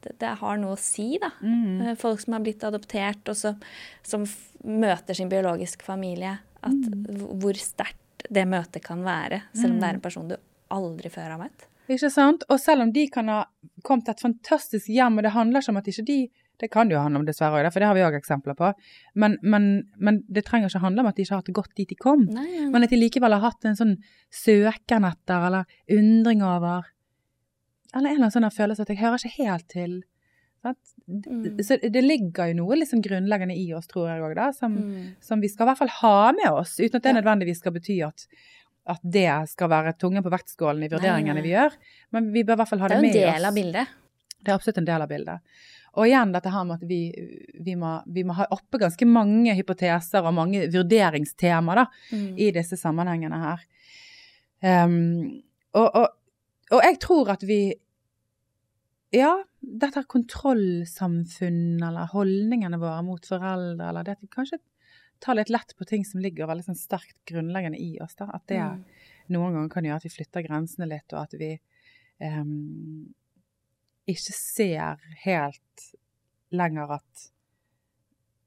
det, 0.00 0.14
det 0.22 0.34
har 0.40 0.56
noe 0.62 0.76
å 0.78 0.80
si, 0.80 1.10
da. 1.20 1.28
Mm. 1.44 1.94
Folk 2.00 2.22
som 2.22 2.32
har 2.38 2.44
blitt 2.46 2.64
adoptert, 2.64 3.20
og 3.28 3.36
så, 3.36 3.52
som 4.06 4.24
møter 4.64 5.16
sin 5.18 5.28
biologiske 5.32 5.84
familie. 5.86 6.38
At 6.60 6.72
Mm. 6.76 7.38
hvor- 7.40 7.56
sterkt 7.56 8.26
det 8.30 8.42
møtet 8.48 8.82
kan 8.84 9.00
være, 9.04 9.42
selv 9.56 9.72
om 9.74 9.78
det 9.80 9.86
er 9.88 9.94
en 9.96 10.00
person 10.04 10.28
du 10.28 10.36
aldri 10.70 11.08
før 11.10 11.30
har 11.32 11.38
møtt. 11.40 11.66
Ikke 11.90 12.10
sant? 12.12 12.44
Og 12.52 12.60
selv 12.60 12.82
om 12.84 12.92
de 12.92 13.06
kan 13.10 13.26
ha 13.32 13.38
kommet 13.82 14.04
til 14.06 14.12
et 14.12 14.20
fantastisk 14.22 14.86
hjem, 14.92 15.16
og 15.18 15.24
det 15.24 15.32
handler 15.32 15.60
ikke 15.64 15.72
om 15.72 15.78
at 15.80 15.88
ikke 15.88 16.04
de 16.06 16.18
Det 16.60 16.68
kan 16.70 16.90
jo 16.92 17.00
handle 17.00 17.22
om 17.22 17.26
dessverre 17.26 17.62
òg, 17.62 17.70
for 17.72 17.80
det 17.80 17.88
har 17.88 17.96
vi 17.96 18.02
òg 18.04 18.16
eksempler 18.18 18.54
på. 18.58 18.70
Men, 19.16 19.38
men, 19.42 19.68
men 19.96 20.20
det 20.28 20.44
trenger 20.44 20.68
ikke 20.68 20.82
handle 20.84 21.00
om 21.04 21.08
at 21.10 21.16
de 21.16 21.24
ikke 21.24 21.32
har 21.34 21.40
hatt 21.42 21.48
det 21.48 21.56
godt 21.56 21.74
dit 21.80 21.88
de 21.88 21.96
kom. 21.96 22.26
Nei, 22.28 22.44
nei, 22.44 22.60
nei. 22.66 22.70
Men 22.74 22.84
at 22.84 22.92
de 22.92 22.98
likevel 23.00 23.32
har 23.32 23.40
hatt 23.48 23.64
en 23.70 23.78
sånn 23.78 23.96
søken 24.30 25.06
etter, 25.08 25.46
eller 25.48 25.64
undring 25.96 26.44
over 26.44 26.84
Eller 27.90 28.12
en 28.12 28.20
eller 28.20 28.28
annen 28.28 28.34
sånn 28.36 28.50
følelse 28.54 28.84
at 28.84 28.90
jeg 28.92 29.00
hører 29.00 29.18
ikke 29.18 29.42
helt 29.48 29.68
til. 29.72 29.96
Mm. 31.08 31.56
Så 31.64 31.78
det 31.82 32.02
ligger 32.04 32.50
jo 32.52 32.58
noe 32.60 32.76
liksom 32.78 33.00
grunnleggende 33.02 33.56
i 33.56 33.64
oss, 33.74 33.88
tror 33.90 34.10
jeg 34.12 34.22
òg, 34.22 34.40
som, 34.54 34.76
Mm. 34.76 35.14
som 35.24 35.40
vi 35.40 35.48
skal 35.48 35.66
i 35.66 35.70
hvert 35.70 35.78
fall 35.80 35.88
ha 35.96 36.32
med 36.36 36.50
oss, 36.52 36.76
uten 36.78 36.96
at 37.00 37.02
det 37.02 37.14
nødvendigvis 37.16 37.58
skal 37.58 37.72
bety 37.72 37.96
at, 38.06 38.26
at 38.86 39.00
det 39.02 39.26
skal 39.50 39.68
være 39.72 39.96
tungen 39.98 40.22
på 40.22 40.30
vektskålen 40.30 40.84
i 40.84 40.88
vurderingene 40.92 41.34
nei. 41.40 41.42
vi 41.42 41.54
gjør. 41.56 41.72
Men 42.12 42.30
vi 42.32 42.44
bør 42.44 42.52
i 42.52 42.56
hvert 42.62 42.68
fall 42.68 42.84
ha 42.84 42.88
Det 42.88 43.00
med 43.00 43.10
oss. 43.10 43.14
det, 43.14 43.22
er 43.22 43.26
jo 43.26 43.30
en 43.30 43.34
del 43.34 43.42
oss. 43.42 43.48
av 43.50 43.54
bildet. 43.54 43.88
Det 44.40 44.48
er 44.48 44.54
absolutt 44.54 44.78
en 44.78 44.84
del 44.88 45.02
av 45.02 45.08
bildet. 45.08 45.40
Og 45.98 46.06
igjen 46.06 46.30
dette 46.32 46.50
her 46.54 46.64
med 46.64 46.76
at 46.78 46.86
vi, 46.88 46.98
vi, 47.66 47.74
må, 47.74 47.96
vi 48.06 48.22
må 48.24 48.32
ha 48.38 48.46
oppe 48.54 48.78
ganske 48.78 49.06
mange 49.10 49.54
hypoteser 49.58 50.22
og 50.22 50.34
mange 50.36 50.68
vurderingstemaer 50.70 51.86
Mm. 52.12 52.34
i 52.38 52.50
disse 52.54 52.76
sammenhengene 52.78 53.38
her. 53.42 53.60
Um, 54.62 55.42
og, 55.74 55.88
og, 55.96 56.08
og 56.70 56.82
jeg 56.84 56.98
tror 57.00 57.30
at 57.32 57.42
vi 57.48 57.74
Ja, 59.12 59.32
dette 59.60 59.98
her 59.98 60.06
kontrollsamfunnet 60.06 61.82
eller 61.82 62.06
holdningene 62.12 62.78
våre 62.78 63.00
mot 63.02 63.24
foreldre, 63.26 63.88
eller 63.88 64.04
det 64.06 64.12
at 64.18 64.20
vi 64.22 64.28
kanskje 64.30 64.60
tar 65.20 65.34
litt 65.34 65.50
lett 65.50 65.74
på 65.76 65.84
ting 65.88 66.04
som 66.06 66.20
ligger 66.22 66.46
veldig 66.46 66.64
sånn 66.68 66.78
sterkt 66.78 67.16
grunnleggende 67.28 67.80
i 67.80 67.96
oss. 68.00 68.14
da, 68.14 68.28
At 68.32 68.46
det 68.46 68.60
Mm. 68.60 68.84
noen 69.28 69.52
ganger 69.54 69.68
kan 69.70 69.84
gjøre 69.84 69.96
at 69.96 70.04
vi 70.04 70.08
flytter 70.14 70.46
grensene 70.46 70.86
litt, 70.88 71.12
og 71.12 71.18
at 71.22 71.32
vi 71.38 71.58
ehm, 72.20 73.12
ikke 74.12 74.34
ser 74.36 75.02
helt 75.24 75.86
lenger 76.50 76.96
at 76.98 77.28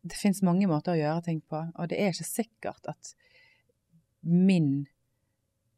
det 0.03 0.19
finnes 0.19 0.43
mange 0.43 0.67
måter 0.67 0.95
å 0.95 0.99
gjøre 0.99 1.23
ting 1.29 1.39
på, 1.47 1.61
og 1.79 1.89
det 1.91 1.99
er 2.01 2.11
ikke 2.11 2.27
sikkert 2.27 2.91
at 2.91 3.13
min 4.23 4.85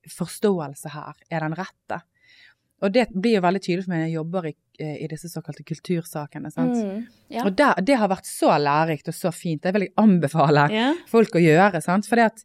forståelse 0.10 0.92
her 0.94 1.18
er 1.30 1.46
den 1.46 1.56
rette. 1.58 2.02
Og 2.84 2.92
det 2.94 3.08
blir 3.14 3.38
jo 3.38 3.44
veldig 3.46 3.62
tydelig 3.64 3.86
for 3.86 3.94
meg 3.94 4.02
når 4.02 4.10
jeg 4.10 4.16
jobber 4.18 4.48
i, 4.50 4.54
eh, 4.84 4.96
i 5.06 5.08
disse 5.10 5.30
såkalte 5.32 5.64
kultursakene. 5.66 6.52
sant? 6.52 6.76
Mm. 6.76 7.06
Ja. 7.32 7.46
Og 7.46 7.56
der, 7.58 7.80
det 7.82 7.98
har 8.02 8.12
vært 8.12 8.28
så 8.30 8.52
lærerikt 8.60 9.10
og 9.10 9.16
så 9.16 9.32
fint. 9.34 9.64
Det 9.64 9.74
vil 9.74 9.88
jeg 9.88 9.96
anbefale 10.02 10.68
yeah. 10.74 11.00
folk 11.10 11.38
å 11.38 11.42
gjøre. 11.42 11.82
sant? 11.82 12.10
For 12.10 12.20
det 12.20 12.28
at 12.34 12.44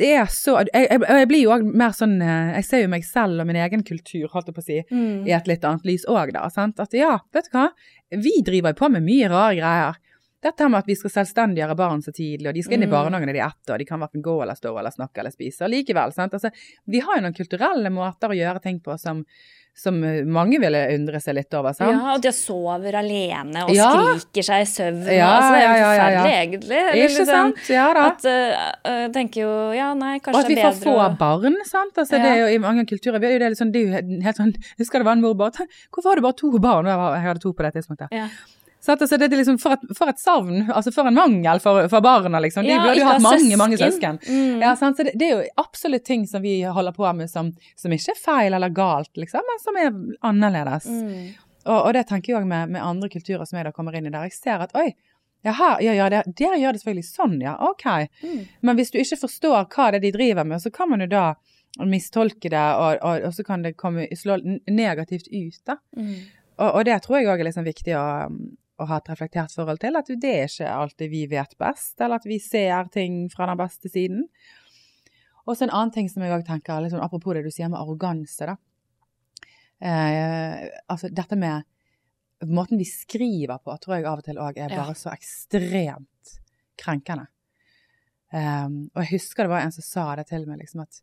det 0.00 0.10
er 0.16 0.28
så 0.32 0.56
jeg, 0.64 0.86
jeg, 0.90 1.00
jeg 1.06 1.28
blir 1.30 1.42
jo 1.44 1.56
mer 1.76 1.92
sånn 1.96 2.16
eh, 2.24 2.54
Jeg 2.58 2.64
ser 2.66 2.82
jo 2.84 2.88
meg 2.92 3.04
selv 3.06 3.42
og 3.44 3.46
min 3.50 3.58
egen 3.60 3.82
kultur, 3.86 4.26
holdt 4.32 4.48
jeg 4.50 4.56
på 4.56 4.62
å 4.64 4.66
si, 4.66 4.78
Mm. 4.90 5.26
i 5.28 5.32
et 5.36 5.46
litt 5.50 5.64
annet 5.68 5.84
lys 5.86 6.06
òg, 6.10 6.32
da. 6.34 6.48
sant? 6.50 6.80
At 6.80 6.92
ja, 6.96 7.18
vet 7.36 7.50
du 7.50 7.56
hva, 7.58 7.68
vi 8.10 8.32
driver 8.46 8.72
på 8.78 8.88
med 8.90 9.04
mye 9.06 9.28
rare 9.30 9.54
greier. 9.60 10.00
Dette 10.42 10.68
med 10.72 10.78
at 10.80 10.86
vi 10.88 10.94
skal 10.96 11.10
selvstendiggjøre 11.12 11.76
barn 11.76 12.00
så 12.00 12.12
tidlig, 12.16 12.48
og 12.48 12.54
de 12.56 12.62
skal 12.64 12.78
inn 12.78 12.82
i 12.86 12.86
Mm. 12.88 12.94
barnehagen 12.96 13.28
når 13.28 13.36
de 13.36 13.40
er 13.44 13.48
ett, 13.52 13.70
og 13.74 13.78
de 13.78 13.84
kan 13.84 14.00
verken 14.00 14.22
gå 14.24 14.40
eller 14.42 14.54
stå 14.56 14.72
eller 14.78 14.90
snakke 14.90 15.18
eller 15.20 15.30
spise. 15.34 15.62
Og 15.66 15.70
likevel, 15.70 16.12
sant. 16.16 16.32
Altså, 16.32 16.50
vi 16.88 17.00
har 17.04 17.16
jo 17.18 17.22
noen 17.26 17.36
kulturelle 17.36 17.90
måter 17.92 18.30
å 18.32 18.36
gjøre 18.38 18.62
ting 18.62 18.80
på 18.80 18.96
som, 18.98 19.20
som 19.76 20.02
eh, 20.02 20.24
mange 20.24 20.58
ville 20.58 20.80
undre 20.96 21.20
seg 21.20 21.34
litt 21.36 21.52
over, 21.54 21.72
sant? 21.76 21.92
Ja, 21.92 22.14
og 22.16 22.22
de 22.24 22.32
sover 22.32 22.96
alene 23.02 23.64
og 23.66 23.70
Ja. 23.76 23.90
skriker 24.16 24.42
seg 24.48 24.62
i 24.64 24.68
søvn. 24.72 25.02
Ja, 25.12 25.28
altså, 25.36 25.50
det 25.52 25.60
er 25.60 25.66
jo 25.68 25.68
ja, 25.68 25.76
ja, 25.76 25.92
ja, 25.92 25.92
ja. 25.92 26.22
forferdelig, 26.22 26.36
egentlig. 26.40 26.78
Eller 26.80 26.96
Ikke 26.96 27.08
liksom 27.10 27.26
sant? 27.26 27.68
Ja 27.68 27.86
da. 27.94 28.06
At 28.10 28.24
uh, 28.88 29.08
tenker 29.12 29.40
jo 29.44 29.50
Ja, 29.76 29.90
nei, 29.94 30.14
kanskje 30.24 30.38
Og 30.38 30.40
at 30.40 30.48
vi 30.48 30.56
er 30.56 30.64
får 30.72 30.80
få 30.88 30.94
og... 30.96 31.18
barn, 31.20 31.56
sant. 31.68 31.92
Altså, 32.00 32.16
Det 32.16 32.30
er 32.32 32.40
jo 32.40 32.46
i 32.54 32.58
mange 32.64 32.86
kulturer 32.88 33.20
vi 33.20 33.26
er 33.28 33.32
jo 33.36 33.42
det, 33.44 33.52
liksom, 33.52 33.72
det 33.72 33.84
er 33.84 34.00
jo 34.08 34.22
helt 34.24 34.36
sånn 34.40 34.54
husker 34.80 34.98
det 35.04 35.04
var 35.06 35.12
en 35.20 35.20
mor 35.22 35.34
bare 35.36 35.68
Hvorfor 35.92 36.08
har 36.10 36.16
du 36.16 36.22
bare 36.22 36.40
to 36.40 36.50
barn? 36.58 36.86
Jeg 36.88 37.22
hadde 37.28 37.40
to 37.44 37.52
på 37.52 37.62
det 37.62 37.74
tidspunktet. 37.76 38.08
ja. 38.10 38.26
Så 38.80 38.94
at, 38.94 39.02
altså, 39.04 39.18
det 39.20 39.28
er 39.28 39.42
liksom 39.42 39.58
for 39.60 39.76
et, 39.76 39.82
for 39.96 40.08
et 40.08 40.20
savn, 40.20 40.62
altså 40.72 40.92
for 40.94 41.08
en 41.10 41.16
mangel 41.18 41.60
for, 41.60 41.84
for 41.92 42.00
barna, 42.04 42.40
liksom. 42.40 42.64
De 42.64 42.72
Ja, 42.72 42.80
burde 42.80 43.02
jo 43.02 43.10
hatt 43.10 43.20
mange, 43.24 43.58
mange 43.60 43.76
søsken. 43.80 44.16
Mm. 44.24 44.62
Ja, 44.62 44.72
sant? 44.80 44.96
Så 44.96 45.04
det, 45.04 45.12
det 45.20 45.28
er 45.28 45.34
jo 45.36 45.60
absolutt 45.60 46.06
ting 46.08 46.24
som 46.30 46.40
vi 46.42 46.62
holder 46.64 46.96
på 46.96 47.04
med 47.18 47.28
som, 47.28 47.52
som 47.76 47.92
ikke 47.92 48.14
er 48.14 48.20
feil 48.24 48.56
eller 48.56 48.72
galt, 48.72 49.12
liksom, 49.20 49.44
men 49.44 49.60
som 49.60 49.80
er 49.82 49.92
annerledes. 50.30 50.88
Mm. 50.88 51.28
Og, 51.66 51.76
og 51.76 51.92
det 51.92 52.06
tenker 52.08 52.32
jeg 52.32 52.40
òg 52.40 52.48
med, 52.48 52.72
med 52.72 52.80
andre 52.80 53.12
kulturer 53.12 53.44
som 53.44 53.60
jeg 53.60 53.68
da 53.68 53.74
kommer 53.76 53.96
inn 53.98 54.08
i 54.08 54.14
der. 54.14 54.30
Jeg 54.30 54.38
ser 54.38 54.64
at 54.64 54.72
oi, 54.80 54.88
jaha, 55.44 55.74
ja, 55.84 55.92
ja, 56.00 56.08
der, 56.12 56.32
der 56.40 56.56
gjør 56.56 56.72
det 56.72 56.80
selvfølgelig 56.80 57.08
sånn, 57.10 57.36
ja. 57.44 57.58
Ok. 57.68 57.86
Mm. 58.24 58.42
Men 58.64 58.80
hvis 58.80 58.92
du 58.94 59.00
ikke 59.02 59.20
forstår 59.26 59.68
hva 59.68 59.90
det 59.92 60.00
er 60.00 60.06
de 60.08 60.14
driver 60.16 60.48
med, 60.48 60.64
så 60.64 60.72
kan 60.72 60.88
man 60.88 61.04
jo 61.04 61.10
da 61.12 61.26
mistolke 61.86 62.48
det, 62.50 62.64
og, 62.80 62.96
og, 63.04 63.28
og 63.28 63.36
så 63.36 63.44
kan 63.46 63.62
det 63.62 63.76
komme, 63.78 64.08
slå 64.16 64.40
negativt 64.72 65.28
ut, 65.28 65.60
da. 65.68 65.76
Mm. 65.96 66.16
Og 66.60 66.82
det 66.84 66.98
tror 67.04 67.20
jeg 67.20 67.28
òg 67.30 67.40
er 67.40 67.46
liksom 67.48 67.64
viktig 67.64 67.94
å, 67.96 68.06
å 68.80 68.86
ha 68.88 68.96
et 69.00 69.08
reflektert 69.12 69.52
forhold 69.54 69.80
til. 69.82 69.96
At 70.00 70.08
det 70.08 70.30
er 70.32 70.48
ikke 70.48 70.70
alltid 70.72 71.10
vi 71.12 71.26
vet 71.30 71.52
best, 71.60 72.00
eller 72.00 72.16
at 72.20 72.26
vi 72.28 72.38
ser 72.42 72.88
ting 72.94 73.28
fra 73.32 73.46
den 73.50 73.60
beste 73.60 73.88
siden. 73.92 74.24
Og 75.46 75.56
så 75.56 75.66
en 75.66 75.72
annen 75.74 75.92
ting 75.94 76.08
som 76.08 76.22
jeg 76.22 76.32
òg 76.32 76.44
tenker, 76.46 76.88
sånn 76.92 77.02
apropos 77.04 77.34
det 77.34 77.44
du 77.46 77.50
sier 77.50 77.68
med 77.72 77.80
arroganse, 77.80 78.46
da. 78.46 78.56
Eh, 79.80 80.68
altså 80.92 81.08
dette 81.12 81.36
med 81.40 81.64
Måten 82.40 82.78
vi 82.80 82.86
skriver 82.88 83.58
på, 83.60 83.74
tror 83.84 83.98
jeg 83.98 84.06
av 84.08 84.20
og 84.22 84.24
til 84.24 84.38
òg 84.40 84.56
er 84.56 84.70
Ja. 84.72 84.78
bare 84.86 84.94
så 84.96 85.10
ekstremt 85.12 86.30
krenkende. 86.80 87.26
Um, 88.32 88.90
og 88.94 89.02
jeg 89.04 89.10
husker 89.20 89.44
det 89.44 89.50
var 89.50 89.60
en 89.60 89.72
som 89.72 89.82
sa 89.84 90.14
det 90.16 90.26
til 90.28 90.46
meg, 90.46 90.60
liksom 90.62 90.80
at 90.80 91.02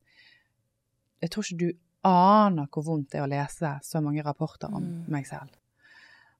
Jeg 1.22 1.30
tror 1.30 1.44
ikke 1.44 1.58
du 1.60 1.72
aner 2.04 2.66
hvor 2.74 2.84
vondt 2.88 3.12
det 3.12 3.20
er 3.20 3.28
å 3.28 3.30
lese 3.30 3.80
så 3.84 4.02
mange 4.02 4.24
rapporter 4.26 4.74
om 4.74 4.82
Mm. 4.82 5.10
meg 5.12 5.28
selv. 5.28 5.50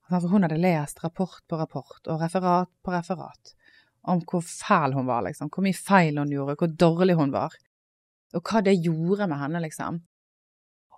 Altså, 0.08 0.28
For 0.28 0.36
hun 0.36 0.46
hadde 0.48 0.60
lest 0.62 1.04
rapport 1.04 1.42
på 1.48 1.60
rapport 1.60 2.08
og 2.08 2.22
referat 2.22 2.70
på 2.84 2.94
referat 2.94 3.56
om 4.08 4.22
hvor 4.24 4.44
fæl 4.46 4.94
hun 4.96 5.08
var, 5.08 5.26
liksom. 5.26 5.50
Hvor 5.52 5.66
mye 5.66 5.76
feil 5.76 6.20
hun 6.20 6.32
gjorde, 6.32 6.56
hvor 6.60 6.72
dårlig 6.72 7.18
hun 7.20 7.34
var. 7.34 7.56
Og 8.36 8.44
hva 8.44 8.62
det 8.64 8.78
gjorde 8.80 9.28
med 9.28 9.42
henne, 9.42 9.62
liksom. 9.66 10.00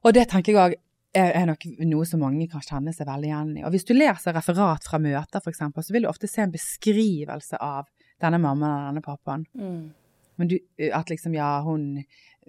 Og 0.04 0.14
det 0.14 0.28
tenker 0.30 0.54
jeg 0.54 0.62
òg 0.62 0.76
er, 1.18 1.32
er 1.34 1.48
nok 1.50 1.66
noe 1.90 2.06
som 2.06 2.22
mange 2.22 2.46
kan 2.52 2.62
kjenne 2.62 2.94
seg 2.94 3.08
veldig 3.10 3.32
igjen 3.32 3.56
i. 3.58 3.64
Og 3.66 3.74
hvis 3.74 3.88
du 3.88 3.96
leser 3.96 4.36
referat 4.36 4.86
fra 4.86 5.00
møter, 5.02 5.42
for 5.42 5.50
eksempel, 5.52 5.86
så 5.86 5.96
vil 5.96 6.06
du 6.06 6.12
ofte 6.12 6.30
se 6.30 6.44
en 6.46 6.54
beskrivelse 6.54 7.58
av 7.58 7.90
denne 8.22 8.40
mammaen 8.42 8.76
og 8.76 8.92
denne 8.92 9.06
pappaen. 9.06 9.48
Mm. 9.58 9.88
Men 10.40 10.52
du, 10.52 10.56
at 10.94 11.10
liksom, 11.12 11.34
ja, 11.36 11.50
hun 11.66 12.04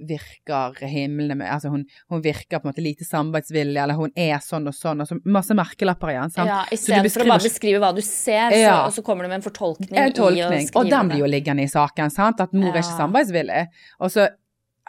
virker 0.08 0.74
himlende 0.88 1.36
med 1.36 1.50
Altså, 1.50 1.68
hun, 1.70 1.84
hun 2.10 2.22
virker 2.22 2.58
på 2.60 2.66
en 2.68 2.72
måte 2.72 2.82
lite 2.84 3.04
samarbeidsvillig, 3.04 3.76
eller 3.82 3.94
hun 3.98 4.10
er 4.16 4.38
sånn 4.44 4.66
og 4.70 4.74
sånn, 4.74 5.00
og 5.04 5.08
så 5.10 5.18
masse 5.24 5.54
merkelapper 5.56 6.12
igjen. 6.14 6.30
sant? 6.34 6.48
Ja, 6.48 6.62
Så 6.70 6.70
du 6.70 7.08
Istedenfor 7.10 7.24
å 7.26 7.28
bare 7.34 7.46
beskrive 7.46 7.80
hva 7.82 7.94
du 7.94 8.00
ser, 8.02 8.50
så, 8.50 8.58
Ja. 8.60 8.86
og 8.86 8.92
så 8.92 9.02
kommer 9.04 9.22
du 9.24 9.28
med 9.28 9.42
en 9.44 9.46
fortolkning 9.50 9.92
En 9.96 10.08
i 10.08 10.12
å 10.12 10.14
tolkning. 10.14 10.66
skrive 10.68 10.76
Og 10.84 10.90
den 10.90 11.08
blir 11.08 11.18
jo 11.24 11.26
liggende 11.26 11.62
i 11.62 11.70
saken, 11.70 12.10
sant? 12.10 12.40
At 12.40 12.52
mor 12.52 12.72
er 12.74 12.80
ikke 12.82 12.96
samarbeidsvillig. 12.98 13.66
Og 14.00 14.10
så 14.10 14.28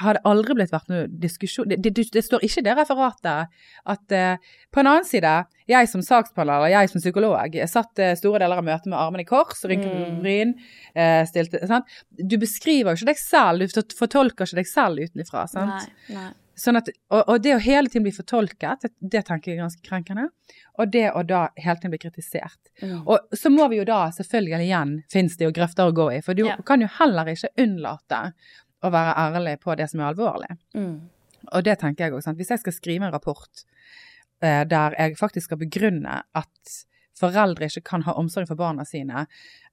har 0.02 0.18
det 0.18 0.22
aldri 0.28 0.56
blitt 0.58 0.72
vært 0.74 0.90
noe 0.92 1.06
diskusjon 1.24 1.70
Det, 1.72 1.78
det, 1.86 2.08
det 2.14 2.24
står 2.26 2.44
ikke 2.48 2.60
i 2.64 2.66
det 2.68 2.76
referatet 2.78 3.48
at 3.94 4.16
uh, 4.18 4.52
På 4.74 4.82
en 4.82 4.90
annen 4.92 5.08
side, 5.08 5.32
jeg 5.72 5.90
som 5.92 6.02
saksbehandler, 6.06 6.58
eller 6.60 6.74
jeg 6.74 6.92
som 6.92 7.02
psykolog, 7.04 7.56
jeg 7.56 7.70
satt 7.72 8.02
uh, 8.04 8.12
store 8.20 8.44
deler 8.44 8.60
av 8.62 8.68
møtet 8.68 8.90
med 8.92 9.00
armene 9.00 9.24
i 9.26 9.30
kors, 9.30 9.64
rynket 9.70 9.90
på 9.94 10.04
Mm. 10.12 10.20
bryn, 10.24 10.54
uh, 10.98 11.24
stilte 11.30 11.64
sant? 11.70 11.86
Du 12.18 12.38
beskriver 12.42 12.92
jo 12.96 13.02
ikke 13.02 13.14
deg 13.14 13.20
selv, 13.24 13.66
du 13.72 13.98
fortolker 13.98 14.46
ikke 14.50 14.62
deg 14.64 14.70
selv 14.70 15.00
utenfra. 15.08 15.48
Sant? 15.48 15.90
Nei, 16.10 16.16
nei. 16.18 16.30
Sånn 16.62 16.78
at, 16.78 16.90
og, 17.10 17.22
og 17.32 17.40
det 17.42 17.54
å 17.56 17.62
hele 17.64 17.90
tiden 17.90 18.04
bli 18.06 18.12
fortolket, 18.14 18.84
det, 18.84 18.90
det 19.14 19.22
tenker 19.26 19.50
jeg 19.54 19.58
er 19.58 19.64
ganske 19.64 19.82
krenkende. 19.88 20.28
Og 20.78 20.92
det 20.94 21.08
å 21.16 21.24
da 21.26 21.46
hele 21.58 21.78
tiden 21.80 21.94
bli 21.96 22.02
kritisert. 22.04 22.60
Mm. 22.84 23.00
Og 23.10 23.34
så 23.40 23.50
må 23.50 23.66
vi 23.72 23.80
jo 23.80 23.86
da 23.88 24.02
selvfølgelig 24.14 24.68
igjen, 24.68 24.92
finnes 25.10 25.38
det 25.40 25.48
jo 25.48 25.54
grøfter 25.56 25.90
å 25.90 25.96
gå 25.96 26.10
i. 26.18 26.20
For 26.22 26.38
du 26.38 26.44
Ja. 26.46 26.58
kan 26.68 26.84
jo 26.84 26.90
heller 27.00 27.32
ikke 27.32 27.50
unnlate 27.64 28.20
å 28.82 28.92
være 28.94 29.18
ærlig 29.28 29.58
på 29.62 29.76
det 29.78 29.90
som 29.92 30.02
er 30.02 30.12
alvorlig. 30.12 30.56
Mm. 30.78 30.96
Og 31.52 31.66
det 31.66 31.78
tenker 31.82 32.08
jeg 32.08 32.18
også. 32.18 32.36
Hvis 32.38 32.54
jeg 32.54 32.62
skal 32.62 32.76
skrive 32.76 33.08
en 33.08 33.14
rapport 33.14 33.66
eh, 34.44 34.64
der 34.70 34.96
jeg 34.98 35.18
faktisk 35.20 35.50
skal 35.50 35.62
begrunne 35.62 36.22
at 36.38 36.78
foreldre 37.18 37.70
ikke 37.70 37.86
kan 37.92 38.06
ha 38.08 38.16
omsorg 38.18 38.50
for 38.50 38.60
barna 38.60 38.86
sine, 38.88 39.26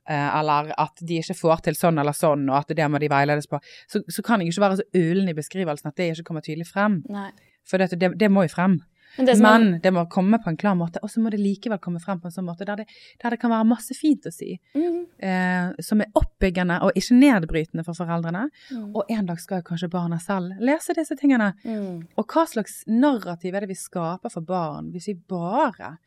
eh, 0.09 0.28
eller 0.40 0.72
at 0.76 1.01
de 1.01 1.20
ikke 1.22 1.36
får 1.39 1.64
til 1.68 1.78
sånn 1.78 2.01
eller 2.01 2.16
sånn, 2.16 2.48
og 2.51 2.60
at 2.62 2.76
det 2.76 2.89
må 2.90 3.01
de 3.01 3.10
veiledes 3.12 3.48
på, 3.51 3.60
så, 3.89 4.02
så 4.09 4.24
kan 4.24 4.43
jeg 4.43 4.52
ikke 4.52 4.66
være 4.66 4.80
så 4.80 4.89
ulen 4.97 5.32
i 5.32 5.36
beskrivelsen 5.36 5.90
at 5.90 6.01
det 6.01 6.12
ikke 6.12 6.30
kommer 6.30 6.44
tydelig 6.44 6.68
frem. 6.70 7.02
Nei. 7.12 7.30
For 7.68 7.80
det, 7.80 7.93
det, 8.01 8.14
det 8.20 8.30
må 8.32 8.47
jo 8.47 8.55
frem. 8.55 8.80
Men 9.16 9.26
det 9.26 9.35
er- 9.35 9.40
Men 9.43 9.80
det 9.80 9.93
må 9.93 10.09
komme 10.10 10.39
på 10.43 10.48
en 10.48 10.56
klar 10.56 10.74
måte, 10.76 10.98
og 11.02 11.09
så 11.10 11.18
må 11.22 11.30
det 11.30 11.40
likevel 11.40 11.78
komme 11.80 12.01
frem 12.01 12.20
på 12.20 12.26
en 12.26 12.30
sånn 12.30 12.44
måte 12.47 12.64
der 12.66 12.76
det, 12.76 12.86
der 13.22 13.30
det 13.30 13.40
kan 13.40 13.51
være 13.51 13.66
masse 13.66 13.94
fint 13.97 14.22
å 14.26 14.32
si, 14.32 14.60
Mm. 14.74 15.06
eh, 15.18 15.72
som 15.80 16.01
er 16.01 16.06
oppbyggende 16.14 16.82
og 16.82 16.93
ikke 16.94 17.18
nedbrytende 17.18 17.85
for 17.85 17.94
foreldrene. 17.94 18.51
Mm. 18.70 18.93
Og 18.94 19.05
en 19.10 19.26
dag 19.26 19.39
skal 19.40 19.59
jo 19.62 19.68
kanskje 19.74 19.90
barna 19.90 20.18
selv 20.20 20.59
lese 20.60 20.94
disse 20.94 21.16
tingene. 21.16 21.55
Mm. 21.64 22.06
Og 22.16 22.26
hva 22.26 22.47
slags 22.47 22.85
narrativ 22.86 23.55
er 23.55 23.60
det 23.60 23.68
vi 23.68 23.74
skaper 23.74 24.30
for 24.30 24.40
barn 24.43 24.93
hvis 24.93 25.06
vi 25.06 25.14
bare 25.14 25.98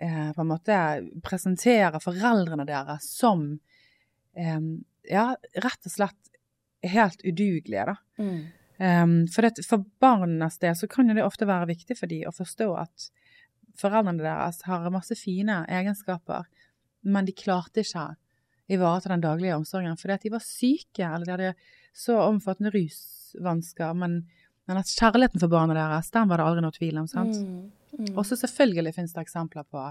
eh, 0.00 0.32
på 0.32 0.40
en 0.40 0.46
måte 0.48 1.20
presenterer 1.22 2.00
foreldrene 2.00 2.64
deres 2.66 3.02
som 3.02 3.58
eh, 4.36 4.60
ja, 5.10 5.34
rett 5.56 5.86
og 5.86 5.90
slett 5.92 6.14
helt 6.84 7.18
udugelige, 7.24 7.84
da. 7.86 7.96
Mm. 8.20 8.44
Um, 8.78 9.26
for, 9.26 9.42
det, 9.42 9.64
for 9.66 9.82
barnas 9.98 10.60
del 10.62 10.76
så 10.78 10.86
kan 10.90 11.08
jo 11.10 11.16
det 11.16 11.26
ofte 11.26 11.48
være 11.48 11.66
viktig 11.72 11.96
for 11.98 12.10
dem 12.10 12.28
å 12.30 12.34
forstå 12.34 12.68
at 12.78 13.08
foreldrene 13.78 14.22
deres 14.22 14.62
har 14.68 14.86
masse 14.94 15.16
fine 15.18 15.64
egenskaper, 15.66 16.46
men 17.02 17.26
de 17.26 17.34
klarte 17.34 17.82
ikke 17.82 18.12
ivareta 18.68 19.10
den 19.10 19.24
daglige 19.24 19.56
omsorgen 19.56 19.96
fordi 19.98 20.14
at 20.14 20.26
de 20.26 20.32
var 20.34 20.44
syke, 20.44 21.06
eller 21.06 21.26
de 21.26 21.34
hadde 21.34 21.52
så 21.96 22.18
omfattende 22.26 22.72
rusvansker. 22.74 23.94
Men, 23.98 24.20
men 24.68 24.80
at 24.80 24.90
kjærligheten 24.92 25.42
for 25.42 25.52
barna 25.52 25.76
deres, 25.78 26.10
den 26.14 26.30
var 26.30 26.40
det 26.40 26.48
aldri 26.48 26.64
noe 26.66 26.76
tvil 26.76 27.02
om. 27.02 27.08
sant? 27.10 27.38
Mm. 27.38 27.70
Mm. 27.98 28.10
Også 28.20 28.36
selvfølgelig 28.38 28.94
finnes 28.98 29.14
det 29.14 29.24
eksempler 29.24 29.66
på 29.66 29.86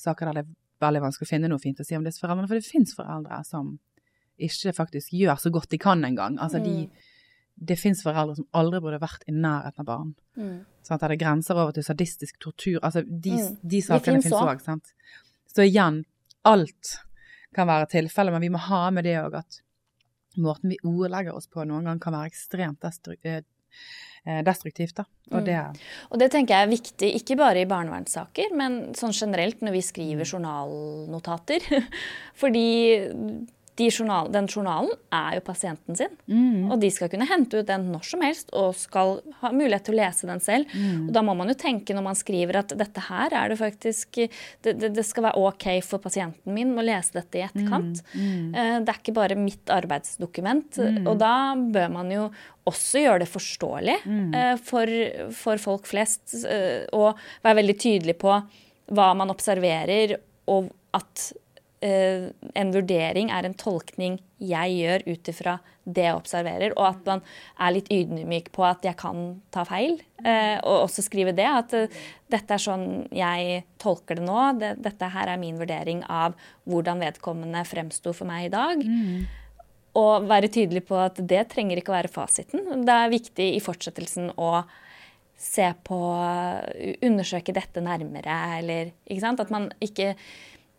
saker 0.00 0.30
der 0.30 0.38
det 0.40 0.46
er 0.46 0.54
veldig 0.86 1.02
vanskelig 1.06 1.28
å 1.28 1.32
finne 1.34 1.50
noe 1.52 1.62
fint 1.62 1.80
å 1.80 1.86
si 1.86 1.96
om 1.96 2.04
disse 2.04 2.22
foreldrene, 2.22 2.48
for 2.48 2.58
det 2.58 2.68
finnes 2.68 2.96
foreldre 2.96 3.42
som 3.48 3.76
ikke 4.36 4.74
faktisk 4.76 5.14
gjør 5.16 5.38
så 5.40 5.52
godt 5.52 5.70
de 5.72 5.80
kan 5.80 6.02
engang. 6.04 6.40
Altså 6.42 6.60
de, 6.60 6.88
det 7.58 7.78
finnes 7.80 8.02
foreldre 8.04 8.36
som 8.36 8.46
aldri 8.54 8.80
burde 8.80 9.00
vært 9.00 9.22
i 9.28 9.32
nærheten 9.32 9.80
av 9.80 9.86
barn. 9.86 10.14
Mm. 10.36 10.64
Sånn 10.84 10.94
at 10.94 11.00
det 11.00 11.10
er 11.16 11.24
grenser 11.24 11.56
over 11.56 11.72
til 11.72 11.82
sadistisk 11.82 12.38
tortur. 12.38 12.78
Altså 12.82 13.02
de, 13.06 13.30
Mm. 13.30 13.56
de 13.62 13.80
sakene 13.82 14.18
også. 14.20 14.46
òg, 14.46 14.60
sant. 14.60 14.92
Så 15.54 15.62
igjen, 15.64 16.04
alt 16.44 16.98
kan 17.54 17.66
være 17.66 17.88
tilfelle, 17.88 18.30
men 18.30 18.40
vi 18.42 18.48
må 18.50 18.58
ha 18.58 18.90
med 18.90 19.04
det 19.04 19.16
òg 19.16 19.34
at 19.38 19.60
måten 20.36 20.68
vi 20.68 20.76
ordlegger 20.84 21.34
oss 21.34 21.46
på 21.48 21.64
noen 21.66 21.84
gang 21.84 21.98
kan 21.98 22.12
være 22.12 22.28
ekstremt 22.30 22.78
destru 22.80 23.16
eh, 23.24 23.40
eh, 24.26 24.42
destruktivt, 24.42 24.94
da. 24.96 25.04
Og 25.32 25.40
Mm. 25.42 25.44
det 25.46 25.80
Og 26.12 26.18
det 26.18 26.30
tenker 26.32 26.48
jeg 26.54 26.66
er 26.68 26.76
viktig, 26.76 27.14
ikke 27.22 27.36
bare 27.38 27.62
i 27.62 27.64
barnevernssaker, 27.64 28.52
men 28.54 28.92
sånn 28.92 29.12
generelt 29.12 29.60
når 29.62 29.72
vi 29.72 29.80
skriver 29.80 30.24
Mm. 30.24 30.30
journalnotater. 30.30 31.60
Fordi 32.34 33.55
de 33.76 33.90
journal, 33.92 34.30
den 34.32 34.46
journalen 34.48 34.90
er 35.12 35.34
jo 35.36 35.42
pasienten 35.44 35.96
sin, 35.98 36.14
mm. 36.26 36.70
og 36.72 36.80
de 36.80 36.88
skal 36.90 37.10
kunne 37.12 37.26
hente 37.28 37.58
ut 37.60 37.66
den 37.68 37.90
når 37.92 38.06
som 38.08 38.22
helst 38.24 38.48
og 38.56 38.74
skal 38.80 39.18
ha 39.42 39.50
mulighet 39.52 39.84
til 39.84 39.94
å 39.94 39.98
lese 39.98 40.26
den 40.30 40.40
selv. 40.40 40.70
Mm. 40.72 41.02
Og 41.08 41.12
da 41.12 41.22
må 41.26 41.34
man 41.36 41.52
jo 41.52 41.56
tenke 41.60 41.92
når 41.96 42.06
man 42.06 42.16
skriver 42.16 42.56
at 42.62 42.72
dette 42.80 43.04
her 43.10 43.34
er 43.36 43.52
det 43.52 43.58
faktisk 43.60 44.16
Det, 44.16 44.72
det, 44.80 44.92
det 44.96 45.04
skal 45.04 45.26
være 45.28 45.36
OK 45.44 45.66
for 45.84 46.00
pasienten 46.00 46.54
min 46.56 46.72
å 46.78 46.84
lese 46.84 47.12
dette 47.18 47.36
i 47.38 47.44
etterkant. 47.44 48.00
Mm. 48.14 48.54
Eh, 48.56 48.76
Det 48.80 48.88
er 48.94 49.00
ikke 49.02 49.14
bare 49.16 49.36
mitt 49.36 49.68
arbeidsdokument. 49.72 50.78
Og 51.06 51.18
da 51.20 51.54
bør 51.54 51.90
man 51.92 52.10
jo 52.10 52.28
også 52.66 53.02
gjøre 53.04 53.24
det 53.24 53.30
forståelig 53.30 53.96
Mm. 54.06 54.34
eh, 54.34 54.56
for, 54.56 54.86
for 55.32 55.58
folk 55.58 55.86
flest. 55.86 56.34
eh, 56.48 56.86
Og 56.92 57.16
være 57.44 57.60
veldig 57.60 57.76
tydelig 57.78 58.16
på 58.18 58.32
hva 58.96 59.08
man 59.18 59.30
observerer, 59.30 60.16
og 60.48 60.70
at 60.94 61.32
en 61.86 62.72
vurdering 62.74 63.30
er 63.32 63.46
en 63.46 63.56
tolkning 63.58 64.18
jeg 64.42 64.76
gjør 64.76 65.04
ut 65.06 65.30
ifra 65.32 65.56
det 65.86 66.04
jeg 66.04 66.18
observerer, 66.18 66.74
og 66.76 66.88
at 66.88 67.08
man 67.08 67.22
er 67.62 67.74
litt 67.76 67.88
ydmyk 67.94 68.50
på 68.54 68.64
at 68.66 68.84
jeg 68.84 68.98
kan 68.98 69.38
ta 69.54 69.62
feil. 69.68 70.00
Eh, 70.24 70.56
og 70.60 70.86
også 70.88 71.04
skrive 71.06 71.34
det, 71.36 71.46
at 71.46 71.74
eh, 71.78 71.98
dette 72.32 72.56
er 72.56 72.62
sånn 72.62 72.86
jeg 73.14 73.62
tolker 73.82 74.18
det 74.18 74.26
nå. 74.26 74.38
Det, 74.60 74.72
dette 74.82 75.10
her 75.14 75.30
er 75.32 75.40
min 75.40 75.60
vurdering 75.60 76.02
av 76.10 76.34
hvordan 76.66 77.04
vedkommende 77.04 77.62
fremsto 77.68 78.12
for 78.16 78.28
meg 78.28 78.48
i 78.48 78.54
dag. 78.54 78.82
Og 79.96 80.26
være 80.28 80.50
tydelig 80.52 80.82
på 80.90 80.98
at 81.00 81.22
det 81.22 81.46
trenger 81.54 81.80
ikke 81.80 81.94
å 81.94 81.96
være 82.00 82.12
fasiten. 82.12 82.66
Det 82.84 82.98
er 82.98 83.14
viktig 83.14 83.46
i 83.54 83.62
fortsettelsen 83.64 84.34
å 84.36 84.58
se 85.36 85.68
på 85.84 85.96
Undersøke 87.04 87.54
dette 87.56 87.80
nærmere, 87.84 88.36
eller 88.58 88.92
ikke 89.04 89.22
sant? 89.22 89.40
At 89.40 89.52
man 89.52 89.70
ikke 89.84 90.14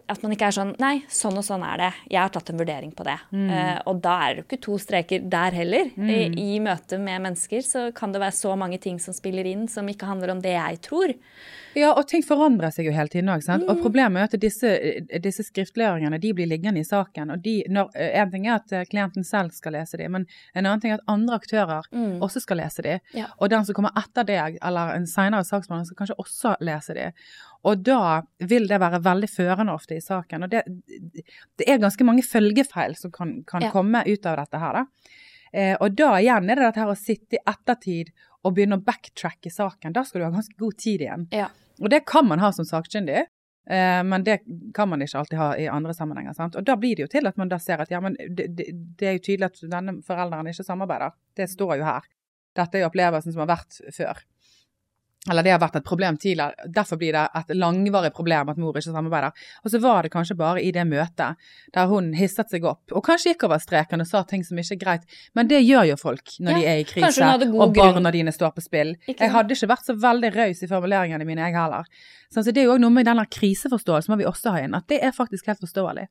at 0.07 0.21
man 0.23 0.33
ikke 0.33 0.47
er 0.49 0.55
sånn 0.55 0.73
Nei, 0.81 0.93
sånn 1.11 1.37
og 1.39 1.43
sånn 1.45 1.63
er 1.67 1.81
det. 1.81 1.89
Jeg 2.13 2.21
har 2.21 2.31
tatt 2.33 2.49
en 2.53 2.59
vurdering 2.61 2.91
på 2.95 3.05
det. 3.07 3.17
Eh, 3.51 3.77
og 3.89 4.01
da 4.03 4.15
er 4.23 4.33
det 4.33 4.41
jo 4.41 4.47
ikke 4.47 4.61
to 4.63 4.77
streker 4.81 5.25
der 5.27 5.57
heller. 5.57 5.91
I, 5.99 6.19
I 6.55 6.59
møte 6.63 6.99
med 7.01 7.25
mennesker 7.25 7.63
så 7.65 7.87
kan 7.95 8.15
det 8.15 8.23
være 8.23 8.37
så 8.39 8.55
mange 8.59 8.79
ting 8.83 8.99
som 9.03 9.15
spiller 9.15 9.47
inn, 9.49 9.67
som 9.67 9.87
ikke 9.91 10.07
handler 10.09 10.31
om 10.35 10.43
det 10.43 10.55
jeg 10.55 10.81
tror. 10.87 11.13
Ja, 11.77 11.91
og 11.93 12.07
ting 12.09 12.23
forandrer 12.25 12.71
seg 12.73 12.87
jo 12.87 12.93
hele 12.95 13.11
tiden 13.13 13.29
òg. 13.29 13.43
Mm. 13.45 13.67
Og 13.69 13.81
problemet 13.83 14.17
er 14.17 14.29
at 14.31 14.37
disse, 14.41 14.71
disse 15.23 15.43
skriftliggjøringene 15.45 16.17
de 16.23 16.31
blir 16.33 16.49
liggende 16.49 16.81
i 16.81 16.87
saken. 16.87 17.31
og 17.35 17.43
de, 17.43 17.53
når, 17.69 17.91
En 17.95 18.31
ting 18.33 18.47
er 18.47 18.55
at 18.57 18.71
eh, 18.73 18.85
klienten 18.89 19.23
selv 19.27 19.51
skal 19.53 19.73
lese 19.77 19.97
de, 20.01 20.07
men 20.09 20.25
en 20.55 20.65
annen 20.65 20.81
ting 20.81 20.91
er 20.95 20.97
at 21.01 21.05
andre 21.13 21.35
aktører 21.37 21.83
Mm. 21.93 22.17
også 22.25 22.41
skal 22.41 22.57
lese 22.57 22.81
de. 22.81 22.99
Ja. 23.13 23.27
Og 23.39 23.49
den 23.49 23.63
som 23.65 23.75
kommer 23.77 23.91
etter 23.95 24.25
deg, 24.25 24.57
eller 24.65 24.95
en 24.95 25.05
senere 25.07 25.43
saksbehandler, 25.45 25.85
skal 25.85 25.99
kanskje 26.01 26.17
også 26.19 26.55
lese 26.65 26.93
de. 26.97 27.11
Og 27.63 27.83
da 27.83 28.21
vil 28.39 28.67
det 28.67 28.79
være 28.79 28.99
veldig 29.03 29.29
førende 29.29 29.73
ofte 29.73 29.95
i 29.97 30.01
saken. 30.01 30.43
Og 30.43 30.49
det, 30.49 30.63
det 31.57 31.67
er 31.69 31.77
ganske 31.81 32.03
mange 32.07 32.23
følgefeil 32.23 32.95
som 32.97 33.11
kan, 33.11 33.43
kan 33.47 33.61
Ja. 33.61 33.71
komme 33.71 34.03
ut 34.07 34.25
av 34.25 34.37
dette 34.37 34.57
her, 34.59 34.73
da. 34.73 34.85
Eh, 35.53 35.75
og 35.79 35.95
da 35.95 36.17
igjen 36.19 36.49
er 36.51 36.55
det 36.59 36.65
dette 36.65 36.79
her 36.83 36.91
å 36.91 36.97
sitte 36.99 37.37
i 37.37 37.43
ettertid 37.47 38.09
og 38.45 38.53
begynne 38.55 38.77
å 38.79 38.83
backtracke 38.83 39.51
saken. 39.53 39.95
Da 39.95 40.03
skal 40.05 40.21
du 40.21 40.27
ha 40.27 40.33
ganske 40.35 40.57
god 40.59 40.77
tid 40.81 41.03
igjen. 41.05 41.25
Ja. 41.35 41.49
Og 41.81 41.89
det 41.93 42.03
kan 42.09 42.27
man 42.27 42.41
ha 42.41 42.51
som 42.55 42.65
sakkyndig, 42.65 43.25
eh, 43.69 44.03
men 44.03 44.25
det 44.25 44.39
kan 44.73 44.89
man 44.89 45.03
ikke 45.03 45.21
alltid 45.21 45.39
ha 45.39 45.49
i 45.57 45.67
andre 45.71 45.93
sammenhenger. 45.93 46.33
Sant? 46.37 46.57
Og 46.57 46.65
da 46.65 46.77
blir 46.79 46.97
det 46.97 47.07
jo 47.07 47.11
til 47.17 47.29
at 47.29 47.37
man 47.37 47.51
da 47.51 47.59
ser 47.61 47.83
at 47.83 47.91
ja, 47.93 48.01
men 48.03 48.17
det, 48.17 48.49
det, 48.57 48.71
det 48.97 49.09
er 49.09 49.17
jo 49.19 49.25
tydelig 49.29 49.51
at 49.51 49.61
denne 49.73 49.99
forelderen 50.05 50.49
ikke 50.51 50.65
samarbeider. 50.65 51.17
Det 51.37 51.49
står 51.51 51.77
jo 51.81 51.89
her. 51.89 52.07
Dette 52.57 52.79
er 52.79 52.85
jo 52.85 52.89
opplevelsen 52.89 53.35
som 53.35 53.43
har 53.45 53.51
vært 53.53 53.79
før. 53.93 54.23
Eller 55.29 55.43
det 55.43 55.53
har 55.53 55.61
vært 55.61 55.79
et 55.79 55.87
problem 55.87 56.17
tidligere. 56.17 56.67
Derfor 56.73 56.99
blir 56.99 57.15
det 57.15 57.25
et 57.35 57.53
langvarig 57.57 58.13
problem 58.15 58.51
at 58.51 58.59
mor 58.61 58.77
ikke 58.77 58.93
samarbeider. 58.93 59.45
Og 59.63 59.73
så 59.73 59.81
var 59.83 60.05
det 60.05 60.11
kanskje 60.13 60.37
bare 60.39 60.63
i 60.63 60.71
det 60.75 60.85
møtet 60.87 61.49
der 61.75 61.91
hun 61.91 62.13
hisset 62.17 62.51
seg 62.53 62.65
opp, 62.67 62.83
og 62.91 63.03
kanskje 63.05 63.33
gikk 63.33 63.47
over 63.47 63.61
streken 63.61 64.03
og 64.03 64.09
sa 64.09 64.23
ting 64.27 64.45
som 64.47 64.59
ikke 64.59 64.77
er 64.77 64.83
greit. 64.83 65.07
Men 65.35 65.49
det 65.51 65.61
gjør 65.63 65.89
jo 65.91 65.99
folk 65.99 66.37
når 66.39 66.51
Ja, 66.51 66.59
de 66.59 66.69
er 66.71 66.83
i 66.83 66.87
krise, 66.87 67.31
og 67.51 67.75
barna 67.75 68.13
dine 68.15 68.33
står 68.35 68.55
på 68.55 68.63
spill. 68.65 68.95
Jeg 69.07 69.33
hadde 69.33 69.55
ikke 69.57 69.71
vært 69.73 69.87
så 69.87 69.97
veldig 69.99 70.33
raus 70.35 70.63
i 70.63 70.71
formuleringene 70.71 71.27
mine, 71.27 71.49
jeg 71.49 71.57
heller. 71.57 71.87
Sånn, 72.31 72.43
så 72.43 72.51
det 72.51 72.63
er 72.63 72.69
jo 72.69 72.75
også 72.75 72.83
noe 72.83 72.95
med 72.95 73.07
denne 73.07 73.23
kriseforståelsen 73.31 74.11
må 74.11 74.19
vi 74.19 74.27
også 74.27 74.55
ha 74.55 74.63
inn, 74.63 74.75
at 74.75 74.87
det 74.91 74.99
er 75.03 75.15
faktisk 75.15 75.47
helt 75.51 75.63
forståelig. 75.63 76.07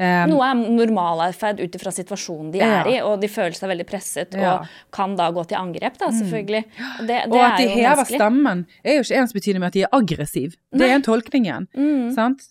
Um, 0.00 0.30
Noe 0.32 0.46
er 0.48 0.56
normalatferd 0.56 1.58
ut 1.60 1.74
ifra 1.76 1.90
situasjonen 1.92 2.52
de 2.54 2.62
Ja. 2.62 2.68
er 2.80 2.86
i, 2.88 2.94
og 3.04 3.18
de 3.20 3.28
føler 3.28 3.52
seg 3.52 3.68
veldig 3.68 3.84
presset 3.86 4.32
Ja. 4.32 4.38
Mm. 4.40 4.62
og 4.62 4.94
kan 4.96 5.16
da 5.18 5.26
gå 5.30 5.44
til 5.50 5.58
angrep, 5.60 5.98
da, 6.00 6.08
selvfølgelig. 6.08 6.62
Og 7.00 7.06
det, 7.06 7.18
det 7.28 7.34
og 7.34 7.44
at 7.44 7.58
de 7.58 7.66
er 7.66 7.74
hever 7.74 7.96
menneskelig. 8.00 8.20
stemmen 8.22 8.66
er 8.82 8.96
jo 8.96 9.02
ikke 9.04 9.20
ensbetydende 9.20 9.60
med 9.60 9.66
at 9.66 9.76
de 9.76 9.82
er 9.82 9.92
aggressiv. 9.92 10.56
Det 10.72 10.88
er 10.88 10.94
en 10.94 11.02
tolkning 11.04 11.44
igjen. 11.44 11.68
Mm. 11.76 12.14
Sant? 12.16 12.48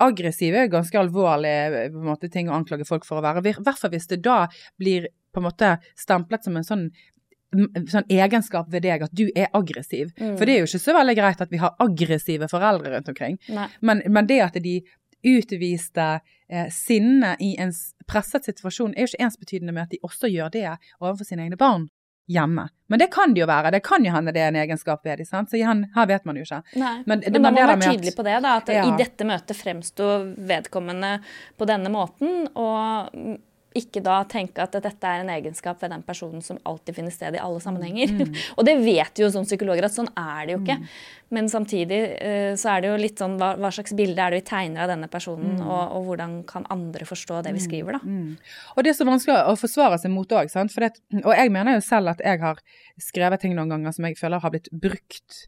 Aggressiv 0.00 0.54
er 0.56 0.70
ganske 0.72 0.96
alvorlig 0.96 1.52
eh, 1.84 1.90
måte, 1.92 2.30
ting 2.32 2.48
å 2.48 2.56
anklage 2.56 2.86
folk 2.88 3.04
for 3.04 3.20
å 3.20 3.22
være. 3.26 3.44
I 3.44 3.52
hvert 3.60 3.78
fall 3.78 3.90
hvis 3.92 4.08
det 4.08 4.22
da 4.24 4.46
blir 4.80 5.10
på 5.34 5.42
en 5.42 5.50
måte 5.50 5.74
stemplet 6.00 6.42
som 6.48 6.56
en 6.56 6.64
sånn 6.64 6.90
sånn 7.90 8.06
egenskap 8.06 8.68
ved 8.70 8.84
deg 8.86 9.02
at 9.02 9.10
du 9.10 9.24
er 9.34 9.48
aggressiv. 9.58 10.12
Mm. 10.20 10.36
For 10.38 10.46
det 10.46 10.54
er 10.54 10.60
jo 10.60 10.68
ikke 10.68 10.78
så 10.84 10.92
veldig 10.94 11.16
greit 11.18 11.40
at 11.42 11.50
vi 11.50 11.58
har 11.58 11.72
aggressive 11.82 12.46
foreldre 12.46 12.92
rundt 12.94 13.08
omkring. 13.10 13.38
Men, 13.82 14.02
men 14.06 14.28
det 14.30 14.36
at 14.44 14.54
de 14.62 14.76
utviste 15.24 16.20
eh, 16.48 16.68
sinne 16.70 17.36
i 17.40 17.56
en 17.58 17.72
presset 18.06 18.44
situasjon, 18.44 18.94
er 18.96 19.06
jo 19.06 19.12
ikke 19.12 19.24
ensbetydende 19.24 19.72
med 19.72 19.82
at 19.82 19.90
de 19.90 19.98
også 20.02 20.30
gjør 20.32 20.50
det 20.50 20.66
overfor 21.00 21.24
sine 21.24 21.42
egne 21.48 21.56
barn. 21.60 21.88
hjemme. 22.30 22.68
Men 22.86 22.98
det 23.00 23.08
kan 23.10 23.32
det 23.34 23.40
jo 23.40 23.46
være. 23.50 23.72
Det 23.74 23.80
kan 23.82 24.04
jo 24.04 24.10
hende 24.14 24.30
det 24.32 24.38
er 24.40 24.48
en 24.52 24.56
egenskap 24.60 25.02
ved 25.04 25.18
dem. 25.18 25.26
Så 25.26 25.56
igjen, 25.58 25.80
her 25.96 26.06
vet 26.06 26.24
man 26.24 26.36
jo 26.36 26.42
ikke. 26.44 26.60
Nei. 26.78 27.02
Men- 27.04 27.22
Men, 27.26 27.32
da 27.32 27.38
må 27.40 27.42
man 27.50 27.54
være 27.56 27.80
tydelig 27.90 28.14
på 28.14 28.22
det, 28.22 28.36
da, 28.42 28.56
at 28.58 28.68
Ja. 28.68 28.84
i 28.86 28.96
dette 28.96 29.24
møtet 29.26 29.56
fremsto 29.56 30.34
vedkommende 30.38 31.20
på 31.58 31.66
denne 31.66 31.90
måten, 31.90 32.46
og 32.54 33.10
ikke 33.76 34.00
da 34.02 34.16
tenke 34.26 34.64
at 34.64 34.74
dette 34.74 35.06
er 35.06 35.22
en 35.22 35.30
egenskap 35.30 35.78
ved 35.82 35.92
den 35.92 36.02
personen 36.02 36.42
som 36.42 36.58
alltid 36.66 36.96
finner 36.96 37.14
sted 37.14 37.36
i 37.36 37.42
alle 37.42 37.60
sammenhenger. 37.62 38.10
Mm. 38.18 38.32
og 38.58 38.66
det 38.66 38.74
vet 38.82 39.20
jo 39.22 39.28
som 39.30 39.46
psykologer 39.46 39.86
at 39.86 39.94
sånn 39.94 40.10
er 40.18 40.48
det 40.48 40.56
jo 40.56 40.60
ikke. 40.64 40.76
Men 41.30 41.46
samtidig 41.52 42.00
eh, 42.18 42.54
så 42.58 42.72
er 42.72 42.82
det 42.82 42.90
jo 42.90 42.96
litt 42.98 43.22
sånn 43.22 43.36
hva, 43.38 43.52
hva 43.60 43.70
slags 43.70 43.94
bilde 43.94 44.18
er 44.18 44.34
det 44.34 44.40
vi 44.40 44.48
tegner 44.50 44.84
av 44.84 44.90
denne 44.94 45.06
personen, 45.12 45.60
Mm. 45.60 45.66
og, 45.66 45.94
og 45.96 46.04
hvordan 46.08 46.34
kan 46.46 46.66
andre 46.70 47.06
forstå 47.08 47.40
det 47.46 47.52
vi 47.56 47.62
skriver, 47.62 47.96
da. 47.96 48.00
Og 48.76 48.84
det 48.84 48.90
er 48.92 48.96
så 48.98 49.06
vanskelig 49.08 49.38
å 49.50 49.54
forsvare 49.58 49.96
seg 50.02 50.12
mot 50.12 50.30
òg. 50.36 50.50
Og 51.22 51.32
jeg 51.34 51.52
mener 51.54 51.78
jo 51.78 51.82
selv 51.84 52.12
at 52.12 52.20
jeg 52.24 52.40
har 52.42 52.60
skrevet 53.00 53.40
ting 53.42 53.54
noen 53.56 53.70
ganger 53.72 53.94
som 53.96 54.06
jeg 54.06 54.18
føler 54.18 54.42
har 54.42 54.52
blitt 54.52 54.68
brukt 54.72 55.40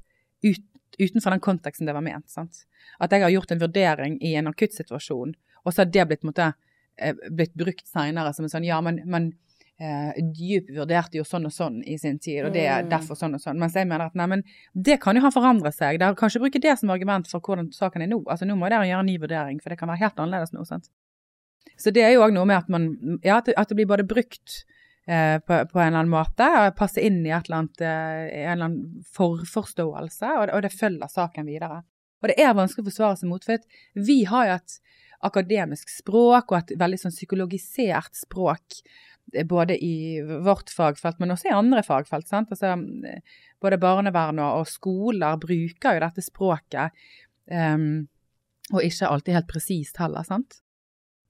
ut, 0.46 0.64
utenfor 0.98 1.34
den 1.34 1.42
konteksten 1.44 1.88
det 1.88 1.94
var 1.96 2.04
ment. 2.04 2.30
sant? 2.30 2.64
At 3.00 3.12
jeg 3.14 3.24
har 3.24 3.34
gjort 3.34 3.52
en 3.54 3.62
vurdering 3.62 4.18
i 4.22 4.34
en 4.38 4.50
akuttsituasjon, 4.50 5.34
og 5.64 5.72
så 5.72 5.82
har 5.84 5.90
det 5.90 6.06
blitt, 6.08 6.22
på 6.22 6.28
en 6.28 6.32
måte, 6.32 6.52
blitt 7.30 7.54
brukt 7.54 7.86
seinere 7.88 8.32
som 8.34 8.44
en 8.44 8.50
sånn 8.52 8.64
Ja, 8.66 8.80
men, 8.84 9.00
men 9.06 9.32
eh, 9.80 10.12
Dyp 10.22 10.68
vurderte 10.76 11.16
jo 11.18 11.24
sånn 11.26 11.46
og 11.48 11.52
sånn 11.54 11.80
i 11.88 11.96
sin 11.98 12.18
tid, 12.18 12.44
og 12.46 12.52
det 12.54 12.66
er 12.68 12.82
Mm. 12.84 12.90
derfor 12.90 13.16
sånn 13.18 13.34
og 13.34 13.40
sånn. 13.40 13.58
Mens 13.58 13.74
jeg 13.74 13.88
mener 13.88 14.06
at 14.06 14.14
nei, 14.14 14.26
men 14.26 14.42
det 14.74 15.00
kan 15.00 15.16
jo 15.16 15.22
ha 15.22 15.30
forandret 15.34 15.74
seg. 15.74 15.98
Det 15.98 16.10
kan 16.16 16.28
ikke 16.30 16.44
bruke 16.44 16.60
det 16.62 16.78
som 16.78 16.90
argument 16.90 17.26
for 17.30 17.40
hvordan 17.40 17.72
saken 17.72 18.02
er 18.02 18.06
nå. 18.12 18.22
Altså 18.26 18.46
Nå 18.46 18.54
må 18.56 18.68
dere 18.68 18.86
gjøre 18.86 19.00
en 19.00 19.06
ny 19.06 19.16
vurdering, 19.18 19.60
for 19.62 19.70
det 19.70 19.78
kan 19.80 19.88
være 19.88 20.04
helt 20.04 20.16
annerledes 20.20 20.52
nå. 20.52 20.64
sant? 20.68 20.90
Så 21.78 21.90
det 21.90 22.02
er 22.04 22.12
jo 22.14 22.22
òg 22.22 22.32
noe 22.36 22.44
med 22.46 22.56
at 22.58 22.68
man 22.68 23.18
Ja, 23.24 23.38
at 23.38 23.68
det, 23.68 23.74
blir 23.74 23.86
både 23.86 24.06
brukt 24.06 24.64
eh, 25.08 25.38
på, 25.38 25.64
på 25.72 25.80
en 25.80 25.88
eller 25.88 26.04
annen 26.04 26.12
måte, 26.12 26.46
og 26.46 26.76
passe 26.76 27.00
inn 27.02 27.24
i 27.26 27.32
annet, 27.34 27.80
eh, 27.80 28.44
en 28.44 28.52
eller 28.52 28.64
annen 28.68 29.02
forforståelse, 29.16 30.28
og, 30.38 30.52
og 30.52 30.62
det 30.62 30.72
følger 30.74 31.10
saken 31.10 31.46
videre. 31.48 31.82
Og 32.22 32.30
det 32.30 32.38
er 32.38 32.54
vanskelig 32.54 32.84
å 32.84 32.90
forsvare 32.90 33.18
seg 33.18 33.28
mot, 33.32 33.44
for 33.44 33.58
vi 33.98 34.22
har 34.30 34.46
jo 34.46 34.58
et 34.60 34.76
akademisk 35.26 35.90
språk 35.92 36.52
og 36.52 36.58
et 36.58 36.74
veldig 36.80 37.00
sånn 37.04 37.14
psykologisert 37.14 38.16
språk, 38.18 38.80
eh, 39.34 39.46
både 39.48 39.76
i 39.78 40.20
vårt 40.22 40.72
fagfelt, 40.74 41.20
men 41.22 41.34
også 41.34 41.50
i 41.50 41.56
andre 41.56 41.84
fagfelt. 41.86 42.30
Altså, 42.32 42.74
eh, 43.08 43.38
både 43.62 43.80
barnevern 43.82 44.42
og 44.42 44.66
skoler 44.70 45.38
bruker 45.42 45.96
jo 45.96 46.04
dette 46.04 46.24
språket, 46.24 47.04
um, 47.50 48.08
og 48.72 48.82
ikke 48.82 49.08
alltid 49.08 49.36
helt 49.36 49.50
presist 49.50 49.98
heller, 50.02 50.26
sant? 50.26 50.60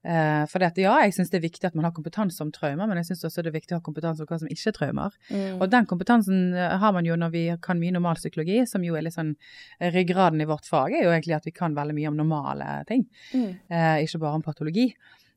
Eh, 0.03 0.43
for 0.51 0.59
det, 0.59 0.73
ja, 0.83 0.97
jeg 1.05 1.15
syns 1.15 1.31
det 1.31 1.39
er 1.39 1.45
viktig 1.45 1.69
at 1.69 1.77
man 1.79 1.87
har 1.87 1.93
kompetanse 1.95 2.43
om 2.43 2.51
traumer, 2.51 2.89
men 2.91 2.99
jeg 2.99 3.13
syns 3.13 3.25
også 3.29 3.45
det 3.45 3.53
er 3.53 3.59
viktig 3.61 3.77
å 3.77 3.79
ha 3.79 3.85
kompetanse 3.87 4.25
om 4.25 4.31
hva 4.31 4.41
som 4.43 4.51
ikke 4.51 4.73
er 4.73 4.77
traumer. 4.79 5.15
Mm. 5.31 5.61
Og 5.61 5.65
den 5.71 5.87
kompetansen 5.91 6.41
eh, 6.59 6.77
har 6.83 6.95
man 6.97 7.07
jo 7.07 7.17
når 7.21 7.33
vi 7.35 7.45
kan 7.63 7.79
mye 7.79 7.95
normalpsykologi, 7.95 8.65
som 8.67 8.83
jo 8.87 8.99
er 8.99 9.07
litt 9.07 9.15
sånn 9.15 9.35
eh, 9.79 9.93
ryggraden 9.95 10.43
i 10.43 10.49
vårt 10.51 10.67
fag, 10.67 10.97
er 10.99 11.07
jo 11.07 11.15
egentlig 11.15 11.39
at 11.39 11.47
vi 11.47 11.55
kan 11.55 11.77
veldig 11.79 11.95
mye 11.99 12.11
om 12.13 12.19
normale 12.19 12.71
ting, 12.91 13.07
Mm. 13.33 13.51
eh, 13.71 14.03
ikke 14.05 14.19
bare 14.23 14.39
om 14.41 14.43
patologi. 14.45 14.89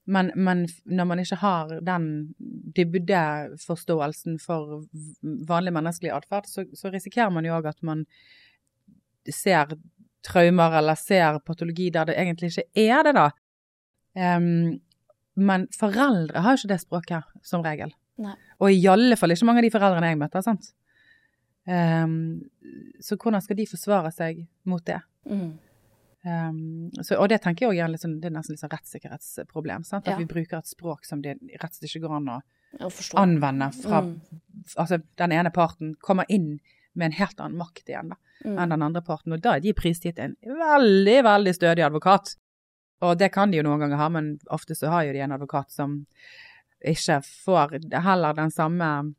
Men, 0.06 0.32
men 0.36 0.66
når 0.86 1.06
man 1.10 1.20
ikke 1.22 1.38
har 1.42 1.72
den 1.82 2.04
dybdeforståelsen 2.78 4.38
for 4.42 4.84
vanlig 5.50 5.74
menneskelig 5.74 6.12
atferd, 6.14 6.50
så, 6.50 6.66
så 6.74 6.92
risikerer 6.94 7.34
man 7.34 7.46
jo 7.48 7.56
òg 7.58 7.70
at 7.72 7.82
man 7.86 8.06
ser 9.30 9.74
traumer 10.26 10.78
eller 10.80 10.98
ser 10.98 11.40
patologi 11.46 11.90
der 11.94 12.10
det 12.10 12.18
egentlig 12.22 12.52
ikke 12.54 12.68
er 12.86 13.04
det, 13.06 13.16
da. 13.18 13.30
Em, 14.16 14.80
men 15.36 15.68
foreldre 15.76 16.42
har 16.42 16.56
jo 16.56 16.62
ikke 16.64 16.74
det 16.74 16.82
språket, 16.82 17.24
som 17.44 17.62
regel. 17.66 17.92
Nei. 18.18 18.36
Og 18.64 18.72
i 18.72 18.86
alle 18.88 19.18
fall 19.20 19.32
ikke 19.36 19.46
mange 19.50 19.60
av 19.60 19.68
de 19.68 19.74
foreldrene 19.74 20.12
jeg 20.14 20.18
møter. 20.22 20.42
sant? 20.46 20.72
Um, 21.68 22.46
så 23.02 23.18
hvordan 23.18 23.42
skal 23.42 23.58
de 23.58 23.66
forsvare 23.68 24.12
seg 24.14 24.44
mot 24.70 24.84
det? 24.86 25.00
Mm. 25.28 25.54
Um, 26.26 26.92
så, 27.02 27.18
og 27.20 27.30
det 27.30 27.40
tenker 27.44 27.66
jeg 27.68 27.86
også 27.90 28.04
sånn, 28.06 28.20
det 28.22 28.30
er 28.30 28.36
nesten 28.38 28.54
litt 28.56 28.62
sånn 28.64 28.72
rettssikkerhetsproblem. 28.74 29.84
Sant? 29.86 30.08
At 30.08 30.14
Ja. 30.14 30.18
vi 30.18 30.26
bruker 30.30 30.58
et 30.58 30.70
språk 30.70 31.06
som 31.06 31.22
det 31.22 31.38
rett 31.42 31.64
og 31.64 31.74
slett 31.74 31.90
ikke 31.90 32.08
går 32.08 32.16
an 32.18 32.42
Å 32.80 32.90
anvende 33.16 33.72
fra 33.74 34.02
Mm. 34.02 34.20
Altså 34.78 35.02
den 35.18 35.32
ene 35.32 35.50
parten 35.52 35.96
kommer 36.02 36.26
inn 36.30 36.60
med 36.96 37.06
en 37.06 37.12
helt 37.14 37.38
annen 37.40 37.58
makt 37.58 37.86
igjen 37.88 38.10
da, 38.10 38.16
Mm. 38.44 38.58
enn 38.60 38.70
den 38.70 38.82
andre 38.82 39.02
parten. 39.02 39.34
Og 39.34 39.42
da 39.42 39.56
er 39.56 39.60
de 39.60 39.74
prisgitt 39.74 40.20
en 40.20 40.36
veldig, 40.44 41.24
veldig 41.24 41.54
stødig 41.56 41.86
advokat. 41.86 42.36
Og 43.02 43.18
det 43.18 43.32
kan 43.34 43.52
de 43.52 43.58
jo 43.58 43.64
noen 43.64 43.80
ganger 43.80 43.98
ha, 43.98 44.10
men 44.10 44.38
ofte 44.50 44.76
så 44.76 44.88
har 44.90 45.04
jo 45.04 45.14
de 45.14 45.20
en 45.20 45.32
advokat 45.36 45.70
som 45.72 46.06
ikke 46.86 47.22
får 47.46 47.80
heller 48.04 48.34
den 48.34 48.52
samme 48.52 49.14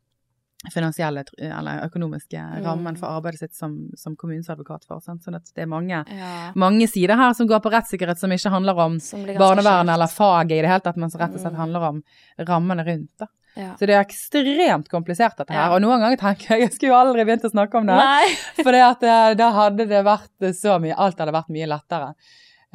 finansielle 0.73 1.23
eller 1.39 1.83
økonomiske 1.85 2.39
Mm. 2.39 2.63
rammen 2.65 2.95
for 2.97 3.07
arbeidet 3.07 3.39
sitt 3.39 3.53
som, 3.55 3.89
som 3.95 4.15
kommunens 4.15 4.49
advokat 4.49 4.85
får. 4.89 5.03
Sant? 5.03 5.23
Sånn 5.23 5.35
at 5.35 5.45
det 5.55 5.61
er 5.61 5.67
mange 5.67 6.03
Ja. 6.09 6.51
mange 6.55 6.87
sider 6.89 7.15
her 7.15 7.33
som 7.33 7.47
går 7.47 7.59
på 7.61 7.71
rettssikkerhet 7.71 8.17
som 8.17 8.31
ikke 8.31 8.49
handler 8.49 8.75
om 8.79 8.99
Som 8.99 9.23
blir 9.23 9.35
ganske 9.37 9.39
barnevern 9.39 9.85
skjevt. 9.85 9.93
eller 9.93 10.07
faget 10.07 10.51
i 10.57 10.61
det 10.61 10.67
hele 10.69 10.79
tatt, 10.81 10.97
men 10.97 11.09
som 11.11 11.21
rett 11.21 11.35
og 11.35 11.39
slett 11.39 11.53
Mm. 11.53 11.57
handler 11.61 11.81
om 11.89 12.03
rammene 12.39 12.83
rundt. 12.85 13.11
Da. 13.19 13.27
Ja. 13.55 13.73
Så 13.75 13.85
det 13.85 13.89
er 13.91 14.03
ekstremt 14.03 14.89
komplisert 14.89 15.37
dette 15.37 15.51
her, 15.53 15.69
Ja. 15.69 15.75
og 15.75 15.81
noen 15.81 15.99
ganger 16.01 16.17
tenker 16.17 16.47
jeg 16.57 16.59
jeg 16.61 16.73
skulle 16.73 16.89
jo 16.91 16.95
aldri 16.95 17.23
begynt 17.25 17.43
å 17.45 17.51
snakke 17.51 17.75
om 17.75 17.85
det. 17.85 18.63
For 18.63 18.71
det 18.71 19.03
eh, 19.03 19.33
da 19.35 19.51
hadde 19.51 19.87
det 19.87 20.03
vært 20.05 20.55
så 20.55 20.81
mye, 20.81 20.95
alt 20.97 21.17
hadde 21.19 21.31
vært 21.33 21.49
mye 21.49 21.67
lettere. 21.67 22.15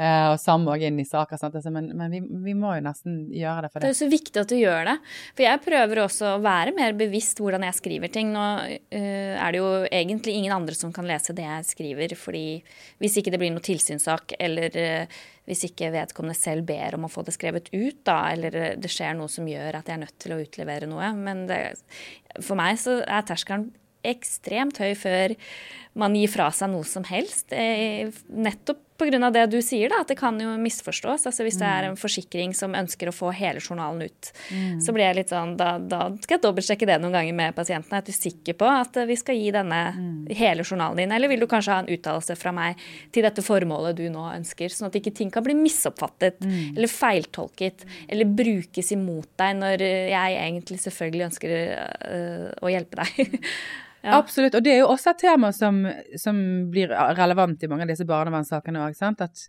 Eh, 0.00 0.26
og 0.32 0.38
samme 0.40 0.72
òg 0.72 0.86
inn 0.86 1.00
i 1.02 1.04
saker. 1.04 1.36
Altså, 1.36 1.70
men 1.72 1.90
men 1.96 2.12
vi, 2.14 2.22
vi 2.46 2.54
må 2.56 2.70
jo 2.78 2.84
nesten 2.86 3.26
gjøre 3.28 3.66
det 3.66 3.72
for 3.72 3.82
Det 3.82 3.84
er 3.84 3.90
det. 3.90 3.96
jo 3.98 4.00
så 4.00 4.08
viktig 4.12 4.40
at 4.40 4.52
du 4.52 4.56
gjør 4.56 4.86
det. 4.88 4.94
For 5.34 5.44
jeg 5.44 5.62
prøver 5.66 6.00
også 6.06 6.30
å 6.30 6.38
være 6.44 6.72
mer 6.76 6.96
bevisst 6.96 7.42
hvordan 7.42 7.66
jeg 7.68 7.76
skriver 7.76 8.12
ting. 8.12 8.30
Nå 8.32 8.46
uh, 8.64 9.34
er 9.36 9.52
det 9.52 9.60
jo 9.60 9.68
egentlig 9.90 10.38
ingen 10.38 10.54
andre 10.56 10.76
som 10.78 10.94
kan 10.96 11.08
lese 11.08 11.36
det 11.36 11.44
jeg 11.44 11.68
skriver, 11.74 12.16
fordi 12.16 12.46
hvis 13.04 13.18
ikke 13.20 13.34
det 13.34 13.42
blir 13.42 13.52
noe 13.52 13.64
tilsynssak, 13.64 14.32
eller 14.40 14.80
uh, 14.80 15.20
hvis 15.50 15.66
ikke 15.68 15.92
vedkommende 15.92 16.38
selv 16.38 16.64
ber 16.70 16.96
om 16.96 17.04
å 17.04 17.12
få 17.12 17.26
det 17.26 17.36
skrevet 17.36 17.68
ut, 17.74 18.00
da, 18.08 18.16
eller 18.32 18.56
det 18.80 18.90
skjer 18.90 19.18
noe 19.18 19.28
som 19.28 19.48
gjør 19.48 19.76
at 19.76 19.90
jeg 19.90 19.98
er 19.98 20.04
nødt 20.06 20.18
til 20.24 20.32
å 20.32 20.40
utlevere 20.40 20.88
noe. 20.88 21.12
Men 21.18 21.44
det, 21.50 21.60
for 22.40 22.56
meg 22.56 22.80
så 22.80 23.02
er 23.04 23.28
terskelen 23.28 23.68
ekstremt 24.06 24.80
høy 24.82 24.96
før 24.98 25.34
man 25.98 26.16
gir 26.16 26.30
fra 26.32 26.48
seg 26.54 26.72
noe 26.72 26.86
som 26.88 27.04
helst. 27.06 27.52
Nettopp 27.52 28.80
pga. 29.02 29.30
det 29.34 29.44
du 29.52 29.58
sier, 29.64 29.90
da, 29.92 30.02
at 30.02 30.10
det 30.12 30.18
kan 30.20 30.38
jo 30.40 30.54
misforstås. 30.60 31.26
Altså 31.28 31.46
Hvis 31.46 31.58
det 31.60 31.68
er 31.68 31.88
en 31.88 31.98
forsikring 31.98 32.54
som 32.56 32.76
ønsker 32.78 33.10
å 33.10 33.14
få 33.14 33.32
hele 33.36 33.60
journalen 33.60 34.06
ut, 34.08 34.32
så 34.82 34.94
blir 34.94 35.06
jeg 35.08 35.18
litt 35.20 35.32
sånn 35.32 35.56
da, 35.60 35.74
da 35.78 36.06
skal 36.22 36.38
jeg 36.38 36.44
dobbeltsjekke 36.46 36.88
det 36.88 36.98
noen 37.02 37.16
ganger 37.18 37.36
med 37.38 37.56
pasienten. 37.56 37.96
Er 37.98 38.06
du 38.06 38.12
sikker 38.14 38.56
på 38.58 38.68
at 38.68 38.96
eh, 39.00 39.08
vi 39.08 39.18
skal 39.18 39.38
gi 39.38 39.50
denne 39.54 39.80
hele 40.32 40.64
journalen 40.64 41.02
din, 41.02 41.14
eller 41.14 41.30
vil 41.32 41.42
du 41.42 41.48
kanskje 41.50 41.74
ha 41.74 41.82
en 41.82 41.92
uttalelse 41.92 42.36
fra 42.38 42.54
meg 42.56 42.80
til 43.14 43.26
dette 43.26 43.44
formålet 43.44 43.98
du 43.98 44.06
nå 44.12 44.26
ønsker, 44.32 44.72
sånn 44.72 44.90
at 44.90 44.98
ikke 44.98 45.14
ting 45.16 45.30
kan 45.32 45.44
bli 45.44 45.56
misoppfattet 45.58 46.42
eller 46.42 46.90
feiltolket 46.90 47.86
eller 48.08 48.28
brukes 48.28 48.92
imot 48.94 49.30
deg 49.40 49.56
når 49.58 49.84
jeg 49.84 50.36
egentlig 50.38 50.80
selvfølgelig 50.82 51.26
ønsker 51.30 51.56
eh, 51.56 52.46
å 52.62 52.72
hjelpe 52.72 53.02
deg. 53.02 53.38
Ja. 54.02 54.18
Absolutt. 54.18 54.54
Og 54.58 54.64
det 54.64 54.74
er 54.74 54.80
jo 54.82 54.90
også 54.90 55.12
et 55.12 55.22
tema 55.22 55.52
som, 55.54 55.84
som 56.18 56.38
blir 56.72 56.90
relevant 56.90 57.62
i 57.62 57.70
mange 57.70 57.86
av 57.86 57.92
disse 57.92 58.06
barnevernssakene 58.08 58.82
òg. 58.82 58.96
At, 59.22 59.44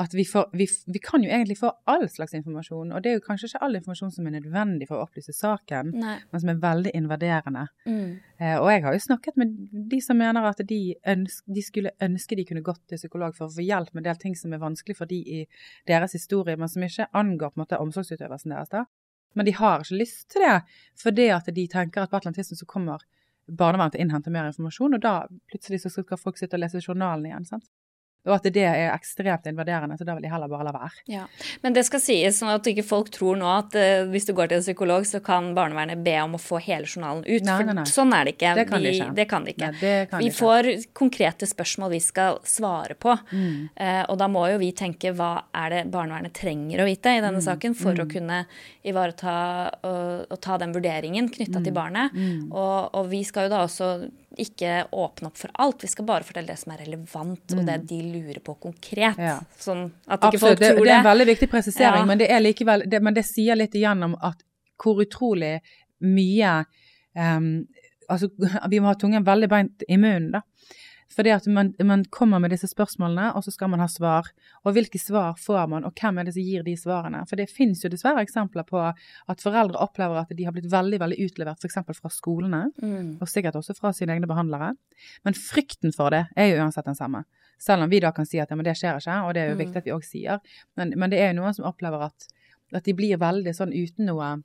at 0.00 0.14
vi, 0.16 0.24
får, 0.24 0.46
vi, 0.56 0.66
vi 0.94 1.00
kan 1.04 1.24
jo 1.24 1.28
egentlig 1.28 1.58
få 1.60 1.68
all 1.90 2.06
slags 2.08 2.32
informasjon, 2.38 2.94
og 2.96 3.02
det 3.04 3.10
er 3.10 3.18
jo 3.18 3.24
kanskje 3.26 3.50
ikke 3.50 3.60
all 3.66 3.76
informasjon 3.76 4.14
som 4.14 4.28
er 4.28 4.36
nødvendig 4.38 4.88
for 4.88 4.96
å 4.96 5.04
opplyse 5.04 5.34
saken, 5.36 5.92
Nei. 6.00 6.14
men 6.32 6.44
som 6.44 6.52
er 6.54 6.62
veldig 6.62 6.94
invaderende. 6.96 7.66
Mm. 7.84 8.08
Eh, 8.38 8.56
og 8.56 8.70
jeg 8.72 8.86
har 8.86 8.96
jo 8.96 9.04
snakket 9.04 9.42
med 9.42 9.52
de 9.92 10.00
som 10.04 10.20
mener 10.22 10.48
at 10.48 10.64
de, 10.72 10.80
ønsk, 11.12 11.44
de 11.44 11.66
skulle 11.68 11.92
ønske 12.08 12.40
de 12.40 12.48
kunne 12.48 12.64
gått 12.64 12.80
til 12.88 13.02
psykolog 13.02 13.36
for 13.36 13.50
å 13.50 13.52
få 13.52 13.68
hjelp 13.68 13.92
med 13.92 14.06
en 14.06 14.10
del 14.10 14.24
ting 14.24 14.38
som 14.38 14.56
er 14.56 14.64
vanskelig 14.64 14.96
for 15.02 15.12
de 15.12 15.20
i 15.20 15.44
deres 15.90 16.16
historie, 16.16 16.56
men 16.56 16.72
som 16.72 16.88
ikke 16.88 17.10
angår 17.12 17.52
på 17.52 17.60
en 17.60 17.66
måte 17.66 17.84
omsorgsutøvelsen 17.84 18.56
deres. 18.56 18.72
da. 18.72 18.86
Men 19.36 19.48
de 19.48 19.54
har 19.56 19.84
ikke 19.84 20.00
lyst 20.00 20.30
til 20.32 20.44
det, 20.44 20.60
fordi 21.00 21.28
at 21.32 21.48
de 21.52 21.66
tenker 21.68 22.02
at 22.02 22.10
på 22.10 22.16
et 22.16 22.22
eller 22.22 22.32
annet 22.32 22.40
tidspunkt 22.42 22.64
så 22.64 22.68
kommer 22.68 23.04
barnevernet 23.48 23.96
til 23.96 24.02
å 24.02 24.06
innhente 24.06 24.32
mer 24.34 24.48
informasjon, 24.50 24.96
og 24.98 25.02
da 25.02 25.14
plutselig 25.50 25.82
så 25.82 25.92
skal 25.94 26.20
folk 26.20 26.38
sitte 26.38 26.58
og 26.58 26.62
lese 26.64 26.82
journalen 26.82 27.26
igjen. 27.26 27.48
sant? 27.48 27.68
Og 28.24 28.36
at 28.36 28.44
det 28.54 28.62
er 28.62 28.92
ekstremt 28.94 29.46
invaderende, 29.50 29.96
så 29.98 30.04
da 30.06 30.14
vil 30.14 30.22
de 30.22 30.30
heller 30.30 30.46
bare 30.46 30.64
la 30.68 30.72
være. 30.76 30.90
Ja, 31.10 31.24
Men 31.62 31.72
det 31.74 31.82
skal 31.88 31.98
sies 32.00 32.36
sånn 32.38 32.52
at 32.54 32.62
ikke 32.70 32.84
folk 32.86 33.08
tror 33.10 33.34
nå 33.40 33.48
at 33.50 33.74
uh, 33.74 34.04
hvis 34.12 34.28
du 34.28 34.32
går 34.38 34.46
til 34.52 34.60
en 34.60 34.62
psykolog, 34.62 35.02
så 35.08 35.18
kan 35.24 35.48
barnevernet 35.56 36.04
be 36.04 36.14
om 36.22 36.36
å 36.38 36.40
få 36.40 36.60
hele 36.62 36.86
journalen 36.86 37.24
ut. 37.26 37.42
Nei, 37.42 37.56
nei, 37.66 37.74
nei. 37.74 37.84
For 37.84 37.96
sånn 37.98 38.14
er 38.14 38.24
det 38.30 38.36
ikke. 38.36 38.52
Det 38.60 38.66
kan 38.70 38.82
de 38.86 38.92
ikke. 38.94 39.08
Det 39.18 39.26
kan 39.32 39.44
de 39.48 39.54
ikke. 39.56 39.72
Det 39.80 39.94
kan 40.12 40.22
vi 40.22 40.30
ikke. 40.30 40.38
får 40.38 40.70
konkrete 41.02 41.48
spørsmål 41.50 41.90
vi 41.96 42.00
skal 42.00 42.38
svare 42.46 42.94
på. 42.94 43.16
Mm. 43.32 43.68
Uh, 43.74 44.04
og 44.06 44.18
da 44.22 44.30
må 44.30 44.46
jo 44.52 44.62
vi 44.62 44.70
tenke 44.72 45.10
hva 45.18 45.32
er 45.64 45.74
det 45.74 45.82
barnevernet 45.90 46.32
trenger 46.38 46.84
å 46.84 46.86
vite 46.86 47.16
i 47.16 47.18
Mm. 47.18 47.26
denne 47.26 47.42
saken 47.42 47.74
for 47.74 47.94
å 47.94 48.06
kunne 48.10 48.44
ivareta 48.86 49.34
og, 49.82 50.26
og 50.30 50.40
ta 50.40 50.56
den 50.62 50.72
vurderingen 50.74 51.28
knytta 51.30 51.58
Mm. 51.58 51.64
til 51.64 51.72
barnet. 51.74 52.14
Og, 52.52 52.90
og 52.94 53.08
vi 53.10 53.24
skal 53.24 53.48
jo 53.48 53.56
da 53.56 53.64
også 53.66 53.88
ikke 54.40 54.86
åpne 54.90 55.28
opp 55.28 55.38
for 55.40 55.52
alt. 55.64 55.82
Vi 55.84 55.90
skal 55.92 56.06
bare 56.08 56.26
fortelle 56.26 56.52
det 56.52 56.58
som 56.60 56.72
er 56.74 56.82
relevant, 56.84 57.54
og 57.56 57.66
det 57.66 57.76
de 57.90 57.98
lurer 58.06 58.40
på 58.44 58.54
konkret. 58.62 59.18
Mm. 59.18 59.26
Ja. 59.26 59.36
Sånn 59.58 59.84
at 60.06 60.18
ikke 60.18 60.30
Absolutt, 60.32 60.44
folk 60.44 60.62
det, 60.62 60.70
tror 60.72 60.88
det 60.88 60.94
er 60.94 61.02
en 61.02 61.10
veldig 61.10 61.28
viktig 61.32 61.50
presisering, 61.52 62.00
Ja. 62.02 62.08
men, 62.08 62.22
det 62.22 62.30
er 62.30 62.40
likevel, 62.44 62.86
det, 62.90 63.02
men 63.02 63.14
det 63.14 63.26
sier 63.28 63.58
litt 63.58 63.74
igjennom 63.74 64.16
at 64.20 64.42
hvor 64.82 65.02
utrolig 65.04 65.60
mye 66.02 66.64
um, 67.14 67.54
Altså, 68.10 68.28
vi 68.68 68.80
må 68.82 68.90
ha 68.90 68.96
tungen 68.98 69.24
veldig 69.24 69.48
beint 69.48 69.84
i 69.88 69.96
munnen, 69.96 70.32
da. 70.34 70.40
Fordi 71.12 71.32
at 71.34 71.46
man, 71.46 71.72
man, 71.84 72.04
kommer 72.04 72.40
med 72.40 72.52
disse 72.54 72.68
spørsmålene, 72.70 73.32
og 73.36 73.44
så 73.44 73.52
skal 73.52 73.70
man 73.72 73.82
ha 73.82 73.88
svar. 73.90 74.30
Og 74.64 74.76
hvilke 74.76 75.00
svar 75.00 75.36
får 75.40 75.68
man, 75.68 75.84
og 75.84 75.98
hvem 75.98 76.20
er 76.20 76.28
det 76.28 76.34
som 76.36 76.46
gir 76.46 76.64
de 76.66 76.74
svarene? 76.78 77.22
For 77.28 77.40
det 77.40 77.50
finnes 77.52 77.82
jo 77.84 77.90
dessverre 77.92 78.24
eksempler 78.24 78.66
på 78.68 78.80
at 78.82 79.44
foreldre 79.44 79.80
opplever 79.82 80.22
at 80.22 80.32
de 80.36 80.46
har 80.48 80.54
blitt 80.56 80.70
veldig 80.72 81.00
veldig 81.02 81.18
utlevert 81.26 81.62
f.eks. 81.62 81.80
fra 81.98 82.12
skolene, 82.12 82.64
mm. 82.82 83.18
og 83.20 83.30
sikkert 83.30 83.58
også 83.60 83.76
fra 83.78 83.92
sine 83.96 84.16
egne 84.16 84.30
behandlere. 84.30 84.72
Men 85.26 85.36
frykten 85.36 85.94
for 85.96 86.14
det 86.14 86.26
er 86.36 86.52
jo 86.52 86.62
uansett 86.62 86.88
den 86.88 86.98
samme. 86.98 87.24
Selv 87.62 87.84
om 87.84 87.92
vi 87.92 88.00
da 88.02 88.10
kan 88.14 88.26
si 88.26 88.40
at 88.42 88.50
ja, 88.50 88.58
men 88.58 88.66
det 88.66 88.74
skjer 88.78 88.98
ikke, 88.98 89.18
og 89.26 89.36
det 89.36 89.44
er 89.44 89.52
jo 89.52 89.58
mm. 89.58 89.64
viktig 89.66 89.82
at 89.82 89.88
vi 89.90 89.94
òg 89.94 90.06
sier. 90.06 90.56
Men, 90.80 90.96
men, 90.96 91.12
det 91.12 91.20
er 91.22 91.30
jo 91.32 91.42
noen 91.42 91.54
som 91.54 91.68
opplever 91.68 92.08
at, 92.08 92.32
at 92.74 92.88
de 92.88 92.96
blir 92.96 93.20
veldig 93.20 93.54
sånn 93.54 93.74
uten 93.76 94.08
noe 94.10 94.38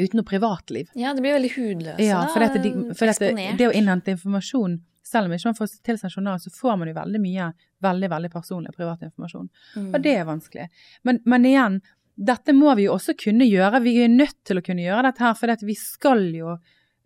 uten 0.00 0.18
noe 0.18 0.26
privatliv. 0.26 0.88
Ja, 0.96 1.12
det 1.14 1.22
blir 1.22 1.36
veldig 1.36 1.50
hudløse. 1.52 2.04
Ja, 2.04 2.22
for, 2.32 2.40
dette, 2.42 2.62
de, 2.64 2.94
for 2.96 3.10
dette, 3.10 3.28
det 3.58 3.68
å 3.68 3.74
innhente 3.76 4.14
informasjon 4.16 4.80
selv 5.06 5.28
om 5.28 5.34
ikke 5.34 5.50
man 5.50 5.58
får 5.58 5.72
tilsendt 5.86 6.16
journal, 6.16 6.40
så 6.40 6.52
får 6.54 6.78
man 6.80 6.90
jo 6.90 6.94
veldig 6.96 7.20
mye 7.22 7.48
veldig 7.82 8.10
veldig 8.12 8.30
personlig 8.32 8.74
privat 8.76 9.02
informasjon. 9.02 9.48
Mm. 9.76 9.90
Og 9.90 10.00
det 10.04 10.14
er 10.14 10.28
vanskelig. 10.28 10.68
Men, 11.02 11.18
men, 11.24 11.48
igjen, 11.48 11.80
dette 12.14 12.54
må 12.54 12.74
vi 12.78 12.86
jo 12.86 12.94
også 12.94 13.16
kunne 13.18 13.48
gjøre. 13.48 13.82
Vi 13.82 13.96
er 14.04 14.12
nødt 14.12 14.38
til 14.46 14.60
å 14.60 14.64
kunne 14.64 14.84
gjøre 14.84 15.08
dette 15.08 15.26
her, 15.26 15.36
for 15.38 15.66
vi 15.66 15.76
skal 15.78 16.24
jo 16.36 16.56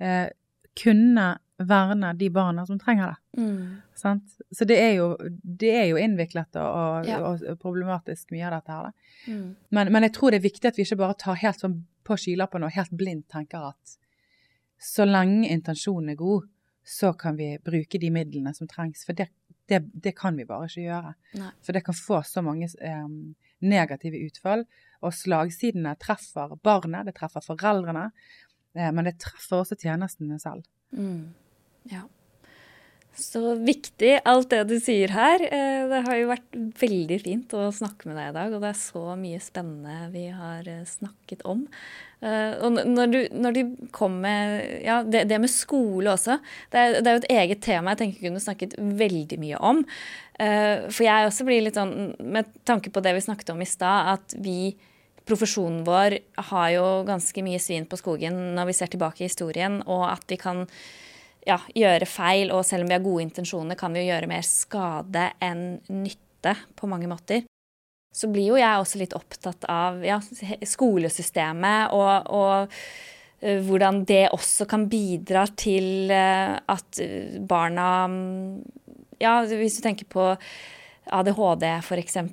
eh, 0.02 0.28
kunne 0.76 1.26
verne 1.56 2.12
de 2.12 2.28
barna 2.30 2.66
som 2.68 2.78
trenger 2.78 3.14
det. 3.14 3.42
Mm. 3.42 3.76
Så 4.50 4.64
det 4.68 4.76
er, 4.76 4.90
jo, 4.98 5.06
det 5.42 5.70
er, 5.72 5.84
jo, 5.88 6.00
innviklet 6.00 6.58
og, 6.60 6.66
og, 6.68 7.06
ja. 7.08 7.20
og, 7.24 7.60
problematisk 7.62 8.34
mye 8.34 8.48
av 8.48 8.58
dette 8.58 8.76
her. 8.76 8.90
Mm. 9.26 9.46
Men, 9.70 9.92
men, 9.92 10.08
jeg 10.08 10.16
tror 10.18 10.34
det 10.34 10.42
er 10.42 10.48
viktig 10.50 10.68
at 10.68 10.76
vi 10.76 10.84
ikke 10.84 11.00
bare 11.00 11.16
tar 11.22 11.40
helt 11.40 11.64
sånn 11.64 11.78
på 12.06 12.18
skylappene 12.20 12.68
og 12.68 12.76
helt 12.76 12.92
blindt 12.94 13.30
tenker 13.32 13.70
at 13.72 13.96
så 14.82 15.06
lenge 15.08 15.48
intensjonen 15.48 16.12
er 16.12 16.20
god, 16.20 16.44
så 16.86 17.12
kan 17.18 17.36
vi 17.36 17.56
bruke 17.64 17.98
de 17.98 18.10
midlene 18.14 18.52
som 18.54 18.68
trengs. 18.70 19.02
For 19.06 19.16
det, 19.18 19.28
det, 19.66 19.82
det 19.92 20.14
kan 20.18 20.36
vi 20.38 20.46
bare 20.46 20.68
ikke 20.70 20.84
gjøre. 20.86 21.14
Nei. 21.40 21.52
For 21.66 21.74
det 21.74 21.82
kan 21.86 21.98
få 21.98 22.20
så 22.26 22.42
mange 22.46 22.68
eh, 22.78 23.08
negative 23.66 24.20
utfall. 24.28 24.62
Og 25.02 25.14
slagsidene 25.14 25.96
treffer 26.00 26.54
barnet, 26.64 27.08
det 27.08 27.16
treffer 27.18 27.44
foreldrene. 27.44 28.10
Eh, 28.78 28.92
men 28.94 29.08
det 29.08 29.16
treffer 29.22 29.64
også 29.64 29.78
tjenestene 29.82 30.38
selv. 30.42 30.62
Mm. 30.94 31.34
Ja. 31.90 32.04
Så 33.16 33.40
viktig 33.64 34.18
alt 34.28 34.50
det 34.52 34.58
du 34.68 34.74
sier 34.82 35.12
her. 35.14 35.40
Eh, 35.40 35.84
det 35.88 36.02
har 36.04 36.18
jo 36.18 36.28
vært 36.28 36.56
veldig 36.82 37.16
fint 37.24 37.54
å 37.56 37.70
snakke 37.72 38.10
med 38.10 38.18
deg 38.18 38.28
i 38.28 38.34
dag, 38.36 38.52
og 38.52 38.60
det 38.60 38.68
er 38.68 38.80
så 38.80 39.04
mye 39.16 39.40
spennende 39.40 40.10
vi 40.12 40.26
har 40.36 40.68
eh, 40.68 40.82
snakket 40.88 41.46
om. 41.48 41.62
Eh, 42.20 42.52
og 42.60 42.76
når 42.76 43.14
du, 43.14 43.18
når 43.32 43.56
du 43.56 43.62
kom 43.96 44.18
med 44.20 44.82
ja, 44.84 44.98
det, 45.00 45.24
det, 45.30 45.38
med 45.40 45.52
skole 45.52 46.12
også, 46.12 46.36
det 46.74 46.82
er, 46.82 46.98
det 46.98 47.08
er, 47.08 47.16
jo 47.16 47.22
et 47.22 47.32
eget 47.38 47.64
tema 47.64 47.94
jeg 47.94 48.02
tenker 48.02 48.28
kunne 48.28 48.44
snakket 48.44 48.76
veldig 49.00 49.40
mye 49.40 49.62
om. 49.72 49.82
For 50.36 51.00
jeg 51.00 51.30
også 51.30 51.46
blir 51.48 51.62
litt 51.64 51.78
sånn, 51.78 52.12
med 52.20 52.50
tanke 52.68 52.90
på 52.92 53.00
det 53.00 53.14
vi 53.16 53.24
snakket 53.24 53.54
om 53.54 53.62
i 53.64 53.68
stad, 53.68 54.10
at 54.18 54.36
vi 54.44 54.74
profesjonen 55.26 55.80
vår 55.86 56.18
har 56.50 56.68
jo 56.74 56.84
ganske 57.08 57.44
mye 57.46 57.60
svin 57.62 57.88
på 57.88 57.96
skogen 57.96 58.36
når 58.58 58.68
vi 58.68 58.76
ser 58.76 58.92
tilbake 58.92 59.24
i 59.24 59.30
historien, 59.30 59.80
og 59.88 60.04
at 60.10 60.28
vi 60.28 60.36
kan 60.36 60.66
ja, 61.46 61.58
gjøre 61.74 62.08
feil, 62.10 62.52
og 62.54 62.64
selv 62.66 62.84
om 62.84 62.90
vi 62.90 62.96
har 62.96 63.04
gode 63.04 63.26
intensjoner, 63.26 63.78
kan 63.78 63.94
vi 63.94 64.02
jo 64.02 64.10
gjøre 64.10 64.30
mer 64.30 64.46
skade 64.46 65.28
enn 65.42 65.66
nytte 66.02 66.54
på 66.78 66.88
mange 66.90 67.10
måter. 67.10 67.46
Så 68.16 68.30
blir 68.32 68.50
jo 68.50 68.60
jeg 68.60 68.80
også 68.80 69.00
litt 69.00 69.16
opptatt 69.16 69.66
av 69.70 70.00
ja, 70.04 70.16
skolesystemet 70.76 71.92
og, 71.94 72.30
og 72.32 72.72
uh, 73.44 73.58
hvordan 73.66 74.02
det 74.08 74.24
også 74.32 74.66
kan 74.70 74.86
bidra 74.88 75.44
til 75.52 76.08
uh, 76.12 76.56
at 76.56 77.02
barna 77.48 77.90
Ja, 79.20 79.38
hvis 79.48 79.78
du 79.78 79.84
tenker 79.84 80.08
på 80.12 80.24
ADHD 81.16 81.66
f.eks. 81.78 82.18
At 82.20 82.32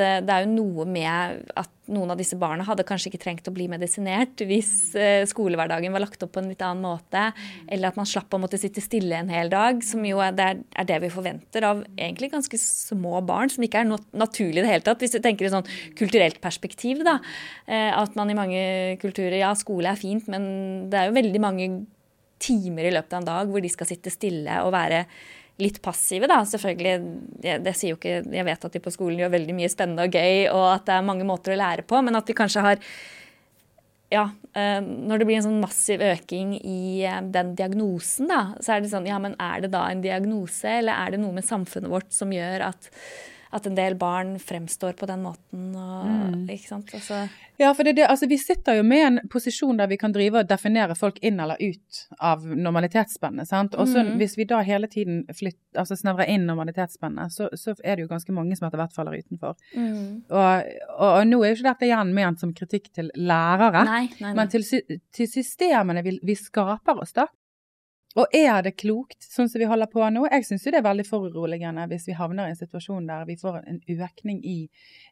uh, 0.00 0.18
det 0.24 0.32
er 0.32 0.46
jo 0.46 0.56
noe 0.56 0.88
med 0.88 1.44
at 1.52 1.73
noen 1.92 2.12
av 2.14 2.18
disse 2.20 2.36
barna 2.40 2.64
hadde 2.66 2.86
kanskje 2.86 3.10
ikke 3.10 3.20
trengt 3.24 3.48
å 3.50 3.54
bli 3.54 3.66
medisinert 3.70 4.40
hvis 4.46 4.94
uh, 4.96 5.24
skolehverdagen 5.28 5.92
var 5.94 6.04
lagt 6.04 6.22
opp 6.24 6.34
på 6.34 6.42
en 6.42 6.50
litt 6.52 6.62
annen 6.64 6.84
måte, 6.84 7.26
eller 7.68 7.90
at 7.90 7.98
man 8.00 8.08
slapp 8.08 8.32
å 8.34 8.40
måtte 8.40 8.60
sitte 8.60 8.82
stille 8.84 9.18
en 9.18 9.32
hel 9.32 9.52
dag, 9.52 9.82
som 9.84 10.04
jo 10.06 10.22
er 10.24 10.34
det, 10.34 10.98
vi 11.04 11.12
forventer 11.12 11.66
av 11.68 11.84
egentlig 11.94 12.32
ganske 12.32 12.60
små 12.60 13.20
barn, 13.26 13.52
som 13.52 13.64
ikke 13.66 13.84
er 13.84 13.90
naturlig 14.16 14.62
i 14.62 14.64
det 14.64 14.72
hele 14.72 14.86
tatt. 14.86 15.02
Hvis 15.04 15.16
du 15.16 15.20
tenker 15.24 15.48
i 15.48 15.52
sånn 15.52 15.68
kulturelt 15.98 16.40
perspektiv, 16.44 17.04
da. 17.06 17.18
Uh, 17.68 17.92
at 18.04 18.16
man 18.18 18.30
i 18.32 18.38
mange 18.38 18.62
kulturer 19.02 19.40
Ja, 19.40 19.52
skole 19.58 19.90
er 19.90 20.00
fint, 20.00 20.28
men 20.30 20.88
det 20.92 21.00
er 21.00 21.10
jo 21.10 21.18
veldig 21.18 21.42
mange 21.42 21.68
timer 22.44 22.88
i 22.88 22.92
løpet 22.94 23.14
av 23.14 23.22
en 23.22 23.28
dag 23.28 23.50
hvor 23.50 23.62
de 23.64 23.70
skal 23.72 23.88
sitte 23.88 24.12
stille 24.12 24.60
og 24.64 24.72
være 24.74 25.04
litt 25.62 25.80
passive, 25.82 26.28
da. 26.30 26.40
Selvfølgelig, 26.48 26.94
det, 27.42 27.58
det, 27.64 27.74
sier 27.78 27.94
jo 27.94 27.98
ikke 28.00 28.22
Jeg 28.34 28.46
vet 28.48 28.64
at 28.66 28.74
de 28.74 28.82
på 28.82 28.92
skolen 28.94 29.20
gjør 29.22 29.34
veldig 29.36 29.56
mye 29.56 29.70
spennende 29.72 30.06
og 30.08 30.16
gøy, 30.16 30.48
og 30.50 30.64
at 30.72 30.88
det 30.88 30.96
er 30.96 31.10
mange 31.10 31.26
måter 31.28 31.54
å 31.54 31.60
lære 31.60 31.86
på, 31.86 32.00
men 32.04 32.18
at 32.18 32.30
de 32.30 32.36
kanskje 32.36 32.64
har 32.64 32.80
ja, 34.12 34.28
eh, 34.54 34.80
når 34.84 35.20
det 35.20 35.26
blir 35.26 35.38
en 35.40 35.46
sånn 35.46 35.62
massiv 35.62 36.02
øking 36.04 36.54
i 36.60 37.02
eh, 37.06 37.20
den 37.34 37.54
diagnosen, 37.58 38.28
da, 38.30 38.42
så 38.62 38.76
er 38.76 38.82
det 38.84 38.92
sånn 38.92 39.08
Ja, 39.08 39.20
men 39.22 39.36
er 39.42 39.64
det 39.64 39.72
da 39.74 39.86
en 39.90 40.02
diagnose, 40.04 40.78
eller 40.80 40.98
er 40.98 41.14
det 41.14 41.22
noe 41.22 41.34
med 41.34 41.46
samfunnet 41.46 41.90
vårt 41.90 42.12
som 42.14 42.34
gjør 42.34 42.68
at 42.70 42.90
at 43.54 43.66
en 43.66 43.76
del 43.76 43.94
barn 43.94 44.38
fremstår 44.42 44.96
på 44.98 45.06
den 45.06 45.22
måten. 45.22 45.68
Og, 45.78 46.06
mm. 46.10 46.46
ikke 46.50 46.68
sant? 46.68 46.90
Altså. 46.96 47.20
Ja, 47.56 47.68
for 47.74 47.86
det, 47.86 47.92
det, 48.00 48.08
altså, 48.10 48.26
vi 48.26 48.38
sitter 48.38 48.80
jo 48.80 48.82
med 48.82 49.02
en 49.06 49.18
posisjon 49.30 49.78
der 49.78 49.86
vi 49.92 49.98
kan 50.00 50.12
drive 50.14 50.40
og 50.40 50.48
definere 50.50 50.96
folk 50.98 51.20
inn 51.22 51.38
eller 51.40 51.60
ut 51.62 52.00
av 52.18 52.42
normalitetsspennet. 52.42 53.46
sant? 53.46 53.76
Og 53.78 53.92
mm. 53.94 54.16
hvis 54.18 54.34
vi 54.40 54.48
da 54.50 54.58
hele 54.66 54.90
tiden 54.90 55.22
flytt, 55.30 55.60
altså 55.78 55.94
snevrer 56.00 56.32
inn 56.34 56.48
normalitetsspennet, 56.50 57.30
så, 57.34 57.46
så, 57.54 57.76
er 57.84 57.94
det 57.94 58.08
jo 58.08 58.10
ganske 58.10 58.34
mange 58.34 58.58
som 58.58 58.66
etter 58.66 58.82
hvert 58.82 58.96
faller 58.96 59.22
utenfor. 59.22 59.54
Mm. 59.76 60.26
Og, 60.34 60.74
og, 60.96 61.06
og, 61.12 61.22
nå 61.30 61.40
er 61.44 61.52
jo 61.54 61.60
ikke 61.60 61.70
dette 61.70 61.88
igjen 61.92 62.12
ment 62.18 62.42
som 62.42 62.56
kritikk 62.58 62.90
til 62.98 63.14
lærere, 63.14 63.86
nei, 63.86 64.02
nei, 64.18 64.32
nei. 64.32 64.34
men 64.40 64.50
til, 64.50 64.66
til 65.14 65.30
systemene 65.30 66.02
vi, 66.02 66.18
vi 66.26 66.38
skaper 66.38 67.06
oss, 67.06 67.14
da. 67.14 67.28
Og 68.14 68.30
er 68.36 68.62
det 68.62 68.76
klokt, 68.78 69.18
sånn 69.26 69.48
som 69.50 69.58
vi 69.58 69.66
holder 69.66 69.90
på 69.90 70.04
nå? 70.14 70.22
Jeg 70.30 70.46
syns 70.46 70.66
det 70.68 70.78
er 70.78 70.86
veldig 70.86 71.06
foruroligende 71.08 71.88
hvis 71.90 72.06
vi 72.06 72.14
havner 72.14 72.46
i 72.46 72.52
en 72.52 72.60
situasjon 72.60 73.08
der 73.08 73.24
vi 73.26 73.34
får 73.40 73.58
en 73.64 73.80
økning 73.90 74.38
i 74.46 74.58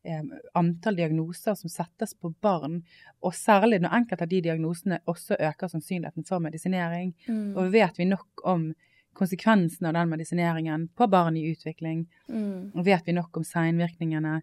eh, 0.06 0.22
antall 0.58 1.00
diagnoser 1.00 1.58
som 1.58 1.72
settes 1.72 2.14
på 2.14 2.30
barn, 2.44 2.80
og 3.26 3.34
særlig 3.34 3.80
når 3.82 3.98
enkelte 3.98 4.28
av 4.28 4.30
de 4.30 4.40
diagnosene 4.46 5.00
også 5.10 5.34
øker 5.40 5.74
sannsynligheten 5.74 6.28
for 6.28 6.44
medisinering. 6.44 7.10
Mm. 7.26 7.56
Og 7.58 7.74
vet 7.74 7.98
vi 7.98 8.06
nok 8.06 8.46
om 8.46 8.70
konsekvensene 9.18 9.90
av 9.90 9.98
den 9.98 10.14
medisineringen 10.14 10.88
på 10.96 11.10
barn 11.10 11.36
i 11.36 11.48
utvikling? 11.50 12.06
Mm. 12.30 12.70
Og 12.76 12.84
vet 12.86 13.06
vi 13.06 13.18
nok 13.18 13.36
om 13.36 13.46
seinvirkningene? 13.46 14.38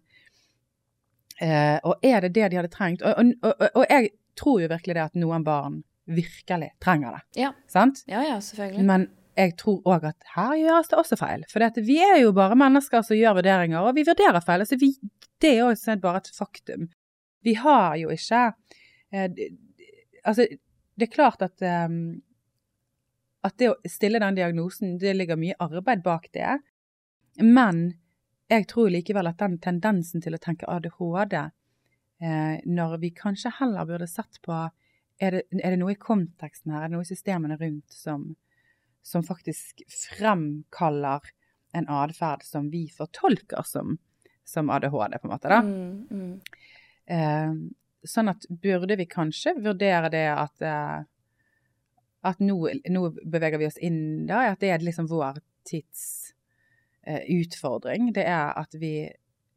Eh, 1.40 1.78
og 1.80 2.04
er 2.04 2.26
det 2.26 2.34
det 2.36 2.50
de 2.52 2.60
hadde 2.60 2.76
trengt? 2.76 3.00
Og, 3.00 3.16
og, 3.40 3.54
og, 3.56 3.70
og 3.72 3.86
jeg 3.88 4.12
tror 4.36 4.60
jo 4.60 4.68
virkelig 4.68 5.00
det 5.00 5.08
at 5.08 5.16
noen 5.16 5.48
barn 5.48 5.80
virkelig 6.16 6.70
trenger 6.82 7.16
det. 7.16 7.40
Ja. 7.42 7.50
Sant? 7.70 8.02
Ja, 8.10 8.22
ja, 8.26 8.38
selvfølgelig. 8.44 8.86
Men 8.86 9.08
jeg 9.38 9.54
tror 9.60 9.80
òg 9.88 10.06
at 10.10 10.32
her 10.34 10.56
gjøres 10.58 10.90
det 10.90 10.98
også 11.00 11.18
feil. 11.20 11.44
For 11.50 11.82
vi 11.86 11.98
er 12.04 12.18
jo 12.22 12.32
bare 12.36 12.58
mennesker 12.58 13.04
som 13.06 13.18
gjør 13.18 13.38
vurderinger, 13.40 13.80
og 13.80 13.94
vi 13.96 14.04
vurderer 14.08 14.42
feil. 14.44 14.64
Altså 14.64 14.78
vi, 14.80 14.92
det 15.40 15.54
er 15.54 15.62
jo 15.62 16.00
bare 16.02 16.22
et 16.22 16.32
faktum. 16.36 16.88
Vi 17.46 17.54
har 17.56 17.96
jo 18.00 18.10
ikke 18.12 18.50
eh, 19.12 19.30
Altså, 20.20 20.44
det 21.00 21.06
er 21.06 21.14
klart 21.14 21.40
at 21.40 21.62
eh, 21.64 21.88
at 23.46 23.56
det 23.56 23.70
å 23.72 23.78
stille 23.88 24.20
den 24.20 24.36
diagnosen, 24.36 24.98
det 25.00 25.14
ligger 25.16 25.38
mye 25.40 25.56
arbeid 25.62 26.02
bak 26.04 26.28
det. 26.36 26.58
Men 27.40 27.86
jeg 28.50 28.66
tror 28.68 28.90
likevel 28.92 29.30
at 29.30 29.40
den 29.40 29.56
tendensen 29.62 30.20
til 30.20 30.36
å 30.36 30.42
tenke 30.42 30.68
ADHD, 30.68 31.36
eh, 32.20 32.56
når 32.66 32.98
vi 33.00 33.12
kanskje 33.16 33.54
heller 33.60 33.88
burde 33.88 34.08
sett 34.10 34.40
på 34.44 34.58
er 35.20 35.36
det, 35.36 35.42
er 35.60 35.74
det, 35.74 35.80
noe 35.80 35.94
i 35.94 36.00
konteksten 36.00 36.72
her, 36.72 36.84
er 36.84 36.90
det 36.90 36.96
noe 36.96 37.06
i 37.06 37.10
systemene 37.10 37.58
rundt 37.60 37.92
som, 37.92 38.30
som 39.04 39.24
faktisk 39.26 39.84
fremkaller 40.08 41.28
en 41.76 41.86
atferd 41.92 42.42
som 42.46 42.70
vi 42.72 42.86
fortolker 42.94 43.66
som, 43.68 43.98
som, 44.48 44.72
ADHD, 44.72 45.20
på 45.20 45.28
en 45.28 45.34
måte, 45.34 45.52
da? 45.52 45.60
Mm, 45.62 46.08
mm. 46.10 46.32
Eh, 47.10 47.54
sånn 48.08 48.32
at 48.32 48.46
burde 48.48 48.96
vi 48.96 49.06
kanskje 49.10 49.54
vurdere 49.60 50.10
det 50.12 50.26
at 50.32 50.64
eh, 50.64 51.00
at 52.26 52.40
nå, 52.44 52.56
nå, 52.92 53.02
beveger 53.24 53.60
vi 53.60 53.68
oss 53.70 53.78
inn 53.80 54.26
da, 54.28 54.44
at 54.50 54.60
det 54.60 54.74
er 54.74 54.84
liksom 54.84 55.08
vår 55.08 55.40
tids 55.68 56.02
eh, 57.06 57.24
utfordring. 57.38 58.10
Det 58.16 58.26
er 58.28 58.52
at 58.60 58.76
vi 58.76 59.08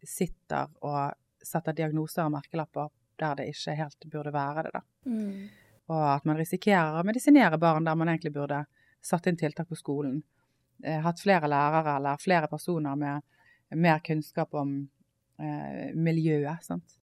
sitter 0.03 0.71
og 0.83 1.15
setter 1.43 1.75
diagnoser 1.75 2.23
og 2.25 2.35
merkelapper 2.37 2.91
der 3.19 3.35
det 3.39 3.49
ikke 3.51 3.75
helt 3.77 4.07
burde 4.11 4.33
være 4.33 4.63
det. 4.63 4.71
da. 4.73 4.81
Mm. 5.05 5.49
Og 5.93 6.03
at 6.15 6.25
man 6.25 6.39
risikerer 6.39 6.99
å 6.99 7.05
medisinere 7.05 7.59
barn 7.59 7.85
der 7.85 7.97
man 7.99 8.11
egentlig 8.11 8.33
burde 8.35 8.63
satt 9.03 9.27
inn 9.27 9.37
tiltak 9.37 9.69
på 9.69 9.77
skolen. 9.77 10.21
Eh, 10.83 10.99
hatt 11.03 11.21
flere 11.21 11.49
lærere 11.51 11.97
eller 11.97 12.21
flere 12.21 12.47
personer 12.51 12.95
med 12.95 13.21
mer 13.79 13.99
kunnskap 14.05 14.53
om 14.53 14.75
eh, 15.39 15.91
miljøet. 15.95 16.63
sant? 16.63 16.97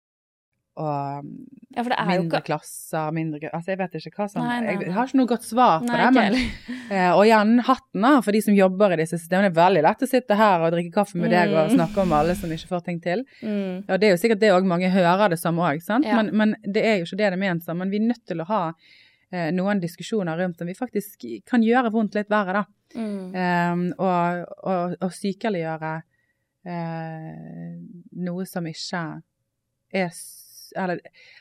Og 0.80 1.28
Ja, 1.76 1.84
mindre 2.08 2.40
ikke 2.40 2.48
klasser, 2.48 3.12
mindre 3.14 3.50
Altså, 3.54 3.74
jeg 3.74 3.78
vet 3.82 3.98
ikke 4.00 4.12
hva 4.24 4.28
som 4.32 4.42
Nei, 4.46 4.56
nei, 4.64 4.74
nei. 4.80 4.86
Jeg 4.88 4.94
har 4.96 5.10
ikke 5.10 5.20
noe 5.20 5.30
godt 5.30 5.44
svar 5.46 5.84
på 5.84 5.92
det. 5.92 6.08
Men, 6.16 6.38
eh, 6.96 7.12
og 7.14 7.22
igjen, 7.28 7.52
hatten 7.68 8.06
da, 8.08 8.14
for 8.26 8.32
de 8.38 8.42
som 8.46 8.56
jobber 8.58 8.96
i 8.96 9.00
disse 9.04 9.20
systemene. 9.20 9.52
Det 9.52 9.54
er 9.54 9.60
veldig 9.60 9.84
lett 9.86 10.06
å 10.08 10.10
sitte 10.10 10.38
her 10.40 10.64
og 10.66 10.72
drikke 10.74 10.96
kaffe 10.96 11.20
med 11.22 11.30
deg 11.36 11.54
og 11.54 11.70
Mm. 11.70 11.76
snakke 11.76 12.02
om 12.08 12.16
alle 12.18 12.36
som 12.40 12.50
ikke 12.56 12.72
får 12.72 12.86
ting 12.88 13.02
til. 13.04 13.26
Mm. 13.44 13.84
Og 13.90 14.00
det 14.00 14.08
er 14.10 14.16
jo 14.16 14.22
sikkert 14.24 14.40
det 14.42 14.54
òg 14.56 14.66
mange 14.72 14.90
hører 14.90 15.30
det 15.36 15.40
som 15.44 15.60
òg, 15.62 15.84
sant. 15.86 16.06
Ja. 16.10 16.16
Men, 16.24 16.32
men 16.42 16.56
det 16.66 16.84
er 16.86 16.98
jo 17.02 17.06
ikke 17.10 17.20
det 17.22 17.30
det 17.30 17.38
er 17.38 17.44
ment 17.46 17.64
som. 17.68 17.78
Men 17.84 17.92
vi 17.94 18.02
er 18.02 18.08
nødt 18.10 18.26
til 18.26 18.42
å 18.42 18.48
ha 18.50 18.62
eh, 19.32 19.52
noen 19.54 19.80
diskusjoner 19.84 20.40
rundt 20.42 20.62
om 20.66 20.68
vi 20.72 20.78
faktisk 20.80 21.28
kan 21.46 21.62
gjøre 21.62 21.92
vondt 21.94 22.16
litt 22.18 22.30
verre, 22.34 22.64
da. 22.64 22.66
Mm. 22.98 23.36
Um, 23.38 23.82
og, 24.02 24.46
og, 24.66 24.96
og 25.06 25.12
sykeliggjøre 25.14 25.92
eh, 26.66 27.78
noe 28.26 28.46
som 28.50 28.66
ikke 28.70 29.02
er 29.94 30.10
s- 30.10 30.49
Eller 30.76 31.00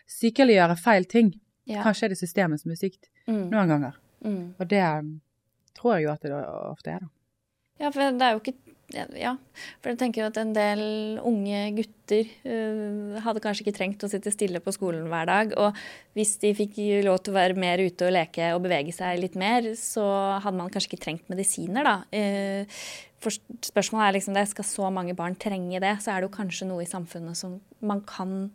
sykeliggjøre 0.09 0.77
feil 0.81 1.05
ting. 1.09 1.35
Ja. 1.69 1.83
Kanskje 1.85 2.09
er 2.09 2.15
det 2.15 2.21
systemet 2.23 2.63
som 2.63 2.73
er 2.73 2.81
sykt 2.81 3.11
Mm. 3.29 3.51
noen 3.53 3.69
ganger. 3.69 3.97
Mm. 4.25 4.55
Og 4.59 4.69
det 4.71 4.81
um, 4.81 5.21
tror 5.77 5.99
jeg 5.99 6.07
jo 6.07 6.13
at 6.15 6.23
det 6.25 6.33
ofte 6.33 6.95
er, 6.95 7.03
da. 7.05 7.09
Ja, 7.79 7.91
for 7.93 8.01
det 8.09 8.25
er 8.25 8.33
jo 8.33 8.41
ikke 8.41 8.55
Ja, 9.21 9.35
for 9.83 9.91
jeg 9.93 9.99
tenker 10.01 10.25
at 10.25 10.39
en 10.41 10.55
del 10.57 11.19
unge 11.21 11.59
gutter 11.77 12.25
uh, 12.49 13.19
hadde 13.21 13.43
kanskje 13.45 13.67
ikke 13.67 13.75
trengt 13.77 14.01
å 14.01 14.09
sitte 14.09 14.33
stille 14.33 14.63
på 14.65 14.73
skolen 14.73 15.11
hver 15.13 15.29
dag. 15.29 15.53
Og 15.61 15.77
hvis 16.17 16.39
de 16.41 16.55
fikk 16.57 16.79
lov 17.05 17.19
til 17.21 17.35
å 17.35 17.37
være 17.37 17.55
mer 17.61 17.83
ute 17.85 18.09
og 18.09 18.15
leke 18.17 18.49
og 18.57 18.63
bevege 18.65 18.95
seg 18.97 19.21
litt 19.21 19.37
mer, 19.37 19.69
så 19.77 20.07
hadde 20.41 20.57
man 20.57 20.73
kanskje 20.73 20.95
ikke 20.95 21.05
trengt 21.05 21.29
medisiner, 21.29 21.85
da. 21.85 21.99
Uh, 22.17 22.81
For 23.21 23.35
spørsmålet 23.69 24.07
er 24.09 24.17
liksom 24.17 24.35
det, 24.41 24.47
skal 24.49 24.65
så 24.65 24.89
mange 24.95 25.13
barn 25.19 25.37
trenge 25.37 25.81
det, 25.85 25.97
så 26.01 26.15
er 26.15 26.23
det 26.23 26.31
jo 26.31 26.37
kanskje 26.39 26.71
noe 26.71 26.81
i 26.85 26.89
samfunnet 26.89 27.37
som 27.37 27.61
man 27.85 28.01
kan 28.09 28.47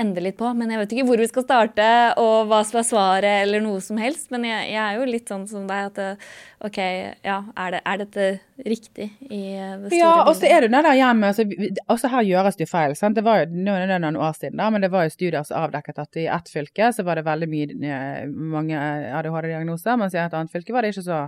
endre 0.00 0.24
litt 0.26 0.38
på. 0.38 0.50
Men 0.56 0.72
jeg 0.72 0.82
vet 0.82 0.94
ikke 0.96 1.06
hvor 1.10 1.22
vi 1.22 1.28
skal 1.30 1.46
starte, 1.46 1.88
og 2.22 2.50
hva 2.50 2.62
som 2.66 2.80
er 2.80 2.88
svaret, 2.88 3.36
eller 3.44 3.62
noe 3.64 3.82
som 3.84 4.00
helst. 4.00 4.30
Men 4.34 4.46
jeg, 4.48 4.72
jeg 4.74 4.82
er 4.82 4.98
jo 4.98 5.08
litt 5.08 5.30
sånn 5.30 5.46
som 5.50 5.68
deg, 5.70 5.92
at 5.92 6.64
OK, 6.64 6.78
ja, 7.26 7.38
er, 7.60 7.74
det, 7.74 7.80
er 7.84 7.98
dette 8.00 8.26
riktig 8.64 9.06
i 9.28 9.40
det 9.52 9.90
store 9.90 9.98
Ja, 9.98 10.12
og 10.24 10.32
så 10.38 10.48
er 10.48 10.64
det 10.64 10.70
det 10.72 10.80
der 10.86 10.96
hjemme. 10.96 11.28
Altså, 11.28 11.44
også 11.92 12.10
her 12.12 12.24
gjøres 12.24 12.56
det 12.56 12.64
jo 12.64 12.70
feil. 12.70 12.96
Sant? 12.96 13.18
Det 13.18 13.24
var 13.26 13.42
jo, 13.42 13.50
nå 13.66 13.74
er 13.76 13.90
det 13.90 13.98
noen 14.00 14.16
år 14.16 14.36
siden, 14.38 14.56
da, 14.62 14.70
men 14.72 14.84
det 14.84 14.90
var 14.94 15.04
jo 15.04 15.12
studier 15.12 15.44
som 15.44 15.60
avdekket 15.66 16.00
at 16.00 16.20
i 16.22 16.26
ett 16.38 16.48
fylke 16.48 16.88
så 16.96 17.04
var 17.04 17.20
det 17.20 17.26
veldig 17.28 17.50
mye, 17.52 17.78
eh, 17.90 18.24
mange 18.54 18.80
ADHD-diagnoser, 19.20 20.00
mens 20.00 20.16
i 20.16 20.22
et 20.22 20.38
annet 20.38 20.54
fylke 20.54 20.72
var 20.72 20.86
det 20.86 20.94
ikke 20.94 21.06
så 21.10 21.20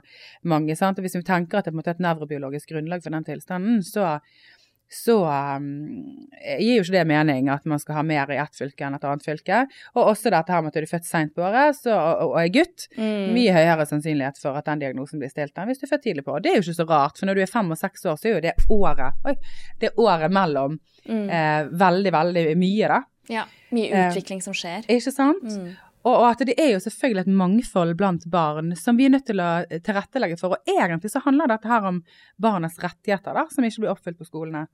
mange. 0.49 0.79
Sant? 0.79 0.97
Og 0.97 1.05
hvis 1.05 1.19
vi 1.19 1.25
tenker 1.27 1.61
at 1.61 1.69
det 1.69 1.77
er 1.85 1.97
et 1.97 2.05
nevrobiologisk 2.09 2.73
grunnlag 2.73 3.05
for 3.05 3.13
den 3.13 3.29
tilstanden, 3.29 3.85
så 3.85 4.17
så 4.93 5.17
um, 5.27 6.27
gir 6.59 6.77
jo 6.77 6.85
ikke 6.85 6.95
det 6.95 7.05
mening 7.11 7.49
at 7.51 7.65
man 7.67 7.81
skal 7.83 7.99
ha 7.99 8.03
mer 8.07 8.31
i 8.31 8.39
ett 8.39 8.55
fylke 8.55 8.87
enn 8.87 8.95
et 8.95 9.07
annet 9.09 9.25
fylke. 9.27 9.65
Og 9.97 10.13
også 10.13 10.31
dette 10.31 10.53
her 10.55 10.63
med 10.63 10.71
at 10.71 10.79
du 10.79 10.87
er 10.87 10.91
født 10.93 11.09
seint 11.09 11.35
på 11.35 11.43
året 11.43 11.75
så, 11.79 11.95
og, 11.97 12.31
og 12.31 12.39
er 12.43 12.53
gutt. 12.55 12.87
Mm. 12.97 13.33
Mye 13.35 13.55
høyere 13.57 13.87
sannsynlighet 13.91 14.39
for 14.43 14.59
at 14.59 14.69
den 14.71 14.85
diagnosen 14.85 15.23
blir 15.23 15.33
stilt 15.33 15.59
enn 15.59 15.73
hvis 15.73 15.83
du 15.83 15.89
er 15.89 15.95
født 15.97 16.07
tidlig 16.07 16.25
på. 16.27 16.37
året. 16.37 16.47
det 16.47 16.53
er 16.53 16.61
jo 16.61 16.67
ikke 16.67 16.79
så 16.79 16.89
rart, 16.91 17.19
for 17.19 17.27
når 17.27 17.39
du 17.41 17.43
er 17.47 17.51
fem 17.51 17.71
og 17.75 17.81
seks 17.83 18.07
år, 18.07 18.21
så 18.21 18.31
er 18.31 18.37
jo 18.37 18.45
det 18.47 18.55
året 18.71 19.27
oi, 19.27 19.35
det 19.83 19.95
året 19.97 20.31
mellom 20.33 20.79
Mm. 21.07 21.29
eh, 21.31 21.69
veldig, 21.71 22.11
veldig 22.13 22.41
mye, 22.59 22.89
da. 22.91 22.97
Ja, 23.31 23.45
mye 23.71 23.91
eh, 23.95 24.09
utvikling 24.11 24.41
som 24.43 24.55
skjer. 24.59 24.83
Ikke 24.91 25.13
sant? 25.15 25.45
Mm. 25.47 25.69
Og, 26.07 26.13
og 26.15 26.27
at 26.29 26.45
det 26.47 26.55
er 26.63 26.71
jo 26.77 26.83
selvfølgelig 26.85 27.25
et 27.27 27.39
mangfold 27.41 27.97
blant 27.99 28.29
barn 28.31 28.71
som 28.79 28.99
vi 28.99 29.09
er 29.09 29.13
nødt 29.17 29.27
til 29.27 29.43
å 29.43 29.51
tilrettelegge 29.83 30.39
for. 30.39 30.55
Og 30.55 30.71
egentlig 30.71 31.11
så 31.11 31.25
handler 31.25 31.51
dette 31.51 31.71
her 31.71 31.89
om 31.91 31.99
barnas 32.43 32.79
rettigheter, 32.83 33.35
da, 33.35 33.47
som 33.51 33.67
ikke 33.67 33.83
blir 33.83 33.95
oppfylt 33.97 34.21
på 34.21 34.29
skolene. 34.29 34.67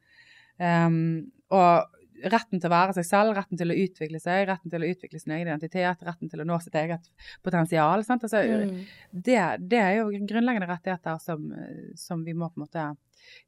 Um, 0.61 1.33
og 1.57 1.89
retten 2.23 2.61
til 2.61 2.69
å 2.69 2.73
være 2.75 2.95
seg 2.99 3.07
selv, 3.09 3.33
retten 3.35 3.59
til 3.59 3.73
å 3.73 3.77
utvikle 3.83 4.21
seg, 4.23 4.45
retten 4.47 4.71
til 4.71 4.85
å 4.85 4.91
utvikle 4.93 5.19
sin 5.19 5.33
egen 5.35 5.49
identitet, 5.49 6.05
retten 6.07 6.31
til 6.31 6.43
å 6.43 6.47
nå 6.47 6.59
sitt 6.63 6.77
eget 6.79 7.09
potensial. 7.43 8.05
Sant? 8.07 8.23
Altså, 8.29 8.43
Mm. 8.43 8.85
det, 9.11 9.41
det 9.73 9.81
er 9.81 9.97
jo 9.97 10.11
grunnleggende 10.13 10.69
rettigheter 10.69 11.19
som, 11.19 11.49
som 11.97 12.23
vi 12.25 12.37
må 12.37 12.53
på 12.53 12.61
en 12.61 12.67
måte 12.67 12.87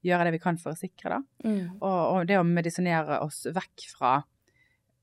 gjøre 0.02 0.24
det 0.24 0.34
vi 0.38 0.42
kan 0.42 0.58
for 0.58 0.72
å 0.72 0.78
sikre. 0.78 1.18
da. 1.18 1.22
Mm. 1.44 1.78
Og, 1.80 2.00
og 2.16 2.26
det 2.26 2.40
å 2.40 2.46
medisinere 2.48 3.20
oss 3.22 3.44
vekk 3.46 3.88
fra 3.92 4.16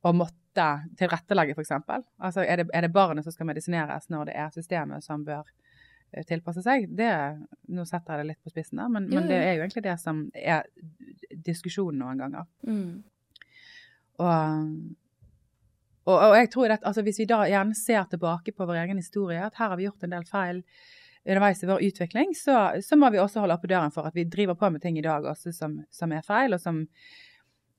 å 0.03 0.13
måtte 0.17 0.40
tilrettelegge, 0.55 1.55
f.eks. 1.55 1.73
Altså, 2.19 2.43
er 2.43 2.61
det, 2.61 2.69
er 2.73 2.85
det 2.85 2.93
barnet 2.93 3.25
som 3.25 3.33
skal 3.35 3.49
medisineres 3.49 4.09
når 4.11 4.31
det 4.31 4.37
er 4.37 4.53
systemet 4.55 5.05
som 5.05 5.23
bør 5.27 5.43
eh, 6.11 6.25
tilpasse 6.27 6.63
seg? 6.65 6.87
Det, 6.97 7.11
nå 7.71 7.85
setter 7.87 8.15
jeg 8.15 8.23
det 8.23 8.29
litt 8.31 8.43
på 8.43 8.53
spissen, 8.53 8.81
da, 8.81 8.89
men, 8.91 9.09
men 9.11 9.29
det 9.29 9.39
er 9.39 9.55
jo 9.55 9.65
egentlig 9.65 9.85
det 9.87 9.97
som 10.01 10.25
er 10.35 10.67
diskusjonen 11.31 12.03
noen 12.03 12.23
ganger. 12.25 12.49
Mm. 12.67 13.03
Og, 14.21 14.65
og, 16.05 16.15
og 16.17 16.35
jeg 16.37 16.51
tror 16.53 16.75
at 16.77 16.83
altså, 16.87 17.05
hvis 17.05 17.23
vi 17.23 17.29
da 17.31 17.43
gjerne 17.49 17.77
ser 17.77 18.03
tilbake 18.11 18.53
på 18.55 18.67
vår 18.67 18.83
egen 18.85 19.01
historie, 19.01 19.41
at 19.45 19.57
her 19.57 19.73
har 19.73 19.79
vi 19.79 19.87
gjort 19.87 20.05
en 20.05 20.17
del 20.17 20.27
feil 20.29 20.63
underveis 21.21 21.63
i 21.63 21.67
vår 21.69 21.83
utvikling, 21.85 22.31
så, 22.35 22.81
så 22.81 22.97
må 22.97 23.11
vi 23.13 23.19
også 23.21 23.43
holde 23.43 23.53
oppe 23.53 23.69
døren 23.69 23.93
for 23.93 24.09
at 24.09 24.15
vi 24.17 24.25
driver 24.25 24.57
på 24.57 24.71
med 24.73 24.81
ting 24.81 24.97
i 24.97 25.05
dag 25.05 25.25
også 25.29 25.53
som, 25.53 25.77
som 25.93 26.13
er 26.15 26.25
feil, 26.25 26.57
og 26.57 26.61
som, 26.61 26.87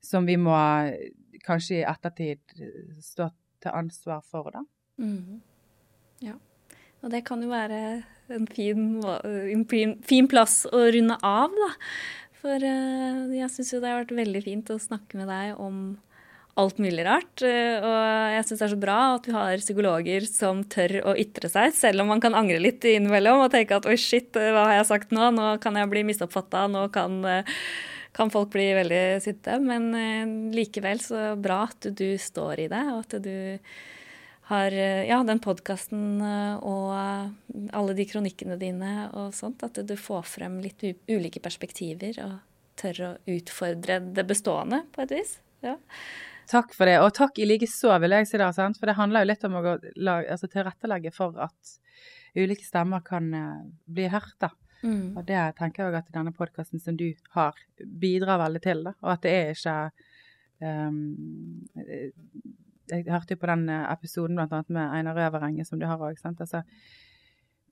som 0.03 0.27
vi 0.27 0.37
må 0.39 0.55
kanskje 1.43 1.81
i 1.81 1.87
ettertid 1.87 2.39
stå 3.03 3.29
til 3.63 3.75
ansvar 3.75 4.23
for, 4.27 4.51
da. 4.53 4.63
Mm. 5.01 5.41
Ja. 6.23 6.37
Og 7.03 7.11
det 7.11 7.25
kan 7.27 7.41
jo 7.43 7.51
være 7.51 7.79
en 8.31 8.47
fin, 8.47 9.03
en 9.03 9.65
fin, 9.67 10.29
plass 10.31 10.63
å 10.71 10.85
runde 10.95 11.17
av, 11.27 11.51
da. 11.51 11.69
For 12.43 12.63
eh, 12.67 13.19
jeg 13.37 13.51
syns 13.51 13.73
jo 13.73 13.83
det 13.83 13.91
har 13.91 14.01
vært 14.01 14.17
veldig 14.17 14.41
fint 14.43 14.71
å 14.71 14.79
snakke 14.79 15.19
med 15.19 15.29
deg 15.31 15.59
om 15.63 15.77
alt 16.59 16.79
mulig 16.83 17.05
rart. 17.07 17.43
eh, 17.43 17.79
og 17.79 18.35
jeg 18.35 18.45
syns 18.47 18.59
det 18.59 18.67
er 18.67 18.73
så 18.75 18.81
bra 18.83 18.97
at 19.15 19.27
vi 19.27 19.35
har 19.35 19.63
psykologer 19.63 20.27
som 20.29 20.63
tør 20.63 20.99
å 21.11 21.15
ytre 21.19 21.51
seg, 21.51 21.73
selv 21.75 22.03
om 22.03 22.11
man 22.13 22.23
kan 22.23 22.35
angre 22.37 22.59
litt 22.61 22.83
innimellom 22.87 23.45
og 23.45 23.51
tenke 23.55 23.79
at 23.79 23.87
oi, 23.89 23.97
shit, 23.99 24.31
eh, 24.39 24.51
hva 24.55 24.67
har 24.69 24.79
jeg 24.81 24.91
sagt 24.91 25.15
nå? 25.15 25.31
Nå 25.35 25.55
kan 25.63 25.79
jeg 25.79 25.91
bli 25.91 26.05
misoppfatta, 26.11 26.67
nå 26.71 26.87
kan, 26.93 27.19
kan 28.13 28.29
folk 28.29 28.53
bli 28.53 28.67
veldig 28.77 29.03
sinte. 29.23 29.57
Men 29.63 29.89
eh, 29.97 30.53
likevel 30.55 31.01
så 31.01 31.33
bra 31.39 31.63
at 31.67 31.89
du 31.97 32.07
står 32.21 32.65
i 32.65 32.69
det, 32.71 32.83
og 32.93 33.03
at 33.03 33.17
du 33.25 33.35
har 34.51 34.75
eh, 34.75 35.05
ja, 35.09 35.21
den 35.25 35.41
podkasten 35.43 36.21
og 36.21 36.89
eh, 36.97 37.69
alle 37.73 37.95
de 37.97 38.07
kronikkene 38.09 38.59
dine 38.61 39.09
og 39.11 39.33
sånt, 39.35 39.65
at 39.65 39.81
du 39.81 39.95
får 39.99 40.27
frem 40.35 40.59
litt 40.63 40.85
ulike 41.09 41.41
perspektiver 41.43 42.21
og 42.25 42.37
tør 42.79 43.01
å 43.05 43.13
utfordre 43.29 43.99
det 44.13 44.25
bestående 44.29 44.83
på 44.93 45.03
et 45.05 45.17
vis. 45.17 45.37
Ja. 45.65 45.77
Takk 46.49 46.73
for 46.75 46.89
det, 46.89 46.97
og 46.99 47.13
takk 47.15 47.37
i 47.39 47.47
like 47.47 47.69
så, 47.71 47.93
vil 48.03 48.17
jeg 48.17 48.27
si 48.27 48.39
da, 48.41 48.49
sant? 48.53 48.77
for 48.77 48.89
det 48.89 48.97
handler 48.97 49.23
jo 49.23 49.29
litt 49.29 49.45
om 49.47 49.55
å 49.57 49.61
altså, 49.77 50.49
tilrettelegge 50.51 51.13
for 51.15 51.37
at 51.41 51.77
ulike 52.35 52.65
stemmer 52.65 53.05
kan 53.05 53.29
bli 53.85 54.09
hørt, 54.11 54.35
da. 54.43 54.49
Mm. 54.83 55.17
Og 55.17 55.23
det 55.27 55.39
tenker 55.57 55.83
jeg 55.83 55.91
også 55.93 56.01
at 56.03 56.15
denne 56.15 56.33
podkasten 56.35 56.81
som 56.83 56.97
du 56.99 57.07
har, 57.35 57.55
bidrar 57.79 58.41
veldig 58.43 58.61
til. 58.63 58.83
Da. 58.83 58.93
Og 59.03 59.13
at 59.15 59.23
det 59.23 59.31
er 59.37 59.53
ikke 59.53 59.77
um, 60.59 60.97
Jeg 62.91 63.07
hørte 63.07 63.37
jo 63.37 63.39
på 63.39 63.47
den 63.47 63.63
eh, 63.71 63.85
episoden 63.93 64.35
blant 64.35 64.51
annet 64.53 64.69
med 64.75 64.91
Einar 64.97 65.15
Røverenge 65.15 65.65
som 65.65 65.79
du 65.79 65.87
har 65.87 66.03
òg. 66.03 66.19
Altså, 66.27 66.61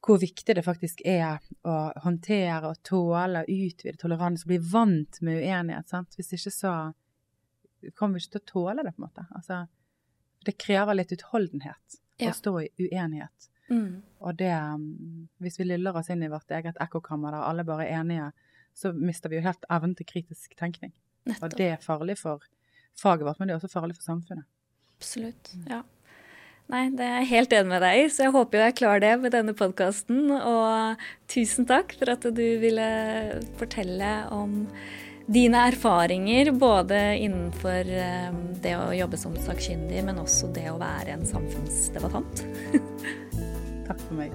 hvor 0.01 0.17
viktig 0.17 0.55
det 0.55 0.63
faktisk 0.65 1.03
er 1.05 1.43
å 1.67 1.75
håndtere 2.01 2.71
og 2.71 2.79
tåle, 2.87 3.43
og 3.43 3.51
utvide 3.51 3.99
toleranse, 4.01 4.47
bli 4.49 4.57
vant 4.71 5.19
med 5.21 5.43
uenighet. 5.43 5.91
Sant? 5.91 6.15
Hvis 6.17 6.31
ikke 6.39 6.53
så 6.55 6.73
kommer 7.97 8.17
vi 8.17 8.23
ikke 8.23 8.37
til 8.37 8.41
å 8.41 8.49
tåle 8.53 8.85
det, 8.87 8.95
på 8.95 9.01
en 9.03 9.07
måte. 9.09 9.27
Altså, 9.37 9.59
det 10.45 10.57
krever 10.57 10.97
litt 10.97 11.13
utholdenhet 11.13 11.99
Ja. 12.21 12.31
å 12.31 12.33
stå 12.37 12.55
i 12.61 12.69
uenighet. 12.87 13.50
Mm. 13.71 14.01
Og 14.21 14.37
det, 14.37 14.51
um, 14.51 15.27
hvis 15.41 15.57
vi 15.61 15.69
liller 15.69 15.95
oss 15.97 16.11
inn 16.13 16.23
i 16.25 16.31
vårt 16.31 16.51
eget 16.51 16.79
ekkokammer 16.83 17.33
der 17.33 17.47
alle 17.47 17.65
bare 17.67 17.87
er 17.87 18.01
enige, 18.01 18.31
så 18.77 18.91
mister 18.95 19.31
vi 19.31 19.39
jo 19.39 19.45
helt 19.47 19.65
evnen 19.71 19.95
til 19.97 20.07
kritisk 20.07 20.53
tenkning. 20.59 20.93
Og 21.39 21.53
det 21.55 21.69
er 21.75 21.81
farlig 21.83 22.17
for 22.19 22.43
faget 22.99 23.25
vårt, 23.25 23.39
men 23.39 23.49
det 23.49 23.55
er 23.55 23.61
også 23.61 23.71
farlig 23.71 23.97
for 23.97 24.07
samfunnet. 24.07 24.47
Absolutt. 24.99 25.53
Ja. 25.69 25.81
Nei, 26.71 26.85
det 26.95 27.03
er 27.03 27.17
jeg 27.19 27.31
helt 27.33 27.53
enig 27.57 27.67
med 27.73 27.81
deg 27.83 27.99
i, 27.99 28.03
så 28.13 28.27
jeg 28.27 28.33
håper 28.35 28.61
jeg 28.63 28.75
klarer 28.79 29.03
det 29.03 29.13
med 29.19 29.33
denne 29.35 29.55
podkasten. 29.57 30.29
Og 30.31 31.01
tusen 31.31 31.67
takk 31.67 31.95
for 31.99 32.13
at 32.13 32.23
du 32.23 32.45
ville 32.61 32.87
fortelle 33.59 34.11
om 34.31 34.61
dine 35.31 35.65
erfaringer, 35.71 36.51
både 36.59 36.99
innenfor 37.23 37.91
eh, 37.91 38.31
det 38.63 38.73
å 38.77 38.87
jobbe 38.95 39.19
som 39.19 39.35
sakkyndig, 39.39 40.01
men 40.07 40.19
også 40.19 40.49
det 40.55 40.67
å 40.71 40.79
være 40.81 41.17
en 41.17 41.27
samfunnsdebattant. 41.27 42.45
Takk 43.91 44.03
for 44.07 44.15
meg. 44.15 44.31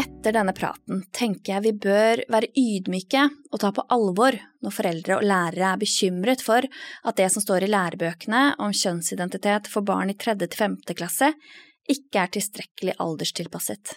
Etter 0.00 0.34
denne 0.34 0.52
praten 0.56 1.04
tenker 1.14 1.54
jeg 1.54 1.64
vi 1.68 1.72
bør 1.86 2.22
være 2.32 2.50
ydmyke 2.58 3.22
og 3.52 3.62
ta 3.62 3.70
på 3.76 3.84
alvor 3.94 4.34
når 4.60 4.74
foreldre 4.74 5.20
og 5.20 5.24
lærere 5.24 5.70
er 5.70 5.80
bekymret 5.80 6.42
for 6.42 6.66
at 6.66 7.18
det 7.20 7.28
som 7.32 7.44
står 7.44 7.64
i 7.64 7.70
lærebøkene 7.70 8.42
om 8.58 8.74
kjønnsidentitet 8.74 9.70
for 9.70 9.86
barn 9.86 10.10
i 10.10 10.16
tredje 10.18 10.50
til 10.50 10.64
5. 10.66 10.78
klasse, 10.98 11.30
ikke 11.88 12.24
er 12.24 12.32
tilstrekkelig 12.34 12.96
alderstilpasset. 12.98 13.94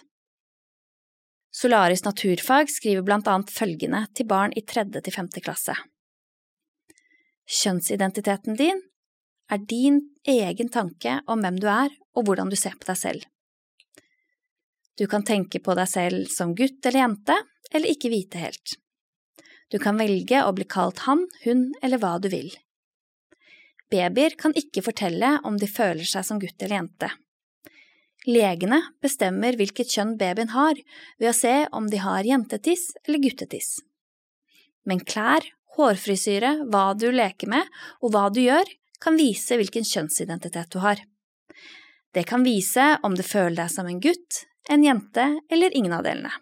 Solaris 1.54 2.06
naturfag 2.06 2.70
skriver 2.70 3.02
blant 3.06 3.28
annet 3.30 3.50
følgende 3.50 4.06
til 4.14 4.30
barn 4.30 4.54
i 4.54 4.62
tredje 4.66 5.02
til 5.02 5.14
femte 5.18 5.42
klasse. 5.42 5.76
Kjønnsidentiteten 7.44 8.56
din 8.56 8.80
er 9.52 9.60
din 9.68 10.00
egen 10.24 10.70
tanke 10.72 11.18
om 11.28 11.44
hvem 11.44 11.60
du 11.60 11.68
er 11.68 11.92
og 12.16 12.26
hvordan 12.26 12.50
du 12.52 12.56
ser 12.56 12.76
på 12.80 12.88
deg 12.88 13.00
selv. 13.00 13.26
Du 14.96 15.06
kan 15.10 15.26
tenke 15.26 15.60
på 15.60 15.74
deg 15.76 15.90
selv 15.90 16.30
som 16.32 16.54
gutt 16.56 16.86
eller 16.86 17.02
jente, 17.02 17.36
eller 17.74 17.90
ikke 17.90 18.12
vite 18.12 18.38
helt. 18.38 18.76
Du 19.72 19.80
kan 19.82 19.98
velge 19.98 20.38
å 20.46 20.52
bli 20.54 20.66
kalt 20.70 21.02
han, 21.08 21.24
hun 21.42 21.72
eller 21.82 21.98
hva 21.98 22.16
du 22.22 22.30
vil. 22.30 22.52
Babyer 23.90 24.36
kan 24.38 24.54
ikke 24.56 24.84
fortelle 24.86 25.38
om 25.44 25.58
de 25.58 25.68
føler 25.70 26.06
seg 26.08 26.26
som 26.26 26.40
gutt 26.42 26.62
eller 26.62 26.78
jente. 26.78 27.10
Legene 28.24 28.78
bestemmer 29.04 29.58
hvilket 29.58 29.90
kjønn 29.92 30.14
babyen 30.20 30.54
har 30.54 30.78
ved 31.20 31.28
å 31.28 31.36
se 31.36 31.56
om 31.76 31.90
de 31.92 32.00
har 32.00 32.24
jentetiss 32.24 32.92
eller 33.04 33.20
guttetiss. 33.26 33.76
Men 34.88 35.02
klær, 35.04 35.44
hårfrisyre, 35.76 36.64
hva 36.70 36.92
du 36.98 37.10
leker 37.12 37.50
med 37.50 37.68
og 38.02 38.14
hva 38.14 38.28
du 38.32 38.42
gjør, 38.44 38.68
kan 39.02 39.18
vise 39.20 39.58
hvilken 39.58 39.84
kjønnsidentitet 39.84 40.72
du 40.72 40.80
har. 40.84 41.02
Det 42.14 42.24
kan 42.30 42.44
vise 42.46 42.94
om 43.02 43.16
du 43.18 43.24
føler 43.26 43.64
deg 43.64 43.72
som 43.72 43.88
en 43.90 44.00
gutt, 44.00 44.44
en 44.70 44.84
jente 44.86 45.26
eller 45.52 45.74
ingen 45.76 45.92
av 45.96 46.04
delene. 46.06 46.32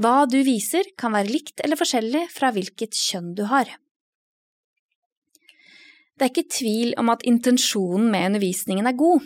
Hva 0.00 0.24
du 0.26 0.40
viser 0.42 0.88
kan 0.98 1.14
være 1.14 1.30
likt 1.30 1.60
eller 1.62 1.78
forskjellig 1.78 2.24
fra 2.32 2.50
hvilket 2.54 2.96
kjønn 2.96 3.34
du 3.38 3.44
har. 3.50 3.68
Det 6.16 6.26
er 6.26 6.32
ikke 6.32 6.54
tvil 6.54 6.94
om 7.00 7.10
at 7.12 7.24
intensjonen 7.28 8.08
med 8.10 8.30
undervisningen 8.30 8.88
er 8.88 8.98
god, 8.98 9.24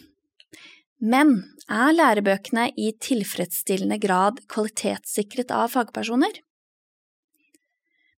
men 1.05 1.39
er 1.69 1.95
lærebøkene 1.95 2.71
i 2.79 2.93
tilfredsstillende 3.03 3.99
grad 4.03 4.41
kvalitetssikret 4.53 5.53
av 5.55 5.73
fagpersoner? 5.75 6.43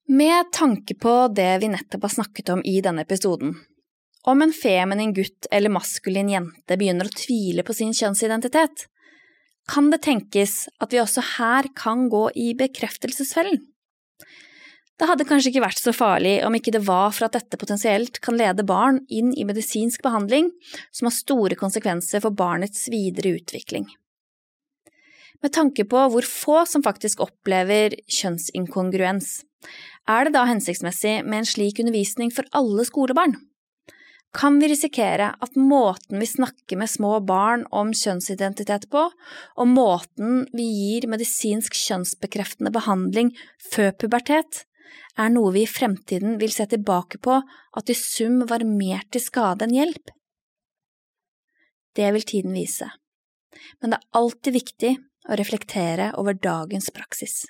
Med 0.09 0.53
tanke 0.53 0.95
på 0.95 1.29
det 1.37 1.59
vi 1.61 1.69
nettopp 1.69 2.03
har 2.03 2.09
snakket 2.09 2.49
om 2.49 2.63
i 2.65 2.79
denne 2.81 3.03
episoden, 3.05 3.51
om 4.25 4.43
en 4.43 4.53
feminin 4.57 5.11
gutt 5.13 5.47
eller 5.53 5.69
maskulin 5.69 6.31
jente 6.33 6.77
begynner 6.81 7.11
å 7.11 7.13
tvile 7.13 7.61
på 7.61 7.75
sin 7.77 7.91
kjønnsidentitet, 7.93 8.87
kan 9.69 9.91
det 9.93 10.01
tenkes 10.07 10.63
at 10.81 10.95
vi 10.95 11.03
også 11.03 11.21
her 11.37 11.69
kan 11.77 12.07
gå 12.09 12.23
i 12.41 12.55
bekreftelsesfellen. 12.57 13.61
Det 14.99 15.07
hadde 15.11 15.27
kanskje 15.29 15.53
ikke 15.53 15.67
vært 15.67 15.83
så 15.83 15.93
farlig 15.93 16.39
om 16.47 16.57
ikke 16.57 16.73
det 16.75 16.87
var 16.87 17.13
for 17.13 17.29
at 17.29 17.37
dette 17.37 17.61
potensielt 17.61 18.17
kan 18.25 18.39
lede 18.41 18.65
barn 18.65 19.03
inn 19.13 19.35
i 19.37 19.45
medisinsk 19.45 20.01
behandling 20.03 20.49
som 20.89 21.11
har 21.11 21.15
store 21.19 21.59
konsekvenser 21.61 22.25
for 22.25 22.33
barnets 22.33 22.87
videre 22.89 23.37
utvikling. 23.37 23.85
Med 25.45 25.53
tanke 25.55 25.85
på 25.85 26.07
hvor 26.11 26.27
få 26.27 26.65
som 26.67 26.83
faktisk 26.83 27.21
opplever 27.23 27.93
kjønnsinkongruens, 28.09 29.45
er 30.09 30.27
det 30.27 30.35
da 30.37 30.47
hensiktsmessig 30.49 31.21
med 31.25 31.43
en 31.43 31.49
slik 31.49 31.81
undervisning 31.83 32.33
for 32.35 32.49
alle 32.57 32.87
skolebarn? 32.89 33.37
Kan 34.37 34.59
vi 34.61 34.69
risikere 34.69 35.31
at 35.41 35.57
måten 35.57 36.21
vi 36.21 36.29
snakker 36.29 36.77
med 36.77 36.91
små 36.93 37.15
barn 37.25 37.65
om 37.73 37.95
kjønnsidentitet 37.97 38.89
på, 38.93 39.07
og 39.09 39.71
måten 39.73 40.43
vi 40.53 40.67
gir 40.69 41.09
medisinsk 41.09 41.77
kjønnsbekreftende 41.77 42.73
behandling 42.75 43.33
før 43.71 43.95
pubertet, 43.97 44.65
er 45.19 45.33
noe 45.33 45.51
vi 45.57 45.65
i 45.65 45.71
fremtiden 45.71 46.37
vil 46.39 46.53
se 46.55 46.69
tilbake 46.71 47.19
på 47.25 47.41
at 47.41 47.91
i 47.91 47.97
sum 47.97 48.45
var 48.49 48.65
mer 48.69 49.03
til 49.11 49.25
skade 49.25 49.67
enn 49.67 49.75
hjelp? 49.75 50.13
Det 51.97 52.13
vil 52.15 52.27
tiden 52.29 52.55
vise, 52.55 52.93
men 53.81 53.91
det 53.91 53.99
er 53.99 54.21
alltid 54.21 54.55
viktig 54.55 54.93
å 55.29 55.39
reflektere 55.41 56.13
over 56.21 56.37
dagens 56.37 56.93
praksis. 56.95 57.47